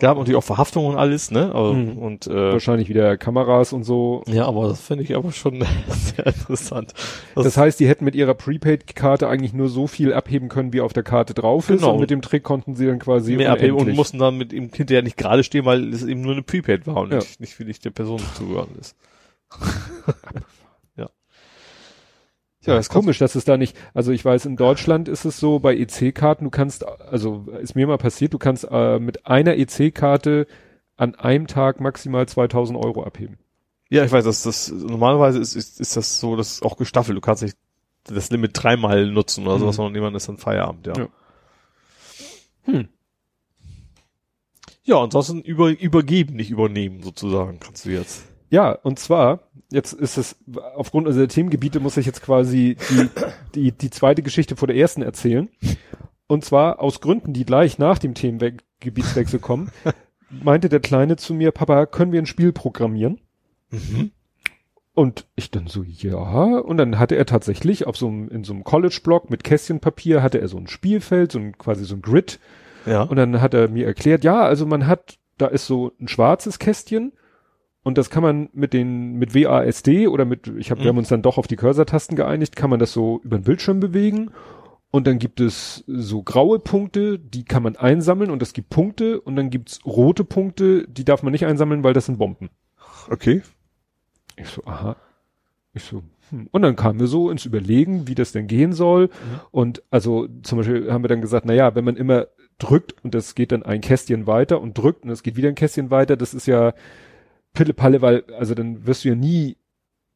Gab 0.01 0.17
natürlich 0.17 0.35
auch 0.35 0.43
Verhaftungen 0.43 0.89
und 0.89 0.97
alles, 0.97 1.29
ne? 1.29 1.51
Mhm. 1.53 1.95
Und 1.99 2.25
äh, 2.25 2.53
Wahrscheinlich 2.53 2.89
wieder 2.89 3.17
Kameras 3.17 3.71
und 3.71 3.83
so. 3.83 4.23
ja, 4.25 4.45
aber 4.47 4.67
das 4.69 4.81
finde 4.81 5.03
ich 5.03 5.15
aber 5.15 5.31
schon 5.31 5.63
sehr 5.89 6.25
interessant. 6.25 6.93
Das, 7.35 7.43
Das 7.43 7.55
heißt, 7.57 7.79
die 7.79 7.87
hätten 7.87 8.03
mit 8.03 8.15
ihrer 8.15 8.33
Prepaid-Karte 8.33 9.27
eigentlich 9.27 9.53
nur 9.53 9.69
so 9.69 9.85
viel 9.85 10.11
abheben 10.11 10.49
können, 10.49 10.73
wie 10.73 10.81
auf 10.81 10.91
der 10.91 11.03
Karte 11.03 11.35
drauf 11.35 11.69
ist. 11.69 11.81
Genau. 11.81 11.93
Und 11.93 11.99
mit 11.99 12.09
dem 12.09 12.23
Trick 12.23 12.41
konnten 12.41 12.73
sie 12.73 12.87
dann 12.87 12.97
quasi 12.97 13.35
mehr 13.35 13.51
abheben 13.51 13.77
und 13.77 13.93
mussten 13.93 14.17
dann 14.17 14.37
mit 14.39 14.53
ihm 14.53 14.71
hinterher 14.73 15.03
nicht 15.03 15.17
gerade 15.17 15.43
stehen, 15.43 15.65
weil 15.65 15.93
es 15.93 16.03
eben 16.03 16.21
nur 16.21 16.31
eine 16.33 16.41
Prepaid 16.41 16.87
war 16.87 16.97
und 16.97 17.11
Ja. 17.11 17.17
nicht, 17.19 17.39
nicht 17.39 17.59
wie 17.59 17.65
nicht 17.65 17.85
der 17.85 17.91
Person 17.91 18.19
zugehören 18.35 18.69
ist. 18.79 18.95
ja. 22.63 22.73
Ja, 22.73 22.79
ist 22.79 22.89
komisch, 22.89 23.17
dass 23.17 23.35
es 23.35 23.43
da 23.45 23.57
nicht, 23.57 23.75
also 23.93 24.11
ich 24.11 24.23
weiß, 24.23 24.45
in 24.45 24.55
Deutschland 24.55 25.07
ist 25.07 25.25
es 25.25 25.39
so, 25.39 25.59
bei 25.59 25.75
EC-Karten, 25.75 26.43
du 26.45 26.49
kannst, 26.51 26.85
also 26.85 27.45
ist 27.61 27.75
mir 27.75 27.88
mal 27.88 27.97
passiert, 27.97 28.33
du 28.33 28.38
kannst 28.38 28.67
äh, 28.69 28.99
mit 28.99 29.25
einer 29.25 29.57
EC-Karte 29.57 30.45
an 30.97 31.15
einem 31.15 31.47
Tag 31.47 31.79
maximal 31.79 32.27
2000 32.27 32.77
Euro 32.77 33.03
abheben. 33.03 33.38
Ja, 33.89 34.05
ich 34.05 34.11
weiß, 34.11 34.23
dass 34.25 34.43
das 34.43 34.71
normalerweise 34.71 35.39
ist, 35.39 35.55
ist, 35.55 35.81
ist 35.81 35.97
das 35.97 36.19
so, 36.19 36.35
das 36.35 36.53
ist 36.53 36.63
auch 36.63 36.77
gestaffelt. 36.77 37.17
Du 37.17 37.21
kannst 37.21 37.43
nicht 37.43 37.57
das 38.05 38.29
Limit 38.31 38.51
dreimal 38.53 39.05
nutzen 39.11 39.45
oder 39.45 39.55
Mhm. 39.55 39.59
sowas, 39.61 39.75
sondern 39.77 39.95
jemand 39.95 40.15
ist 40.15 40.29
dann 40.29 40.38
Feierabend, 40.38 40.88
ja. 40.88 40.93
Ja. 40.97 41.07
Hm. 42.63 42.88
Ja, 44.83 45.01
ansonsten 45.01 45.41
über, 45.41 45.69
übergeben, 45.69 46.35
nicht 46.35 46.49
übernehmen, 46.51 47.03
sozusagen, 47.03 47.59
kannst 47.59 47.85
du 47.85 47.89
jetzt. 47.89 48.23
Ja, 48.49 48.71
und 48.71 48.99
zwar, 48.99 49.49
jetzt 49.72 49.93
ist 49.93 50.18
es, 50.18 50.35
aufgrund 50.76 51.07
unserer 51.07 51.27
Themengebiete 51.27 51.80
muss 51.80 51.98
ich 51.98 52.06
jetzt 52.06 52.22
quasi 52.22 52.77
die, 52.89 53.10
die, 53.56 53.72
die 53.72 53.89
zweite 53.89 54.22
Geschichte 54.22 54.56
vor 54.56 54.68
der 54.68 54.77
ersten 54.77 55.02
erzählen. 55.02 55.49
Und 56.27 56.45
zwar 56.45 56.80
aus 56.80 57.02
Gründen, 57.02 57.34
die 57.34 57.45
gleich 57.45 57.77
nach 57.80 57.98
dem 57.98 58.14
Themengebietswechsel 58.14 59.39
kommen, 59.39 59.72
meinte 60.30 60.69
der 60.69 60.80
Kleine 60.80 61.18
zu 61.18 61.34
mir, 61.34 61.52
Papa, 61.52 61.85
können 61.85 62.11
wir 62.11 62.22
ein 62.22 62.27
Spiel 62.27 62.52
programmieren? 62.52 63.19
Mhm. 63.69 64.11
Und 64.93 65.26
ich 65.35 65.52
dann 65.52 65.68
so, 65.68 65.84
ja. 65.84 66.18
Und 66.57 66.77
dann 66.77 66.99
hatte 66.99 67.15
er 67.15 67.26
tatsächlich 67.26 67.88
auf 67.88 67.95
so 67.95 68.07
einem, 68.07 68.30
in 68.30 68.43
so 68.43 68.53
einem 68.53 68.64
College-Block 68.64 69.30
mit 69.30 69.43
Kästchenpapier 69.43 70.22
hatte 70.22 70.39
er 70.41 70.49
so 70.49 70.57
ein 70.57 70.68
Spielfeld, 70.68 71.31
so 71.31 71.39
ein, 71.39 71.57
quasi 71.57 71.85
so 71.85 71.95
ein 71.95 72.02
Grid. 72.02 72.39
Ja. 72.85 73.03
Und 73.03 73.15
dann 73.15 73.41
hat 73.41 73.53
er 73.53 73.69
mir 73.69 73.85
erklärt, 73.85 74.23
ja, 74.23 74.41
also 74.41 74.65
man 74.65 74.88
hat, 74.88 75.18
da 75.38 75.48
ist 75.48 75.65
so 75.65 75.93
ein 75.99 76.10
schwarzes 76.10 76.60
Kästchen 76.60 77.14
und 77.83 77.97
das 77.97 78.09
kann 78.09 78.23
man 78.23 78.49
mit 78.53 78.73
den, 78.73 79.13
mit 79.13 79.33
WASD 79.33 80.07
oder 80.07 80.25
mit, 80.25 80.47
ich 80.57 80.71
hab, 80.71 80.79
Mhm. 80.79 80.83
wir 80.83 80.89
haben 80.89 80.97
uns 80.97 81.09
dann 81.09 81.21
doch 81.21 81.37
auf 81.37 81.47
die 81.47 81.55
Cursor-Tasten 81.55 82.15
geeinigt, 82.15 82.55
kann 82.55 82.69
man 82.69 82.79
das 82.79 82.93
so 82.93 83.19
über 83.23 83.37
den 83.37 83.43
Bildschirm 83.43 83.79
bewegen. 83.79 84.31
Und 84.93 85.07
dann 85.07 85.19
gibt 85.19 85.39
es 85.39 85.85
so 85.87 86.21
graue 86.21 86.59
Punkte, 86.59 87.17
die 87.17 87.45
kann 87.45 87.63
man 87.63 87.77
einsammeln 87.77 88.29
und 88.29 88.41
es 88.41 88.51
gibt 88.51 88.69
Punkte 88.69 89.21
und 89.21 89.37
dann 89.37 89.49
gibt's 89.49 89.79
rote 89.85 90.25
Punkte, 90.25 90.85
die 90.87 91.05
darf 91.05 91.23
man 91.23 91.31
nicht 91.31 91.45
einsammeln, 91.45 91.83
weil 91.83 91.93
das 91.93 92.07
sind 92.07 92.17
Bomben. 92.17 92.49
Okay. 93.09 93.41
Ich 94.35 94.49
so, 94.49 94.63
aha. 94.65 94.97
Ich 95.73 95.83
so, 95.83 96.03
hm. 96.29 96.49
Und 96.51 96.61
dann 96.61 96.75
kamen 96.75 96.99
wir 96.99 97.07
so 97.07 97.29
ins 97.31 97.45
Überlegen, 97.45 98.07
wie 98.09 98.15
das 98.15 98.33
denn 98.33 98.47
gehen 98.47 98.73
soll. 98.73 99.09
Und 99.51 99.81
also 99.91 100.27
zum 100.43 100.57
Beispiel 100.57 100.91
haben 100.91 101.03
wir 101.05 101.09
dann 101.09 101.21
gesagt, 101.21 101.45
na 101.45 101.53
ja, 101.53 101.73
wenn 101.73 101.85
man 101.85 101.95
immer 101.95 102.27
drückt 102.57 102.93
und 103.03 103.15
das 103.15 103.33
geht 103.33 103.53
dann 103.53 103.63
ein 103.63 103.79
Kästchen 103.79 104.27
weiter 104.27 104.59
und 104.59 104.77
drückt 104.77 105.03
und 105.05 105.09
es 105.09 105.23
geht 105.23 105.37
wieder 105.37 105.47
ein 105.47 105.55
Kästchen 105.55 105.89
weiter, 105.89 106.17
das 106.17 106.33
ist 106.33 106.47
ja 106.47 106.73
Pille-Palle, 107.53 108.01
weil, 108.01 108.23
also 108.37 108.55
dann 108.55 108.85
wirst 108.85 109.03
du 109.03 109.09
ja 109.09 109.15
nie 109.15 109.57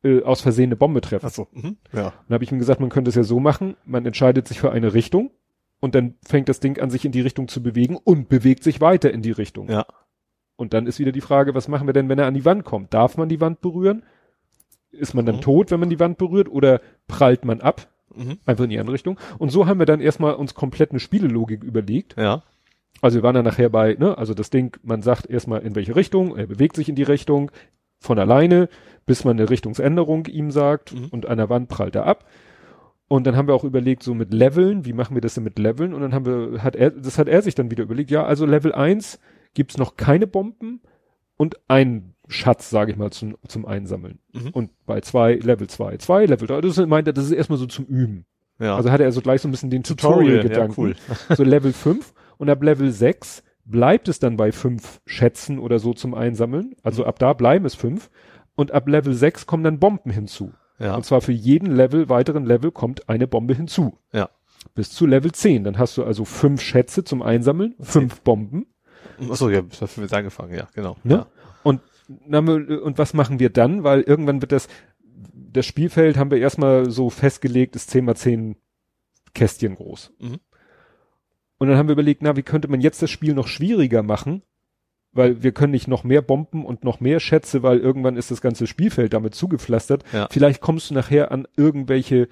äh, 0.03 0.23
aus 0.23 0.41
Versehen 0.41 0.69
eine 0.69 0.75
Bombe 0.75 1.01
treffen. 1.01 1.25
Achso. 1.25 1.47
Mhm. 1.51 1.77
Ja. 1.93 2.13
Dann 2.27 2.33
habe 2.33 2.43
ich 2.43 2.51
ihm 2.51 2.59
gesagt, 2.59 2.79
man 2.79 2.89
könnte 2.89 3.09
es 3.09 3.15
ja 3.15 3.23
so 3.23 3.39
machen, 3.39 3.75
man 3.85 4.05
entscheidet 4.05 4.47
sich 4.47 4.59
für 4.59 4.71
eine 4.71 4.93
Richtung 4.93 5.31
und 5.79 5.95
dann 5.95 6.15
fängt 6.25 6.49
das 6.49 6.59
Ding 6.59 6.79
an, 6.79 6.89
sich 6.89 7.05
in 7.05 7.11
die 7.11 7.21
Richtung 7.21 7.47
zu 7.47 7.61
bewegen 7.61 7.97
und 7.97 8.29
bewegt 8.29 8.63
sich 8.63 8.81
weiter 8.81 9.11
in 9.11 9.21
die 9.21 9.31
Richtung. 9.31 9.69
Ja. 9.69 9.85
Und 10.55 10.73
dann 10.73 10.87
ist 10.87 10.99
wieder 10.99 11.11
die 11.11 11.21
Frage, 11.21 11.53
was 11.53 11.67
machen 11.67 11.87
wir 11.87 11.93
denn, 11.93 12.07
wenn 12.07 12.19
er 12.19 12.27
an 12.27 12.33
die 12.33 12.45
Wand 12.45 12.63
kommt? 12.63 12.93
Darf 12.93 13.17
man 13.17 13.27
die 13.27 13.41
Wand 13.41 13.59
berühren? 13.61 14.03
Ist 14.91 15.13
man 15.13 15.25
dann 15.25 15.37
Mhm. 15.37 15.41
tot, 15.41 15.71
wenn 15.71 15.81
man 15.81 15.89
die 15.89 15.99
Wand 15.99 16.17
berührt 16.17 16.47
oder 16.49 16.79
prallt 17.07 17.43
man 17.43 17.59
ab? 17.59 17.89
Mhm. 18.15 18.37
Einfach 18.45 18.63
in 18.63 18.69
die 18.69 18.79
andere 18.79 18.93
Richtung. 18.93 19.19
Und 19.37 19.49
so 19.49 19.65
haben 19.67 19.79
wir 19.79 19.85
dann 19.85 19.99
erstmal 19.99 20.35
uns 20.35 20.53
komplett 20.53 20.91
eine 20.91 21.01
Spielelogik 21.01 21.63
überlegt. 21.63 22.15
Ja. 22.17 22.43
Also 23.01 23.17
wir 23.17 23.23
waren 23.23 23.35
dann 23.35 23.45
nachher 23.45 23.69
bei, 23.69 23.95
ne, 23.99 24.17
also 24.17 24.33
das 24.33 24.49
Ding, 24.49 24.77
man 24.83 25.01
sagt 25.01 25.29
erstmal 25.29 25.61
in 25.61 25.75
welche 25.75 25.95
Richtung, 25.95 26.35
er 26.35 26.47
bewegt 26.47 26.75
sich 26.75 26.89
in 26.89 26.95
die 26.95 27.03
Richtung 27.03 27.51
von 27.99 28.17
alleine, 28.19 28.69
bis 29.05 29.23
man 29.23 29.37
eine 29.39 29.49
Richtungsänderung 29.49 30.25
ihm 30.27 30.51
sagt 30.51 30.93
Mhm. 30.93 31.07
und 31.11 31.25
an 31.25 31.37
der 31.37 31.49
Wand 31.49 31.69
prallt 31.69 31.95
er 31.95 32.05
ab. 32.05 32.25
Und 33.07 33.27
dann 33.27 33.35
haben 33.35 33.47
wir 33.47 33.53
auch 33.53 33.63
überlegt, 33.63 34.01
so 34.01 34.15
mit 34.15 34.33
Leveln, 34.33 34.85
wie 34.85 34.93
machen 34.93 35.13
wir 35.15 35.21
das 35.21 35.35
denn 35.35 35.43
mit 35.43 35.59
Leveln? 35.59 35.93
Und 35.93 36.01
dann 36.01 36.13
haben 36.13 36.25
wir, 36.25 36.63
hat 36.63 36.75
er, 36.75 36.89
das 36.89 37.19
hat 37.19 37.27
er 37.27 37.41
sich 37.43 37.53
dann 37.53 37.69
wieder 37.69 37.83
überlegt, 37.83 38.09
ja, 38.09 38.23
also 38.25 38.45
Level 38.47 38.73
1 38.73 39.19
gibt's 39.53 39.77
noch 39.77 39.95
keine 39.95 40.25
Bomben 40.25 40.81
und 41.37 41.57
einen 41.67 42.15
Schatz, 42.27 42.71
sage 42.71 42.91
ich 42.91 42.97
mal, 42.97 43.11
zum, 43.11 43.37
zum 43.47 43.67
Einsammeln. 43.67 44.17
Mhm. 44.33 44.49
Und 44.49 44.71
bei 44.87 45.01
zwei, 45.01 45.35
Level 45.35 45.67
2, 45.67 45.97
2, 45.97 46.25
Level 46.25 46.47
3, 46.47 46.61
das 46.61 46.77
meint 46.87 47.07
er, 47.07 47.13
das 47.13 47.25
ist 47.25 47.31
erstmal 47.31 47.59
so 47.59 47.67
zum 47.67 47.85
Üben. 47.85 48.25
Ja. 48.57 48.75
Also 48.75 48.89
hatte 48.89 49.03
er 49.03 49.11
so 49.11 49.21
gleich 49.21 49.41
so 49.41 49.47
ein 49.47 49.51
bisschen 49.51 49.69
den 49.69 49.83
Tutorial, 49.83 50.41
Tutorial-Gedanken. 50.41 50.81
ja, 50.87 51.15
cool. 51.29 51.35
so 51.35 51.43
Level 51.43 51.73
5 51.73 52.13
und 52.37 52.49
ab 52.49 52.61
Level 52.63 52.91
6 52.91 53.43
bleibt 53.65 54.07
es 54.07 54.19
dann 54.19 54.37
bei 54.37 54.51
fünf 54.51 55.01
Schätzen 55.05 55.57
oder 55.59 55.79
so 55.79 55.93
zum 55.93 56.13
Einsammeln. 56.13 56.75
Also 56.83 57.03
Mhm. 57.03 57.07
ab 57.09 57.19
da 57.19 57.33
bleiben 57.33 57.65
es 57.65 57.75
fünf. 57.75 58.09
Und 58.55 58.71
ab 58.71 58.87
Level 58.87 59.13
6 59.13 59.45
kommen 59.47 59.63
dann 59.63 59.79
Bomben 59.79 60.11
hinzu. 60.11 60.53
ja. 60.79 60.95
Und 60.95 61.05
zwar 61.05 61.21
für 61.21 61.31
jeden 61.31 61.71
Level, 61.75 62.09
weiteren 62.09 62.45
Level 62.45 62.71
kommt 62.71 63.09
eine 63.09 63.27
Bombe 63.27 63.53
hinzu. 63.55 63.97
Ja. 64.13 64.29
Bis 64.75 64.91
zu 64.91 65.05
Level 65.05 65.31
10. 65.31 65.63
Dann 65.63 65.77
hast 65.77 65.97
du 65.97 66.03
also 66.03 66.25
fünf 66.25 66.61
Schätze 66.61 67.03
zum 67.03 67.21
Einsammeln, 67.21 67.75
fünf 67.79 68.21
Bomben. 68.21 68.65
Achso, 69.29 69.49
ja, 69.49 69.61
das 69.61 69.81
haben 69.81 69.89
wir 69.97 70.03
jetzt 70.03 70.13
angefangen, 70.13 70.53
ja, 70.53 70.67
genau. 70.73 70.97
Ne? 71.03 71.13
Ja. 71.15 71.27
Und, 71.63 71.81
wir- 72.07 72.83
und 72.83 72.97
was 72.97 73.13
machen 73.13 73.39
wir 73.39 73.49
dann? 73.49 73.83
Weil 73.83 74.01
irgendwann 74.01 74.41
wird 74.41 74.51
das, 74.51 74.67
das 75.33 75.65
Spielfeld 75.65 76.17
haben 76.17 76.31
wir 76.31 76.37
erstmal 76.39 76.89
so 76.91 77.09
festgelegt, 77.09 77.75
ist 77.75 77.89
10 77.91 78.05
mal 78.05 78.15
10 78.15 78.57
Kästchen 79.33 79.75
groß. 79.75 80.13
Mhm. 80.19 80.37
Und 81.65 81.71
dann 81.71 81.79
haben 81.79 81.87
wir 81.87 81.93
überlegt, 81.93 82.21
na, 82.21 82.35
wie 82.35 82.43
könnte 82.43 82.67
man 82.67 82.79
jetzt 82.79 83.01
das 83.01 83.09
Spiel 83.09 83.33
noch 83.33 83.47
schwieriger 83.47 84.03
machen? 84.03 84.43
Weil 85.13 85.41
wir 85.41 85.51
können 85.51 85.71
nicht 85.71 85.87
noch 85.87 86.03
mehr 86.03 86.21
Bomben 86.21 86.63
und 86.63 86.83
noch 86.83 86.99
mehr 86.99 87.19
Schätze, 87.19 87.63
weil 87.63 87.79
irgendwann 87.79 88.17
ist 88.17 88.29
das 88.29 88.39
ganze 88.39 88.67
Spielfeld 88.67 89.13
damit 89.13 89.33
zugepflastert. 89.33 90.03
Ja. 90.13 90.27
Vielleicht 90.29 90.61
kommst 90.61 90.91
du 90.91 90.93
nachher 90.93 91.31
an 91.31 91.47
irgendwelche 91.57 92.27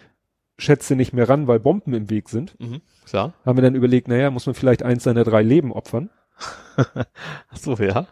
Schätze 0.60 0.96
nicht 0.96 1.14
mehr 1.14 1.28
ran, 1.28 1.48
weil 1.48 1.60
Bomben 1.60 1.96
im 1.96 2.12
Weg 2.12 2.30
sind. 2.30 2.60
Mhm. 2.60 2.82
Klar. 3.08 3.34
Haben 3.44 3.58
wir 3.58 3.64
dann 3.64 3.74
überlegt, 3.74 4.08
naja, 4.08 4.30
muss 4.30 4.46
man 4.46 4.54
vielleicht 4.54 4.84
eins 4.84 5.04
seiner 5.04 5.24
drei 5.24 5.42
Leben 5.42 5.72
opfern. 5.72 6.12
Achso, 7.50 7.76
ja. 7.78 8.06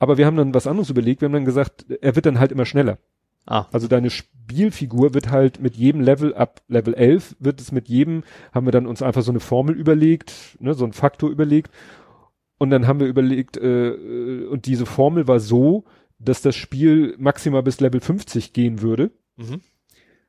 Aber 0.00 0.18
wir 0.18 0.26
haben 0.26 0.36
dann 0.36 0.52
was 0.52 0.66
anderes 0.66 0.90
überlegt. 0.90 1.20
Wir 1.20 1.26
haben 1.26 1.34
dann 1.34 1.44
gesagt, 1.44 1.86
er 2.00 2.16
wird 2.16 2.26
dann 2.26 2.40
halt 2.40 2.50
immer 2.50 2.66
schneller. 2.66 2.98
Ah. 3.46 3.66
Also 3.72 3.88
deine 3.88 4.10
Spielfigur 4.10 5.14
wird 5.14 5.30
halt 5.30 5.60
mit 5.60 5.76
jedem 5.76 6.00
Level 6.00 6.34
ab 6.34 6.62
Level 6.68 6.94
11 6.94 7.36
wird 7.38 7.60
es 7.60 7.72
mit 7.72 7.88
jedem, 7.88 8.22
haben 8.52 8.66
wir 8.66 8.72
dann 8.72 8.86
uns 8.86 9.02
einfach 9.02 9.22
so 9.22 9.32
eine 9.32 9.40
Formel 9.40 9.74
überlegt, 9.74 10.56
ne, 10.60 10.74
so 10.74 10.84
einen 10.84 10.92
Faktor 10.92 11.30
überlegt. 11.30 11.70
Und 12.58 12.70
dann 12.70 12.86
haben 12.86 13.00
wir 13.00 13.08
überlegt, 13.08 13.56
äh, 13.56 13.88
äh, 13.90 14.46
und 14.46 14.66
diese 14.66 14.86
Formel 14.86 15.26
war 15.26 15.40
so, 15.40 15.84
dass 16.20 16.42
das 16.42 16.54
Spiel 16.54 17.16
maximal 17.18 17.62
bis 17.62 17.80
Level 17.80 18.00
50 18.00 18.52
gehen 18.52 18.80
würde. 18.82 19.10
Mhm. 19.36 19.60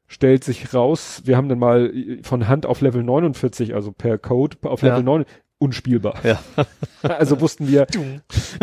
Stellt 0.08 0.44
sich 0.44 0.74
raus, 0.74 1.22
wir 1.26 1.38
haben 1.38 1.50
dann 1.50 1.60
mal 1.60 1.94
von 2.24 2.48
Hand 2.48 2.66
auf 2.66 2.82
Level 2.82 3.04
49, 3.04 3.76
also 3.76 3.92
per 3.92 4.18
Code 4.18 4.58
auf 4.64 4.82
Ja. 4.82 4.90
Level 4.90 5.04
9, 5.04 5.26
unspielbar. 5.64 6.16
Ja. 6.24 6.40
Also 7.04 7.42
wussten 7.42 7.68
wir, 7.68 7.86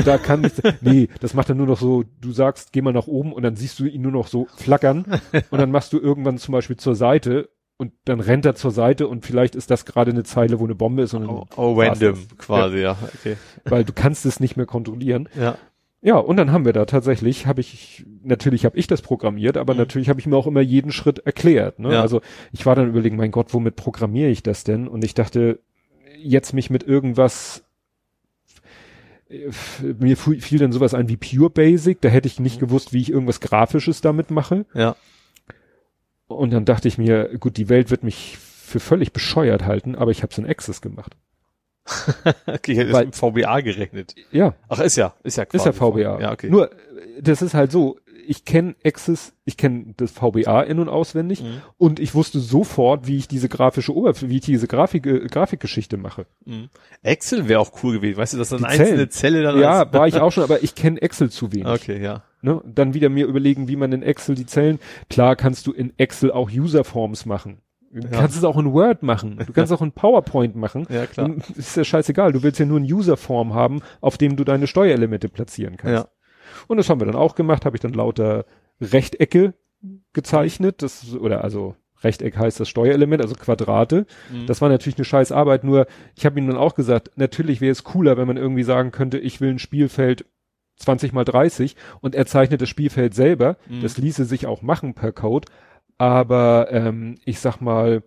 da 0.03 0.17
kann 0.17 0.41
nichts, 0.41 0.63
nee, 0.81 1.09
das 1.21 1.35
macht 1.35 1.51
er 1.51 1.55
nur 1.55 1.67
noch 1.67 1.79
so, 1.79 2.05
du 2.23 2.33
sagst, 2.33 2.73
geh 2.73 2.81
mal 2.81 2.95
nach 2.95 3.07
oben 3.07 3.35
und 3.35 3.43
dann 3.43 3.55
siehst 3.55 3.79
du 3.79 3.85
ihn 3.85 4.01
nur 4.01 4.13
noch 4.13 4.29
so 4.29 4.47
flackern 4.57 5.05
und 5.51 5.59
dann 5.61 5.71
machst 5.71 5.93
du 5.93 5.99
irgendwann 5.99 6.39
zum 6.39 6.53
Beispiel 6.53 6.79
zur 6.79 6.95
Seite 6.95 7.51
und 7.77 7.93
dann 8.07 8.19
rennt 8.21 8.47
er 8.47 8.55
zur 8.55 8.71
Seite 8.71 9.09
und 9.09 9.27
vielleicht 9.27 9.55
ist 9.57 9.71
das 9.71 9.85
gerade 9.85 10.11
eine 10.13 10.23
Zeile, 10.25 10.59
wo 10.59 10.65
eine 10.65 10.75
Bombe 10.75 11.03
ist 11.03 11.13
und 11.13 11.29
Oh, 11.29 11.45
oh 11.57 11.75
random, 11.79 12.15
das. 12.29 12.39
quasi, 12.39 12.79
ja. 12.79 12.97
Okay. 13.19 13.37
weil 13.67 13.85
du 13.85 13.93
kannst 13.93 14.25
es 14.25 14.41
nicht 14.41 14.57
mehr 14.57 14.67
kontrollieren. 14.67 15.29
Ja. 15.39 15.59
Ja, 16.03 16.17
und 16.17 16.39
dann 16.39 16.51
haben 16.51 16.65
wir 16.65 16.73
da 16.73 16.87
tatsächlich, 16.87 17.47
habe 17.47 17.61
ich, 17.61 18.07
natürlich 18.23 18.65
habe 18.65 18.79
ich 18.79 18.87
das 18.87 19.03
programmiert, 19.03 19.59
aber 19.59 19.75
Mhm. 19.75 19.81
natürlich 19.81 20.09
habe 20.09 20.19
ich 20.19 20.27
mir 20.27 20.37
auch 20.37 20.47
immer 20.47 20.63
jeden 20.63 20.93
Schritt 20.93 21.19
erklärt. 21.19 21.79
Ne? 21.79 21.93
Ja. 21.93 22.01
Also 22.01 22.23
ich 22.53 22.65
war 22.65 22.75
dann 22.75 22.89
überlegen, 22.89 23.17
mein 23.17 23.33
Gott, 23.33 23.53
womit 23.53 23.77
programmiere 23.77 24.31
ich 24.31 24.43
das 24.43 24.65
denn? 24.65 24.89
Und 24.89 25.05
ich 25.05 25.13
dachte, 25.13 25.61
jetzt 26.23 26.53
mich 26.53 26.71
mit 26.71 26.83
irgendwas, 26.83 27.65
äh, 29.29 29.51
mir 29.99 30.17
fiel 30.17 30.59
dann 30.59 30.73
sowas 30.73 30.95
ein 30.95 31.09
wie 31.09 31.17
Pure 31.17 31.51
Basic, 31.51 32.01
da 32.01 32.09
hätte 32.09 32.29
ich 32.29 32.41
nicht 32.41 32.57
Mhm. 32.61 32.67
gewusst, 32.67 32.93
wie 32.93 33.01
ich 33.01 33.11
irgendwas 33.11 33.41
Grafisches 33.41 34.01
damit 34.01 34.31
mache. 34.31 34.67
Ja. 34.75 34.97
Und 36.27 36.53
dann 36.53 36.65
dachte 36.65 36.89
ich 36.89 36.97
mir, 36.99 37.37
gut, 37.39 37.57
die 37.57 37.69
Welt 37.69 37.91
wird 37.91 38.05
mich 38.05 38.39
für 38.39 38.81
völlig 38.81 39.13
bescheuert 39.13 39.65
halten, 39.65 39.97
aber 39.97 40.11
ich 40.13 40.23
habe 40.23 40.31
es 40.33 40.39
in 40.39 40.47
Access 40.47 40.81
gemacht. 40.81 41.17
Okay, 42.47 42.73
ich 42.73 42.79
hätte 42.79 42.93
Weil- 42.93 43.07
mit 43.07 43.17
VBA 43.17 43.61
gerechnet. 43.61 44.15
Ja, 44.31 44.55
Ach, 44.69 44.81
ist 44.81 44.97
ja, 44.97 45.15
ist 45.25 45.37
ja 45.37 45.45
ist 45.45 45.51
quasi 45.51 45.67
ja 45.67 45.73
VBA. 45.73 46.21
Ja, 46.21 46.33
okay. 46.33 46.51
Nur, 46.51 46.71
äh, 46.73 47.23
das 47.23 47.43
ist 47.43 47.55
halt 47.55 47.73
so, 47.73 47.99
ich 48.31 48.45
kenne 48.45 48.77
Access, 48.85 49.33
ich 49.45 49.57
kenne 49.57 49.95
das 49.97 50.13
VBA 50.13 50.63
in- 50.63 50.79
und 50.79 50.89
auswendig 50.89 51.43
Mhm. 51.43 51.63
und 51.79 51.99
ich 51.99 52.15
wusste 52.15 52.39
sofort, 52.39 53.09
wie 53.09 53.17
ich 53.17 53.27
diese 53.27 53.49
grafische 53.49 53.93
Oberfläche, 53.95 54.31
wie 54.31 54.37
ich 54.37 54.43
diese 54.43 54.69
Grafik, 54.69 55.05
äh, 55.07 55.27
Grafikgeschichte 55.27 55.97
mache. 55.97 56.27
Mhm. 56.45 56.69
Excel 57.03 57.49
wäre 57.49 57.59
auch 57.61 57.73
cool 57.83 57.95
gewesen, 57.95 58.19
weißt 58.19 58.35
du, 58.35 58.39
dass 58.39 58.51
dann 58.51 58.61
Die 58.61 58.67
einzelne 58.67 59.09
Zellen. 59.09 59.11
Zelle 59.11 59.43
dann 59.43 59.59
Ja, 59.61 59.93
war 59.93 60.07
ich 60.07 60.15
auch 60.21 60.31
schon, 60.31 60.45
aber 60.45 60.63
ich 60.63 60.75
kenne 60.77 61.03
Excel 61.03 61.31
zu 61.31 61.53
wenig. 61.53 61.67
Okay, 61.67 62.01
ja. 62.03 62.23
Ne? 62.43 62.63
Dann 62.65 62.95
wieder 62.95 63.09
mir 63.09 63.27
überlegen, 63.27 63.67
wie 63.69 63.77
man 63.77 63.93
in 63.93 64.03
Excel 64.03 64.35
die 64.37 64.47
Zellen, 64.47 64.79
klar 65.11 65.35
kannst 65.37 65.67
du 65.67 65.73
in 65.73 65.93
Excel 65.99 66.31
auch 66.31 66.51
Userforms 66.51 67.27
machen. 67.27 67.59
Du 67.93 68.03
Ja. 68.07 68.21
kannst 68.21 68.37
es 68.37 68.45
auch 68.45 68.57
in 68.57 68.73
Word 68.73 69.03
machen. 69.03 69.43
Du 69.45 69.53
kannst 69.53 69.73
auch 69.73 69.83
in 69.83 69.91
PowerPoint 69.91 70.55
machen. 70.55 70.87
Ja, 70.89 71.07
klar. 71.07 71.29
Ist 71.57 71.77
ja 71.77 71.83
scheißegal. 71.83 72.31
Du 72.33 72.45
willst 72.45 72.61
ja 72.61 72.65
nur 72.67 72.79
ein 72.79 72.85
Userform 72.85 73.53
haben, 73.55 73.83
auf 74.01 74.17
dem 74.17 74.37
du 74.37 74.45
deine 74.45 74.69
Steuerelemente 74.69 75.29
platzieren 75.29 75.77
kannst. 75.77 76.05
Ja. 76.05 76.09
Und 76.67 76.77
das 76.77 76.89
haben 76.89 77.01
wir 77.01 77.07
dann 77.07 77.17
auch 77.17 77.35
gemacht, 77.35 77.65
habe 77.65 77.77
ich 77.77 77.81
dann 77.81 77.93
lauter 77.93 78.45
Rechtecke 78.81 79.55
gezeichnet, 80.13 80.83
das, 80.83 81.15
oder 81.15 81.43
also 81.45 81.77
Rechteck 82.03 82.37
heißt 82.37 82.61
das 82.61 82.69
Steuerelement, 82.69 83.23
also 83.23 83.35
Quadrate. 83.35 84.07
Mhm. 84.33 84.47
Das 84.47 84.61
war 84.61 84.69
natürlich 84.69 84.97
eine 84.97 85.05
scheiß 85.05 85.33
Arbeit, 85.33 85.65
nur 85.65 85.87
ich 86.17 86.25
habe 86.25 86.39
ihm 86.39 86.47
dann 86.47 86.57
auch 86.57 86.75
gesagt, 86.75 87.11
natürlich 87.17 87.61
wäre 87.61 87.73
es 87.73 87.85
cooler, 87.85 88.17
wenn 88.17 88.27
man 88.27 88.37
irgendwie 88.37 88.63
sagen 88.63 88.91
könnte, 88.91 89.19
ich 89.19 89.41
will 89.41 89.51
ein 89.51 89.59
Spielfeld 89.59 90.25
20 90.77 91.13
mal 91.13 91.25
30 91.25 91.77
und 92.01 92.15
er 92.15 92.25
zeichnet 92.27 92.63
das 92.63 92.69
Spielfeld 92.69 93.15
selber. 93.15 93.57
Mhm. 93.69 93.83
Das 93.83 93.99
ließe 93.99 94.25
sich 94.25 94.47
auch 94.47 94.63
machen 94.63 94.95
per 94.95 95.13
Code, 95.13 95.49
aber 95.99 96.69
ähm, 96.71 97.17
ich 97.25 97.39
sag 97.39 97.61
mal, 97.61 98.03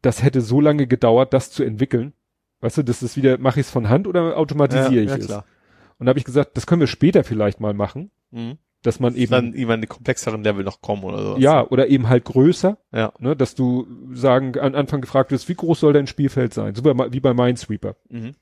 das 0.00 0.22
hätte 0.22 0.42
so 0.42 0.60
lange 0.60 0.86
gedauert, 0.86 1.32
das 1.32 1.50
zu 1.50 1.64
entwickeln. 1.64 2.12
Weißt 2.60 2.78
du, 2.78 2.82
das 2.82 3.02
ist 3.02 3.16
wieder, 3.16 3.38
mache 3.38 3.60
ich 3.60 3.66
es 3.66 3.72
von 3.72 3.88
Hand 3.88 4.06
oder 4.06 4.36
automatisiere 4.36 5.02
ich 5.02 5.10
ja, 5.10 5.16
es? 5.16 5.26
klar. 5.26 5.44
Und 6.04 6.06
da 6.06 6.10
habe 6.10 6.18
ich 6.18 6.26
gesagt, 6.26 6.56
das 6.58 6.66
können 6.66 6.80
wir 6.80 6.86
später 6.86 7.24
vielleicht 7.24 7.60
mal 7.60 7.72
machen, 7.72 8.10
Mhm. 8.30 8.58
dass 8.82 9.00
man 9.00 9.14
eben 9.14 9.30
Dann 9.30 9.54
irgendwann 9.54 9.80
die 9.80 9.86
komplexeren 9.86 10.44
Level 10.44 10.62
noch 10.62 10.82
kommen 10.82 11.02
oder 11.02 11.22
so. 11.22 11.36
ja 11.38 11.66
oder 11.66 11.88
eben 11.88 12.10
halt 12.10 12.24
größer, 12.26 12.76
Ja. 12.92 13.14
ne, 13.20 13.34
dass 13.34 13.54
du 13.54 13.86
sagen 14.12 14.58
am 14.58 14.74
Anfang 14.74 15.00
gefragt 15.00 15.30
wirst, 15.30 15.48
wie 15.48 15.54
groß 15.54 15.80
soll 15.80 15.94
dein 15.94 16.06
Spielfeld 16.06 16.52
sein, 16.52 16.74
so 16.74 16.82
bei, 16.82 17.12
wie 17.12 17.20
bei 17.20 17.32
Minesweeper. 17.32 17.96
Mhm. 18.10 18.34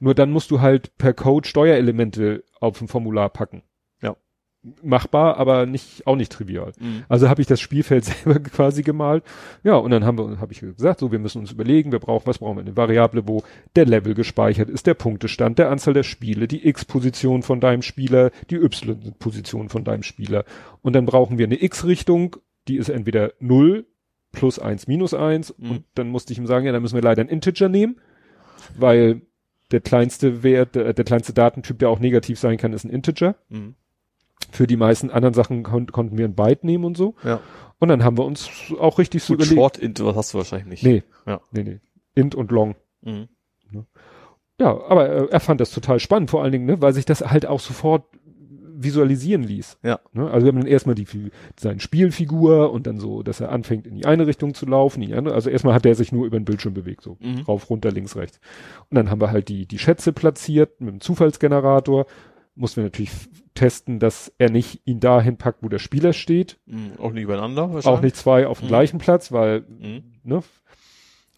Nur 0.00 0.14
dann 0.14 0.30
musst 0.30 0.50
du 0.52 0.60
halt 0.60 0.96
per 0.98 1.12
Code 1.14 1.48
Steuerelemente 1.48 2.44
auf 2.60 2.80
ein 2.80 2.88
Formular 2.88 3.30
packen. 3.30 3.62
Machbar, 4.82 5.36
aber 5.36 5.66
nicht 5.66 6.06
auch 6.06 6.16
nicht 6.16 6.32
trivial. 6.32 6.72
Mhm. 6.80 7.04
Also 7.08 7.28
habe 7.28 7.40
ich 7.42 7.46
das 7.46 7.60
Spielfeld 7.60 8.04
selber 8.04 8.40
quasi 8.40 8.82
gemalt. 8.82 9.22
Ja, 9.62 9.74
und 9.76 9.90
dann 9.90 10.04
haben 10.04 10.18
wir 10.18 10.40
habe 10.40 10.52
ich 10.52 10.60
gesagt, 10.60 11.00
so 11.00 11.12
wir 11.12 11.18
müssen 11.18 11.38
uns 11.38 11.52
überlegen, 11.52 11.92
wir 11.92 11.98
brauchen 11.98 12.26
was 12.26 12.38
brauchen 12.38 12.56
wir 12.56 12.62
eine 12.62 12.76
Variable, 12.76 13.28
wo 13.28 13.42
der 13.76 13.86
Level 13.86 14.14
gespeichert 14.14 14.70
ist, 14.70 14.86
der 14.86 14.94
Punktestand, 14.94 15.58
der 15.58 15.70
Anzahl 15.70 15.94
der 15.94 16.02
Spiele, 16.02 16.48
die 16.48 16.66
X-Position 16.66 17.42
von 17.42 17.60
deinem 17.60 17.82
Spieler, 17.82 18.30
die 18.50 18.56
Y-Position 18.56 19.68
von 19.68 19.84
deinem 19.84 20.02
Spieler. 20.02 20.44
Und 20.82 20.94
dann 20.94 21.06
brauchen 21.06 21.38
wir 21.38 21.46
eine 21.46 21.62
X-Richtung, 21.62 22.36
die 22.68 22.76
ist 22.76 22.88
entweder 22.88 23.32
0 23.40 23.86
plus 24.32 24.58
1 24.58 24.86
minus 24.86 25.14
1 25.14 25.54
Mhm. 25.58 25.70
und 25.70 25.84
dann 25.94 26.08
musste 26.08 26.32
ich 26.32 26.38
ihm 26.38 26.46
sagen, 26.46 26.66
ja, 26.66 26.72
dann 26.72 26.82
müssen 26.82 26.96
wir 26.96 27.02
leider 27.02 27.20
einen 27.20 27.30
Integer 27.30 27.68
nehmen, 27.68 27.96
weil 28.76 29.22
der 29.70 29.80
kleinste 29.80 30.42
Wert, 30.42 30.74
der, 30.74 30.92
der 30.92 31.04
kleinste 31.04 31.32
Datentyp, 31.32 31.78
der 31.78 31.88
auch 31.90 31.98
negativ 32.00 32.38
sein 32.38 32.56
kann, 32.58 32.72
ist 32.72 32.84
ein 32.84 32.90
Integer. 32.90 33.36
Mhm. 33.48 33.74
Für 34.54 34.66
die 34.68 34.76
meisten 34.76 35.10
anderen 35.10 35.34
Sachen 35.34 35.64
kon 35.64 35.86
konnten 35.88 36.16
wir 36.16 36.24
ein 36.24 36.34
Byte 36.36 36.62
nehmen 36.62 36.84
und 36.84 36.96
so. 36.96 37.14
Ja. 37.24 37.40
Und 37.80 37.88
dann 37.88 38.04
haben 38.04 38.16
wir 38.16 38.24
uns 38.24 38.48
auch 38.78 38.98
richtig 38.98 39.24
so 39.24 39.34
überlegt. 39.34 39.54
Short 39.56 39.78
Int, 39.78 40.02
was 40.04 40.14
hast 40.16 40.32
du 40.32 40.38
wahrscheinlich 40.38 40.82
nicht. 40.82 40.84
Nee. 40.84 41.02
Ja. 41.26 41.40
Nee, 41.50 41.64
nee. 41.64 41.80
Int 42.14 42.34
und 42.36 42.52
Long. 42.52 42.76
Mhm. 43.02 43.28
Ja, 44.60 44.68
aber 44.88 45.08
er, 45.08 45.32
er 45.32 45.40
fand 45.40 45.60
das 45.60 45.72
total 45.72 45.98
spannend, 45.98 46.30
vor 46.30 46.42
allen 46.42 46.52
Dingen, 46.52 46.66
ne, 46.66 46.80
weil 46.80 46.92
sich 46.92 47.04
das 47.04 47.20
halt 47.22 47.46
auch 47.46 47.58
sofort 47.58 48.04
visualisieren 48.76 49.42
ließ. 49.42 49.78
Ja. 49.82 49.98
Ne? 50.12 50.30
Also 50.30 50.46
wir 50.46 50.52
haben 50.52 50.60
dann 50.60 50.68
erstmal 50.68 50.94
die 50.94 51.06
seine 51.58 51.80
Spielfigur 51.80 52.72
und 52.72 52.86
dann 52.86 52.98
so, 52.98 53.22
dass 53.24 53.40
er 53.40 53.50
anfängt 53.50 53.86
in 53.86 53.96
die 53.96 54.04
eine 54.06 54.26
Richtung 54.28 54.54
zu 54.54 54.66
laufen, 54.66 55.02
in 55.02 55.08
die 55.08 55.14
andere. 55.14 55.34
Also 55.34 55.50
erstmal 55.50 55.74
hat 55.74 55.86
er 55.86 55.94
sich 55.96 56.12
nur 56.12 56.26
über 56.26 56.38
den 56.38 56.44
Bildschirm 56.44 56.74
bewegt, 56.74 57.02
so 57.02 57.16
Mhm. 57.20 57.40
rauf, 57.40 57.68
runter, 57.70 57.90
links, 57.90 58.14
rechts. 58.16 58.38
Und 58.90 58.96
dann 58.96 59.10
haben 59.10 59.20
wir 59.20 59.30
halt 59.32 59.48
die 59.48 59.66
die 59.66 59.78
Schätze 59.78 60.12
platziert 60.12 60.80
mit 60.80 60.90
dem 60.94 61.00
Zufallsgenerator. 61.00 62.06
Mussten 62.54 62.76
wir 62.78 62.84
natürlich 62.84 63.10
testen, 63.54 63.98
dass 63.98 64.32
er 64.38 64.50
nicht 64.50 64.82
ihn 64.84 65.00
dahin 65.00 65.36
packt, 65.36 65.62
wo 65.62 65.68
der 65.68 65.78
Spieler 65.78 66.12
steht. 66.12 66.58
Mhm. 66.66 66.92
Auch 66.98 67.12
nicht 67.12 67.22
übereinander 67.24 67.72
wahrscheinlich. 67.72 67.86
Auch 67.86 68.02
nicht 68.02 68.16
zwei 68.16 68.46
auf 68.46 68.58
dem 68.58 68.64
Mhm. 68.66 68.68
gleichen 68.68 68.98
Platz, 68.98 69.32
weil 69.32 69.60
Mhm. 69.68 70.02
ne? 70.24 70.42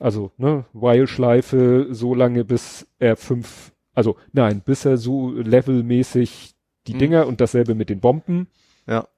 Also, 0.01 0.31
ne, 0.37 0.65
While-Schleife 0.75 1.89
so 1.91 2.15
lange, 2.15 2.45
bis 2.45 2.87
er 2.99 3.17
fünf, 3.17 3.73
also 3.95 4.17
nein, 4.33 4.61
bis 4.65 4.85
er 4.85 4.99
so 4.99 5.31
levelmäßig 5.33 6.55
die 6.87 6.95
Mhm. 6.95 6.99
Dinger 6.99 7.27
und 7.27 7.41
dasselbe 7.41 7.75
mit 7.75 7.89
den 7.89 8.01
Bomben. 8.01 8.49
Ja. 8.87 9.09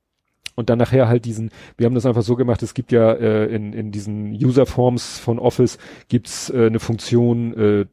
Und 0.55 0.71
dann 0.71 0.79
nachher 0.79 1.09
halt 1.09 1.25
diesen, 1.25 1.51
wir 1.77 1.87
haben 1.87 1.95
das 1.95 2.07
einfach 2.07 2.23
so 2.23 2.35
gemacht, 2.37 2.63
es 2.63 2.75
gibt 2.75 2.91
ja 2.93 3.13
äh, 3.13 3.47
in, 3.47 3.73
in 3.73 3.93
diesen 3.93 4.33
User-Forms 4.33 5.19
von 5.19 5.39
Office 5.39 5.79
gibt's 6.09 6.51
äh, 6.51 6.67
eine 6.67 6.81
Funktion 6.81 7.55
äh, 7.55 7.87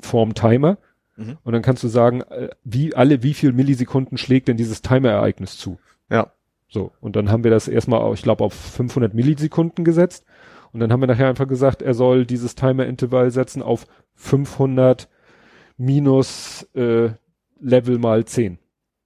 Form 0.00 0.34
Timer. 0.34 0.78
Mhm. 1.16 1.38
Und 1.42 1.52
dann 1.52 1.62
kannst 1.62 1.82
du 1.82 1.88
sagen, 1.88 2.22
äh, 2.22 2.50
wie 2.64 2.94
alle, 2.94 3.22
wie 3.22 3.34
viel 3.34 3.52
Millisekunden 3.52 4.18
schlägt 4.18 4.48
denn 4.48 4.56
dieses 4.56 4.82
Timer-Ereignis 4.82 5.58
zu? 5.58 5.78
Ja. 6.10 6.32
So, 6.68 6.92
und 7.00 7.16
dann 7.16 7.30
haben 7.30 7.44
wir 7.44 7.50
das 7.50 7.68
erstmal, 7.68 8.12
ich 8.14 8.22
glaube, 8.22 8.44
auf 8.44 8.52
500 8.52 9.14
Millisekunden 9.14 9.84
gesetzt. 9.84 10.24
Und 10.72 10.80
dann 10.80 10.92
haben 10.92 11.00
wir 11.00 11.06
nachher 11.06 11.28
einfach 11.28 11.48
gesagt, 11.48 11.80
er 11.80 11.94
soll 11.94 12.26
dieses 12.26 12.54
Timer-Intervall 12.54 13.30
setzen 13.30 13.62
auf 13.62 13.86
500 14.14 15.08
minus 15.78 16.68
äh, 16.74 17.10
Level 17.60 17.98
mal 17.98 18.24
10. 18.24 18.58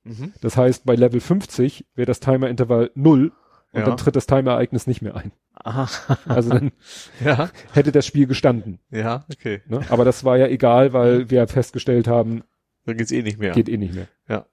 Mhm. 0.05 0.33
Das 0.41 0.57
heißt, 0.57 0.85
bei 0.85 0.95
Level 0.95 1.21
50 1.21 1.87
wäre 1.95 2.07
das 2.07 2.21
Timer-Intervall 2.21 2.91
0 2.95 3.33
und 3.73 3.81
Ja. 3.81 3.87
dann 3.87 3.97
tritt 3.97 4.17
das 4.17 4.27
Timer-Ereignis 4.27 4.87
nicht 4.87 5.01
mehr 5.03 5.15
ein. 5.17 5.33
Aha. 5.55 5.89
Also 6.27 6.51
dann 6.51 6.73
ja. 7.25 7.51
hätte 7.73 7.93
das 7.93 8.07
Spiel 8.07 8.27
gestanden. 8.27 8.79
Ja, 8.91 9.25
okay. 9.33 9.63
Ne? 9.67 9.81
Aber 9.91 10.05
das 10.05 10.25
war 10.25 10.37
ja 10.39 10.47
egal, 10.49 10.93
weil 10.93 11.31
wir 11.31 11.47
festgestellt 11.49 12.09
haben, 12.09 12.43
Dann 12.87 12.97
geht's 12.97 13.13
eh 13.13 13.23
nicht 13.23 13.39
mehr. 13.39 13.53
geht 13.53 13.69
eh 13.69 13.77
nicht 13.77 13.95
mehr. 13.95 14.09
Ja. 14.29 14.47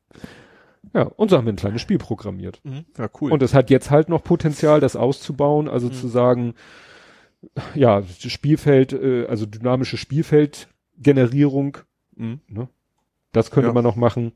Ja, 0.94 1.04
und 1.04 1.30
so 1.30 1.38
haben 1.38 1.46
wir 1.46 1.54
ein 1.54 1.58
kleines 1.58 1.82
Spiel 1.82 1.98
programmiert. 1.98 2.62
Mhm. 2.64 2.86
Ja, 2.98 3.10
cool. 3.20 3.32
Und 3.32 3.42
es 3.44 3.54
hat 3.54 3.70
jetzt 3.70 3.92
halt 3.92 4.08
noch 4.10 4.24
Potenzial, 4.24 4.80
das 4.80 4.96
auszubauen, 4.96 5.68
also 5.68 5.88
Mhm. 5.88 5.94
zu 5.94 6.08
sagen, 6.08 6.54
ja, 7.76 8.02
das 8.02 8.32
Spielfeld, 8.32 8.94
äh, 8.94 9.26
also 9.28 9.46
dynamische 9.46 9.98
Spielfeldgenerierung, 9.98 11.78
mhm. 12.16 12.40
das 13.32 13.52
könnte 13.52 13.68
Ja. 13.68 13.74
man 13.74 13.84
noch 13.84 13.96
machen. 13.96 14.32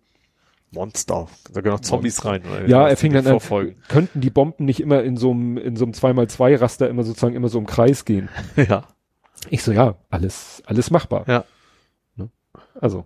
Monster. 0.71 1.27
Da 1.53 1.61
gehen 1.61 1.71
noch 1.71 1.81
Zombies 1.81 2.23
rein. 2.23 2.43
Oder? 2.45 2.67
Ja, 2.67 2.87
er 2.87 2.97
fing 2.97 3.13
dann 3.13 3.27
an, 3.27 3.39
könnten 3.89 4.21
die 4.21 4.29
Bomben 4.29 4.65
nicht 4.65 4.79
immer 4.79 5.03
in 5.03 5.17
so 5.17 5.31
einem, 5.31 5.57
in 5.57 5.75
so 5.75 5.85
einem 5.85 5.93
2x2 5.93 6.61
Raster 6.61 6.89
immer 6.89 7.03
sozusagen 7.03 7.35
immer 7.35 7.49
so 7.49 7.59
im 7.59 7.65
Kreis 7.65 8.05
gehen. 8.05 8.29
Ja. 8.55 8.87
Ich 9.49 9.63
so, 9.63 9.71
ja, 9.71 9.95
alles, 10.11 10.61
alles 10.67 10.91
machbar. 10.91 11.25
Ja. 11.27 11.45
Ne? 12.15 12.29
Also. 12.79 13.05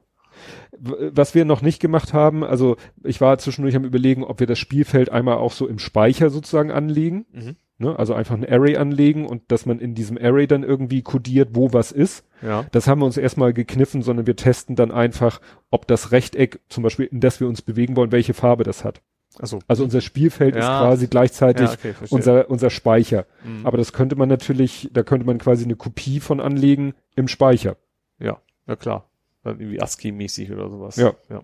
Was 0.77 1.33
wir 1.33 1.45
noch 1.45 1.61
nicht 1.61 1.79
gemacht 1.79 2.13
haben, 2.13 2.43
also 2.43 2.75
ich 3.05 3.21
war 3.21 3.37
zwischendurch 3.37 3.75
am 3.77 3.85
überlegen, 3.85 4.25
ob 4.25 4.41
wir 4.41 4.47
das 4.47 4.59
Spielfeld 4.59 5.09
einmal 5.09 5.37
auch 5.37 5.53
so 5.53 5.65
im 5.65 5.79
Speicher 5.79 6.29
sozusagen 6.29 6.71
anlegen. 6.71 7.25
Mhm. 7.31 7.55
Ne? 7.77 7.97
Also 7.99 8.14
einfach 8.14 8.35
ein 8.35 8.47
Array 8.47 8.77
anlegen 8.77 9.26
und 9.26 9.52
dass 9.52 9.65
man 9.65 9.80
in 9.80 9.95
diesem 9.95 10.18
Array 10.18 10.47
dann 10.47 10.64
irgendwie 10.64 11.02
kodiert, 11.02 11.49
wo 11.53 11.73
was 11.73 11.91
ist. 11.91 12.26
Ja. 12.41 12.65
Das 12.72 12.88
haben 12.88 13.02
wir 13.02 13.06
uns 13.06 13.18
erstmal 13.18 13.52
gekniffen, 13.53 14.02
sondern 14.02 14.27
wir 14.27 14.35
testen 14.38 14.76
dann 14.77 14.91
einfach, 14.91 15.41
ob 15.72 15.85
das 15.88 16.11
Rechteck, 16.14 16.61
zum 16.69 16.84
Beispiel, 16.84 17.07
in 17.07 17.19
das 17.19 17.41
wir 17.41 17.47
uns 17.49 17.61
bewegen 17.61 17.95
wollen, 17.97 18.14
welche 18.14 18.34
Farbe 18.34 18.64
das 18.64 18.85
hat. 18.85 19.02
Also. 19.38 19.60
Also 19.68 19.84
unser 19.84 19.99
Spielfeld 19.99 20.56
ist 20.56 20.64
Ja. 20.64 20.80
quasi 20.80 21.07
gleichzeitig 21.07 21.68
Ja, 21.68 21.73
okay, 21.73 21.93
unser, 22.10 22.49
unser 22.49 22.69
Speicher. 22.69 23.26
Mhm. 23.43 23.65
Aber 23.65 23.77
das 23.77 23.91
könnte 23.91 24.15
man 24.15 24.30
natürlich, 24.30 24.89
da 24.93 25.03
könnte 25.03 25.26
man 25.26 25.38
quasi 25.38 25.65
eine 25.65 25.76
Kopie 25.76 26.22
von 26.22 26.39
anlegen 26.39 26.93
im 27.18 27.27
Speicher. 27.27 27.76
Ja, 28.19 28.39
ja 28.68 28.77
klar. 28.77 29.10
Dann 29.43 29.60
irgendwie 29.60 29.81
ASCII-mäßig 29.81 30.52
oder 30.53 30.69
sowas. 30.69 30.95
Ja. 30.95 31.14
Ja, 31.30 31.43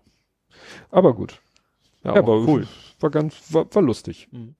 Aber 0.89 1.13
gut. 1.13 1.41
ja, 2.05 2.15
aber 2.15 2.37
cool. 2.47 2.67
War 3.01 3.09
ganz, 3.09 3.35
war, 3.53 3.65
war 3.75 3.81
lustig. 3.81 4.29
Mhm. 4.31 4.55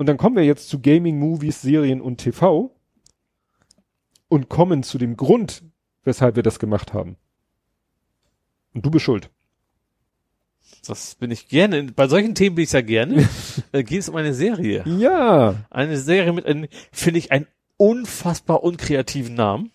Und 0.00 0.06
dann 0.06 0.16
kommen 0.16 0.34
wir 0.34 0.44
jetzt 0.44 0.70
zu 0.70 0.80
Gaming, 0.80 1.18
Movies, 1.18 1.60
Serien 1.60 2.00
und 2.00 2.16
TV 2.16 2.74
und 4.30 4.48
kommen 4.48 4.82
zu 4.82 4.96
dem 4.96 5.14
Grund, 5.14 5.62
weshalb 6.04 6.36
wir 6.36 6.42
das 6.42 6.58
gemacht 6.58 6.94
haben. 6.94 7.18
Und 8.72 8.86
du 8.86 8.90
bist 8.90 9.04
schuld. 9.04 9.28
Das 10.86 11.16
bin 11.16 11.30
ich 11.30 11.48
gerne. 11.48 11.82
Bei 11.82 12.08
solchen 12.08 12.34
Themen 12.34 12.56
bin 12.56 12.64
ich 12.64 12.72
ja 12.72 12.80
gerne. 12.80 13.28
da 13.72 13.82
geht 13.82 14.00
es 14.00 14.08
um 14.08 14.16
eine 14.16 14.32
Serie. 14.32 14.84
Ja. 14.86 15.66
Eine 15.68 15.98
Serie 15.98 16.32
mit 16.32 16.46
einem, 16.46 16.66
finde 16.90 17.18
ich, 17.18 17.30
einen 17.30 17.46
unfassbar 17.76 18.64
unkreativen 18.64 19.34
Namen. 19.34 19.70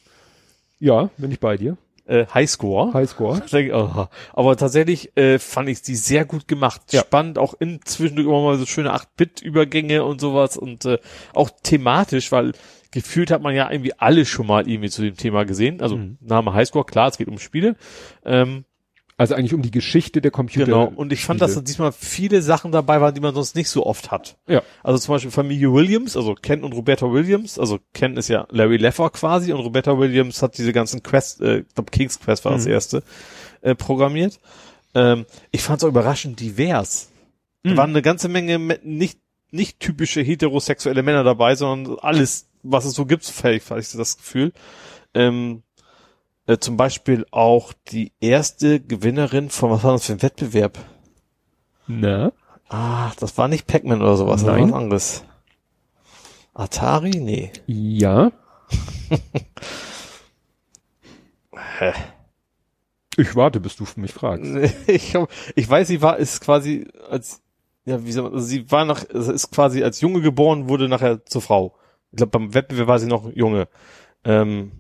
Ja, 0.80 1.11
bin 1.18 1.30
ich 1.30 1.39
bei 1.39 1.56
dir. 1.56 1.77
Äh, 2.06 2.26
Highscore. 2.34 2.94
Highscore. 2.94 3.41
Oh. 3.73 4.06
Aber 4.34 4.57
tatsächlich 4.57 5.15
äh, 5.18 5.40
fand 5.40 5.69
ich 5.69 5.82
die 5.82 5.95
sehr 5.95 6.26
gut 6.26 6.48
gemacht. 6.48 6.82
Ja. 6.91 7.02
Spannend, 7.02 7.38
auch 7.38 7.53
in 7.60 7.80
zwischendurch 7.84 8.27
immer 8.27 8.44
mal 8.44 8.57
so 8.57 8.65
schöne 8.65 8.94
8-Bit-Übergänge 8.94 10.03
und 10.03 10.22
sowas 10.22 10.57
und 10.57 10.86
äh, 10.86 10.99
auch 11.34 11.49
thematisch, 11.64 12.32
weil 12.32 12.53
gefühlt 12.91 13.32
hat 13.32 13.41
man 13.41 13.56
ja 13.56 13.69
irgendwie 13.72 13.94
alle 13.98 14.26
schon 14.26 14.48
mal 14.48 14.69
irgendwie 14.69 14.90
zu 14.90 15.02
dem 15.02 15.18
Thema 15.18 15.45
gesehen. 15.45 15.82
Also 15.82 15.98
Mhm. 15.98 16.18
Name 16.22 16.53
Highscore, 16.53 16.86
klar, 16.86 17.07
es 17.10 17.18
geht 17.18 17.27
um 17.27 17.40
Spiele. 17.40 17.76
Ähm, 18.23 18.65
Also 19.17 19.33
eigentlich 19.35 19.53
um 19.53 19.61
die 19.61 19.71
Geschichte 19.71 20.19
der 20.21 20.31
Computer. 20.31 20.65
genau. 20.65 20.91
Und 20.93 21.13
ich 21.13 21.23
fand, 21.23 21.39
dass 21.39 21.55
da 21.55 21.61
diesmal 21.61 21.93
viele 21.93 22.41
Sachen 22.41 22.73
dabei 22.73 22.99
waren, 22.99 23.13
die 23.15 23.21
man 23.21 23.33
sonst 23.33 23.55
nicht 23.55 23.69
so 23.69 23.85
oft 23.85 24.11
hat. 24.11 24.35
Ja. 24.47 24.61
Also 24.83 24.99
zum 24.99 25.15
Beispiel 25.15 25.31
Familie 25.31 25.71
Williams, 25.71 26.17
also 26.17 26.33
Ken 26.35 26.63
und 26.65 26.73
Roberta 26.73 27.09
Williams. 27.09 27.57
Also 27.57 27.79
Ken 27.93 28.17
ist 28.17 28.27
ja 28.27 28.45
Larry 28.49 28.75
Leffer 28.75 29.09
quasi 29.11 29.53
und 29.53 29.61
Roberta 29.61 29.97
Williams 29.97 30.41
hat 30.41 30.57
diese 30.57 30.73
ganzen 30.73 31.01
Quest, 31.01 31.39
äh, 31.39 31.59
ich 31.59 31.73
glaube 31.73 31.91
King's 31.91 32.19
Quest 32.19 32.43
war 32.43 32.51
das 32.51 32.65
Mhm. 32.65 32.71
erste, 32.71 33.03
äh, 33.61 33.73
programmiert. 33.73 34.39
Ähm, 34.93 35.25
ich 35.51 35.61
fand 35.61 35.77
es 35.79 35.85
auch 35.85 35.89
überraschend 35.89 36.39
divers. 36.41 37.07
Da 37.63 37.71
Mhm. 37.71 37.77
waren 37.77 37.89
eine 37.91 38.01
ganze 38.01 38.27
Menge 38.27 38.59
me- 38.59 38.79
nicht, 38.83 39.19
nicht 39.49 39.79
typische 39.79 40.21
heterosexuelle 40.21 41.03
Männer 41.03 41.23
dabei, 41.23 41.55
sondern 41.55 41.97
alles, 41.99 42.47
was 42.63 42.83
es 42.83 42.93
so 42.95 43.05
gibt, 43.05 43.23
vielleicht 43.25 43.69
hatte 43.71 43.79
ich 43.79 43.87
so 43.87 43.97
das 43.97 44.17
Gefühl. 44.17 44.51
Ähm, 45.13 45.63
äh, 46.47 46.57
zum 46.57 46.77
Beispiel 46.77 47.26
auch 47.31 47.73
die 47.91 48.11
erste 48.19 48.80
Gewinnerin 48.80 49.49
von, 49.49 49.72
was 49.72 49.84
war 49.84 49.93
das 49.93 50.05
für 50.05 50.13
ein 50.13 50.22
Wettbewerb? 50.22 50.77
Na? 51.88 52.31
Ah, 52.69 53.11
das 53.19 53.38
war 53.38 53.47
nicht 53.47 53.67
Pac-Man 53.67 54.01
oder 54.01 54.17
sowas, 54.17 54.41
das 54.41 54.49
war 54.49 54.57
Nein. 54.57 54.72
was 54.72 54.77
anderes. 54.77 55.23
Atari? 56.53 57.11
Nee. 57.11 57.51
Ja. 57.67 58.31
Hä? 61.80 61.93
Ich 63.17 63.35
warte, 63.35 63.59
bis 63.59 63.76
du 63.76 63.85
mich 63.97 64.13
fragst. 64.13 64.45
Ich, 64.88 65.15
hab, 65.15 65.30
ich 65.55 65.69
weiß, 65.69 65.88
sie 65.88 66.01
war, 66.01 66.17
ist 66.17 66.41
quasi 66.41 66.88
als, 67.09 67.41
ja, 67.85 68.03
wie 68.03 68.11
soll 68.11 68.23
man, 68.23 68.34
also 68.34 68.45
sie 68.45 68.69
war 68.72 68.85
nach, 68.85 69.03
ist 69.03 69.51
quasi 69.51 69.84
als 69.84 70.01
Junge 70.01 70.22
geboren, 70.22 70.67
wurde 70.69 70.89
nachher 70.89 71.26
zur 71.26 71.41
Frau. 71.41 71.76
Ich 72.11 72.17
glaube, 72.17 72.31
beim 72.31 72.53
Wettbewerb 72.53 72.88
war 72.88 72.99
sie 72.99 73.07
noch 73.07 73.31
Junge. 73.34 73.67
Ähm, 74.23 74.72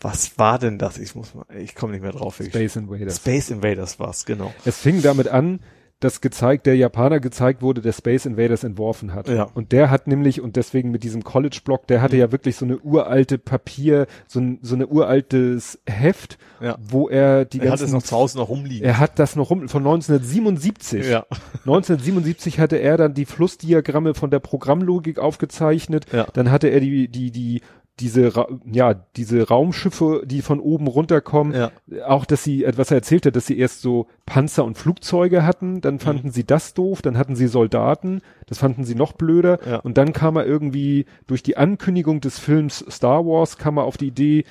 was 0.00 0.38
war 0.38 0.58
denn 0.58 0.78
das? 0.78 0.98
Ich 0.98 1.14
muss 1.14 1.34
mal, 1.34 1.44
ich 1.58 1.74
komme 1.74 1.92
nicht 1.92 2.02
mehr 2.02 2.12
drauf. 2.12 2.40
Ich, 2.40 2.48
Space 2.48 2.76
Invaders. 2.76 3.16
Space 3.16 3.50
Invaders 3.50 3.98
war's, 3.98 4.24
genau. 4.24 4.52
Es 4.64 4.78
fing 4.78 5.02
damit 5.02 5.28
an, 5.28 5.60
das 6.00 6.20
gezeigt, 6.20 6.66
der 6.66 6.76
Japaner 6.76 7.18
gezeigt 7.18 7.60
wurde, 7.60 7.80
der 7.80 7.92
Space 7.92 8.24
Invaders 8.24 8.62
entworfen 8.62 9.12
hat. 9.14 9.26
Ja. 9.28 9.48
Und 9.54 9.72
der 9.72 9.90
hat 9.90 10.06
nämlich, 10.06 10.40
und 10.40 10.54
deswegen 10.54 10.92
mit 10.92 11.02
diesem 11.02 11.24
College-Block, 11.24 11.88
der 11.88 12.00
hatte 12.00 12.16
ja 12.16 12.30
wirklich 12.30 12.54
so 12.54 12.64
eine 12.64 12.78
uralte 12.78 13.36
Papier, 13.36 14.06
so, 14.28 14.38
ein, 14.38 14.60
so 14.62 14.76
eine 14.76 14.86
uraltes 14.86 15.80
Heft, 15.88 16.38
Ja. 16.60 16.78
wo 16.80 17.08
er 17.08 17.44
die 17.44 17.58
Er 17.58 17.72
hat 17.72 17.74
es 17.74 17.80
ganzen 17.80 17.94
noch 17.96 18.02
zu 18.04 18.14
Hause 18.14 18.38
noch 18.38 18.48
rumliegen. 18.48 18.86
er 18.86 19.00
hat 19.00 19.18
das 19.18 19.34
noch 19.34 19.50
rum, 19.50 19.68
von 19.68 19.82
1977. 19.84 21.04
Ja. 21.08 21.26
1977 21.66 22.60
hatte 22.60 22.76
er 22.76 22.96
dann 22.96 23.14
die 23.14 23.26
Flussdiagramme 23.26 24.14
von 24.14 24.30
der 24.30 24.38
Programmlogik 24.38 25.18
aufgezeichnet. 25.18 26.06
Ja. 26.12 26.28
Dann 26.32 26.52
hatte 26.52 26.68
er 26.68 26.78
die, 26.78 27.08
die, 27.08 27.32
die, 27.32 27.62
diese, 28.00 28.32
ja, 28.70 28.94
diese 28.94 29.48
Raumschiffe, 29.48 30.22
die 30.24 30.42
von 30.42 30.60
oben 30.60 30.86
runterkommen. 30.86 31.54
Ja. 31.54 31.70
Auch, 32.06 32.24
dass 32.24 32.44
sie, 32.44 32.64
äh, 32.64 32.72
was 32.76 32.90
er 32.90 32.96
erzählt 32.98 33.26
hat, 33.26 33.36
dass 33.36 33.46
sie 33.46 33.58
erst 33.58 33.80
so 33.82 34.06
Panzer 34.26 34.64
und 34.64 34.78
Flugzeuge 34.78 35.44
hatten. 35.44 35.80
Dann 35.80 35.98
fanden 35.98 36.30
sie 36.30 36.44
das 36.44 36.74
doof. 36.74 37.02
Dann 37.02 37.18
hatten 37.18 37.36
sie 37.36 37.46
Soldaten. 37.48 38.20
Das 38.46 38.58
fanden 38.58 38.84
sie 38.84 38.94
noch 38.94 39.12
blöder. 39.12 39.58
Ja. 39.68 39.76
Und 39.76 39.98
dann 39.98 40.12
kam 40.12 40.36
er 40.36 40.46
irgendwie 40.46 41.06
durch 41.26 41.42
die 41.42 41.56
Ankündigung 41.56 42.20
des 42.20 42.38
Films 42.38 42.84
Star 42.90 43.24
Wars 43.26 43.58
kam 43.58 43.78
er 43.78 43.84
auf 43.84 43.96
die 43.96 44.08
Idee, 44.08 44.44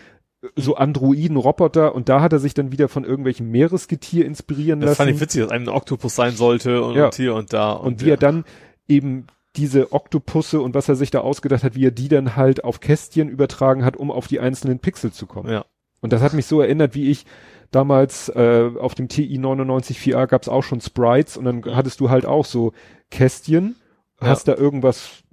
so 0.56 0.76
Androiden, 0.76 1.36
Roboter 1.36 1.95
und 1.95 2.10
da 2.10 2.22
hat 2.22 2.32
er 2.32 2.40
sich 2.40 2.53
dann 2.53 2.72
wieder 2.72 2.90
von 2.90 3.03
irgendwelchen 3.03 3.49
Meeresgetier 3.49 4.26
inspirieren 4.26 4.80
Das 4.80 4.90
lassen. 4.91 4.98
fand 4.98 5.11
ich 5.11 5.19
witzig, 5.19 5.41
dass 5.41 5.52
ein 5.52 5.68
Oktopus 5.68 6.15
sein 6.15 6.36
sollte 6.36 6.84
und, 6.84 6.95
Ja. 6.95 7.06
und 7.06 7.15
hier 7.15 7.34
und 7.34 7.53
da. 7.53 7.74
Und 7.74 8.02
wie 8.02 8.07
ja. 8.10 8.14
er 8.14 8.18
dann 8.18 8.45
eben 8.88 9.26
diese 9.58 9.92
Oktopusse 9.92 10.62
und 10.62 10.74
was 10.76 10.88
er 10.88 10.96
sich 10.96 11.12
da 11.12 11.20
ausgedacht 11.22 11.64
hat, 11.64 11.76
wie 11.76 11.86
er 11.86 11.92
die 11.92 12.08
dann 12.08 12.36
halt 12.36 12.64
auf 12.64 12.80
Kästchen 12.80 13.28
übertragen 13.30 13.84
hat, 13.84 13.98
um 13.98 14.12
auf 14.12 14.28
die 14.28 14.40
einzelnen 14.40 14.80
Pixel 14.80 15.12
zu 15.12 15.26
kommen. 15.26 15.50
Ja. 15.52 15.66
Und 16.00 16.14
das 16.14 16.22
hat 16.22 16.34
mich 16.34 16.46
so 16.46 16.62
erinnert, 16.62 16.94
wie 16.96 17.10
ich 17.10 17.26
damals 17.72 18.30
äh, 18.30 18.70
auf 18.80 18.96
dem 18.96 19.10
TI 19.10 19.38
99 19.38 19.98
4A 20.00 20.28
gab 20.28 20.44
es 20.44 20.48
auch 20.50 20.64
schon 20.64 20.80
Sprites 20.80 21.36
und 21.36 21.46
dann 21.46 21.64
hattest 21.76 22.00
du 22.00 22.10
halt 22.10 22.26
auch 22.26 22.46
so 22.46 22.72
Kästchen, 23.12 23.76
Ja. 24.22 24.28
hast 24.28 24.48
da 24.48 24.56
irgendwas 24.56 25.24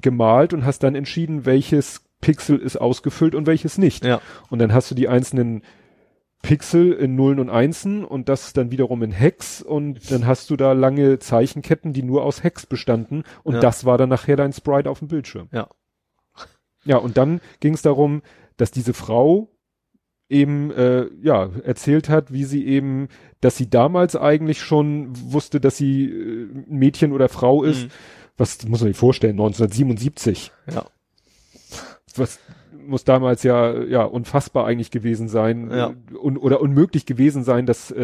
gemalt 0.00 0.52
und 0.52 0.64
hast 0.64 0.82
dann 0.82 0.94
entschieden, 0.94 1.46
welches 1.46 2.02
Pixel 2.20 2.58
ist 2.58 2.76
ausgefüllt 2.76 3.34
und 3.34 3.46
welches 3.46 3.78
nicht. 3.78 4.04
Ja. 4.04 4.20
Und 4.50 4.58
dann 4.60 4.72
hast 4.74 4.90
du 4.90 4.94
die 4.94 5.08
einzelnen 5.08 5.62
Pixel 6.42 6.92
in 6.92 7.16
Nullen 7.16 7.38
und 7.38 7.50
Einsen 7.50 8.04
und 8.04 8.28
das 8.28 8.52
dann 8.54 8.70
wiederum 8.70 9.02
in 9.02 9.12
Hex 9.12 9.60
und 9.60 10.10
dann 10.10 10.26
hast 10.26 10.48
du 10.50 10.56
da 10.56 10.72
lange 10.72 11.18
Zeichenketten, 11.18 11.92
die 11.92 12.02
nur 12.02 12.24
aus 12.24 12.42
Hex 12.42 12.64
bestanden 12.66 13.24
und 13.42 13.54
Ja. 13.54 13.60
das 13.60 13.84
war 13.84 13.98
dann 13.98 14.08
nachher 14.08 14.36
dein 14.36 14.52
Sprite 14.52 14.88
auf 14.90 15.00
dem 15.00 15.08
Bildschirm. 15.08 15.48
Ja. 15.52 15.68
Ja, 16.84 16.96
und 16.96 17.18
dann 17.18 17.40
ging 17.60 17.74
es 17.74 17.82
darum, 17.82 18.22
dass 18.56 18.70
diese 18.70 18.94
Frau 18.94 19.50
eben 20.30 20.70
äh, 20.70 21.08
ja 21.22 21.50
erzählt 21.64 22.08
hat, 22.08 22.32
wie 22.32 22.44
sie 22.44 22.64
eben, 22.66 23.08
dass 23.42 23.56
sie 23.58 23.68
damals 23.68 24.16
eigentlich 24.16 24.62
schon 24.62 25.10
wusste, 25.32 25.60
dass 25.60 25.76
sie 25.76 26.04
äh, 26.04 26.48
Mädchen 26.68 27.12
oder 27.12 27.28
Frau 27.28 27.64
ist. 27.64 27.84
Mhm. 27.84 27.90
Was 28.38 28.66
muss 28.66 28.80
man 28.80 28.88
sich 28.88 28.96
vorstellen? 28.96 29.32
1977 29.32 30.52
Ja. 30.72 30.86
was 32.16 32.38
muss 32.90 33.04
damals 33.04 33.42
ja 33.42 33.72
ja 33.82 34.02
unfassbar 34.04 34.66
eigentlich 34.66 34.90
gewesen 34.90 35.28
sein 35.28 35.70
Ja. 35.70 35.90
äh, 35.90 36.16
un, 36.16 36.36
oder 36.36 36.60
unmöglich 36.60 37.06
gewesen 37.06 37.42
sein, 37.44 37.64
das 37.64 37.90
äh, 37.90 37.96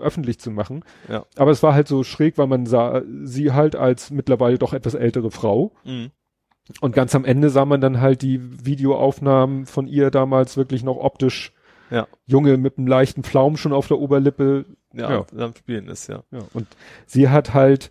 öffentlich 0.00 0.38
zu 0.38 0.50
machen. 0.50 0.84
Ja. 1.08 1.24
Aber 1.36 1.50
es 1.50 1.62
war 1.62 1.74
halt 1.74 1.88
so 1.88 2.04
schräg, 2.04 2.38
weil 2.38 2.46
man 2.46 2.66
sah 2.66 3.02
sie 3.24 3.52
halt 3.52 3.74
als 3.74 4.10
mittlerweile 4.10 4.58
doch 4.58 4.72
etwas 4.72 4.94
ältere 4.94 5.30
Frau 5.30 5.72
Mhm. 5.84 6.10
und 6.80 6.94
ganz 6.94 7.14
am 7.14 7.24
Ende 7.24 7.50
sah 7.50 7.64
man 7.64 7.80
dann 7.80 8.00
halt 8.00 8.22
die 8.22 8.40
Videoaufnahmen 8.64 9.66
von 9.66 9.86
ihr 9.88 10.10
damals 10.10 10.56
wirklich 10.56 10.84
noch 10.84 10.96
optisch 10.98 11.52
Ja. 11.90 12.06
Junge 12.26 12.56
mit 12.56 12.78
einem 12.78 12.86
leichten 12.88 13.22
Pflaum 13.22 13.56
schon 13.56 13.72
auf 13.72 13.86
der 13.88 13.98
Oberlippe. 13.98 14.64
Ja, 14.92 15.10
Ja. 15.10 15.44
am 15.44 15.54
Spielen 15.54 15.88
ist, 15.88 16.08
ja. 16.08 16.22
Ja. 16.30 16.40
Und 16.52 16.66
sie 17.06 17.28
hat 17.28 17.54
halt 17.54 17.90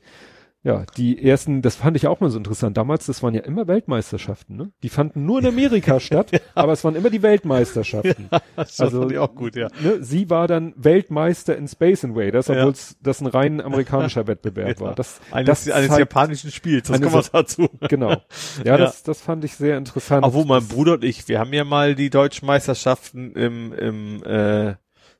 ja, 0.65 0.83
die 0.97 1.23
ersten, 1.25 1.61
das 1.61 1.75
fand 1.77 1.95
ich 1.95 2.07
auch 2.07 2.19
mal 2.19 2.29
so 2.29 2.37
interessant. 2.37 2.75
Damals, 2.75 3.05
das 3.05 3.23
waren 3.23 3.33
ja 3.33 3.41
immer 3.41 3.67
Weltmeisterschaften, 3.67 4.57
ne? 4.57 4.71
Die 4.83 4.89
fanden 4.89 5.25
nur 5.25 5.39
in 5.39 5.45
Amerika 5.45 5.99
statt, 6.01 6.31
aber 6.55 6.73
es 6.73 6.83
waren 6.83 6.95
immer 6.95 7.09
die 7.09 7.21
Weltmeisterschaften. 7.21 8.29
Das 8.57 8.79
Also- 8.79 9.01
fand 9.01 9.11
ich 9.11 9.17
auch 9.19 9.35
gut, 9.35 9.55
ja. 9.55 9.67
Ne? 9.83 10.01
Sie 10.01 10.29
war 10.29 10.47
dann 10.47 10.73
Weltmeister 10.77 11.55
in 11.57 11.67
Space 11.67 12.03
Invaders, 12.03 12.47
Ja. 12.47 12.55
obwohl 12.57 12.71
es 12.71 12.97
das 13.03 13.19
ein 13.21 13.27
rein 13.27 13.61
amerikanischer 13.65 14.27
Wettbewerb 14.27 14.79
Ja. 14.79 14.85
war. 14.85 14.95
Das, 14.95 15.19
Eines, 15.31 15.65
das 15.65 15.73
eines 15.73 15.89
zeigt- 15.89 15.99
japanischen 15.99 16.51
Spiels, 16.51 16.87
das 16.87 17.01
kommt 17.01 17.23
Sa- 17.25 17.29
dazu. 17.33 17.69
genau. 17.87 18.09
Ja, 18.09 18.17
Ja. 18.63 18.77
Das, 18.77 19.03
das 19.03 19.21
fand 19.21 19.43
ich 19.43 19.55
sehr 19.55 19.77
interessant. 19.77 20.25
Obwohl 20.25 20.45
mein 20.45 20.65
Bruder 20.67 20.93
und 20.93 21.03
ich, 21.03 21.27
wir 21.27 21.39
haben 21.39 21.53
ja 21.53 21.63
mal 21.65 21.95
die 21.95 22.09
deutschen 22.09 22.45
Meisterschaften 22.47 23.33
im, 23.33 23.71
im 23.73 24.23
äh, 24.23 24.75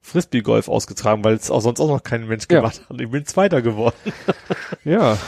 Frisbee-Golf 0.06 0.70
ausgetragen, 0.70 1.24
weil 1.24 1.34
es 1.36 1.50
auch 1.52 1.62
sonst 1.62 1.80
auch 1.80 1.88
noch 1.88 2.04
kein 2.04 2.28
Mensch 2.28 2.46
Ja. 2.50 2.60
gemacht 2.60 2.80
hat. 2.82 2.90
Und 2.92 3.02
ich 3.02 3.10
bin 3.10 3.26
Zweiter 3.26 3.62
geworden. 3.62 3.96
Ja. 4.84 5.18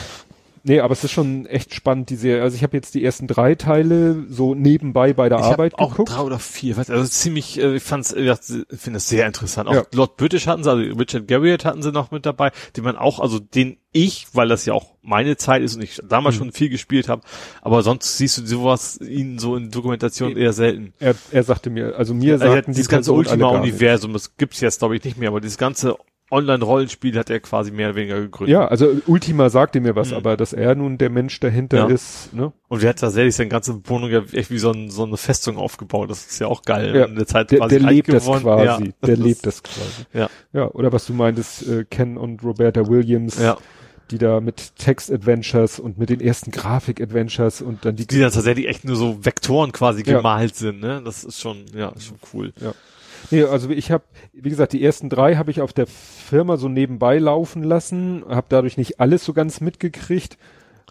Nee, 0.64 0.80
aber 0.80 0.92
es 0.92 1.04
ist 1.04 1.12
schon 1.12 1.46
echt 1.46 1.74
spannend, 1.74 2.10
die 2.10 2.16
Serie. 2.16 2.42
Also 2.42 2.56
ich 2.56 2.62
habe 2.62 2.76
jetzt 2.76 2.94
die 2.94 3.04
ersten 3.04 3.26
drei 3.26 3.54
Teile 3.54 4.24
so 4.28 4.54
nebenbei 4.54 5.12
bei 5.12 5.28
der 5.28 5.38
Ich 5.38 5.44
Arbeit 5.44 5.72
hab 5.74 5.80
auch 5.80 5.90
geguckt. 5.90 6.10
drei 6.16 6.20
oder 6.22 6.38
vier, 6.38 6.76
weiß, 6.76 6.90
also 6.90 7.04
ziemlich, 7.06 7.58
äh, 7.60 7.76
ich 7.76 7.82
fand's, 7.82 8.12
äh, 8.12 8.22
ich 8.70 8.78
finde 8.78 8.96
es 8.98 9.08
sehr 9.08 9.26
interessant. 9.26 9.68
Auch 9.68 9.74
Ja. 9.74 9.82
Lord 9.94 10.16
British 10.16 10.46
hatten 10.46 10.64
sie, 10.64 10.70
also 10.70 10.82
Richard 10.98 11.28
Garriott 11.28 11.64
hatten 11.64 11.82
sie 11.82 11.92
noch 11.92 12.10
mit 12.10 12.26
dabei, 12.26 12.50
den 12.76 12.84
man 12.84 12.96
auch, 12.96 13.20
also 13.20 13.38
den 13.38 13.78
ich, 13.92 14.26
weil 14.34 14.48
das 14.48 14.66
ja 14.66 14.74
auch 14.74 14.94
meine 15.02 15.36
Zeit 15.38 15.62
ist 15.62 15.74
und 15.74 15.82
ich 15.82 16.00
damals 16.06 16.34
Mhm. 16.36 16.38
schon 16.38 16.52
viel 16.52 16.68
gespielt 16.68 17.08
habe, 17.08 17.22
aber 17.62 17.82
sonst 17.82 18.18
siehst 18.18 18.36
du 18.38 18.46
sowas 18.46 19.00
ihn 19.00 19.38
so 19.38 19.56
in 19.56 19.70
Dokumentation 19.70 20.36
eher 20.36 20.52
selten. 20.52 20.92
Er, 20.98 21.14
er 21.30 21.42
sagte 21.42 21.70
mir, 21.70 21.96
also 21.96 22.12
mir 22.12 22.34
Also 22.34 22.44
er 22.44 22.52
sagten 22.52 22.72
die 22.72 22.76
dieses 22.76 22.88
ganze. 22.90 23.12
Ultima-Universum, 23.12 24.12
das 24.12 24.36
gibt's 24.36 24.60
jetzt 24.60 24.80
glaube 24.80 24.96
ich 24.96 25.04
nicht 25.04 25.16
mehr, 25.16 25.30
aber 25.30 25.40
dieses 25.40 25.56
ganze 25.58 25.96
Online-Rollenspiel 26.30 27.16
hat 27.18 27.30
er 27.30 27.40
quasi 27.40 27.70
mehr 27.70 27.88
oder 27.88 27.96
weniger 27.96 28.20
gegründet. 28.20 28.52
Ja, 28.52 28.66
also 28.66 29.00
Ultima 29.06 29.48
sagte 29.50 29.80
mir 29.80 29.96
was, 29.96 30.10
Mhm. 30.10 30.16
aber 30.16 30.36
dass 30.36 30.52
er 30.52 30.74
nun 30.74 30.98
der 30.98 31.10
Mensch 31.10 31.40
dahinter 31.40 31.78
Ja. 31.78 31.86
ist, 31.86 32.32
ne? 32.34 32.52
Und 32.68 32.82
der 32.82 32.90
hat 32.90 32.98
tatsächlich 32.98 33.34
seine 33.34 33.48
ganze 33.48 33.80
Wohnung 33.88 34.10
ja 34.10 34.22
echt 34.32 34.50
wie 34.50 34.58
so, 34.58 34.70
ein, 34.70 34.90
so 34.90 35.04
eine 35.04 35.16
Festung 35.16 35.56
aufgebaut. 35.56 36.10
Das 36.10 36.26
ist 36.26 36.38
ja 36.38 36.46
auch 36.48 36.62
geil. 36.62 36.94
Ja. 36.94 37.04
In 37.06 37.14
der 37.16 37.26
Zeit 37.26 37.50
Der, 37.50 37.58
quasi 37.60 37.78
der 37.78 37.90
lebt 37.90 38.12
das 38.12 38.26
quasi. 38.26 38.64
Ja, 38.66 38.78
der 38.78 38.92
das 39.00 39.18
lebt 39.26 39.46
das 39.46 39.62
quasi. 39.62 40.04
Ja. 40.12 40.28
Ja, 40.52 40.70
oder 40.72 40.92
was 40.92 41.06
du 41.06 41.14
meintest, 41.14 41.66
äh, 41.66 41.84
Ken 41.88 42.16
und 42.18 42.42
Roberta 42.44 42.86
Williams, 42.88 43.38
Ja. 43.40 43.56
die 44.10 44.18
da 44.18 44.40
mit 44.40 44.76
Text-Adventures 44.76 45.78
und 45.80 45.98
mit 45.98 46.10
den 46.10 46.20
ersten 46.20 46.50
Grafik-Adventures 46.50 47.62
und 47.62 47.84
dann 47.84 47.96
die, 47.96 48.06
Die 48.06 48.20
dann 48.20 48.32
tatsächlich 48.32 48.66
echt 48.68 48.84
nur 48.84 48.96
so 48.96 49.18
Vektoren 49.24 49.72
quasi 49.72 50.02
Ja. 50.04 50.16
gemalt 50.18 50.54
sind, 50.56 50.80
ne? 50.80 51.00
Das 51.04 51.24
ist 51.24 51.40
schon, 51.40 51.64
ja, 51.74 51.88
ist 51.90 52.06
schon 52.06 52.18
cool. 52.32 52.52
Nee, 53.30 53.44
also 53.44 53.70
ich 53.70 53.90
habe, 53.90 54.04
wie 54.32 54.48
gesagt, 54.50 54.72
die 54.72 54.82
ersten 54.82 55.08
drei 55.10 55.36
habe 55.36 55.50
ich 55.50 55.60
auf 55.60 55.72
der 55.72 55.86
Firma 55.86 56.56
so 56.56 56.68
nebenbei 56.68 57.18
laufen 57.18 57.62
lassen, 57.62 58.24
habe 58.28 58.46
dadurch 58.48 58.76
nicht 58.76 59.00
alles 59.00 59.24
so 59.24 59.32
ganz 59.32 59.60
mitgekriegt, 59.60 60.38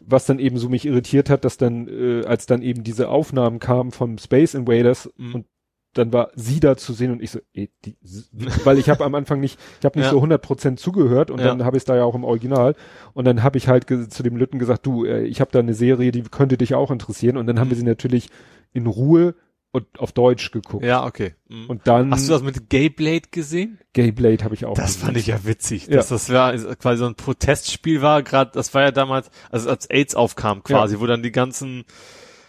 was 0.05 0.25
dann 0.25 0.39
eben 0.39 0.57
so 0.57 0.69
mich 0.69 0.85
irritiert 0.85 1.29
hat, 1.29 1.43
dass 1.45 1.57
dann, 1.57 1.87
äh, 1.87 2.25
als 2.25 2.45
dann 2.45 2.61
eben 2.61 2.83
diese 2.83 3.09
Aufnahmen 3.09 3.59
kamen 3.59 3.91
vom 3.91 4.17
Space 4.17 4.53
Invaders 4.53 5.09
Mhm. 5.17 5.35
und 5.35 5.45
dann 5.93 6.13
war 6.13 6.29
sie 6.35 6.59
da 6.59 6.77
zu 6.77 6.93
sehen 6.93 7.11
und 7.11 7.23
ich 7.23 7.31
so, 7.31 7.39
ey, 7.53 7.71
die, 7.83 7.95
weil 8.63 8.77
ich 8.77 8.87
habe 8.87 9.03
am 9.03 9.15
Anfang 9.15 9.39
nicht, 9.39 9.59
ich 9.79 9.85
habe 9.85 9.97
nicht 9.97 10.05
Ja. 10.05 10.11
so 10.11 10.21
100% 10.21 10.79
zugehört 10.79 11.31
und 11.31 11.39
Ja. 11.39 11.47
dann 11.47 11.65
habe 11.65 11.75
ich 11.77 11.81
es 11.81 11.85
da 11.85 11.95
ja 11.95 12.03
auch 12.03 12.13
im 12.13 12.23
Original 12.23 12.75
und 13.13 13.25
dann 13.25 13.41
habe 13.41 13.57
ich 13.57 13.67
halt 13.67 13.87
zu 14.13 14.21
dem 14.21 14.37
Lütten 14.37 14.59
gesagt, 14.59 14.85
du, 14.85 15.05
äh, 15.05 15.23
ich 15.23 15.41
habe 15.41 15.49
da 15.51 15.57
eine 15.59 15.73
Serie, 15.73 16.11
die 16.11 16.21
könnte 16.21 16.55
dich 16.57 16.75
auch 16.75 16.91
interessieren 16.91 17.35
und 17.35 17.47
dann 17.47 17.59
haben 17.59 17.71
wir 17.71 17.77
sie 17.77 17.83
natürlich 17.83 18.29
in 18.73 18.85
Ruhe 18.85 19.33
und 19.71 19.85
auf 19.99 20.11
Deutsch 20.11 20.51
geguckt. 20.51 20.85
Ja, 20.85 21.05
okay. 21.05 21.35
Mhm. 21.49 21.69
Und 21.69 21.87
dann 21.87 22.11
Hast 22.11 22.27
du 22.27 22.31
das 22.33 22.41
mit 22.41 22.69
Gayblade 22.69 23.29
gesehen? 23.31 23.79
Gayblade 23.93 24.43
habe 24.43 24.55
ich 24.55 24.65
auch. 24.65 24.75
Das 24.75 24.93
gesehen. 24.93 25.05
fand 25.05 25.17
ich 25.17 25.27
ja 25.27 25.43
witzig, 25.45 25.87
Ja. 25.87 25.97
dass 25.97 26.09
das 26.09 26.29
war 26.31 26.53
quasi 26.75 26.99
so 26.99 27.05
ein 27.05 27.15
Protestspiel 27.15 28.01
war, 28.01 28.23
gerade 28.23 28.51
das 28.53 28.73
war 28.73 28.83
ja 28.83 28.91
damals, 28.91 29.29
also 29.51 29.69
als 29.69 29.89
AIDS 29.89 30.15
aufkam 30.15 30.63
quasi, 30.63 30.99
wo 30.99 31.05
dann 31.05 31.21
die 31.23 31.31
ganzen 31.31 31.85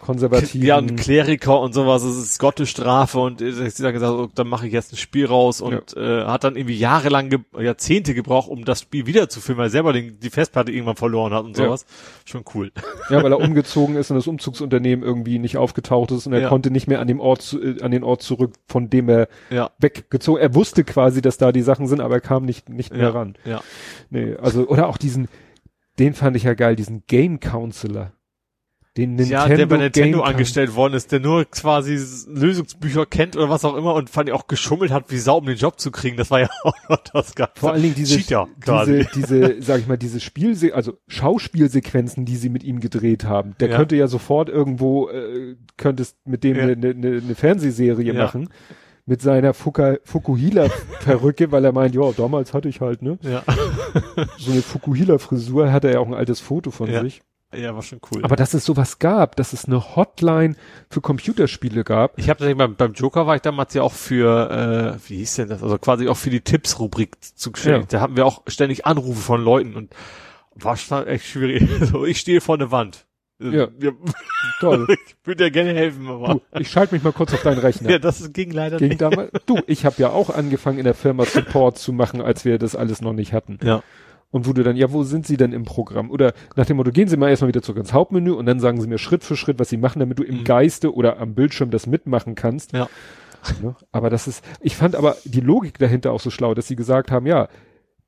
konservativ. 0.01 0.62
ja 0.62 0.79
und 0.79 0.97
Kleriker 0.97 1.61
und 1.61 1.73
sowas, 1.75 2.03
es 2.03 2.16
ist 2.16 2.39
Gottes 2.39 2.69
Strafe 2.70 3.19
und 3.20 3.41
äh, 3.41 3.70
sie 3.70 3.83
dann 3.83 3.93
gesagt, 3.93 4.12
oh, 4.12 4.29
dann 4.35 4.49
mache 4.49 4.66
ich 4.66 4.73
jetzt 4.73 4.93
ein 4.93 4.97
Spiel 4.97 5.27
raus 5.27 5.61
und 5.61 5.97
äh, 5.97 6.25
hat 6.25 6.45
dann 6.45 6.57
irgendwie 6.57 6.77
jahrelang, 6.77 7.29
ge 7.31 7.41
Jahrzehnte 7.59 8.15
gebraucht, 8.15 8.49
um 8.49 8.65
das 8.65 8.81
Spiel 8.83 9.07
wiederzufinden, 9.07 9.59
weil 9.59 9.66
er 9.66 9.70
selber 9.70 9.93
den, 9.93 10.19
die 10.20 10.31
Festplatte 10.31 10.73
irgendwann 10.73 10.97
verloren 10.97 11.33
hat 11.33 11.45
und 11.45 11.57
Ja. 11.59 11.65
sowas. 11.66 11.87
Schon 12.25 12.45
cool. 12.55 12.73
ja, 13.11 13.23
weil 13.23 13.33
er 13.33 13.41
umgezogen 13.41 13.97
ist 13.97 14.11
und 14.11 14.16
das 14.16 14.27
Umzugsunternehmen 14.27 15.05
irgendwie 15.05 15.39
nicht 15.39 15.57
aufgetaucht 15.57 16.11
ist 16.12 16.27
und 16.27 16.33
er 16.33 16.41
Ja. 16.43 16.49
konnte 16.49 16.70
nicht 16.70 16.87
mehr 16.87 17.01
an 17.01 17.09
dem 17.09 17.20
Ort 17.20 17.43
zu, 17.43 17.61
äh, 17.62 17.83
an 17.83 17.91
den 17.91 18.05
Ort 18.05 18.23
zurück, 18.23 18.55
von 18.66 18.91
dem 18.91 19.09
er 19.09 19.29
Ja. 19.51 19.70
weggezogen. 19.79 20.41
Er 20.41 20.55
wusste 20.55 20.85
quasi, 20.85 21.23
dass 21.23 21.39
da 21.39 21.53
die 21.53 21.62
Sachen 21.62 21.87
sind, 21.87 22.01
aber 22.01 22.15
er 22.15 22.20
kam 22.20 22.45
nicht 22.45 22.69
nicht 22.69 22.93
mehr 22.93 23.03
Ja. 23.03 23.11
ran. 23.11 23.35
Ja. 23.45 23.61
Nee, 24.11 24.37
also 24.37 24.66
oder 24.69 24.89
auch 24.89 24.97
diesen, 24.97 25.29
den 25.99 26.15
fand 26.15 26.37
ich 26.37 26.45
ja 26.45 26.55
geil, 26.55 26.77
diesen 26.77 27.03
Game 27.07 27.41
Counselor. 27.41 28.12
Den 28.99 29.15
Nintendo 29.15 29.33
ja, 29.49 29.49
der 29.57 29.66
bei 29.66 29.77
Nintendo 29.79 30.20
angestellt 30.23 30.75
worden 30.75 30.93
ist, 30.95 31.12
der 31.12 31.20
nur 31.20 31.45
quasi 31.45 31.99
Lösungsbücher 32.29 33.07
kennt 33.07 33.37
oder 33.37 33.49
was 33.49 33.65
auch 33.65 33.77
immer 33.77 33.95
und 33.95 34.11
fand 34.11 34.29
ich 34.29 34.35
auch 34.35 34.49
geschummelt 34.49 34.91
hat, 34.91 35.05
wie 35.11 35.19
Sau, 35.19 35.39
um 35.39 35.47
den 35.47 35.57
Job 35.57 35.79
zu 35.81 35.91
kriegen. 35.91 36.16
Das 36.16 36.31
war 36.31 36.41
ja 36.41 36.49
auch 36.65 36.75
noch 36.89 36.99
das 37.12 37.35
Ganze. 37.35 37.53
Vor 37.61 37.73
allen 37.73 37.83
Dingen 37.83 37.95
diese, 37.95 38.19
Cheater 38.19 38.49
diese, 38.66 39.07
diese, 39.15 39.57
sag 39.62 39.79
ich 39.81 39.87
mal, 39.87 39.97
diese 39.97 40.19
Spielse, 40.20 40.75
also 40.75 40.95
Schauspielsequenzen, 41.07 42.25
die 42.25 42.37
sie 42.37 42.49
mit 42.49 42.65
ihm 42.65 42.81
gedreht 42.81 43.25
haben. 43.25 43.55
Der 43.61 43.69
Ja. 43.70 43.77
könnte 43.77 43.95
ja 43.97 44.09
sofort 44.09 44.49
irgendwo, 44.49 45.09
äh, 45.09 45.55
könntest 45.77 46.16
mit 46.27 46.43
dem 46.45 46.57
Ja. 46.57 46.65
eine 46.65 46.77
ne, 46.77 46.95
ne, 46.95 47.11
ne 47.23 47.35
Fernsehserie 47.35 48.12
Ja. 48.12 48.25
machen. 48.25 48.49
mit 49.07 49.23
seiner 49.23 49.55
Fuka, 49.55 49.97
Fukuhila-Perücke, 50.05 51.51
weil 51.51 51.65
er 51.65 51.73
meint, 51.73 51.95
ja, 51.95 52.12
damals 52.12 52.53
hatte 52.53 52.69
ich 52.69 52.83
halt, 52.83 53.01
ne? 53.01 53.19
Ja. 53.23 53.43
So 54.39 54.53
eine 54.53 54.61
Fukuhila-Frisur, 54.61 55.73
hat 55.73 55.85
er 55.85 55.93
ja 55.95 56.01
auch 56.01 56.07
ein 56.07 56.12
altes 56.15 56.41
Foto 56.41 56.70
von 56.70 56.91
Ja. 56.91 57.01
sich. 57.03 57.23
Ja, 57.55 57.75
war 57.75 57.83
schon 57.83 58.01
cool. 58.12 58.25
Aber 58.25 58.37
dass 58.37 58.53
es 58.53 58.65
sowas 58.65 58.99
gab, 58.99 59.37
dass 59.37 59.53
es 59.53 59.65
eine 59.65 59.97
Hotline 59.97 60.55
für 60.91 61.01
Computerspiele 61.01 61.83
gab, 61.83 62.19
ich 62.19 62.29
habe 62.29 62.55
beim, 62.55 62.75
beim 62.75 62.93
Joker 62.93 63.27
war 63.27 63.37
ich 63.37 63.43
damals 63.43 63.73
ja 63.75 63.83
auch 63.83 63.93
für, 63.93 64.99
äh, 65.01 65.09
wie 65.09 65.16
hieß 65.19 65.37
denn 65.37 65.49
das? 65.49 65.62
Also 65.62 65.79
quasi 65.79 66.09
auch 66.09 66.16
für 66.16 66.31
die 66.31 66.43
Tipps-Rubrik 66.43 67.16
zugestellt. 67.37 67.93
Da 67.93 68.01
hatten 68.01 68.16
wir 68.16 68.27
auch 68.27 68.43
ständig 68.47 68.85
Anrufe 68.85 69.20
von 69.20 69.43
Leuten 69.43 69.77
und 69.77 69.95
war 70.55 70.77
schon 70.77 71.07
echt 71.07 71.27
schwierig. 71.27 71.66
So, 71.87 72.05
ich 72.05 72.19
stehe 72.20 72.41
vor 72.41 72.59
der 72.59 72.70
Wand. 72.70 73.07
Ja. 73.41 73.69
toll. 74.61 74.87
Ich 75.07 75.16
würde 75.25 75.45
ja 75.45 75.51
gerne 75.51 75.73
helfen, 75.75 76.09
aber. 76.09 76.35
Du, 76.35 76.41
ich 76.59 76.70
schalte 76.70 76.95
mich 76.95 77.05
mal 77.05 77.12
kurz 77.12 77.33
auf 77.35 77.43
deinen 77.43 77.59
Rechner. 77.59 77.91
Ja, 77.91 77.99
das 77.99 78.33
ging 78.33 78.51
leider 78.51 78.79
Ging 78.79 78.89
nicht. 78.89 79.01
damals, 79.01 79.31
du, 79.47 79.59
ich 79.66 79.85
habe 79.85 79.97
ja 79.99 80.11
auch 80.11 80.31
angefangen 80.31 80.79
in 80.79 80.85
der 80.85 80.95
Firma 80.95 81.25
Support 81.25 81.79
zu 81.79 81.93
machen, 81.93 82.20
als 82.20 82.45
wir 82.45 82.59
das 82.59 82.75
alles 82.75 83.01
noch 83.01 83.12
nicht 83.12 83.33
hatten. 83.33 83.59
Ja. 83.62 83.83
Und 84.31 84.47
wo 84.47 84.53
du 84.53 84.63
dann, 84.63 84.77
ja, 84.77 84.93
wo 84.93 85.05
sind 85.05 85.27
sie 85.27 85.37
denn 85.39 85.53
im 85.53 85.65
Programm? 85.65 86.11
Oder 86.11 86.35
nach 86.55 86.67
dem 86.67 86.77
Motto, 86.77 86.91
gehen 86.91 87.09
Sie 87.09 87.17
mal 87.17 87.31
erstmal 87.31 87.49
wieder 87.49 87.63
zurück 87.63 87.79
ins 87.79 87.95
Hauptmenü 87.95 88.33
und 88.33 88.45
dann 88.47 88.61
sagen 88.61 88.81
Sie 88.81 88.87
mir 88.87 88.99
Schritt 88.99 89.25
für 89.25 89.37
Schritt, 89.37 89.59
was 89.59 89.71
Sie 89.71 89.79
machen, 89.79 90.01
damit 90.01 90.19
du 90.19 90.23
im 90.23 90.39
Mhm. 90.41 90.45
Geiste 90.45 90.95
oder 90.95 91.19
am 91.19 91.35
Bildschirm 91.35 91.71
das 91.71 91.87
mitmachen 91.87 92.35
kannst. 92.35 92.73
Ja. 92.73 92.89
Ne? 93.63 93.75
Aber 93.93 94.11
das 94.11 94.27
ist, 94.29 94.45
ich 94.61 94.77
fand 94.77 94.97
aber 94.97 95.17
die 95.25 95.41
Logik 95.41 95.79
dahinter 95.79 96.13
auch 96.13 96.21
so 96.21 96.29
schlau, 96.29 96.55
dass 96.55 96.67
sie 96.67 96.77
gesagt 96.77 97.11
haben, 97.11 97.27
ja, 97.27 97.49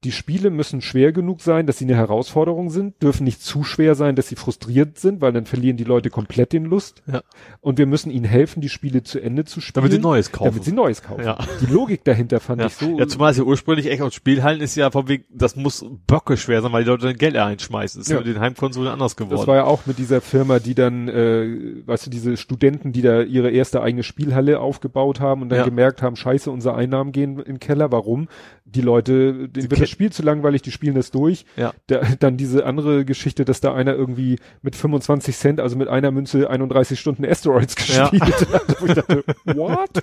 die 0.05 0.13
Spiele 0.13 0.49
müssen 0.49 0.81
schwer 0.81 1.13
genug 1.13 1.43
sein, 1.43 1.67
dass 1.67 1.77
sie 1.77 1.85
eine 1.85 1.95
Herausforderung 1.95 2.71
sind, 2.71 3.03
dürfen 3.03 3.25
nicht 3.25 3.43
zu 3.43 3.65
schwer 3.65 3.95
sein, 3.95 4.17
dass 4.17 4.29
sie 4.29 4.35
frustriert 4.37 4.99
sind, 4.99 5.21
weil 5.21 5.33
dann 5.33 5.45
verlieren 5.45 5.77
die 5.77 5.85
Leute 5.85 6.09
komplett 6.09 6.55
den 6.55 6.65
Lust. 6.65 7.03
Ja. 7.07 7.21
Und 7.61 7.77
wir 7.77 7.85
müssen 7.85 8.11
ihnen 8.11 8.25
helfen, 8.25 8.63
die 8.63 8.71
Spiele 8.71 9.03
zu 9.03 9.21
Ende 9.21 9.45
zu 9.45 9.61
spielen. 9.61 9.83
Damit 9.83 9.93
sie 9.93 9.99
Neues 9.99 10.33
kaufen. 10.33 10.53
Damit 10.53 10.65
sie 10.65 10.73
Neues 10.73 11.03
kaufen. 11.03 11.25
Ja. 11.25 11.37
Die 11.61 11.67
Logik 11.67 12.03
dahinter 12.05 12.41
fand 12.41 12.63
Ja. 12.63 12.69
ich 12.69 12.75
so. 12.77 12.99
ja, 12.99 13.07
zumal 13.09 13.33
es 13.33 13.37
ja 13.37 13.45
ursprünglich 13.45 13.91
echt 13.91 14.01
aus 14.01 14.15
Spielhallen 14.15 14.63
ist 14.63 14.75
ja 14.75 14.91
von 14.91 15.07
wegen, 15.09 15.25
das 15.31 15.55
muss 15.55 15.85
Böcke 16.07 16.39
schwer 16.39 16.63
sein, 16.63 16.73
weil 16.73 16.85
die 16.85 16.89
Leute 16.91 17.07
dann 17.07 17.17
Geld 17.17 17.37
einschmeißen. 17.37 18.01
Das 18.01 18.07
ist 18.09 18.13
Ja. 18.13 18.19
mit 18.21 18.27
den 18.27 18.41
Heimkonsolen 18.41 18.91
anders 18.91 19.17
geworden. 19.17 19.37
Das 19.37 19.47
war 19.47 19.57
ja 19.57 19.65
auch 19.65 19.85
mit 19.85 19.99
dieser 19.99 20.23
Firma, 20.23 20.61
die 20.61 20.75
dann, 20.75 21.09
äh, 21.09 21.87
weißt 21.87 22.07
du, 22.07 22.11
diese 22.11 22.39
Studenten, 22.39 22.93
die 22.93 23.03
da 23.03 23.21
ihre 23.21 23.51
erste 23.51 23.83
eigene 23.83 24.03
Spielhalle 24.03 24.61
aufgebaut 24.61 25.21
haben 25.21 25.43
und 25.43 25.51
dann 25.51 25.59
Ja. 25.59 25.65
gemerkt 25.67 26.01
haben, 26.01 26.17
scheiße, 26.17 26.51
unsere 26.51 26.75
Einnahmen 26.75 27.13
gehen 27.13 27.39
in 27.39 27.45
den 27.45 27.61
Keller. 27.61 27.93
Warum? 27.93 28.29
Die 28.75 28.81
Leute, 28.83 29.49
denen 29.49 29.71
wird 29.71 29.81
das 29.81 29.89
Spiel 29.91 30.11
zu 30.13 30.23
langweilig, 30.23 30.63
die 30.63 30.71
spielen 30.71 30.95
das 30.95 31.11
durch. 31.11 31.45
Ja. 31.57 31.73
Der, 31.89 32.03
dann 32.19 32.37
diese 32.37 32.65
andere 32.67 33.05
Geschichte, 33.05 33.45
dass 33.45 33.61
da 33.61 33.75
einer 33.75 33.95
irgendwie 33.95 34.39
mit 34.63 34.77
25 34.77 35.37
Cent, 35.37 35.61
also 35.61 35.77
mit 35.77 35.89
einer 35.89 36.11
Münze 36.11 36.49
31 36.49 36.99
Stunden 37.01 37.25
Asteroids 37.25 37.75
Ja. 37.95 38.09
gespielt 38.09 38.53
hat. 38.53 38.81
Wo 38.81 38.87
ich 38.87 38.95
dachte, 38.95 39.25
what? 39.47 40.03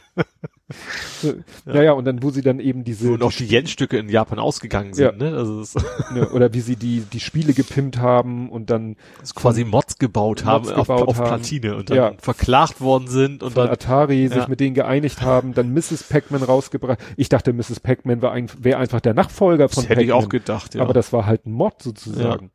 So, 1.21 1.33
Naja, 1.65 1.93
und 1.93 2.03
dann, 2.05 2.21
wo 2.21 2.29
sie 2.29 2.41
dann 2.41 2.59
eben 2.59 2.83
diese, 2.83 3.11
und 3.13 3.23
auch 3.23 3.31
die 3.31 3.45
Yen-Stücke 3.45 3.97
in 3.97 4.09
Japan 4.09 4.37
ausgegangen 4.37 4.93
sind, 4.93 5.05
Ja. 5.05 5.11
ne? 5.31 5.35
Also 5.37 5.61
es 5.61 5.75
ne, 6.13 6.29
oder 6.29 6.53
wie 6.53 6.59
sie 6.59 6.75
die, 6.75 7.01
die 7.01 7.21
Spiele 7.21 7.53
gepimpt 7.53 7.97
haben 7.99 8.49
und 8.49 8.69
dann 8.69 8.97
ist 9.23 9.33
quasi 9.35 9.63
Mods 9.63 9.97
gebaut 9.97 10.43
haben 10.43 10.65
Mods 10.65 10.75
auf, 10.75 10.87
gebaut 10.87 11.07
auf 11.07 11.19
haben. 11.19 11.27
Platine 11.27 11.75
und 11.77 11.89
dann 11.89 11.97
Ja. 11.97 12.11
verklagt 12.19 12.81
worden 12.81 13.07
sind 13.07 13.43
und 13.43 13.53
von 13.53 13.63
dann 13.63 13.71
Atari 13.73 14.27
sich 14.27 14.35
ja. 14.37 14.47
mit 14.49 14.59
denen 14.59 14.75
geeinigt 14.75 15.21
haben, 15.21 15.53
dann 15.53 15.73
Mrs. 15.73 16.03
Pac-Man 16.09 16.43
rausgebracht. 16.43 16.99
Ich 17.15 17.29
dachte, 17.29 17.53
Mrs. 17.53 17.79
Pac-Man 17.79 18.21
wäre 18.21 18.33
ein, 18.33 18.49
wär 18.59 18.79
einfach 18.79 19.01
der 19.01 19.13
Nachfolger 19.13 19.69
von 19.69 19.83
das 19.83 19.89
hätte 19.89 20.03
ich 20.03 20.11
auch 20.11 20.29
gedacht, 20.29 20.75
ja. 20.75 20.81
Aber 20.81 20.93
das 20.93 21.13
war 21.13 21.25
halt 21.25 21.45
ein 21.45 21.51
Mod 21.51 21.81
sozusagen. 21.81 22.51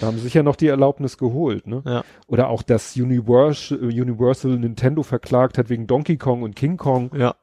Da 0.00 0.08
haben 0.08 0.16
sie 0.16 0.24
sich 0.24 0.34
ja 0.34 0.42
noch 0.42 0.56
die 0.56 0.66
Erlaubnis 0.66 1.18
geholt, 1.18 1.66
ne? 1.66 1.82
ja. 1.86 2.04
Oder 2.26 2.48
auch, 2.48 2.62
dass 2.62 2.96
Universal, 2.96 3.78
Universal 3.78 4.58
Nintendo 4.58 5.02
verklagt 5.02 5.56
hat 5.56 5.70
wegen 5.70 5.86
Donkey 5.86 6.16
Kong 6.16 6.42
und 6.42 6.56
King 6.56 6.76
Kong. 6.76 7.10
ja. 7.16 7.34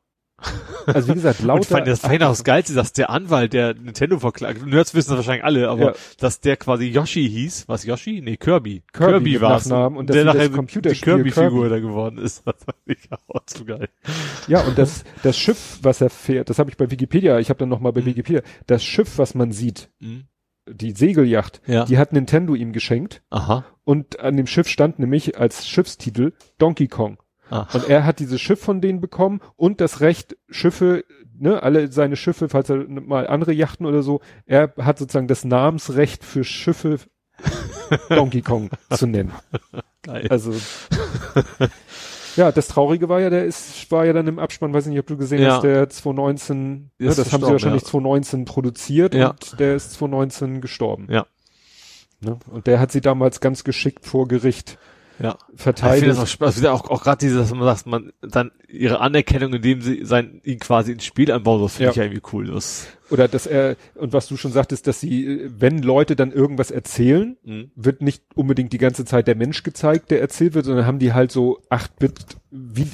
Also 0.88 1.10
wie 1.10 1.14
gesagt, 1.14 1.40
Und 1.42 1.46
lauter. 1.48 1.62
ich 1.62 1.68
fand 1.68 1.88
das 1.88 2.00
fand 2.00 2.14
ich 2.16 2.24
auch 2.24 2.30
das 2.30 2.44
Geilste, 2.44 2.74
dass 2.74 2.94
der 2.94 3.10
Anwalt, 3.10 3.54
der 3.54 3.74
Nintendo 3.76 4.20
verklagt, 4.20 4.66
Nerds 4.66 4.94
wissen 4.96 5.10
das 5.12 5.18
wahrscheinlich 5.18 5.44
alle, 5.44 5.70
aber 5.70 5.82
Ja. 5.82 5.94
dass 6.20 6.40
der 6.42 6.58
quasi 6.58 6.86
Yoshi 6.88 7.30
hieß, 7.30 7.68
was 7.68 7.86
Yoshi? 7.86 8.22
Nee, 8.22 8.38
Kirby. 8.38 8.84
Kirby 8.94 9.34
mit 9.34 9.42
war's. 9.42 9.66
Nachnamen 9.68 9.98
und 9.98 10.10
der 10.10 10.26
nachher 10.26 10.50
die 10.50 10.56
Computerspiel 10.56 11.14
Kirby-Figur 11.16 11.66
Kirby- 11.66 11.70
da 11.70 11.80
geworden 11.80 12.18
ist. 12.18 12.44
Das 12.52 12.56
fand 12.64 12.78
ich 12.88 13.10
auch 13.28 13.46
zu 13.46 13.66
geil. 13.66 13.90
Ja, 14.48 14.62
und 14.62 14.78
das, 14.78 15.04
das 15.24 15.38
Schiff, 15.38 15.80
was 15.84 16.02
er 16.02 16.10
fährt, 16.10 16.50
das 16.50 16.58
habe 16.60 16.70
ich 16.70 16.78
bei 16.78 16.90
Wikipedia, 16.92 17.40
ich 17.40 17.50
habe 17.50 17.60
dann 17.60 17.70
noch 17.70 17.80
mal 17.80 17.92
bei 17.92 18.02
Mhm. 18.02 18.06
Wikipedia, 18.08 18.42
das 18.68 18.84
Schiff, 18.84 19.18
was 19.18 19.36
man 19.36 19.52
sieht, 19.52 19.90
Mhm. 20.00 20.24
die 20.70 20.92
Segelyacht, 20.92 21.62
Ja. 21.68 21.86
die 21.86 21.98
hat 21.98 22.14
Nintendo 22.14 22.56
ihm 22.56 22.72
geschenkt. 22.74 23.22
Aha. 23.30 23.66
Und 23.84 24.20
an 24.20 24.38
dem 24.38 24.48
Schiff 24.48 24.68
stand 24.68 25.00
nämlich 25.00 25.38
als 25.40 25.68
Schiffstitel 25.68 26.34
Donkey 26.58 26.88
Kong. 26.88 27.18
Ah. 27.52 27.68
Und 27.74 27.88
er 27.90 28.06
hat 28.06 28.20
dieses 28.20 28.40
Schiff 28.42 28.62
von 28.62 28.82
denen 28.82 29.02
bekommen 29.02 29.42
und 29.58 29.82
das 29.82 30.00
Recht, 30.02 30.38
Schiffe, 30.50 31.04
ne, 31.38 31.62
alle 31.62 31.92
seine 31.92 32.16
Schiffe, 32.16 32.50
falls 32.50 32.70
er 32.70 32.78
mal 32.88 33.28
andere 33.28 33.52
Yachten 33.54 33.86
oder 33.86 34.02
so, 34.04 34.22
er 34.46 34.74
hat 34.78 34.98
sozusagen 34.98 35.28
das 35.28 35.44
Namensrecht 35.44 36.24
für 36.24 36.44
Schiffe 36.44 36.98
Donkey 38.10 38.42
Kong 38.42 38.70
zu 38.94 39.06
nennen. 39.06 39.32
Geil. 40.02 40.28
Also 40.30 40.54
ja, 42.38 42.52
das 42.52 42.68
Traurige 42.70 43.10
war 43.10 43.20
ja, 43.20 43.30
der 43.30 43.46
ist, 43.46 43.92
war 43.92 44.06
ja 44.06 44.14
dann 44.14 44.28
im 44.28 44.40
Abspann, 44.40 44.74
weiß 44.74 44.86
ich 44.86 44.92
nicht, 44.92 45.00
ob 45.00 45.08
du 45.08 45.18
gesehen 45.18 45.42
Ja. 45.42 45.56
hast, 45.56 45.64
der 45.64 45.90
2019, 45.90 46.92
Der 47.00 47.10
ne, 47.10 47.16
das 47.16 47.34
haben 47.34 47.44
sie 47.44 47.52
wahrscheinlich 47.52 47.84
ja. 47.84 47.90
2019 47.90 48.46
produziert 48.46 49.14
Ja. 49.14 49.32
und 49.32 49.60
der 49.60 49.76
ist 49.76 49.92
2019 49.94 50.62
gestorben. 50.62 51.08
Ja. 51.10 51.26
Ne? 52.22 52.38
Und 52.50 52.68
der 52.68 52.80
hat 52.80 52.92
sie 52.92 53.02
damals 53.02 53.42
ganz 53.42 53.64
geschickt 53.64 54.06
vor 54.06 54.28
Gericht 54.28 54.78
Ja. 55.20 55.38
Ich 55.54 55.62
verteidigt. 55.62 56.00
finde 56.06 56.16
das 56.16 56.42
auch 56.42 56.58
wieder 56.58 56.74
auch, 56.74 56.90
auch 56.90 57.04
gerade 57.04 57.18
dieses, 57.20 57.38
dass 57.38 57.52
man 57.54 57.64
sagt, 57.64 57.86
man 57.86 58.12
dann 58.22 58.52
ihre 58.68 59.00
Anerkennung, 59.02 59.54
indem 59.54 59.82
sie 59.82 60.04
sein, 60.06 60.42
ihn 60.44 60.60
quasi 60.60 60.92
ins 60.94 61.06
Spiel 61.06 61.32
einbauen, 61.32 61.62
das 61.62 61.74
finde 61.76 61.86
Ja. 61.86 61.90
ich 61.92 61.98
ja 61.98 62.04
irgendwie 62.04 62.24
cool. 62.34 62.48
Das, 62.48 62.88
Oder 63.12 63.28
dass 63.28 63.46
er, 63.46 63.76
und 63.96 64.14
was 64.14 64.28
du 64.28 64.38
schon 64.38 64.52
sagtest, 64.52 64.88
dass 64.88 65.00
sie, 65.00 65.42
wenn 65.48 65.82
Leute 65.82 66.16
dann 66.16 66.32
irgendwas 66.32 66.72
erzählen, 66.72 67.38
mhm. 67.44 67.72
wird 67.76 68.02
nicht 68.02 68.24
unbedingt 68.36 68.74
die 68.74 68.78
ganze 68.78 69.06
Zeit 69.06 69.28
der 69.28 69.36
Mensch 69.36 69.64
gezeigt, 69.64 70.10
der 70.12 70.22
erzählt 70.22 70.54
wird, 70.54 70.66
sondern 70.66 70.86
haben 70.86 71.00
die 71.00 71.14
halt 71.14 71.32
so 71.32 71.60
8-Bit 71.70 72.14
wie, 72.54 72.86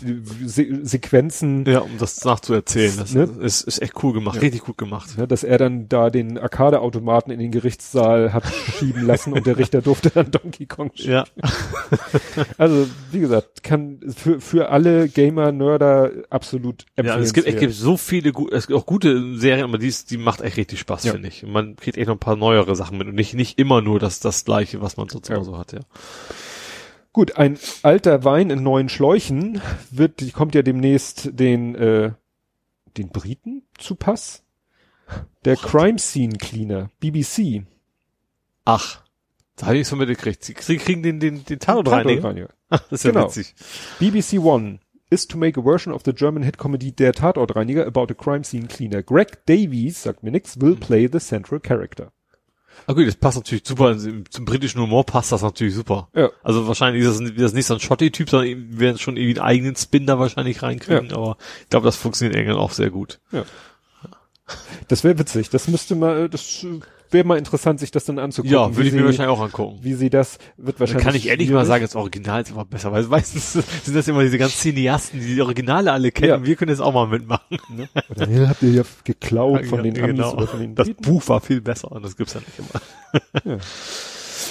Se 0.45 0.67
Sequenzen, 0.83 1.65
Ja, 1.65 1.79
um 1.79 1.89
das 1.97 2.23
nachzuerzählen. 2.23 2.93
Das 2.97 3.15
Ne? 3.15 3.23
ist, 3.41 3.61
ist 3.61 3.81
echt 3.81 3.93
cool 4.03 4.13
gemacht, 4.13 4.35
Ja. 4.35 4.41
richtig 4.41 4.61
gut 4.61 4.77
gemacht. 4.77 5.17
ne, 5.17 5.27
dass 5.27 5.43
er 5.43 5.57
dann 5.57 5.89
da 5.89 6.11
den 6.11 6.37
Arcade-Automaten 6.37 7.31
in 7.31 7.39
den 7.39 7.49
Gerichtssaal 7.51 8.33
hat 8.33 8.45
schieben 8.45 9.03
lassen 9.05 9.33
und 9.33 9.47
der 9.47 9.57
Richter 9.57 9.81
durfte 9.81 10.11
dann 10.11 10.29
Donkey 10.29 10.65
Kong 10.67 10.91
spielen. 10.93 11.11
Ja. 11.11 11.25
Also, 12.57 12.87
wie 13.11 13.19
gesagt, 13.19 13.63
kann 13.63 13.99
für, 14.15 14.39
für 14.41 14.69
alle 14.69 15.07
Gamer, 15.09 15.51
Nörder 15.51 16.11
absolut 16.29 16.85
Ja, 17.01 17.17
es 17.17 17.33
gibt, 17.33 17.47
es 17.47 17.59
gibt 17.59 17.73
so 17.73 17.97
viele, 17.97 18.31
es 18.51 18.67
gibt 18.67 18.77
auch 18.77 18.85
gute 18.85 19.35
Serien, 19.37 19.63
aber 19.65 19.77
die, 19.77 19.87
ist, 19.87 20.06
die 20.09 20.17
macht 20.17 20.41
echt 20.41 20.57
richtig 20.57 20.79
Spaß, 20.79 21.03
Ja. 21.05 21.13
finde 21.13 21.27
ich. 21.27 21.43
Und 21.43 21.51
man 21.51 21.75
kriegt 21.75 21.97
echt 21.97 22.07
noch 22.07 22.15
ein 22.15 22.19
paar 22.19 22.35
neuere 22.35 22.75
Sachen 22.75 22.97
mit 22.97 23.07
und 23.07 23.15
nicht, 23.15 23.33
nicht 23.33 23.59
immer 23.59 23.81
nur 23.81 23.99
das, 23.99 24.19
das 24.19 24.45
Gleiche, 24.45 24.81
was 24.81 24.97
man 24.97 25.09
so 25.09 25.19
zu 25.19 25.33
Ja. 25.33 25.39
Hause 25.39 25.57
hat, 25.57 25.71
ja. 25.73 25.79
Gut, 27.13 27.37
ein 27.37 27.57
alter 27.83 28.23
Wein 28.23 28.49
in 28.51 28.61
neuen 28.63 28.89
Schläuchen 28.89 29.61
wird, 29.89 30.19
die 30.19 30.31
kommt 30.31 30.53
ja 30.55 30.61
demnächst 30.61 31.29
den, 31.39 31.73
äh, 31.75 32.11
den 32.95 33.09
Briten 33.09 33.63
zu 33.77 33.95
Pass. 33.95 34.43
Der 35.45 35.55
Crime 35.55 35.97
Scene 35.99 36.35
Cleaner, 36.37 36.89
BBC. 36.99 37.63
Ach, 38.65 39.01
da 39.55 39.67
habe 39.67 39.77
ich 39.77 39.87
so 39.87 39.95
mitgekriegt. 39.95 40.43
Sie 40.43 40.53
kriegen 40.53 41.01
den, 41.01 41.19
den, 41.19 41.45
den 41.45 41.59
Tatortreiniger. 41.59 42.21
Tatortreiniger. 42.21 42.49
Das 42.69 42.91
ist 42.91 43.03
ja 43.05 43.11
Genau. 43.11 43.27
witzig. 43.27 43.55
BBC 43.97 44.39
One 44.43 44.79
is 45.09 45.27
to 45.27 45.37
make 45.37 45.59
a 45.59 45.63
version 45.63 45.93
of 45.93 46.03
the 46.05 46.13
German 46.13 46.43
hit 46.43 46.57
comedy 46.57 46.91
Der 46.91 47.13
Tatortreiniger 47.13 47.85
about 47.85 48.07
a 48.09 48.13
crime 48.13 48.43
scene 48.43 48.67
cleaner. 48.67 49.03
Greg 49.03 49.45
Davies, 49.45 50.03
sagt 50.03 50.23
mir 50.23 50.31
nix, 50.31 50.59
will 50.59 50.75
play 50.75 51.07
the 51.11 51.19
central 51.19 51.59
character. 51.59 52.11
Ah 52.85 52.93
gut, 52.93 53.07
das 53.07 53.15
passt 53.15 53.37
natürlich 53.37 53.65
super. 53.65 53.97
Zum 53.97 54.29
zum 54.29 54.45
britischen 54.45 54.79
Humor 54.81 55.05
passt 55.05 55.31
das 55.31 55.41
natürlich 55.41 55.73
super. 55.73 56.09
Ja. 56.13 56.29
Also 56.43 56.67
wahrscheinlich 56.67 57.03
ist 57.03 57.19
das, 57.19 57.31
das 57.35 57.53
nicht 57.53 57.65
so 57.65 57.73
ein 57.73 57.79
Schotti-Typ, 57.79 58.29
sondern 58.29 58.71
wir 58.71 58.79
werden 58.79 58.97
schon 58.99 59.17
irgendwie 59.17 59.39
einen 59.39 59.47
eigenen 59.47 59.75
Spin 59.75 60.05
da 60.05 60.19
wahrscheinlich 60.19 60.61
reinkriegen. 60.61 61.11
Aber 61.11 61.37
ich 61.63 61.69
glaube, 61.69 61.85
das 61.85 61.95
funktioniert 61.95 62.35
in 62.35 62.41
England 62.41 62.59
auch 62.59 62.71
sehr 62.71 62.91
gut. 62.91 63.19
Das 64.87 65.03
wäre 65.03 65.17
witzig. 65.17 65.49
Das 65.49 65.67
müsste 65.67 65.95
mal, 65.95 66.29
das 66.29 66.65
wäre 67.11 67.25
mal 67.25 67.37
interessant, 67.37 67.79
sich 67.79 67.91
das 67.91 68.05
dann 68.05 68.19
anzugucken. 68.19 68.53
Ja, 68.57 68.75
würde 68.75 68.87
ich 68.87 68.93
mir 68.93 68.99
sie- 69.01 69.05
wahrscheinlich 69.05 69.35
auch 69.37 69.41
angucken. 69.41 69.79
Wie 69.81 69.93
sie 69.93 70.09
das, 70.09 70.37
wird 70.57 70.75
Dann 70.75 70.79
wahrscheinlich. 70.81 71.05
kann 71.05 71.15
ich 71.15 71.27
ehrlich 71.27 71.47
mal 71.49 71.53
schwierig. 71.59 71.67
sagen, 71.67 71.83
das 71.83 71.95
Original 71.95 72.41
ist 72.41 72.51
aber 72.51 72.65
besser, 72.65 72.91
weil 72.91 73.03
meistens 73.03 73.53
sind 73.83 73.95
das 73.95 74.07
immer 74.07 74.23
diese 74.23 74.37
ganzen 74.37 74.57
Cineasten, 74.59 75.19
die 75.19 75.35
die 75.35 75.41
Originale 75.41 75.91
alle 75.91 76.11
kennen. 76.11 76.29
Ja. 76.29 76.45
Wir 76.45 76.55
können 76.55 76.69
jetzt 76.71 76.81
auch 76.81 76.93
mal 76.93 77.07
mitmachen. 77.07 77.57
Oder 78.09 78.29
ja, 78.29 78.49
habt 78.49 78.63
ihr 78.63 78.71
ja 78.71 78.83
geklaut 79.03 79.65
von 79.65 79.83
den 79.83 79.95
Ja, 79.95 80.03
Amis 80.03 80.15
genau. 80.15 80.33
oder 80.33 80.47
von 80.47 80.59
den 80.59 80.75
Das? 80.75 80.89
Buch 81.01 81.27
war 81.27 81.41
viel 81.41 81.61
besser 81.61 81.91
und 81.91 82.03
das 82.03 82.15
gibt's 82.17 82.33
ja 82.33 82.41
nicht 82.41 82.59
immer. 82.59 83.59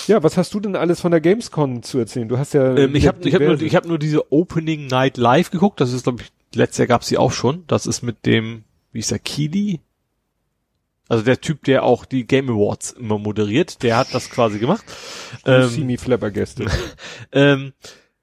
Ja, 0.09 0.23
was 0.23 0.37
hast 0.37 0.55
du 0.55 0.61
denn 0.61 0.77
alles 0.77 1.01
von 1.01 1.11
der 1.11 1.21
Gamescom 1.21 1.83
zu 1.83 1.99
erzählen? 1.99 2.29
Du 2.29 2.39
hast 2.39 2.55
ja. 2.55 2.77
Ähm, 2.77 2.95
ich 2.95 3.07
habe 3.07 3.27
ich 3.29 3.35
hab 3.35 3.43
nur, 3.43 3.61
ich 3.61 3.75
hab 3.77 3.87
nur 3.87 3.99
diese 3.99 4.33
Opening 4.33 4.87
Night 4.87 5.17
Live 5.17 5.51
geguckt. 5.51 5.81
Das 5.81 5.93
ist, 5.93 6.05
glaube 6.05 6.23
ich, 6.23 6.33
letztes 6.57 6.79
Jahr 6.79 6.87
gab's 6.89 7.09
die 7.09 7.19
auch 7.19 7.33
schon. 7.33 7.65
Das 7.67 7.87
ist 7.87 8.03
mit 8.03 8.25
dem, 8.27 8.65
wie 8.93 9.01
ist 9.01 9.11
der, 9.11 9.19
Kili? 9.19 9.81
Also 11.09 11.23
der 11.25 11.41
Typ, 11.41 11.63
der 11.65 11.85
auch 11.85 12.05
die 12.05 12.27
Game 12.27 12.49
Awards 12.51 12.91
immer 12.93 13.19
moderiert, 13.19 13.83
der 13.83 13.97
hat 13.97 14.13
das 14.13 14.29
quasi 14.31 14.59
gemacht. 14.59 14.85
You 15.47 15.69
see 15.69 15.81
Ähm, 15.81 15.87
me 15.87 15.99
Flabbergasted. 15.99 16.69
ähm, 17.33 17.73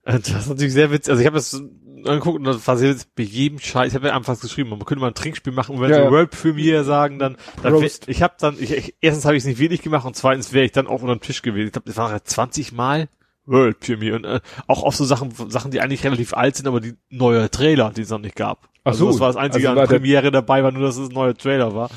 das 0.03 0.27
ist 0.29 0.49
natürlich 0.49 0.73
sehr 0.73 0.91
witzig. 0.91 1.11
Also 1.11 1.21
ich 1.21 1.27
habe 1.27 1.37
das 1.37 1.61
angeguckt 2.05 2.39
und 2.39 2.43
das 2.43 2.67
war 2.67 2.77
jetzt 2.81 3.15
bei 3.15 3.23
jedem 3.23 3.59
Scheiß, 3.59 3.87
ich 3.89 3.95
habe 3.95 4.07
ja 4.07 4.15
einfach 4.15 4.37
geschrieben, 4.37 4.69
man 4.71 4.79
könnte 4.83 4.99
mal 4.99 5.07
ein 5.07 5.13
Trinkspiel 5.13 5.53
machen 5.53 5.75
und 5.75 5.81
wenn 5.81 5.89
Ja, 5.89 5.95
sie 5.95 6.01
ja. 6.03 6.11
World 6.11 6.31
Premiere 6.31 6.83
sagen, 6.83 7.17
dann, 7.19 7.37
dann 7.61 7.81
ich 8.07 8.21
habe 8.21 8.33
dann, 8.39 8.57
ich, 8.59 8.71
ich, 8.73 8.95
erstens 8.99 9.23
habe 9.23 9.37
ich 9.37 9.43
es 9.43 9.47
nicht 9.47 9.59
wenig 9.59 9.81
gemacht 9.81 10.05
und 10.05 10.13
zweitens 10.17 10.51
wäre 10.51 10.65
ich 10.65 10.73
dann 10.73 10.87
auch 10.87 11.01
unter 11.01 11.15
dem 11.15 11.21
Tisch 11.21 11.41
gewesen. 11.41 11.67
Ich 11.67 11.71
glaube, 11.71 11.85
das 11.87 11.95
waren 11.95 12.11
ja 12.11 12.21
20 12.21 12.73
Mal 12.73 13.07
World 13.45 13.79
Premiere 13.79 14.15
und 14.17 14.25
äh, 14.25 14.41
auch 14.67 14.83
auf 14.83 14.95
so 14.97 15.05
Sachen, 15.05 15.31
Sachen, 15.49 15.71
die 15.71 15.79
eigentlich 15.79 16.03
relativ 16.03 16.33
alt 16.33 16.57
sind, 16.57 16.67
aber 16.67 16.81
die 16.81 16.95
neue 17.09 17.49
Trailer, 17.49 17.91
die 17.95 18.01
es 18.01 18.09
noch 18.09 18.19
nicht 18.19 18.35
gab. 18.35 18.67
Ach 18.83 18.91
Also 18.91 19.05
so, 19.05 19.11
das 19.11 19.19
war 19.21 19.27
das 19.27 19.37
einzige 19.37 19.69
also 19.69 19.71
an 19.71 19.75
war 19.77 19.87
der- 19.87 19.95
Premiere 19.99 20.31
dabei, 20.31 20.61
war 20.61 20.73
nur, 20.73 20.83
dass 20.83 20.97
es 20.97 21.07
ein 21.07 21.13
neuer 21.13 21.35
Trailer 21.37 21.73
war. 21.73 21.89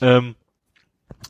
Ähm, 0.00 0.34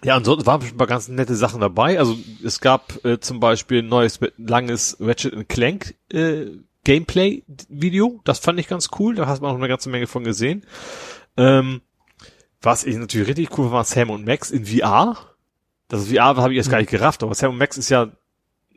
ja, 0.05 0.17
ansonsten 0.17 0.47
waren 0.47 0.61
schon 0.61 0.75
ein 0.75 0.79
paar 0.79 0.87
ganz 0.87 1.09
nette 1.09 1.35
Sachen 1.35 1.61
dabei. 1.61 1.99
Also 1.99 2.17
es 2.45 2.61
gab 2.61 3.05
äh, 3.05 3.19
zum 3.19 3.41
Beispiel 3.41 3.83
ein 3.83 3.89
neues, 3.89 4.21
langes 4.37 4.97
Ratchet 5.01 5.49
Clank 5.49 5.95
äh, 6.13 6.47
Gameplay-Video. 6.85 8.21
Das 8.25 8.39
fand 8.39 8.61
ich 8.61 8.69
ganz 8.69 8.91
cool. 8.99 9.15
Da 9.15 9.27
hast 9.27 9.41
man 9.41 9.51
auch 9.51 9.57
eine 9.57 9.69
ganze 9.69 9.89
Menge 9.89 10.07
von 10.07 10.25
gesehen. 10.25 10.65
Ähm, 11.37 11.81
was 12.63 12.85
ich 12.85 12.97
natürlich 12.97 13.29
richtig 13.29 13.59
cool 13.59 13.71
war, 13.71 13.85
Sam 13.85 14.11
und 14.11 14.27
Max 14.27 14.51
in 14.51 14.67
VR. 14.67 15.17
Das 15.89 16.09
VR 16.09 16.37
habe 16.37 16.53
ich 16.53 16.57
jetzt 16.57 16.71
gar 16.71 16.79
nicht 16.79 16.91
gerafft, 16.91 17.23
aber 17.23 17.35
Sam 17.35 17.53
und 17.53 17.59
Max 17.59 17.77
ist 17.77 17.91
ja 17.91 18.11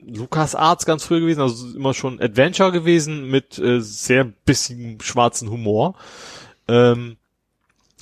Lukas 0.01 0.55
Arts 0.55 0.85
ganz 0.85 1.03
früh 1.03 1.19
gewesen, 1.19 1.41
also 1.41 1.75
immer 1.75 1.93
schon 1.93 2.21
Adventure 2.21 2.71
gewesen 2.71 3.29
mit 3.29 3.57
äh, 3.59 3.81
sehr 3.81 4.23
bisschen 4.23 4.99
schwarzen 5.01 5.49
Humor. 5.49 5.95
Ähm, 6.67 7.17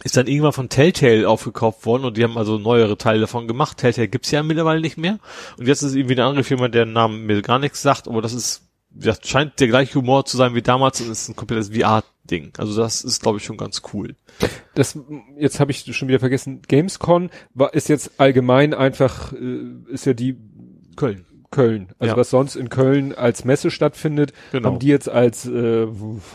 ist 0.03 0.15
dann 0.15 0.27
irgendwann 0.27 0.53
von 0.53 0.69
Telltale 0.69 1.27
aufgekauft 1.27 1.85
worden 1.85 2.05
und 2.05 2.17
die 2.17 2.23
haben 2.23 2.37
also 2.37 2.57
neuere 2.57 2.97
Teile 2.97 3.21
davon 3.21 3.47
gemacht. 3.47 3.77
Telltale 3.77 4.07
gibt's 4.07 4.31
ja 4.31 4.43
mittlerweile 4.43 4.81
nicht 4.81 4.97
mehr. 4.97 5.19
Und 5.57 5.67
jetzt 5.67 5.81
ist 5.81 5.95
irgendwie 5.95 6.15
eine 6.15 6.25
andere 6.25 6.43
Firma, 6.43 6.67
deren 6.67 6.93
Namen 6.93 7.25
mir 7.25 7.41
gar 7.41 7.59
nichts 7.59 7.81
sagt, 7.81 8.07
aber 8.07 8.21
das 8.21 8.33
ist, 8.33 8.61
das 8.91 9.19
scheint 9.23 9.59
der 9.59 9.67
gleiche 9.67 9.95
Humor 9.95 10.25
zu 10.25 10.37
sein 10.37 10.55
wie 10.55 10.61
damals 10.61 11.01
und 11.01 11.11
ist 11.11 11.29
ein 11.29 11.35
komplettes 11.35 11.69
VR-Ding. 11.69 12.53
Also 12.57 12.79
das 12.79 13.03
ist, 13.03 13.21
glaube 13.21 13.39
ich, 13.39 13.45
schon 13.45 13.57
ganz 13.57 13.81
cool. 13.93 14.15
Das, 14.75 14.99
jetzt 15.39 15.59
habe 15.59 15.71
ich 15.71 15.83
schon 15.95 16.07
wieder 16.07 16.19
vergessen, 16.19 16.61
Gamescon 16.67 17.31
war, 17.55 17.73
ist 17.73 17.89
jetzt 17.89 18.19
allgemein 18.19 18.75
einfach, 18.75 19.33
äh, 19.33 19.61
ist 19.89 20.05
ja 20.05 20.13
die 20.13 20.37
Köln. 20.95 21.25
Köln. 21.51 21.89
Also 21.99 22.11
Ja. 22.13 22.17
was 22.17 22.29
sonst 22.29 22.55
in 22.55 22.69
Köln 22.69 23.15
als 23.15 23.45
Messe 23.45 23.71
stattfindet, 23.71 24.33
Genau. 24.51 24.69
haben 24.69 24.79
die 24.79 24.87
jetzt 24.87 25.09
als 25.09 25.45
äh, 25.47 25.87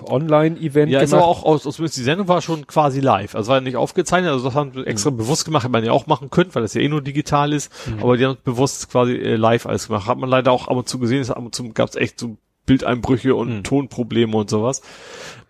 Online-Event 0.07 0.91
Ja, 0.91 0.99
gemacht. 1.01 1.05
ist 1.05 1.15
aber 1.15 1.27
auch 1.27 1.45
aus, 1.45 1.67
aus 1.67 1.77
die 1.77 2.03
Sendung 2.03 2.29
war 2.29 2.41
schon 2.43 2.67
quasi 2.67 3.01
live. 3.01 3.35
Also 3.35 3.49
war 3.51 3.57
ja 3.59 3.61
nicht 3.61 3.77
aufgezeichnet, 3.77 4.31
also 4.33 4.45
das 4.47 4.55
haben 4.55 4.75
wir 4.75 4.87
extra 4.87 5.11
bewusst 5.11 5.45
gemacht, 5.45 5.65
hätte 5.65 5.73
man 5.73 5.85
ja 5.85 5.93
auch 5.93 6.07
machen 6.07 6.31
können, 6.31 6.55
weil 6.55 6.63
das 6.63 6.75
ja 6.75 6.81
eh 6.81 6.89
nur 6.89 7.03
digital 7.03 7.53
ist. 7.53 7.71
Aber 8.01 8.17
die 8.17 8.25
haben 8.27 8.37
bewusst 8.45 8.91
quasi 8.91 9.15
äh, 9.15 9.37
live 9.37 9.67
alles 9.67 9.87
gemacht. 9.89 10.07
Hat 10.07 10.19
man 10.19 10.29
leider 10.31 10.53
auch 10.53 10.69
ab 10.69 10.77
und 10.77 10.89
zu 10.89 10.99
gesehen, 10.99 11.21
es 11.21 11.31
ab 11.31 11.39
und 11.45 11.55
zu 11.55 11.69
gab 11.73 11.89
es 11.89 11.97
echt 11.97 12.19
so 12.19 12.37
Bildeinbrüche 12.65 13.35
und 13.35 13.49
Mhm. 13.59 13.65
Tonprobleme 13.65 14.37
und 14.37 14.49
sowas. 14.49 14.83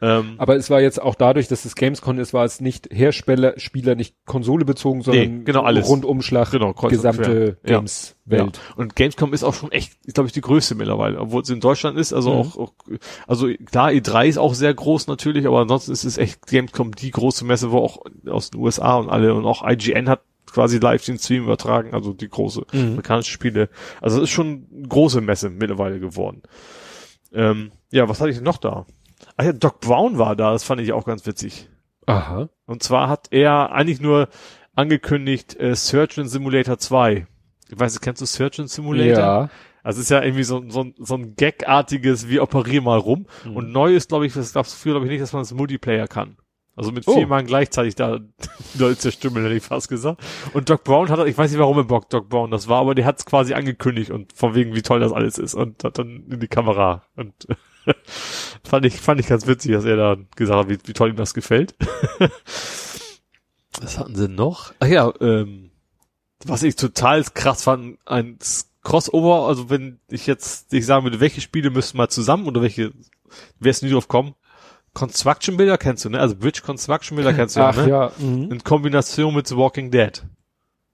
Ähm, 0.04 0.34
Aber 0.38 0.56
es 0.56 0.68
war 0.68 0.80
jetzt 0.80 1.00
auch 1.00 1.14
dadurch, 1.14 1.46
dass 1.46 1.64
es 1.64 1.76
Gamescon 1.76 2.18
ist, 2.18 2.34
war 2.34 2.44
es 2.44 2.60
nicht 2.60 2.88
Hersteller, 2.92 3.54
Spieler, 3.58 3.94
nicht 3.94 4.16
Konsole 4.26 4.64
bezogen, 4.64 5.02
sondern 5.02 5.38
Nee, 5.38 5.44
genau, 5.44 5.62
alles. 5.62 5.86
Rundumschlag, 5.88 6.50
Genau, 6.50 6.72
gesamte. 6.72 7.56
Games-Welt. 7.64 8.56
Ja. 8.56 8.74
Und 8.76 8.96
Gamescom 8.96 9.32
ist 9.32 9.44
auch 9.44 9.54
schon 9.54 9.70
echt, 9.70 9.92
glaube 10.12 10.26
ich, 10.26 10.32
die 10.32 10.40
größte 10.40 10.74
mittlerweile, 10.74 11.20
obwohl 11.20 11.42
es 11.42 11.50
in 11.50 11.60
Deutschland 11.60 11.96
ist. 11.96 12.12
Also 12.12 12.30
Mhm. 12.32 12.36
auch, 12.40 12.56
auch, 12.56 12.72
also 13.28 13.46
klar, 13.64 13.90
E3 13.90 14.26
ist 14.26 14.38
auch 14.38 14.54
sehr 14.54 14.74
groß 14.74 15.06
natürlich, 15.06 15.46
aber 15.46 15.60
ansonsten 15.60 15.92
ist 15.92 16.02
es 16.02 16.18
echt 16.18 16.48
Gamescom 16.48 16.92
die 16.96 17.12
große 17.12 17.44
Messe, 17.44 17.70
wo 17.70 17.78
auch 17.78 17.98
aus 18.28 18.50
den 18.50 18.60
USA 18.60 18.96
und 18.96 19.08
alle 19.08 19.34
und 19.34 19.44
auch 19.46 19.62
IGN 19.64 20.08
hat 20.08 20.22
quasi 20.50 20.78
live 20.80 21.04
den 21.04 21.18
Stream 21.18 21.44
übertragen, 21.44 21.94
also 21.94 22.12
die 22.12 22.28
große 22.28 22.62
Mhm. 22.72 22.80
amerikanische 22.88 23.30
Spiele. 23.30 23.68
Also 24.00 24.16
es 24.16 24.24
ist 24.24 24.30
schon 24.30 24.66
eine 24.76 24.88
große 24.88 25.20
Messe 25.20 25.48
mittlerweile 25.48 26.00
geworden. 26.00 26.42
Ähm, 27.32 27.70
ja, 27.90 28.08
was 28.08 28.20
hatte 28.20 28.30
ich 28.30 28.36
denn 28.36 28.44
noch 28.44 28.58
da? 28.58 28.84
Ah 29.42 29.46
ja, 29.46 29.52
Doc 29.52 29.80
Brown 29.80 30.18
war 30.18 30.36
da, 30.36 30.52
das 30.52 30.62
fand 30.64 30.80
ich 30.80 30.92
auch 30.92 31.04
ganz 31.04 31.26
witzig. 31.26 31.68
Aha. 32.06 32.48
Und 32.66 32.82
zwar 32.82 33.08
hat 33.08 33.28
er 33.30 33.72
eigentlich 33.72 34.00
nur 34.00 34.28
angekündigt 34.74 35.58
äh, 35.58 35.74
Surgeon 35.74 36.28
Simulator 36.28 36.78
2. 36.78 37.26
Ich 37.70 37.80
weiß 37.80 37.92
nicht, 37.92 38.02
kennst 38.02 38.20
du 38.22 38.26
Surgeon 38.26 38.68
Simulator? 38.68 39.18
Ja. 39.18 39.50
Also 39.82 39.98
es 39.98 40.04
ist 40.04 40.10
ja 40.10 40.22
irgendwie 40.22 40.44
so, 40.44 40.62
so, 40.68 40.86
so 40.98 41.14
ein 41.16 41.34
Gag-artiges, 41.34 42.28
wie 42.28 42.38
operier 42.40 42.82
mal 42.82 42.98
rum. 42.98 43.26
Mhm. 43.44 43.56
Und 43.56 43.72
neu 43.72 43.94
ist, 43.94 44.08
glaube 44.10 44.26
ich, 44.26 44.32
das 44.32 44.52
gab's 44.52 44.74
früher, 44.74 44.92
glaube 44.92 45.06
ich, 45.06 45.10
nicht, 45.10 45.22
dass 45.22 45.32
man 45.32 45.42
das 45.42 45.52
Multiplayer 45.52 46.06
kann. 46.06 46.36
Also 46.76 46.92
mit 46.92 47.06
Oh. 47.06 47.14
vier 47.14 47.26
Mann 47.26 47.46
gleichzeitig 47.46 47.96
da 47.96 48.20
Leute 48.78 48.96
zerstümmeln, 48.98 49.44
hätte 49.44 49.56
ich 49.56 49.62
fast 49.64 49.88
gesagt. 49.88 50.22
Und 50.54 50.70
Doc 50.70 50.84
Brown 50.84 51.08
hat, 51.10 51.26
ich 51.26 51.36
weiß 51.36 51.50
nicht, 51.50 51.60
warum 51.60 51.78
im 51.80 51.86
Bock 51.86 52.08
Doc 52.10 52.28
Brown 52.28 52.50
das 52.50 52.68
war, 52.68 52.80
aber 52.80 52.94
der 52.94 53.04
hat 53.04 53.18
es 53.18 53.26
quasi 53.26 53.54
angekündigt 53.54 54.10
und 54.10 54.32
von 54.32 54.54
wegen, 54.54 54.74
wie 54.74 54.82
toll 54.82 55.00
das 55.00 55.12
alles 55.12 55.36
ist 55.36 55.54
und 55.54 55.84
hat 55.84 55.98
dann 55.98 56.24
in 56.30 56.40
die 56.40 56.48
Kamera 56.48 57.02
und 57.16 57.34
fand 58.64 58.86
ich, 58.86 59.00
fand 59.00 59.20
ich 59.20 59.26
ganz 59.26 59.46
witzig, 59.46 59.72
dass 59.72 59.84
er 59.84 59.96
da 59.96 60.16
gesagt 60.36 60.58
hat, 60.58 60.68
wie, 60.68 60.78
wie 60.84 60.92
toll 60.92 61.10
ihm 61.10 61.16
das 61.16 61.34
gefällt. 61.34 61.74
Was 63.80 63.98
hatten 63.98 64.14
sie 64.14 64.28
noch? 64.28 64.72
Ach 64.80 64.86
ja, 64.86 65.12
ähm, 65.20 65.70
was 66.44 66.62
ich 66.62 66.76
total 66.76 67.24
krass 67.24 67.62
fand, 67.64 67.98
ein 68.04 68.38
Crossover, 68.82 69.46
also 69.46 69.70
wenn 69.70 70.00
ich 70.08 70.26
jetzt 70.26 70.72
ich 70.72 70.84
sagen 70.84 71.04
würde, 71.04 71.20
welche 71.20 71.40
Spiele 71.40 71.70
müssen 71.70 71.96
mal 71.96 72.08
zusammen 72.08 72.46
oder 72.46 72.62
welche, 72.62 72.92
wärst 73.60 73.82
du 73.82 73.86
nie 73.86 73.92
drauf 73.92 74.08
kommen? 74.08 74.34
Construction 74.92 75.56
Builder 75.56 75.78
kennst 75.78 76.04
du, 76.04 76.10
ne? 76.10 76.20
Also 76.20 76.36
Bridge 76.36 76.60
Construction 76.62 77.16
Builder 77.16 77.32
kennst 77.32 77.56
du 77.56 77.60
Ach 77.60 77.76
ja, 77.76 77.82
ne? 77.82 77.88
ja. 77.88 78.12
Mhm. 78.18 78.52
In 78.52 78.62
Kombination 78.62 79.34
mit 79.34 79.46
The 79.46 79.56
Walking 79.56 79.90
Dead. 79.90 80.22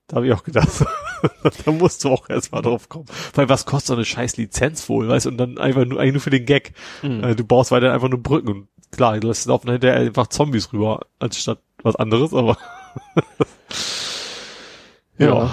Da 0.06 0.16
habe 0.16 0.26
ich 0.26 0.32
auch 0.32 0.44
gedacht, 0.44 0.68
da 1.64 1.72
musst 1.72 2.04
du 2.04 2.10
auch 2.10 2.28
erstmal 2.28 2.62
drauf 2.62 2.88
kommen. 2.88 3.06
Weil 3.34 3.48
was 3.48 3.66
kostet 3.66 3.88
so 3.88 3.94
eine 3.94 4.04
scheiß 4.04 4.36
Lizenz 4.36 4.88
wohl, 4.88 5.08
weißt 5.08 5.26
du? 5.26 5.30
Und 5.30 5.38
dann 5.38 5.58
einfach 5.58 5.84
nur, 5.84 6.00
eigentlich 6.00 6.14
nur 6.14 6.22
für 6.22 6.30
den 6.30 6.46
Gag. 6.46 6.72
Mhm. 7.02 7.24
Äh, 7.24 7.34
Du 7.34 7.44
baust 7.44 7.70
weiter 7.70 7.92
einfach 7.92 8.08
nur 8.08 8.22
Brücken 8.22 8.48
und 8.48 8.68
klar, 8.90 9.18
du 9.18 9.28
lässt 9.28 9.46
laufen 9.46 9.70
hinterher 9.70 9.98
einfach 9.98 10.28
Zombies 10.28 10.72
rüber, 10.72 11.00
anstatt 11.18 11.60
was 11.82 11.96
anderes, 11.96 12.34
aber 12.34 12.56
ja. 15.18 15.52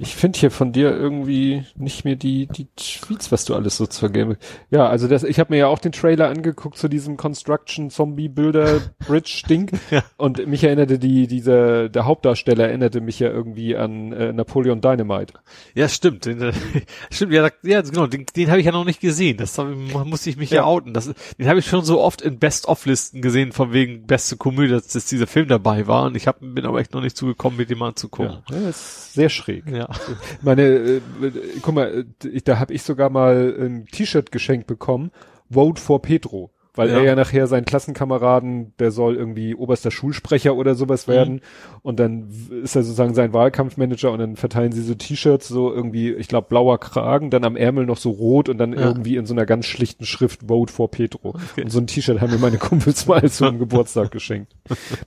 Ich 0.00 0.14
finde 0.16 0.38
hier 0.38 0.50
von 0.50 0.72
dir 0.72 0.90
irgendwie 0.96 1.64
nicht 1.76 2.04
mehr 2.04 2.16
die, 2.16 2.46
die 2.46 2.68
Tweets, 2.76 3.32
was 3.32 3.44
du 3.44 3.54
alles 3.54 3.76
so 3.76 3.86
zur 3.86 4.10
Game. 4.10 4.36
Ja, 4.70 4.86
also 4.88 5.08
das, 5.08 5.24
ich 5.24 5.38
habe 5.40 5.52
mir 5.52 5.58
ja 5.58 5.66
auch 5.66 5.78
den 5.80 5.92
Trailer 5.92 6.28
angeguckt 6.28 6.78
zu 6.78 6.88
diesem 6.88 7.16
Construction 7.16 7.90
Zombie 7.90 8.28
Builder 8.28 8.80
Bridge 9.06 9.42
Ding. 9.48 9.70
Ja. 9.90 10.04
Und 10.16 10.46
mich 10.46 10.62
erinnerte 10.62 10.98
die, 10.98 11.26
dieser, 11.26 11.88
der 11.88 12.04
Hauptdarsteller 12.06 12.68
erinnerte 12.68 13.00
mich 13.00 13.18
ja 13.18 13.28
irgendwie 13.28 13.76
an 13.76 14.12
äh, 14.12 14.32
Napoleon 14.32 14.80
Dynamite. 14.80 15.34
Ja, 15.74 15.88
stimmt. 15.88 16.26
Den, 16.26 16.40
äh, 16.42 16.52
stimmt, 17.10 17.32
ja, 17.32 17.48
ja 17.62 17.80
genau, 17.82 18.06
den, 18.06 18.24
den 18.36 18.50
habe 18.50 18.60
ich 18.60 18.66
ja 18.66 18.72
noch 18.72 18.84
nicht 18.84 19.00
gesehen. 19.00 19.36
Das 19.36 19.58
hab, 19.58 19.68
ich- 19.70 19.94
musste 20.04 20.30
ich 20.30 20.36
mich 20.36 20.50
ja, 20.50 20.58
Ja. 20.58 20.64
outen. 20.64 20.94
Das, 20.94 21.12
den 21.38 21.48
habe 21.48 21.58
ich 21.58 21.66
schon 21.66 21.84
so 21.84 22.00
oft 22.00 22.22
in 22.22 22.38
Best-of-Listen 22.38 23.20
gesehen, 23.20 23.52
von 23.52 23.72
wegen 23.72 24.06
beste 24.06 24.36
Komödie, 24.36 24.72
dass, 24.72 24.86
dass 24.88 25.06
dieser 25.06 25.26
Film 25.26 25.48
dabei 25.48 25.86
war. 25.86 26.04
Und 26.06 26.16
ich 26.16 26.26
hab, 26.28 26.38
bin 26.40 26.64
aber 26.66 26.78
echt 26.80 26.94
noch 26.94 27.02
nicht 27.02 27.16
zugekommen, 27.16 27.56
mit 27.58 27.68
dem 27.70 27.82
anzugucken. 27.82 28.38
Ja, 28.48 28.56
das 28.60 28.76
ist 28.76 29.14
sehr 29.14 29.28
schräg. 29.28 29.64
Ja. 29.66 29.87
Meine, 30.42 30.62
äh, 30.62 31.00
guck 31.62 31.74
mal, 31.74 32.04
äh, 32.22 32.28
ich- 32.28 32.44
da 32.44 32.58
habe 32.58 32.72
ich 32.74 32.82
sogar 32.82 33.10
mal 33.10 33.54
ein 33.58 33.86
T-Shirt 33.86 34.30
geschenkt 34.32 34.66
bekommen, 34.66 35.10
Vote 35.50 35.80
for 35.80 36.02
Pedro. 36.02 36.50
Weil 36.74 36.90
Ja. 36.90 36.98
er 36.98 37.02
ja 37.02 37.14
nachher 37.16 37.48
seinen 37.48 37.64
Klassenkameraden, 37.64 38.72
der 38.78 38.92
soll 38.92 39.16
irgendwie 39.16 39.56
oberster 39.56 39.90
Schulsprecher 39.90 40.54
oder 40.54 40.76
sowas 40.76 41.08
Mhm. 41.08 41.12
werden. 41.12 41.40
Und 41.82 41.98
dann 41.98 42.28
ist 42.62 42.76
er 42.76 42.84
sozusagen 42.84 43.14
sein 43.14 43.32
Wahlkampfmanager 43.32 44.12
und 44.12 44.20
dann 44.20 44.36
verteilen 44.36 44.70
sie 44.70 44.82
so 44.82 44.94
T-Shirts, 44.94 45.48
so 45.48 45.72
irgendwie, 45.72 46.12
ich 46.12 46.28
glaube, 46.28 46.46
blauer 46.48 46.78
Kragen, 46.78 47.30
dann 47.30 47.42
am 47.44 47.56
Ärmel 47.56 47.84
noch 47.84 47.96
so 47.96 48.10
rot 48.10 48.48
und 48.48 48.58
dann 48.58 48.74
Ja. 48.74 48.80
irgendwie 48.80 49.16
in 49.16 49.26
so 49.26 49.34
einer 49.34 49.44
ganz 49.44 49.66
schlichten 49.66 50.04
Schrift 50.04 50.42
Vote 50.46 50.72
for 50.72 50.88
Pedro. 50.88 51.30
Okay. 51.30 51.62
Und 51.64 51.70
so 51.72 51.80
ein 51.80 51.88
T-Shirt 51.88 52.20
haben 52.20 52.30
mir 52.30 52.38
meine 52.38 52.58
Kumpels 52.58 53.06
mal 53.08 53.28
zum 53.28 53.58
Geburtstag 53.58 54.12
geschenkt. 54.12 54.52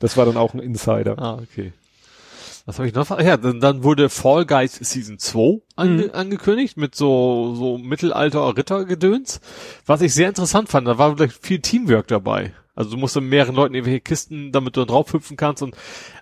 Das 0.02 0.18
war 0.18 0.26
dann 0.26 0.36
auch 0.36 0.53
ein 0.53 0.60
Insider. 0.60 1.18
Ah, 1.20 1.36
okay. 1.41 1.72
Was 2.66 2.78
habe 2.78 2.88
ich 2.88 2.94
noch? 2.94 3.10
Ja, 3.20 3.38
dann, 3.38 3.60
dann 3.60 3.84
wurde 3.84 4.10
Fall 4.10 4.46
Guys 4.46 4.76
Season 4.76 5.18
2 5.18 5.62
ange 5.76 6.04
Mhm. 6.06 6.10
angekündigt 6.14 6.78
mit 6.78 6.94
so, 6.96 7.56
so 7.56 7.78
Mittelalter 7.78 8.56
Rittergedöns. 8.56 9.42
Was 9.86 10.02
ich 10.02 10.14
sehr 10.14 10.30
interessant 10.30 10.70
fand, 10.70 10.88
da 10.88 10.98
war 10.98 11.16
vielleicht 11.18 11.44
viel 11.46 11.60
Teamwork 11.60 12.08
dabei. 12.08 12.54
Also 12.76 12.92
du 12.92 12.98
musst 12.98 13.16
mit 13.16 13.26
mehreren 13.26 13.56
Leuten 13.56 13.74
irgendwelche 13.76 14.00
Kisten, 14.00 14.52
damit 14.52 14.78
du 14.78 14.86
drauf 14.86 15.12
hüpfen 15.12 15.38
kannst 15.38 15.62
und, 15.62 15.76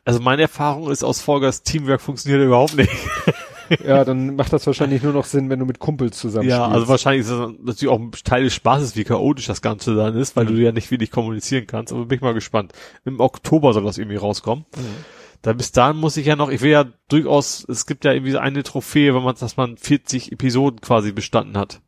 also 0.06 0.20
meine 0.20 0.42
Erfahrung 0.44 0.90
ist 0.90 1.04
aus 1.04 1.22
Fall 1.22 1.40
Guys, 1.42 1.62
Teamwork 1.62 2.02
funktioniert 2.02 2.44
überhaupt 2.46 2.76
nicht. 2.76 2.90
Ja, 3.86 4.04
dann 4.04 4.36
macht 4.36 4.52
das 4.52 4.66
wahrscheinlich 4.66 5.04
nur 5.04 5.14
noch 5.14 5.26
Sinn, 5.26 5.48
wenn 5.52 5.60
du 5.60 5.66
mit 5.68 5.78
Kumpels 5.78 6.18
zusammen 6.18 6.50
Ja, 6.50 6.56
spielst. 6.64 6.74
also 6.74 6.88
wahrscheinlich 6.88 7.22
ist 7.22 7.30
das 7.30 7.52
natürlich 7.64 7.88
auch 7.94 8.00
ein 8.00 8.10
Teil 8.24 8.44
des 8.46 8.54
Spaßes, 8.56 8.96
wie 8.96 9.04
chaotisch 9.04 9.46
das 9.46 9.62
Ganze 9.62 9.94
dann 9.94 10.16
ist, 10.18 10.36
weil 10.36 10.46
Mhm. 10.46 10.50
du 10.50 10.56
ja 10.56 10.72
nicht 10.72 10.90
wirklich 10.90 11.12
kommunizieren 11.12 11.68
kannst. 11.68 11.94
Aber 11.94 12.04
bin 12.08 12.16
ich 12.16 12.24
mal 12.24 12.34
gespannt. 12.34 12.74
Im 13.06 13.20
Oktober 13.20 13.72
soll 13.74 13.84
das 13.84 14.00
irgendwie 14.00 14.16
rauskommen. 14.18 14.66
Da 15.42 15.54
bis 15.54 15.72
dahin 15.72 15.98
muss 15.98 16.18
ich 16.18 16.26
ja 16.26 16.36
noch, 16.36 16.50
ich 16.50 16.62
will 16.62 16.72
ja 16.72 16.86
durchaus, 17.08 17.66
es 17.68 17.86
gibt 17.86 18.04
ja 18.04 18.12
irgendwie 18.12 18.38
eine 18.38 18.64
Trophäe, 18.64 19.16
wenn 19.16 19.24
man, 19.24 19.36
dass 19.40 19.56
man 19.56 19.78
40 19.78 20.34
Episoden 20.34 20.82
quasi 20.82 21.12
bestanden 21.12 21.58
hat. 21.58 21.82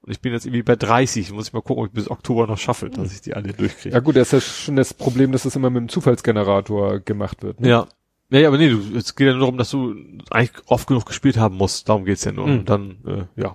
Und 0.00 0.12
ich 0.12 0.20
bin 0.20 0.32
jetzt 0.32 0.46
irgendwie 0.46 0.62
bei 0.62 0.76
30, 0.76 1.32
muss 1.32 1.48
ich 1.48 1.52
mal 1.52 1.62
gucken, 1.62 1.84
ob 1.84 1.88
ich 1.88 1.94
bis 1.94 2.10
Oktober 2.10 2.46
noch 2.46 2.58
schaffe, 2.58 2.90
dass 2.90 3.12
ich 3.12 3.22
die 3.22 3.34
alle 3.34 3.52
durchkriege. 3.52 3.94
Ja 3.94 4.00
gut, 4.00 4.16
das 4.16 4.32
ist 4.32 4.32
ja 4.32 4.40
schon 4.40 4.76
das 4.76 4.92
Problem, 4.92 5.32
dass 5.32 5.44
das 5.44 5.56
immer 5.56 5.70
mit 5.70 5.80
dem 5.80 5.88
Zufallsgenerator 5.88 7.00
gemacht 7.00 7.42
wird. 7.42 7.60
Ne? 7.60 7.68
Ja. 7.68 7.88
Ja, 8.30 8.40
ja, 8.40 8.48
aber 8.48 8.58
nee, 8.58 8.70
du, 8.70 8.80
es 8.96 9.14
geht 9.14 9.26
ja 9.26 9.32
nur 9.32 9.40
darum, 9.40 9.58
dass 9.58 9.70
du 9.70 9.94
eigentlich 10.30 10.52
oft 10.66 10.88
genug 10.88 11.06
gespielt 11.06 11.36
haben 11.36 11.56
musst. 11.56 11.88
Darum 11.88 12.04
geht's 12.04 12.24
ja 12.24 12.32
nur. 12.32 12.46
Mhm. 12.46 12.58
Und 12.58 12.68
dann, 12.68 12.96
äh, 13.06 13.40
ja. 13.40 13.54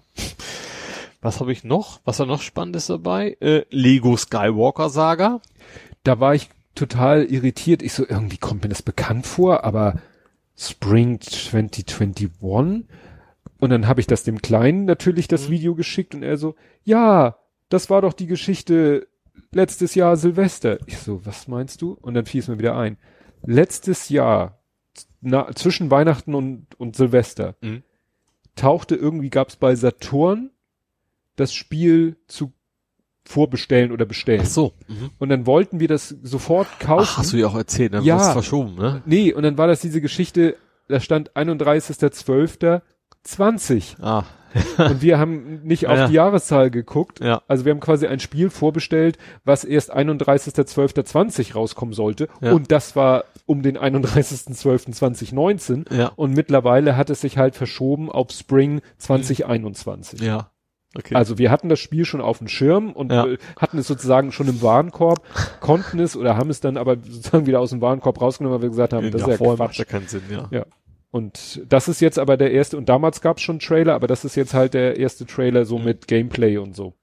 Was 1.21 1.39
habe 1.39 1.51
ich 1.51 1.63
noch? 1.63 1.99
Was 2.05 2.19
war 2.19 2.25
noch 2.25 2.41
Spannendes 2.41 2.87
dabei? 2.87 3.35
Äh, 3.41 3.65
Lego 3.71 4.15
Skywalker 4.15 4.89
Saga. 4.89 5.41
Da 6.03 6.19
war 6.19 6.33
ich 6.33 6.49
total 6.79 7.25
irritiert. 7.25 7.81
Ich 7.83 7.93
so, 7.93 8.05
irgendwie 8.07 8.37
kommt 8.37 8.63
mir 8.63 8.69
das 8.69 8.81
bekannt 8.81 9.27
vor, 9.27 9.63
aber 9.63 10.01
Spring 10.57 11.19
2021? 11.21 12.85
Und 13.59 13.69
dann 13.69 13.87
habe 13.87 13.99
ich 13.99 14.07
das 14.07 14.23
dem 14.23 14.41
Kleinen 14.41 14.85
natürlich 14.85 15.27
das 15.27 15.47
Mhm. 15.47 15.51
Video 15.51 15.75
geschickt 15.75 16.15
und 16.15 16.23
er 16.23 16.37
so, 16.37 16.55
ja, 16.83 17.37
das 17.69 17.89
war 17.89 18.01
doch 18.01 18.13
die 18.13 18.27
Geschichte 18.27 19.07
letztes 19.51 19.95
Jahr 19.95 20.15
Silvester. 20.17 20.79
Ich 20.85 20.97
so, 20.99 21.25
was 21.25 21.47
meinst 21.47 21.81
du? 21.81 21.93
Und 21.93 22.13
dann 22.13 22.25
fiel 22.25 22.39
es 22.41 22.47
mir 22.47 22.57
wieder 22.59 22.77
ein. 22.77 22.97
Letztes 23.45 24.09
Jahr, 24.09 24.59
na, 25.21 25.53
zwischen 25.55 25.91
Weihnachten 25.91 26.33
und, 26.35 26.67
und 26.79 26.95
Silvester, 26.95 27.55
Mhm. 27.61 27.83
tauchte 28.55 28.95
irgendwie, 28.95 29.29
gab's 29.29 29.55
bei 29.55 29.75
Saturn 29.75 30.51
das 31.35 31.53
Spiel 31.53 32.17
zu 32.27 32.53
vorbestellen 33.29 33.91
oder 33.91 34.05
bestellen. 34.05 34.41
Ach 34.43 34.47
so. 34.47 34.73
Mhm. 34.87 35.11
Und 35.19 35.29
dann 35.29 35.45
wollten 35.45 35.79
wir 35.79 35.87
das 35.87 36.09
sofort 36.23 36.67
kaufen. 36.79 37.05
Ach, 37.07 37.17
hast 37.19 37.31
du 37.33 37.37
ja 37.37 37.45
auch 37.47 37.55
erzählt, 37.55 37.93
dann 37.93 38.03
Ja. 38.03 38.17
ja. 38.17 38.31
verschoben, 38.33 38.75
ne? 38.75 39.01
Nee, 39.05 39.33
und 39.33 39.43
dann 39.43 39.57
war 39.57 39.67
das 39.67 39.81
diese 39.81 40.01
Geschichte, 40.01 40.55
da 40.87 40.99
stand 40.99 41.31
31.12.20 41.35 44.01
Ah, 44.01 44.23
und 44.79 45.03
wir 45.03 45.19
haben 45.19 45.61
nicht 45.63 45.85
auf 45.85 45.95
Ja. 45.97 46.07
die 46.07 46.13
Jahreszahl 46.13 46.71
geguckt. 46.71 47.19
ja. 47.23 47.43
Also 47.47 47.65
wir 47.65 47.71
haben 47.71 47.79
quasi 47.79 48.07
ein 48.07 48.19
Spiel 48.19 48.49
vorbestellt, 48.49 49.19
was 49.45 49.63
erst 49.63 49.93
31.12.20 49.95 51.53
rauskommen 51.53 51.93
sollte 51.93 52.27
Ja. 52.41 52.53
und 52.53 52.71
das 52.71 52.95
war 52.95 53.25
um 53.45 53.61
den 53.61 53.77
31.12.2019 53.77 55.93
Ja. 55.95 56.11
und 56.15 56.33
mittlerweile 56.33 56.97
hat 56.97 57.11
es 57.11 57.21
sich 57.21 57.37
halt 57.37 57.55
verschoben 57.55 58.09
auf 58.11 58.31
Spring 58.31 58.81
2021. 58.97 60.21
Ja. 60.21 60.49
Okay. 60.95 61.13
Also 61.15 61.37
wir 61.37 61.51
hatten 61.51 61.69
das 61.69 61.79
Spiel 61.79 62.03
schon 62.05 62.19
auf 62.21 62.39
dem 62.39 62.47
Schirm 62.47 62.91
und 62.93 63.11
Ja. 63.11 63.25
äh, 63.27 63.37
hatten 63.57 63.77
es 63.77 63.87
sozusagen 63.87 64.31
schon 64.31 64.47
im 64.47 64.61
Warenkorb, 64.61 65.21
konnten 65.59 65.99
es 65.99 66.17
oder 66.17 66.35
haben 66.35 66.49
es 66.49 66.61
dann 66.61 66.77
aber 66.77 66.97
sozusagen 67.01 67.45
wieder 67.45 67.59
aus 67.59 67.69
dem 67.69 67.81
Warenkorb 67.81 68.19
rausgenommen, 68.19 68.57
weil 68.57 68.63
wir 68.63 68.69
gesagt 68.69 68.93
haben, 68.93 69.11
das 69.11 69.21
ist 69.21 69.27
ja 69.27 69.37
vorher 69.37 69.55
Quatsch. 69.57 69.67
macht 69.67 69.77
ja 69.77 69.85
keinen 69.85 70.07
Sinn, 70.07 70.23
ja. 70.31 70.47
Ja. 70.51 70.65
Und 71.11 71.61
das 71.67 71.87
ist 71.87 72.01
jetzt 72.01 72.19
aber 72.19 72.37
der 72.37 72.51
erste, 72.51 72.77
und 72.77 72.87
damals 72.89 73.21
gab 73.21 73.37
es 73.37 73.43
schon 73.43 73.59
Trailer, 73.59 73.95
aber 73.95 74.05
das 74.07 74.25
ist 74.25 74.35
jetzt 74.35 74.53
halt 74.53 74.73
der 74.75 74.97
erste 74.97 75.25
Trailer 75.25 75.65
so 75.65 75.79
Mhm. 75.79 75.85
mit 75.85 76.07
Gameplay 76.07 76.57
und 76.57 76.75
so. 76.75 76.93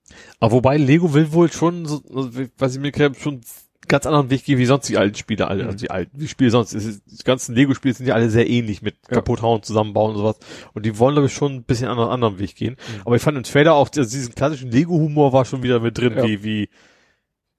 Aber 0.40 0.52
wobei 0.52 0.76
Lego 0.76 1.12
will 1.14 1.32
wohl 1.32 1.50
schon, 1.50 1.86
so, 1.86 2.02
also, 2.14 2.30
was 2.58 2.74
ich 2.76 2.80
mir 2.80 2.92
kenne, 2.92 3.14
schon 3.16 3.40
ganz 3.88 4.06
anderen 4.06 4.30
Weg 4.30 4.44
gehen 4.44 4.58
wie 4.58 4.66
sonst 4.66 4.88
die 4.88 4.96
alten 4.96 5.16
Spiele 5.16 5.48
alle. 5.48 5.62
Mhm. 5.62 5.68
Also 5.68 5.78
die 5.78 5.90
alten, 5.90 6.18
die 6.18 6.28
Spiele 6.28 6.50
sonst, 6.50 6.72
ist, 6.74 7.02
die 7.06 7.24
ganzen 7.24 7.54
Lego-Spiele 7.54 7.94
sind 7.94 8.06
ja 8.06 8.14
alle 8.14 8.30
sehr 8.30 8.48
ähnlich 8.48 8.82
mit 8.82 8.96
Ja. 9.08 9.16
kaputt 9.16 9.42
hauen, 9.42 9.62
zusammenbauen 9.62 10.12
und 10.12 10.18
sowas. 10.18 10.36
Und 10.74 10.84
die 10.86 10.98
wollen, 10.98 11.14
glaube 11.14 11.26
ich, 11.28 11.34
schon 11.34 11.54
ein 11.54 11.62
bisschen 11.62 11.88
anderen, 11.88 12.10
anderen 12.10 12.38
Weg 12.38 12.56
gehen. 12.56 12.74
Mhm. 12.74 13.00
Aber 13.04 13.16
ich 13.16 13.22
fand 13.22 13.36
im 13.36 13.42
Trailer 13.44 13.74
auch, 13.74 13.88
also 13.96 14.10
diesen 14.10 14.34
klassischen 14.34 14.70
Lego-Humor 14.70 15.32
war 15.32 15.44
schon 15.44 15.62
wieder 15.62 15.80
mit 15.80 15.98
drin, 15.98 16.14
Ja. 16.16 16.24
wie, 16.24 16.42
wie 16.44 16.68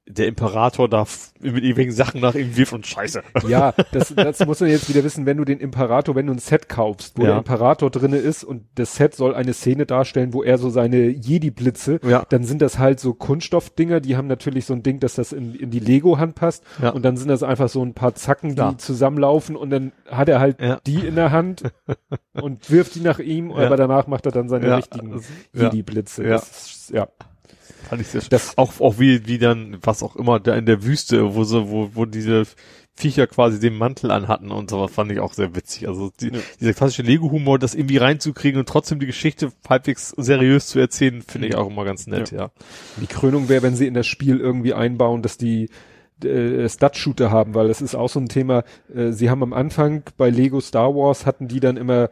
der 0.09 0.27
Imperator 0.27 0.87
da 0.89 1.01
f- 1.01 1.33
mit 1.41 1.55
irgendwelchen 1.63 1.93
Sachen 1.93 2.21
nach 2.21 2.33
ihm 2.35 2.55
wirft 2.55 2.73
und 2.73 2.87
scheiße. 2.87 3.21
Ja, 3.47 3.73
das, 3.91 4.13
das 4.15 4.45
muss 4.45 4.59
man 4.61 4.69
jetzt 4.69 4.87
wieder 4.89 5.03
wissen, 5.03 5.25
wenn 5.25 5.37
du 5.37 5.43
den 5.45 5.59
Imperator, 5.59 6.15
wenn 6.15 6.27
du 6.27 6.33
ein 6.33 6.39
Set 6.39 6.69
kaufst, 6.69 7.17
wo 7.17 7.23
Ja. 7.23 7.29
der 7.29 7.37
Imperator 7.39 7.89
drinne 7.91 8.17
ist 8.17 8.43
und 8.43 8.63
das 8.75 8.95
Set 8.95 9.15
soll 9.15 9.35
eine 9.35 9.53
Szene 9.53 9.85
darstellen, 9.85 10.33
wo 10.33 10.43
er 10.43 10.57
so 10.57 10.69
seine 10.69 11.07
Jedi-Blitze, 11.09 11.99
Ja. 12.07 12.25
dann 12.29 12.43
sind 12.43 12.61
das 12.61 12.79
halt 12.79 12.99
so 12.99 13.13
Kunststoffdinger, 13.13 13.99
die 13.99 14.15
haben 14.17 14.27
natürlich 14.27 14.65
so 14.65 14.73
ein 14.73 14.81
Ding, 14.83 14.99
dass 14.99 15.15
das 15.15 15.33
in, 15.33 15.53
in 15.55 15.71
die 15.71 15.79
Lego-Hand 15.79 16.35
passt 16.35 16.63
Ja. 16.81 16.89
und 16.91 17.03
dann 17.03 17.17
sind 17.17 17.27
das 17.27 17.43
einfach 17.43 17.69
so 17.69 17.83
ein 17.83 17.93
paar 17.93 18.15
Zacken, 18.15 18.55
die 18.55 18.77
zusammenlaufen 18.77 19.55
und 19.55 19.69
dann 19.69 19.91
hat 20.09 20.29
er 20.29 20.39
halt 20.39 20.57
die 20.87 21.05
in 21.05 21.15
der 21.15 21.31
Hand 21.31 21.63
und 22.33 22.69
wirft 22.71 22.95
die 22.95 23.01
nach 23.01 23.19
ihm, 23.19 23.51
aber 23.51 23.75
danach 23.77 24.07
macht 24.07 24.25
er 24.25 24.31
dann 24.31 24.47
seine 24.49 24.77
richtigen. 24.77 25.21
Jedi-Blitze. 25.53 26.23
Ja. 26.23 26.29
Das 26.31 26.49
ist- 26.49 26.89
ja. 26.91 27.07
Fand 27.87 28.01
ich 28.01 28.07
sehr 28.07 28.21
Das- 28.29 28.57
auch, 28.57 28.79
auch 28.79 28.99
wie, 28.99 29.25
wie 29.27 29.37
dann, 29.37 29.77
was 29.81 30.03
auch 30.03 30.15
immer, 30.15 30.39
da 30.39 30.55
in 30.55 30.65
der 30.65 30.83
Wüste, 30.83 31.35
wo 31.35 31.43
so, 31.43 31.69
wo, 31.69 31.89
wo 31.93 32.05
diese 32.05 32.43
Viecher 32.95 33.27
quasi 33.27 33.59
den 33.59 33.75
Mantel 33.77 34.09
anhatten 34.09 34.49
und 34.51 34.71
sowas, 34.71 34.91
fand 34.91 35.11
ich 35.11 35.19
auch 35.19 35.33
sehr 35.33 35.55
witzig. 35.55 35.87
Also 35.87 36.11
die, 36.19 36.27
Ja. 36.29 36.39
dieser 36.59 36.73
klassische 36.73 37.03
Lego-Humor, 37.03 37.59
das 37.59 37.75
irgendwie 37.75 37.97
reinzukriegen 37.97 38.59
und 38.59 38.67
trotzdem 38.67 38.99
die 38.99 39.05
Geschichte 39.05 39.51
halbwegs 39.69 40.09
seriös 40.17 40.65
zu 40.67 40.79
erzählen, 40.79 41.21
finde 41.21 41.47
ich 41.49 41.55
auch 41.55 41.69
immer 41.69 41.85
ganz 41.85 42.07
nett, 42.07 42.31
ja. 42.31 42.49
Die 42.99 43.05
Krönung 43.07 43.49
wäre, 43.49 43.61
wenn 43.61 43.75
sie 43.75 43.85
in 43.85 43.93
das 43.93 44.07
Spiel 44.07 44.39
irgendwie 44.39 44.73
einbauen, 44.73 45.21
dass 45.21 45.37
die 45.37 45.69
äh, 46.23 46.67
Stud-Shooter 46.67 47.29
haben, 47.29 47.53
weil 47.53 47.67
das 47.67 47.79
ist 47.81 47.93
auch 47.93 48.09
so 48.09 48.19
ein 48.19 48.29
Thema. 48.29 48.63
Äh, 48.91 49.11
sie 49.11 49.29
haben 49.29 49.43
am 49.43 49.53
Anfang 49.53 50.01
bei 50.17 50.31
Lego 50.31 50.59
Star 50.59 50.95
Wars 50.95 51.27
hatten 51.27 51.47
die 51.47 51.59
dann 51.59 51.77
immer 51.77 52.09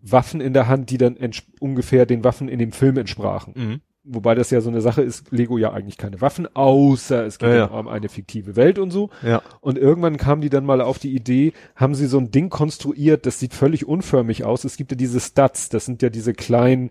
Waffen 0.00 0.40
in 0.40 0.52
der 0.52 0.68
Hand, 0.68 0.90
die 0.90 0.98
dann 0.98 1.16
ungefähr 1.58 2.06
den 2.06 2.22
Waffen 2.22 2.48
in 2.48 2.60
dem 2.60 2.70
Film 2.70 2.96
entsprachen. 2.98 3.52
Mhm. 3.56 3.80
Wobei 4.10 4.34
das 4.34 4.50
ja 4.50 4.62
so 4.62 4.70
eine 4.70 4.80
Sache 4.80 5.02
ist, 5.02 5.30
Lego 5.30 5.58
ja 5.58 5.72
eigentlich 5.72 5.98
keine 5.98 6.22
Waffen, 6.22 6.48
außer 6.54 7.26
es 7.26 7.38
geht 7.38 7.50
Ja, 7.50 7.56
ja, 7.56 7.64
um 7.66 7.88
eine 7.88 8.08
fiktive 8.08 8.56
Welt 8.56 8.78
und 8.78 8.90
so. 8.90 9.10
Ja. 9.22 9.42
Und 9.60 9.76
irgendwann 9.76 10.16
kamen 10.16 10.40
die 10.40 10.48
dann 10.48 10.64
mal 10.64 10.80
auf 10.80 10.98
die 10.98 11.14
Idee, 11.14 11.52
haben 11.76 11.94
sie 11.94 12.06
so 12.06 12.16
ein 12.18 12.30
Ding 12.30 12.48
konstruiert, 12.48 13.26
das 13.26 13.38
sieht 13.38 13.52
völlig 13.52 13.86
unförmig 13.86 14.44
aus. 14.44 14.64
Es 14.64 14.78
gibt 14.78 14.92
ja 14.92 14.96
diese 14.96 15.20
Studs, 15.20 15.68
das 15.68 15.84
sind 15.84 16.00
ja 16.00 16.08
diese 16.08 16.32
kleinen, 16.32 16.90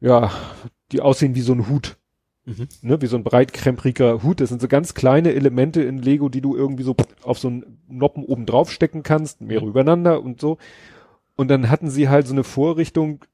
ja, 0.00 0.30
die 0.92 1.00
aussehen 1.00 1.34
wie 1.34 1.40
so 1.40 1.52
ein 1.52 1.68
Hut. 1.68 1.96
Mhm. 2.44 2.68
Ne, 2.82 3.02
wie 3.02 3.06
so 3.06 3.16
ein 3.16 3.24
breitkrempriger 3.24 4.22
Hut. 4.22 4.40
Das 4.40 4.50
sind 4.50 4.60
so 4.60 4.68
ganz 4.68 4.94
kleine 4.94 5.32
Elemente 5.32 5.82
in 5.82 5.98
Lego, 5.98 6.28
die 6.28 6.40
du 6.40 6.54
irgendwie 6.54 6.84
so 6.84 6.94
auf 7.24 7.40
so 7.40 7.48
einen 7.48 7.80
Noppen 7.88 8.22
oben 8.22 8.46
drauf 8.46 8.70
stecken 8.70 9.02
kannst, 9.02 9.40
mehrere 9.40 9.66
übereinander 9.66 10.22
und 10.22 10.40
so. 10.40 10.58
Und 11.34 11.48
dann 11.48 11.68
hatten 11.68 11.90
sie 11.90 12.08
halt 12.08 12.28
so 12.28 12.32
eine 12.32 12.44
Vorrichtung, 12.44 13.24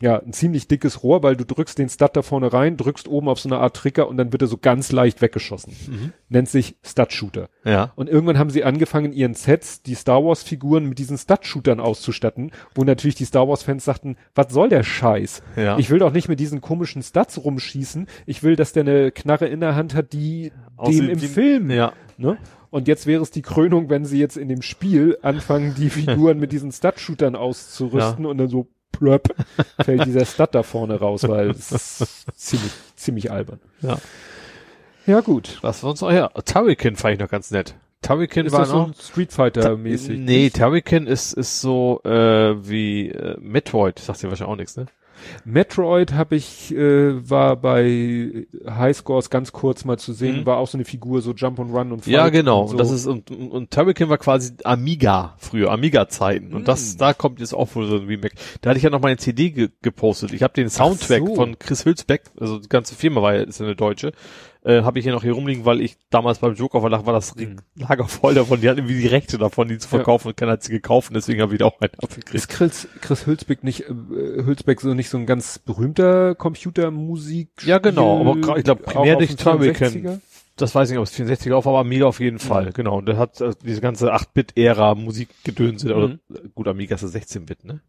ja, 0.00 0.18
ein 0.18 0.32
ziemlich 0.32 0.66
dickes 0.68 1.02
Rohr, 1.02 1.22
weil 1.22 1.36
du 1.36 1.44
drückst 1.44 1.78
den 1.78 1.88
Stud 1.88 2.10
da 2.14 2.22
vorne 2.22 2.52
rein, 2.52 2.76
drückst 2.76 3.06
oben 3.08 3.28
auf 3.28 3.38
so 3.38 3.48
eine 3.48 3.58
Art 3.58 3.76
Trigger 3.76 4.08
und 4.08 4.16
dann 4.16 4.32
wird 4.32 4.42
er 4.42 4.48
so 4.48 4.58
ganz 4.58 4.90
leicht 4.92 5.22
weggeschossen. 5.22 5.72
Mhm. 5.88 6.12
Nennt 6.28 6.48
sich 6.48 6.76
Stud-Shooter. 6.84 7.48
Ja. 7.64 7.92
Und 7.94 8.08
irgendwann 8.08 8.38
haben 8.38 8.50
sie 8.50 8.64
angefangen, 8.64 9.12
ihren 9.12 9.34
Sets 9.34 9.82
die 9.82 9.94
Star 9.94 10.24
Wars-Figuren 10.24 10.86
mit 10.86 10.98
diesen 10.98 11.16
Stud-Shootern 11.16 11.78
auszustatten, 11.80 12.50
wo 12.74 12.82
natürlich 12.84 13.14
die 13.14 13.24
Star 13.24 13.48
Wars-Fans 13.48 13.84
sagten, 13.84 14.16
was 14.34 14.52
soll 14.52 14.68
der 14.68 14.82
Scheiß? 14.82 15.42
Ja. 15.56 15.78
Ich 15.78 15.90
will 15.90 16.00
doch 16.00 16.12
nicht 16.12 16.28
mit 16.28 16.40
diesen 16.40 16.60
komischen 16.60 17.02
Studs 17.02 17.42
rumschießen. 17.42 18.06
Ich 18.26 18.42
will, 18.42 18.56
dass 18.56 18.72
der 18.72 18.82
eine 18.82 19.12
Knarre 19.12 19.46
in 19.46 19.60
der 19.60 19.76
Hand 19.76 19.94
hat, 19.94 20.12
die 20.12 20.52
Aussieht 20.76 21.02
dem 21.04 21.10
im 21.10 21.22
wie- 21.22 21.26
Film. 21.28 21.70
Ja. 21.70 21.92
Ne? 22.18 22.36
Und 22.70 22.88
jetzt 22.88 23.06
wäre 23.06 23.22
es 23.22 23.30
die 23.30 23.42
Krönung, 23.42 23.88
wenn 23.90 24.04
sie 24.04 24.18
jetzt 24.18 24.36
in 24.36 24.48
dem 24.48 24.60
Spiel 24.60 25.16
anfangen, 25.22 25.74
die 25.78 25.88
Figuren 25.90 26.38
mit 26.38 26.52
diesen 26.52 26.72
Stud-Shootern 26.72 27.36
auszurüsten 27.36 28.26
und 28.26 28.38
dann 28.38 28.48
so 28.48 28.66
plöpp 28.92 29.34
fällt 29.80 30.06
dieser 30.06 30.24
Stud 30.24 30.54
da 30.54 30.62
vorne 30.62 30.98
raus, 30.98 31.26
weil 31.28 31.50
es 31.50 31.72
ist 31.72 32.26
ziemlich, 32.34 32.72
ziemlich 32.96 33.30
albern. 33.30 33.60
Ja. 33.82 33.98
Ja, 35.06 35.20
gut. 35.20 35.58
Was 35.62 35.82
war 35.82 35.90
uns 35.90 36.00
noch? 36.00 36.10
Ja, 36.10 36.28
Turrican 36.28 36.96
fand 36.96 37.14
ich 37.14 37.20
noch 37.20 37.28
ganz 37.28 37.50
nett. 37.50 37.76
Ist 38.02 38.52
war 38.52 38.60
das 38.60 38.68
so 38.68 38.78
noch, 38.78 38.88
ein 38.88 38.94
Street 38.94 39.32
Fighter-mäßig? 39.32 40.18
Nee, 40.18 40.50
Turrican 40.50 41.06
ist, 41.06 41.32
ist 41.32 41.60
so, 41.60 42.00
äh, 42.04 42.68
wie, 42.68 43.08
äh, 43.10 43.36
Metroid. 43.40 43.98
Sagt 43.98 44.22
dir 44.22 44.28
wahrscheinlich 44.28 44.52
auch 44.52 44.56
nichts, 44.56 44.76
ne? 44.76 44.86
Metroid 45.44 46.12
habe 46.12 46.36
ich, 46.36 46.74
äh, 46.74 47.28
war 47.28 47.56
bei 47.56 48.46
Highscores 48.68 49.30
ganz 49.30 49.52
kurz 49.52 49.84
mal 49.84 49.98
zu 49.98 50.12
sehen, 50.12 50.40
Mhm. 50.40 50.46
war 50.46 50.58
auch 50.58 50.68
so 50.68 50.76
eine 50.76 50.84
Figur, 50.84 51.22
so 51.22 51.32
Jump 51.32 51.58
and 51.60 51.72
Run 51.74 51.92
und 51.92 52.04
Fight 52.04 52.12
Ja, 52.12 52.28
genau. 52.28 52.62
Und, 52.62 52.68
so. 52.68 52.72
Und 52.72 52.78
das 52.78 52.90
ist, 52.90 53.06
und, 53.06 53.30
und, 53.30 53.50
und 53.50 53.70
Turrican 53.70 54.08
war 54.08 54.18
quasi 54.18 54.52
Amiga 54.64 55.34
früher, 55.38 55.70
Amiga-Zeiten. 55.70 56.54
Und 56.54 56.68
das, 56.68 56.94
Mm. 56.94 56.98
da 56.98 57.12
kommt 57.14 57.40
jetzt 57.40 57.54
auch 57.54 57.74
wohl 57.74 57.86
so 57.86 57.96
ein 57.96 58.06
Remake. 58.06 58.34
Da 58.60 58.70
hatte 58.70 58.78
ich 58.78 58.84
ja 58.84 58.90
noch 58.90 59.00
meine 59.02 59.16
CD 59.16 59.50
ge 59.50 59.68
gepostet. 59.82 60.32
Ich 60.32 60.42
habe 60.42 60.54
den 60.54 60.68
Soundtrack 60.68 61.26
so. 61.26 61.34
von 61.34 61.58
Chris 61.58 61.84
Hülsbeck, 61.84 62.22
also 62.38 62.58
die 62.58 62.68
ganze 62.68 62.94
Firma 62.94 63.22
war 63.22 63.34
ja, 63.34 63.42
ist 63.42 63.60
ja 63.60 63.66
eine 63.66 63.76
deutsche, 63.76 64.12
äh, 64.66 64.82
habe 64.82 64.98
ich 64.98 65.04
hier 65.04 65.12
noch 65.12 65.22
hier 65.22 65.32
rumliegen, 65.32 65.64
weil 65.64 65.80
ich 65.80 65.96
damals 66.10 66.40
beim 66.40 66.54
Joker 66.54 66.82
war, 66.82 66.90
war 67.06 67.12
das 67.12 67.34
Mhm. 67.36 67.56
Lager 67.76 68.08
voll 68.08 68.34
davon. 68.34 68.60
Die 68.60 68.68
hatten 68.68 68.78
irgendwie 68.80 69.00
die 69.00 69.06
Rechte 69.06 69.38
davon, 69.38 69.68
die 69.68 69.78
zu 69.78 69.86
Ja. 69.86 69.90
verkaufen 69.90 70.28
und 70.28 70.36
keiner 70.36 70.52
hat 70.52 70.62
sie 70.64 70.72
gekauft 70.72 71.10
und 71.10 71.14
deswegen 71.14 71.40
habe 71.40 71.52
ich 71.54 71.60
da 71.60 71.66
auch 71.66 71.80
einen 71.80 71.92
abgekriegt. 72.02 72.34
ist 72.34 72.48
Chris, 72.48 72.88
Chris 73.00 73.26
Hülsbeck 73.26 73.62
nicht, 73.64 73.82
äh, 73.82 73.92
Hülsbeck 74.44 74.80
so 74.80 74.92
nicht 74.94 75.08
so 75.08 75.18
ein 75.18 75.26
ganz 75.26 75.58
berühmter 75.60 76.34
Computermusik? 76.34 77.48
Ja, 77.64 77.78
genau, 77.78 78.20
aber 78.20 78.56
ich 78.58 78.64
glaub, 78.64 78.82
primär 78.82 79.16
durch. 79.16 79.30
64er? 79.30 80.20
Das 80.56 80.74
weiß 80.74 80.88
ich 80.88 80.92
nicht, 80.94 81.00
ob 81.00 81.04
es 81.06 81.12
64er 81.12 81.52
auf, 81.54 81.66
aber 81.66 81.78
Amiga 81.80 82.06
auf 82.06 82.18
jeden 82.18 82.38
Fall, 82.38 82.66
Mhm. 82.66 82.72
genau. 82.72 82.96
Und 82.98 83.06
der 83.06 83.18
hat 83.18 83.40
äh, 83.42 83.52
diese 83.62 83.80
ganze 83.82 84.12
8-Bit-Ära 84.14 84.94
Musikgedönse, 84.94 85.94
oder 85.94 86.08
Mhm. 86.08 86.18
gut, 86.54 86.66
Amiga 86.66 86.94
ist 86.94 87.02
ja 87.02 87.08
16-Bit, 87.08 87.64
ne? 87.64 87.80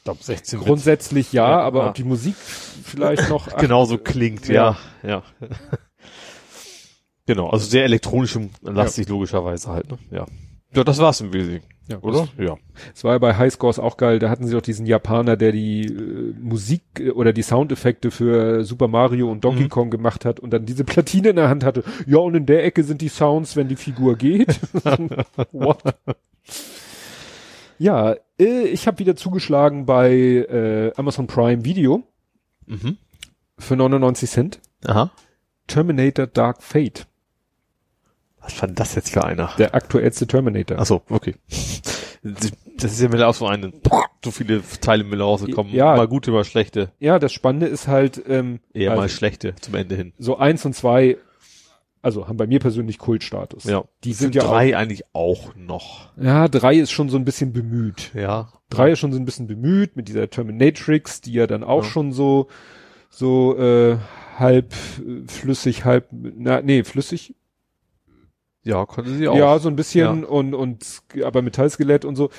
Ich 0.00 0.04
glaube 0.04 0.20
16-Bit. 0.20 0.60
Grundsätzlich 0.66 1.32
ja, 1.32 1.48
Ja, 1.48 1.60
aber 1.60 1.82
ja. 1.82 1.88
ob 1.88 1.94
die 1.94 2.04
Musik 2.04 2.34
vielleicht 2.36 3.28
noch 3.28 3.54
Genauso 3.58 3.98
klingt, 3.98 4.48
ja. 4.48 4.78
ja, 5.02 5.08
ja. 5.08 5.22
genau, 7.26 7.50
also 7.50 7.66
sehr 7.66 7.84
elektronisch 7.84 8.38
lastig 8.62 9.08
logischerweise 9.08 9.70
halt, 9.70 9.90
ne? 9.90 9.98
Ja. 10.10 10.26
Ja, 10.74 10.84
das 10.84 10.98
war's 10.98 11.20
im 11.20 11.32
Wesentlichen, 11.32 11.66
ja, 11.88 11.98
oder? 11.98 12.28
Ja. 12.38 12.56
Es 12.94 13.02
war 13.02 13.12
ja 13.14 13.18
bei 13.18 13.36
Highscores 13.36 13.80
auch 13.80 13.96
geil, 13.96 14.20
da 14.20 14.30
hatten 14.30 14.46
sie 14.46 14.52
doch 14.52 14.62
diesen 14.62 14.86
Japaner, 14.86 15.36
der 15.36 15.50
die 15.50 15.84
äh, 15.86 16.32
Musik 16.40 16.82
äh, 17.00 17.10
oder 17.10 17.32
die 17.32 17.42
Soundeffekte 17.42 18.10
für 18.12 18.64
Super 18.64 18.86
Mario 18.86 19.30
und 19.30 19.44
Donkey 19.44 19.64
Mhm. 19.64 19.68
Kong 19.68 19.90
gemacht 19.90 20.24
hat 20.24 20.38
und 20.40 20.50
dann 20.50 20.64
diese 20.66 20.84
Platine 20.84 21.30
in 21.30 21.36
der 21.36 21.48
Hand 21.48 21.64
hatte. 21.64 21.82
Ja, 22.06 22.18
und 22.18 22.36
in 22.36 22.46
der 22.46 22.64
Ecke 22.64 22.84
sind 22.84 23.00
die 23.00 23.08
Sounds, 23.08 23.56
wenn 23.56 23.66
die 23.68 23.74
Figur 23.76 24.16
geht. 24.16 24.60
What? 25.52 25.82
Ja, 27.80 28.14
äh, 28.38 28.64
ich 28.64 28.86
habe 28.86 28.98
wieder 28.98 29.16
zugeschlagen 29.16 29.86
bei 29.86 30.12
äh, 30.12 30.92
Amazon 30.96 31.26
Prime 31.26 31.64
Video. 31.64 32.04
Mhm. 32.66 32.98
für 33.58 33.74
99 33.74 34.30
Cent. 34.30 34.60
Aha. 34.86 35.10
Terminator 35.66 36.26
Dark 36.26 36.62
Fate. 36.62 37.06
Was 38.40 38.60
war 38.60 38.68
das 38.68 38.94
jetzt 38.94 39.10
für 39.12 39.24
einer? 39.24 39.50
Der 39.58 39.74
aktuellste 39.74 40.26
Terminator. 40.26 40.78
Ach 40.78 40.86
so, 40.86 41.02
okay. 41.08 41.34
Das 42.22 42.92
ist 42.92 43.00
ja 43.00 43.08
mittlerweile 43.08 43.28
auch 43.28 43.34
so 43.34 43.46
eine, 43.46 43.72
so 44.24 44.30
viele 44.30 44.62
Teile 44.80 45.02
mittlerweile 45.04 45.24
rausgekommen. 45.24 45.72
Ja. 45.72 45.96
Mal 45.96 46.06
gute, 46.06 46.30
mal 46.32 46.44
schlechte. 46.44 46.92
Ja, 46.98 47.18
das 47.18 47.32
Spannende 47.32 47.66
ist 47.66 47.88
halt, 47.88 48.22
ähm, 48.28 48.60
Eher 48.74 48.90
also 48.90 49.02
mal 49.02 49.08
schlechte 49.08 49.54
zum 49.56 49.74
Ende 49.74 49.96
hin. 49.96 50.12
so 50.18 50.36
eins 50.36 50.64
und 50.64 50.74
zwei, 50.74 51.16
also 52.02 52.28
haben 52.28 52.36
bei 52.36 52.46
mir 52.46 52.60
persönlich 52.60 52.98
Kultstatus. 52.98 53.64
Ja. 53.64 53.84
Die 54.04 54.12
sind 54.12 54.34
ja 54.34 54.42
drei 54.42 54.76
eigentlich 54.76 55.04
auch 55.12 55.54
noch. 55.54 56.08
Auch, 56.16 56.22
ja, 56.22 56.48
drei 56.48 56.74
ist 56.76 56.90
schon 56.90 57.08
so 57.08 57.16
ein 57.16 57.24
bisschen 57.24 57.52
bemüht. 57.52 58.12
Ja. 58.14 58.52
Drei 58.70 58.92
ist 58.92 58.98
schon 59.00 59.12
so 59.12 59.18
ein 59.18 59.24
bisschen 59.24 59.46
bemüht 59.46 59.96
mit 59.96 60.08
dieser 60.08 60.30
Terminatrix, 60.30 61.20
die 61.20 61.32
ja 61.32 61.46
dann 61.46 61.64
auch 61.64 61.84
Ja. 61.84 61.90
schon 61.90 62.12
so, 62.12 62.48
so, 63.10 63.56
äh, 63.58 63.98
halb 64.38 64.72
äh, 65.00 65.26
flüssig, 65.28 65.84
halb, 65.84 66.08
na, 66.12 66.62
nee, 66.62 66.84
flüssig, 66.84 67.34
Ja, 68.62 68.84
konnte 68.86 69.10
sie 69.10 69.28
auch. 69.28 69.36
Ja, 69.36 69.58
so 69.58 69.68
ein 69.68 69.76
bisschen 69.76 70.24
und, 70.24 70.54
und, 70.54 71.02
aber 71.24 71.42
Metallskelett 71.42 72.04
und 72.04 72.16
so. 72.16 72.30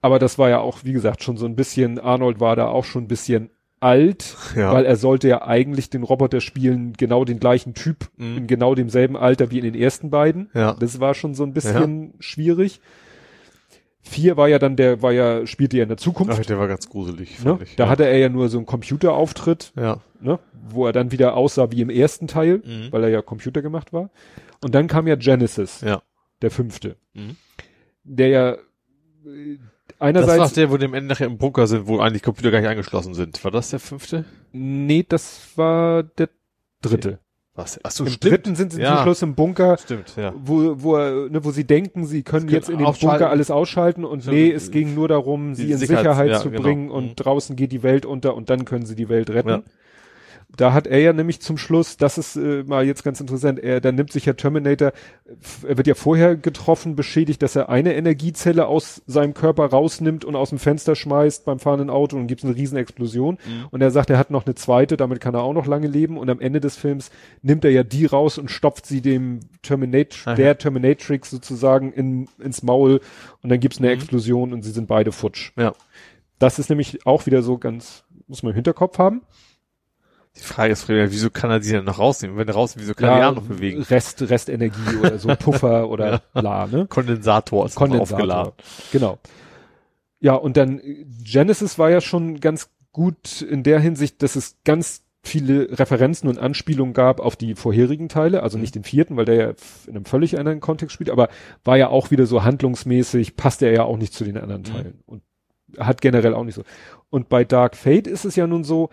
Aber 0.00 0.18
das 0.18 0.38
war 0.38 0.50
ja 0.50 0.58
auch, 0.58 0.84
wie 0.84 0.92
gesagt, 0.92 1.22
schon 1.22 1.36
so 1.38 1.46
ein 1.46 1.56
bisschen, 1.56 1.98
Arnold 1.98 2.38
war 2.38 2.56
da 2.56 2.66
auch 2.68 2.84
schon 2.84 3.04
ein 3.04 3.08
bisschen 3.08 3.50
alt, 3.84 4.36
Ja. 4.56 4.72
weil 4.72 4.84
er 4.86 4.96
sollte 4.96 5.28
ja 5.28 5.42
eigentlich 5.46 5.90
den 5.90 6.02
Roboter 6.02 6.40
spielen, 6.40 6.94
genau 6.94 7.24
den 7.24 7.38
gleichen 7.38 7.74
Typ, 7.74 8.08
Mhm. 8.16 8.36
in 8.38 8.46
genau 8.48 8.74
demselben 8.74 9.16
Alter 9.16 9.50
wie 9.50 9.58
in 9.58 9.64
den 9.64 9.74
ersten 9.74 10.10
beiden. 10.10 10.50
Ja. 10.54 10.74
Das 10.74 10.98
war 11.00 11.14
schon 11.14 11.34
so 11.34 11.44
ein 11.44 11.52
bisschen 11.52 12.14
schwierig. 12.18 12.80
Vier 14.06 14.36
war 14.36 14.48
ja 14.48 14.58
dann, 14.58 14.76
der 14.76 15.00
war 15.02 15.12
ja, 15.12 15.46
spielte 15.46 15.76
ja 15.78 15.82
in 15.84 15.88
der 15.88 15.96
Zukunft. 15.98 16.38
Ach, 16.38 16.44
der 16.44 16.58
war 16.58 16.68
ganz 16.68 16.88
gruselig, 16.90 17.42
ne? 17.42 17.58
ich. 17.62 17.76
Da 17.76 17.84
ja. 17.84 17.90
hatte 17.90 18.04
er 18.06 18.18
ja 18.18 18.28
nur 18.28 18.48
so 18.48 18.58
einen 18.58 18.66
Computerauftritt, 18.66 19.72
ja. 19.76 20.00
ne? 20.20 20.38
wo 20.68 20.86
er 20.86 20.92
dann 20.92 21.10
wieder 21.12 21.36
aussah 21.36 21.70
wie 21.70 21.80
im 21.82 21.90
ersten 21.90 22.26
Teil, 22.26 22.62
Mhm. 22.64 22.88
weil 22.90 23.04
er 23.04 23.10
ja 23.10 23.22
Computer 23.22 23.62
gemacht 23.62 23.92
war. 23.92 24.10
Und 24.62 24.74
dann 24.74 24.88
kam 24.88 25.06
ja 25.06 25.14
Genesis 25.16 25.80
Ja. 25.82 26.02
der 26.42 26.50
fünfte, 26.50 26.96
Mhm. 27.14 27.36
der 28.04 28.28
ja 28.28 28.56
äh, 30.00 30.12
Das 30.12 30.22
einerseits, 30.28 30.38
war 30.40 30.48
der, 30.50 30.70
wo 30.70 30.76
die 30.76 30.86
am 30.86 30.94
Ende 30.94 31.08
nachher 31.08 31.26
im 31.26 31.38
Bunker 31.38 31.66
sind, 31.66 31.86
wo 31.86 31.98
eigentlich 32.00 32.22
Computer 32.22 32.50
gar 32.50 32.60
nicht 32.60 32.68
angeschlossen 32.70 33.14
sind. 33.14 33.42
War 33.44 33.50
das 33.50 33.70
der 33.70 33.80
fünfte? 33.80 34.24
nee, 34.52 35.04
das 35.08 35.48
war 35.56 36.02
der 36.02 36.28
dritte. 36.82 37.18
Was? 37.56 37.78
Ach 37.84 37.90
so, 37.92 38.04
Im 38.04 38.18
dritten 38.18 38.56
sind 38.56 38.72
sie 38.72 38.80
Ja. 38.82 38.96
zum 38.96 39.02
Schluss 39.04 39.22
im 39.22 39.36
Bunker, 39.36 39.78
Stimmt, 39.78 40.16
ja. 40.16 40.32
wo, 40.36 40.74
wo, 40.82 40.96
ne, 40.96 41.38
wo 41.44 41.52
sie 41.52 41.62
denken, 41.64 42.04
sie 42.04 42.24
können 42.24 42.46
können 42.46 42.52
jetzt 42.52 42.68
in 42.68 42.84
ausschalten. 42.84 43.18
Bunker 43.18 43.30
alles 43.30 43.50
ausschalten 43.52 44.04
und 44.04 44.22
Stimmt. 44.22 44.36
nee, 44.36 44.50
es 44.50 44.72
ging 44.72 44.92
nur 44.96 45.06
darum, 45.06 45.54
sie 45.54 45.70
in 45.70 45.78
Sicherheits- 45.78 45.86
Sicherheit 46.02 46.30
ja, 46.30 46.40
zu 46.40 46.50
genau. 46.50 46.62
bringen 46.62 46.90
und 46.90 47.10
Mhm. 47.10 47.14
draußen 47.16 47.54
geht 47.54 47.70
die 47.70 47.84
Welt 47.84 48.06
unter 48.06 48.34
und 48.34 48.50
dann 48.50 48.64
können 48.64 48.86
sie 48.86 48.96
die 48.96 49.08
Welt 49.08 49.30
retten. 49.30 49.48
Ja. 49.48 49.62
Da 50.56 50.72
hat 50.72 50.86
er 50.86 51.00
ja 51.00 51.12
nämlich 51.12 51.40
zum 51.40 51.58
Schluss, 51.58 51.96
das 51.96 52.18
ist 52.18 52.36
äh, 52.36 52.64
mal 52.64 52.86
jetzt 52.86 53.02
ganz 53.04 53.20
interessant, 53.20 53.58
er, 53.58 53.80
da 53.80 53.92
nimmt 53.92 54.12
sich 54.12 54.26
ja 54.26 54.34
Terminator, 54.34 54.92
er 55.66 55.76
wird 55.76 55.86
ja 55.86 55.94
vorher 55.94 56.36
getroffen, 56.36 56.96
beschädigt, 56.96 57.42
dass 57.42 57.56
er 57.56 57.68
eine 57.68 57.94
Energiezelle 57.94 58.66
aus 58.66 59.02
seinem 59.06 59.34
Körper 59.34 59.66
rausnimmt 59.66 60.24
und 60.24 60.36
aus 60.36 60.50
dem 60.50 60.58
Fenster 60.58 60.94
schmeißt 60.94 61.44
beim 61.44 61.58
fahrenden 61.58 61.90
Auto 61.90 62.16
und 62.16 62.26
gibt's 62.26 62.44
eine 62.44 62.54
riesen 62.54 62.78
Explosion. 62.78 63.38
Mhm. 63.46 63.66
Und 63.70 63.80
er 63.80 63.90
sagt, 63.90 64.10
er 64.10 64.18
hat 64.18 64.30
noch 64.30 64.46
eine 64.46 64.54
zweite, 64.54 64.96
damit 64.96 65.20
kann 65.20 65.34
er 65.34 65.42
auch 65.42 65.52
noch 65.52 65.66
lange 65.66 65.86
leben. 65.86 66.18
Und 66.18 66.30
am 66.30 66.40
Ende 66.40 66.60
des 66.60 66.76
Films 66.76 67.10
nimmt 67.42 67.64
er 67.64 67.70
ja 67.70 67.82
die 67.82 68.06
raus 68.06 68.38
und 68.38 68.50
stopft 68.50 68.86
sie 68.86 69.00
dem 69.00 69.40
Terminat 69.62 70.16
Aha. 70.24 70.34
der 70.34 70.58
Terminatrix 70.58 71.30
sozusagen 71.30 71.92
in, 71.92 72.28
ins 72.38 72.62
Maul 72.62 73.00
und 73.42 73.50
dann 73.50 73.60
gibt's 73.60 73.78
eine 73.78 73.88
Mhm. 73.88 73.94
Explosion 73.94 74.52
und 74.52 74.62
sie 74.62 74.70
sind 74.70 74.86
beide 74.88 75.12
futsch. 75.12 75.52
Ja. 75.56 75.72
Das 76.38 76.58
ist 76.58 76.68
nämlich 76.68 77.06
auch 77.06 77.26
wieder 77.26 77.42
so 77.42 77.58
ganz, 77.58 78.04
muss 78.26 78.42
man 78.42 78.50
im 78.50 78.56
Hinterkopf 78.56 78.98
haben. 78.98 79.22
Die 80.36 80.42
Frage 80.42 80.72
ist, 80.72 80.88
wieso 80.88 81.30
kann 81.30 81.50
er 81.50 81.60
die 81.60 81.70
denn 81.70 81.84
noch 81.84 81.98
rausnehmen? 82.00 82.36
Wenn 82.36 82.48
er 82.48 82.54
rausnimmt, 82.54 82.84
wieso 82.84 82.94
kann 82.94 83.08
er 83.10 83.18
die 83.18 83.24
auch 83.26 83.34
noch 83.42 83.48
bewegen? 83.48 83.82
Rest, 83.82 84.20
Restenergie 84.22 84.96
oder 85.00 85.18
so 85.18 85.28
Puffer 85.38 85.88
oder 85.88 86.10
Ja. 86.34 86.40
bla, 86.40 86.66
ne? 86.66 86.86
Kondensator 86.88 87.66
ist 87.66 87.76
Kondensator. 87.76 88.16
aufgeladen. 88.16 88.52
Genau. 88.90 89.18
Ja, 90.20 90.34
und 90.34 90.56
dann 90.56 90.80
äh, 90.80 91.04
Genesis 91.22 91.78
war 91.78 91.90
ja 91.90 92.00
schon 92.00 92.40
ganz 92.40 92.70
gut 92.92 93.42
in 93.42 93.62
der 93.62 93.78
Hinsicht, 93.78 94.22
dass 94.22 94.34
es 94.36 94.56
ganz 94.64 95.02
viele 95.22 95.78
Referenzen 95.78 96.28
und 96.28 96.38
Anspielungen 96.38 96.94
gab 96.94 97.20
auf 97.20 97.36
die 97.36 97.54
vorherigen 97.54 98.08
Teile, 98.08 98.42
also 98.42 98.58
nicht 98.58 98.74
den 98.74 98.84
vierten, 98.84 99.16
weil 99.16 99.24
der 99.24 99.34
ja 99.36 99.48
in 99.86 99.96
einem 99.96 100.04
völlig 100.04 100.38
anderen 100.38 100.60
Kontext 100.60 100.92
spielt, 100.94 101.08
aber 101.10 101.28
war 101.64 101.78
ja 101.78 101.88
auch 101.88 102.10
wieder 102.10 102.26
so 102.26 102.44
handlungsmäßig, 102.44 103.36
passte 103.36 103.66
er 103.66 103.72
ja 103.72 103.82
auch 103.84 103.96
nicht 103.96 104.12
zu 104.12 104.24
den 104.24 104.36
anderen 104.36 104.64
Teilen 104.64 104.98
und 105.06 105.22
hat 105.78 106.02
generell 106.02 106.34
auch 106.34 106.44
nicht 106.44 106.54
so. 106.56 106.62
Und 107.08 107.28
bei 107.30 107.44
Dark 107.44 107.74
Fate 107.76 108.06
ist 108.06 108.24
es 108.26 108.36
ja 108.36 108.46
nun 108.46 108.64
so, 108.64 108.90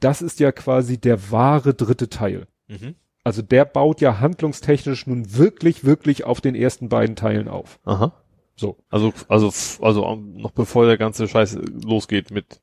das 0.00 0.22
ist 0.22 0.40
ja 0.40 0.52
quasi 0.52 0.98
der 0.98 1.30
wahre 1.30 1.74
dritte 1.74 2.08
Teil. 2.08 2.46
Mhm. 2.68 2.94
Also 3.22 3.40
der 3.40 3.64
baut 3.64 4.00
ja 4.00 4.20
handlungstechnisch 4.20 5.06
nun 5.06 5.36
wirklich, 5.36 5.84
wirklich 5.84 6.24
auf 6.24 6.40
den 6.40 6.54
ersten 6.54 6.88
beiden 6.88 7.16
Teilen 7.16 7.48
auf. 7.48 7.80
Aha. 7.84 8.12
So. 8.56 8.76
Also, 8.90 9.12
also, 9.28 9.50
also 9.82 10.04
ähm, 10.06 10.36
noch 10.36 10.50
bevor 10.50 10.86
der 10.86 10.98
ganze 10.98 11.26
Scheiß 11.26 11.58
losgeht 11.84 12.30
mit. 12.30 12.60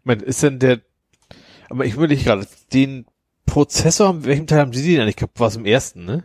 Ich 0.00 0.04
meine, 0.04 0.22
ist 0.22 0.42
denn 0.42 0.58
der. 0.58 0.80
Aber 1.68 1.84
ich 1.84 1.96
würde 1.96 2.14
nicht 2.14 2.24
gerade 2.24 2.46
den 2.72 3.06
Prozessor, 3.44 4.24
welchem 4.24 4.46
Teil 4.46 4.60
haben 4.60 4.72
Sie 4.72 4.92
den 4.92 5.00
eigentlich 5.00 5.16
gehabt? 5.16 5.40
War 5.40 5.48
es 5.48 5.56
im 5.56 5.66
ersten, 5.66 6.04
ne? 6.04 6.24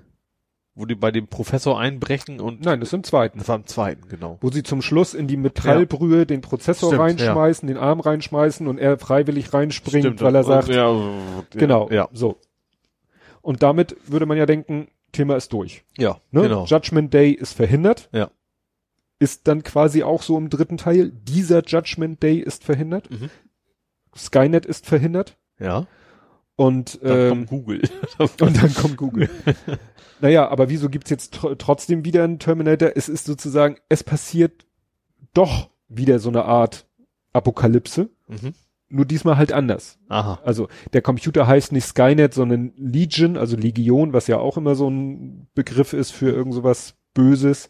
Wo 0.75 0.85
die 0.87 0.95
bei 0.95 1.11
dem 1.11 1.27
Professor 1.27 1.79
einbrechen 1.79 2.39
und 2.39 2.61
Nein, 2.65 2.79
das 2.79 2.89
ist 2.89 2.93
im 2.93 3.03
zweiten. 3.03 3.37
das 3.37 3.47
war 3.47 3.57
im 3.57 3.67
zweiten, 3.67 4.07
genau. 4.09 4.37
Wo 4.41 4.49
sie 4.49 4.63
zum 4.63 4.81
Schluss 4.81 5.13
in 5.13 5.27
die 5.27 5.37
Metallbrühe 5.37 6.25
den 6.25 6.41
Prozessor 6.41 6.89
Stimmt, 6.89 7.01
reinschmeißen, 7.03 7.67
den 7.67 7.77
Arm 7.77 7.99
reinschmeißen 7.99 8.65
und 8.67 8.79
er 8.79 8.97
freiwillig 8.97 9.53
reinspringt, 9.53 10.19
weil 10.21 10.33
er 10.35 10.43
sagt, 10.43 10.69
ja, 10.69 10.91
genau, 11.51 11.89
Ja, 11.91 12.09
so. 12.11 12.39
Und 13.41 13.61
damit 13.61 13.95
würde 14.07 14.25
man 14.25 14.37
ja 14.37 14.45
denken, 14.47 14.87
Thema 15.11 15.35
ist 15.35 15.53
durch. 15.53 15.83
ja, 15.97 16.17
Ne? 16.31 16.41
genau. 16.43 16.65
Judgment 16.65 17.13
Day 17.13 17.31
ist 17.31 17.53
verhindert. 17.53 18.09
Ja. 18.11 18.31
Ist 19.19 19.47
dann 19.47 19.61
quasi 19.61 20.01
auch 20.01 20.23
so 20.23 20.37
im 20.39 20.49
dritten 20.49 20.77
Teil. 20.77 21.11
Dieser 21.11 21.63
Judgment 21.63 22.23
Day 22.23 22.37
ist 22.39 22.63
verhindert. 22.63 23.11
Mhm. 23.11 23.29
Skynet 24.15 24.65
ist 24.65 24.87
verhindert. 24.87 25.37
Ja. 25.59 25.85
Und, 26.55 26.99
Dann 27.03 27.17
ähm, 27.17 27.29
kommt 27.29 27.49
Google. 27.49 27.81
und 28.19 28.39
dann 28.63 28.73
kommt 28.75 28.97
Google. 28.97 29.29
naja, 30.21 30.47
aber 30.49 30.69
wieso 30.69 30.89
gibt's 30.89 31.09
jetzt 31.09 31.33
tr 31.33 31.57
trotzdem 31.57 32.05
wieder 32.05 32.23
einen 32.23 32.39
Terminator? 32.39 32.91
Es 32.95 33.09
ist 33.09 33.25
sozusagen, 33.25 33.77
es 33.89 34.03
passiert 34.03 34.65
doch 35.33 35.69
wieder 35.89 36.19
so 36.19 36.29
eine 36.29 36.45
Art 36.45 36.85
Apokalypse, 37.33 38.09
mhm. 38.27 38.53
nur 38.89 39.05
diesmal 39.05 39.37
halt 39.37 39.51
anders. 39.51 39.97
Aha. 40.09 40.39
Also 40.43 40.67
der 40.93 41.01
Computer 41.01 41.47
heißt 41.47 41.71
nicht 41.71 41.85
Skynet, 41.85 42.33
sondern 42.35 42.73
Legion, 42.77 43.37
also 43.37 43.57
Legion, 43.57 44.13
was 44.13 44.27
ja 44.27 44.37
auch 44.37 44.57
immer 44.57 44.75
so 44.75 44.87
ein 44.89 45.47
Begriff 45.55 45.93
ist 45.93 46.11
für 46.11 46.29
irgend 46.29 46.53
sowas 46.53 46.95
Böses. 47.15 47.69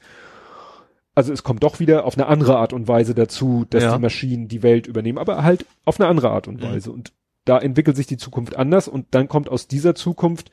Also 1.15 1.31
es 1.31 1.43
kommt 1.43 1.63
doch 1.63 1.79
wieder 1.79 2.05
auf 2.05 2.17
eine 2.17 2.27
andere 2.27 2.57
Art 2.57 2.73
und 2.73 2.87
Weise 2.87 3.13
dazu, 3.13 3.65
dass 3.69 3.83
Ja. 3.83 3.95
die 3.95 4.01
Maschinen 4.01 4.47
die 4.49 4.63
Welt 4.63 4.87
übernehmen, 4.87 5.19
aber 5.19 5.43
halt 5.43 5.65
auf 5.85 5.99
eine 5.99 6.09
andere 6.09 6.31
Art 6.31 6.47
und 6.49 6.57
Mhm. 6.59 6.63
Weise. 6.65 6.91
Und 6.91 7.13
da 7.45 7.57
entwickelt 7.59 7.95
sich 7.97 8.07
die 8.07 8.17
Zukunft 8.17 8.55
anders 8.55 8.87
und 8.87 9.07
dann 9.11 9.27
kommt 9.27 9.49
aus 9.49 9.67
dieser 9.67 9.95
Zukunft 9.95 10.51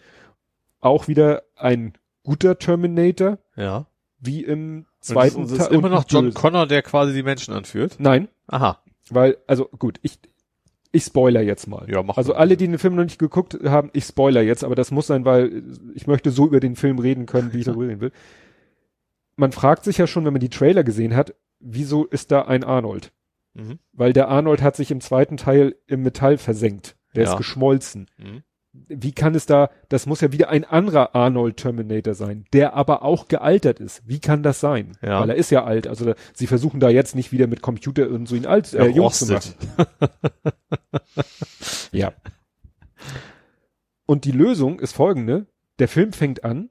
auch 0.81 1.09
wieder 1.09 1.43
ein 1.57 1.95
guter 2.25 2.59
Terminator, 2.59 3.39
Ja. 3.57 3.87
wie 4.19 4.43
im 4.45 4.87
Zweiten 5.01 5.45
es 5.45 5.53
ist 5.53 5.59
Teil 5.59 5.75
immer 5.75 5.89
noch 5.89 6.05
John. 6.09 6.35
Connor, 6.35 6.67
der 6.67 6.83
quasi 6.83 7.13
die 7.15 7.23
Menschen 7.23 7.55
anführt. 7.55 7.97
Nein, 7.99 8.29
Aha. 8.49 8.79
weil, 9.09 9.39
also 9.47 9.67
gut, 9.79 9.99
ich, 10.03 10.19
ich 10.93 11.05
spoiler 11.05 11.41
jetzt 11.41 11.67
mal. 11.69 11.87
Ja, 11.91 12.03
mach 12.03 12.17
Also 12.19 12.35
alle, 12.35 12.57
die 12.57 12.67
den 12.67 12.79
Film 12.79 12.97
noch 12.97 13.05
nicht 13.05 13.19
geguckt 13.19 13.59
haben, 13.65 13.91
ich 13.95 14.05
spoiler 14.05 14.43
jetzt, 14.43 14.65
aber 14.65 14.75
das 14.75 14.91
muss 14.91 15.07
sein, 15.07 15.25
weil 15.25 15.63
ich 15.95 16.07
möchte 16.07 16.31
so 16.31 16.47
über 16.47 16.61
den 16.61 16.77
Film 16.77 16.99
reden 16.99 17.27
können, 17.27 17.53
wie 17.53 17.61
ich 17.61 17.65
darüber 17.67 17.87
reden 17.89 18.01
will. 18.01 18.13
Man 19.37 19.53
fragt 19.53 19.85
sich 19.85 19.97
ja 19.99 20.07
schon, 20.07 20.25
wenn 20.27 20.35
man 20.35 20.41
die 20.41 20.51
Trailer 20.51 20.85
gesehen 20.85 21.17
hat, 21.17 21.35
wieso 21.61 22.05
ist 22.05 22.31
da 22.31 22.43
ein 22.43 22.65
Arnold? 22.65 23.13
Mhm. 23.55 23.79
Weil 23.93 24.13
der 24.13 24.29
Arnold 24.29 24.63
hat 24.63 24.77
sich 24.77 24.91
im 24.91 25.01
zweiten 25.01 25.37
Teil 25.37 25.77
im 25.87 26.03
Metall 26.03 26.39
versenkt. 26.39 26.97
Der 27.15 27.25
Ja. 27.25 27.33
ist 27.33 27.39
geschmolzen. 27.39 28.07
Mhm. 28.19 28.43
Wie 28.73 29.11
kann 29.11 29.35
es 29.35 29.47
da, 29.47 29.69
das 29.89 30.07
muss 30.07 30.21
ja 30.21 30.31
wieder 30.31 30.49
ein 30.49 30.65
anderer 30.65 31.17
Arnold 31.17 31.57
Terminator 31.57 32.15
sein, 32.15 32.45
der 32.53 32.75
aber 32.75 33.03
auch 33.03 33.27
gealtert 33.27 33.81
ist. 33.81 34.01
Wie 34.07 34.21
kann 34.21 34.45
das 34.45 34.61
sein? 34.61 34.97
Ja. 35.03 35.21
Weil 35.21 35.31
er 35.31 35.35
ist 35.37 35.51
ja 35.51 35.65
alt. 35.65 35.89
Also 35.89 36.05
da, 36.05 36.15
sie 36.35 36.47
versuchen 36.47 36.79
da 36.79 36.89
jetzt 36.89 37.17
nicht 37.17 37.33
wieder 37.33 37.49
mit 37.49 37.63
Computer 37.63 38.09
und 38.09 38.29
so 38.29 38.37
ihn 38.37 38.47
alt, 38.47 38.73
äh, 38.73 38.87
jung 38.87 39.11
zu 39.11 39.27
machen. 39.33 39.55
Ja. 41.93 42.13
Und 44.07 44.25
die 44.25 44.33
Lösung 44.33 44.81
ist 44.81 44.93
folgende. 44.93 45.47
Der 45.79 45.89
Film 45.89 46.13
fängt 46.13 46.45
an 46.45 46.71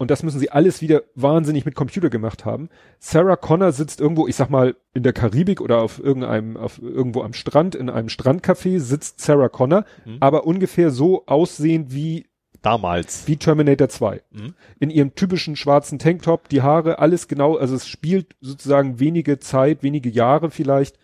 und 0.00 0.10
das 0.10 0.22
müssen 0.22 0.38
sie 0.40 0.50
alles 0.50 0.80
wieder 0.80 1.02
wahnsinnig 1.14 1.66
mit 1.66 1.74
Computer 1.74 2.08
gemacht 2.08 2.46
haben. 2.46 2.70
Sarah 3.00 3.36
Connor 3.36 3.72
sitzt 3.72 4.00
irgendwo, 4.00 4.26
ich 4.26 4.34
sag 4.34 4.48
mal, 4.48 4.74
in 4.94 5.02
der 5.02 5.12
Karibik 5.12 5.60
oder 5.60 5.82
auf 5.82 6.02
irgendeinem, 6.02 6.56
auf 6.56 6.80
irgendwo 6.80 7.22
am 7.22 7.34
Strand, 7.34 7.74
in 7.74 7.90
einem 7.90 8.08
Strandcafé 8.08 8.80
sitzt 8.80 9.20
Sarah 9.20 9.50
Connor, 9.50 9.84
Mhm. 10.06 10.16
aber 10.20 10.46
ungefähr 10.46 10.90
so 10.90 11.26
aussehend 11.26 11.92
wie, 11.92 12.26
Damals. 12.62 13.28
wie 13.28 13.36
Terminator 13.36 13.90
2. 13.90 14.22
Mhm. 14.30 14.54
In 14.78 14.88
ihrem 14.88 15.14
typischen 15.14 15.54
schwarzen 15.54 15.98
Tanktop, 15.98 16.48
die 16.48 16.62
Haare, 16.62 16.98
alles 16.98 17.28
genau, 17.28 17.56
also 17.56 17.74
es 17.74 17.86
spielt 17.86 18.36
sozusagen 18.40 19.00
wenige 19.00 19.38
Zeit, 19.38 19.82
wenige 19.82 20.08
Jahre 20.08 20.50
vielleicht 20.50 20.98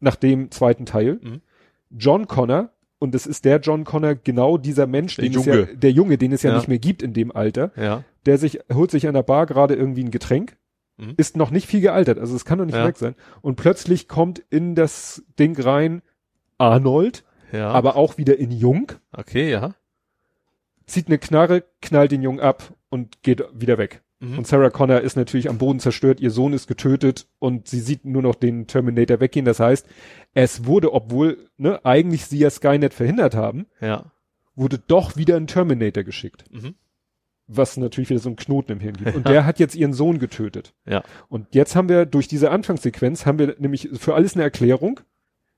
nach 0.00 0.16
dem 0.16 0.50
zweiten 0.50 0.84
Teil. 0.84 1.20
Mhm. 1.22 1.40
John 1.90 2.26
Connor, 2.26 2.70
und 2.98 3.14
das 3.14 3.26
ist 3.26 3.44
der 3.44 3.60
John 3.60 3.84
Connor, 3.84 4.14
genau 4.16 4.58
dieser 4.58 4.86
Mensch, 4.86 5.16
Der 5.16 5.24
den 5.28 5.38
es 5.38 5.44
Junge. 5.46 5.60
ja, 5.60 5.66
der 5.74 5.92
Junge, 5.92 6.18
den 6.18 6.32
es 6.32 6.42
ja, 6.42 6.50
Ja. 6.50 6.56
nicht 6.56 6.68
mehr 6.68 6.78
gibt 6.78 7.02
in 7.02 7.12
dem 7.12 7.30
Alter, 7.34 7.70
Ja. 7.76 8.04
der 8.26 8.38
sich, 8.38 8.60
holt 8.72 8.90
sich 8.90 9.06
an 9.08 9.14
der 9.14 9.22
Bar 9.22 9.46
gerade 9.46 9.74
irgendwie 9.74 10.04
ein 10.04 10.10
Getränk, 10.10 10.56
Mhm. 10.96 11.14
ist 11.16 11.36
noch 11.36 11.50
nicht 11.50 11.66
viel 11.68 11.80
gealtert, 11.80 12.18
also 12.18 12.34
es 12.34 12.44
kann 12.44 12.58
noch 12.58 12.64
nicht 12.66 12.74
Ja. 12.74 12.86
weg 12.86 12.96
sein. 12.96 13.14
Und 13.40 13.56
plötzlich 13.56 14.08
kommt 14.08 14.40
in 14.50 14.74
das 14.74 15.22
Ding 15.38 15.58
rein 15.60 16.02
Arnold, 16.58 17.24
Ja. 17.52 17.70
aber 17.70 17.94
auch 17.96 18.18
wieder 18.18 18.36
in 18.38 18.50
Jung, 18.50 18.92
okay, 19.12 19.50
ja. 19.50 19.74
zieht 20.86 21.06
eine 21.08 21.18
Knarre, 21.18 21.64
knallt 21.82 22.10
den 22.12 22.22
Jungen 22.22 22.40
ab 22.40 22.74
und 22.88 23.22
geht 23.22 23.44
wieder 23.54 23.78
weg. 23.78 24.02
Mhm. 24.20 24.38
Und 24.38 24.46
Sarah 24.46 24.70
Connor 24.70 25.00
ist 25.00 25.16
natürlich 25.16 25.48
am 25.48 25.58
Boden 25.58 25.78
zerstört, 25.80 26.20
ihr 26.20 26.30
Sohn 26.30 26.52
ist 26.52 26.66
getötet 26.66 27.28
und 27.38 27.68
sie 27.68 27.80
sieht 27.80 28.04
nur 28.04 28.22
noch 28.22 28.34
den 28.34 28.66
Terminator 28.66 29.20
weggehen. 29.20 29.44
Das 29.44 29.60
heißt, 29.60 29.86
es 30.34 30.64
wurde, 30.66 30.92
obwohl 30.92 31.48
ne, 31.56 31.84
eigentlich 31.84 32.26
sie 32.26 32.38
ja 32.38 32.50
Skynet 32.50 32.94
verhindert 32.94 33.34
haben, 33.34 33.66
Ja. 33.80 34.10
wurde 34.56 34.78
doch 34.78 35.16
wieder 35.16 35.36
ein 35.36 35.46
Terminator 35.46 36.02
geschickt. 36.02 36.44
Mhm. 36.50 36.74
Was 37.46 37.76
natürlich 37.76 38.10
wieder 38.10 38.20
so 38.20 38.28
einen 38.28 38.36
Knoten 38.36 38.72
im 38.72 38.80
Hirn 38.80 38.96
gibt. 38.96 39.14
Und 39.16 39.26
der 39.26 39.46
hat 39.46 39.58
jetzt 39.58 39.74
ihren 39.74 39.94
Sohn 39.94 40.18
getötet. 40.18 40.74
Ja. 40.84 41.02
Und 41.28 41.54
jetzt 41.54 41.76
haben 41.76 41.88
wir 41.88 42.04
durch 42.04 42.28
diese 42.28 42.50
Anfangssequenz 42.50 43.24
haben 43.24 43.38
wir 43.38 43.54
nämlich 43.58 43.88
für 43.94 44.14
alles 44.14 44.34
eine 44.34 44.42
Erklärung. 44.42 45.00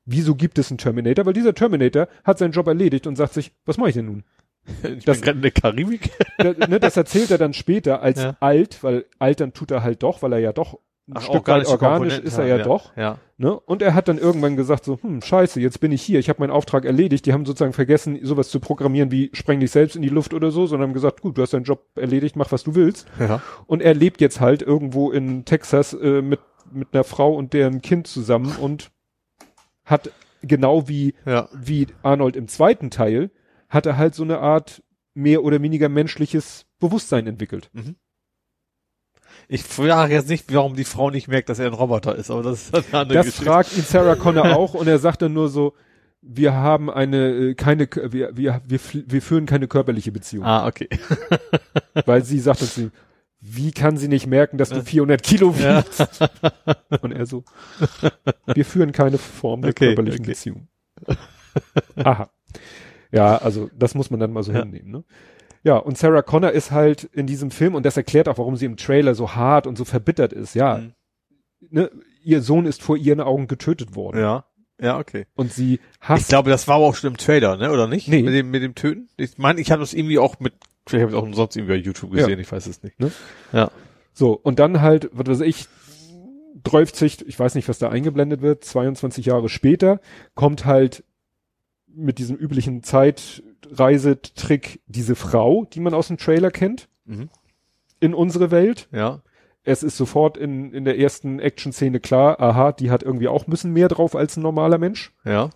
Wieso 0.05 0.35
gibt 0.37 0.59
es 0.59 0.71
einen 0.71 0.79
Terminator? 0.79 1.27
Weil 1.27 1.33
dieser 1.33 1.55
Terminator 1.55 2.09
hat 2.25 2.39
seinen 2.39 2.53
Job 2.53 2.67
erledigt 2.69 3.07
und 3.09 3.17
sagt 3.17 3.33
sich, 3.35 3.53
was 3.65 3.77
mache 3.77 3.89
ich 3.89 3.95
denn 3.97 4.07
nun? 4.07 4.25
Ich 4.97 5.05
Das- 5.05 5.19
bin 5.19 5.25
gerade 5.25 5.37
in 5.39 5.43
der 5.43 5.51
Karibik. 5.51 6.11
Ne, 6.69 6.81
das 6.81 6.97
erzählt 6.97 7.31
er 7.31 7.39
dann 7.39 7.53
später 7.53 8.03
als 8.03 8.23
Ja. 8.23 8.37
alt, 8.41 8.83
weil 8.83 9.05
altern 9.19 9.53
tut 9.53 9.71
er 9.71 9.83
halt 9.83 10.03
doch, 10.03 10.23
weil 10.23 10.33
er 10.35 10.39
ja 10.39 10.53
doch 10.53 10.79
ein 11.09 11.15
Ach, 11.17 11.23
Stück 11.23 11.49
weit 11.49 11.67
organisch 11.67 12.19
ist 12.21 12.39
er 12.39 12.47
ja, 12.47 12.59
ja. 12.59 12.63
doch. 12.65 12.97
Ja. 12.97 13.19
Ne? 13.37 13.59
Und 13.59 13.83
er 13.83 13.95
hat 13.95 14.07
dann 14.07 14.17
irgendwann 14.19 14.57
gesagt 14.57 14.85
so, 14.85 14.97
hm, 15.03 15.23
scheiße, 15.23 15.61
jetzt 15.61 15.81
bin 15.81 15.91
ich 15.91 16.03
hier, 16.03 16.21
ich 16.21 16.29
habe 16.29 16.41
meinen 16.41 16.53
Auftrag 16.53 16.85
erledigt. 16.85 17.27
Die 17.27 17.33
haben 17.33 17.45
sozusagen 17.45 17.73
vergessen, 17.73 18.19
sowas 18.23 18.49
zu 18.49 18.61
programmieren 18.61 19.11
wie 19.11 19.31
spreng 19.33 19.59
dich 19.59 19.73
selbst 19.73 19.97
in 19.97 20.03
die 20.03 20.09
Luft 20.09 20.35
oder 20.35 20.53
so, 20.53 20.67
sondern 20.67 20.89
haben 20.91 20.95
gesagt, 20.95 21.21
gut, 21.21 21.37
du 21.37 21.43
hast 21.43 21.53
deinen 21.53 21.65
Job 21.65 21.85
erledigt, 21.97 22.37
mach 22.37 22.53
was 22.53 22.63
du 22.63 22.77
willst. 22.77 23.09
Ja. 23.19 23.43
Und 23.67 23.83
er 23.83 23.95
lebt 23.95 24.21
jetzt 24.21 24.41
halt 24.41 24.63
irgendwo 24.63 25.11
in 25.11 25.45
Texas 25.45 25.95
äh, 25.95 26.23
mit 26.23 26.39
mit 26.73 26.89
einer 26.93 27.03
Frau 27.03 27.35
und 27.35 27.53
deren 27.55 27.83
Kind 27.83 28.07
zusammen 28.07 28.55
und 28.61 28.93
hat 29.85 30.11
genau 30.43 30.87
wie 30.89 31.15
Ja. 31.27 31.49
wie 31.53 31.89
Arnold 32.05 32.37
im 32.37 32.47
zweiten 32.47 32.91
Teil 32.91 33.31
hat 33.71 33.87
er 33.87 33.97
halt 33.97 34.15
so 34.15 34.23
eine 34.23 34.39
Art 34.41 34.83
mehr 35.15 35.43
oder 35.43 35.63
weniger 35.63 35.89
menschliches 35.89 36.67
Bewusstsein 36.79 37.27
entwickelt. 37.27 37.71
Ich 39.49 39.63
frage 39.65 40.15
jetzt 40.15 40.29
nicht, 40.29 40.53
warum 40.55 40.77
die 40.77 40.85
Frau 40.85 41.11
nicht 41.11 41.29
merkt, 41.29 41.49
dass 41.49 41.59
er 41.59 41.67
ein 41.67 41.73
Roboter 41.73 42.15
ist, 42.17 42.31
aber 42.31 42.43
das 42.43 42.65
ist 42.71 42.75
eine 42.75 42.85
andere 43.03 43.19
Das 43.19 43.27
Geschichte. 43.27 43.45
fragt 43.47 43.77
ihn 43.77 43.83
Sarah 43.83 44.15
Connor 44.17 44.57
auch 44.57 44.75
und 44.75 44.87
er 44.87 44.99
sagt 44.99 45.23
dann 45.23 45.33
nur 45.33 45.49
so, 45.49 45.75
wir 46.23 46.53
haben 46.53 46.91
eine 46.91 47.31
äh, 47.31 47.55
keine 47.55 47.89
wir 47.93 48.37
wir 48.37 48.61
wir, 48.67 48.81
wir 48.93 49.23
führen 49.23 49.47
keine 49.47 49.67
körperliche 49.69 50.13
Beziehung, 50.13 50.45
Ah, 50.45 50.67
okay. 50.67 50.89
weil 52.07 52.25
sie 52.25 52.39
sagt 52.39 52.77
ihm, 52.77 52.93
wie 53.41 53.71
kann 53.71 53.97
sie 53.97 54.09
nicht 54.09 54.27
merken, 54.27 54.59
dass 54.59 54.69
du 54.69 54.83
400 54.83 55.23
Kilo 55.23 55.55
Ja. 55.59 55.79
wiegst? 55.79 56.21
Und 57.01 57.13
er 57.13 57.25
so, 57.27 57.45
wir 58.47 58.65
führen 58.67 58.93
keine 58.93 59.17
Form 59.19 59.63
der 59.63 59.71
Okay, 59.71 59.87
körperlichen 59.87 60.21
okay. 60.21 60.31
Beziehung. 60.31 60.69
Aha. 61.97 62.31
Ja, 63.13 63.37
also 63.39 63.71
das 63.79 63.95
muss 63.95 64.11
man 64.11 64.21
dann 64.21 64.33
mal 64.33 64.43
so 64.43 64.53
Ja. 64.53 64.61
hinnehmen. 64.61 64.91
Ne? 64.91 65.05
Ja, 65.63 65.77
und 65.77 65.99
Sarah 65.99 66.23
Connor 66.23 66.53
ist 66.53 66.71
halt 66.71 67.05
in 67.13 67.27
diesem 67.27 67.51
Film 67.51 67.75
und 67.75 67.85
das 67.85 67.97
erklärt 67.97 68.29
auch, 68.29 68.39
warum 68.39 68.57
sie 68.57 68.67
im 68.67 68.77
Trailer 68.77 69.15
so 69.15 69.35
hart 69.35 69.67
und 69.67 69.77
so 69.77 69.85
verbittert 69.85 70.33
ist. 70.33 70.55
Ja, 70.55 70.79
Mhm. 70.79 70.93
ne, 71.71 71.91
ihr 72.23 72.41
Sohn 72.43 72.67
ist 72.67 72.83
vor 72.83 72.97
ihren 72.97 73.21
Augen 73.21 73.47
getötet 73.47 73.95
worden 73.95 74.19
Ja. 74.21 74.45
Ja, 74.81 74.99
okay. 74.99 75.27
und 75.35 75.53
sie 75.53 75.75
Ich 75.75 75.81
hasst. 76.09 76.29
glaube, 76.31 76.49
das 76.49 76.67
war 76.67 76.77
aber 76.77 76.87
auch 76.87 76.95
schon 76.95 77.11
im 77.11 77.17
Trailer, 77.19 77.57
ne, 77.59 77.71
oder 77.71 77.87
nicht? 77.87 78.09
Nee. 78.09 78.23
Mit 78.23 78.33
dem, 78.33 78.51
mit 78.51 78.63
dem 78.63 78.75
Töten? 78.75 79.09
Ich 79.19 79.37
meine, 79.37 79.61
ich 79.61 79.71
habe 79.71 79.81
das 79.81 79.93
irgendwie 79.93 80.19
auch 80.19 80.41
mit, 80.41 80.55
vielleicht 80.87 81.03
habe 81.03 81.13
ich 81.13 81.19
auch 81.19 81.35
sonst 81.35 81.57
irgendwie 81.57 81.75
bei 81.75 81.79
YouTube 81.81 82.13
gesehen, 82.13 82.39
ich 82.41 82.51
weiß 82.51 82.67
es 82.67 82.83
nicht. 82.83 82.99
Ne? 82.99 83.11
Ja. 83.53 83.71
So, 84.15 84.33
und 84.33 84.59
dann 84.59 84.81
halt, 84.81 85.11
was 85.13 85.27
weiß 85.29 85.41
ich, 85.41 85.67
30, 86.63 87.27
ich 87.27 87.39
weiß 87.39 87.55
nicht, 87.55 87.69
was 87.69 87.79
da 87.79 87.89
eingeblendet 87.91 88.43
wird, 88.43 88.65
22 88.65 89.27
Jahre 89.27 89.49
später, 89.49 90.01
kommt 90.35 90.65
halt 90.65 91.05
mit 91.95 92.19
diesem 92.19 92.37
üblichen 92.37 92.83
Zeitreisetrick 92.83 94.81
diese 94.87 95.15
Frau, 95.15 95.65
die 95.73 95.81
man 95.81 95.95
aus 95.95 96.09
dem 96.09 96.17
Trailer 96.19 96.51
kennt, 96.51 96.89
Mhm. 97.05 97.29
in 97.99 98.15
unsere 98.15 98.51
Welt. 98.51 98.89
Ja. 98.93 99.23
Es 99.63 99.83
ist 99.83 99.97
sofort 99.97 100.37
in, 100.37 100.73
in 100.73 100.85
der 100.85 100.99
ersten 100.99 101.39
Action-Szene 101.39 102.01
klar, 102.01 102.41
aha, 102.41 102.73
die 102.73 102.91
hat 102.91 103.03
irgendwie 103.03 103.29
auch 103.29 103.47
ein 103.47 103.51
bisschen 103.51 103.73
mehr 103.73 103.89
drauf 103.89 104.15
als 104.17 104.37
ein 104.37 104.43
normaler 104.43 104.79
Mensch. 104.79 105.13
Ja. 105.25 105.51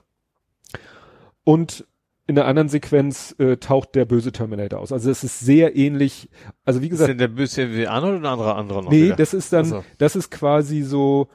Und 1.44 1.86
in 2.26 2.34
der 2.34 2.46
anderen 2.46 2.68
Sequenz 2.70 3.34
äh, 3.38 3.56
taucht 3.58 3.94
der 3.94 4.04
böse 4.06 4.32
Terminator 4.32 4.80
aus. 4.80 4.92
Also 4.92 5.10
es 5.10 5.24
ist 5.24 5.40
sehr 5.40 5.76
ähnlich. 5.76 6.30
Also 6.64 6.80
wie 6.80 6.86
Ist 6.86 6.92
gesagt, 6.92 7.10
denn 7.10 7.18
der 7.18 7.28
Böse 7.28 7.70
wie 7.74 7.86
Arnold 7.86 8.20
oder 8.20 8.28
ein 8.28 8.32
anderer 8.32 8.56
anderer 8.56 8.82
noch? 8.82 8.90
nee, 8.90 9.04
wieder? 9.06 9.16
das 9.16 9.34
ist 9.34 9.52
dann, 9.52 9.66
Ach 9.66 9.70
so. 9.70 9.84
das 9.98 10.16
ist 10.16 10.30
quasi 10.30 10.82
so, 10.82 11.28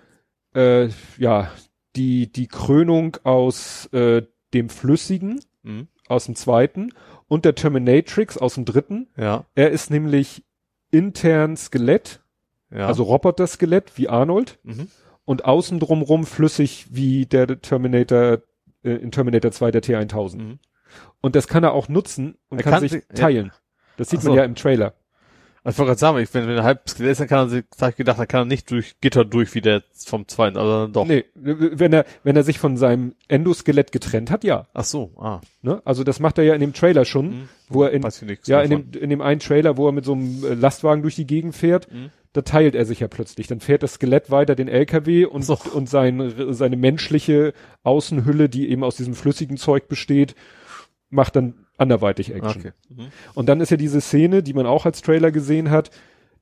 äh, 0.56 0.90
ja, 1.18 1.52
die, 1.96 2.32
die 2.32 2.48
Krönung 2.48 3.18
aus 3.24 3.86
äh, 3.94 4.24
dem 4.54 4.70
Flüssigen, 4.70 5.40
Mhm. 5.64 5.88
aus 6.08 6.26
dem 6.26 6.36
zweiten 6.36 6.94
und 7.28 7.44
der 7.46 7.54
Terminatrix 7.56 8.38
aus 8.38 8.56
dem 8.56 8.66
dritten. 8.66 9.08
Ja. 9.18 9.46
Er 9.56 9.72
ist 9.72 9.92
nämlich 9.92 10.44
intern 10.92 11.58
Skelett, 11.58 12.22
Ja. 12.72 12.88
also 12.88 13.04
Roboter-Skelett 13.04 13.98
wie 13.98 14.08
Arnold 14.10 14.58
mhm. 14.64 14.88
und 15.26 15.46
außen 15.46 15.80
drumrum 15.80 16.26
flüssig 16.26 16.88
wie 16.92 17.26
der 17.26 17.60
Terminator 17.62 18.40
äh, 18.84 18.92
in 18.92 19.12
Terminator 19.12 19.52
2 19.52 19.72
der 19.72 19.84
T1000. 19.84 20.38
Mhm. 20.38 20.60
Und 21.22 21.36
das 21.36 21.48
kann 21.50 21.64
er 21.64 21.74
auch 21.74 21.90
nutzen 21.90 22.38
und 22.50 22.60
Er 22.60 22.64
kann, 22.64 22.74
kann 22.74 22.82
sich 22.82 22.92
sich- 22.94 23.04
ja. 23.10 23.16
teilen. 23.16 23.52
Das 23.98 24.10
sieht 24.10 24.20
Ach 24.20 24.24
so. 24.24 24.30
man 24.30 24.38
ja 24.38 24.46
im 24.46 24.56
Trailer. 24.56 24.94
Ich 25.70 25.78
wollte 25.78 25.90
gerade 25.90 26.00
sagen, 26.00 26.18
ich, 26.20 26.34
wenn, 26.34 26.48
wenn 26.48 26.58
er 26.58 26.64
halb 26.64 26.90
Skelett 26.90 27.12
ist, 27.14 27.22
dann 27.22 27.28
kann 27.28 27.48
er 27.48 27.50
sich, 27.50 27.64
hab 27.80 27.90
ich 27.90 27.96
gedacht, 27.96 28.20
dann 28.20 28.28
kann 28.28 28.42
er 28.42 28.46
nicht 28.46 28.70
durch 28.72 28.96
Gitter 29.02 29.26
durch 29.26 29.54
wie 29.56 29.62
der 29.62 29.84
vom 30.06 30.28
zweiten, 30.28 30.58
aber 30.58 30.82
dann 30.84 30.94
doch. 30.94 31.06
Nee, 31.06 31.26
wenn 31.36 31.94
er, 31.94 32.06
wenn 32.24 32.36
er 32.36 32.44
sich 32.44 32.60
von 32.60 32.78
seinem 32.78 33.14
Endoskelett 33.28 33.92
getrennt 33.92 34.32
hat, 34.32 34.44
ja. 34.44 34.68
Ach 34.74 34.84
so, 34.84 35.12
ah. 35.18 35.42
Ne? 35.62 35.82
Also 35.86 36.04
das 36.04 36.20
macht 36.20 36.38
er 36.38 36.44
ja 36.44 36.54
in 36.54 36.62
dem 36.62 36.74
Trailer 36.74 37.06
schon, 37.06 37.28
Mhm. 37.30 37.50
wo 37.70 37.84
er 37.84 37.92
in, 37.92 38.06
ja, 38.46 38.62
in 38.62 38.70
dem, 38.70 38.92
in 39.02 39.10
dem 39.10 39.22
einen 39.22 39.40
Trailer, 39.40 39.78
wo 39.78 39.88
er 39.88 39.92
mit 39.92 40.06
so 40.06 40.14
einem 40.14 40.44
äh, 40.44 40.54
Lastwagen 40.54 41.02
durch 41.02 41.16
die 41.16 41.28
Gegend 41.28 41.56
fährt, 41.56 41.92
Mhm. 41.92 42.10
da 42.34 42.42
teilt 42.42 42.76
er 42.76 42.86
sich 42.86 43.00
ja 43.02 43.08
plötzlich. 43.08 43.48
Dann 43.48 43.60
fährt 43.60 43.84
das 43.84 43.94
Skelett 43.96 44.30
weiter 44.32 44.56
den 44.56 44.68
LKW 44.68 45.26
und, 45.26 45.44
So. 45.44 45.58
und 45.74 45.90
sein, 45.90 46.34
seine 46.54 46.78
menschliche 46.78 47.54
Außenhülle, 47.84 48.50
die 48.50 48.70
eben 48.70 48.84
aus 48.84 48.96
diesem 48.98 49.14
flüssigen 49.16 49.58
Zeug 49.58 49.88
besteht, 49.88 50.36
macht 51.10 51.36
dann 51.36 51.66
anderweitig 51.80 52.34
Action. 52.34 52.62
Okay. 52.62 52.72
Mhm. 52.90 53.08
Und 53.34 53.50
dann 53.50 53.62
ist 53.62 53.70
ja 53.70 53.78
diese 53.78 54.02
Szene, 54.02 54.44
die 54.44 54.54
man 54.54 54.66
auch 54.66 54.86
als 54.86 55.02
Trailer 55.02 55.32
gesehen 55.32 55.70
hat, 55.70 55.92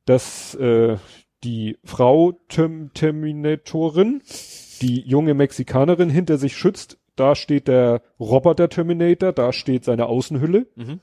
dass 0.06 0.56
äh, 0.56 0.98
die 1.44 1.78
Frau 1.84 2.34
Term 2.48 2.92
Terminatorin, 2.94 4.22
die 4.82 5.02
junge 5.02 5.34
Mexikanerin 5.34 6.10
hinter 6.10 6.38
sich 6.38 6.58
schützt. 6.58 6.98
Da 7.16 7.36
steht 7.36 7.68
der 7.68 8.02
Roboter 8.20 8.70
Terminator, 8.70 9.32
da 9.32 9.52
steht 9.54 9.84
seine 9.84 10.06
Außenhülle. 10.08 10.68
Mhm. 10.76 11.00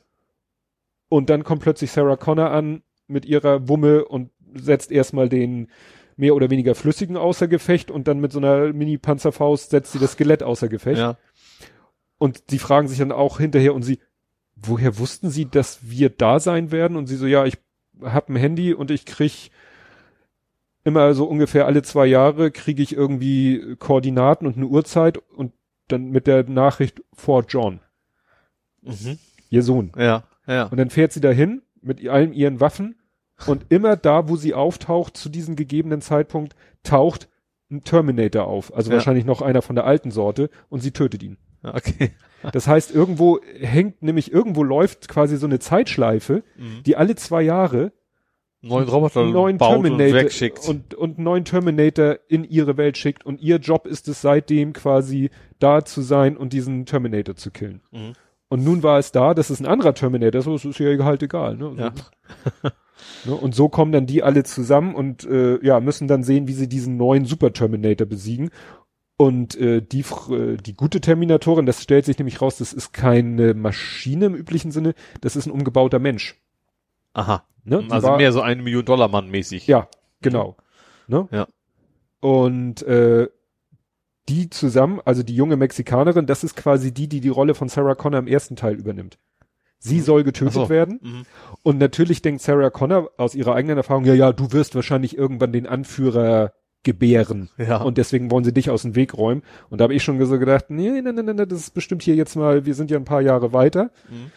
Und 1.09 1.31
dann 1.31 1.45
kommt 1.45 1.63
plötzlich 1.63 1.93
Sarah 1.93 2.17
Connor 2.17 2.51
an 2.51 2.83
mit 3.07 3.25
ihrer 3.27 3.69
Wumme 3.69 4.05
und 4.05 4.31
setzt 4.55 4.91
erstmal 4.91 5.29
den 5.29 5.69
mehr 6.17 6.35
oder 6.35 6.51
weniger 6.51 6.75
flüssigen 6.75 7.17
außer 7.17 7.49
Gefecht 7.49 7.91
und 7.91 8.07
dann 8.09 8.21
mit 8.21 8.33
so 8.33 8.39
einer 8.39 8.73
Mini-Panzerfaust 8.73 9.71
setzt 9.71 9.93
sie 9.93 9.99
das 9.99 10.13
Skelett 10.13 10.43
außer 10.43 10.69
Gefecht. 10.69 10.99
Ja. 10.99 11.17
Und 12.19 12.45
sie 12.49 12.59
fragen 12.59 12.89
sich 12.89 12.99
dann 12.99 13.13
auch 13.13 13.39
hinterher 13.39 13.75
und 13.75 13.83
sie, 13.83 13.99
woher 14.57 14.99
wussten 14.99 15.31
sie, 15.31 15.47
dass 15.49 15.79
wir 15.89 16.11
da 16.11 16.41
sein 16.41 16.71
werden? 16.73 16.97
Und 16.97 17.07
sie 17.07 17.17
so, 17.17 17.27
ja, 17.27 17.45
ich 17.45 17.59
hab 18.03 18.29
ein 18.29 18.37
Handy 18.37 18.75
und 18.75 18.91
ich 18.91 19.05
krieg 19.07 19.51
immer 20.85 21.15
so 21.15 21.25
ungefähr 21.27 21.67
alle 21.67 21.83
zwei 21.83 22.07
Jahre 22.07 22.51
kriege 22.51 22.83
ich 22.83 22.95
irgendwie 22.95 23.77
Koordinaten 23.79 24.47
und 24.47 24.57
eine 24.57 24.67
Uhrzeit 24.67 25.19
und 25.19 25.53
dann 25.89 26.11
mit 26.11 26.27
der 26.27 26.45
Nachricht 26.49 27.03
for 27.13 27.45
John, 27.49 27.81
Mhm. 28.83 29.19
ihr 29.51 29.63
Sohn. 29.63 29.93
Ja. 29.97 30.25
Ja. 30.47 30.65
Und 30.65 30.77
dann 30.77 30.91
fährt 30.91 31.13
sie 31.13 31.21
dahin 31.23 31.63
mit 31.81 32.07
allen 32.07 32.33
ihren 32.35 32.61
Waffen 32.61 32.97
und 33.47 33.67
immer 33.71 33.97
da, 33.97 34.29
wo 34.29 34.37
sie 34.37 34.53
auftaucht, 34.55 35.17
zu 35.17 35.29
diesem 35.31 35.57
gegebenen 35.57 36.01
Zeitpunkt, 36.03 36.55
taucht 36.83 37.29
ein 37.71 37.83
Terminator 37.83 38.45
auf. 38.47 38.75
Also 38.75 38.91
Ja. 38.91 38.97
wahrscheinlich 38.97 39.25
noch 39.25 39.41
einer 39.41 39.63
von 39.63 39.75
der 39.77 39.87
alten 39.87 40.11
Sorte 40.11 40.51
und 40.69 40.81
sie 40.81 40.91
tötet 40.91 41.23
ihn. 41.23 41.39
Okay. 41.63 42.11
Das 42.53 42.67
heißt, 42.67 42.95
irgendwo 42.95 43.41
hängt 43.61 44.03
nämlich, 44.03 44.33
irgendwo 44.33 44.63
läuft 44.63 45.09
quasi 45.09 45.37
so 45.37 45.47
eine 45.47 45.59
Zeitschleife, 45.59 46.43
Mhm. 46.57 46.83
die 46.85 46.97
alle 46.97 47.15
zwei 47.17 47.43
Jahre 47.43 47.93
Neuen 48.63 48.89
Roboter 48.89 49.21
einen 49.21 49.33
neuen 49.33 49.59
baut 49.59 49.77
und 49.77 49.83
Terminator 49.85 50.21
wegschickt. 50.21 50.67
und, 50.67 50.95
und 50.95 51.19
einen 51.19 51.25
neuen 51.25 51.45
Terminator 51.45 52.19
in 52.29 52.45
ihre 52.45 52.79
Welt 52.79 52.97
schickt 52.97 53.27
und 53.27 53.43
ihr 53.43 53.57
Job 53.57 53.87
ist 53.87 54.09
es 54.09 54.23
seitdem 54.23 54.73
quasi 54.73 55.29
da 55.59 55.85
zu 55.85 56.01
sein 56.01 56.37
und 56.39 56.55
diesen 56.55 56.87
Terminator 56.87 57.37
zu 57.37 57.51
killen. 57.51 57.83
Mhm. 57.93 58.15
Und 58.49 58.65
nun 58.65 58.83
war 58.83 58.99
es 58.99 59.13
da, 59.13 59.35
das 59.35 59.51
ist 59.51 59.61
ein 59.61 59.67
anderer 59.67 59.95
Terminator, 59.95 60.41
so 60.41 60.55
es 60.55 60.65
ist 60.65 60.79
ja 60.79 60.97
halt 61.05 61.23
egal. 61.23 61.57
Ne? 61.57 61.75
Ja. 61.77 61.93
Ne? 63.27 63.35
Und 63.35 63.55
so 63.55 63.69
kommen 63.69 63.93
dann 63.93 64.07
die 64.07 64.23
alle 64.23 64.45
zusammen 64.45 64.95
und 64.95 65.25
äh, 65.25 65.59
ja, 65.65 65.81
müssen 65.81 66.09
dann 66.09 66.23
sehen, 66.23 66.47
wie 66.49 66.53
sie 66.53 66.69
diesen 66.69 66.97
neuen 66.97 67.25
Super 67.27 67.53
Terminator 67.53 68.07
besiegen. 68.07 68.51
Und 69.17 69.57
äh, 69.57 69.81
die, 69.81 70.01
äh, 70.01 70.57
die 70.57 70.75
gute 70.75 71.01
Terminatorin, 71.01 71.67
das 71.67 71.83
stellt 71.83 72.05
sich 72.05 72.19
nämlich 72.19 72.41
raus, 72.41 72.59
das 72.59 72.73
ist 72.73 72.93
keine 72.93 73.55
Maschine 73.55 74.27
im 74.27 74.35
üblichen 74.35 74.73
Sinne, 74.73 74.95
das 75.21 75.37
ist 75.37 75.47
ein 75.47 75.53
umgebauter 75.53 76.01
Mensch. 76.01 76.41
Aha. 77.13 77.45
Ne? 77.65 77.85
Also 77.91 78.09
war- 78.09 78.17
mehr 78.17 78.33
so 78.33 78.41
ein 78.41 78.63
Million 78.63 78.85
Dollar 78.85 79.09
Mann 79.09 79.29
mäßig. 79.31 79.67
Ja, 79.69 79.89
genau. 80.21 80.57
Ne? 81.07 81.29
Ja. 81.31 81.47
Und 82.21 82.83
äh, 82.83 83.29
die 84.29 84.51
zusammen, 84.51 85.01
also 85.05 85.23
die 85.23 85.37
junge 85.37 85.57
Mexikanerin, 85.57 86.27
das 86.27 86.43
ist 86.43 86.57
quasi 86.57 86.93
die, 86.93 87.09
die 87.09 87.21
die 87.21 87.29
Rolle 87.29 87.55
von 87.55 87.69
Sarah 87.69 87.95
Connor 87.95 88.21
im 88.21 88.27
ersten 88.27 88.57
Teil 88.57 88.75
übernimmt. 88.75 89.19
Sie 89.79 90.01
soll 90.01 90.25
getötet 90.25 90.55
so. 90.55 90.69
werden. 90.71 90.99
Mhm. 91.03 91.23
Und 91.63 91.79
natürlich 91.79 92.23
denkt 92.23 92.41
Sarah 92.41 92.71
Connor 92.71 93.11
aus 93.19 93.35
ihrer 93.35 93.55
eigenen 93.55 93.77
Erfahrung, 93.77 94.07
ja, 94.07 94.15
ja, 94.15 94.33
du 94.33 94.51
wirst 94.53 94.75
wahrscheinlich 94.75 95.17
irgendwann 95.17 95.53
den 95.53 95.67
Anführer 95.67 96.55
gebären. 96.85 97.51
Ja. 97.59 97.83
Und 97.83 97.99
deswegen 97.99 98.31
wollen 98.31 98.45
sie 98.45 98.53
dich 98.53 98.71
aus 98.71 98.83
dem 98.83 98.95
Weg 98.95 99.15
räumen. 99.15 99.43
Und 99.71 99.81
da 99.81 99.85
habe 99.85 99.95
ich 99.95 100.03
schon 100.03 100.25
so 100.25 100.39
gedacht, 100.39 100.67
nee, 100.69 100.91
nee, 100.91 101.03
nee, 101.03 101.23
nee, 101.23 101.33
nee, 101.33 101.47
das 101.47 101.59
ist 101.61 101.75
bestimmt 101.75 102.03
hier 102.03 102.15
jetzt 102.15 102.37
mal, 102.37 102.65
wir 102.67 102.75
sind 102.75 102.91
ja 102.91 102.99
ein 102.99 103.05
paar 103.05 103.23
Jahre 103.23 103.53
weiter. 103.53 103.91
Mhm. 104.09 104.31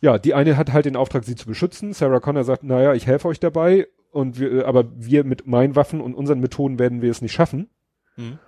Ja, 0.00 0.18
die 0.18 0.34
eine 0.34 0.56
hat 0.56 0.72
halt 0.72 0.84
den 0.84 0.96
Auftrag, 0.96 1.24
sie 1.24 1.34
zu 1.34 1.46
beschützen. 1.46 1.92
Sarah 1.92 2.20
Connor 2.20 2.44
sagt, 2.44 2.62
naja, 2.62 2.94
ich 2.94 3.06
helfe 3.06 3.28
euch 3.28 3.40
dabei. 3.40 3.88
Und 4.10 4.38
wir, 4.38 4.66
aber 4.68 4.84
wir 4.96 5.24
mit 5.24 5.46
meinen 5.46 5.74
Waffen 5.74 6.00
und 6.00 6.14
unseren 6.14 6.38
Methoden 6.40 6.78
werden 6.78 7.02
wir 7.02 7.10
es 7.10 7.22
nicht 7.22 7.32
schaffen. 7.32 7.68
Mhm. 8.16 8.38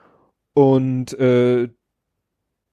Und 0.53 1.19
äh, 1.19 1.69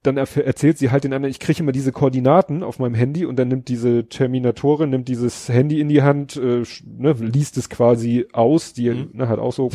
dann 0.04 0.18
erzählt 0.18 0.78
sie 0.78 0.92
halt 0.92 1.06
den 1.06 1.14
anderen, 1.14 1.32
ich 1.32 1.40
kriege 1.40 1.64
immer 1.64 1.72
diese 1.72 1.94
Koordinaten 1.94 2.62
auf 2.62 2.78
meinem 2.78 2.94
Handy 2.94 3.26
und 3.26 3.38
dann 3.40 3.48
nimmt 3.48 3.70
diese 3.70 4.10
Terminatorin, 4.10 4.90
nimmt 4.90 5.08
dieses 5.08 5.48
Handy 5.48 5.80
in 5.80 5.88
die 5.88 6.02
Hand, 6.02 6.36
äh, 6.36 6.64
ne, 6.86 7.14
liest 7.14 7.58
es 7.58 7.70
quasi 7.70 8.28
aus, 8.34 8.74
die 8.74 8.90
Mhm. 8.90 9.10
ne, 9.14 9.30
hat 9.30 9.40
auch 9.40 9.54
so, 9.54 9.72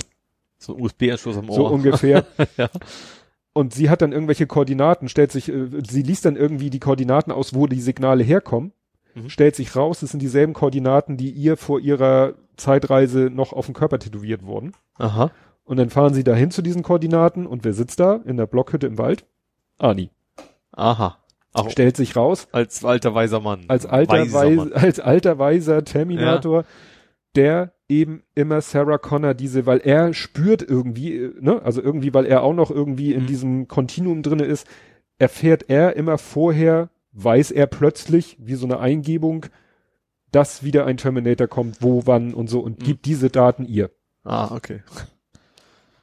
So 0.58 0.74
ein 0.76 0.82
USB-Anschluss 0.82 1.36
am 1.36 1.48
Ohr. 1.50 1.54
so 1.56 1.66
ungefähr. 1.68 2.24
Ja. 2.56 2.68
Und 3.52 3.74
sie 3.74 3.90
hat 3.90 4.02
dann 4.02 4.12
irgendwelche 4.12 4.46
Koordinaten, 4.46 5.08
stellt 5.08 5.32
sich, 5.32 5.48
äh, 5.48 5.68
sie 5.88 6.02
liest 6.02 6.24
dann 6.24 6.36
irgendwie 6.36 6.70
die 6.70 6.78
Koordinaten 6.80 7.32
aus, 7.32 7.54
wo 7.54 7.66
die 7.66 7.80
Signale 7.80 8.22
herkommen, 8.22 8.72
Mhm. 9.14 9.30
stellt 9.30 9.56
sich 9.56 9.74
raus, 9.74 10.02
es 10.02 10.10
sind 10.10 10.20
dieselben 10.20 10.52
Koordinaten, 10.52 11.16
die 11.16 11.30
ihr 11.30 11.56
vor 11.56 11.80
ihrer 11.80 12.34
Zeitreise 12.56 13.30
noch 13.32 13.52
auf 13.52 13.66
dem 13.66 13.74
Körper 13.74 13.98
tätowiert 13.98 14.44
wurden. 14.44 14.72
Aha. 14.98 15.30
Und 15.64 15.76
dann 15.78 15.90
fahren 15.90 16.14
sie 16.14 16.24
dahin 16.24 16.50
zu 16.50 16.62
diesen 16.62 16.82
Koordinaten 16.82 17.46
und 17.46 17.64
wer 17.64 17.72
sitzt 17.72 18.00
da 18.00 18.20
in 18.26 18.36
der 18.36 18.46
Blockhütte 18.46 18.86
im 18.86 18.98
Wald? 18.98 19.24
Ani. 19.78 20.10
Aha. 20.72 21.18
Auch 21.52 21.70
Stellt 21.70 21.96
sich 21.96 22.14
raus, 22.14 22.46
als 22.52 22.84
alter 22.84 23.14
weiser 23.14 23.40
Mann. 23.40 23.64
als 23.68 23.86
alter, 23.86 24.12
Weiser 24.18 24.38
Weis, 24.38 24.56
Mann. 24.56 24.72
als 24.74 25.00
alter 25.00 25.38
weiser 25.38 25.82
Terminator, 25.84 26.64
der 27.34 27.72
eben 27.88 28.22
immer 28.34 28.60
Sarah 28.60 28.98
Connor 28.98 29.34
diese, 29.34 29.64
weil 29.66 29.78
er 29.78 30.12
spürt 30.14 30.62
irgendwie, 30.62 31.16
äh, 31.16 31.34
ne, 31.40 31.62
also 31.62 31.80
irgendwie, 31.82 32.12
weil 32.14 32.26
er 32.26 32.42
auch 32.42 32.52
noch 32.54 32.70
irgendwie 32.70 33.14
in 33.14 33.22
Mhm. 33.22 33.26
diesem 33.26 33.68
Kontinuum 33.68 34.22
drinne 34.22 34.44
ist, 34.44 34.66
erfährt 35.18 35.68
er 35.68 35.96
immer 35.96 36.18
vorher, 36.18 36.90
weiß 37.12 37.50
er 37.50 37.66
plötzlich, 37.66 38.36
wie 38.40 38.54
so 38.54 38.66
eine 38.66 38.78
Eingebung, 38.78 39.46
dass 40.30 40.62
wieder 40.62 40.84
ein 40.84 40.98
Terminator 40.98 41.46
kommt, 41.48 41.78
wo, 41.80 42.02
wann 42.06 42.34
und 42.34 42.48
so 42.50 42.60
und 42.60 42.80
Mhm. 42.80 42.84
gibt 42.84 43.06
diese 43.06 43.30
Daten 43.30 43.64
ihr. 43.64 43.90
Ah, 44.24 44.54
okay. 44.54 44.82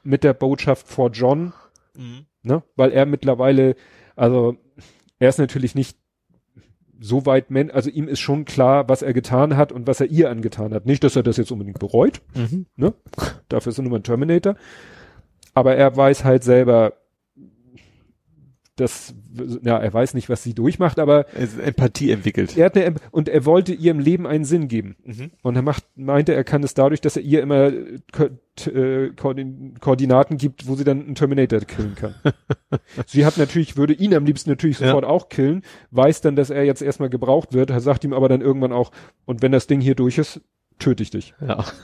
Mit 0.02 0.24
der 0.24 0.34
Botschaft 0.34 0.88
vor 0.88 1.10
John, 1.10 1.52
Mhm. 1.96 2.26
ne, 2.42 2.62
weil 2.74 2.90
er 2.92 3.06
mittlerweile, 3.06 3.76
also 4.16 4.56
er 5.18 5.28
ist 5.28 5.38
natürlich 5.38 5.74
nicht 5.74 5.96
so 7.00 7.26
weit, 7.26 7.46
also 7.72 7.90
ihm 7.90 8.08
ist 8.08 8.20
schon 8.20 8.44
klar, 8.44 8.88
was 8.88 9.02
er 9.02 9.12
getan 9.12 9.56
hat 9.56 9.72
und 9.72 9.86
was 9.86 10.00
er 10.00 10.06
ihr 10.06 10.30
angetan 10.30 10.72
hat. 10.72 10.86
Nicht, 10.86 11.04
dass 11.04 11.16
er 11.16 11.22
das 11.22 11.36
jetzt 11.36 11.50
unbedingt 11.52 11.78
bereut, 11.78 12.20
Mhm. 12.34 12.66
ne? 12.76 12.94
Dafür 13.48 13.70
ist 13.70 13.78
er 13.78 13.82
nur 13.82 13.90
mal 13.92 13.98
ein 13.98 14.02
Terminator. 14.04 14.56
Aber 15.54 15.76
er 15.76 15.96
weiß 15.96 16.24
halt 16.24 16.44
selber, 16.44 16.94
dass, 18.76 19.14
ja, 19.62 19.78
er 19.78 19.92
weiß 19.92 20.14
nicht, 20.14 20.28
was 20.28 20.42
sie 20.42 20.54
durchmacht, 20.54 20.98
aber 20.98 21.26
Empathie 21.34 22.10
entwickelt. 22.10 22.56
er 22.56 22.66
hat 22.66 22.76
eine, 22.76 22.94
und 23.10 23.28
er 23.28 23.44
wollte 23.44 23.72
ihrem 23.72 23.98
Leben 23.98 24.26
einen 24.26 24.44
Sinn 24.44 24.68
geben. 24.68 24.96
Mhm. 25.04 25.30
Und 25.42 25.56
er 25.56 25.62
macht, 25.62 25.84
meinte, 25.96 26.34
er 26.34 26.44
kann 26.44 26.62
es 26.62 26.74
dadurch, 26.74 27.00
dass 27.00 27.16
er 27.16 27.22
ihr 27.22 27.42
immer 27.42 27.72
äh, 27.72 27.98
Ko 28.12 28.28
äh, 28.70 29.10
Koordin 29.16 29.74
Koordinaten 29.80 30.38
gibt, 30.38 30.66
wo 30.66 30.76
sie 30.76 30.84
dann 30.84 31.04
einen 31.04 31.14
Terminator 31.14 31.60
killen 31.60 31.94
kann. 31.94 32.14
sie 33.06 33.26
hat 33.26 33.36
natürlich, 33.38 33.76
würde 33.76 33.92
ihn 33.94 34.14
am 34.14 34.24
liebsten 34.24 34.50
natürlich 34.50 34.78
Ja. 34.80 34.86
sofort 34.88 35.04
auch 35.04 35.28
killen, 35.28 35.62
weiß 35.90 36.20
dann, 36.20 36.36
dass 36.36 36.50
er 36.50 36.64
jetzt 36.64 36.82
erstmal 36.82 37.10
gebraucht 37.10 37.52
wird, 37.52 37.70
er 37.70 37.80
sagt 37.80 38.04
ihm 38.04 38.12
aber 38.12 38.28
dann 38.28 38.40
irgendwann 38.40 38.72
auch, 38.72 38.92
und 39.24 39.42
wenn 39.42 39.52
das 39.52 39.66
Ding 39.66 39.80
hier 39.80 39.94
durch 39.94 40.18
ist, 40.18 40.40
töte 40.78 41.02
ich 41.02 41.10
dich. 41.10 41.34
Ja. 41.40 41.64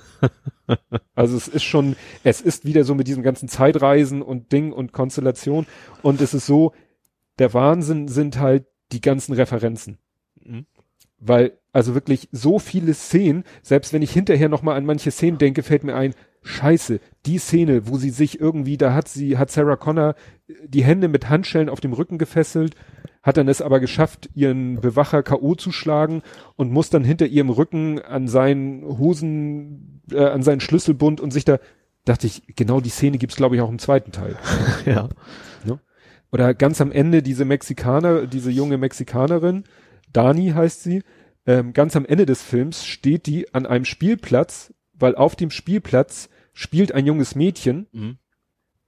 Also 1.14 1.36
es 1.36 1.48
ist 1.48 1.64
schon, 1.64 1.96
es 2.24 2.40
ist 2.40 2.64
wieder 2.64 2.84
so 2.84 2.94
mit 2.94 3.06
diesem 3.06 3.22
ganzen 3.22 3.48
Zeitreisen 3.48 4.22
und 4.22 4.52
Ding 4.52 4.72
und 4.72 4.92
Konstellation. 4.92 5.66
Und 6.00 6.20
es 6.20 6.32
ist 6.32 6.46
so, 6.46 6.72
der 7.38 7.52
Wahnsinn 7.52 8.08
sind 8.08 8.38
halt 8.38 8.64
die 8.92 9.00
ganzen 9.00 9.34
Referenzen. 9.34 9.98
Mhm. 10.42 10.66
Weil, 11.18 11.58
also 11.72 11.94
wirklich 11.94 12.28
so 12.32 12.58
viele 12.58 12.94
Szenen, 12.94 13.44
selbst 13.62 13.92
wenn 13.92 14.02
ich 14.02 14.12
hinterher 14.12 14.48
nochmal 14.48 14.76
an 14.76 14.86
manche 14.86 15.10
Szenen 15.10 15.38
denke, 15.38 15.62
fällt 15.62 15.84
mir 15.84 15.96
ein, 15.96 16.14
scheiße, 16.42 17.00
die 17.26 17.38
Szene, 17.38 17.86
wo 17.88 17.96
sie 17.96 18.10
sich 18.10 18.40
irgendwie, 18.40 18.76
da 18.76 18.94
hat 18.94 19.08
sie, 19.08 19.38
hat 19.38 19.50
Sarah 19.50 19.76
Connor 19.76 20.14
die 20.64 20.84
Hände 20.84 21.08
mit 21.08 21.28
Handschellen 21.28 21.68
auf 21.68 21.80
dem 21.80 21.92
Rücken 21.92 22.18
gefesselt, 22.18 22.74
hat 23.22 23.36
dann 23.36 23.48
es 23.48 23.62
aber 23.62 23.78
geschafft, 23.78 24.28
ihren 24.34 24.80
Bewacher 24.80 25.22
K.O. 25.22 25.54
zu 25.54 25.70
schlagen 25.70 26.22
und 26.56 26.72
muss 26.72 26.90
dann 26.90 27.04
hinter 27.04 27.26
ihrem 27.26 27.50
Rücken 27.50 28.00
an 28.00 28.26
seinen 28.26 28.82
Hosen, 28.98 30.02
äh, 30.10 30.24
an 30.24 30.42
seinen 30.42 30.60
Schlüsselbund 30.60 31.20
und 31.20 31.32
sich 31.32 31.44
da, 31.44 31.58
dachte 32.04 32.26
ich, 32.26 32.42
genau 32.56 32.80
die 32.80 32.90
Szene 32.90 33.18
gibt's 33.18 33.36
glaube 33.36 33.54
ich 33.54 33.62
auch 33.62 33.70
im 33.70 33.78
zweiten 33.78 34.12
Teil. 34.12 34.36
Ja. 34.84 35.08
Oder 36.32 36.54
ganz 36.54 36.80
am 36.80 36.90
Ende 36.90 37.22
diese 37.22 37.44
Mexikaner, 37.44 38.26
diese 38.26 38.50
junge 38.50 38.78
Mexikanerin, 38.78 39.64
Dani 40.12 40.50
heißt 40.50 40.82
sie, 40.82 41.02
ähm, 41.46 41.74
ganz 41.74 41.94
am 41.94 42.06
Ende 42.06 42.24
des 42.24 42.42
Films 42.42 42.86
steht 42.86 43.26
die 43.26 43.52
an 43.54 43.66
einem 43.66 43.84
Spielplatz, 43.84 44.72
weil 44.94 45.14
auf 45.14 45.36
dem 45.36 45.50
Spielplatz 45.50 46.30
spielt 46.52 46.92
ein 46.92 47.06
junges 47.06 47.34
Mädchen. 47.34 47.86
Mhm. 47.92 48.16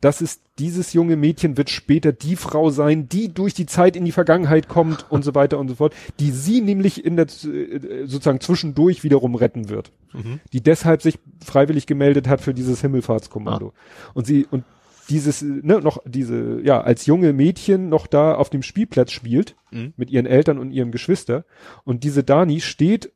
Das 0.00 0.20
ist, 0.20 0.42
dieses 0.58 0.92
junge 0.92 1.16
Mädchen 1.16 1.56
wird 1.56 1.70
später 1.70 2.12
die 2.12 2.36
Frau 2.36 2.68
sein, 2.68 3.08
die 3.08 3.32
durch 3.32 3.54
die 3.54 3.64
Zeit 3.64 3.96
in 3.96 4.04
die 4.04 4.12
Vergangenheit 4.12 4.68
kommt 4.68 5.10
und 5.10 5.24
so 5.24 5.34
weiter 5.34 5.58
und 5.58 5.68
so 5.68 5.76
fort, 5.76 5.94
die 6.20 6.30
sie 6.30 6.60
nämlich 6.60 7.02
in 7.06 7.16
der, 7.16 7.24
äh, 7.26 8.06
sozusagen 8.06 8.40
zwischendurch 8.40 9.02
wiederum 9.02 9.34
retten 9.34 9.70
wird. 9.70 9.92
Mhm. 10.12 10.40
Die 10.52 10.60
deshalb 10.62 11.00
sich 11.00 11.18
freiwillig 11.42 11.86
gemeldet 11.86 12.28
hat 12.28 12.42
für 12.42 12.52
dieses 12.52 12.82
Himmelfahrtskommando. 12.82 13.72
Und 14.12 14.26
sie, 14.26 14.46
und 14.50 14.64
dieses, 15.08 15.40
ne, 15.40 15.80
noch 15.80 15.98
diese, 16.04 16.60
ja, 16.62 16.82
als 16.82 17.06
junge 17.06 17.32
Mädchen 17.32 17.88
noch 17.88 18.06
da 18.06 18.34
auf 18.34 18.50
dem 18.50 18.62
Spielplatz 18.62 19.10
spielt, 19.10 19.56
Mhm. 19.70 19.94
mit 19.96 20.10
ihren 20.10 20.26
Eltern 20.26 20.58
und 20.58 20.70
ihrem 20.70 20.92
Geschwister. 20.92 21.44
Und 21.84 22.04
diese 22.04 22.24
Dani 22.24 22.60
steht 22.60 23.12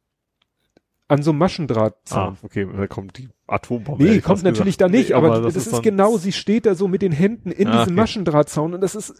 an 1.08 1.22
so 1.22 1.30
einem 1.30 1.38
Maschendrahtzaun. 1.38 2.34
Ah, 2.34 2.36
okay, 2.42 2.68
da 2.70 2.86
kommt 2.86 3.16
die 3.18 3.28
Atombombe. 3.46 4.04
Nee, 4.04 4.20
kommt 4.20 4.42
natürlich 4.42 4.76
gesagt. 4.76 4.92
da 4.92 4.96
nicht, 4.96 5.08
Nee, 5.08 5.14
aber, 5.14 5.40
das, 5.40 5.56
ist, 5.56 5.72
dann- 5.72 5.80
genau, 5.82 6.18
sie 6.18 6.32
steht 6.32 6.66
da 6.66 6.74
so 6.74 6.86
mit 6.86 7.00
den 7.00 7.12
Händen 7.12 7.50
in 7.50 7.66
Ah, 7.66 7.78
diesem 7.78 7.94
okay. 7.94 8.00
Maschendrahtzaun 8.02 8.74
und 8.74 8.82
das 8.82 8.94
ist, 8.94 9.14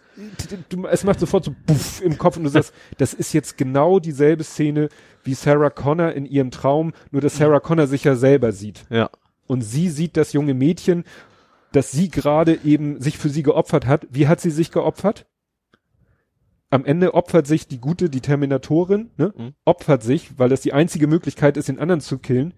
du, 0.69 0.87
es 0.87 1.05
macht 1.05 1.19
sofort 1.19 1.45
so 1.45 1.55
puff 1.67 2.03
im 2.03 2.19
Kopf 2.19 2.37
und 2.37 2.45
du 2.45 2.51
sagst, 2.51 2.75
das 2.99 3.15
ist 3.15 3.33
jetzt 3.33 3.57
genau 3.57 4.01
dieselbe 4.01 4.45
Szene 4.45 4.91
wie 5.25 5.33
Sarah 5.35 5.71
Connor 5.71 6.13
in 6.13 6.27
ihrem 6.27 6.51
Traum, 6.51 6.93
nur 7.11 7.23
dass 7.23 7.37
Sarah 7.39 7.61
Connor 7.61 7.87
sich 7.87 8.05
ja 8.05 8.17
selber 8.17 8.53
sieht. 8.53 8.85
Ja. 8.91 9.09
Und 9.47 9.63
sie 9.63 9.89
sieht 9.89 10.19
das 10.19 10.35
junge 10.35 10.53
Mädchen, 10.53 11.05
dass 11.73 11.91
sie 11.91 12.11
gerade 12.11 12.59
eben 12.65 13.01
sich 13.01 13.17
für 13.17 13.31
sie 13.31 13.43
geopfert 13.43 13.87
hat. 13.87 14.07
Wie 14.11 14.29
hat 14.29 14.41
sie 14.43 14.51
sich 14.51 14.71
geopfert? 14.73 15.25
Am 16.71 16.85
Ende 16.85 17.15
opfert 17.15 17.47
sich 17.47 17.67
die 17.67 17.81
gute, 17.81 18.11
die 18.11 18.21
Terminatorin, 18.21 19.11
ne? 19.17 19.33
Mhm. 19.37 19.53
opfert 19.65 20.03
sich, 20.03 20.39
weil 20.39 20.49
das 20.51 20.61
die 20.61 20.73
einzige 20.73 21.07
Möglichkeit 21.07 21.57
ist, 21.57 21.69
den 21.69 21.79
anderen 21.79 22.01
zu 22.01 22.19
killen. 22.19 22.53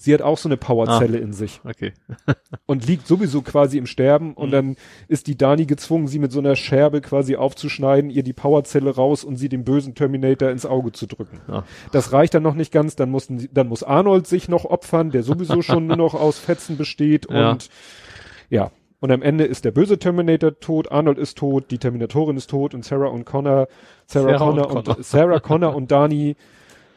Sie 0.00 0.14
hat 0.14 0.22
auch 0.22 0.38
so 0.38 0.48
eine 0.48 0.56
Powerzelle 0.56 1.18
in 1.18 1.32
sich 1.32 1.60
Okay. 1.64 1.92
und 2.66 2.86
liegt 2.86 3.08
sowieso 3.08 3.42
quasi 3.42 3.78
im 3.78 3.86
Sterben 3.86 4.32
und 4.34 4.48
Mhm. 4.50 4.52
dann 4.52 4.76
ist 5.08 5.26
die 5.26 5.36
Dani 5.36 5.66
gezwungen, 5.66 6.06
sie 6.06 6.20
mit 6.20 6.30
so 6.30 6.38
einer 6.38 6.54
Scherbe 6.54 7.00
quasi 7.00 7.34
aufzuschneiden, 7.34 8.08
ihr 8.10 8.22
die 8.22 8.32
Powerzelle 8.32 8.94
raus 8.94 9.24
und 9.24 9.34
sie 9.36 9.48
dem 9.48 9.64
bösen 9.64 9.96
Terminator 9.96 10.50
ins 10.50 10.66
Auge 10.66 10.92
zu 10.92 11.06
drücken. 11.06 11.40
Ja. 11.48 11.64
Das 11.90 12.12
reicht 12.12 12.34
dann 12.34 12.44
noch 12.44 12.54
nicht 12.54 12.70
ganz, 12.70 12.94
dann 12.94 13.10
sie, 13.18 13.48
dann 13.52 13.66
muss 13.66 13.82
Arnold 13.82 14.28
sich 14.28 14.48
noch 14.48 14.66
opfern, 14.66 15.10
der 15.10 15.24
sowieso 15.24 15.62
schon 15.62 15.88
nur 15.88 15.96
noch 15.96 16.14
aus 16.14 16.38
Fetzen 16.38 16.76
besteht 16.76 17.26
Ja. 17.28 17.50
und 17.52 17.68
ja. 18.50 18.70
Und 19.00 19.12
am 19.12 19.22
Ende 19.22 19.44
ist 19.44 19.64
der 19.64 19.70
böse 19.70 19.98
Terminator 19.98 20.58
tot, 20.58 20.90
Arnold 20.90 21.18
ist 21.18 21.38
tot, 21.38 21.70
die 21.70 21.78
Terminatorin 21.78 22.36
ist 22.36 22.50
tot 22.50 22.74
und 22.74 22.84
Sarah 22.84 23.08
und 23.08 23.24
Connor, 23.24 23.68
Sarah, 24.06 24.38
Sarah 24.38 24.44
und 24.50 24.56
Connor 24.56 24.70
und, 24.76 24.84
Connor. 24.86 25.02
Sarah 25.04 25.40
Connor 25.40 25.74
und 25.76 25.90
Dani, 25.90 26.36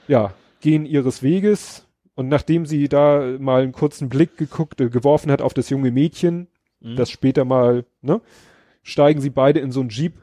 ja, 0.08 0.34
gehen 0.62 0.86
ihres 0.86 1.22
Weges. 1.22 1.88
Und 2.16 2.28
nachdem 2.28 2.66
sie 2.66 2.88
da 2.90 3.36
mal 3.40 3.62
einen 3.62 3.72
kurzen 3.72 4.10
Blick 4.10 4.36
geguckt, 4.38 4.82
äh, 4.82 4.90
geworfen 4.90 5.32
hat 5.32 5.42
auf 5.42 5.54
das 5.54 5.70
junge 5.70 5.92
Mädchen, 5.92 6.48
Mhm. 6.84 6.96
das 6.96 7.12
später 7.12 7.46
mal, 7.46 7.86
ne, 8.02 8.22
steigen 8.82 9.22
sie 9.22 9.30
beide 9.30 9.60
in 9.60 9.72
so 9.72 9.82
einen 9.82 9.90
Jeep. 9.90 10.14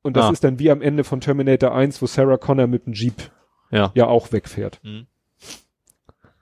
Und 0.00 0.16
das 0.16 0.26
Ah. 0.26 0.30
ist 0.30 0.42
dann 0.44 0.58
wie 0.58 0.70
am 0.70 0.80
Ende 0.80 1.04
von 1.04 1.20
Terminator 1.20 1.74
1, 1.74 2.00
wo 2.00 2.06
Sarah 2.06 2.38
Connor 2.38 2.66
mit 2.66 2.86
dem 2.86 2.94
Jeep 2.94 3.30
Ja. 3.70 3.92
ja 3.94 4.06
auch 4.06 4.32
wegfährt. 4.32 4.80
Mhm. 4.82 5.06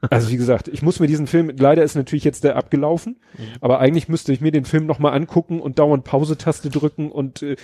Also 0.00 0.30
wie 0.30 0.36
gesagt, 0.36 0.68
ich 0.68 0.82
muss 0.82 1.00
mir 1.00 1.06
diesen 1.06 1.26
Film, 1.26 1.50
leider 1.56 1.82
ist 1.82 1.94
natürlich 1.94 2.24
jetzt 2.24 2.44
der 2.44 2.56
abgelaufen, 2.56 3.16
Mhm. 3.38 3.42
aber 3.60 3.78
eigentlich 3.80 4.08
müsste 4.08 4.32
ich 4.32 4.40
mir 4.40 4.52
den 4.52 4.64
Film 4.64 4.86
nochmal 4.86 5.14
angucken 5.14 5.60
und 5.60 5.78
dauernd 5.78 6.04
Pause-Taste 6.04 6.68
drücken 6.70 7.10
und 7.10 7.42
äh, 7.42 7.56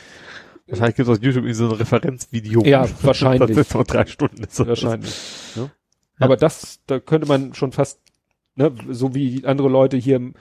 Wahrscheinlich 0.67 0.97
gibt 0.97 1.09
es 1.09 1.19
auf 1.19 1.23
YouTube 1.23 1.53
so 1.53 1.67
ein 1.67 1.73
Referenzvideo. 1.73 2.63
Ja, 2.65 2.87
wahrscheinlich. 3.03 3.49
Das 3.57 3.67
ist 3.67 3.73
vor 3.73 3.85
drei 3.85 4.07
Stunden. 4.07 4.45
Ist 4.45 4.65
wahrscheinlich. 4.67 5.15
Ne? 5.57 5.71
Aber 6.19 6.37
das, 6.37 6.81
da 6.87 7.01
könnte 7.01 7.27
man 7.27 7.53
schon 7.53 7.73
fast, 7.73 8.01
ne, 8.55 8.73
so 8.89 9.15
wie 9.15 9.45
andere 9.45 9.69
Leute 9.69 9.97
hier, 9.97 10.21
ne, 10.21 10.35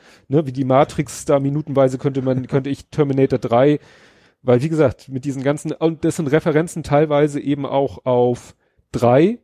wie 0.46 0.52
die 0.54 0.64
Matrix 0.64 1.26
da 1.26 1.40
minutenweise 1.40 1.98
könnte 1.98 2.22
man, 2.22 2.48
könnte 2.48 2.70
ich 2.70 2.88
Terminator 2.90 3.40
3, 3.40 3.80
weil 4.44 4.62
wie 4.62 4.70
gesagt, 4.70 5.10
mit 5.10 5.26
diesen 5.26 5.44
ganzen, 5.44 5.72
und 5.72 6.06
das 6.06 6.16
sind 6.18 6.28
Referenzen 6.28 6.84
teilweise 6.84 7.40
eben 7.40 7.66
auch 7.66 8.06
auf 8.06 8.56
drei, 8.92 9.40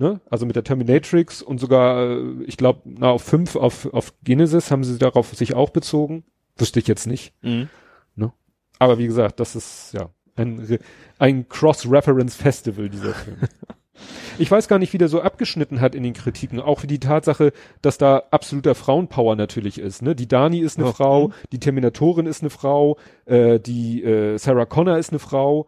ne, 0.00 0.20
also 0.28 0.46
mit 0.46 0.56
der 0.56 0.64
Terminatrix 0.64 1.42
und 1.42 1.60
sogar, 1.60 2.10
äh, 2.10 2.42
ich 2.46 2.56
glaube, 2.56 2.80
na, 2.84 3.10
auf 3.10 3.22
fünf, 3.22 3.54
auf, 3.54 3.86
auf 3.92 4.14
Genesis 4.24 4.70
haben 4.70 4.82
sie 4.82 4.98
darauf 4.98 5.28
sich 5.34 5.54
auch 5.54 5.70
bezogen. 5.70 6.24
Wüsste 6.56 6.80
ich 6.80 6.88
jetzt 6.88 7.06
nicht. 7.06 7.32
Mhm. 7.42 7.68
Aber 8.82 8.96
wie 8.96 9.06
gesagt, 9.06 9.40
das 9.40 9.56
ist, 9.56 9.92
ja, 9.92 10.08
ein, 10.36 10.78
ein 11.18 11.48
Cross-Reference-Festival, 11.48 12.88
dieser 12.88 13.14
Film. 13.14 13.36
Ich 14.38 14.50
weiß 14.50 14.68
gar 14.68 14.78
nicht, 14.78 14.94
wie 14.94 14.98
der 14.98 15.08
so 15.08 15.20
abgeschnitten 15.20 15.82
hat 15.82 15.94
in 15.94 16.02
den 16.02 16.14
Kritiken. 16.14 16.58
Auch 16.58 16.82
wie 16.82 16.86
die 16.86 17.00
Tatsache, 17.00 17.52
dass 17.82 17.98
da 17.98 18.22
absoluter 18.30 18.74
Frauenpower 18.74 19.36
natürlich 19.36 19.78
ist. 19.78 20.00
Ne? 20.00 20.14
Die 20.14 20.26
Dani 20.26 20.60
ist 20.60 20.78
eine 20.78 20.86
Ja. 20.86 20.92
Frau, 20.94 21.32
die 21.52 21.58
Terminatorin 21.60 22.24
ist 22.24 22.40
eine 22.40 22.48
Frau, 22.48 22.96
äh, 23.26 23.60
die 23.60 24.02
äh, 24.02 24.38
Sarah 24.38 24.64
Connor 24.64 24.96
ist 24.96 25.10
eine 25.10 25.18
Frau. 25.18 25.66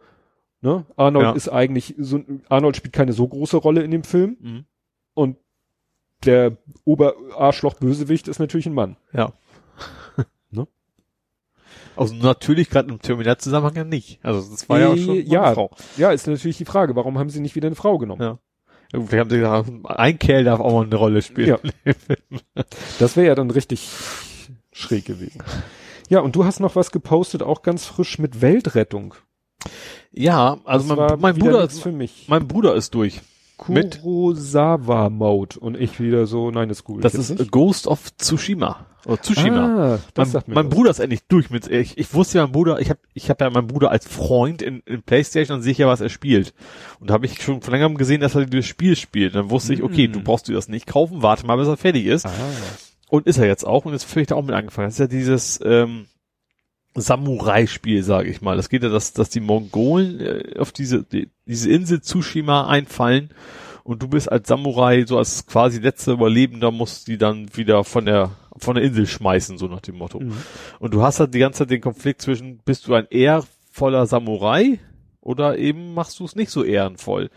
Ne? 0.63 0.85
Arnold 0.95 1.25
Ja. 1.25 1.31
ist 1.33 1.49
eigentlich 1.49 1.93
so, 1.99 2.21
Arnold 2.49 2.77
spielt 2.77 2.93
keine 2.93 3.13
so 3.13 3.27
große 3.27 3.57
Rolle 3.57 3.83
in 3.83 3.91
dem 3.91 4.03
Film 4.03 4.37
Mhm. 4.39 4.65
und 5.13 5.37
der 6.25 6.57
Oberarschloch-Bösewicht 6.85 8.27
ist 8.29 8.39
natürlich 8.39 8.65
ein 8.65 8.73
Mann. 8.73 8.95
Ja. 9.13 9.33
Ne? 10.51 10.67
Also 11.95 12.15
natürlich 12.15 12.69
gerade 12.69 12.89
im 12.89 13.01
Terminator-Zusammenhang 13.01 13.75
ja 13.75 13.83
nicht. 13.83 14.19
Also 14.23 14.49
das 14.49 14.69
war 14.69 14.79
ja 14.79 14.93
Äh, 14.93 14.97
schon 14.97 15.07
mal 15.07 15.27
ja. 15.27 15.43
eine 15.43 15.55
Frau. 15.55 15.71
Ja, 15.97 16.11
ist 16.11 16.27
natürlich 16.27 16.57
die 16.57 16.65
Frage, 16.65 16.95
warum 16.95 17.17
haben 17.19 17.29
sie 17.29 17.41
nicht 17.41 17.55
wieder 17.55 17.67
eine 17.67 17.75
Frau 17.75 17.97
genommen? 17.97 18.21
Ja. 18.21 18.39
Ja, 18.93 18.99
Vielleicht 19.01 19.19
haben 19.21 19.29
sie 19.31 19.37
gesagt, 19.39 19.69
ein 19.85 20.19
Kerl 20.19 20.43
darf 20.43 20.59
auch 20.59 20.71
mal 20.71 20.85
eine 20.85 20.95
Rolle 20.95 21.21
spielen. 21.21 21.57
Ja. 21.85 21.93
Das 22.99 23.17
wäre 23.17 23.27
ja 23.27 23.35
dann 23.35 23.49
richtig 23.51 23.89
schräg 24.71 25.05
gewesen. 25.05 25.41
Ja, 26.09 26.19
und 26.19 26.35
du 26.35 26.45
hast 26.45 26.59
noch 26.59 26.75
was 26.75 26.91
gepostet, 26.91 27.41
auch 27.41 27.63
ganz 27.63 27.85
frisch 27.85 28.19
mit 28.19 28.41
Weltrettung. 28.41 29.15
Ja, 30.11 30.57
also 30.65 30.95
Das 30.95 31.09
mein, 31.11 31.19
mein 31.19 31.35
Bruder 31.37 31.63
ist, 31.63 31.81
für 31.81 31.91
mich. 31.91 32.25
mein 32.27 32.47
Bruder 32.47 32.75
ist 32.75 32.93
durch. 32.93 33.21
mit- 33.67 34.01
Kurosawa 34.01 35.09
Mode 35.09 35.59
und 35.59 35.79
ich 35.79 35.99
wieder 35.99 36.25
so, 36.27 36.51
nein, 36.51 36.69
das 36.69 36.79
ist 36.79 36.83
gut. 36.83 37.03
Das 37.03 37.13
ist 37.15 37.51
Ghost 37.51 37.87
of 37.87 38.15
Tsushima. 38.17 38.85
Oder 39.05 39.21
Tsushima. 39.21 39.95
Ah, 39.95 39.99
mein 40.17 40.43
mein. 40.47 40.69
Bruder 40.69 40.89
ist 40.91 40.99
endlich 40.99 41.21
durch 41.27 41.49
mit 41.49 41.67
ich, 41.69 41.97
ich 41.97 42.13
wusste 42.13 42.37
ja 42.37 42.43
mein 42.45 42.53
Bruder 42.53 42.79
ich 42.79 42.89
habe 42.89 42.99
ich 43.13 43.29
habe 43.29 43.43
ja 43.43 43.49
meinen 43.49 43.67
Bruder 43.67 43.91
als 43.91 44.07
Freund 44.07 44.61
in, 44.61 44.81
in 44.85 45.01
Playstation 45.03 45.57
und 45.57 45.61
sehe 45.63 45.73
ja 45.73 45.87
was 45.87 45.99
er 45.99 46.07
spielt 46.07 46.53
und 47.01 47.09
da 47.09 47.13
habe 47.15 47.25
ich 47.25 47.41
schon 47.41 47.61
von 47.61 47.73
längerem 47.73 47.97
gesehen 47.97 48.21
dass 48.21 48.35
er 48.35 48.45
das 48.45 48.65
Spiel 48.65 48.95
spielt 48.95 49.35
dann 49.35 49.49
wusste 49.49 49.73
ich 49.73 49.83
okay 49.83 50.07
Mm. 50.07 50.13
du 50.13 50.21
brauchst 50.21 50.47
du 50.47 50.53
das 50.53 50.69
nicht 50.69 50.87
kaufen 50.87 51.21
warte 51.21 51.45
mal 51.45 51.57
bis 51.57 51.67
er 51.67 51.75
fertig 51.75 52.05
ist 52.05 52.25
Ah, 52.25 52.31
und 53.09 53.27
ist 53.27 53.37
er 53.39 53.45
jetzt 53.45 53.65
auch 53.67 53.83
und 53.83 53.91
jetzt 53.91 54.15
ich 54.15 54.27
da 54.27 54.35
auch 54.35 54.41
mit 54.41 54.55
angefangen 54.55 54.87
das 54.87 54.93
ist 54.93 54.99
ja 54.99 55.07
dieses 55.07 55.59
ähm, 55.65 56.05
Samurai-Spiel, 56.95 58.03
sage 58.03 58.29
ich 58.29 58.41
mal. 58.41 58.55
Das 58.55 58.69
geht 58.69 58.83
ja, 58.83 58.89
dass, 58.89 59.13
dass 59.13 59.29
die 59.29 59.39
Mongolen 59.39 60.19
äh, 60.19 60.59
auf 60.59 60.71
diese, 60.71 61.03
die, 61.03 61.29
diese 61.45 61.69
Insel 61.69 62.01
Tsushima 62.01 62.67
einfallen 62.67 63.29
und 63.83 64.01
du 64.01 64.07
bist 64.07 64.31
als 64.31 64.47
Samurai, 64.47 65.05
so 65.05 65.17
als 65.17 65.45
quasi 65.45 65.79
letzter 65.79 66.13
Überlebender, 66.13 66.71
musst 66.71 67.07
die 67.07 67.17
dann 67.17 67.55
wieder 67.55 67.83
von 67.83 68.05
der, 68.05 68.31
von 68.57 68.75
der 68.75 68.83
Insel 68.83 69.05
schmeißen, 69.05 69.57
so 69.57 69.67
nach 69.67 69.81
dem 69.81 69.95
Motto. 69.95 70.19
Mhm. 70.19 70.37
Und 70.79 70.93
du 70.93 71.01
hast 71.01 71.19
halt 71.19 71.33
die 71.33 71.39
ganze 71.39 71.59
Zeit 71.59 71.71
den 71.71 71.81
Konflikt 71.81 72.21
zwischen, 72.21 72.59
bist 72.59 72.87
du 72.87 72.93
ein 72.93 73.07
ehrvoller 73.09 74.05
Samurai 74.05 74.79
oder 75.19 75.57
eben 75.57 75.93
machst 75.93 76.19
du 76.19 76.25
es 76.25 76.35
nicht 76.35 76.49
so 76.49 76.63
ehrenvoll? 76.63 77.29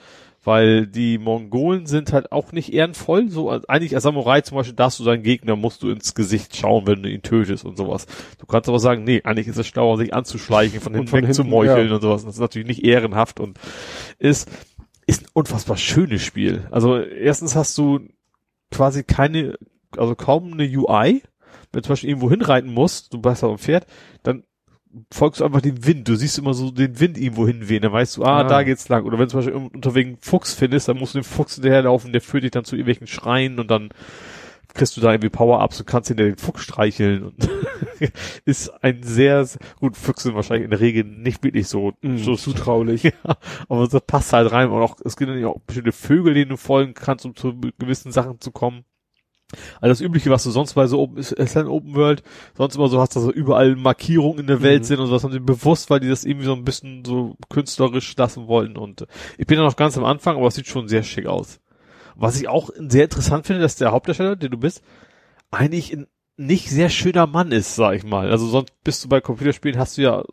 Weil 0.47 0.87
die 0.87 1.19
Mongolen 1.19 1.87
sind 1.87 2.13
halt 2.13 2.31
auch 2.31 2.53
nicht 2.53 2.73
ehrenvoll. 2.73 3.29
So, 3.31 3.51
eigentlich 3.51 3.97
als 3.97 4.05
Samurai 4.05 4.43
zum 4.43 4.57
Beispiel 4.57 4.77
darfst 4.77 5.01
du 5.01 5.05
deinen 5.05 5.25
Gegner, 5.25 5.57
musst 5.57 5.83
du 5.83 5.91
ins 5.91 6.15
Gesicht 6.15 6.57
schauen, 6.57 6.87
wenn 6.87 7.03
du 7.03 7.11
ihn 7.11 7.23
tötest 7.23 7.65
und 7.65 7.77
sowas. 7.77 8.07
Du 8.39 8.47
kannst 8.47 8.69
aber 8.69 8.79
sagen, 8.79 9.03
nee, 9.03 9.23
eigentlich 9.25 9.49
ist 9.49 9.59
es 9.59 9.67
schlauer, 9.67 9.99
sich 9.99 10.15
anzuschleichen, 10.15 10.81
von 10.81 10.95
hinten 10.95 11.09
von 11.09 11.17
weg 11.17 11.25
hinten, 11.25 11.35
zu 11.35 11.43
meucheln 11.43 11.89
ja. 11.89 11.97
und 11.97 12.01
sowas. 12.01 12.25
Das 12.25 12.35
ist 12.35 12.41
natürlich 12.41 12.69
nicht 12.69 12.85
ehrenhaft 12.85 13.41
und 13.41 13.59
ist, 14.21 14.49
ist 15.09 15.25
ein 15.25 15.29
unfassbar 15.33 15.77
schönes 15.77 16.23
Spiel. 16.23 16.69
Also 16.71 16.97
erstens 16.97 17.57
hast 17.57 17.77
du 17.77 17.99
quasi 18.71 19.03
keine, 19.03 19.59
also 19.97 20.15
kaum 20.15 20.53
eine 20.53 20.69
UI. 20.69 21.25
Wenn 21.73 21.81
du 21.81 21.83
zum 21.83 21.93
Beispiel 21.95 22.11
irgendwo 22.11 22.31
hinreiten 22.31 22.73
musst, 22.73 23.13
du 23.13 23.21
bist 23.21 23.43
auf 23.43 23.57
dem 23.57 23.59
Pferd, 23.59 23.87
dann 24.23 24.45
folgst 25.13 25.41
du 25.41 25.45
einfach 25.45 25.61
dem 25.61 25.85
Wind. 25.87 26.09
Du 26.09 26.17
siehst 26.17 26.39
immer 26.39 26.55
so 26.55 26.71
den 26.71 26.99
Wind 27.01 27.19
irgendwo 27.19 27.47
hinwehen, 27.47 27.83
dann 27.83 27.93
weißt 27.93 28.17
du, 28.17 28.25
ah, 28.25 28.41
Ah. 28.41 28.45
da 28.45 28.63
geht's 28.63 28.89
lang. 28.89 29.05
Oder 29.05 29.19
wenn 29.19 29.27
du 29.27 29.31
zum 29.31 29.39
Beispiel 29.41 29.55
un- 29.57 29.69
unterwegs 29.69 30.07
einen 30.09 30.19
Fuchs 30.21 30.55
findest, 30.55 30.89
dann 30.89 30.99
musst 30.99 31.15
du 31.15 31.19
den 31.19 31.25
Fuchs 31.25 31.55
hinterherlaufen, 31.55 32.13
der 32.13 32.21
führt 32.21 32.45
dich 32.45 32.51
dann 32.51 32.65
zu 32.65 32.77
irgendwelchen 32.77 33.07
Schreien 33.07 33.59
und 33.59 33.71
dann 33.71 33.91
kriegst 34.75 34.97
du 34.97 35.01
da 35.01 35.11
irgendwie 35.11 35.31
Power-Ups 35.31 35.81
und 35.81 35.87
kannst 35.87 36.09
hinter 36.09 36.25
den 36.25 36.37
Fuchs 36.37 36.63
streicheln 36.65 37.23
und 37.25 37.49
ist 38.45 38.69
ein 38.85 39.03
sehr, 39.03 39.45
sehr 39.47 39.61
gut, 39.81 39.97
Füchse 39.97 40.25
sind 40.25 40.35
wahrscheinlich 40.35 40.65
in 40.65 40.71
der 40.71 40.81
Regel 40.81 41.05
nicht 41.05 41.43
wirklich 41.43 41.67
so, 41.69 41.93
Mhm, 42.03 42.19
so 42.19 42.37
zutraulich. 42.37 43.03
ja, 43.05 43.13
aber 43.71 43.89
das 43.89 44.03
passt 44.07 44.33
halt 44.35 44.53
rein 44.53 44.69
und 44.69 44.83
auch, 44.83 44.97
es 45.05 45.17
gibt 45.17 45.29
natürlich 45.29 45.47
auch 45.47 45.61
bestimmte 45.61 45.93
Vögel, 45.93 46.35
denen 46.35 46.51
du 46.51 46.57
folgen 46.59 46.93
kannst, 46.93 47.25
um 47.25 47.35
zu 47.35 47.59
gewissen 47.79 48.13
Sachen 48.13 48.39
zu 48.41 48.51
kommen. 48.51 48.85
Also 49.81 49.89
das 49.89 50.01
Übliche, 50.01 50.31
was 50.31 50.43
du 50.45 50.51
sonst 50.51 50.75
bei 50.75 50.87
so 50.87 50.99
Open, 51.01 51.19
ist, 51.19 51.33
ist 51.33 51.57
ein 51.57 51.69
Open 51.69 51.95
World, 51.95 52.23
sonst 52.57 52.75
immer 52.77 52.89
so 52.89 53.01
hast, 53.01 53.15
dass 53.15 53.23
so 53.23 53.33
überall 53.33 53.77
Markierungen 53.77 54.41
in 54.41 54.47
der 54.49 54.63
Welt 54.63 54.83
Mhm. 54.83 54.87
sind 54.87 54.99
und 55.01 55.07
so, 55.07 55.13
das 55.13 55.23
haben 55.25 55.33
sie 55.33 55.39
bewusst, 55.41 55.89
weil 55.89 56.01
die 56.01 56.09
das 56.09 56.25
irgendwie 56.25 56.47
so 56.47 56.55
ein 56.55 56.65
bisschen 56.65 57.05
so 57.05 57.37
künstlerisch 57.49 58.17
lassen 58.17 58.49
wollten 58.49 58.77
und 58.77 59.07
ich 59.39 59.47
bin 59.47 59.59
ja 59.59 59.65
noch 59.65 59.77
ganz 59.77 59.97
am 59.97 60.05
Anfang, 60.05 60.37
aber 60.37 60.49
es 60.49 60.57
sieht 60.57 60.67
schon 60.67 60.89
sehr 60.89 61.03
schick 61.05 61.27
aus. 61.27 61.61
Was 62.17 62.41
ich 62.41 62.49
auch 62.49 62.71
sehr 62.77 63.05
interessant 63.05 63.47
finde, 63.47 63.63
dass 63.63 63.77
der 63.77 63.93
Hauptdarsteller, 63.93 64.37
der 64.37 64.49
du 64.49 64.57
bist, 64.57 64.83
eigentlich 65.51 65.93
ein 65.93 66.07
nicht 66.39 66.69
sehr 66.69 66.89
schöner 66.91 67.27
Mann 67.27 67.53
ist, 67.53 67.77
sag 67.77 67.95
ich 67.95 68.05
mal. 68.05 68.31
Also 68.31 68.47
sonst 68.47 68.73
bist 68.85 69.05
du 69.05 69.09
bei 69.09 69.21
Computerspielen, 69.21 69.79
hast 69.79 69.97
du 69.97 70.03
ja 70.03 70.25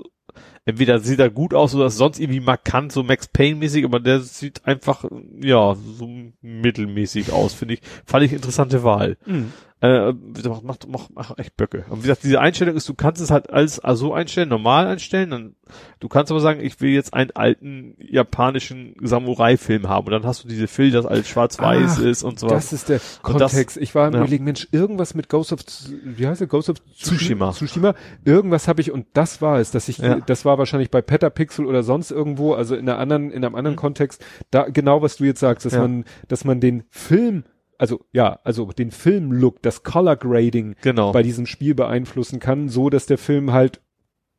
entweder 0.66 1.00
sieht 1.00 1.20
er 1.20 1.30
gut 1.30 1.54
aus 1.54 1.76
oder 1.76 1.90
sonst 1.90 2.20
irgendwie 2.20 2.40
markant, 2.40 2.92
so 2.92 3.04
Max 3.04 3.28
Payne 3.28 3.56
mäßig, 3.58 3.86
aber 3.86 4.00
der 4.00 4.22
sieht 4.22 4.66
einfach, 4.66 5.06
ja, 5.42 5.76
so 5.76 6.10
mittelmäßig 6.42 7.32
aus, 7.32 7.54
finde 7.54 7.76
ich. 7.76 7.82
Fand 8.06 8.26
ich 8.26 8.34
interessante 8.34 8.84
Wahl. 8.84 9.18
Mhm. 9.26 9.52
Äh, 9.84 10.14
macht, 10.48 10.64
macht, 10.64 10.88
macht, 10.88 11.14
macht 11.14 11.40
echt 11.40 11.58
Böcke. 11.58 11.84
Und 11.90 11.98
wie 11.98 12.02
gesagt, 12.04 12.24
diese 12.24 12.40
Einstellung 12.40 12.78
ist, 12.78 12.88
du 12.88 12.94
kannst 12.94 13.22
es 13.22 13.32
halt 13.32 13.50
als 13.52 13.82
so 13.96 14.14
einstellen, 14.14 14.48
normal 14.48 14.88
einstellen, 14.88 15.30
dann, 15.30 15.56
du 16.00 16.08
kannst 16.08 16.32
aber 16.32 16.40
sagen, 16.40 16.62
ich 16.62 16.80
will 16.80 16.92
jetzt 16.92 17.14
einen 17.14 17.32
alten 17.32 17.96
japanischen 18.00 18.96
Samurai-Film 19.02 19.90
haben 19.90 20.06
und 20.08 20.12
dann 20.14 20.24
hast 20.26 20.42
du 20.46 20.48
diese 20.48 20.68
Filter, 20.68 20.98
das 21.02 21.06
alles 21.06 21.28
schwarz-weiß 21.28 21.98
Ach, 21.98 22.02
ist 22.02 22.24
und 22.24 22.40
so 22.40 22.48
Das 22.48 22.72
ist 22.72 22.88
der 22.88 23.02
Und 23.24 23.42
das- 23.42 23.52
Kontext. 23.52 23.76
ich 23.76 23.94
war 23.94 24.08
im 24.08 24.14
ja. 24.14 24.20
Überlegen, 24.22 24.46
Mensch, 24.46 24.70
irgendwas 24.72 25.16
mit 25.16 25.28
Ghost 25.28 25.52
of, 25.52 25.60
wie 26.04 26.28
heißt 26.28 26.40
der? 26.40 26.48
Ghost 26.48 26.70
of 26.70 26.78
Tsushima. 26.98 27.52
Tsushima. 27.52 27.94
Irgendwas 28.24 28.70
habe 28.70 28.80
ich, 28.80 28.90
und 28.90 29.06
das 29.14 29.42
war 29.42 29.60
es, 29.60 29.72
dass 29.72 29.90
ich, 29.90 29.98
Ja. 29.98 30.16
das 30.22 30.46
war 30.46 30.58
wahrscheinlich 30.58 30.92
bei 30.92 31.02
Petapixel 31.02 31.66
oder 31.66 31.84
sonst 31.84 32.10
irgendwo, 32.10 32.54
also 32.54 32.76
in 32.76 32.88
einer 32.88 33.00
anderen, 33.00 33.32
in 33.32 33.44
einem 33.44 33.56
anderen 33.56 33.76
Mhm. 33.76 33.80
Kontext, 33.82 34.24
da, 34.50 34.64
genau 34.70 35.02
was 35.02 35.18
du 35.18 35.26
jetzt 35.26 35.42
sagst, 35.42 35.66
dass 35.66 35.74
Ja. 35.74 35.82
man, 35.82 36.06
dass 36.30 36.46
man 36.46 36.62
den 36.62 36.84
Film, 36.90 37.44
also, 37.78 38.06
ja, 38.12 38.40
also 38.44 38.66
den 38.72 38.92
Filmlook, 38.92 39.62
das 39.62 39.84
Color 39.84 40.16
Grading 40.18 40.76
Genau. 40.82 41.12
bei 41.12 41.24
diesem 41.24 41.46
Spiel 41.46 41.76
beeinflussen 41.76 42.40
kann, 42.40 42.70
so 42.70 42.90
dass 42.90 43.06
der 43.06 43.18
Film 43.18 43.52
halt 43.52 43.82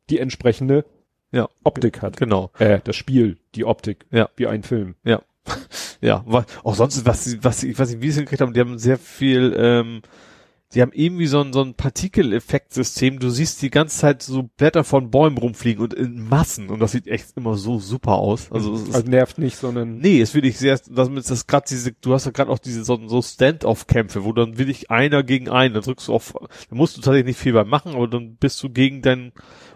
die 0.09 0.19
entsprechende 0.19 0.85
Ja. 1.31 1.49
Optik 1.63 2.01
hat. 2.01 2.17
genau. 2.17 2.51
Äh, 2.59 2.79
das 2.83 2.95
Spiel, 2.95 3.37
die 3.55 3.65
Optik, 3.65 4.05
Ja. 4.11 4.29
wie 4.35 4.47
ein 4.47 4.63
Film. 4.63 4.95
Ja, 5.03 5.21
wa- 6.25 6.45
auch 6.63 6.75
sonst, 6.75 7.05
was, 7.05 7.23
sie- 7.25 7.43
was, 7.43 7.59
sie- 7.61 7.71
ich 7.71 7.79
weiß 7.79 7.89
nicht, 7.91 8.01
wie 8.01 8.05
sie 8.07 8.09
es 8.11 8.15
hingekriegt 8.17 8.41
haben, 8.41 8.53
die 8.53 8.59
haben 8.59 8.77
sehr 8.79 8.97
viel, 8.97 9.53
ähm, 9.57 10.01
die 10.75 10.81
haben 10.81 10.91
irgendwie 10.93 11.27
so 11.27 11.39
ein, 11.39 11.53
so 11.53 11.61
ein 11.61 11.73
Partikeleffektsystem. 11.73 13.19
Du 13.19 13.29
siehst 13.29 13.61
die 13.61 13.69
ganze 13.69 13.97
Zeit 13.97 14.21
so 14.21 14.43
Blätter 14.43 14.83
von 14.83 15.09
Bäumen 15.09 15.37
rumfliegen 15.37 15.81
und 15.81 15.93
in 15.93 16.27
Massen 16.27 16.69
und 16.69 16.79
das 16.79 16.91
sieht 16.91 17.07
echt 17.07 17.37
immer 17.37 17.55
so 17.55 17.79
super 17.79 18.15
aus. 18.15 18.51
Also, 18.51 18.73
es 18.73 18.81
ist, 18.81 18.95
Also 18.95 19.09
nervt 19.09 19.37
nicht, 19.37 19.55
sondern 19.55 19.97
nee, 19.99 20.19
es 20.19 20.33
will 20.33 20.45
ich 20.45 20.57
sehr, 20.57 20.77
damit 20.89 21.19
ist 21.19 21.31
das 21.31 21.47
gerade 21.47 21.65
diese, 21.69 21.93
du 21.93 22.13
hast 22.13 22.25
ja 22.25 22.31
gerade 22.31 22.51
auch 22.51 22.59
diese 22.59 22.83
so, 22.83 22.99
so 23.07 23.21
Stand-off-Kämpfe, 23.21 24.25
wo 24.25 24.33
dann 24.33 24.57
will 24.57 24.69
ich 24.69 24.91
einer 24.91 25.23
gegen 25.23 25.49
einen, 25.49 25.73
da 25.73 25.79
drückst 25.79 26.09
du 26.09 26.13
auf, 26.13 26.33
da 26.33 26.75
musst 26.75 26.97
du 26.97 27.01
tatsächlich 27.01 27.25
nicht 27.25 27.39
viel 27.39 27.53
bei 27.53 27.63
machen, 27.63 27.95
aber 27.95 28.09
dann 28.09 28.35
bist 28.35 28.61
du 28.61 28.69
gegen 28.69 29.01
deinen 29.01 29.31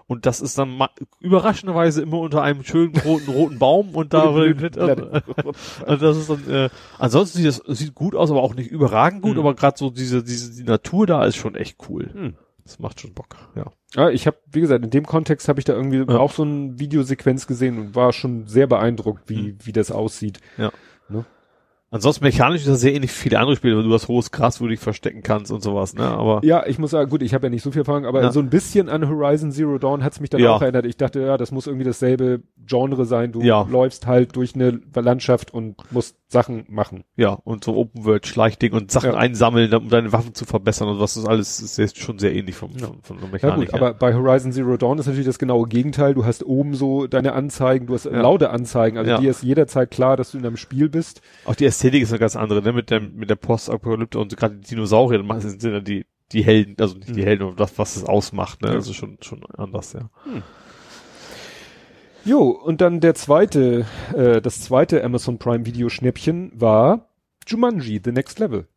und 0.09 0.25
das 0.25 0.41
ist 0.41 0.57
dann 0.57 0.77
überraschenderweise 1.21 2.01
immer 2.01 2.19
unter 2.19 2.41
einem 2.41 2.63
schönen 2.63 2.97
roten 2.97 3.29
roten 3.31 3.59
Baum 3.59 3.95
und 3.95 4.13
da 4.13 4.31
Blätter. 4.53 5.21
also 5.85 6.05
das 6.05 6.17
ist 6.17 6.29
dann, 6.29 6.49
äh, 6.49 6.69
ansonsten 6.97 7.37
sieht 7.37 7.47
das 7.47 7.61
sieht 7.77 7.95
gut 7.95 8.15
aus, 8.15 8.31
aber 8.31 8.41
auch 8.41 8.55
nicht 8.55 8.71
überragend 8.71 9.21
gut, 9.21 9.35
Mhm. 9.35 9.39
aber 9.39 9.53
gerade 9.55 9.77
so 9.77 9.89
diese, 9.91 10.23
diese, 10.23 10.53
die 10.55 10.63
Natur 10.69 11.05
da 11.07 11.23
ist 11.23 11.35
schon 11.37 11.55
echt 11.55 11.77
cool. 11.87 12.09
Hm. 12.11 12.33
Das 12.63 12.77
macht 12.79 12.99
schon 12.99 13.13
Bock, 13.13 13.35
ja. 13.55 13.65
Ja, 13.95 14.09
ich 14.09 14.27
habe, 14.27 14.37
wie 14.51 14.61
gesagt, 14.61 14.83
in 14.83 14.91
dem 14.91 15.05
Kontext 15.05 15.47
habe 15.47 15.59
ich 15.59 15.65
da 15.65 15.73
irgendwie 15.73 15.97
Ja. 15.99 16.19
auch 16.19 16.31
so 16.31 16.43
eine 16.43 16.77
Videosequenz 16.79 17.47
gesehen 17.47 17.79
und 17.79 17.95
war 17.95 18.11
schon 18.13 18.45
sehr 18.47 18.67
beeindruckt, 18.67 19.27
wie, 19.29 19.53
Mhm. 19.53 19.57
wie 19.63 19.71
das 19.71 19.91
aussieht. 19.91 20.39
Ja. 20.57 20.71
Ne? 21.07 21.25
Ansonsten 21.91 22.23
mechanisch 22.23 22.61
ist 22.61 22.67
das 22.69 22.81
sehr 22.81 22.93
ähnlich 22.93 23.09
wie 23.09 23.15
viele 23.15 23.39
andere 23.39 23.55
Spiele, 23.55 23.75
weil 23.77 23.83
du 23.83 23.93
hast 23.93 24.07
hohes 24.07 24.29
Gras, 24.31 24.61
wo 24.61 24.65
du 24.65 24.69
dich 24.69 24.79
verstecken 24.79 25.23
kannst 25.23 25.51
und 25.51 25.63
sowas, 25.63 25.95
ne? 25.95 26.03
Aber 26.03 26.39
Ja, 26.43 26.67
ich 26.67 26.77
muss 26.77 26.91
sagen, 26.91 27.09
gut, 27.09 27.23
ich 27.23 27.33
habe 27.33 27.47
ja 27.47 27.49
nicht 27.49 27.63
so 27.63 27.71
viel 27.71 27.81
Erfahrung, 27.81 28.05
aber 28.05 28.21
Ja. 28.21 28.31
so 28.31 28.39
ein 28.39 28.51
bisschen 28.51 28.89
an 28.89 29.09
Horizon 29.09 29.51
Zero 29.51 29.79
Dawn 29.79 30.03
hat's 30.03 30.19
mich 30.19 30.29
dann 30.29 30.39
Ja. 30.41 30.51
auch 30.55 30.61
erinnert. 30.61 30.85
Ich 30.85 30.97
dachte, 30.97 31.19
ja, 31.21 31.35
das 31.37 31.51
muss 31.51 31.65
irgendwie 31.65 31.85
dasselbe 31.85 32.41
Genre 32.67 33.05
sein. 33.05 33.31
Du 33.31 33.41
Ja. 33.41 33.65
läufst 33.67 34.05
halt 34.05 34.35
durch 34.35 34.53
eine 34.53 34.79
Landschaft 34.93 35.51
und 35.51 35.77
musst 35.91 36.15
Sachen 36.31 36.65
machen. 36.69 37.03
ja, 37.15 37.31
und 37.31 37.63
so 37.63 37.75
Open 37.75 38.05
World 38.05 38.27
Schleichding 38.27 38.71
und 38.73 38.91
Sachen 38.91 39.13
Ja. 39.13 39.17
einsammeln, 39.17 39.73
um 39.73 39.89
deine 39.89 40.13
Waffen 40.13 40.35
zu 40.35 40.45
verbessern 40.45 40.87
und 40.87 40.99
was 40.99 41.15
das 41.15 41.25
alles 41.25 41.59
ist 41.59 41.77
jetzt 41.77 41.97
schon 41.97 42.19
sehr 42.19 42.35
ähnlich 42.35 42.55
vom, 42.55 42.71
von, 42.77 43.01
von 43.01 43.17
der 43.17 43.25
Ja 43.25 43.31
Mechanik. 43.31 43.71
gut, 43.71 43.73
aber 43.73 43.95
bei 43.95 44.13
Horizon 44.13 44.51
Zero 44.51 44.77
Dawn 44.77 44.99
ist 44.99 45.07
natürlich 45.07 45.25
das 45.25 45.39
genaue 45.39 45.67
Gegenteil. 45.67 46.13
Du 46.13 46.25
hast 46.25 46.43
oben 46.45 46.75
so 46.75 47.07
deine 47.07 47.33
Anzeigen, 47.33 47.87
du 47.87 47.95
hast 47.95 48.05
Ja. 48.05 48.21
laute 48.21 48.51
Anzeigen, 48.51 48.99
also 48.99 49.09
Ja. 49.09 49.17
dir 49.19 49.31
ist 49.31 49.41
jederzeit 49.41 49.89
klar, 49.89 50.17
dass 50.17 50.31
du 50.31 50.37
in 50.37 50.45
einem 50.45 50.57
Spiel 50.57 50.87
bist. 50.87 51.21
Auch 51.45 51.55
die 51.55 51.65
Ästhetik 51.65 52.03
ist 52.03 52.11
eine 52.11 52.19
ganz 52.19 52.35
andere, 52.35 52.61
ne? 52.61 52.73
Mit 52.73 52.91
der, 52.91 53.01
mit 53.01 53.29
der 53.31 53.35
Postapokalypse 53.35 54.19
und 54.19 54.37
gerade 54.37 54.55
die 54.57 54.67
Dinosaurier, 54.67 55.23
das 55.23 55.41
sind 55.43 55.63
ja 55.63 55.79
die, 55.79 56.05
die 56.31 56.43
Helden, 56.43 56.75
also 56.79 56.95
nicht 56.95 57.09
die 57.09 57.21
Mhm. 57.21 57.25
Helden, 57.25 57.43
aber 57.47 57.55
das, 57.55 57.75
was 57.79 57.95
es 57.95 58.03
ausmacht, 58.03 58.61
ne? 58.61 58.67
Ja. 58.69 58.73
Das 58.75 58.87
ist 58.87 58.95
schon, 58.95 59.17
schon 59.21 59.41
anders, 59.57 59.93
ja. 59.93 60.09
Jo, 62.25 62.49
und 62.49 62.81
dann 62.81 62.99
der 62.99 63.15
zweite, 63.15 63.85
äh, 64.15 64.41
das 64.41 64.61
zweite 64.61 65.03
Amazon 65.03 65.39
Prime 65.39 65.65
Video 65.65 65.89
Schnäppchen 65.89 66.51
war 66.53 67.09
Jumanji, 67.47 68.01
The 68.03 68.11
Next 68.11 68.39
Level. 68.39 68.67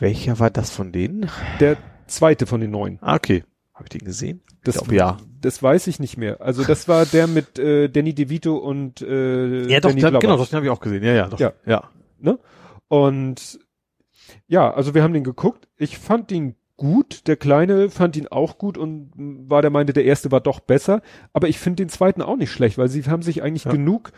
Welcher 0.00 0.38
war 0.38 0.50
das 0.50 0.70
von 0.70 0.92
denen? 0.92 1.30
Der 1.60 1.76
zweite 2.06 2.46
von 2.46 2.60
den 2.60 2.70
neun. 2.70 2.98
Ah, 3.00 3.14
okay. 3.16 3.44
Habe 3.74 3.84
ich 3.84 3.90
den 3.90 4.04
gesehen? 4.04 4.42
Das, 4.64 4.76
glaub, 4.76 4.92
ja. 4.92 5.16
Das 5.40 5.62
weiß 5.62 5.86
ich 5.86 6.00
nicht 6.00 6.16
mehr. 6.16 6.40
Also 6.40 6.64
das 6.64 6.88
war 6.88 7.06
der 7.06 7.26
mit 7.26 7.58
äh, 7.58 7.88
Danny 7.88 8.14
DeVito 8.14 8.56
und 8.56 9.02
äh, 9.02 9.68
Ja, 9.68 9.80
doch, 9.80 9.90
Danny 9.90 10.00
dann, 10.00 10.10
Glover. 10.12 10.20
genau, 10.20 10.36
das 10.36 10.52
habe 10.52 10.66
ich 10.66 10.70
auch 10.70 10.80
gesehen. 10.80 11.04
Ja, 11.04 11.12
ja, 11.14 11.28
doch. 11.28 11.38
Ja. 11.38 11.52
ja. 11.64 11.88
Und 12.88 13.60
ja, 14.46 14.72
also 14.72 14.94
wir 14.94 15.02
haben 15.02 15.14
den 15.14 15.24
geguckt. 15.24 15.68
Ich 15.76 15.98
fand 15.98 16.32
ihn 16.32 16.56
gut. 16.78 17.26
Der 17.26 17.36
Kleine 17.36 17.90
fand 17.90 18.16
ihn 18.16 18.28
auch 18.28 18.56
gut 18.56 18.78
und 18.78 19.10
war 19.16 19.60
der 19.60 19.70
meinte, 19.70 19.92
der 19.92 20.06
erste 20.06 20.32
war 20.32 20.40
doch 20.40 20.60
besser. 20.60 21.02
Aber 21.34 21.48
ich 21.48 21.58
finde 21.58 21.82
den 21.82 21.90
zweiten 21.90 22.22
auch 22.22 22.36
nicht 22.36 22.50
schlecht, 22.50 22.78
weil 22.78 22.88
sie 22.88 23.02
haben 23.04 23.20
sich 23.22 23.42
eigentlich 23.42 23.64
Ja. 23.64 23.72
genug 23.72 24.12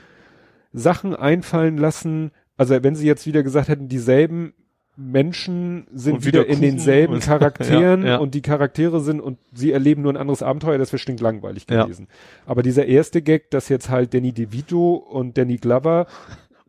Sachen 0.73 1.17
einfallen 1.17 1.77
lassen. 1.79 2.31
Also 2.57 2.81
wenn 2.85 2.95
sie 2.95 3.07
jetzt 3.09 3.27
wieder 3.27 3.43
gesagt 3.43 3.69
hätten, 3.69 3.89
dieselben 3.89 4.53
Menschen 4.97 5.87
sind 5.95 6.27
wieder 6.27 6.41
wieder, 6.43 6.53
in 6.55 6.61
denselben 6.61 7.15
und- 7.15 7.23
Charakteren 7.25 8.03
Ja, 8.03 8.09
ja. 8.09 8.17
und 8.19 8.35
die 8.35 8.43
Charaktere 8.43 9.01
sind 9.01 9.21
und 9.21 9.39
sie 9.55 9.73
erleben 9.73 10.03
nur 10.03 10.13
ein 10.13 10.17
anderes 10.19 10.43
Abenteuer, 10.43 10.77
das 10.79 10.93
wäre 10.93 10.99
stinklangweilig 10.99 11.67
Ja. 11.71 11.85
gewesen. 11.85 12.07
Aber 12.45 12.63
dieser 12.63 12.85
erste 12.87 13.23
Gag, 13.23 13.51
dass 13.51 13.69
jetzt 13.71 13.89
halt 13.89 14.13
Danny 14.13 14.33
DeVito 14.33 14.95
und 14.97 15.39
Danny 15.39 15.57
Glover 15.57 16.07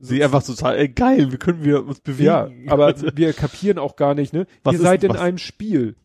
Sie 0.02 0.24
einfach 0.24 0.44
total, 0.44 0.78
ey, 0.78 0.90
geil, 0.90 1.32
wie 1.32 1.38
können 1.38 1.64
wir 1.64 1.86
uns 1.86 2.00
bewegen? 2.00 2.24
ja, 2.26 2.50
aber 2.68 2.94
wir 3.16 3.34
kapieren 3.34 3.78
auch 3.78 3.96
gar 3.96 4.16
nicht, 4.16 4.34
ne? 4.34 4.48
Was 4.64 4.74
Ihr 4.74 4.80
seid 4.80 5.04
in 5.04 5.12
was- 5.12 5.20
einem 5.20 5.38
Spiel. 5.38 5.96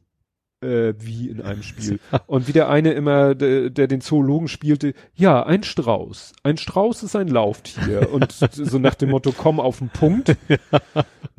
Äh, 0.62 0.94
wie 0.99 1.28
in 1.28 1.42
einem 1.42 1.62
Spiel. 1.62 1.99
Und 2.26 2.49
wie 2.49 2.52
der 2.52 2.68
eine 2.70 2.92
immer, 2.92 3.34
der, 3.34 3.68
der 3.68 3.86
den 3.89 4.00
Zoologen 4.00 4.49
spielte, 4.49 4.94
ja, 5.15 5.42
ein 5.44 5.62
Strauß. 5.62 6.33
Ein 6.42 6.57
Strauß 6.57 7.02
ist 7.02 7.15
ein 7.15 7.28
Lauftier. 7.28 8.10
Und 8.12 8.33
so 8.33 8.78
nach 8.78 8.94
dem 8.94 9.10
Motto, 9.10 9.33
komm 9.36 9.60
auf 9.60 9.78
den 9.78 9.91
Punkt. 9.91 10.36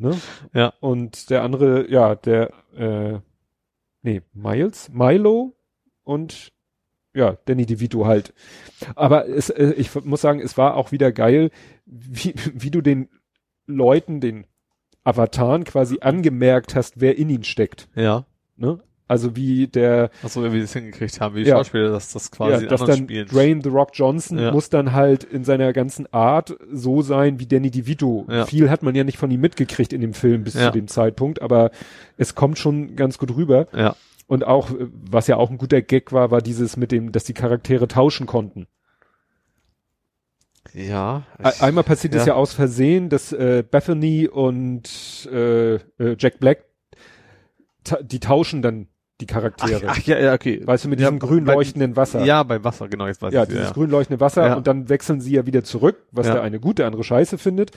Ne? 0.00 0.16
Ja. 0.54 0.72
Und 0.78 1.28
der 1.28 1.42
andere, 1.42 1.90
ja, 1.90 2.14
der, 2.14 2.52
äh, 2.76 3.18
nee, 4.02 4.22
Miles, 4.32 4.88
Milo 4.92 5.56
und 6.04 6.52
ja, 7.14 7.36
Danny 7.46 7.66
DeVito 7.66 8.06
halt. 8.06 8.32
Aber 8.94 9.28
es, 9.28 9.50
äh, 9.50 9.72
ich 9.76 9.94
muss 10.04 10.20
sagen, 10.20 10.40
es 10.40 10.56
war 10.56 10.74
auch 10.74 10.92
wieder 10.92 11.12
geil, 11.12 11.50
wie, 11.86 12.34
wie 12.54 12.70
du 12.70 12.80
den 12.80 13.08
Leuten, 13.66 14.20
den 14.20 14.46
Avataren 15.04 15.64
quasi 15.64 15.98
angemerkt 16.00 16.74
hast, 16.74 17.00
wer 17.00 17.16
in 17.16 17.30
ihn 17.30 17.44
steckt. 17.44 17.88
Ja. 17.94 18.26
Ne? 18.56 18.78
Also 19.10 19.36
wie 19.36 19.66
der, 19.68 20.10
Achso, 20.22 20.44
wie 20.44 20.52
wir 20.52 20.60
das 20.60 20.74
hingekriegt 20.74 21.18
haben, 21.18 21.34
wie 21.34 21.42
die 21.44 21.48
Ja. 21.48 21.56
Schauspieler, 21.56 21.90
dass 21.90 22.12
das 22.12 22.30
quasi 22.30 22.64
ja, 22.64 22.68
dass 22.68 22.84
dann 22.84 22.98
Spielen. 23.04 23.26
Dwayne 23.26 23.62
The 23.62 23.70
Rock 23.70 23.90
Johnson 23.94 24.38
Ja. 24.38 24.52
muss 24.52 24.68
dann 24.68 24.92
halt 24.92 25.24
in 25.24 25.44
seiner 25.44 25.72
ganzen 25.72 26.12
Art 26.12 26.54
so 26.70 27.00
sein 27.00 27.40
wie 27.40 27.46
Danny 27.46 27.70
DeVito. 27.70 28.26
Ja. 28.28 28.44
Viel 28.44 28.68
hat 28.68 28.82
man 28.82 28.94
ja 28.94 29.04
nicht 29.04 29.16
von 29.16 29.30
ihm 29.30 29.40
mitgekriegt 29.40 29.94
in 29.94 30.02
dem 30.02 30.12
Film 30.12 30.44
bis 30.44 30.52
zu 30.52 30.70
dem 30.70 30.88
Zeitpunkt, 30.88 31.40
aber 31.40 31.70
es 32.18 32.34
kommt 32.34 32.58
schon 32.58 32.96
ganz 32.96 33.16
gut 33.16 33.34
rüber. 33.34 33.66
Ja. 33.74 33.96
Und 34.28 34.46
auch, 34.46 34.70
was 34.78 35.26
ja 35.26 35.36
auch 35.36 35.50
ein 35.50 35.58
guter 35.58 35.82
Gag 35.82 36.12
war, 36.12 36.30
war 36.30 36.42
dieses 36.42 36.76
mit 36.76 36.92
dem, 36.92 37.10
dass 37.12 37.24
die 37.24 37.32
Charaktere 37.34 37.88
tauschen 37.88 38.26
konnten. 38.26 38.66
Ja. 40.74 41.22
E- 41.42 41.48
Einmal 41.60 41.82
passiert 41.84 42.14
es 42.14 42.26
ja. 42.26 42.34
aus 42.34 42.52
Versehen, 42.52 43.08
dass 43.08 43.32
äh, 43.32 43.64
Bethany 43.68 44.28
und 44.28 45.28
äh, 45.32 45.74
äh, 45.76 45.80
Jack 46.18 46.40
Black, 46.40 46.64
ta 47.84 47.98
die 48.02 48.20
tauschen 48.20 48.60
dann 48.60 48.88
die 49.20 49.26
Ach, 49.28 49.32
Charaktere. 49.32 49.82
ach 49.88 49.98
ja, 50.02 50.18
ja, 50.18 50.34
okay. 50.34 50.60
weißt 50.64 50.84
du, 50.84 50.88
mit 50.90 51.00
Ja, 51.00 51.08
diesem 51.08 51.18
grün 51.18 51.44
leuchtenden 51.46 51.96
Wasser. 51.96 52.22
Ja, 52.24 52.42
bei 52.42 52.62
Wasser, 52.62 52.88
genau, 52.88 53.06
jetzt 53.06 53.20
weiß 53.22 53.32
ja, 53.32 53.42
ich 53.44 53.48
dieses 53.48 53.68
ja. 53.68 53.72
grün 53.72 53.90
leuchtende 53.90 54.20
Wasser 54.20 54.46
Ja. 54.48 54.54
und 54.54 54.66
dann 54.66 54.88
wechseln 54.90 55.20
sie 55.20 55.32
ja 55.32 55.46
wieder 55.46 55.64
zurück, 55.64 55.96
was 56.12 56.26
Ja. 56.26 56.34
der 56.34 56.42
eine 56.42 56.60
gut, 56.60 56.78
der 56.78 56.86
andere 56.86 57.02
scheiße 57.02 57.38
findet. 57.38 57.72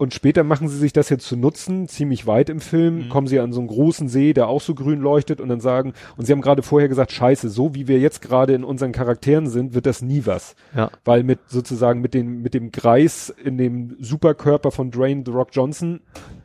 Und 0.00 0.14
später 0.14 0.44
machen 0.44 0.68
sie 0.68 0.78
sich 0.78 0.92
das 0.92 1.08
jetzt 1.08 1.26
zu 1.26 1.36
nutzen, 1.36 1.88
ziemlich 1.88 2.26
weit 2.28 2.50
im 2.50 2.60
Film, 2.60 3.06
Mhm. 3.06 3.08
kommen 3.08 3.26
sie 3.26 3.40
an 3.40 3.52
so 3.52 3.58
einen 3.58 3.66
großen 3.68 4.08
See, 4.08 4.32
der 4.32 4.46
auch 4.46 4.60
so 4.60 4.74
grün 4.74 5.00
leuchtet 5.00 5.40
und 5.40 5.48
dann 5.48 5.60
sagen, 5.60 5.92
und 6.16 6.24
sie 6.24 6.32
haben 6.32 6.40
gerade 6.40 6.62
vorher 6.62 6.88
gesagt, 6.88 7.10
scheiße, 7.10 7.48
so 7.48 7.74
wie 7.74 7.88
wir 7.88 7.98
jetzt 7.98 8.22
gerade 8.22 8.54
in 8.54 8.62
unseren 8.62 8.92
Charakteren 8.92 9.48
sind, 9.48 9.74
wird 9.74 9.86
das 9.86 10.00
nie 10.00 10.22
was. 10.24 10.54
Ja. 10.76 10.90
Weil 11.04 11.24
mit 11.24 11.40
sozusagen 11.48 12.00
mit 12.00 12.14
dem, 12.14 12.42
mit 12.42 12.54
dem 12.54 12.70
Greis 12.70 13.28
in 13.42 13.58
dem 13.58 13.96
Superkörper 13.98 14.70
von 14.70 14.92
Dwayne 14.92 15.24
The 15.26 15.32
Rock 15.32 15.48
Johnson 15.52 16.00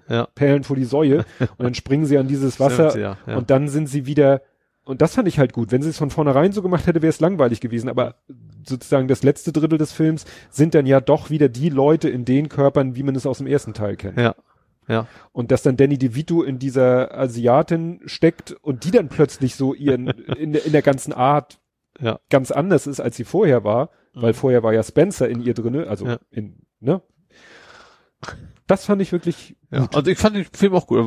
Ja. 0.09 0.27
Perlen 0.35 0.63
vor 0.63 0.75
die 0.75 0.83
Säue 0.85 1.19
und 1.39 1.59
dann 1.63 1.75
springen 1.75 2.05
sie 2.05 2.17
an 2.17 2.27
dieses 2.27 2.59
Wasser 2.59 2.89
Stimmt, 2.89 3.03
ja, 3.03 3.17
ja. 3.27 3.37
und 3.37 3.49
dann 3.51 3.67
sind 3.69 3.87
sie 3.87 4.05
wieder 4.07 4.41
und 4.85 5.01
das 5.01 5.15
fand 5.15 5.27
ich 5.27 5.39
halt 5.39 5.53
gut. 5.53 5.71
Wenn 5.71 5.81
sie 5.81 5.89
es 5.89 5.97
von 5.97 6.09
vornherein 6.09 6.51
so 6.51 6.61
gemacht 6.61 6.87
hätte, 6.87 7.01
wäre 7.01 7.09
es 7.09 7.19
langweilig 7.19 7.61
gewesen. 7.61 7.89
Aber 7.89 8.15
sozusagen 8.67 9.07
das 9.07 9.23
letzte 9.23 9.51
Drittel 9.51 9.77
des 9.77 9.91
Films 9.93 10.25
sind 10.49 10.75
dann 10.75 10.85
ja 10.85 10.99
doch 11.01 11.29
wieder 11.29 11.49
die 11.49 11.69
Leute 11.69 12.09
in 12.09 12.25
den 12.25 12.49
Körpern, 12.49 12.95
wie 12.95 13.03
man 13.03 13.15
es 13.15 13.25
aus 13.25 13.37
dem 13.37 13.47
ersten 13.47 13.73
Teil 13.73 13.95
kennt. 13.95 14.17
Ja. 14.17 14.35
Ja. 14.87 15.07
Und 15.31 15.51
dass 15.51 15.63
dann 15.63 15.77
Danny 15.77 15.97
DeVito 15.97 16.43
in 16.43 16.59
dieser 16.59 17.17
Asiatin 17.17 18.01
steckt 18.05 18.51
und 18.61 18.83
die 18.83 18.91
dann 18.91 19.07
plötzlich 19.07 19.55
so 19.55 19.73
ihren 19.73 20.07
in, 20.37 20.51
der- 20.53 20.65
in 20.65 20.73
der 20.73 20.81
ganzen 20.81 21.13
Art 21.13 21.59
Ja. 22.01 22.19
ganz 22.29 22.51
anders 22.51 22.85
ist, 22.87 22.99
als 22.99 23.15
sie 23.15 23.23
vorher 23.23 23.63
war, 23.63 23.89
weil 24.13 24.33
vorher 24.33 24.61
war 24.63 24.73
ja 24.73 24.83
Spencer 24.83 25.29
in 25.29 25.39
ihr 25.41 25.53
drinne, 25.53 25.87
also 25.87 26.05
Ja. 26.05 26.19
in, 26.31 26.57
ne? 26.81 27.01
Das 28.67 28.85
fand 28.85 29.01
ich 29.01 29.11
wirklich 29.11 29.55
Ja. 29.71 29.87
Also 29.93 30.09
ich 30.09 30.17
fand 30.17 30.35
den 30.37 30.45
Film 30.53 30.73
auch 30.73 30.87
gut. 30.87 30.99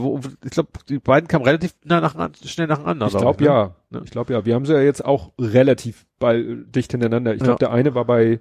Ich 0.45 0.51
glaube, 0.51 0.69
die 0.89 0.99
beiden 0.99 1.27
kamen 1.29 1.45
relativ 1.45 1.75
nah 1.85 2.01
nach, 2.01 2.15
schnell 2.45 2.67
nacheinander. 2.67 3.07
Ich 3.07 3.13
glaub 3.13 3.39
glaube 3.39 3.43
ne? 3.43 3.47
ja. 3.49 3.75
Ja. 3.91 4.03
Ich 4.05 4.11
glaube 4.11 4.33
ja. 4.35 4.45
Wir 4.45 4.55
haben 4.55 4.67
sie 4.67 4.75
ja 4.75 4.81
jetzt 4.81 5.05
auch 5.05 5.33
relativ 5.41 6.07
bald 6.19 6.75
dicht 6.75 6.91
hintereinander. 6.93 7.33
Ich 7.35 7.39
glaube, 7.43 7.53
Ja. 7.63 7.69
der 7.69 7.73
eine 7.73 7.95
war 7.95 8.05
bei 8.05 8.41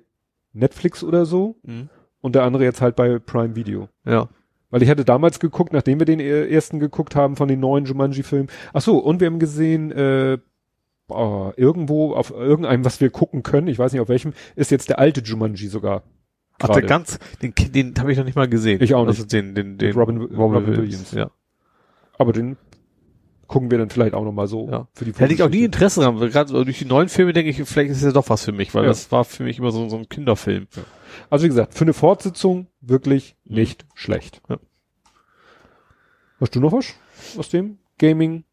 Netflix 0.54 1.04
oder 1.04 1.26
so 1.26 1.56
Mhm. 1.64 1.90
und 2.22 2.36
der 2.36 2.44
andere 2.44 2.64
jetzt 2.64 2.82
halt 2.82 2.96
bei 2.96 3.20
Prime 3.20 3.56
Video. 3.56 3.88
Ja. 4.06 4.28
Weil 4.70 4.84
ich 4.84 4.90
hatte 4.90 5.06
damals 5.06 5.40
geguckt, 5.40 5.72
nachdem 5.74 6.00
wir 6.00 6.06
den 6.06 6.20
äh, 6.20 6.48
ersten 6.48 6.80
geguckt 6.80 7.16
haben 7.16 7.36
von 7.38 7.48
den 7.48 7.60
neuen 7.62 7.86
Jumanji-Filmen. 7.86 8.50
Ach 8.74 8.82
so, 8.82 8.98
und 8.98 9.22
wir 9.22 9.28
haben 9.28 9.40
gesehen, 9.40 9.92
äh, 9.92 10.38
boah, 11.08 11.54
irgendwo 11.56 12.14
auf 12.14 12.32
irgendeinem, 12.32 12.84
was 12.84 13.00
wir 13.00 13.10
gucken 13.12 13.44
können, 13.44 13.68
ich 13.68 13.80
weiß 13.80 13.94
nicht 13.94 14.02
auf 14.02 14.10
welchem, 14.10 14.34
ist 14.56 14.72
jetzt 14.72 14.90
der 14.90 15.00
alte 15.00 15.22
Jumanji 15.22 15.68
sogar. 15.68 16.04
Ach, 16.62 16.70
der 16.70 16.84
ganz, 16.84 17.20
den, 17.42 17.54
den 17.56 17.94
habe 18.00 18.12
ich 18.12 18.18
noch 18.18 18.26
nicht 18.26 18.36
mal 18.36 18.48
gesehen. 18.48 18.82
Ich 18.82 18.94
auch 18.96 19.06
nicht. 19.06 19.18
Also 19.18 19.26
den, 19.26 19.56
den, 19.56 19.78
den 19.78 19.94
Robin- 19.96 20.22
Robin 20.22 20.66
Williams. 20.68 21.12
Ja. 21.12 21.30
Aber 22.18 22.32
den 22.34 22.58
gucken 23.48 23.70
wir 23.70 23.78
dann 23.78 23.90
vielleicht 23.90 24.14
auch 24.16 24.24
nochmal 24.24 24.48
so 24.48 24.70
Ja. 24.72 24.88
für 24.94 25.06
die 25.06 25.14
Hätte 25.14 25.34
ich 25.34 25.44
auch 25.44 25.50
nie. 25.50 25.64
Interesse 25.66 26.00
dran, 26.02 26.20
weil 26.20 26.30
gerade 26.30 26.52
durch 26.64 26.80
die 26.80 26.86
neuen 26.86 27.10
Filme 27.10 27.34
denke 27.34 27.50
ich, 27.52 27.62
vielleicht 27.68 27.92
ist 27.92 28.04
ja 28.04 28.12
doch 28.12 28.30
was 28.30 28.44
für 28.46 28.52
mich, 28.54 28.74
weil 28.74 28.84
Ja. 28.84 28.88
das 28.90 29.12
war 29.12 29.24
für 29.26 29.44
mich 29.44 29.60
immer 29.60 29.72
so, 29.72 29.88
so 29.90 29.98
ein 29.98 30.08
Kinderfilm. 30.10 30.68
Also 31.30 31.44
wie 31.44 31.50
gesagt, 31.50 31.74
für 31.76 31.84
eine 31.84 31.94
Fortsetzung 31.94 32.68
wirklich 32.82 33.36
Mhm. 33.46 33.56
nicht 33.56 33.86
schlecht. 33.94 34.42
Ja. 34.50 34.58
Hast 36.40 36.56
du 36.56 36.60
noch 36.62 36.72
was 36.72 36.94
aus 37.38 37.50
dem 37.50 37.78
Gaming, 37.98 38.46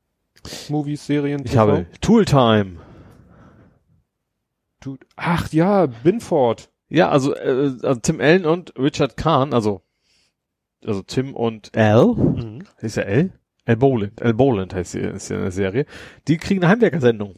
Movies, 0.69 1.07
Serien? 1.07 1.43
Ich 1.45 1.53
TV? 1.53 1.61
habe 1.61 1.87
Tool 2.01 2.25
Time. 2.25 2.79
Du, 4.81 4.97
ach 5.17 5.53
ja, 5.53 5.87
Binford. 5.87 6.69
Ja, 6.93 7.09
also, 7.09 7.35
äh, 7.35 7.73
also 7.83 8.01
Tim 8.01 8.21
Allen 8.21 8.45
und 8.45 8.75
Richard 8.79 9.17
Kahn, 9.17 9.55
also 9.55 9.83
also 10.85 11.03
Tim 11.03 11.35
und 11.35 11.77
Al, 11.77 12.17
ist 12.81 12.97
ja 12.97 13.05
L? 13.05 13.33
Al 13.65 13.77
Boland, 13.77 14.21
Al 14.21 14.35
Boland 14.35 14.75
heißt 14.75 14.93
sie, 14.93 14.99
ist 14.99 15.29
ja 15.31 15.39
eine 15.39 15.53
Serie. 15.53 15.87
Die 16.27 16.37
kriegen 16.37 16.63
eine 16.63 16.73
Heimwerkersendung. 16.73 17.37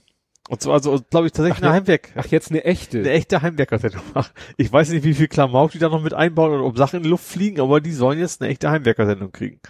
Und 0.49 0.61
zwar, 0.61 0.75
also, 0.75 0.99
glaube 1.11 1.27
ich, 1.27 1.33
tatsächlich 1.33 1.59
Ach, 1.59 1.63
eine 1.63 1.71
ne? 1.71 1.75
Heimwerk, 1.81 2.11
Ach, 2.17 2.27
jetzt 2.27 2.51
eine 2.51 2.65
echte. 2.65 2.99
eine 2.99 3.11
echte 3.11 3.43
Heimwerkersendung. 3.43 4.03
Ich 4.57 4.73
weiß 4.73 4.91
nicht, 4.91 5.05
wie 5.05 5.15
viel 5.15 5.29
Klamauk 5.29 5.73
die 5.73 5.79
da 5.79 5.89
noch 5.89 6.03
mit 6.03 6.15
einbauen 6.15 6.53
oder 6.53 6.65
ob 6.65 6.77
Sachen 6.77 6.99
in 6.99 7.03
die 7.05 7.09
Luft 7.09 7.25
fliegen, 7.25 7.61
aber 7.61 7.81
die 7.81 7.93
sollen 7.93 8.19
jetzt 8.19 8.41
eine 8.41 8.51
echte 8.51 8.71
Heimwerkersendung 8.71 9.33
kriegen. 9.33 9.61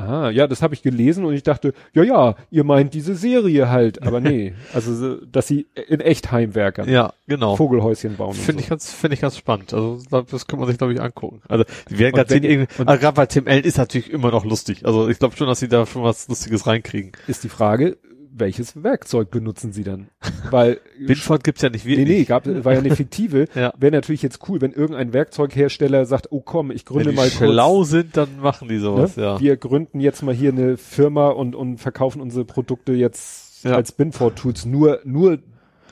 Ah, 0.00 0.30
ja, 0.30 0.46
das 0.46 0.62
habe 0.62 0.74
ich 0.74 0.82
gelesen 0.82 1.24
und 1.24 1.34
ich 1.34 1.42
dachte, 1.42 1.72
ja, 1.92 2.02
ja, 2.02 2.34
ihr 2.50 2.64
meint 2.64 2.94
diese 2.94 3.14
Serie 3.14 3.70
halt, 3.70 4.02
aber 4.02 4.20
nee, 4.20 4.54
also 4.72 4.94
so, 4.94 5.16
dass 5.26 5.46
sie 5.46 5.66
in 5.88 6.00
echt 6.00 6.32
Heimwerkern 6.32 6.88
Ja, 6.88 7.12
genau. 7.26 7.56
Vogelhäuschen 7.56 8.16
bauen. 8.16 8.34
Finde 8.34 8.60
so. 8.60 8.64
ich 8.64 8.68
ganz, 8.68 8.92
finde 8.92 9.14
ich 9.14 9.20
ganz 9.20 9.36
spannend. 9.36 9.74
Also 9.74 10.00
das 10.10 10.46
kann 10.46 10.58
man 10.58 10.68
sich 10.68 10.78
glaube 10.78 10.92
ich 10.92 11.00
angucken. 11.00 11.42
Also 11.48 11.64
die 11.88 11.98
werden 11.98 12.14
gerade 12.14 12.34
irgendwie, 12.34 12.68
aber 12.78 12.98
gerade 12.98 13.14
bei 13.14 13.26
Tim 13.26 13.46
Allen 13.46 13.64
ist 13.64 13.78
natürlich 13.78 14.10
immer 14.10 14.30
noch 14.30 14.44
lustig. 14.44 14.86
Also 14.86 15.08
ich 15.08 15.18
glaube 15.18 15.36
schon, 15.36 15.46
dass 15.46 15.60
sie 15.60 15.68
da 15.68 15.86
schon 15.86 16.02
was 16.02 16.28
Lustiges 16.28 16.66
reinkriegen. 16.66 17.12
ist 17.26 17.44
die 17.44 17.48
Frage, 17.48 17.96
welches 18.32 18.82
Werkzeug 18.82 19.30
benutzen 19.30 19.72
sie 19.72 19.84
dann? 19.84 20.08
Weil 20.50 20.80
Binford 21.06 21.44
gibt's 21.44 21.62
ja 21.62 21.70
nicht 21.70 21.84
Nee, 21.84 21.96
wirklich. 21.98 22.18
nee, 22.18 22.24
gab, 22.24 22.46
war 22.46 22.72
ja 22.72 22.78
eine 22.78 22.94
fiktive. 22.94 23.46
Ja. 23.54 23.72
Wäre 23.78 23.92
natürlich 23.92 24.22
jetzt 24.22 24.48
cool, 24.48 24.60
wenn 24.60 24.72
irgendein 24.72 25.12
Werkzeughersteller 25.12 26.06
sagt, 26.06 26.28
oh 26.30 26.40
komm, 26.40 26.70
ich 26.70 26.84
gründe 26.84 27.06
Wenn 27.06 27.10
die 27.12 27.16
mal 27.16 27.30
schlau 27.30 27.76
kurz, 27.78 27.90
sind, 27.90 28.16
dann 28.16 28.40
machen 28.40 28.68
die 28.68 28.78
sowas, 28.78 29.16
ne? 29.16 29.22
ja. 29.24 29.40
Wir 29.40 29.56
gründen 29.56 30.00
jetzt 30.00 30.22
mal 30.22 30.34
hier 30.34 30.52
eine 30.52 30.76
Firma 30.76 31.28
und, 31.28 31.54
und 31.54 31.78
verkaufen 31.78 32.20
unsere 32.20 32.44
Produkte 32.44 32.92
jetzt 32.92 33.64
Ja. 33.64 33.72
als 33.74 33.92
Binford 33.92 34.36
Tools 34.36 34.64
nur, 34.64 35.00
nur 35.04 35.38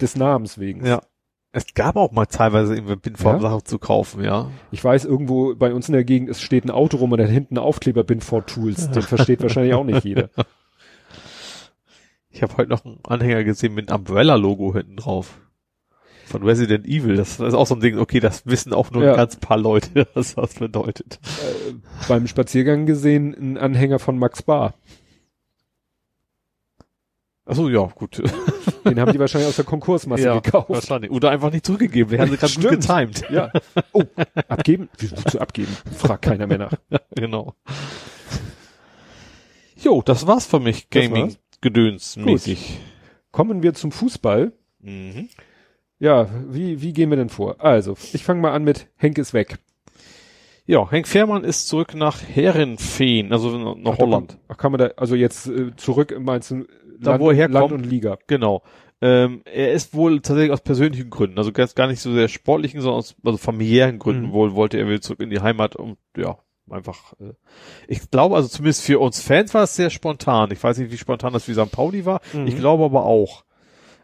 des 0.00 0.16
Namens 0.16 0.58
wegen. 0.58 0.86
Ja. 0.86 1.02
Es 1.50 1.72
gab 1.74 1.96
auch 1.96 2.12
mal 2.12 2.26
teilweise 2.26 2.74
irgendwie 2.74 2.96
Binford 2.96 3.40
Sachen 3.40 3.64
zu 3.64 3.78
kaufen, 3.78 4.22
ja. 4.22 4.50
Ich 4.70 4.84
weiß, 4.84 5.06
irgendwo 5.06 5.54
bei 5.54 5.72
uns 5.72 5.88
in 5.88 5.94
der 5.94 6.04
Gegend, 6.04 6.28
es 6.28 6.42
steht 6.42 6.64
ein 6.64 6.70
Auto 6.70 6.98
rum 6.98 7.10
und 7.12 7.18
da 7.18 7.24
hinten 7.24 7.54
ein 7.54 7.58
Aufkleber 7.58 8.04
Binford 8.04 8.48
Tools. 8.48 8.90
Den 8.90 9.02
versteht 9.02 9.42
wahrscheinlich 9.42 9.72
auch 9.74 9.84
nicht 9.84 10.04
jeder. 10.04 10.28
Ich 12.30 12.42
habe 12.42 12.56
heute 12.56 12.70
noch 12.70 12.84
einen 12.84 13.00
Anhänger 13.04 13.44
gesehen 13.44 13.74
mit 13.74 13.90
einem 13.90 14.00
Umbrella-Logo 14.00 14.74
hinten 14.74 14.96
drauf. 14.96 15.40
Von 16.26 16.42
Resident 16.42 16.86
Evil. 16.86 17.16
Das, 17.16 17.40
ist 17.40 17.54
auch 17.54 17.66
so 17.66 17.74
ein 17.74 17.80
Ding, 17.80 17.98
okay, 17.98 18.20
das 18.20 18.44
wissen 18.46 18.74
auch 18.74 18.90
nur 18.90 19.02
Ja. 19.02 19.12
ein 19.12 19.16
ganz 19.16 19.36
paar 19.36 19.56
Leute, 19.56 20.06
was 20.14 20.34
das 20.34 20.54
bedeutet. 20.54 21.18
äh, 21.68 21.72
beim 22.06 22.26
Spaziergang 22.26 22.84
gesehen, 22.84 23.34
ein 23.34 23.56
Anhänger 23.56 23.98
von 23.98 24.18
Max 24.18 24.42
Bar. 24.42 24.74
Achso, 27.46 27.70
ja, 27.70 27.80
gut. 27.94 28.22
Den 28.84 29.00
haben 29.00 29.12
die 29.12 29.18
wahrscheinlich 29.18 29.48
aus 29.48 29.56
der 29.56 29.64
Konkursmasse 29.64 30.22
ja, 30.24 30.38
gekauft. 30.38 30.68
wahrscheinlich. 30.68 31.10
Oder 31.10 31.30
einfach 31.30 31.50
nicht 31.50 31.64
zurückgegeben. 31.64 32.10
Wir 32.12 32.18
haben 32.20 32.30
sie 32.30 32.36
gerade 32.36 32.52
gut 32.54 32.70
getimed. 32.70 33.30
Ja. 33.30 33.50
Oh, 33.92 34.02
abgeben? 34.48 34.90
Wieso 34.98 35.16
zu 35.16 35.40
abgeben? 35.40 35.74
Fragt 35.96 36.22
keiner 36.22 36.46
mehr 36.46 36.58
nach. 36.58 36.72
genau. 37.14 37.54
Jo, 39.76 40.02
das 40.02 40.26
war's 40.26 40.44
für 40.44 40.60
mich. 40.60 40.90
Gaming 40.90 41.36
war's? 41.58 41.60
Gedöns 41.60 42.16
mäßig. 42.16 42.78
Kommen 43.32 43.62
wir 43.62 43.74
zum 43.74 43.92
Fußball. 43.92 44.52
Mhm. 44.80 45.28
Ja, 45.98 46.28
wie, 46.48 46.80
wie 46.82 46.92
gehen 46.92 47.10
wir 47.10 47.16
denn 47.16 47.28
vor? 47.28 47.56
Also, 47.64 47.96
ich 48.12 48.22
fange 48.24 48.40
mal 48.40 48.52
an 48.52 48.64
mit 48.64 48.86
Henk 48.96 49.18
ist 49.18 49.34
weg. 49.34 49.58
Ja, 50.66 50.88
Henk 50.90 51.08
Fährmann 51.08 51.44
ist 51.44 51.66
zurück 51.66 51.94
nach 51.94 52.22
Herrenfeen, 52.22 53.32
also 53.32 53.56
nach 53.74 53.94
Ach, 53.94 53.98
Holland. 53.98 54.28
Kann, 54.32 54.40
ach, 54.48 54.56
kann 54.58 54.72
man 54.72 54.78
da, 54.80 54.86
also 54.96 55.14
jetzt 55.16 55.46
äh, 55.48 55.74
zurück, 55.76 56.14
meinst 56.20 56.50
du, 56.50 56.66
Da, 57.00 57.12
Land, 57.12 57.22
wo 57.22 57.30
er 57.30 57.36
Land 57.48 57.54
herkommt. 57.54 57.72
und 57.72 57.84
Liga. 57.90 58.18
Genau. 58.26 58.62
Ähm, 59.00 59.42
er 59.44 59.72
ist 59.72 59.94
wohl 59.94 60.20
tatsächlich 60.20 60.52
aus 60.52 60.60
persönlichen 60.60 61.08
Gründen, 61.08 61.38
also 61.38 61.52
ganz 61.52 61.74
gar 61.74 61.86
nicht 61.86 62.00
so 62.00 62.12
sehr 62.12 62.28
sportlichen, 62.28 62.80
sondern 62.80 62.98
aus 62.98 63.14
also 63.24 63.38
familiären 63.38 63.98
Gründen 63.98 64.26
Mhm. 64.26 64.32
wohl 64.32 64.54
wollte 64.54 64.76
er 64.76 64.88
wieder 64.88 65.00
zurück 65.00 65.20
in 65.20 65.30
die 65.30 65.40
Heimat 65.40 65.74
und 65.76 65.96
ja, 66.16 66.36
einfach. 66.72 67.14
Äh, 67.20 67.32
ich 67.86 68.10
glaube, 68.10 68.36
also 68.36 68.48
zumindest 68.48 68.82
für 68.82 68.98
uns 68.98 69.20
Fans 69.20 69.54
war 69.54 69.64
es 69.64 69.76
sehr 69.76 69.90
spontan. 69.90 70.50
Ich 70.52 70.62
weiß 70.62 70.78
nicht, 70.78 70.92
wie 70.92 70.98
spontan 70.98 71.32
das 71.32 71.48
wie 71.48 71.54
St. 71.54 71.70
Pauli 71.70 72.04
war. 72.04 72.20
Mhm. 72.32 72.46
Ich 72.46 72.56
glaube 72.56 72.84
aber 72.84 73.04
auch, 73.04 73.44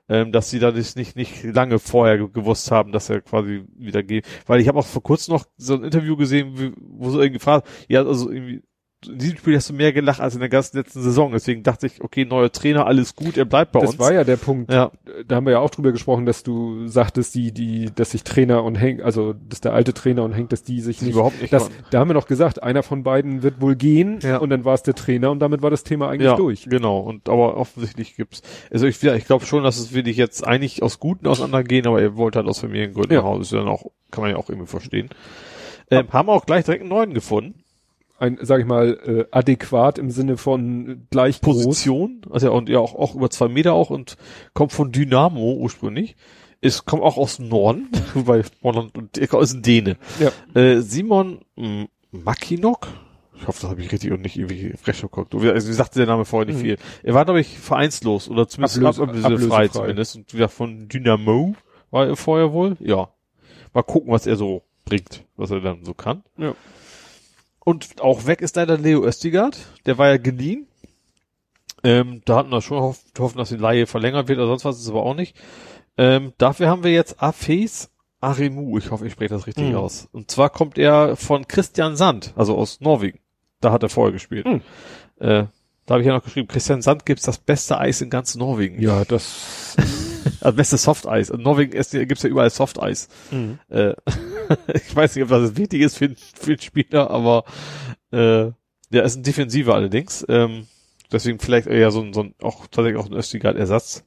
ähm, 0.09 0.33
dass 0.33 0.51
sie 0.51 0.59
da 0.59 0.71
das 0.71 0.97
nicht 0.97 1.17
nicht 1.17 1.43
lange 1.45 1.79
vorher 1.79 2.19
ge- 2.19 2.29
gewusst 2.31 2.71
haben, 2.71 2.93
dass 2.93 3.09
er 3.09 3.23
quasi 3.23 3.65
wieder 3.75 4.03
geht. 4.03 4.27
Weil 4.47 4.61
ich 4.61 4.69
habe 4.69 4.79
auch 4.79 4.87
vor 4.87 5.03
kurzem 5.03 5.35
noch 5.35 5.47
so 5.57 5.75
ein 5.75 5.85
Interview 5.85 6.17
gesehen, 6.17 6.75
wo 6.79 7.11
so 7.11 7.19
irgendwie 7.21 7.39
gefragt, 7.39 7.67
ja, 7.89 8.05
also 8.05 8.31
irgendwie 8.31 8.63
in 9.09 9.19
diesem 9.19 9.39
Spiel 9.39 9.57
hast 9.57 9.69
du 9.71 9.75
mehr 9.75 9.93
gelacht 9.93 10.21
als 10.21 10.35
in 10.35 10.41
der 10.41 10.49
ganzen 10.49 10.77
letzten 10.77 11.03
Saison. 11.03 11.33
Deswegen 11.33 11.63
dachte 11.63 11.87
ich, 11.87 12.03
okay, 12.03 12.25
neuer 12.25 12.51
Trainer, 12.53 12.87
alles 12.87 13.15
gut, 13.15 13.37
er 13.37 13.45
bleibt 13.45 13.73
bei 13.73 13.81
Das 13.81 13.91
uns. 13.91 13.99
war 13.99 14.13
ja 14.13 14.25
der 14.25 14.37
Punkt. 14.37 14.73
ja, 14.73 14.91
Da 15.27 15.37
haben 15.37 15.47
wir 15.47 15.53
ja 15.53 15.59
auch 15.61 15.71
drüber 15.71 15.93
gesprochen, 15.93 16.27
dass 16.27 16.43
du 16.43 16.87
sagtest, 16.87 17.35
die, 17.35 17.53
die, 17.53 17.91
dass 17.95 18.11
sich 18.13 18.25
Trainer 18.25 18.65
und 18.65 18.75
Henk, 18.77 19.03
also, 19.03 19.35
dass 19.49 19.61
der 19.61 19.73
alte 19.73 19.95
Trainer 19.95 20.25
und 20.25 20.33
Henk, 20.33 20.51
dass 20.51 20.63
die 20.63 20.81
sich 20.81 21.03
nicht, 21.03 21.13
überhaupt 21.13 21.41
nicht 21.41 21.53
das, 21.53 21.65
konnten. 21.65 21.85
da 21.91 21.99
haben 22.01 22.09
wir 22.11 22.15
noch 22.15 22.27
gesagt, 22.27 22.63
einer 22.63 22.83
von 22.83 23.03
beiden 23.03 23.43
wird 23.43 23.61
wohl 23.61 23.77
gehen 23.77 24.19
Ja. 24.23 24.39
und 24.39 24.51
dann 24.51 24.65
war 24.65 24.75
es 24.75 24.83
der 24.83 24.95
Trainer 24.95 25.31
und 25.31 25.41
damit 25.41 25.63
war 25.63 25.71
das 25.71 25.85
Thema 25.85 26.09
eigentlich 26.09 26.31
ja, 26.31 26.37
durch. 26.37 26.67
Genau, 26.69 27.01
und 27.01 27.29
aber 27.29 27.57
offensichtlich 27.57 28.17
gibt's, 28.17 28.43
also 28.71 28.87
ich, 28.87 29.01
ja, 29.03 29.15
ich 29.15 29.25
glaube 29.27 29.45
schon, 29.47 29.63
dass 29.65 29.79
es 29.79 29.93
wirklich 29.93 30.17
jetzt 30.17 30.47
eigentlich 30.47 30.83
aus 30.83 30.99
Guten 31.01 31.27
auseinandergehen, 31.27 31.87
aber 31.87 32.01
er 32.01 32.17
wollte 32.17 32.39
halt 32.39 32.49
aus 32.49 32.61
Familiengründen 32.61 33.13
Ja. 33.13 33.19
nach 33.23 33.29
Hause, 33.29 33.43
ist 33.43 33.53
ja 33.53 33.59
dann 33.59 33.69
auch, 33.69 33.85
kann 34.11 34.23
man 34.23 34.31
ja 34.31 34.37
auch 34.37 34.49
irgendwie 34.49 34.69
verstehen. 34.69 35.09
Ähm, 35.91 36.07
haben 36.13 36.31
auch 36.31 36.47
gleich 36.47 36.65
direkt 36.65 36.81
einen 36.83 36.89
neuen 36.91 37.13
gefunden. 37.15 37.64
Ein, 38.19 38.39
sag 38.41 38.61
ich 38.61 38.67
mal, 38.67 38.99
äh, 39.05 39.25
adäquat 39.37 39.99
im 39.99 40.11
Sinne 40.11 40.37
von 40.37 41.07
gleich 41.11 41.41
groß. 41.41 41.65
Position, 41.65 42.21
also 42.31 42.47
ja, 42.47 42.53
und 42.53 42.69
ja 42.69 42.79
auch, 42.79 42.95
auch 42.95 43.15
über 43.17 43.29
zwei 43.31 43.49
Meter 43.49 43.73
auch 43.73 43.91
und 43.91 44.17
kommt 44.53 44.73
von 44.73 44.93
Dynamo 44.93 45.55
ursprünglich. 45.55 46.17
Ist, 46.61 46.87
kommt 46.87 47.03
auch 47.03 47.19
aus 47.19 47.37
dem 47.37 47.49
Norden, 47.49 47.89
bei 48.25 48.43
Holland 48.63 48.97
und 48.97 49.19
er 49.19 49.41
ist 49.41 49.53
ein 49.55 49.63
Däne. 49.63 49.97
Ja. 50.21 50.31
Äh, 50.59 50.81
Simon 50.81 51.41
M 51.57 51.89
Makinok, 52.13 52.87
ich 53.37 53.47
hoffe, 53.49 53.61
das 53.63 53.71
habe 53.71 53.83
ich 53.83 53.91
richtig 53.93 54.13
und 54.13 54.23
nicht 54.23 54.39
irgendwie 54.39 54.73
frech 54.81 55.01
geguckt. 55.03 55.35
Also, 55.35 55.69
wie 55.69 55.73
sagte 55.73 55.99
der 55.99 56.07
Name 56.07 56.25
vorher 56.25 56.47
nicht 56.47 56.59
Mhm. 56.63 56.67
viel. 56.67 56.79
Er 57.03 57.15
war, 57.15 57.25
glaube 57.25 57.41
ich, 57.41 57.59
vereinslos 57.59 58.31
oder 58.31 58.47
zumindest 58.49 58.79
Ablöse- 58.79 59.03
ablösefrei 59.03 59.27
ablösefrei. 59.35 59.69
zumindest. 59.69 60.17
Und 60.17 60.33
wie 60.33 60.37
gesagt, 60.39 60.55
von 60.55 60.89
Dynamo 60.89 61.55
war 61.91 62.07
er 62.07 62.17
vorher 62.17 62.53
wohl. 62.53 62.77
Ja. 62.81 63.09
Mal 63.75 63.83
gucken, 63.83 64.13
was 64.13 64.27
er 64.27 64.37
so 64.37 64.63
bringt, 64.85 65.25
was 65.37 65.51
er 65.51 65.61
dann 65.61 65.85
so 65.85 65.93
kann. 65.95 66.23
Ja. 66.39 66.55
Und 67.65 68.01
auch 68.01 68.27
weg 68.27 68.41
ist 68.43 68.57
leider 68.57 68.77
Leo 68.79 69.05
Östigard. 69.05 69.57
Der 69.87 69.97
war 69.99 70.09
ja 70.09 70.17
geliehen. 70.19 70.67
Ähm, 71.83 72.23
da 72.25 72.37
hatten 72.37 72.51
wir 72.51 72.63
schon 72.63 72.81
hoff, 72.81 73.01
hoffen, 73.19 73.39
dass 73.39 73.49
die 73.51 73.57
Laie 73.57 73.87
verlängert 73.87 74.29
wird 74.29 74.39
oder 74.39 74.49
sonst 74.49 74.65
was, 74.65 74.79
ist 74.81 74.89
aber 74.89 75.03
auch 75.03 75.15
nicht. 75.15 75.37
Ähm, 75.99 76.33
dafür 76.39 76.69
haben 76.69 76.83
wir 76.85 76.93
jetzt 76.93 77.23
Afes 77.23 77.91
Aremu. 78.21 78.79
Ich 78.79 78.91
hoffe, 78.91 79.07
ich 79.07 79.13
spreche 79.13 79.35
das 79.35 79.47
richtig 79.47 79.71
Mhm. 79.71 79.77
aus. 79.77 80.09
Und 80.13 80.31
zwar 80.31 80.51
kommt 80.51 80.79
er 80.79 81.17
von 81.17 81.47
Christian 81.47 81.97
Sand, 81.97 82.33
also 82.37 82.57
aus 82.57 82.81
Norwegen. 82.81 83.19
Da 83.61 83.71
hat 83.73 83.83
er 83.83 83.89
vorher 83.91 84.13
gespielt. 84.13 84.47
Mhm. 84.47 84.63
Äh, 85.21 85.45
da 85.87 85.93
habe 85.95 86.01
ich 86.01 86.07
ja 86.07 86.15
noch 86.15 86.25
geschrieben, 86.25 86.49
Christian 86.49 86.81
Sand 86.81 87.05
gibt's 87.05 87.25
das 87.25 87.37
beste 87.39 87.79
Eis 87.79 88.01
in 88.01 88.09
ganz 88.09 88.35
Norwegen. 88.35 88.81
Ja, 88.81 89.05
das, 89.05 89.77
Also 90.41 90.57
beste 90.57 90.79
Softeis. 90.79 91.29
In 91.29 91.43
Norwegen 91.43 91.73
gibt's 91.73 92.23
ja 92.23 92.29
überall 92.31 92.49
Softeis. 92.51 93.09
mhm. 93.31 93.59
Äh, 93.69 93.93
ich 94.75 94.95
weiß 94.95 95.15
nicht, 95.15 95.25
ob 95.25 95.31
das 95.31 95.57
wichtig 95.57 95.83
ist 95.83 95.97
für, 95.97 96.15
für 96.17 96.57
den 96.57 96.61
Spieler, 96.61 97.11
aber 97.11 97.45
äh, 98.11 98.51
der 98.93 99.03
ist 99.05 99.17
ein 99.17 99.23
Defensiver 99.23 99.75
allerdings. 99.75 100.25
Ähm, 100.29 100.67
deswegen 101.13 101.39
vielleicht 101.39 101.67
eher 101.67 101.91
so 101.91 102.01
ein, 102.01 102.13
so 102.13 102.23
ein 102.23 102.35
auch 102.43 102.67
tatsächlich 102.67 103.01
auch 103.03 103.07
ein 103.07 103.15
Östigard-Ersatz. 103.15 104.05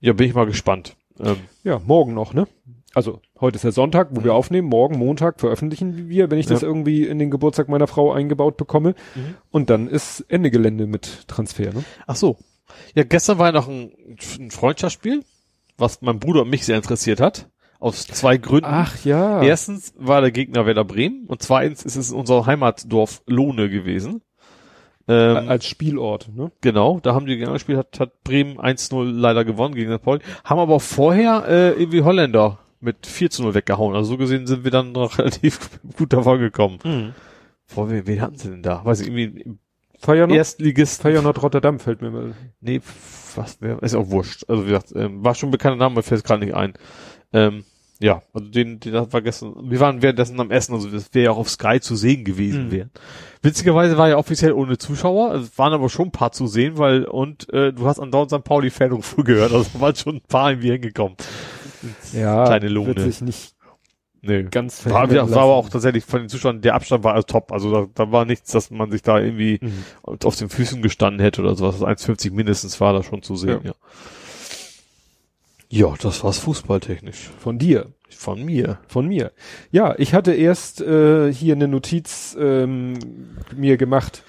Ja, 0.00 0.12
bin 0.12 0.28
ich 0.28 0.34
mal 0.34 0.46
gespannt. 0.46 0.96
Ähm, 1.18 1.36
ja, 1.64 1.78
morgen 1.78 2.14
noch, 2.14 2.32
ne? 2.32 2.46
Also, 2.92 3.20
heute 3.40 3.56
ist 3.56 3.62
der 3.64 3.72
Sonntag, 3.72 4.08
wo 4.10 4.24
wir 4.24 4.34
aufnehmen, 4.34 4.68
morgen 4.68 4.98
Montag 4.98 5.38
veröffentlichen 5.38 6.08
wir, 6.08 6.30
wenn 6.30 6.38
ich 6.38 6.46
das 6.46 6.62
Ja. 6.62 6.68
irgendwie 6.68 7.06
in 7.06 7.20
den 7.20 7.30
Geburtstag 7.30 7.68
meiner 7.68 7.86
Frau 7.86 8.12
eingebaut 8.12 8.56
bekomme. 8.56 8.94
Mhm. 9.14 9.34
Und 9.50 9.70
dann 9.70 9.86
ist 9.86 10.24
Ende 10.28 10.50
Gelände 10.50 10.86
mit 10.86 11.28
Transfer, 11.28 11.72
ne? 11.72 11.84
ach 12.06 12.16
so. 12.16 12.36
Ja, 12.94 13.04
gestern 13.04 13.38
war 13.38 13.46
ja 13.46 13.52
noch 13.52 13.68
ein, 13.68 13.92
ein 14.38 14.50
Freundschaftsspiel, 14.50 15.24
was 15.76 16.02
mein 16.02 16.18
Bruder 16.18 16.42
und 16.42 16.50
mich 16.50 16.64
sehr 16.64 16.76
interessiert 16.76 17.20
hat. 17.20 17.48
Aus 17.80 18.06
zwei 18.06 18.36
Gründen. 18.36 18.66
ja. 19.04 19.42
Erstens 19.42 19.94
war 19.96 20.20
der 20.20 20.30
Gegner 20.30 20.66
Werder 20.66 20.84
Bremen 20.84 21.26
und 21.26 21.42
zweitens 21.42 21.82
ist 21.82 21.96
es 21.96 22.12
unser 22.12 22.46
Heimatdorf 22.46 23.22
Lohne 23.26 23.70
gewesen. 23.70 24.22
Ähm, 25.08 25.48
als 25.48 25.66
Spielort, 25.66 26.28
ne? 26.34 26.52
Genau, 26.60 27.00
da 27.00 27.14
haben 27.14 27.26
die 27.26 27.32
gegeneinander 27.32 27.56
gespielt, 27.56 27.78
hat, 27.78 27.98
hat 27.98 28.22
Bremen 28.22 28.60
1-0 28.60 29.10
leider 29.10 29.44
gewonnen 29.44 29.74
gegen 29.74 29.92
St. 29.92 30.02
Pauli, 30.02 30.20
haben 30.44 30.60
aber 30.60 30.78
vorher 30.78 31.44
äh, 31.48 31.70
irgendwie 31.70 32.02
Holländer 32.02 32.58
mit 32.80 33.06
4 33.06 33.30
0 33.40 33.54
weggehauen. 33.54 33.96
Also 33.96 34.12
so 34.12 34.16
gesehen 34.18 34.46
sind 34.46 34.62
wir 34.62 34.70
dann 34.70 34.92
noch 34.92 35.18
relativ 35.18 35.80
gut 35.96 36.12
davon 36.12 36.38
gekommen. 36.38 36.78
Mhm. 36.84 37.14
Vor 37.66 37.90
wen, 37.90 38.06
wen 38.06 38.20
hatten 38.20 38.36
sie 38.36 38.50
denn 38.50 38.62
da? 38.62 38.84
Weiß 38.84 39.00
ich, 39.00 39.08
irgendwie 39.08 39.58
Feyenoord, 39.98 40.36
Erstligist. 40.36 41.02
Feyenoord 41.02 41.42
Rotterdam 41.42 41.78
fällt 41.78 42.00
mir 42.00 42.10
mal. 42.10 42.34
Nee, 42.60 42.80
was 43.36 43.58
wer, 43.60 43.82
ist 43.82 43.94
auch 43.94 44.10
wurscht. 44.10 44.44
Also 44.48 44.64
wie 44.64 44.68
gesagt, 44.68 44.92
ähm, 44.96 45.22
war 45.22 45.34
schon 45.34 45.50
ein 45.50 45.52
bekannter 45.52 45.76
Name, 45.76 45.96
mir 45.96 46.02
fällt 46.02 46.24
gerade 46.24 46.44
nicht 46.44 46.54
ein. 46.54 46.72
Ähm, 47.32 47.64
ja, 48.02 48.22
also 48.32 48.48
den, 48.48 48.80
den 48.80 48.94
war 49.12 49.20
gestern, 49.20 49.54
wir 49.70 49.78
waren 49.78 50.00
währenddessen 50.00 50.40
am 50.40 50.50
Essen, 50.50 50.72
also 50.74 50.88
das 50.88 51.12
wäre 51.12 51.26
ja 51.26 51.30
auch 51.32 51.36
auf 51.38 51.50
Sky 51.50 51.80
zu 51.80 51.96
sehen 51.96 52.24
gewesen 52.24 52.68
Mhm. 52.68 52.70
wären. 52.72 52.90
Witzigerweise 53.42 53.98
war 53.98 54.08
ja 54.08 54.16
offiziell 54.16 54.52
ohne 54.52 54.78
Zuschauer, 54.78 55.30
also 55.30 55.44
es 55.44 55.58
waren 55.58 55.72
aber 55.74 55.88
schon 55.90 56.08
ein 56.08 56.12
paar 56.12 56.32
zu 56.32 56.46
sehen, 56.46 56.78
weil, 56.78 57.04
und 57.04 57.52
äh, 57.52 57.72
du 57.74 57.86
hast 57.86 58.00
andauernd 58.00 58.30
St. 58.30 58.42
Pauli-Fanruf 58.42 59.16
gehört, 59.24 59.52
also 59.52 59.66
waren 59.80 59.94
schon 59.96 60.16
ein 60.16 60.20
paar 60.22 60.50
irgendwie 60.50 60.70
hingekommen. 60.72 61.16
Ja, 62.12 62.46
Kleine 62.46 62.68
Lohne. 62.68 62.88
wird 62.96 63.00
sich 63.00 63.20
nicht 63.20 63.54
Nee. 64.22 64.42
ganz 64.44 64.84
War, 64.84 65.10
war 65.10 65.22
aber 65.42 65.54
auch 65.54 65.70
tatsächlich 65.70 66.04
von 66.04 66.20
den 66.20 66.28
Zuschauern, 66.28 66.60
der 66.60 66.74
Abstand 66.74 67.04
war 67.04 67.14
also 67.14 67.24
top, 67.26 67.52
also 67.52 67.70
da, 67.72 67.86
da 67.94 68.12
war 68.12 68.26
nichts, 68.26 68.50
dass 68.52 68.70
man 68.70 68.90
sich 68.90 69.00
da 69.02 69.18
irgendwie 69.18 69.58
Mhm. 69.62 69.84
auf 70.24 70.36
den 70.36 70.50
Füßen 70.50 70.82
gestanden 70.82 71.20
hätte 71.22 71.40
oder 71.40 71.54
sowas. 71.54 71.80
1,50 71.82 72.30
mindestens 72.32 72.78
war 72.82 72.92
da 72.92 73.02
schon 73.02 73.22
zu 73.22 73.36
sehen, 73.36 73.60
ja. 73.64 73.70
Ja, 73.70 73.74
das 76.00 76.24
war's 76.24 76.38
fußballtechnisch. 76.38 77.30
Von 77.38 77.58
dir. 77.58 77.86
Von 78.10 78.44
mir. 78.44 78.78
Von 78.88 79.06
mir. 79.06 79.32
Ja, 79.70 79.94
ich 79.98 80.14
hatte 80.14 80.32
erst 80.32 80.80
äh, 80.80 81.32
hier 81.32 81.54
eine 81.54 81.68
Notiz 81.68 82.36
ähm, 82.38 82.94
mir 83.56 83.76
gemacht, 83.76 84.24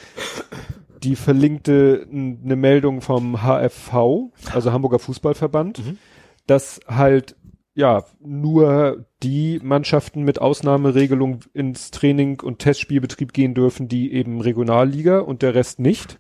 die 1.04 1.16
verlinkte 1.16 2.06
eine 2.12 2.56
Meldung 2.56 3.02
vom 3.02 3.42
HFV, 3.42 4.32
also 4.54 4.72
Hamburger 4.72 5.00
Fußballverband, 5.00 5.80
Mhm. 5.80 5.98
dass 6.46 6.80
halt 6.88 7.36
ja 7.74 8.04
nur 8.20 9.06
die 9.24 9.60
Mannschaften 9.64 10.24
mit 10.24 10.40
Ausnahmeregelung 10.40 11.40
ins 11.54 11.90
Training 11.90 12.40
und 12.40 12.60
Testspielbetrieb 12.60 13.34
gehen 13.34 13.56
dürfen, 13.56 13.88
die 13.88 14.14
eben 14.14 14.42
Regionalliga 14.42 15.20
und 15.20 15.42
der 15.42 15.56
Rest 15.56 15.80
nicht. 15.80 16.20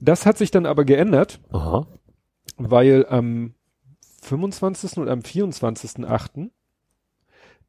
Das 0.00 0.26
hat 0.26 0.36
sich 0.36 0.50
dann 0.50 0.66
aber 0.66 0.84
geändert, 0.84 1.40
Aha. 1.52 1.86
weil 2.56 3.06
am 3.08 3.54
25. 4.26 4.98
und 4.98 5.08
am 5.08 5.20
24.8. 5.20 6.50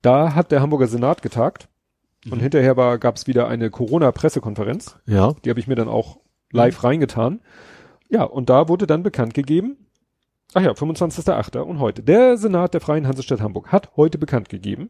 da 0.02 0.36
hat 0.36 0.52
der 0.52 0.62
Hamburger 0.62 0.88
Senat 0.88 1.22
getagt 1.22 1.70
und 2.26 2.38
Mhm. 2.38 2.42
hinterher 2.42 2.78
war 2.78 2.98
gab's 2.98 3.28
wieder 3.28 3.48
eine 3.48 3.70
Corona-Pressekonferenz. 3.70 4.98
Ja. 5.06 5.34
Die 5.44 5.50
habe 5.50 5.60
ich 5.60 5.68
mir 5.68 5.76
dann 5.76 5.88
auch 5.90 6.20
live 6.52 6.84
reingetan. 6.84 7.42
Ja, 8.10 8.24
und 8.24 8.50
da 8.50 8.70
wurde 8.70 8.88
dann 8.88 9.04
bekannt 9.04 9.34
gegeben, 9.34 9.86
ach 10.54 10.62
ja, 10.62 10.74
25.8. 10.74 11.64
und 11.64 11.80
heute. 11.80 12.04
Der 12.04 12.38
Senat 12.38 12.74
der 12.74 12.82
Freien 12.82 13.08
Hansestadt 13.08 13.42
Hamburg 13.42 13.72
hat 13.72 13.96
heute 13.98 14.18
bekannt 14.18 14.50
gegeben, 14.50 14.90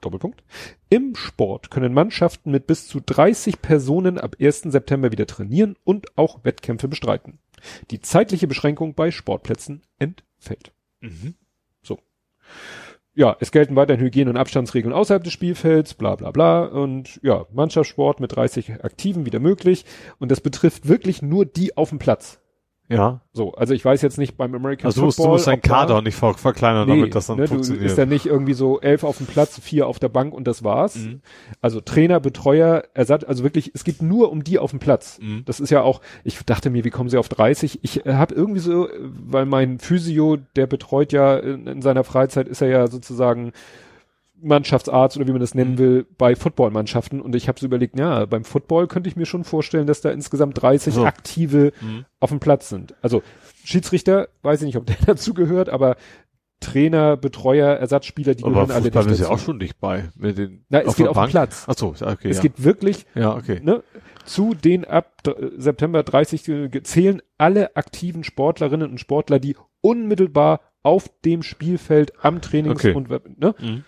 Doppelpunkt, 0.00 0.42
im 0.88 1.14
Sport 1.14 1.70
können 1.70 1.92
Mannschaften 1.94 2.50
mit 2.50 2.66
bis 2.66 2.86
zu 2.88 3.00
30 3.04 3.60
Personen 3.62 4.18
ab 4.18 4.36
1. 4.40 4.70
September 4.72 5.12
wieder 5.12 5.26
trainieren 5.26 5.76
und 5.84 6.16
auch 6.16 6.44
Wettkämpfe 6.44 6.88
bestreiten. 6.88 7.38
Die 7.90 8.00
zeitliche 8.00 8.46
Beschränkung 8.46 8.94
bei 8.94 9.10
Sportplätzen 9.10 9.82
entfällt. 9.98 10.72
Mhm. 11.00 11.34
Ja, 13.14 13.36
es 13.40 13.50
gelten 13.50 13.74
weiterhin 13.74 14.04
Hygiene- 14.04 14.30
und 14.30 14.36
Abstandsregeln 14.36 14.94
außerhalb 14.94 15.24
des 15.24 15.32
Spielfelds, 15.32 15.94
bla 15.94 16.14
bla 16.14 16.30
bla. 16.30 16.64
Und 16.64 17.20
ja, 17.22 17.44
Mannschaftssport 17.52 18.20
mit 18.20 18.34
30 18.34 18.84
Aktiven 18.84 19.26
wieder 19.26 19.40
möglich. 19.40 19.84
Und 20.18 20.30
das 20.30 20.40
betrifft 20.40 20.88
wirklich 20.88 21.20
nur 21.20 21.44
die 21.44 21.76
auf 21.76 21.88
dem 21.88 21.98
Platz. 21.98 22.40
Ja. 22.90 23.20
So, 23.32 23.52
also 23.54 23.72
ich 23.72 23.84
weiß 23.84 24.02
jetzt 24.02 24.18
nicht 24.18 24.36
beim 24.36 24.52
American 24.54 24.86
Also 24.86 25.00
du 25.00 25.04
musst, 25.06 25.18
du 25.18 25.22
Football. 25.22 25.34
musst 25.36 25.46
deinen 25.46 25.54
ob 25.58 25.62
da- 25.62 25.68
Kader 25.68 26.02
nicht 26.02 26.16
ver 26.16 26.34
verkleinern, 26.34 26.88
Nee, 26.88 26.96
damit 26.96 27.14
das 27.14 27.26
dann 27.28 27.36
ne, 27.36 27.44
du 27.44 27.48
funktioniert. 27.50 27.84
ist 27.86 27.96
ja 27.96 28.04
nicht 28.04 28.26
irgendwie 28.26 28.52
so 28.54 28.80
elf 28.80 29.04
auf 29.04 29.18
dem 29.18 29.26
Platz, 29.26 29.60
vier 29.60 29.86
auf 29.86 30.00
der 30.00 30.08
Bank 30.08 30.34
und 30.34 30.46
das 30.48 30.64
war's. 30.64 30.96
Mhm. 30.96 31.20
Also 31.60 31.80
Trainer, 31.80 32.18
Betreuer, 32.18 32.82
Ersatz, 32.92 33.22
also 33.24 33.44
wirklich, 33.44 33.70
es 33.74 33.84
geht 33.84 34.02
nur 34.02 34.32
um 34.32 34.42
die 34.42 34.58
auf 34.58 34.70
dem 34.70 34.80
Platz. 34.80 35.18
Mhm. 35.22 35.42
Das 35.44 35.60
ist 35.60 35.70
ja 35.70 35.82
auch, 35.82 36.00
ich 36.24 36.44
dachte 36.44 36.68
mir, 36.70 36.84
wie 36.84 36.90
kommen 36.90 37.08
sie 37.08 37.18
auf 37.18 37.28
30? 37.28 37.78
Ich 37.82 38.04
äh, 38.04 38.14
habe 38.14 38.34
irgendwie 38.34 38.60
so, 38.60 38.88
äh, 38.88 38.92
weil 38.98 39.46
mein 39.46 39.78
Physio, 39.78 40.38
der 40.56 40.66
betreut 40.66 41.12
ja 41.12 41.36
in, 41.38 41.68
in 41.68 41.82
seiner 41.82 42.02
Freizeit, 42.02 42.48
ist 42.48 42.60
er 42.60 42.68
ja 42.68 42.86
sozusagen 42.88 43.52
Mannschaftsarzt 44.42 45.16
oder 45.16 45.26
wie 45.26 45.32
man 45.32 45.40
das 45.40 45.54
nennen 45.54 45.72
Mhm. 45.72 45.78
will, 45.78 46.06
bei 46.18 46.34
Footballmannschaften. 46.36 47.20
Und 47.20 47.34
ich 47.34 47.48
habe 47.48 47.58
so 47.60 47.66
überlegt, 47.66 47.98
ja, 47.98 48.24
beim 48.26 48.44
Football 48.44 48.86
könnte 48.88 49.08
ich 49.08 49.16
mir 49.16 49.26
schon 49.26 49.44
vorstellen, 49.44 49.86
dass 49.86 50.00
da 50.00 50.10
insgesamt 50.10 50.60
30 50.60 50.94
So. 50.94 51.04
aktive 51.04 51.72
Mhm. 51.80 52.04
auf 52.20 52.30
dem 52.30 52.40
Platz 52.40 52.68
sind. 52.68 52.94
Also 53.02 53.22
Schiedsrichter, 53.64 54.28
weiß 54.42 54.60
ich 54.62 54.66
nicht, 54.66 54.76
ob 54.76 54.86
der 54.86 54.96
dazu 55.06 55.34
gehört, 55.34 55.68
aber 55.68 55.96
Trainer, 56.60 57.16
Betreuer, 57.16 57.70
Ersatzspieler, 57.76 58.34
die 58.34 58.44
Aber 58.44 58.52
gehören 58.52 58.70
alle 58.70 58.82
Fußball 58.84 59.04
nicht 59.04 59.12
ist 59.14 59.18
ja 59.20 59.24
dazu. 59.28 59.34
auch 59.34 59.38
schon 59.44 59.58
dicht 59.58 59.80
bei. 59.80 60.10
Mit 60.14 60.36
den, 60.36 60.64
Na, 60.68 60.80
es 60.80 60.94
geht 60.94 61.04
der 61.06 61.10
auf 61.10 61.16
Bank. 61.16 61.30
Platz. 61.30 61.64
Ach 61.66 61.74
so, 61.74 61.94
okay. 61.98 62.28
es 62.28 62.36
ja. 62.36 62.42
geht 62.42 62.62
wirklich 62.62 63.06
ja, 63.14 63.34
okay. 63.34 63.60
ne, 63.62 63.82
zu 64.26 64.52
den 64.52 64.84
ab 64.84 65.22
September 65.56 66.02
30 66.02 66.44
ge- 66.44 66.82
zählen 66.82 67.22
alle 67.38 67.76
aktiven 67.76 68.24
Sportlerinnen 68.24 68.90
und 68.90 68.98
Sportler, 69.00 69.38
die 69.38 69.56
unmittelbar 69.80 70.60
auf 70.82 71.10
dem 71.24 71.42
Spielfeld 71.42 72.12
am 72.22 72.42
Trainings- 72.42 72.84
Okay. 72.84 72.92
und 72.94 73.08
ne? 73.40 73.54
Mhm. 73.58 73.84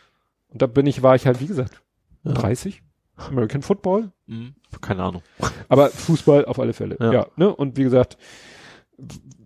Und 0.53 0.63
da 0.63 0.67
bin 0.67 0.87
ich, 0.87 1.03
war 1.03 1.15
ich 1.15 1.27
halt, 1.27 1.41
wie 1.41 1.47
gesagt, 1.47 1.83
Ja. 2.25 2.33
30. 2.33 2.83
American 3.17 3.63
Football. 3.63 4.11
Mhm. 4.27 4.55
Keine 4.81 5.03
Ahnung. 5.03 5.23
Aber 5.69 5.91
Fußball 5.91 6.45
auf 6.47 6.59
alle 6.59 6.73
Fälle. 6.73 6.97
Ja. 7.01 7.13
Ja. 7.13 7.27
ne? 7.37 7.55
Und 7.55 7.77
wie 7.77 7.83
gesagt, 7.83 8.17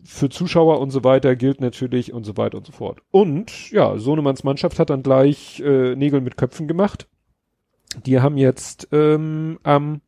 für 0.05 0.29
Zuschauer 0.29 0.81
und 0.81 0.91
so 0.91 1.03
weiter 1.05 1.35
gilt 1.37 1.61
natürlich 1.61 2.13
und 2.13 2.25
so 2.25 2.37
weiter 2.37 2.59
und 2.59 2.67
so 2.67 2.73
fort. 2.73 3.01
Und 3.11 3.71
ja, 3.71 3.99
Sohnemanns 3.99 4.45
Mannschaft 4.45 4.79
hat 4.79 4.91
dann 4.91 5.03
gleich 5.03 5.61
äh, 5.61 5.95
Nägel 5.97 6.21
mit 6.21 6.37
Köpfen 6.37 6.69
gemacht. 6.69 7.09
Die 8.05 8.21
haben 8.21 8.37
jetzt 8.37 8.89
ähm, 8.93 9.59
am, 9.63 10.01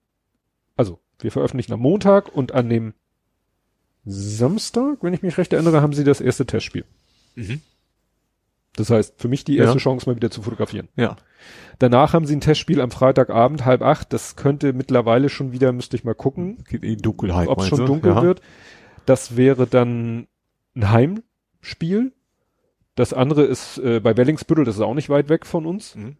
also 0.76 1.00
wir 1.20 1.32
veröffentlichen 1.32 1.72
am 1.72 1.80
Montag 1.80 2.34
und 2.34 2.52
an 2.52 2.68
dem 2.68 2.94
Samstag, 4.04 4.98
wenn 5.02 5.14
ich 5.14 5.22
mich 5.22 5.36
recht 5.36 5.52
erinnere, 5.52 5.82
haben 5.82 5.92
sie 5.92 6.04
das 6.04 6.20
erste 6.20 6.46
Testspiel. 6.46 6.84
Mhm. 7.34 7.60
Das 8.78 8.90
heißt, 8.90 9.14
für 9.20 9.28
mich 9.28 9.44
die 9.44 9.56
erste 9.56 9.78
Ja. 9.78 9.82
Chance, 9.82 10.08
mal 10.08 10.16
wieder 10.16 10.30
zu 10.30 10.42
fotografieren. 10.42 10.88
Ja. 10.96 11.16
Danach 11.78 12.12
haben 12.12 12.26
sie 12.26 12.36
ein 12.36 12.40
Testspiel 12.40 12.80
am 12.80 12.90
Freitagabend, 12.90 13.64
halb 13.64 13.82
acht. 13.82 14.12
Das 14.12 14.36
könnte 14.36 14.72
mittlerweile 14.72 15.28
schon 15.28 15.52
wieder, 15.52 15.72
müsste 15.72 15.96
ich 15.96 16.04
mal 16.04 16.14
gucken, 16.14 16.64
Geht 16.68 16.82
in 16.82 16.96
die 16.96 17.02
Dunkelheit, 17.02 17.48
ob 17.48 17.60
es 17.60 17.68
schon 17.68 17.80
du? 17.80 17.86
dunkel 17.86 18.12
ja. 18.12 18.22
wird. 18.22 18.40
Das 19.06 19.36
wäre 19.36 19.66
dann 19.66 20.26
ein 20.76 20.90
Heimspiel. 20.90 22.12
Das 22.94 23.12
andere 23.12 23.44
ist 23.44 23.78
äh, 23.78 24.00
bei 24.00 24.16
Wellingsbüttel, 24.16 24.64
das 24.64 24.76
ist 24.76 24.80
auch 24.82 24.94
nicht 24.94 25.08
weit 25.08 25.28
weg 25.28 25.46
von 25.46 25.66
uns. 25.66 25.94
Mhm. 25.94 26.16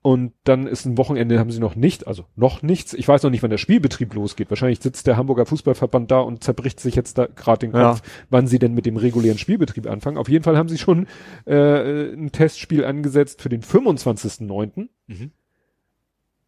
Und 0.00 0.32
dann 0.44 0.66
ist 0.68 0.86
ein 0.86 0.96
Wochenende, 0.96 1.38
haben 1.40 1.50
sie 1.50 1.58
noch 1.58 1.74
nicht, 1.74 2.06
also 2.06 2.24
noch 2.36 2.62
nichts. 2.62 2.94
Ich 2.94 3.08
weiß 3.08 3.24
noch 3.24 3.30
nicht, 3.30 3.42
wann 3.42 3.50
der 3.50 3.58
Spielbetrieb 3.58 4.14
losgeht. 4.14 4.48
Wahrscheinlich 4.48 4.78
sitzt 4.80 5.06
der 5.08 5.16
Hamburger 5.16 5.44
Fußballverband 5.44 6.10
da 6.10 6.20
und 6.20 6.44
zerbricht 6.44 6.78
sich 6.78 6.94
jetzt 6.94 7.18
da 7.18 7.26
gerade 7.26 7.66
den 7.66 7.74
Ja. 7.74 7.90
Kopf, 7.90 8.02
wann 8.30 8.46
sie 8.46 8.60
denn 8.60 8.74
mit 8.74 8.86
dem 8.86 8.96
regulären 8.96 9.38
Spielbetrieb 9.38 9.88
anfangen. 9.88 10.16
Auf 10.16 10.28
jeden 10.28 10.44
Fall 10.44 10.56
haben 10.56 10.68
sie 10.68 10.78
schon 10.78 11.08
äh, 11.46 12.12
ein 12.12 12.30
Testspiel 12.30 12.84
angesetzt 12.84 13.42
für 13.42 13.48
den 13.48 13.62
25.09. 13.62 14.88
Mhm. 15.08 15.30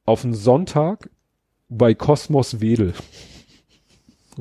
auf 0.05 0.25
einen 0.25 0.35
Sonntag 0.35 1.11
bei 1.69 1.95
Kosmos 1.95 2.61
Wedel. 2.61 2.95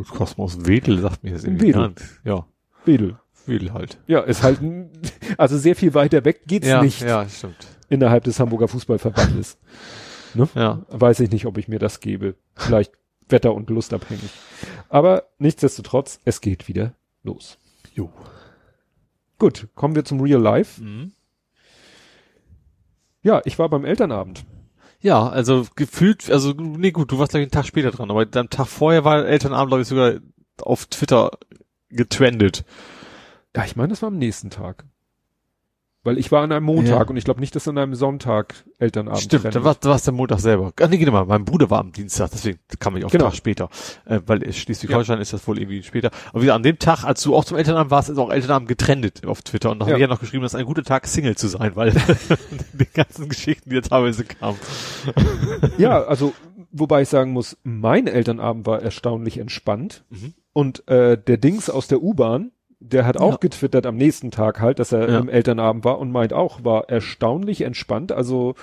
Kosmos 0.09 0.65
Wedel 0.65 0.99
sagt 0.99 1.23
mir 1.23 1.33
das 1.33 1.43
irgendwie 1.43 1.67
Wedel. 1.69 1.89
nicht. 1.89 2.01
Ja, 2.23 2.45
Wedel. 2.85 3.19
Wedel 3.45 3.73
halt. 3.73 3.97
Ja, 4.07 4.19
ist 4.21 4.43
halt, 4.43 4.61
ein, 4.61 4.89
also 5.37 5.57
sehr 5.57 5.75
viel 5.75 5.93
weiter 5.93 6.23
weg 6.25 6.41
geht's 6.45 6.67
ja, 6.67 6.81
nicht 6.83 7.01
ja, 7.01 7.27
stimmt. 7.27 7.67
Innerhalb 7.89 8.23
des 8.23 8.39
Hamburger 8.39 8.67
Fußballverbandes. 8.67 9.57
Ja. 10.53 10.85
Weiß 10.89 11.21
ich 11.21 11.31
nicht, 11.31 11.47
ob 11.47 11.57
ich 11.57 11.67
mir 11.67 11.79
das 11.79 12.01
gebe. 12.01 12.35
Vielleicht 12.53 12.91
Wetter- 13.29 13.55
und 13.55 13.71
Lustabhängig. 13.71 14.29
Aber 14.87 15.23
nichtsdestotrotz, 15.39 16.19
es 16.23 16.39
geht 16.39 16.67
wieder 16.67 16.93
los. 17.23 17.57
Jo. 17.95 18.11
Gut, 19.39 19.69
kommen 19.73 19.95
wir 19.95 20.05
zum 20.05 20.21
Real 20.21 20.39
Life. 20.39 20.83
Mhm. 20.83 21.13
Ja, 23.21 23.41
ich 23.45 23.57
war 23.57 23.69
beim 23.69 23.85
Elternabend. 23.85 24.45
Ja, 25.01 25.29
also 25.29 25.65
gefühlt, 25.75 26.29
also 26.29 26.51
nee 26.53 26.91
gut, 26.91 27.11
du 27.11 27.19
warst 27.19 27.31
gleich 27.31 27.43
einen 27.43 27.51
Tag 27.51 27.65
später 27.65 27.91
dran, 27.91 28.11
aber 28.11 28.27
am 28.33 28.49
Tag 28.49 28.67
vorher 28.67 29.05
war 29.05 29.25
Elternabend, 29.25 29.69
glaube 29.69 29.81
ich, 29.81 29.87
sogar 29.87 30.19
auf 30.61 30.87
Twitter 30.87 31.31
getrendet. 31.89 32.65
Ja, 33.55 33.63
ich 33.63 33.75
meine, 33.75 33.89
das 33.89 34.01
war 34.01 34.07
am 34.07 34.17
nächsten 34.17 34.49
Tag. 34.49 34.85
Weil 36.03 36.17
ich 36.17 36.31
war 36.31 36.43
an 36.43 36.51
einem 36.53 36.65
Montag 36.65 36.87
Ja. 36.87 37.01
und 37.09 37.17
ich 37.17 37.25
glaube 37.25 37.41
nicht, 37.41 37.53
dass 37.57 37.67
an 37.67 37.77
einem 37.77 37.93
Sonntag 37.93 38.55
Elternabend 38.77 39.21
Stimmt, 39.21 39.41
trennt. 39.43 39.55
da 39.55 39.63
war, 39.65 39.75
da 39.75 39.89
war 39.89 39.95
es 39.97 40.03
der 40.03 40.13
Montag 40.13 40.39
selber. 40.39 40.71
Ach 40.81 40.87
nee, 40.87 40.97
genau 40.97 41.11
mal, 41.11 41.25
mein 41.25 41.43
Bruder 41.43 41.69
war 41.69 41.79
am 41.81 41.91
Dienstag, 41.91 42.31
deswegen 42.31 42.57
kam 42.79 42.95
ich 42.95 43.03
auf 43.03 43.11
Genau. 43.11 43.25
den 43.25 43.29
Tag 43.31 43.35
später. 43.37 43.69
Äh, 44.05 44.21
weil 44.25 44.41
in 44.41 44.53
Schleswig-Holstein 44.53 45.19
ist 45.19 45.33
das 45.33 45.45
wohl 45.45 45.59
irgendwie 45.59 45.83
später. 45.83 46.11
Aber 46.31 46.41
wieder 46.41 46.55
an 46.55 46.63
dem 46.63 46.79
Tag, 46.79 47.03
als 47.03 47.21
du 47.23 47.35
auch 47.35 47.43
zum 47.43 47.57
Elternabend 47.57 47.91
warst, 47.91 48.09
ist 48.09 48.17
auch 48.17 48.31
Elternabend 48.31 48.69
getrennt 48.69 49.25
auf 49.27 49.41
Twitter. 49.41 49.71
Und 49.71 49.79
da 49.79 49.85
Ja. 49.87 49.91
habe 49.91 49.99
ich 49.99 50.01
ja 50.01 50.07
noch 50.07 50.21
geschrieben, 50.21 50.43
dass 50.43 50.55
ein 50.55 50.65
guter 50.65 50.83
Tag 50.83 51.05
Single 51.05 51.35
zu 51.35 51.49
sein, 51.49 51.75
weil 51.75 51.91
die 52.73 52.85
ganzen 52.93 53.27
Geschichten, 53.27 53.69
die 53.69 53.75
jetzt 53.75 53.89
teilweise 53.89 54.23
kamen. 54.23 54.57
Ja, 55.77 56.03
also 56.03 56.33
wobei 56.71 57.01
ich 57.01 57.09
sagen 57.09 57.31
muss, 57.31 57.57
mein 57.63 58.07
Elternabend 58.07 58.65
war 58.65 58.81
erstaunlich 58.81 59.37
entspannt 59.37 60.03
Mhm. 60.09 60.33
und 60.53 60.87
äh, 60.87 61.17
der 61.21 61.37
Dings 61.37 61.69
aus 61.69 61.87
der 61.87 62.01
U-Bahn, 62.01 62.51
der 62.79 63.05
hat 63.05 63.17
auch 63.17 63.33
Ja. 63.33 63.37
getwittert 63.37 63.85
am 63.85 63.95
nächsten 63.97 64.31
Tag 64.31 64.59
halt, 64.61 64.79
dass 64.79 64.91
er 64.91 65.09
Ja. 65.09 65.19
im 65.19 65.29
Elternabend 65.29 65.83
war 65.83 65.99
und 65.99 66.11
meint 66.11 66.33
auch, 66.33 66.63
war 66.63 66.89
erstaunlich 66.89 67.61
entspannt. 67.61 68.11
Also 68.11 68.55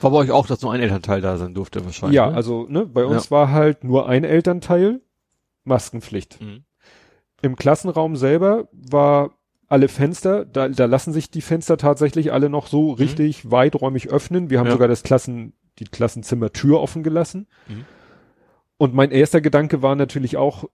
War 0.00 0.10
bei 0.10 0.16
euch 0.18 0.30
auch, 0.30 0.46
dass 0.46 0.62
nur 0.62 0.72
ein 0.72 0.80
Elternteil 0.80 1.20
da 1.20 1.36
sein 1.36 1.54
durfte 1.54 1.84
wahrscheinlich. 1.84 2.16
ja, 2.16 2.30
ne? 2.30 2.36
also 2.36 2.66
ne, 2.68 2.86
bei 2.86 3.04
uns 3.04 3.30
war 3.30 3.50
halt 3.50 3.84
nur 3.84 4.08
ein 4.08 4.24
Elternteil 4.24 5.00
Maskenpflicht. 5.64 6.40
Mhm. 6.40 6.64
Im 7.42 7.56
Klassenraum 7.56 8.16
selber 8.16 8.68
war 8.72 9.32
alle 9.68 9.88
Fenster, 9.88 10.46
da, 10.46 10.68
da 10.68 10.86
lassen 10.86 11.12
sich 11.12 11.30
die 11.30 11.42
Fenster 11.42 11.76
tatsächlich 11.76 12.32
alle 12.32 12.48
noch 12.48 12.68
so 12.68 12.92
richtig 12.92 13.50
weiträumig 13.50 14.08
öffnen. 14.08 14.48
Wir 14.50 14.58
haben 14.60 14.64
Mhm. 14.66 14.70
Ja. 14.70 14.74
sogar 14.76 14.88
das 14.88 15.02
Klassen, 15.02 15.52
die 15.78 15.84
Klassenzimmertür 15.84 16.80
offen 16.80 17.02
gelassen. 17.02 17.46
Mhm. 17.68 17.84
Und 18.78 18.94
mein 18.94 19.10
erster 19.10 19.40
Gedanke 19.42 19.82
war 19.82 19.94
natürlich 19.94 20.36
auch 20.38 20.64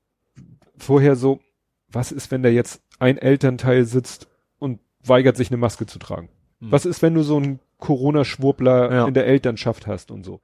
vorher 0.78 1.16
so, 1.16 1.40
was 1.88 2.12
ist, 2.12 2.30
wenn 2.30 2.42
da 2.42 2.48
jetzt 2.48 2.82
ein 2.98 3.18
Elternteil 3.18 3.84
sitzt 3.84 4.28
und 4.58 4.80
weigert 5.04 5.36
sich 5.36 5.48
eine 5.50 5.56
Maske 5.56 5.86
zu 5.86 5.98
tragen? 5.98 6.28
Mhm. 6.60 6.72
Was 6.72 6.86
ist, 6.86 7.02
wenn 7.02 7.14
du 7.14 7.22
so 7.22 7.36
einen 7.36 7.60
Corona-Schwurbler 7.78 8.92
Ja. 8.92 9.06
in 9.06 9.14
der 9.14 9.26
Elternschaft 9.26 9.86
hast 9.86 10.10
und 10.10 10.24
so? 10.24 10.40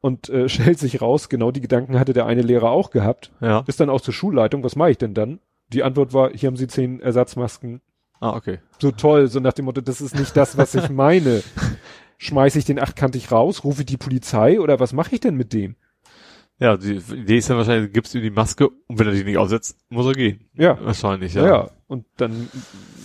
Und 0.00 0.28
äh, 0.28 0.48
stellt 0.48 0.78
sich 0.78 1.00
raus, 1.00 1.28
genau 1.28 1.50
die 1.50 1.60
Gedanken 1.60 1.98
hatte 1.98 2.12
der 2.12 2.26
eine 2.26 2.42
Lehrer 2.42 2.70
auch 2.70 2.90
gehabt 2.90 3.30
Ja. 3.40 3.64
ist 3.66 3.80
dann 3.80 3.90
auch 3.90 4.00
zur 4.00 4.14
Schulleitung, 4.14 4.62
was 4.64 4.76
mache 4.76 4.90
ich 4.90 4.98
denn 4.98 5.14
dann? 5.14 5.40
Die 5.72 5.82
Antwort 5.82 6.12
war, 6.12 6.30
hier 6.34 6.48
haben 6.48 6.56
Sie 6.56 6.66
zehn 6.66 7.00
Ersatzmasken, 7.00 7.80
Ah, 8.20 8.36
okay. 8.36 8.60
So 8.78 8.92
toll, 8.92 9.26
so 9.26 9.40
nach 9.40 9.52
dem 9.52 9.64
Motto, 9.64 9.80
das 9.80 10.00
ist 10.00 10.14
nicht 10.16 10.36
das, 10.36 10.56
was 10.56 10.76
ich 10.76 10.88
meine. 10.90 11.42
Schmeiße 12.18 12.56
ich 12.56 12.64
den 12.64 12.78
achtkantig 12.78 13.32
raus, 13.32 13.64
rufe 13.64 13.84
die 13.84 13.96
Polizei 13.96 14.60
oder 14.60 14.78
was 14.78 14.92
mache 14.92 15.16
ich 15.16 15.20
denn 15.20 15.34
mit 15.34 15.52
dem? 15.52 15.74
Ja, 16.62 16.76
die 16.76 16.94
Idee 17.14 17.38
ist 17.38 17.48
ja 17.48 17.56
wahrscheinlich, 17.56 17.88
du 17.88 17.92
gibst 17.92 18.14
ihm 18.14 18.22
die 18.22 18.30
Maske 18.30 18.68
und 18.68 18.98
wenn 18.98 19.06
er 19.06 19.12
die 19.12 19.24
nicht 19.24 19.38
aufsetzt, 19.38 19.76
muss 19.90 20.06
er 20.06 20.12
gehen. 20.12 20.48
Ja. 20.54 20.78
Wahrscheinlich, 20.84 21.34
Ja, 21.34 21.46
ja. 21.46 21.70
Und 21.88 22.06
dann, 22.16 22.48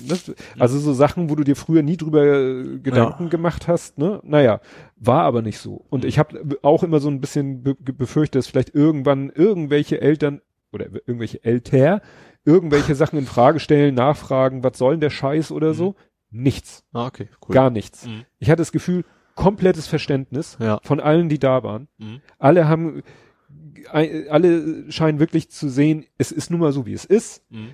ne, 0.07 0.17
also 0.59 0.79
so 0.79 0.93
Sachen, 0.93 1.29
wo 1.29 1.35
du 1.35 1.43
dir 1.43 1.55
früher 1.57 1.83
nie 1.83 1.97
drüber 1.97 2.23
äh, 2.23 2.79
Gedanken 2.79 3.23
Ja. 3.23 3.29
gemacht 3.29 3.67
hast, 3.67 3.97
ne? 3.97 4.21
Naja, 4.23 4.61
war 4.95 5.23
aber 5.23 5.41
nicht 5.41 5.59
so. 5.59 5.85
Und 5.89 6.05
ich 6.05 6.19
habe 6.19 6.57
auch 6.61 6.83
immer 6.83 6.99
so 6.99 7.09
ein 7.09 7.19
bisschen 7.19 7.63
be 7.63 7.75
befürchtet, 7.75 8.35
dass 8.39 8.47
vielleicht 8.47 8.73
irgendwann 8.73 9.29
irgendwelche 9.29 9.99
Eltern 9.99 10.41
oder 10.71 10.85
irgendwelche 11.05 11.43
Älter 11.43 12.01
irgendwelche 12.45 12.95
Sachen 13.01 13.19
in 13.19 13.25
Frage 13.25 13.59
stellen, 13.59 13.95
nachfragen, 13.95 14.63
was 14.63 14.77
soll 14.77 14.93
denn 14.93 15.01
der 15.01 15.09
Scheiß 15.09 15.51
oder 15.51 15.73
so? 15.73 15.95
Nichts. 16.29 16.83
Ah, 16.93 17.07
okay, 17.07 17.27
cool. 17.47 17.53
Gar 17.53 17.69
nichts. 17.69 18.05
Mhm. 18.05 18.23
Ich 18.39 18.49
hatte 18.49 18.61
das 18.61 18.71
Gefühl, 18.71 19.03
komplettes 19.35 19.87
Verständnis 19.87 20.57
Ja. 20.61 20.79
von 20.83 20.99
allen, 20.99 21.27
die 21.29 21.39
da 21.39 21.63
waren. 21.63 21.87
Mhm. 21.97 22.21
Alle 22.39 22.67
haben, 22.67 23.03
alle 23.91 24.91
scheinen 24.91 25.19
wirklich 25.19 25.49
zu 25.49 25.69
sehen, 25.69 26.05
es 26.17 26.31
ist 26.31 26.51
nun 26.51 26.59
mal 26.59 26.71
so, 26.71 26.85
wie 26.85 26.93
es 26.93 27.05
ist 27.05 27.43
Mhm. 27.49 27.69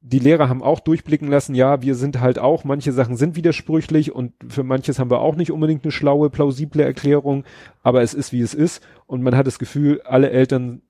die 0.00 0.20
Lehrer 0.20 0.48
haben 0.48 0.62
auch 0.62 0.78
durchblicken 0.80 1.28
lassen, 1.28 1.54
ja, 1.56 1.82
wir 1.82 1.94
sind 1.96 2.20
halt 2.20 2.38
auch, 2.38 2.62
manche 2.64 2.92
Sachen 2.92 3.16
sind 3.16 3.34
widersprüchlich 3.34 4.12
und 4.14 4.32
für 4.48 4.62
manches 4.62 4.98
haben 5.00 5.10
wir 5.10 5.20
auch 5.20 5.34
nicht 5.34 5.50
unbedingt 5.50 5.84
eine 5.84 5.90
schlaue, 5.92 6.30
plausible 6.30 6.82
Erklärung, 6.84 7.44
aber 7.82 8.02
es 8.02 8.14
ist, 8.14 8.32
wie 8.32 8.40
es 8.40 8.54
ist 8.54 8.80
und 9.06 9.22
man 9.22 9.36
hat 9.36 9.46
das 9.48 9.58
Gefühl, 9.58 10.00
alle 10.02 10.30
Eltern 10.30 10.82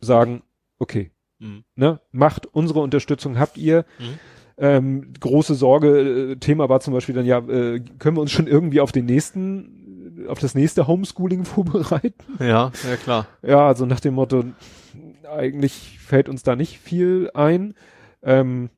sagen, 0.00 0.42
okay, 0.78 1.10
Mhm. 1.40 1.64
ne, 1.76 2.00
macht 2.12 2.46
unsere 2.46 2.80
Unterstützung 2.80 3.38
habt 3.38 3.56
ihr. 3.58 3.84
Mhm. 3.98 4.18
Ähm, 4.60 5.12
große 5.20 5.54
Sorge, 5.54 6.32
äh, 6.32 6.36
Thema 6.36 6.68
war 6.68 6.80
zum 6.80 6.92
Beispiel 6.92 7.14
dann, 7.14 7.26
ja, 7.26 7.38
äh, 7.38 7.78
können 8.00 8.16
wir 8.16 8.20
uns 8.20 8.32
schon 8.32 8.48
irgendwie 8.48 8.80
auf 8.80 8.90
den 8.90 9.06
nächsten, 9.06 9.77
auf 10.26 10.38
das 10.38 10.54
nächste 10.54 10.86
Homeschooling 10.86 11.44
vorbereiten? 11.44 12.38
Ja, 12.40 12.72
ja 12.88 12.96
klar. 13.02 13.26
Ja, 13.42 13.66
also 13.66 13.86
nach 13.86 14.00
dem 14.00 14.14
Motto, 14.14 14.44
eigentlich 15.30 15.98
fällt 16.00 16.28
uns 16.28 16.42
da 16.42 16.56
nicht 16.56 16.78
viel 16.78 17.30
ein. 17.34 17.74
Ähm, 18.22 18.70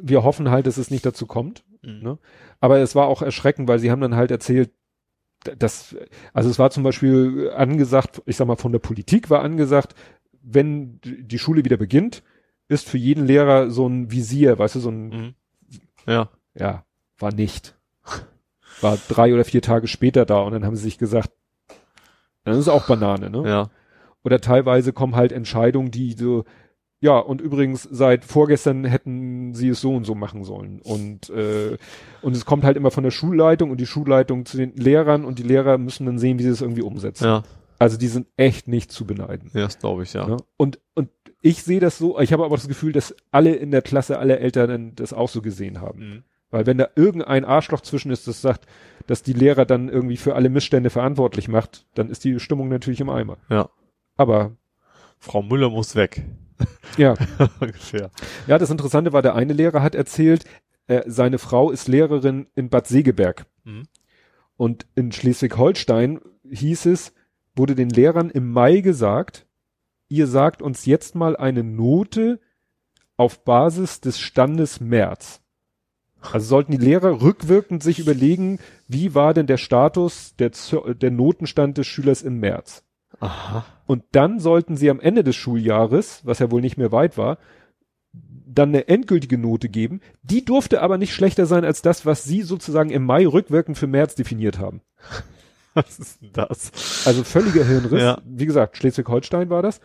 wir 0.00 0.22
hoffen 0.24 0.50
halt, 0.50 0.66
dass 0.66 0.76
es 0.78 0.90
nicht 0.90 1.06
dazu 1.06 1.26
kommt. 1.26 1.64
Mhm. 1.82 2.02
Ne? 2.02 2.18
Aber 2.60 2.78
es 2.78 2.94
war 2.94 3.06
auch 3.06 3.22
erschreckend, 3.22 3.68
weil 3.68 3.78
sie 3.78 3.90
haben 3.90 4.00
dann 4.00 4.16
halt 4.16 4.30
erzählt, 4.30 4.70
dass, 5.56 5.96
also 6.32 6.50
es 6.50 6.58
war 6.58 6.70
zum 6.70 6.82
Beispiel 6.82 7.50
angesagt, 7.54 8.22
ich 8.26 8.36
sag 8.36 8.48
mal 8.48 8.56
von 8.56 8.72
der 8.72 8.80
Politik 8.80 9.30
war 9.30 9.42
angesagt, 9.42 9.94
wenn 10.42 10.98
die 11.02 11.38
Schule 11.38 11.64
wieder 11.64 11.76
beginnt, 11.76 12.22
ist 12.68 12.88
für 12.88 12.98
jeden 12.98 13.24
Lehrer 13.24 13.70
so 13.70 13.86
ein 13.86 14.10
Visier, 14.10 14.58
weißt 14.58 14.76
du, 14.76 14.80
so 14.80 14.90
ein, 14.90 15.08
Mhm. 15.08 15.34
Ja. 16.06 16.30
ja, 16.54 16.84
war 17.18 17.32
nicht. 17.32 17.77
War 18.80 18.98
drei 19.08 19.34
oder 19.34 19.44
vier 19.44 19.62
Tage 19.62 19.88
später 19.88 20.24
da 20.24 20.40
und 20.40 20.52
dann 20.52 20.64
haben 20.64 20.76
sie 20.76 20.84
sich 20.84 20.98
gesagt, 20.98 21.30
dann 22.44 22.58
ist 22.58 22.68
auch 22.68 22.86
Banane, 22.86 23.30
ne? 23.30 23.48
Ja. 23.48 23.70
Oder 24.24 24.40
teilweise 24.40 24.92
kommen 24.92 25.16
halt 25.16 25.32
Entscheidungen, 25.32 25.90
die 25.90 26.12
so, 26.12 26.44
ja, 27.00 27.18
und 27.18 27.40
übrigens 27.40 27.82
seit 27.82 28.24
vorgestern 28.24 28.84
hätten 28.84 29.54
sie 29.54 29.68
es 29.68 29.80
so 29.80 29.94
und 29.94 30.04
so 30.04 30.14
machen 30.14 30.44
sollen. 30.44 30.80
Und, 30.82 31.30
äh, 31.30 31.76
und 32.22 32.36
es 32.36 32.44
kommt 32.44 32.64
halt 32.64 32.76
immer 32.76 32.90
von 32.90 33.04
der 33.04 33.10
Schulleitung 33.10 33.70
und 33.70 33.78
die 33.78 33.86
Schulleitung 33.86 34.46
zu 34.46 34.56
den 34.56 34.74
Lehrern 34.74 35.24
und 35.24 35.38
die 35.38 35.44
Lehrer 35.44 35.78
müssen 35.78 36.06
dann 36.06 36.18
sehen, 36.18 36.38
wie 36.38 36.42
sie 36.42 36.50
es 36.50 36.60
irgendwie 36.60 36.82
umsetzen. 36.82 37.24
Ja. 37.24 37.42
Also 37.78 37.96
die 37.96 38.08
sind 38.08 38.26
echt 38.36 38.66
nicht 38.66 38.90
zu 38.90 39.06
beneiden. 39.06 39.50
Ja, 39.54 39.62
das 39.62 39.78
glaube 39.78 40.02
ich, 40.02 40.12
ja. 40.12 40.26
Ne? 40.26 40.38
Und, 40.56 40.80
und 40.94 41.10
ich 41.40 41.62
sehe 41.62 41.78
das 41.78 41.98
so, 41.98 42.18
ich 42.18 42.32
habe 42.32 42.44
aber 42.44 42.56
das 42.56 42.66
Gefühl, 42.66 42.92
dass 42.92 43.14
alle 43.30 43.54
in 43.54 43.70
der 43.70 43.82
Klasse, 43.82 44.18
alle 44.18 44.40
Eltern 44.40 44.94
das 44.96 45.12
auch 45.12 45.28
so 45.28 45.40
gesehen 45.40 45.80
haben. 45.80 46.00
Mhm. 46.00 46.22
Weil 46.50 46.66
wenn 46.66 46.78
da 46.78 46.88
irgendein 46.96 47.44
Arschloch 47.44 47.80
zwischen 47.80 48.10
ist, 48.10 48.26
das 48.26 48.40
sagt, 48.40 48.66
dass 49.06 49.22
die 49.22 49.32
Lehrer 49.32 49.64
dann 49.64 49.88
irgendwie 49.88 50.16
für 50.16 50.34
alle 50.34 50.48
Missstände 50.48 50.90
verantwortlich 50.90 51.48
macht, 51.48 51.86
dann 51.94 52.10
ist 52.10 52.24
die 52.24 52.38
Stimmung 52.40 52.68
natürlich 52.68 53.00
im 53.00 53.10
Eimer. 53.10 53.38
Ja. 53.48 53.68
Aber 54.16 54.52
Frau 55.18 55.42
Müller 55.42 55.70
muss 55.70 55.94
weg. 55.94 56.24
ja, 56.96 57.14
Ungefähr. 57.60 58.10
ja, 58.46 58.58
das 58.58 58.70
Interessante 58.70 59.12
war, 59.12 59.22
der 59.22 59.34
eine 59.34 59.52
Lehrer 59.52 59.82
hat 59.82 59.94
erzählt, 59.94 60.44
äh, 60.86 61.02
seine 61.06 61.38
Frau 61.38 61.70
ist 61.70 61.88
Lehrerin 61.88 62.46
in 62.54 62.68
Bad 62.68 62.86
Segeberg. 62.86 63.46
Mhm. 63.64 63.84
Und 64.56 64.86
in 64.94 65.12
Schleswig-Holstein 65.12 66.20
hieß 66.50 66.86
es, 66.86 67.14
wurde 67.54 67.74
den 67.74 67.90
Lehrern 67.90 68.30
im 68.30 68.50
Mai 68.50 68.80
gesagt, 68.80 69.46
ihr 70.08 70.26
sagt 70.26 70.62
uns 70.62 70.86
jetzt 70.86 71.14
mal 71.14 71.36
eine 71.36 71.62
Note 71.62 72.40
auf 73.16 73.44
Basis 73.44 74.00
des 74.00 74.18
Standes 74.18 74.80
März. 74.80 75.40
Also 76.20 76.46
sollten 76.46 76.72
die 76.72 76.78
Lehrer 76.78 77.22
rückwirkend 77.22 77.82
sich 77.82 77.98
überlegen, 77.98 78.58
wie 78.88 79.14
war 79.14 79.34
denn 79.34 79.46
der 79.46 79.56
Status, 79.56 80.34
der, 80.36 80.50
der 80.94 81.10
Notenstand 81.10 81.78
des 81.78 81.86
Schülers 81.86 82.22
im 82.22 82.40
März. 82.40 82.84
Aha. 83.20 83.64
Und 83.86 84.04
dann 84.12 84.38
sollten 84.38 84.76
sie 84.76 84.90
am 84.90 85.00
Ende 85.00 85.24
des 85.24 85.36
Schuljahres, 85.36 86.20
was 86.24 86.40
ja 86.40 86.50
wohl 86.50 86.60
nicht 86.60 86.76
mehr 86.76 86.92
weit 86.92 87.16
war, 87.16 87.38
dann 88.12 88.70
eine 88.70 88.88
endgültige 88.88 89.38
Note 89.38 89.68
geben. 89.68 90.00
Die 90.22 90.44
durfte 90.44 90.82
aber 90.82 90.98
nicht 90.98 91.14
schlechter 91.14 91.46
sein 91.46 91.64
als 91.64 91.82
das, 91.82 92.04
was 92.04 92.24
sie 92.24 92.42
sozusagen 92.42 92.90
im 92.90 93.04
Mai 93.04 93.26
rückwirkend 93.26 93.78
für 93.78 93.86
März 93.86 94.14
definiert 94.14 94.58
haben. 94.58 94.82
Was 95.74 95.98
ist 96.00 96.22
denn 96.22 96.32
das? 96.32 96.72
Also 97.06 97.22
völliger 97.22 97.64
Hirnriss. 97.64 98.02
Ja. 98.02 98.20
Wie 98.24 98.46
gesagt, 98.46 98.76
Schleswig-Holstein 98.76 99.48
war 99.48 99.62
das. 99.62 99.80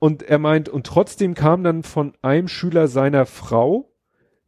Und 0.00 0.22
er 0.24 0.38
meint, 0.38 0.68
und 0.68 0.84
trotzdem 0.84 1.34
kam 1.34 1.62
dann 1.62 1.84
von 1.84 2.14
einem 2.22 2.48
Schüler 2.48 2.88
seiner 2.88 3.24
Frau 3.24 3.92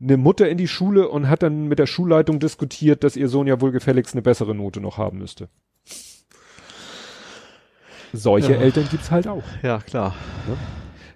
eine 0.01 0.17
Mutter 0.17 0.49
in 0.49 0.59
die 0.59 0.69
Schule 0.69 1.09
und 1.09 1.29
hat 1.29 1.43
dann 1.43 1.67
mit 1.67 1.79
der 1.79 1.87
Schulleitung 1.87 2.39
diskutiert, 2.39 3.03
dass 3.05 3.17
ihr 3.17 3.29
Sohn 3.29 3.47
ja 3.47 3.61
wohl 3.61 3.73
gefälligst 3.73 4.15
eine 4.15 4.23
bessere 4.23 4.55
Note 4.55 4.81
noch 4.81 4.97
haben 4.99 5.19
müsste. 5.19 5.49
Solche 8.13 8.53
Ja. 8.55 8.59
Eltern 8.61 8.89
gibt's 8.91 9.11
halt 9.11 9.29
auch. 9.29 9.43
Ja, 9.63 9.79
klar. 9.81 10.15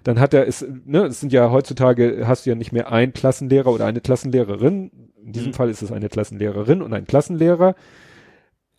Dann 0.03 0.19
hat 0.19 0.33
er 0.33 0.47
es, 0.47 0.65
ne, 0.85 1.05
es 1.05 1.19
sind 1.21 1.31
ja 1.33 1.49
heutzutage, 1.49 2.27
hast 2.27 2.45
du 2.45 2.49
ja 2.51 2.55
nicht 2.55 2.71
mehr 2.71 2.91
ein 2.91 3.13
Klassenlehrer 3.13 3.71
oder 3.71 3.85
eine 3.85 4.01
Klassenlehrerin. 4.01 4.91
In 5.25 5.31
diesem 5.31 5.49
Mhm. 5.49 5.53
Fall 5.53 5.69
ist 5.69 5.81
es 5.81 5.91
eine 5.91 6.09
Klassenlehrerin 6.09 6.81
und 6.81 6.93
ein 6.93 7.05
Klassenlehrer. 7.05 7.75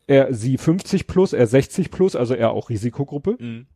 Er, 0.06 0.34
sie 0.34 0.58
50 0.58 1.06
plus, 1.06 1.32
er 1.32 1.46
60 1.46 1.90
plus, 1.90 2.14
also 2.14 2.34
er 2.34 2.50
auch 2.50 2.68
Risikogruppe. 2.68 3.36
Mhm. 3.40 3.66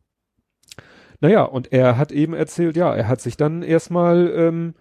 Naja, 1.21 1.43
und 1.43 1.73
er 1.73 1.97
hat 1.97 2.11
eben 2.11 2.33
erzählt, 2.33 2.77
ja, 2.77 2.95
er 2.95 3.07
hat 3.07 3.19
sich 3.19 3.35
dann 3.35 3.63
erstmal, 3.63 4.31
ähm, 4.35 4.75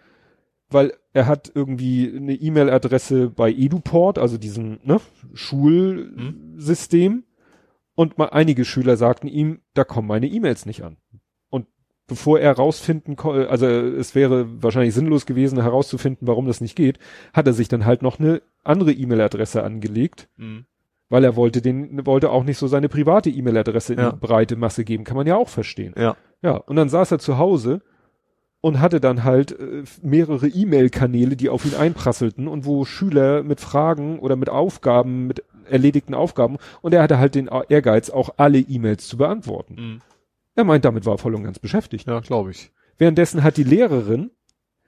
weil 0.71 0.93
er 1.13 1.27
hat 1.27 1.51
irgendwie 1.55 2.13
eine 2.15 2.35
E-Mail-Adresse 2.35 3.31
bei 3.31 3.51
EduPort, 3.51 4.19
also 4.19 4.37
diesem 4.39 4.79
ne, 4.85 5.01
Schulsystem. 5.35 7.25
Und 7.95 8.17
mal 8.17 8.27
einige 8.27 8.65
Schüler 8.65 8.97
sagten 8.97 9.27
ihm, 9.27 9.61
da 9.75 9.83
kommen 9.85 10.07
meine 10.07 10.29
E-Mails 10.29 10.67
nicht 10.67 10.83
an. 10.85 10.99
Und 11.51 11.67
bevor 12.07 12.39
er 12.39 12.53
rausfinden 12.53 13.17
konnte, 13.17 13.51
also 13.51 13.67
es 13.67 14.15
wäre 14.15 14.63
wahrscheinlich 14.63 14.95
sinnlos 14.95 15.27
gewesen, 15.27 15.61
herauszufinden, 15.61 16.29
warum 16.29 16.47
das 16.47 16.61
nicht 16.61 16.77
geht, 16.77 16.99
hat 17.33 17.47
er 17.49 17.53
sich 17.55 17.67
dann 17.67 17.85
halt 17.87 18.03
noch 18.03 18.21
eine 18.21 18.41
andere 18.63 18.93
E-Mail-Adresse 18.93 19.65
angelegt, 19.65 20.29
Mhm. 20.37 20.67
weil 21.09 21.25
er 21.25 21.35
wollte 21.35 21.61
den, 21.61 22.07
wollte 22.07 22.31
auch 22.31 22.45
nicht 22.45 22.59
so 22.59 22.69
seine 22.69 22.89
private 22.89 23.31
E-Mail-Adresse 23.31 23.95
in 23.95 23.99
Ja. 23.99 24.13
die 24.13 24.19
breite 24.21 24.55
Masse 24.55 24.85
geben, 24.85 25.03
kann 25.03 25.17
man 25.17 25.27
ja 25.27 25.35
auch 25.37 25.49
verstehen. 25.49 25.95
Ja. 25.99 26.17
Ja, 26.41 26.53
und 26.57 26.77
dann 26.77 26.89
saß 26.89 27.11
er 27.11 27.19
zu 27.19 27.37
Hause 27.39 27.83
und 28.69 28.81
hatte 28.81 29.01
dann 29.01 29.25
halt 29.25 29.53
äh, 29.53 29.83
mehrere 30.03 30.47
E-Mail-Kanäle, 30.47 31.37
die 31.37 31.49
auf 31.49 31.65
ihn 31.65 31.75
einprasselten 31.75 32.47
und 32.47 32.65
wo 32.65 32.85
Schüler 32.85 33.43
mit 33.43 33.61
Fragen 33.61 34.19
oder 34.19 34.37
mit 34.37 34.49
Aufgaben, 34.49 35.27
mit 35.27 35.43
erledigten 35.69 36.15
Aufgaben 36.15 36.59
und 36.81 36.95
er 36.95 37.03
hatte 37.03 37.19
halt 37.19 37.35
den 37.35 37.51
Ehrgeiz, 37.69 38.11
auch 38.11 38.31
alle 38.37 38.59
E-Mails 38.59 39.09
zu 39.09 39.17
beantworten. 39.17 39.75
Mhm. 39.75 40.01
Er 40.55 40.65
meint, 40.65 40.85
damit 40.85 41.07
war 41.07 41.15
er 41.15 41.19
voll 41.19 41.35
und 41.35 41.45
ganz 41.45 41.59
beschäftigt. 41.59 42.07
Ja, 42.07 42.21
glaube 42.21 42.51
ich. 42.51 42.73
Währenddessen 42.97 43.45
hat 43.45 43.57
die 43.57 43.65
Lehrerin 43.65 44.31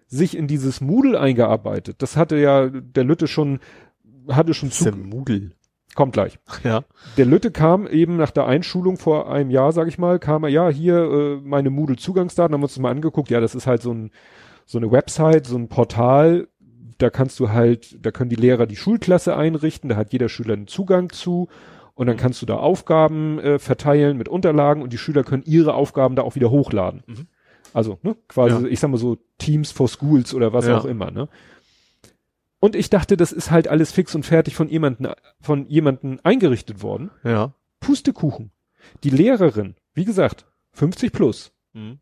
sich 0.08 0.36
in 0.36 0.48
dieses 0.48 0.80
Moodle 0.80 1.18
eingearbeitet. 1.18 2.02
Das 2.02 2.16
hatte 2.16 2.36
ja 2.36 2.68
der 2.68 3.04
Lütte 3.04 3.28
schon, 3.28 3.60
hatte 4.28 4.54
schon 4.54 4.72
zu, 4.72 4.90
Moodle. 4.90 5.52
Kommt 5.94 6.12
gleich. 6.12 6.38
Ja. 6.64 6.82
Der 7.16 7.26
Lütte 7.26 7.50
kam 7.50 7.86
eben 7.86 8.16
nach 8.16 8.30
der 8.30 8.46
Einschulung 8.46 8.96
vor 8.96 9.30
einem 9.30 9.50
Jahr, 9.50 9.72
sag 9.72 9.88
ich 9.88 9.98
mal, 9.98 10.18
kam 10.18 10.44
er, 10.44 10.50
ja, 10.50 10.68
hier 10.68 10.96
äh, 10.96 11.36
meine 11.42 11.70
Moodle-Zugangsdaten, 11.70 12.52
haben 12.54 12.60
wir 12.60 12.64
uns 12.64 12.74
das 12.74 12.80
mal 12.82 12.90
angeguckt. 12.90 13.30
Ja, 13.30 13.40
das 13.40 13.54
ist 13.54 13.66
halt 13.66 13.82
so, 13.82 13.92
ein, 13.92 14.10
so 14.66 14.78
eine 14.78 14.90
Website, 14.92 15.46
so 15.46 15.56
ein 15.56 15.68
Portal, 15.68 16.48
da 16.98 17.08
kannst 17.10 17.40
du 17.40 17.50
halt, 17.50 17.96
da 18.04 18.10
können 18.10 18.30
die 18.30 18.36
Lehrer 18.36 18.66
die 18.66 18.76
Schulklasse 18.76 19.34
einrichten, 19.36 19.88
da 19.88 19.96
hat 19.96 20.12
jeder 20.12 20.28
Schüler 20.28 20.52
einen 20.54 20.66
Zugang 20.66 21.10
zu 21.10 21.48
und 21.94 22.06
dann 22.06 22.16
kannst 22.16 22.40
du 22.42 22.46
da 22.46 22.56
Aufgaben 22.56 23.38
äh, 23.38 23.58
verteilen 23.58 24.16
mit 24.18 24.28
Unterlagen 24.28 24.82
und 24.82 24.92
die 24.92 24.98
Schüler 24.98 25.22
können 25.24 25.42
ihre 25.44 25.74
Aufgaben 25.74 26.14
da 26.14 26.22
auch 26.22 26.34
wieder 26.34 26.50
hochladen. 26.50 27.02
Mhm. 27.06 27.26
Also, 27.72 27.98
ne, 28.02 28.16
quasi, 28.28 28.64
Ja. 28.64 28.68
ich 28.68 28.80
sag 28.80 28.90
mal 28.90 28.96
so 28.98 29.16
Teams 29.38 29.70
for 29.72 29.88
Schools 29.88 30.34
oder 30.34 30.52
was 30.52 30.66
Ja. 30.66 30.76
auch 30.78 30.84
immer, 30.84 31.10
ne? 31.10 31.28
Und 32.60 32.76
ich 32.76 32.90
dachte, 32.90 33.16
das 33.16 33.32
ist 33.32 33.50
halt 33.50 33.68
alles 33.68 33.90
fix 33.90 34.14
und 34.14 34.24
fertig 34.26 34.54
von 34.54 34.68
jemanden, 34.68 35.08
von 35.40 35.66
jemanden 35.68 36.20
eingerichtet 36.20 36.82
worden. 36.82 37.10
Ja. 37.24 37.54
Pustekuchen. 37.80 38.52
Die 39.02 39.10
Lehrerin, 39.10 39.74
wie 39.94 40.04
gesagt, 40.04 40.46
50 40.72 41.12
plus, 41.12 41.52
Mhm. 41.72 42.00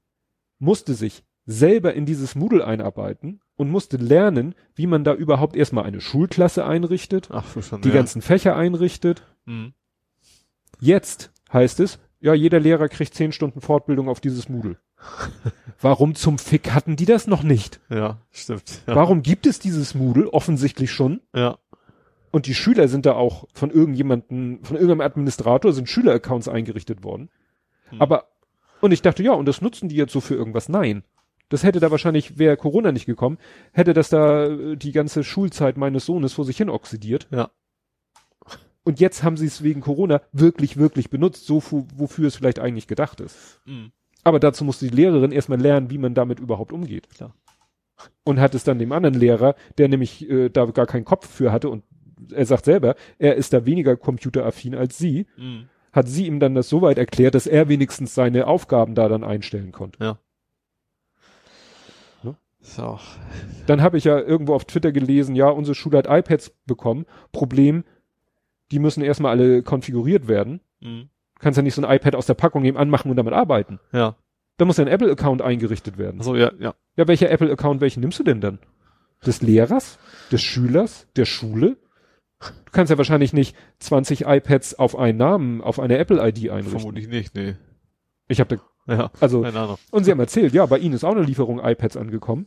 musste 0.58 0.94
sich 0.94 1.22
selber 1.46 1.94
in 1.94 2.06
dieses 2.06 2.34
Moodle 2.34 2.64
einarbeiten 2.66 3.40
und 3.56 3.70
musste 3.70 3.96
lernen, 3.96 4.54
wie 4.74 4.86
man 4.86 5.04
da 5.04 5.14
überhaupt 5.14 5.56
erstmal 5.56 5.84
eine 5.84 6.00
Schulklasse 6.00 6.64
einrichtet, 6.66 7.28
Ach, 7.30 7.44
verstanden. 7.46 7.82
die 7.84 7.88
ja. 7.88 7.94
ganzen 7.94 8.20
Fächer 8.22 8.56
einrichtet. 8.56 9.22
Mhm. 9.46 9.72
Jetzt 10.80 11.32
heißt 11.52 11.80
es, 11.80 11.98
ja, 12.20 12.34
jeder 12.34 12.60
Lehrer 12.60 12.88
kriegt 12.88 13.14
zehn 13.14 13.32
Stunden 13.32 13.60
Fortbildung 13.60 14.08
auf 14.08 14.20
dieses 14.20 14.48
Moodle. 14.48 14.78
Warum 15.80 16.14
zum 16.14 16.38
Fick 16.38 16.72
hatten 16.72 16.96
die 16.96 17.04
das 17.04 17.26
noch 17.26 17.42
nicht? 17.42 17.80
Ja, 17.88 18.18
stimmt. 18.30 18.82
Ja. 18.86 18.96
Warum 18.96 19.22
gibt 19.22 19.46
es 19.46 19.58
dieses 19.58 19.94
Moodle 19.94 20.32
offensichtlich 20.32 20.90
schon? 20.90 21.20
Ja. 21.34 21.58
Und 22.30 22.46
die 22.46 22.54
Schüler 22.54 22.88
sind 22.88 23.06
da 23.06 23.12
auch 23.12 23.46
von 23.54 23.70
irgendjemanden, 23.70 24.62
von 24.64 24.76
irgendeinem 24.76 25.00
Administrator 25.00 25.72
sind 25.72 25.88
Schüleraccounts 25.88 26.48
eingerichtet 26.48 27.04
worden. 27.04 27.30
Hm. 27.90 28.02
Aber, 28.02 28.28
und 28.80 28.92
ich 28.92 29.02
dachte, 29.02 29.22
ja, 29.22 29.32
und 29.32 29.46
das 29.46 29.62
nutzen 29.62 29.88
die 29.88 29.96
jetzt 29.96 30.12
so 30.12 30.20
für 30.20 30.34
irgendwas? 30.34 30.68
Nein. 30.68 31.04
Das 31.48 31.62
hätte 31.62 31.80
da 31.80 31.90
wahrscheinlich, 31.90 32.38
wäre 32.38 32.58
Corona 32.58 32.92
nicht 32.92 33.06
gekommen, 33.06 33.38
hätte 33.72 33.94
das 33.94 34.10
da 34.10 34.46
äh, 34.46 34.76
die 34.76 34.92
ganze 34.92 35.24
Schulzeit 35.24 35.78
meines 35.78 36.04
Sohnes 36.04 36.34
vor 36.34 36.44
sich 36.44 36.58
hin 36.58 36.68
oxidiert. 36.68 37.26
Ja. 37.30 37.50
Und 38.84 39.00
jetzt 39.00 39.22
haben 39.22 39.36
sie 39.36 39.46
es 39.46 39.62
wegen 39.62 39.80
Corona 39.80 40.20
wirklich, 40.32 40.76
wirklich 40.76 41.08
benutzt, 41.10 41.46
so 41.46 41.62
wofür 41.96 42.28
es 42.28 42.36
vielleicht 42.36 42.58
eigentlich 42.58 42.86
gedacht 42.86 43.20
ist. 43.20 43.60
Mhm. 43.64 43.92
Aber 44.24 44.40
dazu 44.40 44.64
musste 44.64 44.88
die 44.88 44.94
Lehrerin 44.94 45.32
erstmal 45.32 45.60
lernen, 45.60 45.90
wie 45.90 45.98
man 45.98 46.14
damit 46.14 46.40
überhaupt 46.40 46.72
umgeht. 46.72 47.08
Klar. 47.10 47.34
Und 48.24 48.40
hat 48.40 48.54
es 48.54 48.64
dann 48.64 48.78
dem 48.78 48.92
anderen 48.92 49.14
Lehrer, 49.14 49.54
der 49.78 49.88
nämlich 49.88 50.28
äh, 50.28 50.48
da 50.50 50.66
gar 50.66 50.86
keinen 50.86 51.04
Kopf 51.04 51.28
für 51.28 51.50
hatte 51.52 51.68
und 51.68 51.84
er 52.32 52.46
sagt 52.46 52.64
selber, 52.64 52.94
er 53.18 53.36
ist 53.36 53.52
da 53.52 53.64
weniger 53.64 53.96
computeraffin 53.96 54.74
als 54.74 54.98
sie, 54.98 55.26
Mhm. 55.36 55.68
hat 55.92 56.08
sie 56.08 56.26
ihm 56.26 56.40
dann 56.40 56.54
das 56.54 56.68
so 56.68 56.82
weit 56.82 56.98
erklärt, 56.98 57.34
dass 57.34 57.46
er 57.46 57.68
wenigstens 57.68 58.14
seine 58.14 58.46
Aufgaben 58.46 58.94
da 58.94 59.08
dann 59.08 59.24
einstellen 59.24 59.72
konnte. 59.72 60.02
Ja. 60.04 60.18
Ne? 62.22 62.36
So. 62.60 62.98
Dann 63.66 63.82
habe 63.82 63.98
ich 63.98 64.04
ja 64.04 64.18
irgendwo 64.20 64.54
auf 64.54 64.64
Twitter 64.64 64.92
gelesen, 64.92 65.34
ja, 65.36 65.48
unsere 65.48 65.74
Schule 65.74 65.98
hat 65.98 66.06
iPads 66.08 66.50
bekommen. 66.66 67.06
Problem, 67.32 67.84
die 68.70 68.78
müssen 68.80 69.02
erstmal 69.02 69.38
alle 69.38 69.62
konfiguriert 69.62 70.28
werden. 70.28 70.60
Mhm. 70.80 71.08
Du 71.38 71.42
kannst 71.44 71.56
ja 71.56 71.62
nicht 71.62 71.74
so 71.74 71.82
ein 71.84 71.96
iPad 71.96 72.14
aus 72.16 72.26
der 72.26 72.34
Packung 72.34 72.64
eben 72.64 72.76
anmachen 72.76 73.10
und 73.10 73.16
damit 73.16 73.32
arbeiten. 73.32 73.78
Ja. 73.92 74.16
Da 74.56 74.64
muss 74.64 74.76
ja 74.76 74.84
ein 74.84 74.90
Apple-Account 74.90 75.40
eingerichtet 75.40 75.98
werden. 75.98 76.18
Also 76.18 76.34
ja, 76.34 76.50
ja. 76.58 76.74
Ja, 76.96 77.06
welcher 77.06 77.30
Apple-Account, 77.30 77.80
welchen 77.80 78.00
nimmst 78.00 78.18
du 78.18 78.24
denn 78.24 78.40
dann? 78.40 78.58
Des 79.24 79.40
Lehrers? 79.40 79.98
Des 80.32 80.42
Schülers? 80.42 81.06
Der 81.16 81.24
Schule? 81.26 81.76
Du 82.40 82.72
kannst 82.72 82.90
ja 82.90 82.98
wahrscheinlich 82.98 83.32
nicht 83.32 83.56
20 83.78 84.22
iPads 84.26 84.78
auf 84.78 84.96
einen 84.96 85.18
Namen, 85.18 85.60
auf 85.60 85.78
eine 85.80 85.98
Apple-ID 85.98 86.50
einrichten. 86.50 86.78
Vermutlich 86.80 87.08
nicht, 87.08 87.34
nee. 87.34 87.54
Ich 88.28 88.40
habe 88.40 88.56
da, 88.86 88.94
Ja. 88.94 89.10
also, 89.20 89.42
Keine 89.42 89.58
Ahnung. 89.60 89.78
und 89.90 90.04
sie 90.04 90.10
haben 90.10 90.20
erzählt, 90.20 90.52
ja, 90.52 90.66
bei 90.66 90.78
ihnen 90.78 90.94
ist 90.94 91.04
auch 91.04 91.12
eine 91.12 91.22
Lieferung 91.22 91.60
iPads 91.62 91.96
angekommen. 91.96 92.46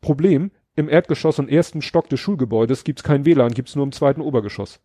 Problem, 0.00 0.50
im 0.76 0.88
Erdgeschoss 0.88 1.38
und 1.38 1.48
ersten 1.48 1.82
Stock 1.82 2.08
des 2.08 2.20
Schulgebäudes 2.20 2.84
gibt's 2.84 3.02
kein 3.02 3.24
WLAN, 3.24 3.52
gibt's 3.52 3.76
nur 3.76 3.84
im 3.84 3.92
zweiten 3.92 4.20
Obergeschoss. 4.20 4.80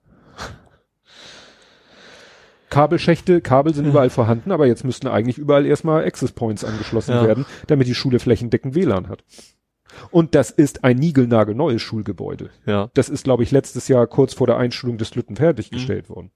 Kabelschächte, 2.69 3.41
Kabel 3.41 3.73
sind 3.73 3.85
überall 3.85 4.09
vorhanden, 4.09 4.51
aber 4.51 4.67
jetzt 4.67 4.83
müssten 4.83 5.07
eigentlich 5.07 5.37
überall 5.37 5.65
erstmal 5.65 6.03
Access 6.05 6.31
Points 6.31 6.63
angeschlossen 6.63 7.13
Ja. 7.15 7.23
werden, 7.27 7.45
damit 7.67 7.87
die 7.87 7.95
Schule 7.95 8.19
flächendeckend 8.19 8.75
WLAN 8.75 9.09
hat. 9.09 9.23
Und 10.11 10.35
das 10.35 10.51
ist 10.51 10.83
ein 10.83 10.97
niegelnagelneues 10.97 11.81
Schulgebäude. 11.81 12.51
Ja. 12.65 12.89
Das 12.93 13.09
ist, 13.09 13.23
glaube 13.23 13.43
ich, 13.43 13.51
letztes 13.51 13.87
Jahr 13.87 14.05
kurz 14.07 14.33
vor 14.33 14.47
der 14.47 14.57
Einschulung 14.57 14.97
des 14.97 15.15
Lütten 15.15 15.35
fertiggestellt 15.35 16.09
worden. 16.09 16.31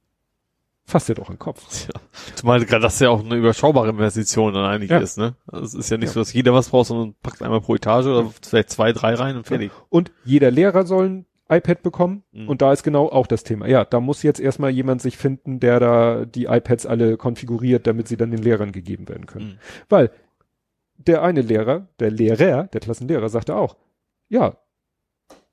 Fasst 0.85 1.07
dir 1.07 1.13
doch 1.15 1.29
an 1.29 1.35
den 1.35 1.39
Kopf. 1.39 1.87
ja. 1.87 1.93
Zumal 2.35 2.65
gerade 2.65 2.81
das 2.81 2.99
ja 2.99 3.09
auch 3.09 3.23
eine 3.23 3.35
überschaubare 3.35 3.89
Investition 3.89 4.53
dann 4.53 4.65
eigentlich 4.65 4.89
Ja. 4.91 4.97
ist, 4.99 5.17
ne? 5.17 5.35
Also 5.47 5.65
es 5.65 5.73
ist 5.75 5.89
ja 5.89 5.97
nicht 5.97 6.07
Ja. 6.09 6.13
so, 6.13 6.19
dass 6.19 6.33
jeder 6.33 6.53
was 6.53 6.69
braucht, 6.69 6.87
sondern 6.87 7.15
packt 7.23 7.41
einmal 7.41 7.61
pro 7.61 7.75
Etage 7.75 8.07
oder 8.07 8.29
vielleicht 8.41 8.69
zwei, 8.69 8.91
drei 8.91 9.13
rein 9.13 9.37
und 9.37 9.47
fertig. 9.47 9.71
Und 9.89 10.11
jeder 10.25 10.51
Lehrer 10.51 10.85
soll 10.85 11.05
ein 11.09 11.25
iPad 11.49 11.83
bekommen. 11.83 12.23
Mhm. 12.31 12.49
Und 12.49 12.61
da 12.61 12.71
ist 12.73 12.83
genau 12.83 13.09
auch 13.09 13.27
das 13.27 13.43
Thema. 13.43 13.67
Ja, 13.67 13.85
da 13.85 13.99
muss 13.99 14.23
jetzt 14.23 14.39
erstmal 14.39 14.71
jemand 14.71 15.01
sich 15.01 15.17
finden, 15.17 15.59
der 15.59 15.79
da 15.79 16.25
die 16.25 16.45
iPads 16.45 16.85
alle 16.85 17.17
konfiguriert, 17.17 17.87
damit 17.87 18.07
sie 18.07 18.17
dann 18.17 18.31
den 18.31 18.41
Lehrern 18.41 18.71
gegeben 18.71 19.09
werden 19.09 19.25
können. 19.25 19.45
Mhm. 19.47 19.57
Weil 19.89 20.11
der 20.97 21.21
eine 21.21 21.41
Lehrer, 21.41 21.87
der 21.99 22.11
Lehrer, 22.11 22.63
der 22.67 22.79
Klassenlehrer 22.79 23.29
sagte 23.29 23.55
auch, 23.55 23.77
ja, 24.29 24.57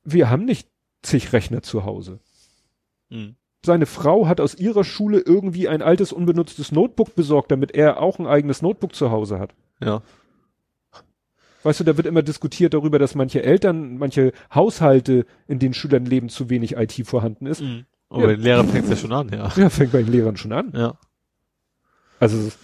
wir 0.04 0.30
haben 0.30 0.44
nicht 0.44 0.68
zig 1.02 1.32
Rechner 1.32 1.62
zu 1.62 1.84
Hause. 1.84 2.20
Mhm. 3.08 3.36
Seine 3.64 3.86
Frau 3.86 4.26
hat 4.26 4.40
aus 4.40 4.54
ihrer 4.54 4.84
Schule 4.84 5.20
irgendwie 5.20 5.68
ein 5.68 5.82
altes, 5.82 6.12
unbenutztes 6.12 6.72
Notebook 6.72 7.14
besorgt, 7.14 7.50
damit 7.50 7.72
er 7.72 8.00
auch 8.00 8.18
ein 8.18 8.26
eigenes 8.26 8.62
Notebook 8.62 8.94
zu 8.94 9.10
Hause 9.10 9.38
hat. 9.38 9.54
Ja. 9.82 10.02
Weißt 11.62 11.80
du, 11.80 11.84
da 11.84 11.96
wird 11.96 12.06
immer 12.06 12.22
diskutiert 12.22 12.74
darüber, 12.74 12.98
dass 12.98 13.14
manche 13.14 13.42
Eltern, 13.42 13.98
manche 13.98 14.32
Haushalte, 14.54 15.26
in 15.46 15.58
denen 15.58 15.74
Schülern 15.74 16.06
leben, 16.06 16.28
zu 16.28 16.48
wenig 16.48 16.76
IT 16.76 17.06
vorhanden 17.06 17.46
ist. 17.46 17.60
Mhm. 17.60 17.84
Aber 18.08 18.22
bei 18.26 18.34
den 18.34 18.42
Lehrern 18.42 18.68
fängt 18.68 18.88
ja 18.88 18.96
schon 18.96 19.12
an, 19.12 19.28
ja. 19.28 19.52
Ja, 19.56 19.70
fängt 19.70 19.92
bei 19.92 20.02
den 20.02 20.10
Lehrern 20.10 20.36
schon 20.36 20.52
an. 20.52 20.72
Ja. 20.74 20.98
Also, 22.18 22.38
es 22.38 22.58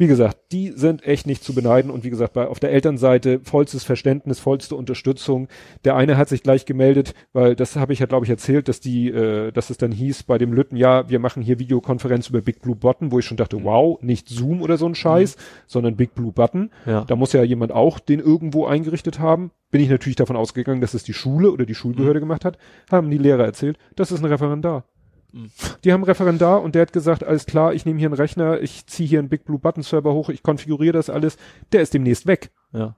wie 0.00 0.06
gesagt, 0.06 0.38
die 0.50 0.70
sind 0.70 1.06
echt 1.06 1.26
nicht 1.26 1.44
zu 1.44 1.54
beneiden 1.54 1.90
und 1.90 2.04
wie 2.04 2.10
gesagt, 2.10 2.32
bei, 2.32 2.48
auf 2.48 2.58
der 2.58 2.72
Elternseite 2.72 3.40
vollstes 3.44 3.84
Verständnis, 3.84 4.40
vollste 4.40 4.74
Unterstützung. 4.74 5.48
Der 5.84 5.94
eine 5.94 6.16
hat 6.16 6.30
sich 6.30 6.42
gleich 6.42 6.64
gemeldet, 6.64 7.12
weil 7.34 7.54
das 7.54 7.76
habe 7.76 7.92
ich 7.92 7.98
ja, 7.98 8.06
glaube 8.06 8.24
ich, 8.24 8.30
erzählt, 8.30 8.68
dass 8.68 8.80
die, 8.80 9.10
äh, 9.10 9.52
dass 9.52 9.68
es 9.68 9.76
dann 9.76 9.92
hieß 9.92 10.22
bei 10.22 10.38
dem 10.38 10.54
Lütten, 10.54 10.76
ja, 10.76 11.06
wir 11.10 11.18
machen 11.18 11.42
hier 11.42 11.58
Videokonferenz 11.58 12.30
über 12.30 12.40
Big 12.40 12.62
Blue 12.62 12.76
Button, 12.76 13.12
wo 13.12 13.18
ich 13.18 13.26
schon 13.26 13.36
dachte, 13.36 13.62
wow, 13.62 14.00
nicht 14.00 14.26
Zoom 14.30 14.62
oder 14.62 14.78
so 14.78 14.86
ein 14.86 14.94
Scheiß, 14.94 15.36
sondern 15.66 15.96
Big 15.96 16.14
Blue 16.14 16.32
Button. 16.32 16.70
Ja. 16.86 17.04
Da 17.04 17.14
muss 17.14 17.34
ja 17.34 17.42
jemand 17.42 17.72
auch 17.72 17.98
den 17.98 18.20
irgendwo 18.20 18.64
eingerichtet 18.64 19.18
haben. 19.18 19.50
Bin 19.70 19.82
ich 19.82 19.90
natürlich 19.90 20.16
davon 20.16 20.36
ausgegangen, 20.36 20.80
dass 20.80 20.94
es 20.94 21.04
die 21.04 21.12
Schule 21.12 21.52
oder 21.52 21.66
die 21.66 21.74
Schulbehörde 21.74 22.20
gemacht 22.20 22.46
hat. 22.46 22.56
Haben 22.90 23.10
die 23.10 23.18
Lehrer 23.18 23.44
erzählt, 23.44 23.76
das 23.96 24.12
ist 24.12 24.20
ein 24.20 24.24
Referendar. 24.24 24.86
Mhm. 25.32 25.50
Die 25.84 25.92
haben 25.92 26.02
Referendar 26.04 26.62
und 26.62 26.74
der 26.74 26.82
hat 26.82 26.92
gesagt, 26.92 27.24
alles 27.24 27.46
klar, 27.46 27.72
ich 27.74 27.84
nehme 27.86 27.98
hier 27.98 28.08
einen 28.08 28.14
Rechner, 28.14 28.60
ich 28.60 28.86
ziehe 28.86 29.08
hier 29.08 29.18
einen 29.18 29.28
Big 29.28 29.44
Blue 29.44 29.58
Button 29.58 29.82
Server 29.82 30.12
hoch, 30.12 30.28
ich 30.28 30.42
konfiguriere 30.42 30.92
das 30.92 31.10
alles. 31.10 31.36
Der 31.72 31.82
ist 31.82 31.94
demnächst 31.94 32.26
weg. 32.26 32.50
Ja. 32.72 32.96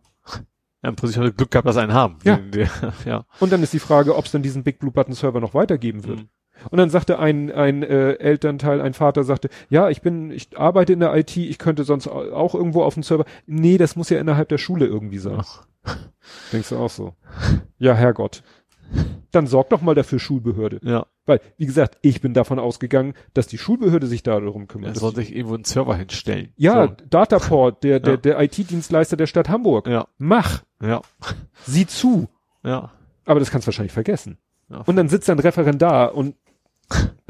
Ja, 0.84 0.88
im 0.88 0.96
Prinzip 0.96 1.18
hat 1.18 1.24
er 1.26 1.32
Glück 1.32 1.50
gehabt, 1.52 1.68
dass 1.68 1.76
einen 1.76 1.92
haben. 1.94 2.18
Ja. 2.24 2.40
Ja. 3.04 3.24
Und 3.40 3.52
dann 3.52 3.62
ist 3.62 3.72
die 3.72 3.78
Frage, 3.78 4.16
ob 4.16 4.24
es 4.24 4.32
dann 4.32 4.42
diesen 4.42 4.64
Big 4.64 4.78
Blue 4.80 4.90
Button 4.92 5.14
Server 5.14 5.40
noch 5.40 5.54
weitergeben 5.54 6.04
wird. 6.04 6.20
Mhm. 6.20 6.28
Und 6.70 6.78
dann 6.78 6.90
sagte 6.90 7.18
ein, 7.18 7.50
ein 7.50 7.82
äh, 7.82 8.12
Elternteil, 8.14 8.80
ein 8.80 8.94
Vater 8.94 9.24
sagte, 9.24 9.48
ja, 9.68 9.90
ich 9.90 10.00
bin, 10.02 10.30
ich 10.30 10.56
arbeite 10.58 10.92
in 10.92 11.00
der 11.00 11.14
IT, 11.16 11.36
ich 11.36 11.58
könnte 11.58 11.82
sonst 11.84 12.06
au- 12.08 12.32
auch 12.32 12.54
irgendwo 12.54 12.82
auf 12.84 12.94
dem 12.94 13.02
Server. 13.02 13.24
Nee, 13.46 13.78
das 13.78 13.96
muss 13.96 14.10
ja 14.10 14.20
innerhalb 14.20 14.48
der 14.48 14.58
Schule 14.58 14.86
irgendwie 14.86 15.18
sein. 15.18 15.38
Ach. 15.40 15.66
Denkst 16.52 16.68
du 16.68 16.76
auch 16.76 16.90
so? 16.90 17.14
Ja, 17.78 17.94
Herrgott. 17.94 18.42
Dann 19.30 19.46
sorg 19.46 19.70
doch 19.70 19.80
mal 19.80 19.94
dafür 19.94 20.18
Schulbehörde. 20.18 20.78
Ja. 20.82 21.06
Weil, 21.24 21.40
wie 21.56 21.66
gesagt, 21.66 21.96
ich 22.02 22.20
bin 22.20 22.34
davon 22.34 22.58
ausgegangen, 22.58 23.14
dass 23.32 23.46
die 23.46 23.56
Schulbehörde 23.58 24.06
sich 24.06 24.22
da 24.22 24.38
darum 24.40 24.62
Er 24.62 24.66
kümmert. 24.68 24.96
soll 24.96 25.14
sich 25.14 25.34
irgendwo 25.34 25.54
einen 25.54 25.64
Server 25.64 25.96
hinstellen. 25.96 26.52
ja, 26.56 26.88
So. 26.88 26.94
Dataport, 27.08 27.82
der, 27.84 28.00
der, 28.00 28.14
Ja. 28.14 28.16
der 28.18 28.40
IT-Dienstleister 28.42 29.16
der 29.16 29.26
Stadt 29.26 29.48
Hamburg. 29.48 29.86
Ja. 29.86 30.06
Mach, 30.18 30.62
Ja. 30.82 31.00
sieh 31.64 31.86
zu. 31.86 32.28
Ja. 32.64 32.92
Aber 33.24 33.40
das 33.40 33.50
kannst 33.50 33.66
du 33.66 33.68
wahrscheinlich 33.68 33.92
vergessen. 33.92 34.36
Ja. 34.68 34.82
Und 34.86 34.96
dann 34.96 35.08
sitzt 35.08 35.30
ein 35.30 35.38
Referendar 35.38 36.14
und 36.14 36.34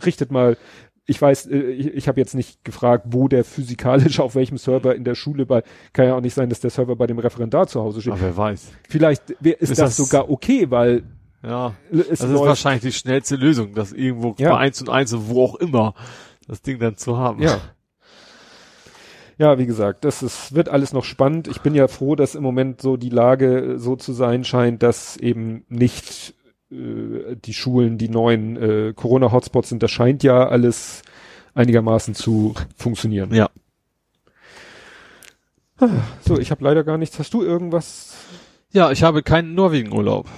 richtet 0.05 0.31
mal, 0.33 0.57
ich 1.07 1.21
weiß, 1.21 1.47
äh, 1.47 1.57
ich, 1.59 1.87
ich 1.89 2.09
habe 2.09 2.21
jetzt 2.21 2.35
nicht 2.35 2.65
gefragt, 2.65 3.07
wo 3.11 3.29
der 3.29 3.45
physikalisch 3.45 4.19
auf 4.21 4.35
welchem 4.35 4.57
Server 4.59 4.95
in 4.95 5.05
der 5.05 5.15
Schule 5.15 5.47
bei, 5.47 5.63
kann 5.93 6.07
ja 6.07 6.17
auch 6.17 6.21
nicht 6.21 6.35
sein, 6.35 6.49
dass 6.49 6.61
der 6.61 6.71
Server 6.71 6.97
bei 6.97 7.07
dem 7.07 7.19
Referendar 7.19 7.67
zu 7.67 7.81
Hause 7.81 8.01
steht. 8.01 8.13
Aber 8.15 8.23
wer 8.23 8.37
weiß. 8.37 8.73
Vielleicht 8.89 9.31
ist, 9.31 9.61
Ist 9.61 9.71
das, 9.79 9.79
das- 9.79 9.97
sogar 9.97 10.31
okay, 10.31 10.71
weil 10.71 11.03
Ja. 11.43 11.75
es 11.91 12.09
Das 12.09 12.21
ist 12.21 12.31
läuft- 12.31 12.47
wahrscheinlich 12.47 12.83
die 12.83 12.93
schnellste 12.93 13.37
Lösung, 13.37 13.75
das 13.75 13.93
irgendwo 13.93 14.35
Ja. 14.39 14.51
bei 14.51 14.59
eins 14.59 14.81
und 14.81 14.89
eins 14.91 15.13
und 15.13 15.29
wo 15.29 15.45
auch 15.45 15.55
immer 15.57 15.95
das 16.47 16.63
Ding 16.63 16.79
dann 16.79 16.97
zu 16.97 17.17
haben. 17.19 17.43
Ja. 17.43 17.61
Ja, 19.39 19.59
wie 19.59 19.67
gesagt, 19.67 20.05
das 20.05 20.23
ist, 20.23 20.55
wird 20.55 20.69
alles 20.69 20.93
noch 20.93 21.05
spannend. 21.05 21.49
Ich 21.49 21.63
bin 21.63 21.75
ja 21.75 21.89
froh, 21.89 22.15
dass 22.15 22.35
im 22.35 22.43
Moment 22.43 22.81
so 22.81 22.97
die 22.97 23.09
Lage 23.09 23.75
äh, 23.75 23.79
so 23.79 23.97
zu 23.97 24.13
sein 24.13 24.45
scheint, 24.45 24.83
dass 24.83 25.17
eben 25.17 25.65
nicht 25.69 26.35
äh, 26.71 27.35
die 27.37 27.55
Schulen 27.55 27.99
die 27.99 28.09
neuen 28.09 28.57
äh, 28.57 28.93
Corona-Hotspots 28.95 29.71
sind. 29.71 29.83
Das 29.83 29.91
scheint 29.91 30.23
ja 30.23 30.47
alles 30.49 31.03
einigermaßen 31.55 32.15
zu 32.15 32.55
funktionieren. 32.77 33.35
Ja. 33.35 33.51
So, 36.25 36.39
ich 36.39 36.51
habe 36.53 36.63
leider 36.63 36.85
gar 36.85 36.97
nichts. 36.99 37.19
Hast 37.19 37.35
du 37.35 37.43
irgendwas? 37.43 38.15
Ja, 38.73 38.93
ich 38.93 39.03
habe 39.03 39.23
keinen 39.23 39.55
Norwegen-Urlaub. 39.55 40.29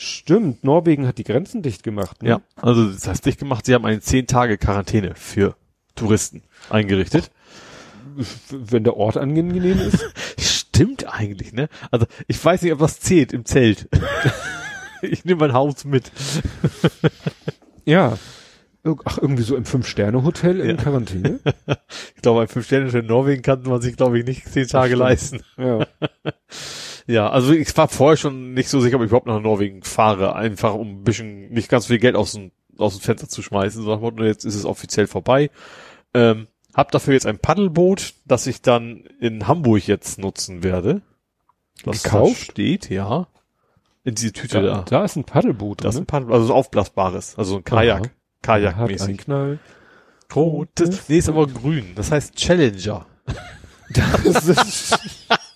Stimmt, 0.00 0.62
Norwegen 0.62 1.08
hat 1.08 1.18
die 1.18 1.24
Grenzen 1.24 1.60
dicht 1.60 1.82
gemacht. 1.82 2.22
Ne? 2.22 2.28
Ja. 2.28 2.40
Also 2.54 2.88
das 2.88 3.08
heißt 3.08 3.26
dicht 3.26 3.40
gemacht, 3.40 3.66
sie 3.66 3.74
haben 3.74 3.84
eine 3.84 4.00
zehn 4.00 4.28
Tage 4.28 4.56
Quarantäne 4.56 5.14
für 5.16 5.56
Touristen 5.96 6.42
eingerichtet. 6.70 7.32
Wenn 8.48 8.84
der 8.84 8.96
Ort 8.96 9.16
angenehm 9.16 9.78
ist. 9.80 10.04
Stimmt 10.38 11.12
eigentlich, 11.12 11.52
ne? 11.52 11.68
Also 11.90 12.06
ich 12.28 12.42
weiß 12.44 12.62
nicht, 12.62 12.72
ob 12.72 12.78
das 12.78 13.00
zählt 13.00 13.32
im 13.32 13.44
Zelt. 13.44 13.88
ich 15.02 15.24
nehme 15.24 15.40
mein 15.40 15.52
Haus 15.52 15.84
mit. 15.84 16.12
Ja. 17.84 18.18
Ach, 19.06 19.16
irgendwie 19.18 19.42
so 19.42 19.56
im 19.56 19.64
Fünf-Sterne-Hotel 19.64 20.60
in 20.60 20.76
Ja. 20.76 20.82
Quarantäne? 20.82 21.40
Ich 22.14 22.20
glaube, 22.20 22.42
ein 22.42 22.48
Fünf-Sterne 22.48 22.90
in 22.90 23.06
Norwegen 23.06 23.40
kann 23.40 23.62
man 23.62 23.80
sich, 23.80 23.96
glaube 23.96 24.18
ich, 24.18 24.26
nicht 24.26 24.46
zehn 24.46 24.68
Tage 24.68 24.94
leisten. 24.94 25.40
ja. 25.56 25.86
Ja, 27.08 27.30
also 27.30 27.54
ich 27.54 27.74
war 27.74 27.88
vorher 27.88 28.18
schon 28.18 28.52
nicht 28.52 28.68
so 28.68 28.80
sicher, 28.80 28.96
ob 28.96 29.02
ich 29.02 29.08
überhaupt 29.08 29.26
nach 29.26 29.40
Norwegen 29.40 29.82
fahre, 29.82 30.36
einfach 30.36 30.74
um 30.74 31.00
ein 31.00 31.04
bisschen 31.04 31.48
nicht 31.50 31.70
ganz 31.70 31.86
viel 31.86 31.98
Geld 31.98 32.14
aus 32.14 32.32
dem, 32.32 32.52
aus 32.76 32.98
dem 32.98 33.00
Fenster 33.02 33.30
zu 33.30 33.40
schmeißen, 33.40 33.82
so 33.82 33.88
nach 33.88 33.96
dem 33.96 34.02
Motto, 34.02 34.24
jetzt 34.24 34.44
ist 34.44 34.54
es 34.54 34.66
offiziell 34.66 35.06
vorbei. 35.06 35.50
Ähm, 36.12 36.48
hab 36.74 36.92
dafür 36.92 37.14
jetzt 37.14 37.24
ein 37.24 37.38
Paddelboot, 37.38 38.12
das 38.26 38.46
ich 38.46 38.60
dann 38.60 39.04
in 39.20 39.48
Hamburg 39.48 39.86
jetzt 39.86 40.18
nutzen 40.18 40.62
werde. 40.62 41.00
Das 41.82 42.02
Gekauft? 42.02 42.50
da 42.50 42.52
steht, 42.52 42.90
ja. 42.90 43.26
In 44.04 44.14
diese 44.14 44.32
Tüte 44.34 44.60
Da, 44.60 44.68
da. 44.68 44.82
da 44.82 45.04
ist 45.04 45.16
ein 45.16 45.24
Paddelboot 45.24 45.84
Das 45.84 45.94
ist 45.94 46.02
ein 46.02 46.06
Paddel, 46.06 46.30
also 46.30 46.46
so 46.46 46.54
aufblasbares, 46.54 47.38
also 47.38 47.56
ein 47.56 47.64
Kajak. 47.64 48.02
Aha. 48.02 48.12
Kajakmäßig. 48.42 49.08
Einen 49.08 49.16
Knall. 49.16 49.58
Rotes, 50.36 51.08
nee, 51.08 51.18
ist 51.18 51.30
aber 51.30 51.46
grün. 51.46 51.92
Das 51.94 52.10
heißt 52.12 52.36
Challenger. 52.36 53.06
Das 53.90 54.46
ist, 54.46 54.98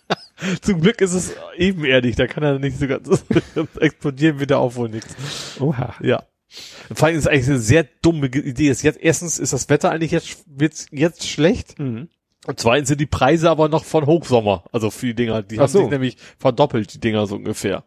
Zum 0.61 0.81
Glück 0.81 1.01
ist 1.01 1.15
es 1.15 1.35
ebenerdig, 1.57 2.17
da 2.17 2.27
kann 2.27 2.43
er 2.43 2.59
nicht 2.59 2.79
so 2.79 2.87
ganz 2.87 3.25
explodieren 3.81 4.41
wieder 4.41 4.59
auf 4.59 4.77
wohl 4.77 4.89
nichts. 4.89 5.15
oha. 5.61 5.95
Ja. 6.01 6.25
Vor 6.95 7.07
allem 7.07 7.17
ist 7.17 7.25
es 7.25 7.29
eigentlich 7.29 7.49
eine 7.49 7.59
sehr 7.59 7.87
dumme 8.03 8.27
Idee. 8.27 8.69
Ist 8.69 8.83
jetzt, 8.83 9.01
erstens 9.01 9.39
ist 9.39 9.53
das 9.53 9.69
Wetter 9.69 9.91
eigentlich 9.91 10.11
jetzt, 10.11 10.45
wird's 10.47 10.87
jetzt 10.91 11.27
schlecht. 11.29 11.79
Mhm. 11.79 12.09
Und 12.47 12.59
zweitens 12.59 12.89
sind 12.89 13.01
die 13.01 13.07
Preise 13.07 13.49
aber 13.51 13.69
noch 13.69 13.85
von 13.85 14.07
Hochsommer. 14.07 14.65
Also 14.73 14.91
für 14.91 15.07
die 15.07 15.15
Dinger. 15.15 15.43
Die 15.43 15.59
Ach 15.59 15.63
haben 15.63 15.71
so. 15.71 15.81
sich 15.81 15.91
nämlich 15.91 16.17
verdoppelt, 16.39 16.93
die 16.93 17.01
Dinger 17.01 17.27
so 17.27 17.37
ungefähr. 17.37 17.85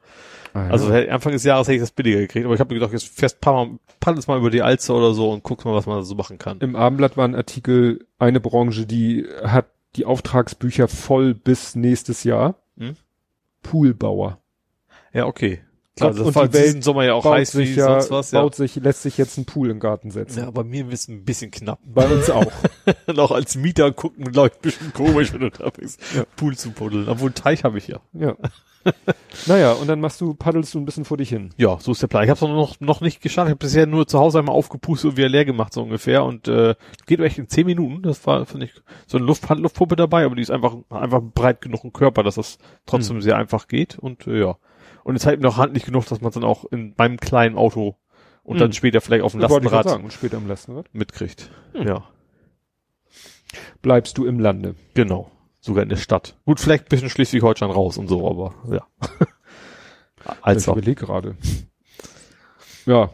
Ah, 0.53 0.67
ja. 0.67 0.71
Also 0.71 0.87
Anfang 0.87 1.33
des 1.33 1.43
Jahres 1.43 1.67
hätte 1.67 1.75
ich 1.75 1.81
das 1.81 1.91
billiger 1.91 2.19
gekriegt. 2.19 2.45
Aber 2.45 2.53
ich 2.53 2.59
habe 2.61 2.73
mir 2.73 2.79
gedacht, 2.79 2.93
jetzt 2.93 3.07
fährst 3.07 3.41
paar 3.41 3.65
Mal, 3.65 3.77
paddelst 3.99 4.29
mal 4.29 4.39
über 4.39 4.49
die 4.49 4.61
Alster 4.61 4.95
oder 4.95 5.13
so 5.13 5.29
und 5.31 5.43
guckst 5.43 5.65
mal, 5.65 5.75
was 5.75 5.85
man 5.85 5.97
da 5.97 6.03
so 6.03 6.15
machen 6.15 6.37
kann. 6.37 6.59
Im 6.61 6.77
Abendblatt 6.77 7.17
war 7.17 7.27
ein 7.27 7.35
Artikel, 7.35 8.07
eine 8.17 8.39
Branche, 8.39 8.85
die 8.85 9.25
hat 9.43 9.67
die 9.95 10.05
Auftragsbücher 10.05 10.87
voll 10.87 11.33
bis 11.33 11.75
nächstes 11.75 12.23
Jahr. 12.23 12.55
Hm? 12.77 12.95
Poolbauer. 13.63 14.39
Ja, 15.13 15.25
okay. 15.25 15.61
Klar, 15.95 16.09
Und- 16.11 16.19
das 16.19 16.27
und 16.27 16.53
die 16.53 16.53
Welt 16.53 16.83
Sommer 16.83 17.05
ja 17.05 17.13
auch 17.13 17.23
baut 17.23 17.37
heiß 17.37 17.57
wie 17.57 17.65
sich 17.67 17.77
ja, 17.77 18.01
sonst 18.01 18.11
was. 18.11 18.31
Ja. 18.31 18.41
baut 18.41 18.55
sich, 18.55 18.75
lässt 18.75 19.01
sich 19.03 19.17
jetzt 19.17 19.37
einen 19.37 19.45
Pool 19.45 19.69
im 19.69 19.79
Garten 19.79 20.11
setzen. 20.11 20.39
ja, 20.39 20.51
bei 20.51 20.63
mir 20.65 20.89
ist 20.89 21.07
ein 21.07 21.23
bisschen 21.23 21.51
knapp. 21.51 21.79
Bei 21.85 22.05
uns 22.07 22.29
auch. 22.29 22.51
noch 23.07 23.31
als 23.31 23.55
Mieter 23.55 23.93
gucken, 23.93 24.25
läuft 24.33 24.57
ein 24.57 24.61
bisschen 24.61 24.93
komisch, 24.93 25.31
wenn 25.31 25.39
du 25.39 25.51
da 25.51 25.69
bist. 25.69 26.01
Ja. 26.13 26.25
Pool 26.35 26.57
zu 26.57 26.71
buddeln. 26.71 27.07
Obwohl 27.07 27.31
Teich 27.31 27.63
habe 27.63 27.77
ich 27.77 27.87
ja. 27.87 28.01
ja. 28.13 28.35
naja, 29.47 29.73
und 29.73 29.87
dann 29.87 29.99
machst 29.99 30.21
du, 30.21 30.33
paddelst 30.33 30.73
du 30.73 30.79
ein 30.79 30.85
bisschen 30.85 31.05
vor 31.05 31.17
dich 31.17 31.29
hin. 31.29 31.49
Ja, 31.57 31.77
so 31.79 31.91
ist 31.91 32.01
der 32.01 32.07
Plan. 32.07 32.23
Ich 32.23 32.29
habe 32.29 32.37
es 32.37 32.41
noch, 32.51 32.79
noch 32.79 33.01
nicht 33.01 33.21
geschafft. 33.21 33.47
Ich 33.47 33.51
habe 33.51 33.59
bisher 33.65 33.87
nur 33.87 34.07
zu 34.07 34.19
Hause 34.19 34.39
einmal 34.39 34.55
aufgepustet 34.55 35.11
und 35.11 35.17
wieder 35.17 35.29
leer 35.29 35.45
gemacht, 35.45 35.73
so 35.73 35.81
ungefähr. 35.83 36.23
Und 36.23 36.47
äh, 36.47 36.75
geht 37.05 37.19
echt 37.19 37.37
in 37.37 37.47
zehn 37.49 37.65
Minuten. 37.65 38.01
Das 38.03 38.25
war, 38.27 38.45
finde 38.45 38.67
ich, 38.67 38.73
so 39.07 39.17
eine 39.17 39.25
Luft 39.25 39.49
Handluftpuppe 39.49 39.95
dabei, 39.95 40.25
aber 40.25 40.35
die 40.35 40.41
ist 40.41 40.51
einfach, 40.51 40.75
einfach 40.89 41.21
breit 41.21 41.61
genug 41.61 41.83
im 41.83 41.93
Körper, 41.93 42.23
dass 42.23 42.35
das 42.35 42.57
trotzdem 42.85 43.21
sehr 43.21 43.37
einfach 43.37 43.67
geht. 43.67 43.97
Und 43.99 44.27
äh, 44.27 44.39
ja. 44.39 44.57
Und 45.03 45.15
jetzt 45.15 45.25
halt 45.25 45.41
noch 45.41 45.57
handlich 45.57 45.85
genug, 45.85 46.05
dass 46.07 46.21
man 46.21 46.31
dann 46.31 46.43
auch 46.43 46.65
in 46.65 46.93
meinem 46.97 47.17
kleinen 47.19 47.57
Auto 47.57 47.95
und 48.43 48.59
dann 48.59 48.69
Hm. 48.69 48.73
später 48.73 49.01
vielleicht 49.01 49.23
auf 49.23 49.31
dem 49.33 49.41
Lastenrad 49.41 49.87
sagen. 49.89 50.03
Und 50.03 50.13
später 50.13 50.37
im 50.37 50.47
Lastenrad. 50.47 50.85
mitkriegt. 50.93 51.49
Hm. 51.73 51.87
Ja, 51.87 52.03
Bleibst 53.81 54.17
du 54.17 54.25
im 54.25 54.39
Lande. 54.39 54.75
genau. 54.95 55.31
Sogar 55.65 55.81
in 55.83 55.89
der 55.89 55.95
Stadt. 55.97 56.37
Gut, 56.45 56.59
vielleicht 56.59 56.85
ein 56.85 56.89
bisschen 56.89 57.09
Schleswig-Holstein 57.09 57.71
raus 57.71 57.97
und 57.97 58.07
so, 58.07 58.29
aber 58.29 58.53
ja. 58.71 58.85
ich 60.23 60.31
also, 60.43 60.71
überlege 60.73 61.05
gerade. 61.05 61.35
Ja. 62.85 63.09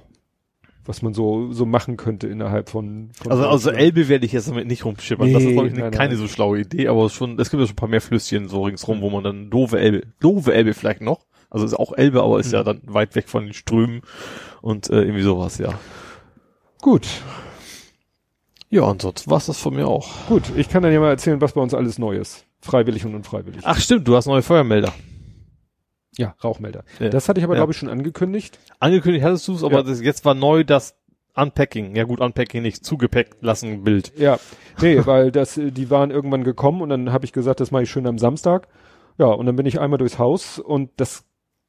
Was 0.83 1.01
man 1.01 1.13
so, 1.13 1.53
so 1.53 1.65
machen 1.65 1.95
könnte 1.95 2.27
innerhalb 2.27 2.67
von, 2.69 3.11
von 3.13 3.31
also, 3.31 3.47
also 3.47 3.69
Elbe 3.69 4.09
werde 4.09 4.25
ich 4.25 4.31
jetzt 4.33 4.49
damit 4.49 4.67
nicht 4.67 4.83
rumschippern. 4.83 5.31
das 5.31 5.43
ist, 5.43 5.47
Nee, 5.49 5.53
glaube 5.53 5.67
ich, 5.69 5.75
nein, 5.75 5.91
keine 5.91 6.09
nein. 6.15 6.17
so 6.17 6.27
schlaue 6.27 6.59
Idee, 6.59 6.87
aber 6.87 7.09
schon, 7.09 7.39
es 7.39 7.51
gibt 7.51 7.61
ja 7.61 7.67
schon 7.67 7.73
ein 7.73 7.77
paar 7.77 7.87
mehr 7.87 8.01
Flüsschen 8.01 8.49
so 8.49 8.63
ringsrum, 8.63 8.99
wo 9.01 9.09
man 9.11 9.23
dann 9.23 9.49
doofe 9.51 9.79
Elbe, 9.79 10.07
doofe 10.19 10.53
Elbe 10.53 10.73
vielleicht 10.73 11.01
noch. 11.01 11.25
Also 11.51 11.65
ist 11.65 11.75
auch 11.75 11.93
Elbe, 11.93 12.21
aber 12.23 12.39
ist 12.39 12.51
ja 12.51 12.61
Mhm. 12.61 12.65
dann 12.65 12.81
weit 12.87 13.15
weg 13.15 13.29
von 13.29 13.45
den 13.45 13.53
Strömen 13.53 14.01
und 14.61 14.89
äh, 14.89 15.01
irgendwie 15.01 15.21
sowas, 15.21 15.57
ja. 15.59 15.79
Gut. 16.81 17.07
Ja, 18.71 18.83
und 18.83 19.01
sonst 19.01 19.29
war's 19.29 19.45
das 19.45 19.59
von 19.59 19.75
mir 19.75 19.87
auch. 19.87 20.09
Gut. 20.27 20.43
Ich 20.55 20.69
kann 20.69 20.81
dann 20.81 20.91
ja 20.93 20.99
mal 20.99 21.09
erzählen, 21.09 21.41
was 21.41 21.53
bei 21.53 21.61
uns 21.61 21.73
alles 21.73 21.99
neu 21.99 22.15
ist. 22.15 22.45
Freiwillig 22.61 23.05
und 23.05 23.13
unfreiwillig. 23.15 23.61
Ach 23.65 23.77
stimmt, 23.79 24.07
du 24.07 24.15
hast 24.15 24.25
neue 24.27 24.41
Feuermelder. 24.41 24.93
Ja, 26.17 26.35
Rauchmelder. 26.43 26.83
Ja. 26.99 27.09
Das 27.09 27.29
hatte 27.29 27.39
ich 27.39 27.43
aber, 27.43 27.53
Ja. 27.55 27.59
glaube 27.59 27.71
ich, 27.73 27.77
schon 27.77 27.89
angekündigt. 27.89 28.59
Angekündigt 28.79 29.23
hattest 29.25 29.47
du 29.47 29.55
es, 29.55 29.63
aber 29.63 29.77
Ja. 29.77 29.83
das, 29.83 30.01
jetzt 30.01 30.25
war 30.25 30.33
neu 30.33 30.63
das 30.63 30.95
Unpacking. 31.35 31.95
Ja 31.95 32.03
gut, 32.03 32.19
Unpacking 32.19 32.61
nicht, 32.61 32.85
zugepackt 32.85 33.41
lassen 33.41 33.83
Bild. 33.83 34.11
Ja, 34.17 34.37
nee, 34.81 35.05
weil 35.05 35.31
das, 35.31 35.57
äh, 35.57 35.71
die 35.71 35.89
waren 35.89 36.11
irgendwann 36.11 36.43
gekommen 36.43 36.81
und 36.81 36.89
dann 36.89 37.13
habe 37.13 37.23
ich 37.25 37.31
gesagt, 37.31 37.59
das 37.61 37.71
mache 37.71 37.83
ich 37.83 37.89
schön 37.91 38.05
am 38.07 38.17
Samstag. 38.19 38.67
Ja, 39.17 39.27
und 39.27 39.45
dann 39.45 39.55
bin 39.55 39.65
ich 39.65 39.79
einmal 39.79 39.97
durchs 39.99 40.19
Haus 40.19 40.59
und 40.59 40.89
das 40.97 41.23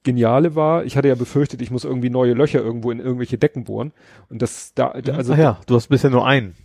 Geniale 0.04 0.56
war, 0.56 0.84
ich 0.84 0.96
hatte 0.96 1.06
ja 1.06 1.14
befürchtet, 1.14 1.62
ich 1.62 1.70
muss 1.70 1.84
irgendwie 1.84 2.10
neue 2.10 2.32
Löcher 2.34 2.60
irgendwo 2.60 2.90
in 2.90 2.98
irgendwelche 2.98 3.38
Decken 3.38 3.62
bohren. 3.64 3.92
Und 4.28 4.42
das 4.42 4.74
da, 4.74 4.90
da 5.00 5.14
also 5.14 5.34
Ach 5.34 5.38
ja, 5.38 5.60
du 5.66 5.76
hast 5.76 5.86
bisher 5.88 6.10
nur 6.10 6.26
einen 6.26 6.56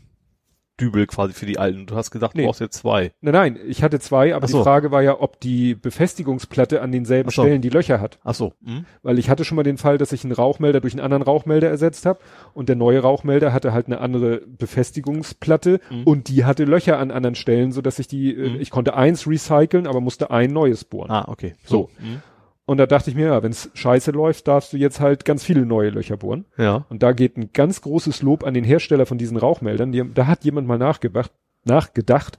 Dübel 0.79 1.07
quasi 1.07 1.33
für 1.33 1.45
die 1.45 1.57
alten. 1.57 1.85
Du 1.87 1.95
hast 1.95 2.11
gedacht, 2.11 2.35
Nee. 2.35 2.41
du 2.43 2.47
brauchst 2.47 2.61
jetzt 2.61 2.77
zwei. 2.77 3.11
nein, 3.21 3.33
nein, 3.33 3.59
ich 3.67 3.83
hatte 3.83 3.99
zwei, 3.99 4.35
aber 4.35 4.47
so. 4.47 4.57
die 4.59 4.63
Frage 4.63 4.91
war 4.91 5.01
ja, 5.01 5.19
ob 5.19 5.39
die 5.39 5.73
Befestigungsplatte 5.75 6.81
an 6.81 6.91
denselben 6.91 7.29
so. 7.31 7.41
Stellen 7.41 7.61
die 7.61 7.69
Löcher 7.69 7.99
hat. 7.99 8.19
Ach 8.23 8.35
so. 8.35 8.53
Hm? 8.63 8.85
Weil 9.03 9.19
ich 9.19 9.29
hatte 9.29 9.43
schon 9.45 9.55
mal 9.55 9.63
den 9.63 9.77
Fall, 9.77 9.97
dass 9.97 10.11
ich 10.11 10.23
einen 10.23 10.33
Rauchmelder 10.33 10.79
durch 10.81 10.93
einen 10.93 11.01
anderen 11.01 11.23
Rauchmelder 11.23 11.69
ersetzt 11.69 12.05
habe 12.05 12.19
und 12.53 12.69
der 12.69 12.75
neue 12.75 12.99
Rauchmelder 12.99 13.53
hatte 13.53 13.73
halt 13.73 13.87
eine 13.87 13.99
andere 13.99 14.41
Befestigungsplatte 14.47 15.79
Mhm. 15.89 16.03
und 16.03 16.27
die 16.29 16.45
hatte 16.45 16.63
Löcher 16.65 16.99
an 16.99 17.11
anderen 17.11 17.35
Stellen, 17.35 17.71
so 17.71 17.81
dass 17.81 17.99
ich 17.99 18.07
die, 18.07 18.33
Mhm. 18.33 18.59
ich 18.59 18.69
konnte 18.69 18.95
eins 18.95 19.27
recyceln, 19.27 19.87
aber 19.87 20.01
musste 20.01 20.31
ein 20.31 20.51
neues 20.53 20.83
bohren. 20.85 21.09
Ah, 21.11 21.25
okay. 21.27 21.55
So. 21.65 21.89
Hm? 21.97 22.21
Und 22.69 22.77
da 22.77 22.85
dachte 22.85 23.09
ich 23.09 23.15
mir, 23.15 23.27
ja, 23.27 23.41
wenn's 23.43 23.71
scheiße 23.73 24.11
läuft, 24.11 24.47
darfst 24.47 24.73
du 24.73 24.77
jetzt 24.77 24.99
halt 24.99 25.23
ganz 25.23 25.43
viele 25.43 25.65
neue 25.65 25.89
Löcher 25.89 26.17
bohren. 26.17 26.45
Ja. 26.57 26.85
Und 26.89 27.01
da 27.01 27.13
geht 27.13 27.37
ein 27.37 27.51
ganz 27.53 27.81
großes 27.81 28.21
Lob 28.21 28.43
an 28.43 28.53
den 28.53 28.65
Hersteller 28.65 29.05
von 29.05 29.17
diesen 29.17 29.37
Rauchmeldern. 29.37 29.93
Die, 29.93 30.03
da 30.13 30.27
hat 30.27 30.43
jemand 30.43 30.67
mal 30.67 30.77
nachgedacht, 30.77 31.31
nachgedacht, 31.63 32.37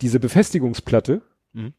diese 0.00 0.20
Befestigungsplatte 0.20 1.22
Mhm. 1.52 1.72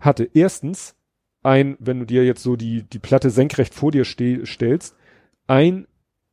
hatte 0.00 0.28
erstens 0.34 0.94
ein, 1.42 1.76
wenn 1.78 2.00
du 2.00 2.06
dir 2.06 2.24
jetzt 2.24 2.42
so 2.42 2.56
die, 2.56 2.82
die 2.82 2.98
Platte 2.98 3.30
senkrecht 3.30 3.74
vor 3.74 3.92
dir 3.92 4.04
ste 4.04 4.44
stellst, 4.44 4.96
ein 5.46 5.86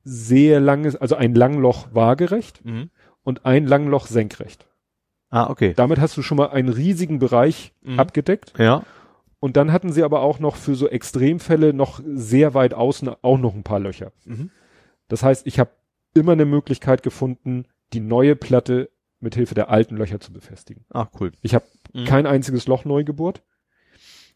sehr 0.03 0.59
langes, 0.59 0.95
also 0.95 1.15
ein 1.15 1.33
Langloch 1.35 1.87
waagerecht 1.93 2.61
Hm? 2.63 2.89
und 3.23 3.45
ein 3.45 3.67
Langloch 3.67 4.07
senkrecht. 4.07 4.67
Ah, 5.29 5.49
okay. 5.49 5.73
Damit 5.75 5.99
hast 5.99 6.17
du 6.17 6.21
schon 6.23 6.37
mal 6.37 6.49
einen 6.49 6.69
riesigen 6.69 7.19
Bereich 7.19 7.71
Mhm. 7.83 7.99
abgedeckt. 7.99 8.53
Ja. 8.57 8.83
Und 9.43 9.57
dann 9.57 9.73
hatten 9.73 9.91
sie 9.91 10.03
aber 10.03 10.21
auch 10.21 10.39
noch 10.39 10.55
für 10.55 10.73
so 10.73 10.87
Extremfälle 10.87 11.73
noch 11.73 11.99
sehr 12.05 12.53
weit 12.53 12.73
außen 12.73 13.09
auch 13.21 13.37
noch 13.37 13.53
ein 13.53 13.63
paar 13.63 13.81
Löcher. 13.81 14.13
Mhm. 14.23 14.51
Das 15.09 15.21
heißt, 15.21 15.45
ich 15.47 15.59
habe 15.59 15.71
immer 16.13 16.31
eine 16.31 16.45
Möglichkeit 16.45 17.03
gefunden, 17.03 17.65
die 17.91 17.99
neue 17.99 18.37
Platte 18.37 18.89
mit 19.19 19.35
Hilfe 19.35 19.53
der 19.53 19.69
alten 19.69 19.97
Löcher 19.97 20.21
zu 20.21 20.31
befestigen. 20.31 20.85
Ah, 20.93 21.07
cool. 21.19 21.33
Ich 21.41 21.53
habe 21.55 21.65
Mhm. 21.91 22.05
kein 22.05 22.25
einziges 22.25 22.67
Loch 22.67 22.85
neu 22.85 23.03
gebohrt. 23.03 23.41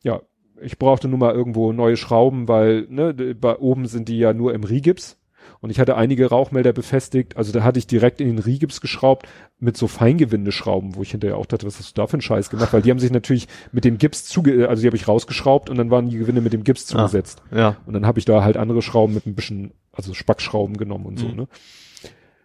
Ja, 0.03 0.21
ich 0.59 0.77
brauchte 0.77 1.07
nur 1.07 1.19
mal 1.19 1.33
irgendwo 1.33 1.71
neue 1.71 1.95
Schrauben, 1.95 2.49
weil 2.49 2.85
ne, 2.89 3.13
d- 3.15 3.33
bei 3.33 3.55
oben 3.59 3.85
sind 3.87 4.09
die 4.09 4.19
ja 4.19 4.33
nur 4.33 4.53
im 4.53 4.65
Rigips. 4.65 5.16
Und 5.59 5.69
ich 5.71 5.79
hatte 5.79 5.95
einige 5.97 6.27
Rauchmelder 6.27 6.71
befestigt, 6.73 7.35
also 7.35 7.51
da 7.51 7.63
hatte 7.63 7.79
ich 7.79 7.87
direkt 7.87 8.21
in 8.21 8.27
den 8.27 8.39
Rigips 8.39 8.79
geschraubt 8.81 9.27
mit 9.59 9.75
so 9.75 9.87
Feingewindeschrauben, 9.87 10.95
wo 10.95 11.01
ich 11.01 11.11
hinterher 11.11 11.37
auch 11.37 11.45
dachte, 11.47 11.65
was 11.65 11.79
hast 11.79 11.97
du 11.97 12.01
da 12.01 12.05
für 12.07 12.13
einen 12.13 12.21
Scheiß 12.21 12.49
gemacht? 12.49 12.73
Weil 12.73 12.83
die 12.83 12.91
haben 12.91 12.99
sich 12.99 13.11
natürlich 13.11 13.47
mit 13.71 13.83
dem 13.83 13.97
Gips 13.97 14.25
zuge, 14.25 14.69
also 14.69 14.81
die 14.81 14.87
habe 14.87 14.97
ich 14.97 15.07
rausgeschraubt 15.07 15.69
und 15.69 15.77
dann 15.77 15.89
waren 15.89 16.09
die 16.09 16.17
Gewinde 16.17 16.41
mit 16.41 16.53
dem 16.53 16.63
Gips 16.63 16.83
Ah. 16.85 16.97
zugesetzt. 16.97 17.41
Ja. 17.51 17.77
Und 17.85 17.93
dann 17.93 18.05
habe 18.05 18.19
ich 18.19 18.25
da 18.25 18.43
halt 18.43 18.57
andere 18.57 18.81
Schrauben 18.83 19.13
mit 19.15 19.25
ein 19.25 19.33
bisschen, 19.35 19.71
also 19.91 20.13
Spackschrauben 20.13 20.77
genommen 20.77 21.05
und 21.07 21.17
so, 21.19 21.27
Mhm. 21.27 21.35
ne? 21.35 21.47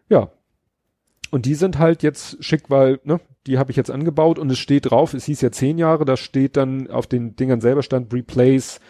Ja. 0.09 0.31
Und 1.31 1.47
die 1.47 1.55
sind 1.55 1.79
halt 1.79 2.03
jetzt 2.03 2.43
schick, 2.45 2.69
weil, 2.71 3.01
ne, 3.05 3.21
die 3.47 3.59
habe 3.59 3.71
ich 3.71 3.77
jetzt 3.77 3.91
angebaut 3.91 4.39
und 4.39 4.51
es 4.51 4.59
steht 4.59 4.91
drauf, 4.91 5.15
es 5.15 5.25
hieß 5.25 5.41
ja 5.41 5.51
zehn 5.51 5.79
Jahre, 5.79 6.05
da 6.05 6.17
steht 6.17 6.57
dann 6.57 6.91
auf 6.91 7.07
den 7.07 7.37
Dingern 7.37 7.61
selber 7.61 7.83
stand 7.83 8.13
Replace 8.13 8.81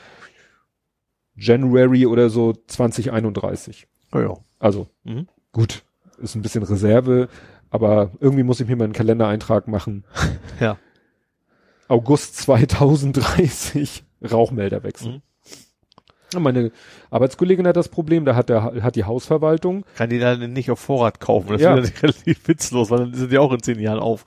January 1.36 2.07
oder 2.07 2.28
so 2.31 2.52
2031. 2.67 3.86
Ja. 4.15 4.34
Also, 4.58 4.89
Mhm. 5.05 5.26
gut, 5.52 5.82
ist 6.18 6.34
ein 6.34 6.42
bisschen 6.42 6.62
Reserve, 6.62 7.28
aber 7.70 8.10
irgendwie 8.20 8.42
muss 8.44 8.60
ich 8.60 8.68
mir 8.68 8.76
mal 8.76 8.84
einen 8.84 8.92
Kalendereintrag 8.92 9.68
machen. 9.68 10.05
Ja. 10.60 10.76
August 11.89 12.36
2030 12.36 14.05
Rauchmelder 14.31 14.82
wechseln. 14.82 15.23
Mhm. 16.34 16.42
Meine 16.42 16.70
Arbeitskollegin 17.10 17.66
hat 17.66 17.76
das 17.76 17.89
Problem, 17.91 18.24
da 18.24 18.34
hat 18.34 18.49
der, 18.49 18.62
hat 18.82 18.97
die 18.97 19.05
Hausverwaltung. 19.05 19.84
Kann 19.97 20.08
die 20.08 20.18
dann 20.18 20.52
nicht 20.55 20.70
auf 20.70 20.78
Vorrat 20.81 21.20
kaufen. 21.20 21.49
Das 21.50 21.60
Ja. 21.60 21.76
ist 21.76 22.02
relativ 22.02 22.49
witzlos, 22.49 22.91
weil 22.91 22.99
dann 23.00 23.15
sind 23.15 23.31
die 23.32 23.36
auch 23.39 23.52
in 23.52 23.62
zehn 23.62 23.78
Jahren 23.78 23.99
auf. 23.99 24.24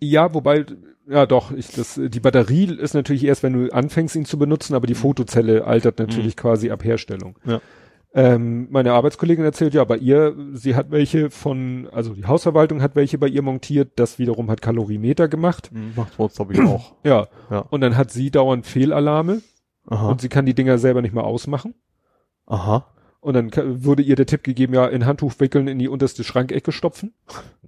Ja, 0.00 0.34
wobei, 0.34 0.66
ja 1.08 1.26
doch, 1.26 1.52
ich, 1.52 1.68
das, 1.68 2.00
die 2.02 2.20
Batterie 2.20 2.74
ist 2.76 2.94
natürlich 2.94 3.24
erst, 3.24 3.44
wenn 3.44 3.52
du 3.52 3.72
anfängst, 3.72 4.16
ihn 4.16 4.24
zu 4.24 4.36
benutzen, 4.38 4.74
aber 4.74 4.88
die 4.88 4.96
Fotozelle 4.96 5.64
altert 5.64 6.00
natürlich 6.00 6.36
quasi 6.36 6.70
ab 6.72 6.82
Herstellung. 6.82 7.36
Ja. 7.44 7.60
Ähm, 8.16 8.68
meine 8.70 8.92
Arbeitskollegin 8.92 9.44
erzählt, 9.44 9.74
ja, 9.74 9.82
bei 9.84 9.96
ihr, 9.96 10.36
sie 10.52 10.76
hat 10.76 10.92
welche 10.92 11.30
von, 11.30 11.88
also 11.90 12.14
die 12.14 12.24
Hausverwaltung 12.24 12.80
hat 12.80 12.94
welche 12.94 13.18
bei 13.18 13.26
ihr 13.26 13.42
montiert, 13.42 13.98
das 13.98 14.20
wiederum 14.20 14.50
hat 14.52 14.62
Kalorimeter 14.62 15.26
gemacht. 15.26 15.70
Macht 15.96 16.18
uns, 16.20 16.34
glaube 16.34 16.52
ich, 16.52 16.60
auch. 16.60 16.94
Ja. 17.04 17.26
Ja. 17.50 17.60
Und 17.70 17.80
dann 17.80 17.96
hat 17.96 18.12
sie 18.12 18.30
dauernd 18.30 18.66
Fehlalarme 18.66 19.42
Aha. 19.88 20.08
und 20.08 20.20
sie 20.20 20.28
kann 20.28 20.46
die 20.46 20.54
Dinger 20.54 20.78
selber 20.78 21.02
nicht 21.02 21.12
mehr 21.12 21.24
ausmachen. 21.24 21.74
Aha. 22.46 22.86
Und 23.24 23.32
dann 23.32 23.50
wurde 23.84 24.02
ihr 24.02 24.16
der 24.16 24.26
Tipp 24.26 24.44
gegeben, 24.44 24.74
ja, 24.74 24.86
in 24.86 25.06
Handtuch 25.06 25.32
wickeln, 25.38 25.66
in 25.66 25.78
die 25.78 25.88
unterste 25.88 26.24
Schrankecke 26.24 26.72
stopfen. 26.72 27.14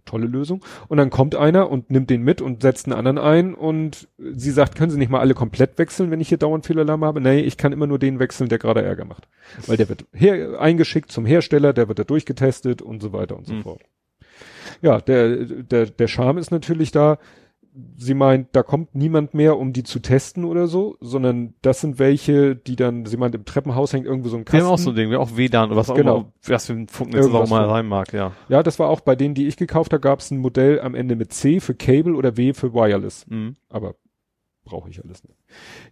Tolle 0.05 0.26
Lösung. 0.26 0.62
Und 0.89 0.99
dann 0.99 1.09
kommt 1.09 1.35
einer 1.35 1.70
und 1.70 1.91
nimmt 1.91 2.10
den 2.10 2.20
mit 2.23 2.43
und 2.43 2.60
setzt 2.60 2.85
einen 2.86 2.93
anderen 2.93 3.17
ein 3.17 3.55
und 3.55 4.07
sie 4.18 4.51
sagt, 4.51 4.76
können 4.76 4.91
Sie 4.91 4.99
nicht 4.99 5.09
mal 5.09 5.18
alle 5.20 5.33
komplett 5.33 5.78
wechseln, 5.78 6.10
wenn 6.10 6.20
ich 6.20 6.28
hier 6.28 6.36
dauernd 6.36 6.67
Fehlalarm 6.67 7.02
habe? 7.05 7.23
Nee, 7.23 7.41
ich 7.41 7.57
kann 7.57 7.73
immer 7.73 7.86
nur 7.86 7.99
den 7.99 8.18
wechseln, 8.18 8.51
der 8.51 8.59
gerade 8.59 8.83
Ärger 8.83 9.07
macht. 9.07 9.28
Weil 9.67 9.78
der 9.78 9.89
wird 9.89 10.05
her 10.12 10.60
eingeschickt 10.60 11.10
zum 11.10 11.25
Hersteller, 11.25 11.73
der 11.73 11.89
wird 11.89 11.99
da 12.01 12.05
durchgetestet 12.05 12.83
und 12.83 13.01
so 13.01 13.15
weiter 13.15 13.36
und 13.36 13.47
so 13.47 13.55
Mhm. 13.55 13.62
fort. 13.62 13.81
Ja, 14.83 15.01
der, 15.01 15.39
der, 15.47 15.86
der 15.86 16.07
Charme 16.07 16.36
ist 16.36 16.51
natürlich 16.51 16.91
da, 16.93 17.18
sie 17.96 18.14
meint, 18.14 18.48
da 18.52 18.62
kommt 18.62 18.94
niemand 18.94 19.34
mehr, 19.34 19.58
um 19.58 19.72
die 19.72 19.82
zu 19.82 19.98
testen 20.00 20.44
oder 20.44 20.66
so, 20.66 20.96
sondern 21.00 21.55
das 21.62 21.80
sind 21.80 21.98
welche, 21.98 22.56
die 22.56 22.74
dann, 22.76 23.05
sie 23.06 23.16
meint, 23.16 23.34
im 23.34 23.44
Treppenhaus 23.44 23.92
hängt 23.92 24.06
irgendwo 24.06 24.28
so 24.30 24.36
ein 24.36 24.40
Wir 24.40 24.44
Kasten. 24.46 24.64
haben 24.66 24.72
auch 24.72 24.78
so 24.78 24.90
ein 24.90 24.96
Ding, 24.96 25.10
wir 25.10 25.20
auch 25.20 25.36
WLAN 25.36 25.68
oder 25.68 25.76
was 25.76 25.90
auch 25.90 25.94
Genau. 25.94 26.16
immer, 26.16 26.32
was 26.46 26.66
für 26.66 26.72
ein 26.72 26.88
Funknetz 26.88 27.26
es 27.26 27.32
auch 27.34 27.48
mal 27.48 27.64
rein 27.66 27.86
mag, 27.86 28.12
ja. 28.12 28.32
Ja, 28.48 28.62
das 28.62 28.78
war 28.78 28.88
auch 28.88 29.00
bei 29.00 29.14
denen, 29.16 29.34
die 29.34 29.46
ich 29.46 29.56
gekauft 29.56 29.92
habe, 29.92 30.00
gab 30.00 30.20
es 30.20 30.30
ein 30.30 30.38
Modell 30.38 30.80
am 30.80 30.94
Ende 30.94 31.16
mit 31.16 31.32
C 31.32 31.60
für 31.60 31.74
Cable 31.74 32.14
oder 32.14 32.36
W 32.36 32.52
für 32.55 32.72
Wireless. 32.72 33.26
Mhm. 33.28 33.56
Aber 33.68 33.94
brauche 34.64 34.88
ich 34.90 35.02
alles 35.05 35.22
nicht. 35.24 35.38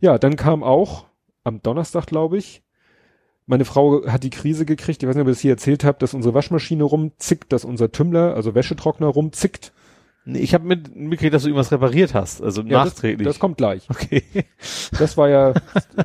Ja, 0.00 0.18
dann 0.18 0.36
kam 0.36 0.62
auch 0.62 1.04
am 1.44 1.60
Donnerstag, 1.62 2.06
glaube 2.06 2.38
ich, 2.38 2.62
meine 3.46 3.66
Frau 3.66 4.06
hat 4.06 4.22
die 4.24 4.30
Krise 4.30 4.64
gekriegt, 4.64 5.02
ich 5.02 5.08
weiß 5.08 5.14
nicht, 5.16 5.22
ob 5.22 5.28
ich 5.28 5.34
das 5.34 5.42
hier 5.42 5.50
erzählt 5.52 5.84
habe, 5.84 5.98
dass 5.98 6.14
unsere 6.14 6.32
Waschmaschine 6.34 6.82
rumzickt, 6.82 7.52
dass 7.52 7.66
unser 7.66 7.92
Tümmler, 7.92 8.34
also 8.34 8.54
Wäschetrockner 8.54 9.06
rumzickt. 9.08 9.72
Nee, 10.26 10.38
ich 10.38 10.54
habe 10.54 10.64
mit, 10.64 10.96
mitgekriegt, 10.96 11.34
dass 11.34 11.42
du 11.42 11.48
irgendwas 11.48 11.70
repariert 11.70 12.14
hast, 12.14 12.42
also 12.42 12.62
Ja, 12.62 12.84
nachträglich. 12.84 13.26
Das, 13.26 13.34
das 13.34 13.40
kommt 13.40 13.58
gleich. 13.58 13.86
okay. 13.90 14.22
Das 14.98 15.16
war 15.16 15.28
ja 15.28 15.52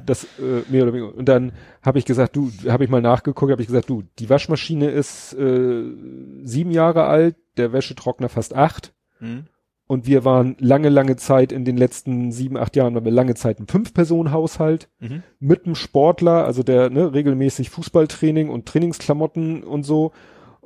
das 0.05 0.25
äh, 0.39 0.63
mehr 0.69 0.83
oder 0.83 0.93
weniger. 0.93 1.15
Und 1.15 1.25
dann 1.25 1.53
habe 1.81 1.99
ich 1.99 2.05
gesagt, 2.05 2.35
du, 2.35 2.51
habe 2.67 2.83
ich 2.83 2.89
mal 2.89 3.01
nachgeguckt, 3.01 3.51
habe 3.51 3.61
ich 3.61 3.67
gesagt, 3.67 3.89
du, 3.89 4.03
die 4.19 4.29
Waschmaschine 4.29 4.89
ist 4.89 5.33
äh, 5.33 5.83
sieben 6.43 6.71
Jahre 6.71 7.05
alt, 7.05 7.35
der 7.57 7.71
Wäschetrockner 7.71 8.27
fast 8.29 8.55
acht. 8.55 8.93
Mhm. 9.19 9.45
Und 9.87 10.05
wir 10.05 10.23
waren 10.25 10.55
lange, 10.59 10.89
lange 10.89 11.15
Zeit 11.15 11.51
in 11.51 11.65
den 11.65 11.75
letzten 11.77 12.31
sieben, 12.31 12.57
acht 12.57 12.75
Jahren, 12.75 12.93
waren 12.93 13.05
wir 13.05 13.11
lange 13.11 13.33
Zeit 13.35 13.59
ein 13.59 13.67
Fünf-Personen-Haushalt 13.67 14.89
Mhm. 14.99 15.23
mit 15.39 15.65
einem 15.65 15.75
Sportler, 15.75 16.45
also 16.45 16.61
der 16.61 16.89
ne, 16.89 17.13
regelmäßig 17.13 17.69
Fußballtraining 17.69 18.49
und 18.49 18.65
Trainingsklamotten 18.67 19.63
und 19.63 19.83
so. 19.83 20.11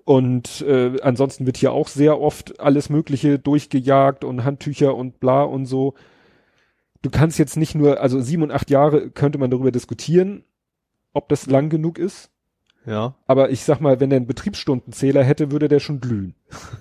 Und 0.06 0.62
äh, 0.62 1.00
ansonsten 1.02 1.46
wird 1.46 1.58
hier 1.58 1.72
auch 1.72 1.88
sehr 1.88 2.20
oft 2.20 2.60
alles 2.60 2.90
Mögliche 2.90 3.40
durchgejagt 3.40 4.24
und 4.24 4.44
Handtücher 4.44 4.96
und 4.96 5.20
bla 5.20 5.44
und 5.44 5.66
so. 5.66 5.94
Du 7.02 7.10
kannst 7.10 7.40
jetzt 7.40 7.58
nicht 7.58 7.76
nur, 7.76 8.02
also 8.02 8.20
sieben 8.20 8.44
und 8.44 8.52
acht 8.52 8.70
Jahre 8.70 9.10
könnte 9.10 9.38
man 9.38 9.50
darüber 9.50 9.72
diskutieren, 9.72 10.44
ob 11.14 11.30
das 11.30 11.48
lang 11.48 11.70
genug 11.70 11.98
ist. 11.98 12.32
Ja. 12.86 13.16
Aber 13.28 13.50
ich 13.50 13.64
sag 13.64 13.80
mal, 13.80 14.00
wenn 14.02 14.10
der 14.10 14.18
einen 14.18 14.28
Betriebsstundenzähler 14.28 15.24
hätte, 15.24 15.52
würde 15.52 15.70
der 15.70 15.80
schon 15.80 16.02
glühen. 16.02 16.36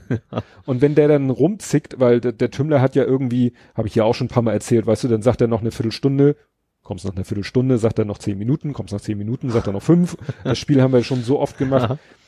und 0.67 0.81
wenn 0.81 0.97
der 0.97 1.07
dann 1.07 1.31
rumzickt, 1.31 2.01
weil 2.01 2.21
der, 2.21 2.33
der 2.33 2.51
Tümmler 2.51 2.81
hat 2.81 2.97
ja 2.97 3.05
irgendwie, 3.05 3.53
habe 3.75 3.87
ich 3.87 3.95
ja 3.95 4.03
auch 4.03 4.15
schon 4.15 4.27
ein 4.27 4.31
paar 4.31 4.43
Mal 4.43 4.53
erzählt, 4.53 4.87
weißt 4.87 5.05
du, 5.05 5.09
dann 5.09 5.23
sagt 5.23 5.41
er 5.41 5.47
noch 5.47 5.61
eine 5.61 5.71
Viertelstunde, 5.71 6.37
kommst 6.83 7.05
nach 7.05 7.15
einer 7.15 7.25
Viertelstunde, 7.25 7.79
sagt 7.79 8.01
er 8.01 8.05
noch 8.05 8.19
zehn 8.19 8.37
Minuten, 8.37 8.73
kommst 8.73 8.93
nach 8.93 9.01
zehn 9.01 9.17
Minuten, 9.17 9.51
sagt 9.51 9.69
er 9.69 9.73
noch 9.73 9.83
fünf. 9.83 10.17
Das 10.43 10.59
Spiel 10.59 10.83
haben 10.83 10.93
wir 10.93 11.05
schon 11.05 11.23
so 11.23 11.39
oft 11.39 11.57
gemacht. 11.57 11.85
Aha. 11.85 11.99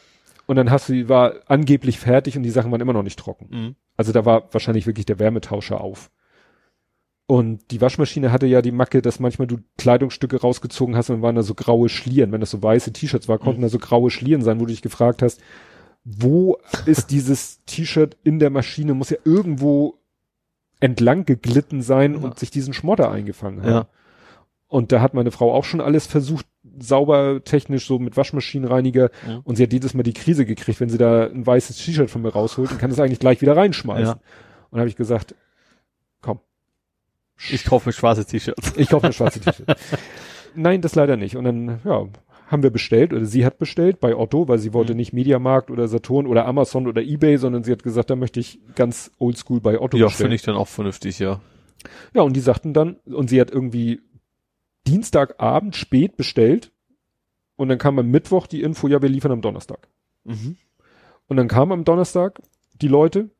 Und 0.46 0.56
dann 0.56 0.70
hast 0.70 0.88
du, 0.88 1.08
war 1.08 1.34
angeblich 1.46 1.98
fertig 1.98 2.36
und 2.36 2.42
die 2.42 2.50
Sachen 2.50 2.70
waren 2.70 2.80
immer 2.80 2.92
noch 2.92 3.02
nicht 3.02 3.18
trocken. 3.18 3.48
Mhm. 3.50 3.74
Also 3.96 4.12
da 4.12 4.24
war 4.24 4.52
wahrscheinlich 4.52 4.86
wirklich 4.86 5.06
der 5.06 5.18
Wärmetauscher 5.18 5.80
auf. 5.80 6.10
Und 7.26 7.70
die 7.70 7.80
Waschmaschine 7.80 8.30
hatte 8.32 8.46
ja 8.46 8.60
die 8.60 8.72
Macke, 8.72 9.00
dass 9.00 9.18
manchmal 9.18 9.46
du 9.48 9.58
Kleidungsstücke 9.78 10.40
rausgezogen 10.40 10.94
hast 10.94 11.08
und 11.08 11.16
dann 11.16 11.22
waren 11.22 11.36
da 11.36 11.42
so 11.42 11.54
graue 11.54 11.88
Schlieren. 11.88 12.32
Wenn 12.32 12.40
das 12.40 12.50
so 12.50 12.62
weiße 12.62 12.92
T-Shirts 12.92 13.28
war, 13.28 13.38
konnten 13.38 13.62
da 13.62 13.70
so 13.70 13.78
graue 13.78 14.10
Schlieren 14.10 14.42
sein, 14.42 14.60
wo 14.60 14.66
du 14.66 14.72
dich 14.72 14.82
gefragt 14.82 15.22
hast, 15.22 15.40
wo 16.04 16.58
ist 16.84 17.10
dieses 17.10 17.64
T-Shirt 17.64 18.18
in 18.24 18.38
der 18.38 18.50
Maschine? 18.50 18.92
Muss 18.92 19.08
ja 19.08 19.16
irgendwo 19.24 20.00
entlang 20.80 21.24
geglitten 21.24 21.80
sein 21.80 22.12
Ja. 22.12 22.18
und 22.20 22.38
sich 22.38 22.50
diesen 22.50 22.74
Schmodder 22.74 23.10
eingefangen 23.10 23.62
haben. 23.62 23.70
Ja. 23.70 23.86
Und 24.68 24.92
da 24.92 25.00
hat 25.00 25.14
meine 25.14 25.30
Frau 25.30 25.54
auch 25.54 25.64
schon 25.64 25.80
alles 25.80 26.06
versucht, 26.06 26.46
sauber 26.78 27.42
technisch 27.44 27.86
so 27.86 27.98
mit 27.98 28.16
Waschmaschinenreiniger. 28.16 29.10
Ja. 29.28 29.40
Und 29.44 29.56
sie 29.56 29.62
hat 29.62 29.72
jedes 29.72 29.94
Mal 29.94 30.02
die 30.02 30.12
Krise 30.12 30.44
gekriegt, 30.46 30.80
wenn 30.80 30.88
sie 30.88 30.98
da 30.98 31.26
ein 31.26 31.46
weißes 31.46 31.76
T-Shirt 31.78 32.10
von 32.10 32.22
mir 32.22 32.30
rausholt 32.32 32.70
und 32.72 32.78
kann 32.78 32.90
das 32.90 33.00
eigentlich 33.00 33.18
gleich 33.20 33.40
wieder 33.40 33.56
reinschmeißen. 33.56 34.16
Ja. 34.16 34.20
Und 34.70 34.78
habe 34.80 34.88
ich 34.88 34.96
gesagt, 34.96 35.34
komm, 36.20 36.40
Ich 37.50 37.64
kaufe 37.64 37.88
mir 37.88 37.92
schwarze 37.92 38.24
T-Shirts. 38.24 38.74
ich 38.76 38.88
kaufe 38.88 39.04
eine 39.06 39.12
schwarze 39.12 39.40
T-Shirt. 39.40 39.76
Nein, 40.54 40.80
das 40.80 40.94
leider 40.94 41.16
nicht. 41.16 41.36
Und 41.36 41.44
dann, 41.44 41.80
ja, 41.84 42.06
haben 42.46 42.62
wir 42.62 42.70
bestellt 42.70 43.12
oder 43.12 43.24
sie 43.24 43.44
hat 43.44 43.58
bestellt 43.58 44.00
bei 44.00 44.14
Otto, 44.14 44.48
weil 44.48 44.58
sie 44.58 44.72
wollte 44.72 44.92
Mhm. 44.92 44.98
nicht 44.98 45.12
Mediamarkt 45.12 45.70
oder 45.70 45.88
Saturn 45.88 46.26
oder 46.26 46.46
Amazon 46.46 46.86
oder 46.86 47.02
Ebay, 47.02 47.38
sondern 47.38 47.64
sie 47.64 47.72
hat 47.72 47.82
gesagt, 47.82 48.10
da 48.10 48.16
möchte 48.16 48.38
ich 48.40 48.58
ganz 48.74 49.10
oldschool 49.18 49.60
bei 49.60 49.80
Otto 49.80 49.96
Ja, 49.96 50.06
bestellen. 50.06 50.26
finde 50.26 50.36
ich 50.36 50.42
dann 50.42 50.54
auch 50.56 50.68
vernünftig, 50.68 51.18
ja. 51.18 51.40
Ja, 52.14 52.22
und 52.22 52.34
die 52.34 52.40
sagten 52.40 52.72
dann, 52.72 52.96
und 53.06 53.28
sie 53.30 53.40
hat 53.40 53.50
irgendwie 53.50 54.00
Dienstagabend 54.86 55.76
spät 55.76 56.16
bestellt 56.16 56.72
und 57.56 57.68
dann 57.68 57.78
kam 57.78 57.98
am 57.98 58.10
Mittwoch 58.10 58.46
die 58.46 58.62
Info, 58.62 58.88
ja, 58.88 59.00
wir 59.00 59.08
liefern 59.08 59.32
am 59.32 59.40
Donnerstag. 59.40 59.88
Mhm. 60.24 60.56
Und 61.26 61.36
dann 61.36 61.48
kamen 61.48 61.72
am 61.72 61.84
Donnerstag 61.84 62.40
die 62.80 62.88
Leute, 62.88 63.30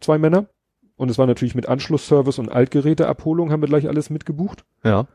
zwei 0.00 0.18
Männer, 0.18 0.48
und 0.96 1.10
es 1.10 1.18
war 1.18 1.26
natürlich 1.26 1.54
mit 1.54 1.68
Anschlussservice 1.68 2.38
und 2.38 2.50
Altgeräteabholung, 2.50 3.50
haben 3.50 3.62
wir 3.62 3.68
gleich 3.68 3.88
alles 3.88 4.10
mitgebucht. 4.10 4.64
Ja. 4.84 5.08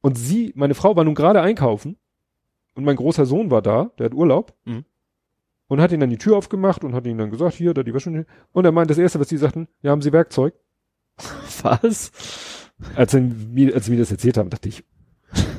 Und 0.00 0.16
sie, 0.16 0.52
meine 0.56 0.74
Frau 0.74 0.96
war 0.96 1.04
nun 1.04 1.14
gerade 1.14 1.42
einkaufen 1.42 1.96
und 2.74 2.84
mein 2.84 2.96
großer 2.96 3.26
Sohn 3.26 3.50
war 3.50 3.62
da, 3.62 3.90
der 3.98 4.06
hat 4.06 4.14
Urlaub. 4.14 4.54
Mhm. 4.64 4.84
Und 5.66 5.82
hat 5.82 5.92
ihn 5.92 6.00
dann 6.00 6.08
die 6.08 6.16
Tür 6.16 6.38
aufgemacht 6.38 6.82
und 6.82 6.94
hat 6.94 7.06
ihm 7.06 7.18
dann 7.18 7.30
gesagt, 7.30 7.54
hier, 7.54 7.74
da 7.74 7.82
die 7.82 7.92
Wäsche. 7.92 8.24
Und 8.52 8.64
er 8.64 8.72
meint, 8.72 8.88
das 8.88 8.96
erste, 8.96 9.20
was 9.20 9.28
die 9.28 9.36
sagten, 9.36 9.68
ja, 9.82 9.90
haben 9.90 10.00
sie 10.00 10.12
Werkzeug? 10.14 10.54
Was? 11.62 12.67
Als 12.94 13.12
sie, 13.12 13.20
mir, 13.20 13.74
als 13.74 13.86
sie 13.86 13.92
mir 13.92 13.98
das 13.98 14.10
erzählt 14.12 14.36
haben, 14.38 14.50
dachte 14.50 14.68
ich, 14.68 14.84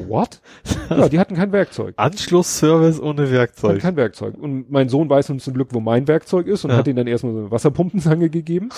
what? 0.07 0.41
ja, 0.89 1.09
die 1.09 1.19
hatten 1.19 1.35
kein 1.35 1.51
Werkzeug. 1.51 1.93
Anschlussservice 1.97 2.99
ohne 2.99 3.23
Hatten 3.23 3.31
Werkzeug. 3.33 3.79
kein 3.79 3.95
Werkzeug. 3.95 4.35
Und 4.37 4.71
mein 4.71 4.89
Sohn 4.89 5.09
weiß 5.09 5.29
nun 5.29 5.39
zum 5.39 5.53
Glück, 5.53 5.69
wo 5.73 5.79
mein 5.79 6.07
Werkzeug 6.07 6.47
ist 6.47 6.63
und 6.65 6.71
Ja. 6.71 6.77
hat 6.77 6.87
ihm 6.87 6.95
dann 6.95 7.07
erstmal 7.07 7.33
so 7.33 7.39
eine 7.39 7.51
Wasserpumpenzange 7.51 8.29
gegeben. 8.29 8.69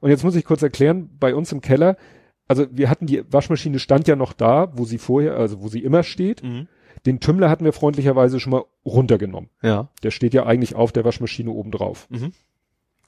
Und 0.00 0.10
jetzt 0.10 0.24
muss 0.24 0.34
ich 0.34 0.44
kurz 0.44 0.62
erklären, 0.62 1.10
bei 1.18 1.34
uns 1.34 1.52
im 1.52 1.60
Keller, 1.60 1.96
also 2.48 2.66
wir 2.70 2.90
hatten 2.90 3.06
die 3.06 3.22
Waschmaschine 3.32 3.78
stand 3.78 4.08
ja 4.08 4.16
noch 4.16 4.32
da, 4.32 4.72
wo 4.76 4.84
sie 4.84 4.98
vorher, 4.98 5.36
also 5.36 5.62
wo 5.62 5.68
sie 5.68 5.80
immer 5.82 6.02
steht. 6.02 6.42
Mhm. 6.42 6.66
Den 7.06 7.20
Tümmler 7.20 7.48
hatten 7.48 7.64
wir 7.64 7.72
freundlicherweise 7.72 8.38
schon 8.38 8.50
mal 8.52 8.64
runtergenommen. 8.84 9.48
Ja. 9.62 9.88
Der 10.02 10.10
steht 10.10 10.34
ja 10.34 10.44
eigentlich 10.44 10.74
auf 10.74 10.92
der 10.92 11.04
Waschmaschine 11.04 11.50
oben 11.50 11.70
drauf. 11.70 12.06
Mhm. 12.10 12.32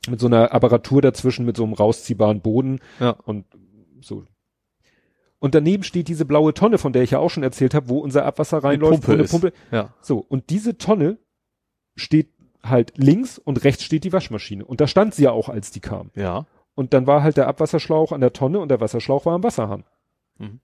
Mit 0.09 0.21
so 0.21 0.27
einer 0.27 0.53
Apparatur 0.53 1.03
dazwischen, 1.03 1.45
mit 1.45 1.57
so 1.57 1.65
einem 1.65 1.73
rausziehbaren 1.75 2.41
Boden 2.41 2.81
Ja. 3.01 3.11
und 3.11 3.45
so. 4.01 4.25
Und 5.45 5.55
daneben 5.55 5.83
steht 5.83 6.09
diese 6.09 6.25
blaue 6.25 6.55
Tonne, 6.55 6.79
von 6.79 6.95
der 6.95 7.03
ich 7.03 7.11
ja 7.11 7.19
auch 7.19 7.29
schon 7.29 7.43
erzählt 7.43 7.75
habe, 7.75 7.91
wo 7.91 7.99
unser 7.99 8.25
Abwasser 8.25 8.65
reinläuft. 8.65 9.03
Pumpe 9.03 9.13
eine. 9.13 9.25
Pumpe. 9.25 9.53
Ja. 9.71 9.91
So, 10.01 10.17
und 10.27 10.49
diese 10.49 10.79
Tonne 10.79 11.19
steht 11.97 12.31
halt 12.63 12.95
links 12.97 13.37
und 13.37 13.63
rechts 13.63 13.85
steht 13.85 14.05
die 14.05 14.13
Waschmaschine. 14.15 14.65
Und 14.65 14.81
da 14.81 14.87
stand 14.87 15.15
sie 15.15 15.25
ja 15.25 15.33
auch, 15.33 15.51
als 15.51 15.71
die 15.71 15.81
kam. 15.81 16.11
Ja. 16.15 16.47
Und 16.75 16.95
dann 16.95 17.07
war 17.07 17.23
halt 17.23 17.37
der 17.37 17.47
Abwasserschlauch 17.47 18.13
an 18.13 18.23
der 18.23 18.33
Tonne 18.33 18.59
und 18.59 18.71
der 18.71 18.81
Wasserschlauch 18.81 19.27
war 19.27 19.35
am 19.35 19.43
Wasserhahn. 19.43 19.85
Mhm. 20.39 20.61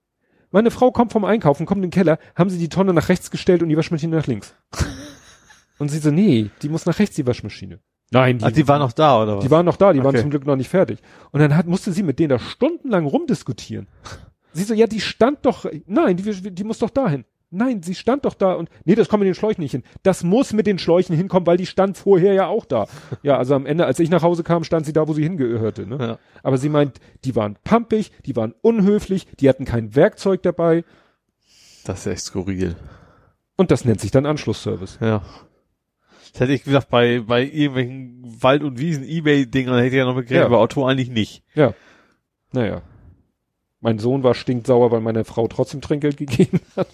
Meine 0.51 0.71
Frau 0.71 0.93
kommt 0.93 1.13
vom 1.13 1.27
Einkaufen, 1.27 1.67
kommt 1.67 1.81
in 1.85 1.91
den 1.91 1.95
Keller, 1.95 2.19
haben 2.35 2.49
sie 2.49 2.57
die 2.59 2.71
Tonne 2.71 2.95
nach 2.95 3.11
rechts 3.11 3.31
gestellt 3.31 3.63
und 3.63 3.69
die 3.69 3.77
Waschmaschine 3.77 4.17
nach 4.17 4.29
links. 4.29 4.55
und 5.79 5.91
sie 5.91 5.99
so, 5.99 6.11
nee, 6.11 6.49
die 6.63 6.71
muss 6.71 6.87
nach 6.87 6.99
rechts, 6.99 7.17
die 7.17 7.27
Waschmaschine. 7.27 7.81
Nein, 8.13 8.39
die, 8.39 8.45
Ach, 8.47 8.51
die 8.51 8.67
war 8.67 8.79
noch 8.79 8.93
da, 8.93 9.23
oder 9.23 9.37
was? 9.37 9.45
die 9.45 9.51
waren 9.51 9.67
noch 9.67 9.77
da, 9.77 9.93
die 9.93 9.99
waren 9.99 10.15
Okay. 10.15 10.23
zum 10.23 10.31
Glück 10.31 10.47
noch 10.47 10.57
nicht 10.57 10.71
fertig. 10.71 11.01
Und 11.33 11.41
dann 11.41 11.55
hat, 11.55 11.67
musste 11.67 11.93
sie 11.93 12.03
mit 12.03 12.19
denen 12.19 12.31
da 12.31 12.39
stundenlang 12.39 13.05
rumdiskutieren. 13.05 13.87
Sie 14.53 14.65
so, 14.65 14.75
ja, 14.75 14.87
die 14.87 15.01
stand 15.01 15.45
doch, 15.47 15.65
nein, 15.87 16.17
die, 16.17 16.53
die 16.53 16.65
muss 16.65 16.79
doch 16.79 16.91
dahin. 16.91 17.25
Nein, 17.53 17.83
sie 17.83 17.97
stand 17.97 18.25
doch 18.25 18.35
da 18.35 18.53
und, 18.53 18.69
nee, 18.85 18.95
das 18.95 19.09
kommt 19.09 19.21
mit 19.23 19.27
den 19.27 19.35
Schläuchen 19.35 19.61
nicht 19.63 19.73
hin. 19.73 19.83
Das 20.05 20.23
muss 20.23 20.53
mit 20.53 20.69
den 20.69 20.79
Schläuchen 20.79 21.17
hinkommen, 21.17 21.47
weil 21.49 21.57
die 21.57 21.67
stand 21.67 21.97
vorher 21.99 22.33
ja 22.33 22.47
auch 22.47 22.65
da. 22.65 22.87
Ja, 23.25 23.39
also 23.39 23.55
am 23.57 23.67
Ende, 23.67 23.87
als 23.87 23.99
ich 23.99 24.09
nach 24.09 24.23
Hause 24.23 24.45
kam, 24.45 24.63
stand 24.63 24.87
sie 24.87 24.93
da, 24.93 25.09
wo 25.09 25.15
sie 25.15 25.25
hingehörte, 25.25 25.85
ne? 25.87 25.99
Ja. 26.01 26.19
Aber 26.45 26.59
sie 26.59 26.69
meint, 26.69 27.01
die 27.25 27.35
waren 27.35 27.57
pampig, 27.65 28.13
die 28.25 28.37
waren 28.37 28.55
unhöflich, 28.63 29.27
die 29.41 29.49
hatten 29.49 29.65
kein 29.65 29.97
Werkzeug 29.97 30.43
dabei 30.43 30.85
Das 31.85 32.01
ist 32.01 32.13
echt 32.13 32.23
skurril. 32.23 32.77
und 33.57 33.73
das 33.73 33.85
nennt 33.85 34.01
sich 34.01 34.13
dann 34.13 34.27
Anschlussservice. 34.27 34.99
Ja. 35.01 35.23
Das 36.33 36.43
hätte 36.43 36.53
ich 36.53 36.63
gesagt, 36.63 36.89
bei, 36.89 37.19
bei 37.19 37.43
irgendwelchen 37.43 38.23
Wald- 38.43 38.63
und 38.63 38.79
Wiesen-Ebay-Dingern 38.79 39.75
hätte 39.79 39.89
ich 39.89 39.95
ja 39.95 40.05
noch 40.05 40.15
begriffen, 40.15 40.37
Ja. 40.37 40.47
aber 40.47 40.59
Auto 40.61 40.85
eigentlich 40.87 41.11
nicht. 41.11 41.43
Ja. 41.57 41.75
Naja. 42.53 42.83
Mein 43.81 43.99
Sohn 43.99 44.23
war 44.23 44.35
stinksauer, 44.35 44.91
weil 44.91 45.01
meine 45.01 45.25
Frau 45.25 45.49
trotzdem 45.49 45.81
Trinkgeld 45.81 46.17
gegeben 46.17 46.61
hat. 46.77 46.89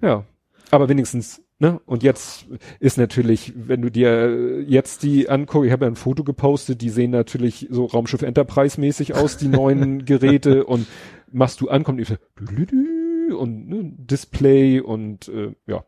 ja. 0.00 0.24
Aber 0.70 0.88
wenigstens, 0.88 1.40
ne? 1.58 1.80
Und 1.86 2.02
jetzt 2.02 2.46
ist 2.80 2.98
natürlich, 2.98 3.52
wenn 3.54 3.80
du 3.80 3.90
dir 3.90 4.62
jetzt 4.62 5.02
die 5.02 5.28
anguckst, 5.28 5.66
ich 5.66 5.72
habe 5.72 5.84
ja 5.84 5.90
ein 5.90 5.96
Foto 5.96 6.24
gepostet, 6.24 6.80
die 6.80 6.90
sehen 6.90 7.12
natürlich 7.12 7.68
so 7.70 7.84
Raumschiff 7.84 8.22
Enterprise 8.22 8.80
mäßig 8.80 9.14
aus, 9.14 9.36
die 9.36 9.48
neuen 9.48 10.04
Geräte 10.04 10.64
und 10.64 10.86
machst 11.30 11.60
du 11.60 11.68
ankommt 11.68 12.00
und 13.38 13.68
ne, 13.68 13.92
Display 13.96 14.80
und 14.80 15.28
äh, 15.28 15.54
ja, 15.66 15.84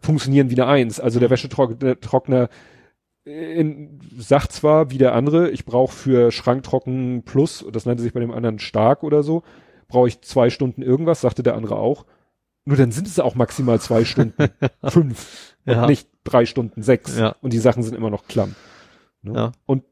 funktionieren 0.00 0.50
wie 0.50 0.60
eine 0.60 0.66
Eins. 0.66 1.00
Also 1.00 1.20
der 1.20 1.30
Wäschetrockner 1.30 2.48
in, 3.24 4.00
sagt 4.18 4.52
zwar 4.52 4.90
wie 4.90 4.98
der 4.98 5.14
andere, 5.14 5.50
ich 5.50 5.64
brauche 5.64 5.94
für 5.94 6.30
Schranktrocken 6.30 7.22
Plus, 7.24 7.64
das 7.72 7.86
nannte 7.86 8.02
sich 8.02 8.12
bei 8.12 8.20
dem 8.20 8.30
anderen 8.30 8.58
stark 8.58 9.02
oder 9.02 9.22
so, 9.22 9.42
brauche 9.88 10.08
ich 10.08 10.20
zwei 10.22 10.50
Stunden 10.50 10.82
irgendwas, 10.82 11.20
sagte 11.22 11.42
der 11.42 11.54
andere 11.54 11.76
auch. 11.76 12.04
Nur 12.66 12.76
dann 12.76 12.92
sind 12.92 13.06
es 13.06 13.18
auch 13.20 13.34
maximal 13.34 13.80
zwei 13.80 14.04
Stunden, 14.04 14.48
fünf 14.84 15.56
und 15.66 15.72
Ja. 15.72 15.86
nicht 15.86 16.08
drei 16.24 16.46
Stunden, 16.46 16.82
sechs. 16.82 17.18
Ja. 17.18 17.36
Und 17.40 17.52
die 17.52 17.58
Sachen 17.58 17.82
sind 17.82 17.94
immer 17.94 18.10
noch 18.10 18.26
klamm. 18.26 18.54
Ne? 19.22 19.32
Ja. 19.34 19.52
Und 19.66 19.84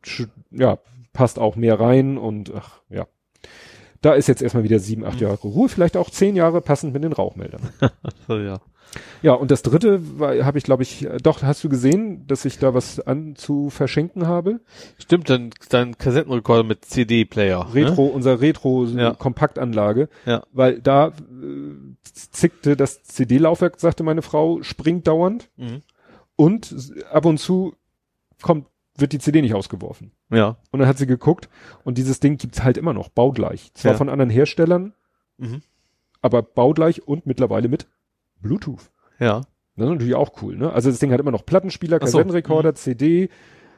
ja, 0.50 0.78
passt 1.12 1.38
auch 1.38 1.56
mehr 1.56 1.78
rein 1.80 2.18
und 2.18 2.52
ach, 2.54 2.80
ja. 2.88 3.06
Da 4.00 4.14
ist 4.14 4.26
jetzt 4.26 4.42
erstmal 4.42 4.64
wieder 4.64 4.78
sieben, 4.80 5.04
acht 5.04 5.20
Jahre 5.20 5.36
Ruhe, 5.36 5.68
vielleicht 5.68 5.96
auch 5.96 6.10
zehn 6.10 6.34
Jahre 6.34 6.60
passend 6.60 6.92
mit 6.92 7.04
den 7.04 7.12
Rauchmeldern. 7.12 7.60
So, 8.26 8.36
ja. 8.38 8.60
Ja, 9.22 9.32
und 9.32 9.50
das 9.50 9.62
dritte 9.62 10.00
habe 10.20 10.58
ich, 10.58 10.64
glaube 10.64 10.82
ich, 10.82 11.06
doch, 11.22 11.42
hast 11.42 11.64
du 11.64 11.68
gesehen, 11.68 12.26
dass 12.26 12.44
ich 12.44 12.58
da 12.58 12.74
was 12.74 13.00
an 13.00 13.36
zu 13.36 13.70
verschenken 13.70 14.26
habe? 14.26 14.60
Stimmt, 14.98 15.30
dann 15.30 15.50
dein 15.70 15.96
Kassettenrekorder 15.96 16.62
mit 16.64 16.84
CD-Player. 16.84 17.72
Retro, 17.74 18.06
unser 18.06 18.32
Ja. 18.32 18.36
Retro-Kompaktanlage, 18.38 20.08
Ja. 20.26 20.42
weil 20.52 20.80
da 20.80 21.08
äh, 21.08 21.12
zickte 22.02 22.76
das 22.76 23.02
CD-Laufwerk, 23.04 23.80
sagte 23.80 24.02
meine 24.02 24.22
Frau, 24.22 24.62
springt 24.62 25.06
dauernd 25.06 25.48
Ne? 25.56 25.66
Mhm. 25.66 25.82
und 26.36 26.74
ab 27.10 27.24
und 27.24 27.38
zu 27.38 27.74
kommt, 28.42 28.66
wird 28.96 29.12
die 29.12 29.18
CD 29.18 29.40
nicht 29.40 29.54
ausgeworfen. 29.54 30.12
Ja. 30.30 30.56
Und 30.70 30.80
dann 30.80 30.88
hat 30.88 30.98
sie 30.98 31.06
geguckt 31.06 31.48
und 31.84 31.96
dieses 31.96 32.20
Ding 32.20 32.36
gibt's 32.36 32.62
halt 32.62 32.76
immer 32.76 32.92
noch, 32.92 33.08
baugleich. 33.08 33.72
Zwar 33.74 33.92
Ja. 33.92 33.96
von 33.98 34.08
anderen 34.10 34.30
Herstellern, 34.30 34.92
Mhm. 35.38 35.62
aber 36.20 36.42
baugleich 36.42 37.06
und 37.08 37.24
mittlerweile 37.26 37.68
mit 37.68 37.86
Bluetooth. 38.42 38.90
Ja. 39.18 39.40
Das 39.76 39.86
ist 39.86 39.92
natürlich 39.92 40.14
auch 40.14 40.32
cool, 40.42 40.56
ne? 40.56 40.70
Also 40.72 40.90
das 40.90 40.98
Ding 40.98 41.12
hat 41.12 41.20
immer 41.20 41.30
noch 41.30 41.46
Plattenspieler, 41.46 41.98
Ach 42.02 42.06
so, 42.06 42.18
Kassettenrekorder, 42.18 42.74
CD, 42.74 43.30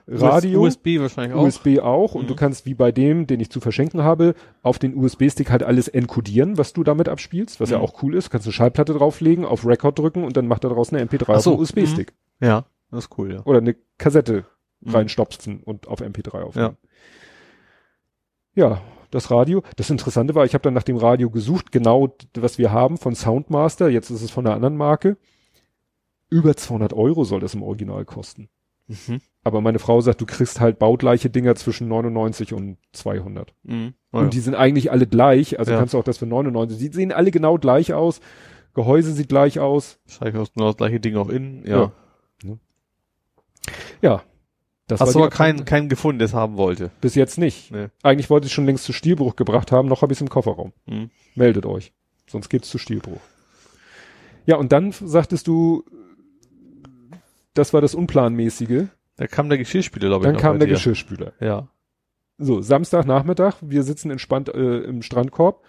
Radio, 0.06 0.62
USB 0.62 0.98
wahrscheinlich 1.00 1.34
auch. 1.34 1.42
USB 1.44 1.78
auch 1.80 2.14
und 2.14 2.24
Mhm. 2.24 2.28
du 2.28 2.34
kannst 2.36 2.66
wie 2.66 2.74
bei 2.74 2.92
dem, 2.92 3.26
den 3.26 3.40
ich 3.40 3.48
zu 3.50 3.60
verschenken 3.60 4.02
habe, 4.02 4.34
auf 4.62 4.78
den 4.78 4.96
USB-Stick 4.96 5.50
halt 5.50 5.62
alles 5.62 5.88
enkodieren, 5.88 6.58
was 6.58 6.72
du 6.74 6.84
damit 6.84 7.08
abspielst, 7.08 7.58
was 7.60 7.70
ja 7.70 7.78
Mhm. 7.78 7.84
auch 7.84 8.02
cool 8.02 8.14
ist. 8.14 8.28
Kannst 8.30 8.46
eine 8.46 8.52
Schallplatte 8.52 8.92
drauflegen, 8.92 9.44
auf 9.46 9.64
Record 9.66 9.98
drücken 9.98 10.24
und 10.24 10.36
dann 10.36 10.46
macht 10.46 10.64
er 10.64 10.70
daraus 10.70 10.92
eine 10.92 11.00
MP3 11.00 11.36
Ach 11.36 11.40
so, 11.40 11.52
auf 11.52 11.56
den 11.56 11.62
USB-Stick. 11.62 12.12
Ja. 12.40 12.64
Das 12.90 13.04
ist 13.04 13.18
cool, 13.18 13.32
ja. 13.32 13.42
Oder 13.44 13.58
eine 13.58 13.76
Kassette 13.96 14.44
Mhm. 14.80 14.90
reinstopfen 14.94 15.60
und 15.62 15.86
auf 15.88 16.00
MP3 16.02 16.42
aufnehmen. 16.42 16.76
Ja. 18.54 18.80
Das 19.14 19.30
Radio. 19.30 19.62
Das 19.76 19.90
Interessante 19.90 20.34
war, 20.34 20.44
ich 20.44 20.54
habe 20.54 20.62
dann 20.62 20.74
nach 20.74 20.82
dem 20.82 20.96
Radio 20.96 21.30
gesucht, 21.30 21.72
genau 21.72 22.14
was 22.34 22.58
wir 22.58 22.72
haben 22.72 22.98
von 22.98 23.14
Soundmaster, 23.14 23.88
jetzt 23.88 24.10
ist 24.10 24.22
es 24.22 24.30
von 24.30 24.46
einer 24.46 24.54
anderen 24.54 24.76
Marke. 24.76 25.16
Über 26.30 26.56
200 26.56 26.92
Euro 26.92 27.24
soll 27.24 27.40
das 27.40 27.54
im 27.54 27.62
Original 27.62 28.04
kosten. 28.04 28.48
Mhm. 28.86 29.20
Aber 29.44 29.60
meine 29.60 29.78
Frau 29.78 30.00
sagt, 30.00 30.20
du 30.20 30.26
kriegst 30.26 30.60
halt 30.60 30.78
baugleiche 30.78 31.30
Dinger 31.30 31.54
zwischen 31.54 31.88
99 31.88 32.52
und 32.52 32.78
200. 32.92 33.54
Mhm. 33.62 33.94
Oh, 34.12 34.18
Und 34.18 34.34
die 34.34 34.40
sind 34.40 34.54
eigentlich 34.54 34.90
alle 34.90 35.06
gleich, 35.06 35.58
also 35.58 35.72
Ja. 35.72 35.78
kannst 35.78 35.94
du 35.94 35.98
auch 35.98 36.04
das 36.04 36.18
für 36.18 36.26
99. 36.26 36.78
Die 36.78 36.88
sehen 36.88 37.12
alle 37.12 37.30
genau 37.30 37.56
gleich 37.58 37.94
aus. 37.94 38.20
Gehäuse 38.74 39.12
sieht 39.12 39.28
gleich 39.28 39.60
aus. 39.60 39.98
Wahrscheinlich 40.06 40.34
du 40.48 40.52
genau 40.54 40.66
das 40.66 40.76
gleiche 40.76 41.00
Ding 41.00 41.16
auch 41.16 41.28
innen. 41.28 41.64
Ja. 41.66 41.92
Ja. 42.42 42.56
Ja. 44.02 44.22
Das 44.86 45.00
Hast 45.00 45.14
du 45.14 45.20
aber 45.20 45.30
keinen, 45.30 45.64
keinen 45.64 45.88
gefunden, 45.88 46.18
der 46.18 46.26
es 46.26 46.34
haben 46.34 46.56
wollte. 46.58 46.90
Bis 47.00 47.14
jetzt 47.14 47.38
nicht. 47.38 47.70
Nee. 47.70 47.88
Eigentlich 48.02 48.28
wollte 48.28 48.46
ich 48.46 48.52
schon 48.52 48.66
längst 48.66 48.84
zu 48.84 48.92
Stilbruch 48.92 49.34
gebracht 49.34 49.72
haben, 49.72 49.88
noch 49.88 50.02
habe 50.02 50.12
ich 50.12 50.18
es 50.18 50.20
im 50.20 50.28
Kofferraum. 50.28 50.72
Mhm. 50.86 51.10
Meldet 51.34 51.64
euch. 51.64 51.92
Sonst 52.26 52.50
geht's 52.50 52.68
zu 52.68 52.78
Stilbruch. 52.78 53.20
Ja, 54.46 54.56
und 54.56 54.72
dann 54.72 54.92
sagtest 54.92 55.46
du, 55.46 55.84
das 57.54 57.72
war 57.72 57.80
das 57.80 57.94
Unplanmäßige. 57.94 58.88
Da 59.16 59.26
kam 59.26 59.48
der 59.48 59.58
Geschirrspüler, 59.58 60.08
glaube 60.08 60.26
ich. 60.26 60.32
Dann 60.32 60.40
kam 60.40 60.58
der 60.58 60.68
dir. 60.68 60.74
Geschirrspüler. 60.74 61.32
Ja. 61.40 61.68
So, 62.36 62.60
Samstagnachmittag, 62.60 63.56
wir 63.60 63.84
sitzen 63.84 64.10
entspannt 64.10 64.48
äh, 64.48 64.80
im 64.80 65.02
Strandkorb. 65.02 65.62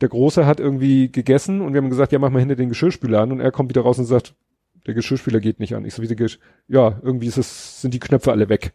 Der 0.00 0.08
Große 0.08 0.46
hat 0.46 0.58
irgendwie 0.58 1.12
gegessen 1.12 1.60
und 1.60 1.74
wir 1.74 1.82
haben 1.82 1.90
gesagt, 1.90 2.12
ja, 2.12 2.18
mach 2.18 2.30
mal 2.30 2.40
hinter 2.40 2.56
den 2.56 2.70
Geschirrspüler 2.70 3.20
an 3.20 3.30
und 3.30 3.40
er 3.40 3.52
kommt 3.52 3.68
wieder 3.68 3.82
raus 3.82 3.98
und 3.98 4.06
sagt, 4.06 4.34
der 4.86 4.94
Geschirrspüler 4.94 5.40
geht 5.40 5.60
nicht 5.60 5.74
an. 5.74 5.84
Ich 5.84 5.94
so, 5.94 6.02
wie 6.02 6.08
der 6.14 6.28
ja, 6.68 6.98
irgendwie 7.02 7.26
ist 7.26 7.38
es, 7.38 7.80
sind 7.80 7.94
die 7.94 8.00
Knöpfe 8.00 8.30
alle 8.32 8.48
weg. 8.48 8.72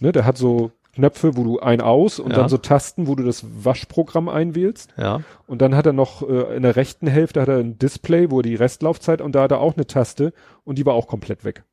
Ne, 0.00 0.12
der 0.12 0.24
hat 0.24 0.36
so 0.38 0.72
Knöpfe, 0.94 1.36
wo 1.36 1.44
du 1.44 1.60
ein 1.60 1.80
aus 1.80 2.18
und 2.18 2.30
Ja. 2.32 2.36
dann 2.38 2.48
so 2.48 2.58
Tasten, 2.58 3.06
wo 3.06 3.14
du 3.14 3.22
das 3.22 3.44
Waschprogramm 3.64 4.28
einwählst. 4.28 4.90
Ja. 4.96 5.22
Und 5.46 5.62
dann 5.62 5.74
hat 5.76 5.86
er 5.86 5.92
noch 5.92 6.28
äh, 6.28 6.56
in 6.56 6.62
der 6.62 6.76
rechten 6.76 7.06
Hälfte 7.06 7.40
hat 7.40 7.48
er 7.48 7.58
ein 7.58 7.78
Display, 7.78 8.30
wo 8.30 8.40
er 8.40 8.42
die 8.42 8.54
Restlaufzeit 8.56 9.20
und 9.20 9.34
da 9.34 9.42
hat 9.42 9.52
er 9.52 9.60
auch 9.60 9.76
eine 9.76 9.86
Taste 9.86 10.32
und 10.64 10.78
die 10.78 10.86
war 10.86 10.94
auch 10.94 11.06
komplett 11.06 11.44
weg. 11.44 11.64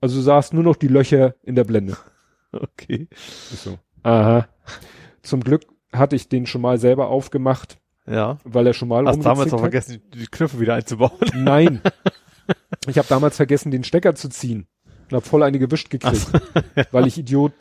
Also 0.00 0.16
du 0.16 0.22
sahst 0.22 0.52
nur 0.54 0.62
noch 0.64 0.76
die 0.76 0.88
Löcher 0.88 1.34
in 1.42 1.54
der 1.54 1.64
Blende. 1.64 1.96
Okay. 2.52 3.06
Ist 3.12 3.62
so. 3.62 3.78
Aha. 4.02 4.48
Zum 5.22 5.40
Glück 5.44 5.62
hatte 5.92 6.16
ich 6.16 6.28
den 6.28 6.46
schon 6.46 6.60
mal 6.62 6.78
selber 6.78 7.06
aufgemacht, 7.06 7.78
Ja. 8.08 8.38
weil 8.42 8.66
er 8.66 8.74
schon 8.74 8.88
mal 8.88 9.06
Hast 9.06 9.24
damals 9.24 9.52
noch 9.52 9.60
vergessen, 9.60 10.02
die 10.12 10.26
Knöpfe 10.26 10.58
wieder 10.58 10.74
einzubauen. 10.74 11.12
Nein. 11.36 11.80
Ich 12.86 12.98
habe 12.98 13.08
damals 13.08 13.36
vergessen, 13.36 13.70
den 13.70 13.84
Stecker 13.84 14.14
zu 14.14 14.28
ziehen 14.28 14.66
und 15.10 15.16
habe 15.16 15.26
voll 15.26 15.42
eine 15.42 15.58
gewischt 15.58 15.90
gekriegt, 15.90 16.26
weil 16.92 17.06
ich 17.06 17.18
Idiot 17.18 17.52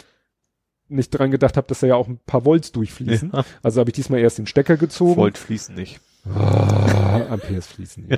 nicht 0.88 1.12
dran 1.12 1.32
gedacht 1.32 1.58
habe, 1.58 1.68
dass 1.68 1.82
da 1.82 1.88
ja 1.88 1.96
auch 1.96 2.08
ein 2.08 2.20
paar 2.26 2.46
Volts 2.46 2.72
durchfließen. 2.72 3.32
Ja. 3.34 3.46
Also 3.62 3.80
habe 3.80 3.90
ich 3.92 3.96
diesmal 3.96 4.20
erst 4.20 4.40
den 4.40 4.48
Stecker 4.48 4.78
gezogen. 4.78 5.18
Volt 5.18 5.38
fließen 5.38 5.76
nicht. 5.76 6.00
Ah, 6.26 7.28
Amperes 7.30 7.68
fließen. 7.68 8.08
Ja. 8.10 8.18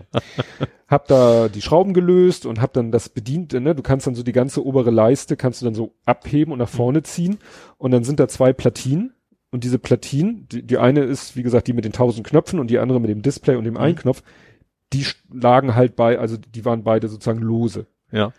Hab 0.88 1.08
da 1.08 1.50
die 1.50 1.61
Schrauben 1.61 1.93
gelöst 1.93 2.45
und 2.45 2.59
hab 2.59 2.74
dann 2.74 2.91
das 2.91 3.09
bedient, 3.09 3.53
ne? 3.53 3.75
Du 3.75 3.83
kannst 3.83 4.08
dann 4.08 4.16
so 4.16 4.24
die 4.24 4.32
ganze 4.32 4.66
obere 4.66 4.90
Leiste 4.90 5.38
kannst 5.38 5.61
du 5.61 5.66
dann 5.66 5.75
so 5.75 5.93
abheben 6.06 6.51
und 6.51 6.59
nach 6.59 6.69
vorne 6.69 7.03
ziehen 7.03 7.38
und 7.77 7.91
dann 7.91 8.03
sind 8.03 8.19
da 8.19 8.27
zwei 8.27 8.53
Platinen 8.53 9.14
und 9.51 9.64
diese 9.64 9.80
Platinen, 9.80 10.48
die, 10.50 10.64
die 10.64 10.77
eine 10.77 11.01
ist 11.01 11.35
wie 11.35 11.43
gesagt 11.43 11.67
die 11.67 11.74
mit 11.74 11.85
den 11.85 11.93
tausend 11.93 12.25
Knöpfen 12.25 12.59
und 12.59 12.67
die 12.67 12.80
andere 12.80 13.00
mit 13.00 13.09
dem 13.09 13.22
Display 13.22 13.56
und 13.56 13.66
dem 13.66 13.77
Einknopf, 13.77 14.24
die 14.94 15.06
lagen 15.32 15.76
halt 15.76 15.95
bei, 15.95 16.20
also 16.20 16.38
die 16.38 16.66
waren 16.66 16.84
beide 16.84 17.08
sozusagen 17.08 17.42
lose. 17.42 17.88
Ja. 18.11 18.32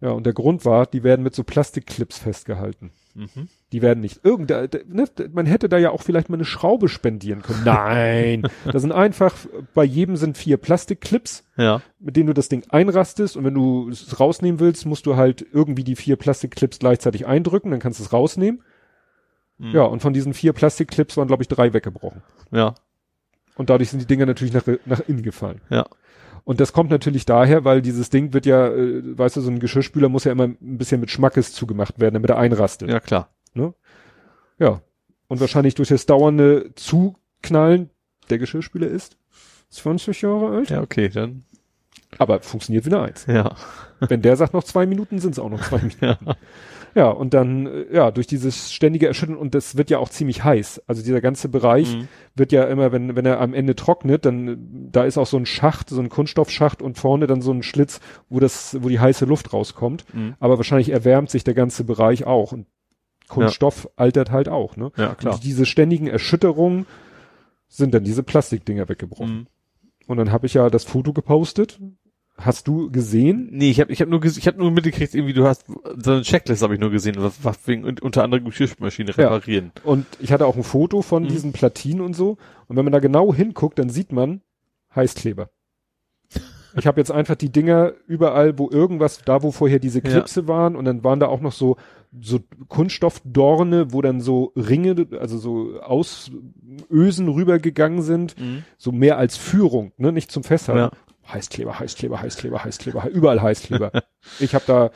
Ja, 0.00 0.10
und 0.10 0.26
der 0.26 0.34
Grund 0.34 0.64
war, 0.66 0.84
die 0.86 1.02
werden 1.02 1.22
mit 1.22 1.34
so 1.34 1.44
Plastikclips 1.44 2.18
festgehalten. 2.18 2.90
Mhm. 3.14 3.48
Die 3.72 3.80
werden 3.80 4.00
nicht 4.00 4.22
irgendein, 4.24 4.68
ne, 4.88 5.04
man 5.32 5.46
hätte 5.46 5.68
da 5.68 5.78
ja 5.78 5.90
auch 5.90 6.02
vielleicht 6.02 6.28
mal 6.28 6.36
eine 6.36 6.44
Schraube 6.44 6.88
spendieren 6.88 7.40
können. 7.42 7.62
Nein, 7.64 8.42
da 8.70 8.78
sind 8.78 8.92
einfach, 8.92 9.34
bei 9.72 9.84
jedem 9.84 10.16
sind 10.16 10.36
vier 10.36 10.58
Plastikclips, 10.58 11.44
Ja. 11.56 11.80
mit 12.00 12.16
denen 12.16 12.26
du 12.26 12.34
das 12.34 12.48
Ding 12.50 12.64
einrastest 12.68 13.36
und 13.36 13.44
wenn 13.44 13.54
du 13.54 13.88
es 13.88 14.20
rausnehmen 14.20 14.60
willst, 14.60 14.84
musst 14.84 15.06
du 15.06 15.16
halt 15.16 15.46
irgendwie 15.52 15.84
die 15.84 15.96
vier 15.96 16.16
Plastikclips 16.16 16.80
gleichzeitig 16.80 17.26
eindrücken, 17.26 17.70
dann 17.70 17.80
kannst 17.80 18.00
du 18.00 18.04
es 18.04 18.12
rausnehmen. 18.12 18.62
Mhm. 19.58 19.70
Ja, 19.70 19.82
und 19.84 20.00
von 20.02 20.12
diesen 20.12 20.34
vier 20.34 20.52
Plastikclips 20.52 21.16
waren, 21.16 21.28
glaube 21.28 21.44
ich, 21.44 21.48
drei 21.48 21.72
weggebrochen. 21.72 22.22
Ja. 22.50 22.74
Und 23.56 23.70
dadurch 23.70 23.90
sind 23.90 24.00
die 24.00 24.06
Dinger 24.06 24.26
natürlich 24.26 24.54
nach, 24.54 24.64
nach 24.84 25.00
innen 25.08 25.22
gefallen. 25.22 25.60
Ja. 25.70 25.86
Und 26.44 26.60
das 26.60 26.72
kommt 26.72 26.90
natürlich 26.90 27.24
daher, 27.24 27.64
weil 27.64 27.80
dieses 27.80 28.10
Ding 28.10 28.34
wird 28.34 28.46
ja, 28.46 28.68
äh, 28.68 29.18
weißt 29.18 29.36
du, 29.36 29.40
so 29.40 29.50
ein 29.50 29.60
Geschirrspüler 29.60 30.08
muss 30.08 30.24
ja 30.24 30.32
immer 30.32 30.44
ein 30.44 30.78
bisschen 30.78 31.00
mit 31.00 31.10
Schmackes 31.10 31.52
zugemacht 31.52 32.00
werden, 32.00 32.14
damit 32.14 32.30
er 32.30 32.38
einrastet. 32.38 32.90
Ja, 32.90 33.00
klar. 33.00 33.30
Ja. 34.58 34.80
Und 35.28 35.40
wahrscheinlich 35.40 35.74
durch 35.74 35.88
das 35.88 36.06
dauernde 36.06 36.74
Zuknallen 36.74 37.90
der 38.30 38.38
Geschirrspüler 38.38 38.86
ist 38.86 39.16
20 39.70 40.20
Jahre 40.22 40.56
alt. 40.56 40.70
Ja, 40.70 40.82
okay, 40.82 41.08
dann. 41.08 41.44
Aber 42.18 42.40
funktioniert 42.40 42.84
wie 42.86 42.94
eine 42.94 43.02
Eins. 43.02 43.26
Ja. 43.26 43.56
Wenn 44.00 44.22
der 44.22 44.36
sagt 44.36 44.54
noch 44.54 44.64
zwei 44.64 44.86
Minuten, 44.86 45.18
sind 45.18 45.32
es 45.32 45.38
auch 45.38 45.50
noch 45.50 45.62
zwei 45.62 45.78
Minuten. 45.82 46.04
Ja. 46.04 46.18
Ja, 46.94 47.08
und 47.10 47.34
dann, 47.34 47.66
äh, 47.66 47.86
ja, 47.92 48.10
durch 48.10 48.26
dieses 48.26 48.72
ständige 48.72 49.06
Erschüttern, 49.06 49.36
und 49.36 49.54
das 49.54 49.76
wird 49.76 49.90
ja 49.90 49.98
auch 49.98 50.08
ziemlich 50.08 50.44
heiß. 50.44 50.82
Also 50.86 51.02
dieser 51.02 51.20
ganze 51.20 51.48
Bereich 51.48 51.96
Mhm. 51.96 52.08
wird 52.34 52.52
ja 52.52 52.64
immer, 52.64 52.92
wenn, 52.92 53.16
wenn 53.16 53.26
er 53.26 53.40
am 53.40 53.52
Ende 53.54 53.74
trocknet, 53.74 54.24
dann, 54.24 54.48
äh, 54.48 54.56
da 54.92 55.04
ist 55.04 55.18
auch 55.18 55.26
so 55.26 55.36
ein 55.36 55.46
Schacht, 55.46 55.88
so 55.90 56.00
ein 56.00 56.08
Kunststoffschacht 56.08 56.82
und 56.82 56.98
vorne 56.98 57.26
dann 57.26 57.42
so 57.42 57.52
ein 57.52 57.62
Schlitz, 57.62 58.00
wo 58.28 58.38
das, 58.40 58.76
wo 58.80 58.88
die 58.88 59.00
heiße 59.00 59.24
Luft 59.24 59.52
rauskommt. 59.52 60.04
Mhm. 60.14 60.34
Aber 60.38 60.56
wahrscheinlich 60.56 60.90
erwärmt 60.90 61.30
sich 61.30 61.42
der 61.44 61.54
ganze 61.54 61.84
Bereich 61.84 62.24
auch. 62.24 62.52
Und 62.52 62.66
Kunststoff 63.28 63.88
altert 63.96 64.30
halt 64.30 64.48
auch, 64.48 64.76
ne? 64.76 64.92
Ja, 64.96 65.14
klar. 65.14 65.34
Und 65.34 65.44
diese 65.44 65.66
ständigen 65.66 66.06
Erschütterungen 66.06 66.86
sind 67.68 67.94
dann 67.94 68.04
diese 68.04 68.22
Plastikdinger 68.22 68.88
weggebrochen. 68.88 69.34
Mhm. 69.34 69.46
Und 70.06 70.18
dann 70.18 70.30
habe 70.30 70.46
ich 70.46 70.54
ja 70.54 70.68
das 70.70 70.84
Foto 70.84 71.12
gepostet. 71.12 71.80
Hast 72.36 72.66
du 72.66 72.90
gesehen? 72.90 73.48
Nee, 73.52 73.70
ich 73.70 73.80
habe 73.80 73.92
ich 73.92 74.00
hab 74.00 74.08
nur 74.08 74.24
ich 74.24 74.46
hab 74.48 74.58
nur 74.58 74.72
mitgekriegt, 74.72 75.14
irgendwie 75.14 75.34
du 75.34 75.46
hast 75.46 75.66
so 76.02 76.12
eine 76.12 76.22
Checklist 76.22 76.62
habe 76.62 76.74
ich 76.74 76.80
nur 76.80 76.90
gesehen, 76.90 77.14
was, 77.18 77.44
was 77.44 77.58
wegen 77.66 77.84
und 77.84 78.02
unter 78.02 78.24
anderem 78.24 78.44
Geschirrspülmaschine 78.44 79.12
Ja. 79.16 79.28
reparieren. 79.28 79.70
Und 79.84 80.06
ich 80.18 80.32
hatte 80.32 80.46
auch 80.46 80.56
ein 80.56 80.64
Foto 80.64 81.02
von 81.02 81.22
Mhm. 81.24 81.28
diesen 81.28 81.52
Platinen 81.52 82.00
und 82.00 82.14
so. 82.14 82.36
Und 82.66 82.76
wenn 82.76 82.84
man 82.84 82.92
da 82.92 82.98
genau 82.98 83.32
hinguckt, 83.32 83.78
dann 83.78 83.88
sieht 83.88 84.10
man 84.12 84.40
Heißkleber. 84.94 85.50
Ich 86.76 86.88
habe 86.88 87.00
jetzt 87.00 87.12
einfach 87.12 87.36
die 87.36 87.50
Dinger 87.52 87.92
überall, 88.08 88.58
wo 88.58 88.68
irgendwas, 88.68 89.22
da 89.24 89.44
wo 89.44 89.52
vorher 89.52 89.78
diese 89.78 90.02
Klipse 90.02 90.40
ja. 90.40 90.48
waren 90.48 90.74
und 90.74 90.84
dann 90.86 91.04
waren 91.04 91.20
da 91.20 91.28
auch 91.28 91.40
noch 91.40 91.52
so 91.52 91.76
so 92.20 92.40
Kunststoffdorne, 92.68 93.92
wo 93.92 94.00
dann 94.02 94.20
so 94.20 94.52
Ringe, 94.56 95.06
also 95.20 95.36
so 95.38 95.80
aus 95.80 96.30
Ösen 96.90 97.28
rübergegangen 97.28 98.02
sind, 98.02 98.38
mhm. 98.40 98.64
so 98.78 98.92
mehr 98.92 99.18
als 99.18 99.36
Führung, 99.36 99.92
ne, 99.96 100.12
nicht 100.12 100.30
zum 100.30 100.44
Festhalten. 100.44 100.94
Ja. 100.96 101.13
Heißkleber, 101.32 101.78
Heißkleber, 101.78 102.20
Heißkleber, 102.20 102.64
Heißkleber, 102.64 103.08
überall 103.08 103.40
Heißkleber. 103.42 103.90
ich 104.40 104.54
habe 104.54 104.64
da 104.66 104.90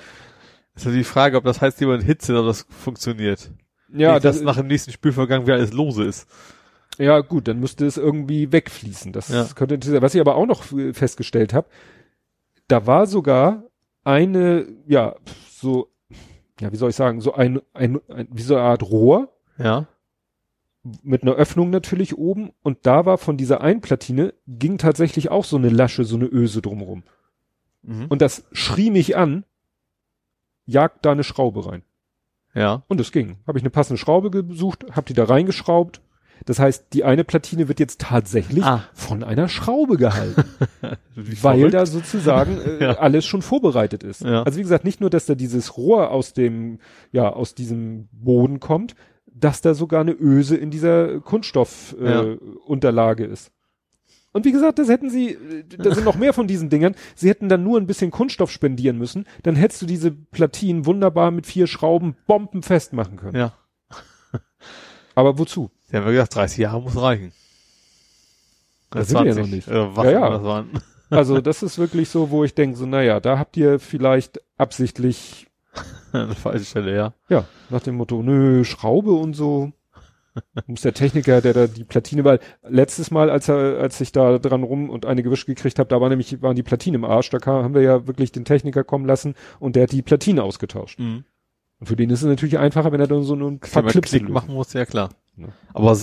ist 0.74 0.86
ja 0.86 0.92
die 0.92 1.05
Frage, 1.05 1.36
ob 1.36 1.44
das 1.44 1.60
Heißkleber 1.60 1.97
in 1.97 2.02
Hitze 2.02 2.32
oder 2.32 2.47
das 2.47 2.66
funktioniert. 2.70 3.50
Ja, 3.92 4.15
nicht, 4.15 4.24
das 4.24 4.40
nach 4.42 4.57
dem 4.57 4.68
nächsten 4.68 4.92
Spülvorgang 4.92 5.42
wieder 5.42 5.55
alles 5.55 5.73
lose 5.73 6.05
ist. 6.05 6.28
Ja, 6.98 7.20
gut, 7.20 7.48
dann 7.48 7.58
müsste 7.58 7.86
es 7.86 7.97
irgendwie 7.97 8.52
wegfließen. 8.52 9.12
Das 9.12 9.28
ja. 9.28 9.47
könnte 9.55 10.02
was 10.02 10.15
ich 10.15 10.20
aber 10.20 10.36
auch 10.36 10.47
noch 10.47 10.62
festgestellt 10.92 11.52
habe, 11.52 11.68
da 12.68 12.86
war 12.86 13.07
sogar 13.07 13.65
eine 14.05 14.66
ja, 14.86 15.16
so 15.50 15.90
ja, 16.60 16.73
wie 16.73 16.76
soll 16.76 16.90
ich 16.90 16.97
sagen, 16.97 17.20
so 17.20 17.34
ein, 17.34 17.60
ein, 17.73 18.00
ein 18.08 18.28
wie 18.31 18.42
so 18.42 18.57
eine 18.57 18.65
Art 18.65 18.82
Rohr. 18.82 19.32
Ja. 19.58 19.86
Mit 21.02 21.23
einer 21.23 21.33
Öffnung 21.33 21.70
natürlich 21.70 22.17
oben 22.17 22.50
und 22.62 22.78
da 22.83 23.07
war 23.07 23.18
von 23.18 23.36
dieser 23.36 23.60
Einplatine 23.60 24.34
ging 24.47 24.78
tatsächlich 24.78 25.31
auch 25.31 25.44
so 25.44 25.57
eine 25.57 25.70
Lasche, 25.70 26.05
so 26.05 26.17
eine 26.17 26.26
Öse 26.26 26.62
drumrum. 26.62 27.02
Mhm. 27.83 28.07
Und 28.07 28.23
das 28.23 28.44
schrie 28.52 28.91
mich 28.91 29.17
an, 29.17 29.44
jagt 30.67 31.05
da 31.05 31.12
eine 31.12 31.25
Schraube 31.25 31.67
rein. 31.67 31.83
Ja. 32.55 32.83
Und 32.89 33.00
es 33.00 33.12
ging. 33.12 33.39
Habe 33.47 33.58
ich 33.58 33.62
eine 33.62 33.70
passende 33.70 33.99
Schraube 33.99 34.31
gesucht, 34.31 34.84
habe 34.92 35.07
die 35.07 35.15
da 35.15 35.25
reingeschraubt. 35.25 36.00
Das 36.47 36.58
heißt, 36.58 36.92
die 36.92 37.05
eine 37.05 37.25
Platine 37.25 37.68
wird 37.68 37.81
jetzt 37.81 38.00
tatsächlich 38.00 38.65
ah. 38.65 38.84
von 38.94 39.25
einer 39.25 39.49
Schraube 39.49 39.97
gehalten, 39.97 40.44
weil 41.15 41.58
verrückt. 41.58 41.75
da 41.75 41.86
sozusagen 41.86 42.58
äh, 42.60 42.81
ja. 42.84 42.99
alles 42.99 43.26
schon 43.26 43.42
vorbereitet 43.42 44.02
ist. 44.02 44.23
Ja. 44.23 44.44
Also 44.44 44.58
wie 44.58 44.62
gesagt, 44.62 44.84
nicht 44.84 45.00
nur, 45.00 45.10
dass 45.10 45.26
da 45.26 45.34
dieses 45.34 45.76
Rohr 45.76 46.10
aus 46.10 46.33
dem, 46.33 46.78
ja, 47.12 47.28
aus 47.28 47.55
diesem 47.55 48.08
Boden 48.12 48.60
kommt, 48.60 48.94
dass 49.41 49.60
da 49.60 49.75
sogar 49.75 50.00
eine 50.00 50.12
Öse 50.12 50.57
in 50.57 50.70
dieser 50.70 51.20
Kunststoffunterlage 51.20 53.25
äh, 53.25 53.26
ja. 53.26 53.33
ist. 53.33 53.52
Und 54.33 54.44
wie 54.44 54.52
gesagt, 54.52 54.78
das 54.78 54.89
hätten 54.89 55.10
sie, 55.10 55.31
äh, 55.31 55.65
da 55.65 55.94
sind 55.94 56.05
noch 56.05 56.17
mehr 56.17 56.33
von 56.33 56.47
diesen 56.47 56.68
Dingern. 56.68 56.94
Sie 57.15 57.28
hätten 57.28 57.49
dann 57.49 57.65
nur 57.65 57.78
ein 57.78 57.86
bisschen 57.86 58.10
Kunststoff 58.10 58.50
spendieren 58.50 58.99
müssen. 58.99 59.26
Dann 59.42 59.57
hättest 59.57 59.83
du 59.83 59.86
diese 59.86 60.10
Platinen 60.10 60.86
wunderbar 60.86 61.31
mit 61.31 61.47
vier 61.47 61.67
Schrauben 61.67 62.17
bombenfest 62.26 62.92
machen 62.92 63.17
können. 63.17 63.36
Ja. 63.36 63.52
Aber 65.15 65.39
wozu? 65.39 65.70
Sie 65.84 65.97
haben 65.97 66.05
ja 66.05 66.10
gesagt, 66.10 66.34
30 66.34 66.58
Jahre 66.58 66.83
muss 66.83 67.00
reichen. 67.00 67.33
Das, 68.91 69.00
das 69.00 69.08
sind 69.08 69.25
wir 69.25 69.34
ja 69.34 69.41
noch 69.41 69.49
nicht. 69.49 69.68
Äh, 69.68 69.75
ja, 69.75 70.10
ja. 70.10 70.31
Das 70.31 70.42
waren. 70.42 70.70
Also 71.10 71.41
das 71.41 71.62
ist 71.62 71.78
wirklich 71.78 72.10
so, 72.10 72.31
wo 72.31 72.44
ich 72.44 72.55
denke, 72.55 72.76
so, 72.76 72.84
naja, 72.84 73.18
da 73.18 73.39
habt 73.39 73.57
ihr 73.57 73.78
vielleicht 73.78 74.42
absichtlich 74.58 75.47
eine 76.12 76.34
falsche 76.34 76.64
Stelle, 76.64 76.94
ja. 76.94 77.14
Ja, 77.28 77.44
nach 77.70 77.82
dem 77.82 77.97
Motto, 77.97 78.22
nö, 78.22 78.64
Schraube 78.64 79.12
und 79.12 79.34
so. 79.34 79.72
muss 80.66 80.82
der 80.82 80.94
Techniker, 80.94 81.40
der 81.40 81.52
da 81.52 81.66
die 81.66 81.84
Platine, 81.84 82.24
weil 82.24 82.40
letztes 82.68 83.10
Mal, 83.10 83.30
als 83.30 83.48
er, 83.48 83.78
als 83.80 84.00
ich 84.00 84.12
da 84.12 84.38
dran 84.38 84.62
rum 84.62 84.90
und 84.90 85.06
eine 85.06 85.22
gewischt 85.22 85.47
gekriegt 85.47 85.78
habe, 85.78 85.88
da 85.88 86.00
war 86.00 86.08
nämlich, 86.08 86.40
waren 86.42 86.56
die 86.56 86.62
Platine 86.62 86.97
im 86.97 87.05
Arsch, 87.05 87.30
da 87.30 87.38
kam, 87.38 87.64
haben 87.64 87.74
wir 87.74 87.82
ja 87.82 88.06
wirklich 88.06 88.32
den 88.32 88.44
Techniker 88.44 88.84
kommen 88.84 89.06
lassen 89.06 89.34
und 89.58 89.76
der 89.76 89.84
hat 89.84 89.92
die 89.92 90.02
Platine 90.02 90.42
ausgetauscht. 90.42 90.98
Mhm. 90.98 91.24
Und 91.80 91.86
für 91.86 91.97
den 91.97 92.10
ist 92.10 92.22
es 92.22 92.28
natürlich 92.28 92.58
einfacher, 92.58 92.92
wenn 92.92 93.00
er 93.00 93.06
dann 93.06 93.22
so 93.22 93.34
einen 93.34 93.60
Klick 93.60 94.28
machen 94.28 94.55
muss, 94.55 94.72
ja 94.72 94.84
klar. 94.84 95.10
Ja. 95.36 95.48
Aber 95.72 95.97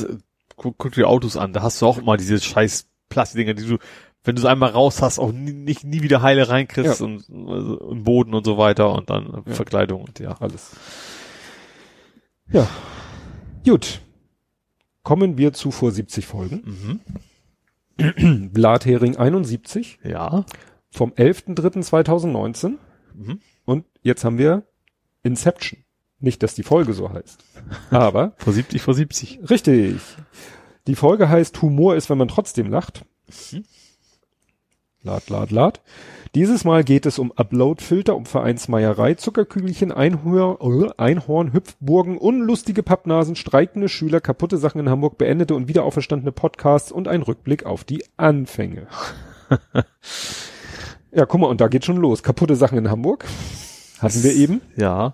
guck, 0.55 0.77
guck 0.77 0.93
dir 0.93 1.09
Autos 1.09 1.35
an, 1.37 1.53
da 1.53 1.61
hast 1.61 1.81
du 1.81 1.85
auch 1.85 1.97
immer 1.97 2.17
diese 2.17 2.39
scheiß 2.39 2.87
Plastikdinger, 3.09 3.53
die 3.53 3.67
du, 3.67 3.77
wenn 4.25 4.35
du 4.35 4.41
es 4.41 4.45
einmal 4.45 4.71
raus 4.71 5.01
hast, 5.01 5.19
auch 5.19 5.31
nie, 5.31 5.53
nicht, 5.53 5.83
nie 5.83 6.01
wieder 6.01 6.21
heile 6.21 6.49
reinkriegst 6.49 6.99
ja. 6.99 7.05
und, 7.05 7.25
also, 7.47 7.95
Boden 7.95 8.33
und 8.33 8.43
so 8.43 8.57
weiter 8.57 8.91
und 8.93 9.09
dann 9.09 9.43
ja. 9.45 9.53
Verkleidung 9.53 10.03
und 10.03 10.19
ja. 10.19 10.35
Alles. 10.39 10.71
Ja. 12.51 12.67
Gut. 13.65 14.01
Kommen 15.03 15.37
wir 15.37 15.53
zu 15.53 15.69
vor 15.71 15.91
70 15.91 16.25
Folgen. 16.25 16.99
Mhm. 17.97 18.49
Blathering 18.51 19.17
71. 19.17 19.99
Ja. 20.03 20.45
Vom 20.89 21.11
11.03.2019. 21.11 22.77
Mhm. 23.13 23.39
Und 23.65 23.85
jetzt 24.01 24.25
haben 24.25 24.37
wir 24.37 24.63
Inception. 25.23 25.83
Nicht, 26.19 26.41
dass 26.41 26.55
die 26.55 26.63
Folge 26.63 26.93
so 26.93 27.11
heißt. 27.11 27.43
Aber. 27.91 28.33
vor 28.37 28.53
70 28.53 28.81
vor 28.81 28.93
70. 28.93 29.49
Richtig. 29.49 30.01
Die 30.87 30.95
Folge 30.95 31.29
heißt 31.29 31.61
Humor 31.61 31.95
ist, 31.95 32.09
wenn 32.09 32.17
man 32.17 32.27
trotzdem 32.27 32.69
lacht. 32.71 33.05
Mhm. 33.51 33.63
Lad, 35.05 35.29
lad, 35.29 35.51
lad. 35.51 35.81
Dieses 36.33 36.63
Mal 36.63 36.83
geht 36.83 37.05
es 37.05 37.19
um 37.19 37.31
Uploadfilter, 37.31 38.15
um 38.15 38.25
Vereinsmeierei, 38.25 39.13
Zuckerkügelchen, 39.13 39.91
Einhorn, 39.91 40.57
äh, 40.59 40.89
Einhorn, 40.97 41.53
Hüpfburgen, 41.53 42.17
unlustige 42.17 42.81
Pappnasen, 42.81 43.35
streikende 43.35 43.87
Schüler, 43.87 44.19
kaputte 44.19 44.57
Sachen 44.57 44.79
in 44.79 44.89
Hamburg, 44.89 45.19
beendete 45.19 45.53
und 45.53 45.67
wiederauferstandene 45.67 46.31
Podcasts 46.31 46.91
und 46.91 47.07
ein 47.07 47.21
Rückblick 47.21 47.67
auf 47.67 47.83
die 47.83 48.03
Anfänge. 48.17 48.87
ja, 51.11 51.27
guck 51.27 51.39
mal, 51.39 51.47
und 51.47 51.61
da 51.61 51.67
geht 51.67 51.85
schon 51.85 51.97
los. 51.97 52.23
Kaputte 52.23 52.55
Sachen 52.55 52.79
in 52.79 52.89
Hamburg. 52.89 53.25
Hatten 53.99 54.23
wir 54.23 54.33
eben. 54.33 54.61
Ja. 54.75 55.13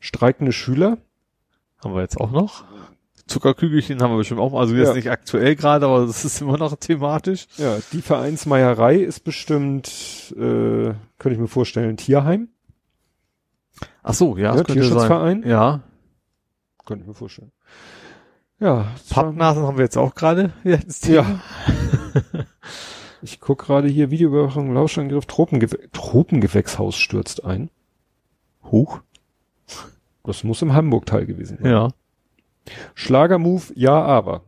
Streikende 0.00 0.52
Schüler. 0.52 0.98
Haben 1.82 1.94
wir 1.94 2.02
jetzt 2.02 2.20
auch 2.20 2.30
noch. 2.30 2.64
Zuckerkügelchen 3.26 4.00
haben 4.00 4.12
wir 4.12 4.18
bestimmt 4.18 4.40
auch, 4.40 4.54
also 4.54 4.74
jetzt 4.74 4.88
ja. 4.88 4.94
nicht 4.94 5.10
aktuell 5.10 5.56
gerade, 5.56 5.86
aber 5.86 6.06
das 6.06 6.24
ist 6.24 6.40
immer 6.40 6.58
noch 6.58 6.76
thematisch. 6.76 7.48
Ja, 7.56 7.78
die 7.92 8.02
Vereinsmeierei 8.02 8.96
ist 8.96 9.24
bestimmt, 9.24 10.32
äh, 10.36 10.94
könnte 11.18 11.32
ich 11.32 11.38
mir 11.38 11.48
vorstellen, 11.48 11.96
Tierheim. 11.96 12.48
Ach 14.02 14.14
so, 14.14 14.36
ja, 14.36 14.54
ja 14.54 14.62
Tierschutzverein. 14.62 15.42
Sein. 15.42 15.50
Ja. 15.50 15.80
Könnte 16.84 17.02
ich 17.02 17.08
mir 17.08 17.14
vorstellen. 17.14 17.50
Ja. 18.60 18.86
Pappnasen 19.10 19.64
haben 19.64 19.76
wir 19.76 19.84
jetzt 19.84 19.98
auch 19.98 20.14
gerade. 20.14 20.52
Ja. 20.62 21.40
ich 23.22 23.40
guck 23.40 23.66
gerade 23.66 23.88
hier 23.88 24.10
Videoüberwachung, 24.10 24.72
Lauschangriff, 24.72 25.26
Tropengewä 25.26 25.88
Tropengewächshaus 25.92 26.96
stürzt 26.96 27.44
ein. 27.44 27.70
Hoch. 28.62 29.00
Das 30.24 30.44
muss 30.44 30.62
im 30.62 30.72
Hamburg-Teil 30.72 31.26
gewesen 31.26 31.58
sein. 31.60 31.70
Ja. 31.70 31.88
Schlagermove, 32.94 33.72
ja, 33.74 34.00
aber. 34.02 34.42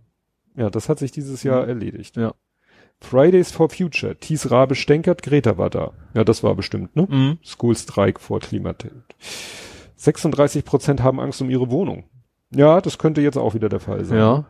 Ja, 0.56 0.70
das 0.70 0.88
hat 0.88 0.98
sich 0.98 1.12
dieses 1.12 1.42
Jahr 1.42 1.62
mhm. 1.62 1.68
erledigt. 1.68 2.16
Ja. 2.16 2.34
Fridays 3.00 3.52
for 3.52 3.70
Future, 3.70 4.16
Thies 4.16 4.50
Rabe 4.50 4.74
stänkert, 4.74 5.22
Greta 5.22 5.56
war 5.56 5.70
da. 5.70 5.92
Ja, 6.14 6.24
das 6.24 6.42
war 6.42 6.54
bestimmt, 6.54 6.96
ne? 6.96 7.06
Mhm. 7.08 7.38
Schoolstrike 7.42 8.20
vor 8.20 8.40
Klimatent. 8.40 9.04
36 9.96 10.64
Prozent 10.64 11.02
haben 11.02 11.20
Angst 11.20 11.40
um 11.40 11.50
ihre 11.50 11.70
Wohnung. 11.70 12.04
Ja, 12.50 12.80
das 12.80 12.98
könnte 12.98 13.20
jetzt 13.20 13.36
auch 13.36 13.54
wieder 13.54 13.68
der 13.68 13.80
Fall 13.80 14.04
sein. 14.04 14.18
Ja. 14.18 14.44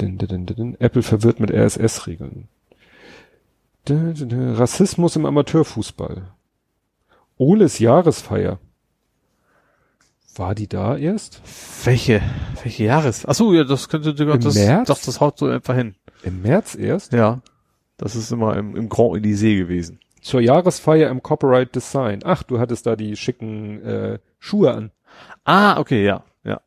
Din, 0.00 0.18
din, 0.18 0.46
din, 0.46 0.80
Apple 0.80 1.02
verwirrt 1.02 1.40
mit 1.40 1.50
RSS-Regeln. 1.50 2.48
Rassismus 3.88 5.16
im 5.16 5.26
Amateurfußball. 5.26 6.30
Oles 7.36 7.78
Jahresfeier. 7.78 8.58
War 10.38 10.54
die 10.54 10.68
da 10.68 10.96
erst? 10.96 11.42
Welche? 11.84 12.22
Welche 12.62 12.84
Jahres? 12.84 13.26
Ach 13.26 13.34
so, 13.34 13.52
ja, 13.52 13.64
das 13.64 13.88
könnte 13.88 14.10
Im 14.10 14.40
das, 14.40 14.54
März? 14.54 14.86
Doch, 14.86 14.98
das 14.98 15.20
haut 15.20 15.36
so 15.36 15.46
einfach 15.46 15.74
hin. 15.74 15.96
Im 16.22 16.42
März 16.42 16.76
erst? 16.76 17.12
Ja. 17.12 17.40
Das 17.96 18.14
ist 18.14 18.30
immer 18.30 18.56
im, 18.56 18.76
im 18.76 18.88
Grand 18.88 19.16
Elysée 19.16 19.56
gewesen. 19.56 19.98
Zur 20.20 20.40
Jahresfeier 20.40 21.10
im 21.10 21.22
Copyright 21.22 21.74
Design. 21.74 22.20
Ach, 22.24 22.44
du 22.44 22.60
hattest 22.60 22.86
da 22.86 22.94
die 22.94 23.16
schicken 23.16 23.82
äh, 23.82 24.18
Schuhe 24.38 24.72
an. 24.72 24.92
Ah, 25.44 25.80
okay, 25.80 26.04
ja, 26.04 26.22
ja. 26.44 26.60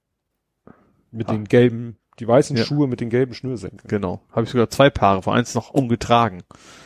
Mit 1.11 1.30
ah. 1.30 1.33
den 1.33 1.45
gelben, 1.45 1.98
die 2.19 2.27
weißen 2.27 2.58
ja. 2.58 2.66
Schuhe 2.66 2.88
mit 2.88 3.00
den 3.00 3.09
gelben 3.09 3.33
Schnürsenkeln. 3.33 3.88
Genau. 3.88 4.22
Habe 4.32 4.43
ich 4.43 4.50
sogar 4.50 4.69
zwei 4.69 4.90
Paare, 4.90 5.22
vor 5.22 5.33
eins 5.33 5.56
noch 5.56 5.69
ungetragen. 5.69 6.43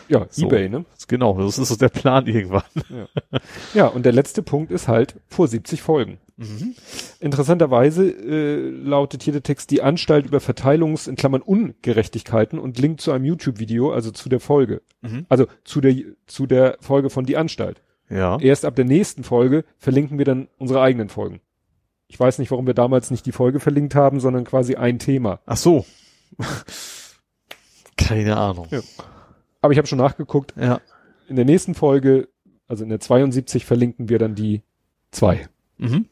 Ja, 0.08 0.28
so. 0.30 0.46
Ebay, 0.46 0.70
ne? 0.70 0.86
Genau, 1.08 1.36
das 1.42 1.58
ist 1.58 1.70
so 1.70 1.76
der 1.76 1.90
Plan 1.90 2.28
irgendwann. 2.28 2.64
Ja. 2.90 3.40
ja, 3.74 3.88
und 3.88 4.06
der 4.06 4.14
letzte 4.14 4.44
Punkt 4.44 4.72
ist 4.72 4.88
halt 4.88 5.16
vor 5.28 5.48
70 5.48 5.82
Folgen. 5.82 6.20
Mhm. 6.38 6.76
Interessanterweise 7.22 8.10
äh, 8.10 8.70
lautet 8.70 9.24
hier 9.24 9.34
der 9.34 9.44
Text 9.44 9.72
die 9.72 9.82
Anstalt 9.82 10.26
über 10.26 10.42
Verteilungs 10.42 11.08
in 11.08 11.16
Klammern 11.16 11.42
Ungerechtigkeiten 11.42 12.60
und 12.60 12.78
Link 12.78 13.00
zu 13.00 13.12
einem 13.14 13.24
YouTube-Video, 13.24 13.92
also 13.92 14.12
zu 14.12 14.28
der 14.28 14.42
Folge. 14.42 14.82
Mhm. 15.02 15.26
Also 15.30 15.48
zu 15.64 15.80
der 15.80 15.96
zu 16.28 16.46
der 16.46 16.78
Folge 16.82 17.10
von 17.10 17.26
die 17.26 17.38
Anstalt. 17.38 17.82
Ja. 18.10 18.38
Erst 18.40 18.66
ab 18.66 18.76
der 18.76 18.86
nächsten 18.86 19.24
Folge 19.24 19.64
verlinken 19.78 20.18
wir 20.18 20.26
dann 20.26 20.50
unsere 20.58 20.82
eigenen 20.82 21.10
Folgen. 21.10 21.40
Ich 22.08 22.20
weiß 22.20 22.38
nicht, 22.40 22.52
warum 22.52 22.68
wir 22.68 22.74
damals 22.74 23.12
nicht 23.12 23.26
die 23.26 23.32
Folge 23.32 23.60
verlinkt 23.60 23.96
haben, 23.96 24.20
sondern 24.20 24.44
quasi 24.44 24.76
ein 24.76 25.00
Thema. 25.00 25.40
Ach 25.46 25.58
so. 25.58 25.86
Keine 27.98 28.38
Ahnung. 28.38 28.68
Ja. 28.70 28.82
Aber 29.62 29.72
ich 29.72 29.78
habe 29.78 29.88
schon 29.88 29.98
nachgeguckt. 29.98 30.54
Ja. 30.60 30.82
In 31.28 31.38
der 31.38 31.46
nächsten 31.46 31.74
Folge, 31.74 32.28
also 32.68 32.84
in 32.84 32.90
der 32.90 33.00
72, 33.00 33.66
verlinken 33.66 34.10
wir 34.10 34.20
dann 34.20 34.36
die 34.36 34.62
zwei. 35.10 35.48
Mhm. 35.78 36.06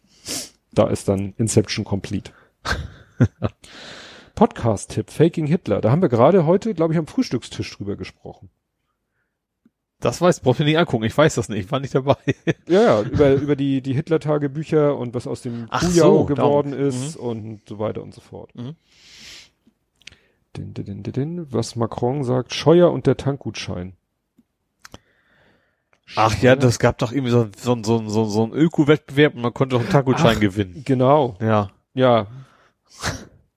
Da 0.73 0.87
ist 0.87 1.07
dann 1.07 1.33
Inception 1.37 1.85
complete. 1.85 2.31
Podcast-Tipp, 4.35 5.11
Faking 5.11 5.45
Hitler. 5.45 5.81
Da 5.81 5.91
haben 5.91 6.01
wir 6.01 6.09
gerade 6.09 6.45
heute, 6.45 6.73
glaube 6.73 6.93
ich, 6.93 6.99
am 6.99 7.07
Frühstückstisch 7.07 7.75
drüber 7.77 7.95
gesprochen. 7.95 8.49
Das 9.99 10.19
weiß, 10.19 10.41
brauchst 10.41 10.59
du 10.59 10.65
nicht 10.65 10.77
angucken. 10.77 11.05
Ich 11.05 11.17
weiß 11.17 11.35
das 11.35 11.47
nicht. 11.47 11.65
Ich 11.65 11.71
war 11.71 11.79
nicht 11.79 11.95
dabei. 11.95 12.17
Ja, 12.67 12.81
ja, 12.81 13.01
über, 13.03 13.33
über 13.33 13.55
die, 13.55 13.81
die 13.81 13.93
Hitler-Tagebücher 13.93 14.97
und 14.97 15.13
was 15.13 15.27
aus 15.27 15.43
dem 15.43 15.67
Ach 15.69 15.81
Kujau 15.81 16.19
so, 16.19 16.25
geworden 16.25 16.71
darum. 16.71 16.87
ist 16.87 17.15
und 17.15 17.61
so 17.67 17.79
weiter 17.79 18.01
und 18.01 18.13
so 18.13 18.21
fort. 18.21 18.53
Mhm. 18.55 18.75
Din, 20.57 20.73
din, 20.73 21.03
din. 21.03 21.51
Was 21.51 21.75
Macron 21.75 22.23
sagt, 22.23 22.53
Scheuer 22.53 22.91
und 22.91 23.07
der 23.07 23.17
Tankgutschein. 23.17 23.93
Ach 26.15 26.37
ja, 26.41 26.55
das 26.55 26.79
gab 26.79 26.97
doch 26.99 27.11
irgendwie 27.11 27.31
so, 27.31 27.47
so, 27.57 27.77
so, 27.83 28.07
so, 28.09 28.25
so 28.25 28.43
einen 28.43 28.53
Öko-Wettbewerb 28.53 29.35
und 29.35 29.41
man 29.41 29.53
konnte 29.53 29.75
doch 29.75 29.81
einen 29.81 29.89
Tankgutschein 29.89 30.35
Ach. 30.37 30.41
gewinnen. 30.41 30.83
Genau, 30.85 31.37
Ja. 31.41 31.71
ja. 31.93 32.27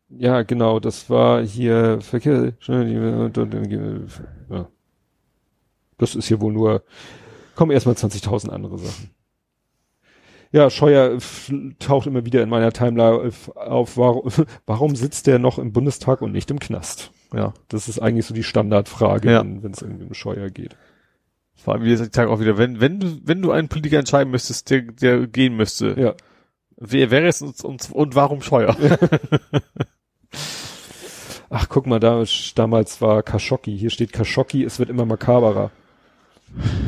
Ja, 0.09 0.43
genau, 0.43 0.79
das 0.81 1.11
war 1.11 1.43
hier 1.43 2.01
Verkehr. 2.01 2.53
Ja. 2.67 4.69
Das 5.99 6.15
ist 6.15 6.29
hier 6.29 6.41
wohl 6.41 6.53
nur, 6.53 6.83
kommen 7.57 7.73
erstmal 7.73 7.97
20.000 7.97 8.51
andere 8.51 8.79
Sachen. 8.79 9.11
Ja, 10.53 10.71
Scheuer 10.71 11.19
taucht 11.81 12.07
immer 12.07 12.25
wieder 12.25 12.41
in 12.43 12.49
meiner 12.49 12.73
Timeline 12.73 13.33
auf, 13.57 13.97
warum, 13.97 14.31
warum 14.67 14.95
sitzt 14.97 15.27
der 15.27 15.39
noch 15.41 15.59
im 15.59 15.73
Bundestag 15.73 16.23
und 16.23 16.31
nicht 16.33 16.51
im 16.51 16.61
Knast? 16.61 17.11
Ja, 17.35 17.53
das 17.69 17.89
ist 17.89 17.99
eigentlich 17.99 18.27
so 18.27 18.33
die 18.35 18.45
Standardfrage, 18.45 19.31
Ja. 19.31 19.41
wenn 19.45 19.73
es 19.73 19.83
irgendwie 19.83 20.05
um 20.05 20.15
Scheuer 20.15 20.51
geht. 20.51 20.77
Vor 21.57 21.75
allem, 21.75 21.85
wie 21.85 21.93
ich 21.93 21.99
sage 21.99 22.29
auch 22.31 22.41
wieder, 22.41 22.59
wenn, 22.59 22.81
wenn 22.81 23.01
du, 23.01 23.19
wenn 23.25 23.43
du 23.43 23.51
einen 23.51 23.69
Politiker 23.69 23.99
entscheiden 23.99 24.31
müsstest, 24.31 24.71
der, 24.71 24.83
der 24.83 25.27
gehen 25.27 25.57
müsste, 25.57 25.95
Ja. 25.99 26.15
wer 26.77 27.11
wäre 27.11 27.27
es 27.27 27.43
und, 27.43 27.65
und, 27.65 27.91
und 27.91 28.15
warum 28.15 28.43
Scheuer? 28.43 28.77
Ach, 31.49 31.69
guck 31.69 31.87
mal, 31.87 32.01
da, 32.01 32.25
damals 32.55 33.01
war 33.01 33.23
Khashoggi. 33.23 33.77
Hier 33.79 33.91
steht 33.91 34.13
Khashoggi, 34.13 34.65
es 34.65 34.79
wird 34.79 34.91
immer 34.91 35.07
makaberer. 35.07 35.71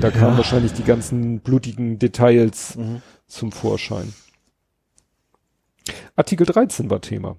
Da 0.00 0.10
kamen 0.10 0.32
Ja. 0.32 0.36
wahrscheinlich 0.38 0.72
die 0.72 0.84
ganzen 0.84 1.40
blutigen 1.40 1.98
Details 1.98 2.76
Mhm. 2.76 3.02
zum 3.26 3.52
Vorschein. 3.52 4.12
Artikel 6.16 6.46
13 6.46 6.90
war 6.90 7.00
Thema. 7.00 7.36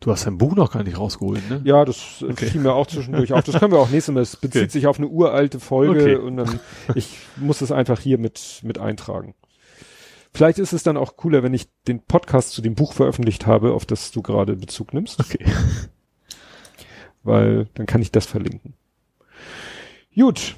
Du 0.00 0.10
hast 0.10 0.26
dein 0.26 0.36
Buch 0.38 0.54
noch 0.54 0.72
gar 0.72 0.82
nicht 0.82 0.98
rausgeholt, 0.98 1.48
ne? 1.48 1.62
Ja, 1.64 1.84
das 1.84 2.20
äh, 2.22 2.26
Okay. 2.26 2.46
fiel 2.46 2.60
mir 2.60 2.74
auch 2.74 2.86
zwischendurch 2.86 3.32
auf. 3.32 3.42
Das 3.44 3.58
können 3.58 3.72
wir 3.72 3.78
auch 3.78 3.88
nächstes 3.90 4.12
Mal. 4.14 4.20
Es 4.20 4.36
bezieht 4.36 4.62
Okay. 4.62 4.70
sich 4.70 4.86
auf 4.86 4.98
eine 4.98 5.08
uralte 5.08 5.60
Folge 5.60 6.00
Okay. 6.00 6.14
und 6.16 6.36
dann, 6.36 6.60
ich 6.94 7.16
muss 7.36 7.60
es 7.62 7.72
einfach 7.72 7.98
hier 8.00 8.18
mit, 8.18 8.60
mit 8.64 8.78
eintragen. 8.78 9.34
Vielleicht 10.32 10.58
ist 10.58 10.72
es 10.72 10.82
dann 10.82 10.96
auch 10.96 11.16
cooler, 11.16 11.42
wenn 11.42 11.54
ich 11.54 11.68
den 11.86 12.00
Podcast 12.00 12.50
zu 12.50 12.60
dem 12.60 12.74
Buch 12.74 12.92
veröffentlicht 12.92 13.46
habe, 13.46 13.72
auf 13.72 13.86
das 13.86 14.10
du 14.10 14.20
gerade 14.20 14.56
Bezug 14.56 14.92
nimmst. 14.92 15.20
Okay. 15.20 15.44
Weil 17.22 17.66
dann 17.74 17.86
kann 17.86 18.02
ich 18.02 18.10
das 18.12 18.26
verlinken. 18.26 18.74
Gut. 20.14 20.56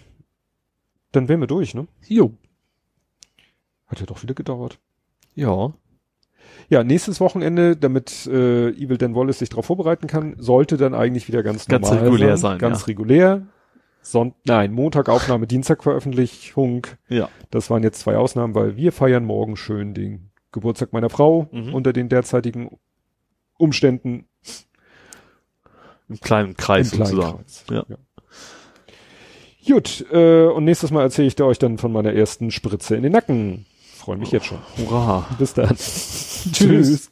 Dann 1.12 1.28
wären 1.28 1.40
wir 1.40 1.47
durch, 1.47 1.74
ne? 1.74 1.86
Jo. 2.08 2.32
Hat 3.86 4.00
ja 4.00 4.06
doch 4.06 4.23
wieder 4.23 4.34
gedauert. 4.34 4.78
Ja. 5.34 5.73
Ja, 6.68 6.83
nächstes 6.84 7.20
Wochenende, 7.20 7.76
damit 7.76 8.26
äh, 8.26 8.70
Evil 8.70 8.99
Dan 8.99 9.15
Wallace 9.15 9.39
sich 9.39 9.49
darauf 9.50 9.66
vorbereiten 9.66 10.07
kann, 10.07 10.34
sollte 10.39 10.76
dann 10.76 10.94
eigentlich 10.94 11.28
wieder 11.28 11.42
ganz, 11.42 11.66
Ganz 11.66 11.89
normal 11.91 12.05
regulär 12.05 12.36
sein. 12.36 12.52
sein, 12.52 12.58
Ganz 12.58 12.81
ja. 12.81 12.86
regulär. 12.86 13.47
Son 14.02 14.34
Nein, 14.44 14.73
Montag 14.73 15.08
Aufnahme, 15.08 15.47
Dienstag 15.47 15.83
Veröffentlichung. 15.83 16.86
Ja. 17.08 17.28
Das 17.50 17.70
waren 17.70 17.83
jetzt 17.83 18.00
zwei 18.00 18.16
Ausnahmen, 18.16 18.55
weil 18.55 18.76
wir 18.76 18.92
feiern 18.92 19.25
morgen 19.25 19.57
schön 19.57 19.94
den 19.94 20.31
Geburtstag 20.52 20.92
meiner 20.92 21.10
Frau 21.10 21.49
Mhm. 21.52 21.75
unter 21.75 21.92
den 21.92 22.08
derzeitigen 22.08 22.78
Umständen 23.58 24.26
Im 26.08 26.20
kleinen 26.20 26.57
Kreis 26.57 26.92
im 26.92 26.99
kleinen 26.99 27.10
sozusagen. 27.16 27.39
Kreis. 27.39 27.65
Ja. 27.70 27.97
Gut, 29.66 30.07
äh, 30.12 30.44
und 30.47 30.65
nächstes 30.65 30.92
Mal 30.92 31.02
erzähle 31.02 31.26
ich 31.26 31.34
dir 31.34 31.44
euch 31.44 31.58
dann 31.58 31.78
von 31.78 31.91
meiner 31.92 32.12
ersten 32.12 32.52
Spritze 32.52 32.94
in 32.94 33.02
den 33.02 33.12
Nacken 33.12 33.66
freue 34.06 34.18
mich 34.18 34.30
jetzt 34.30 34.46
schon. 34.46 34.58
Hurra. 34.78 35.26
Bis 35.36 35.52
dann. 35.54 35.76
Tschüss. 36.52 37.10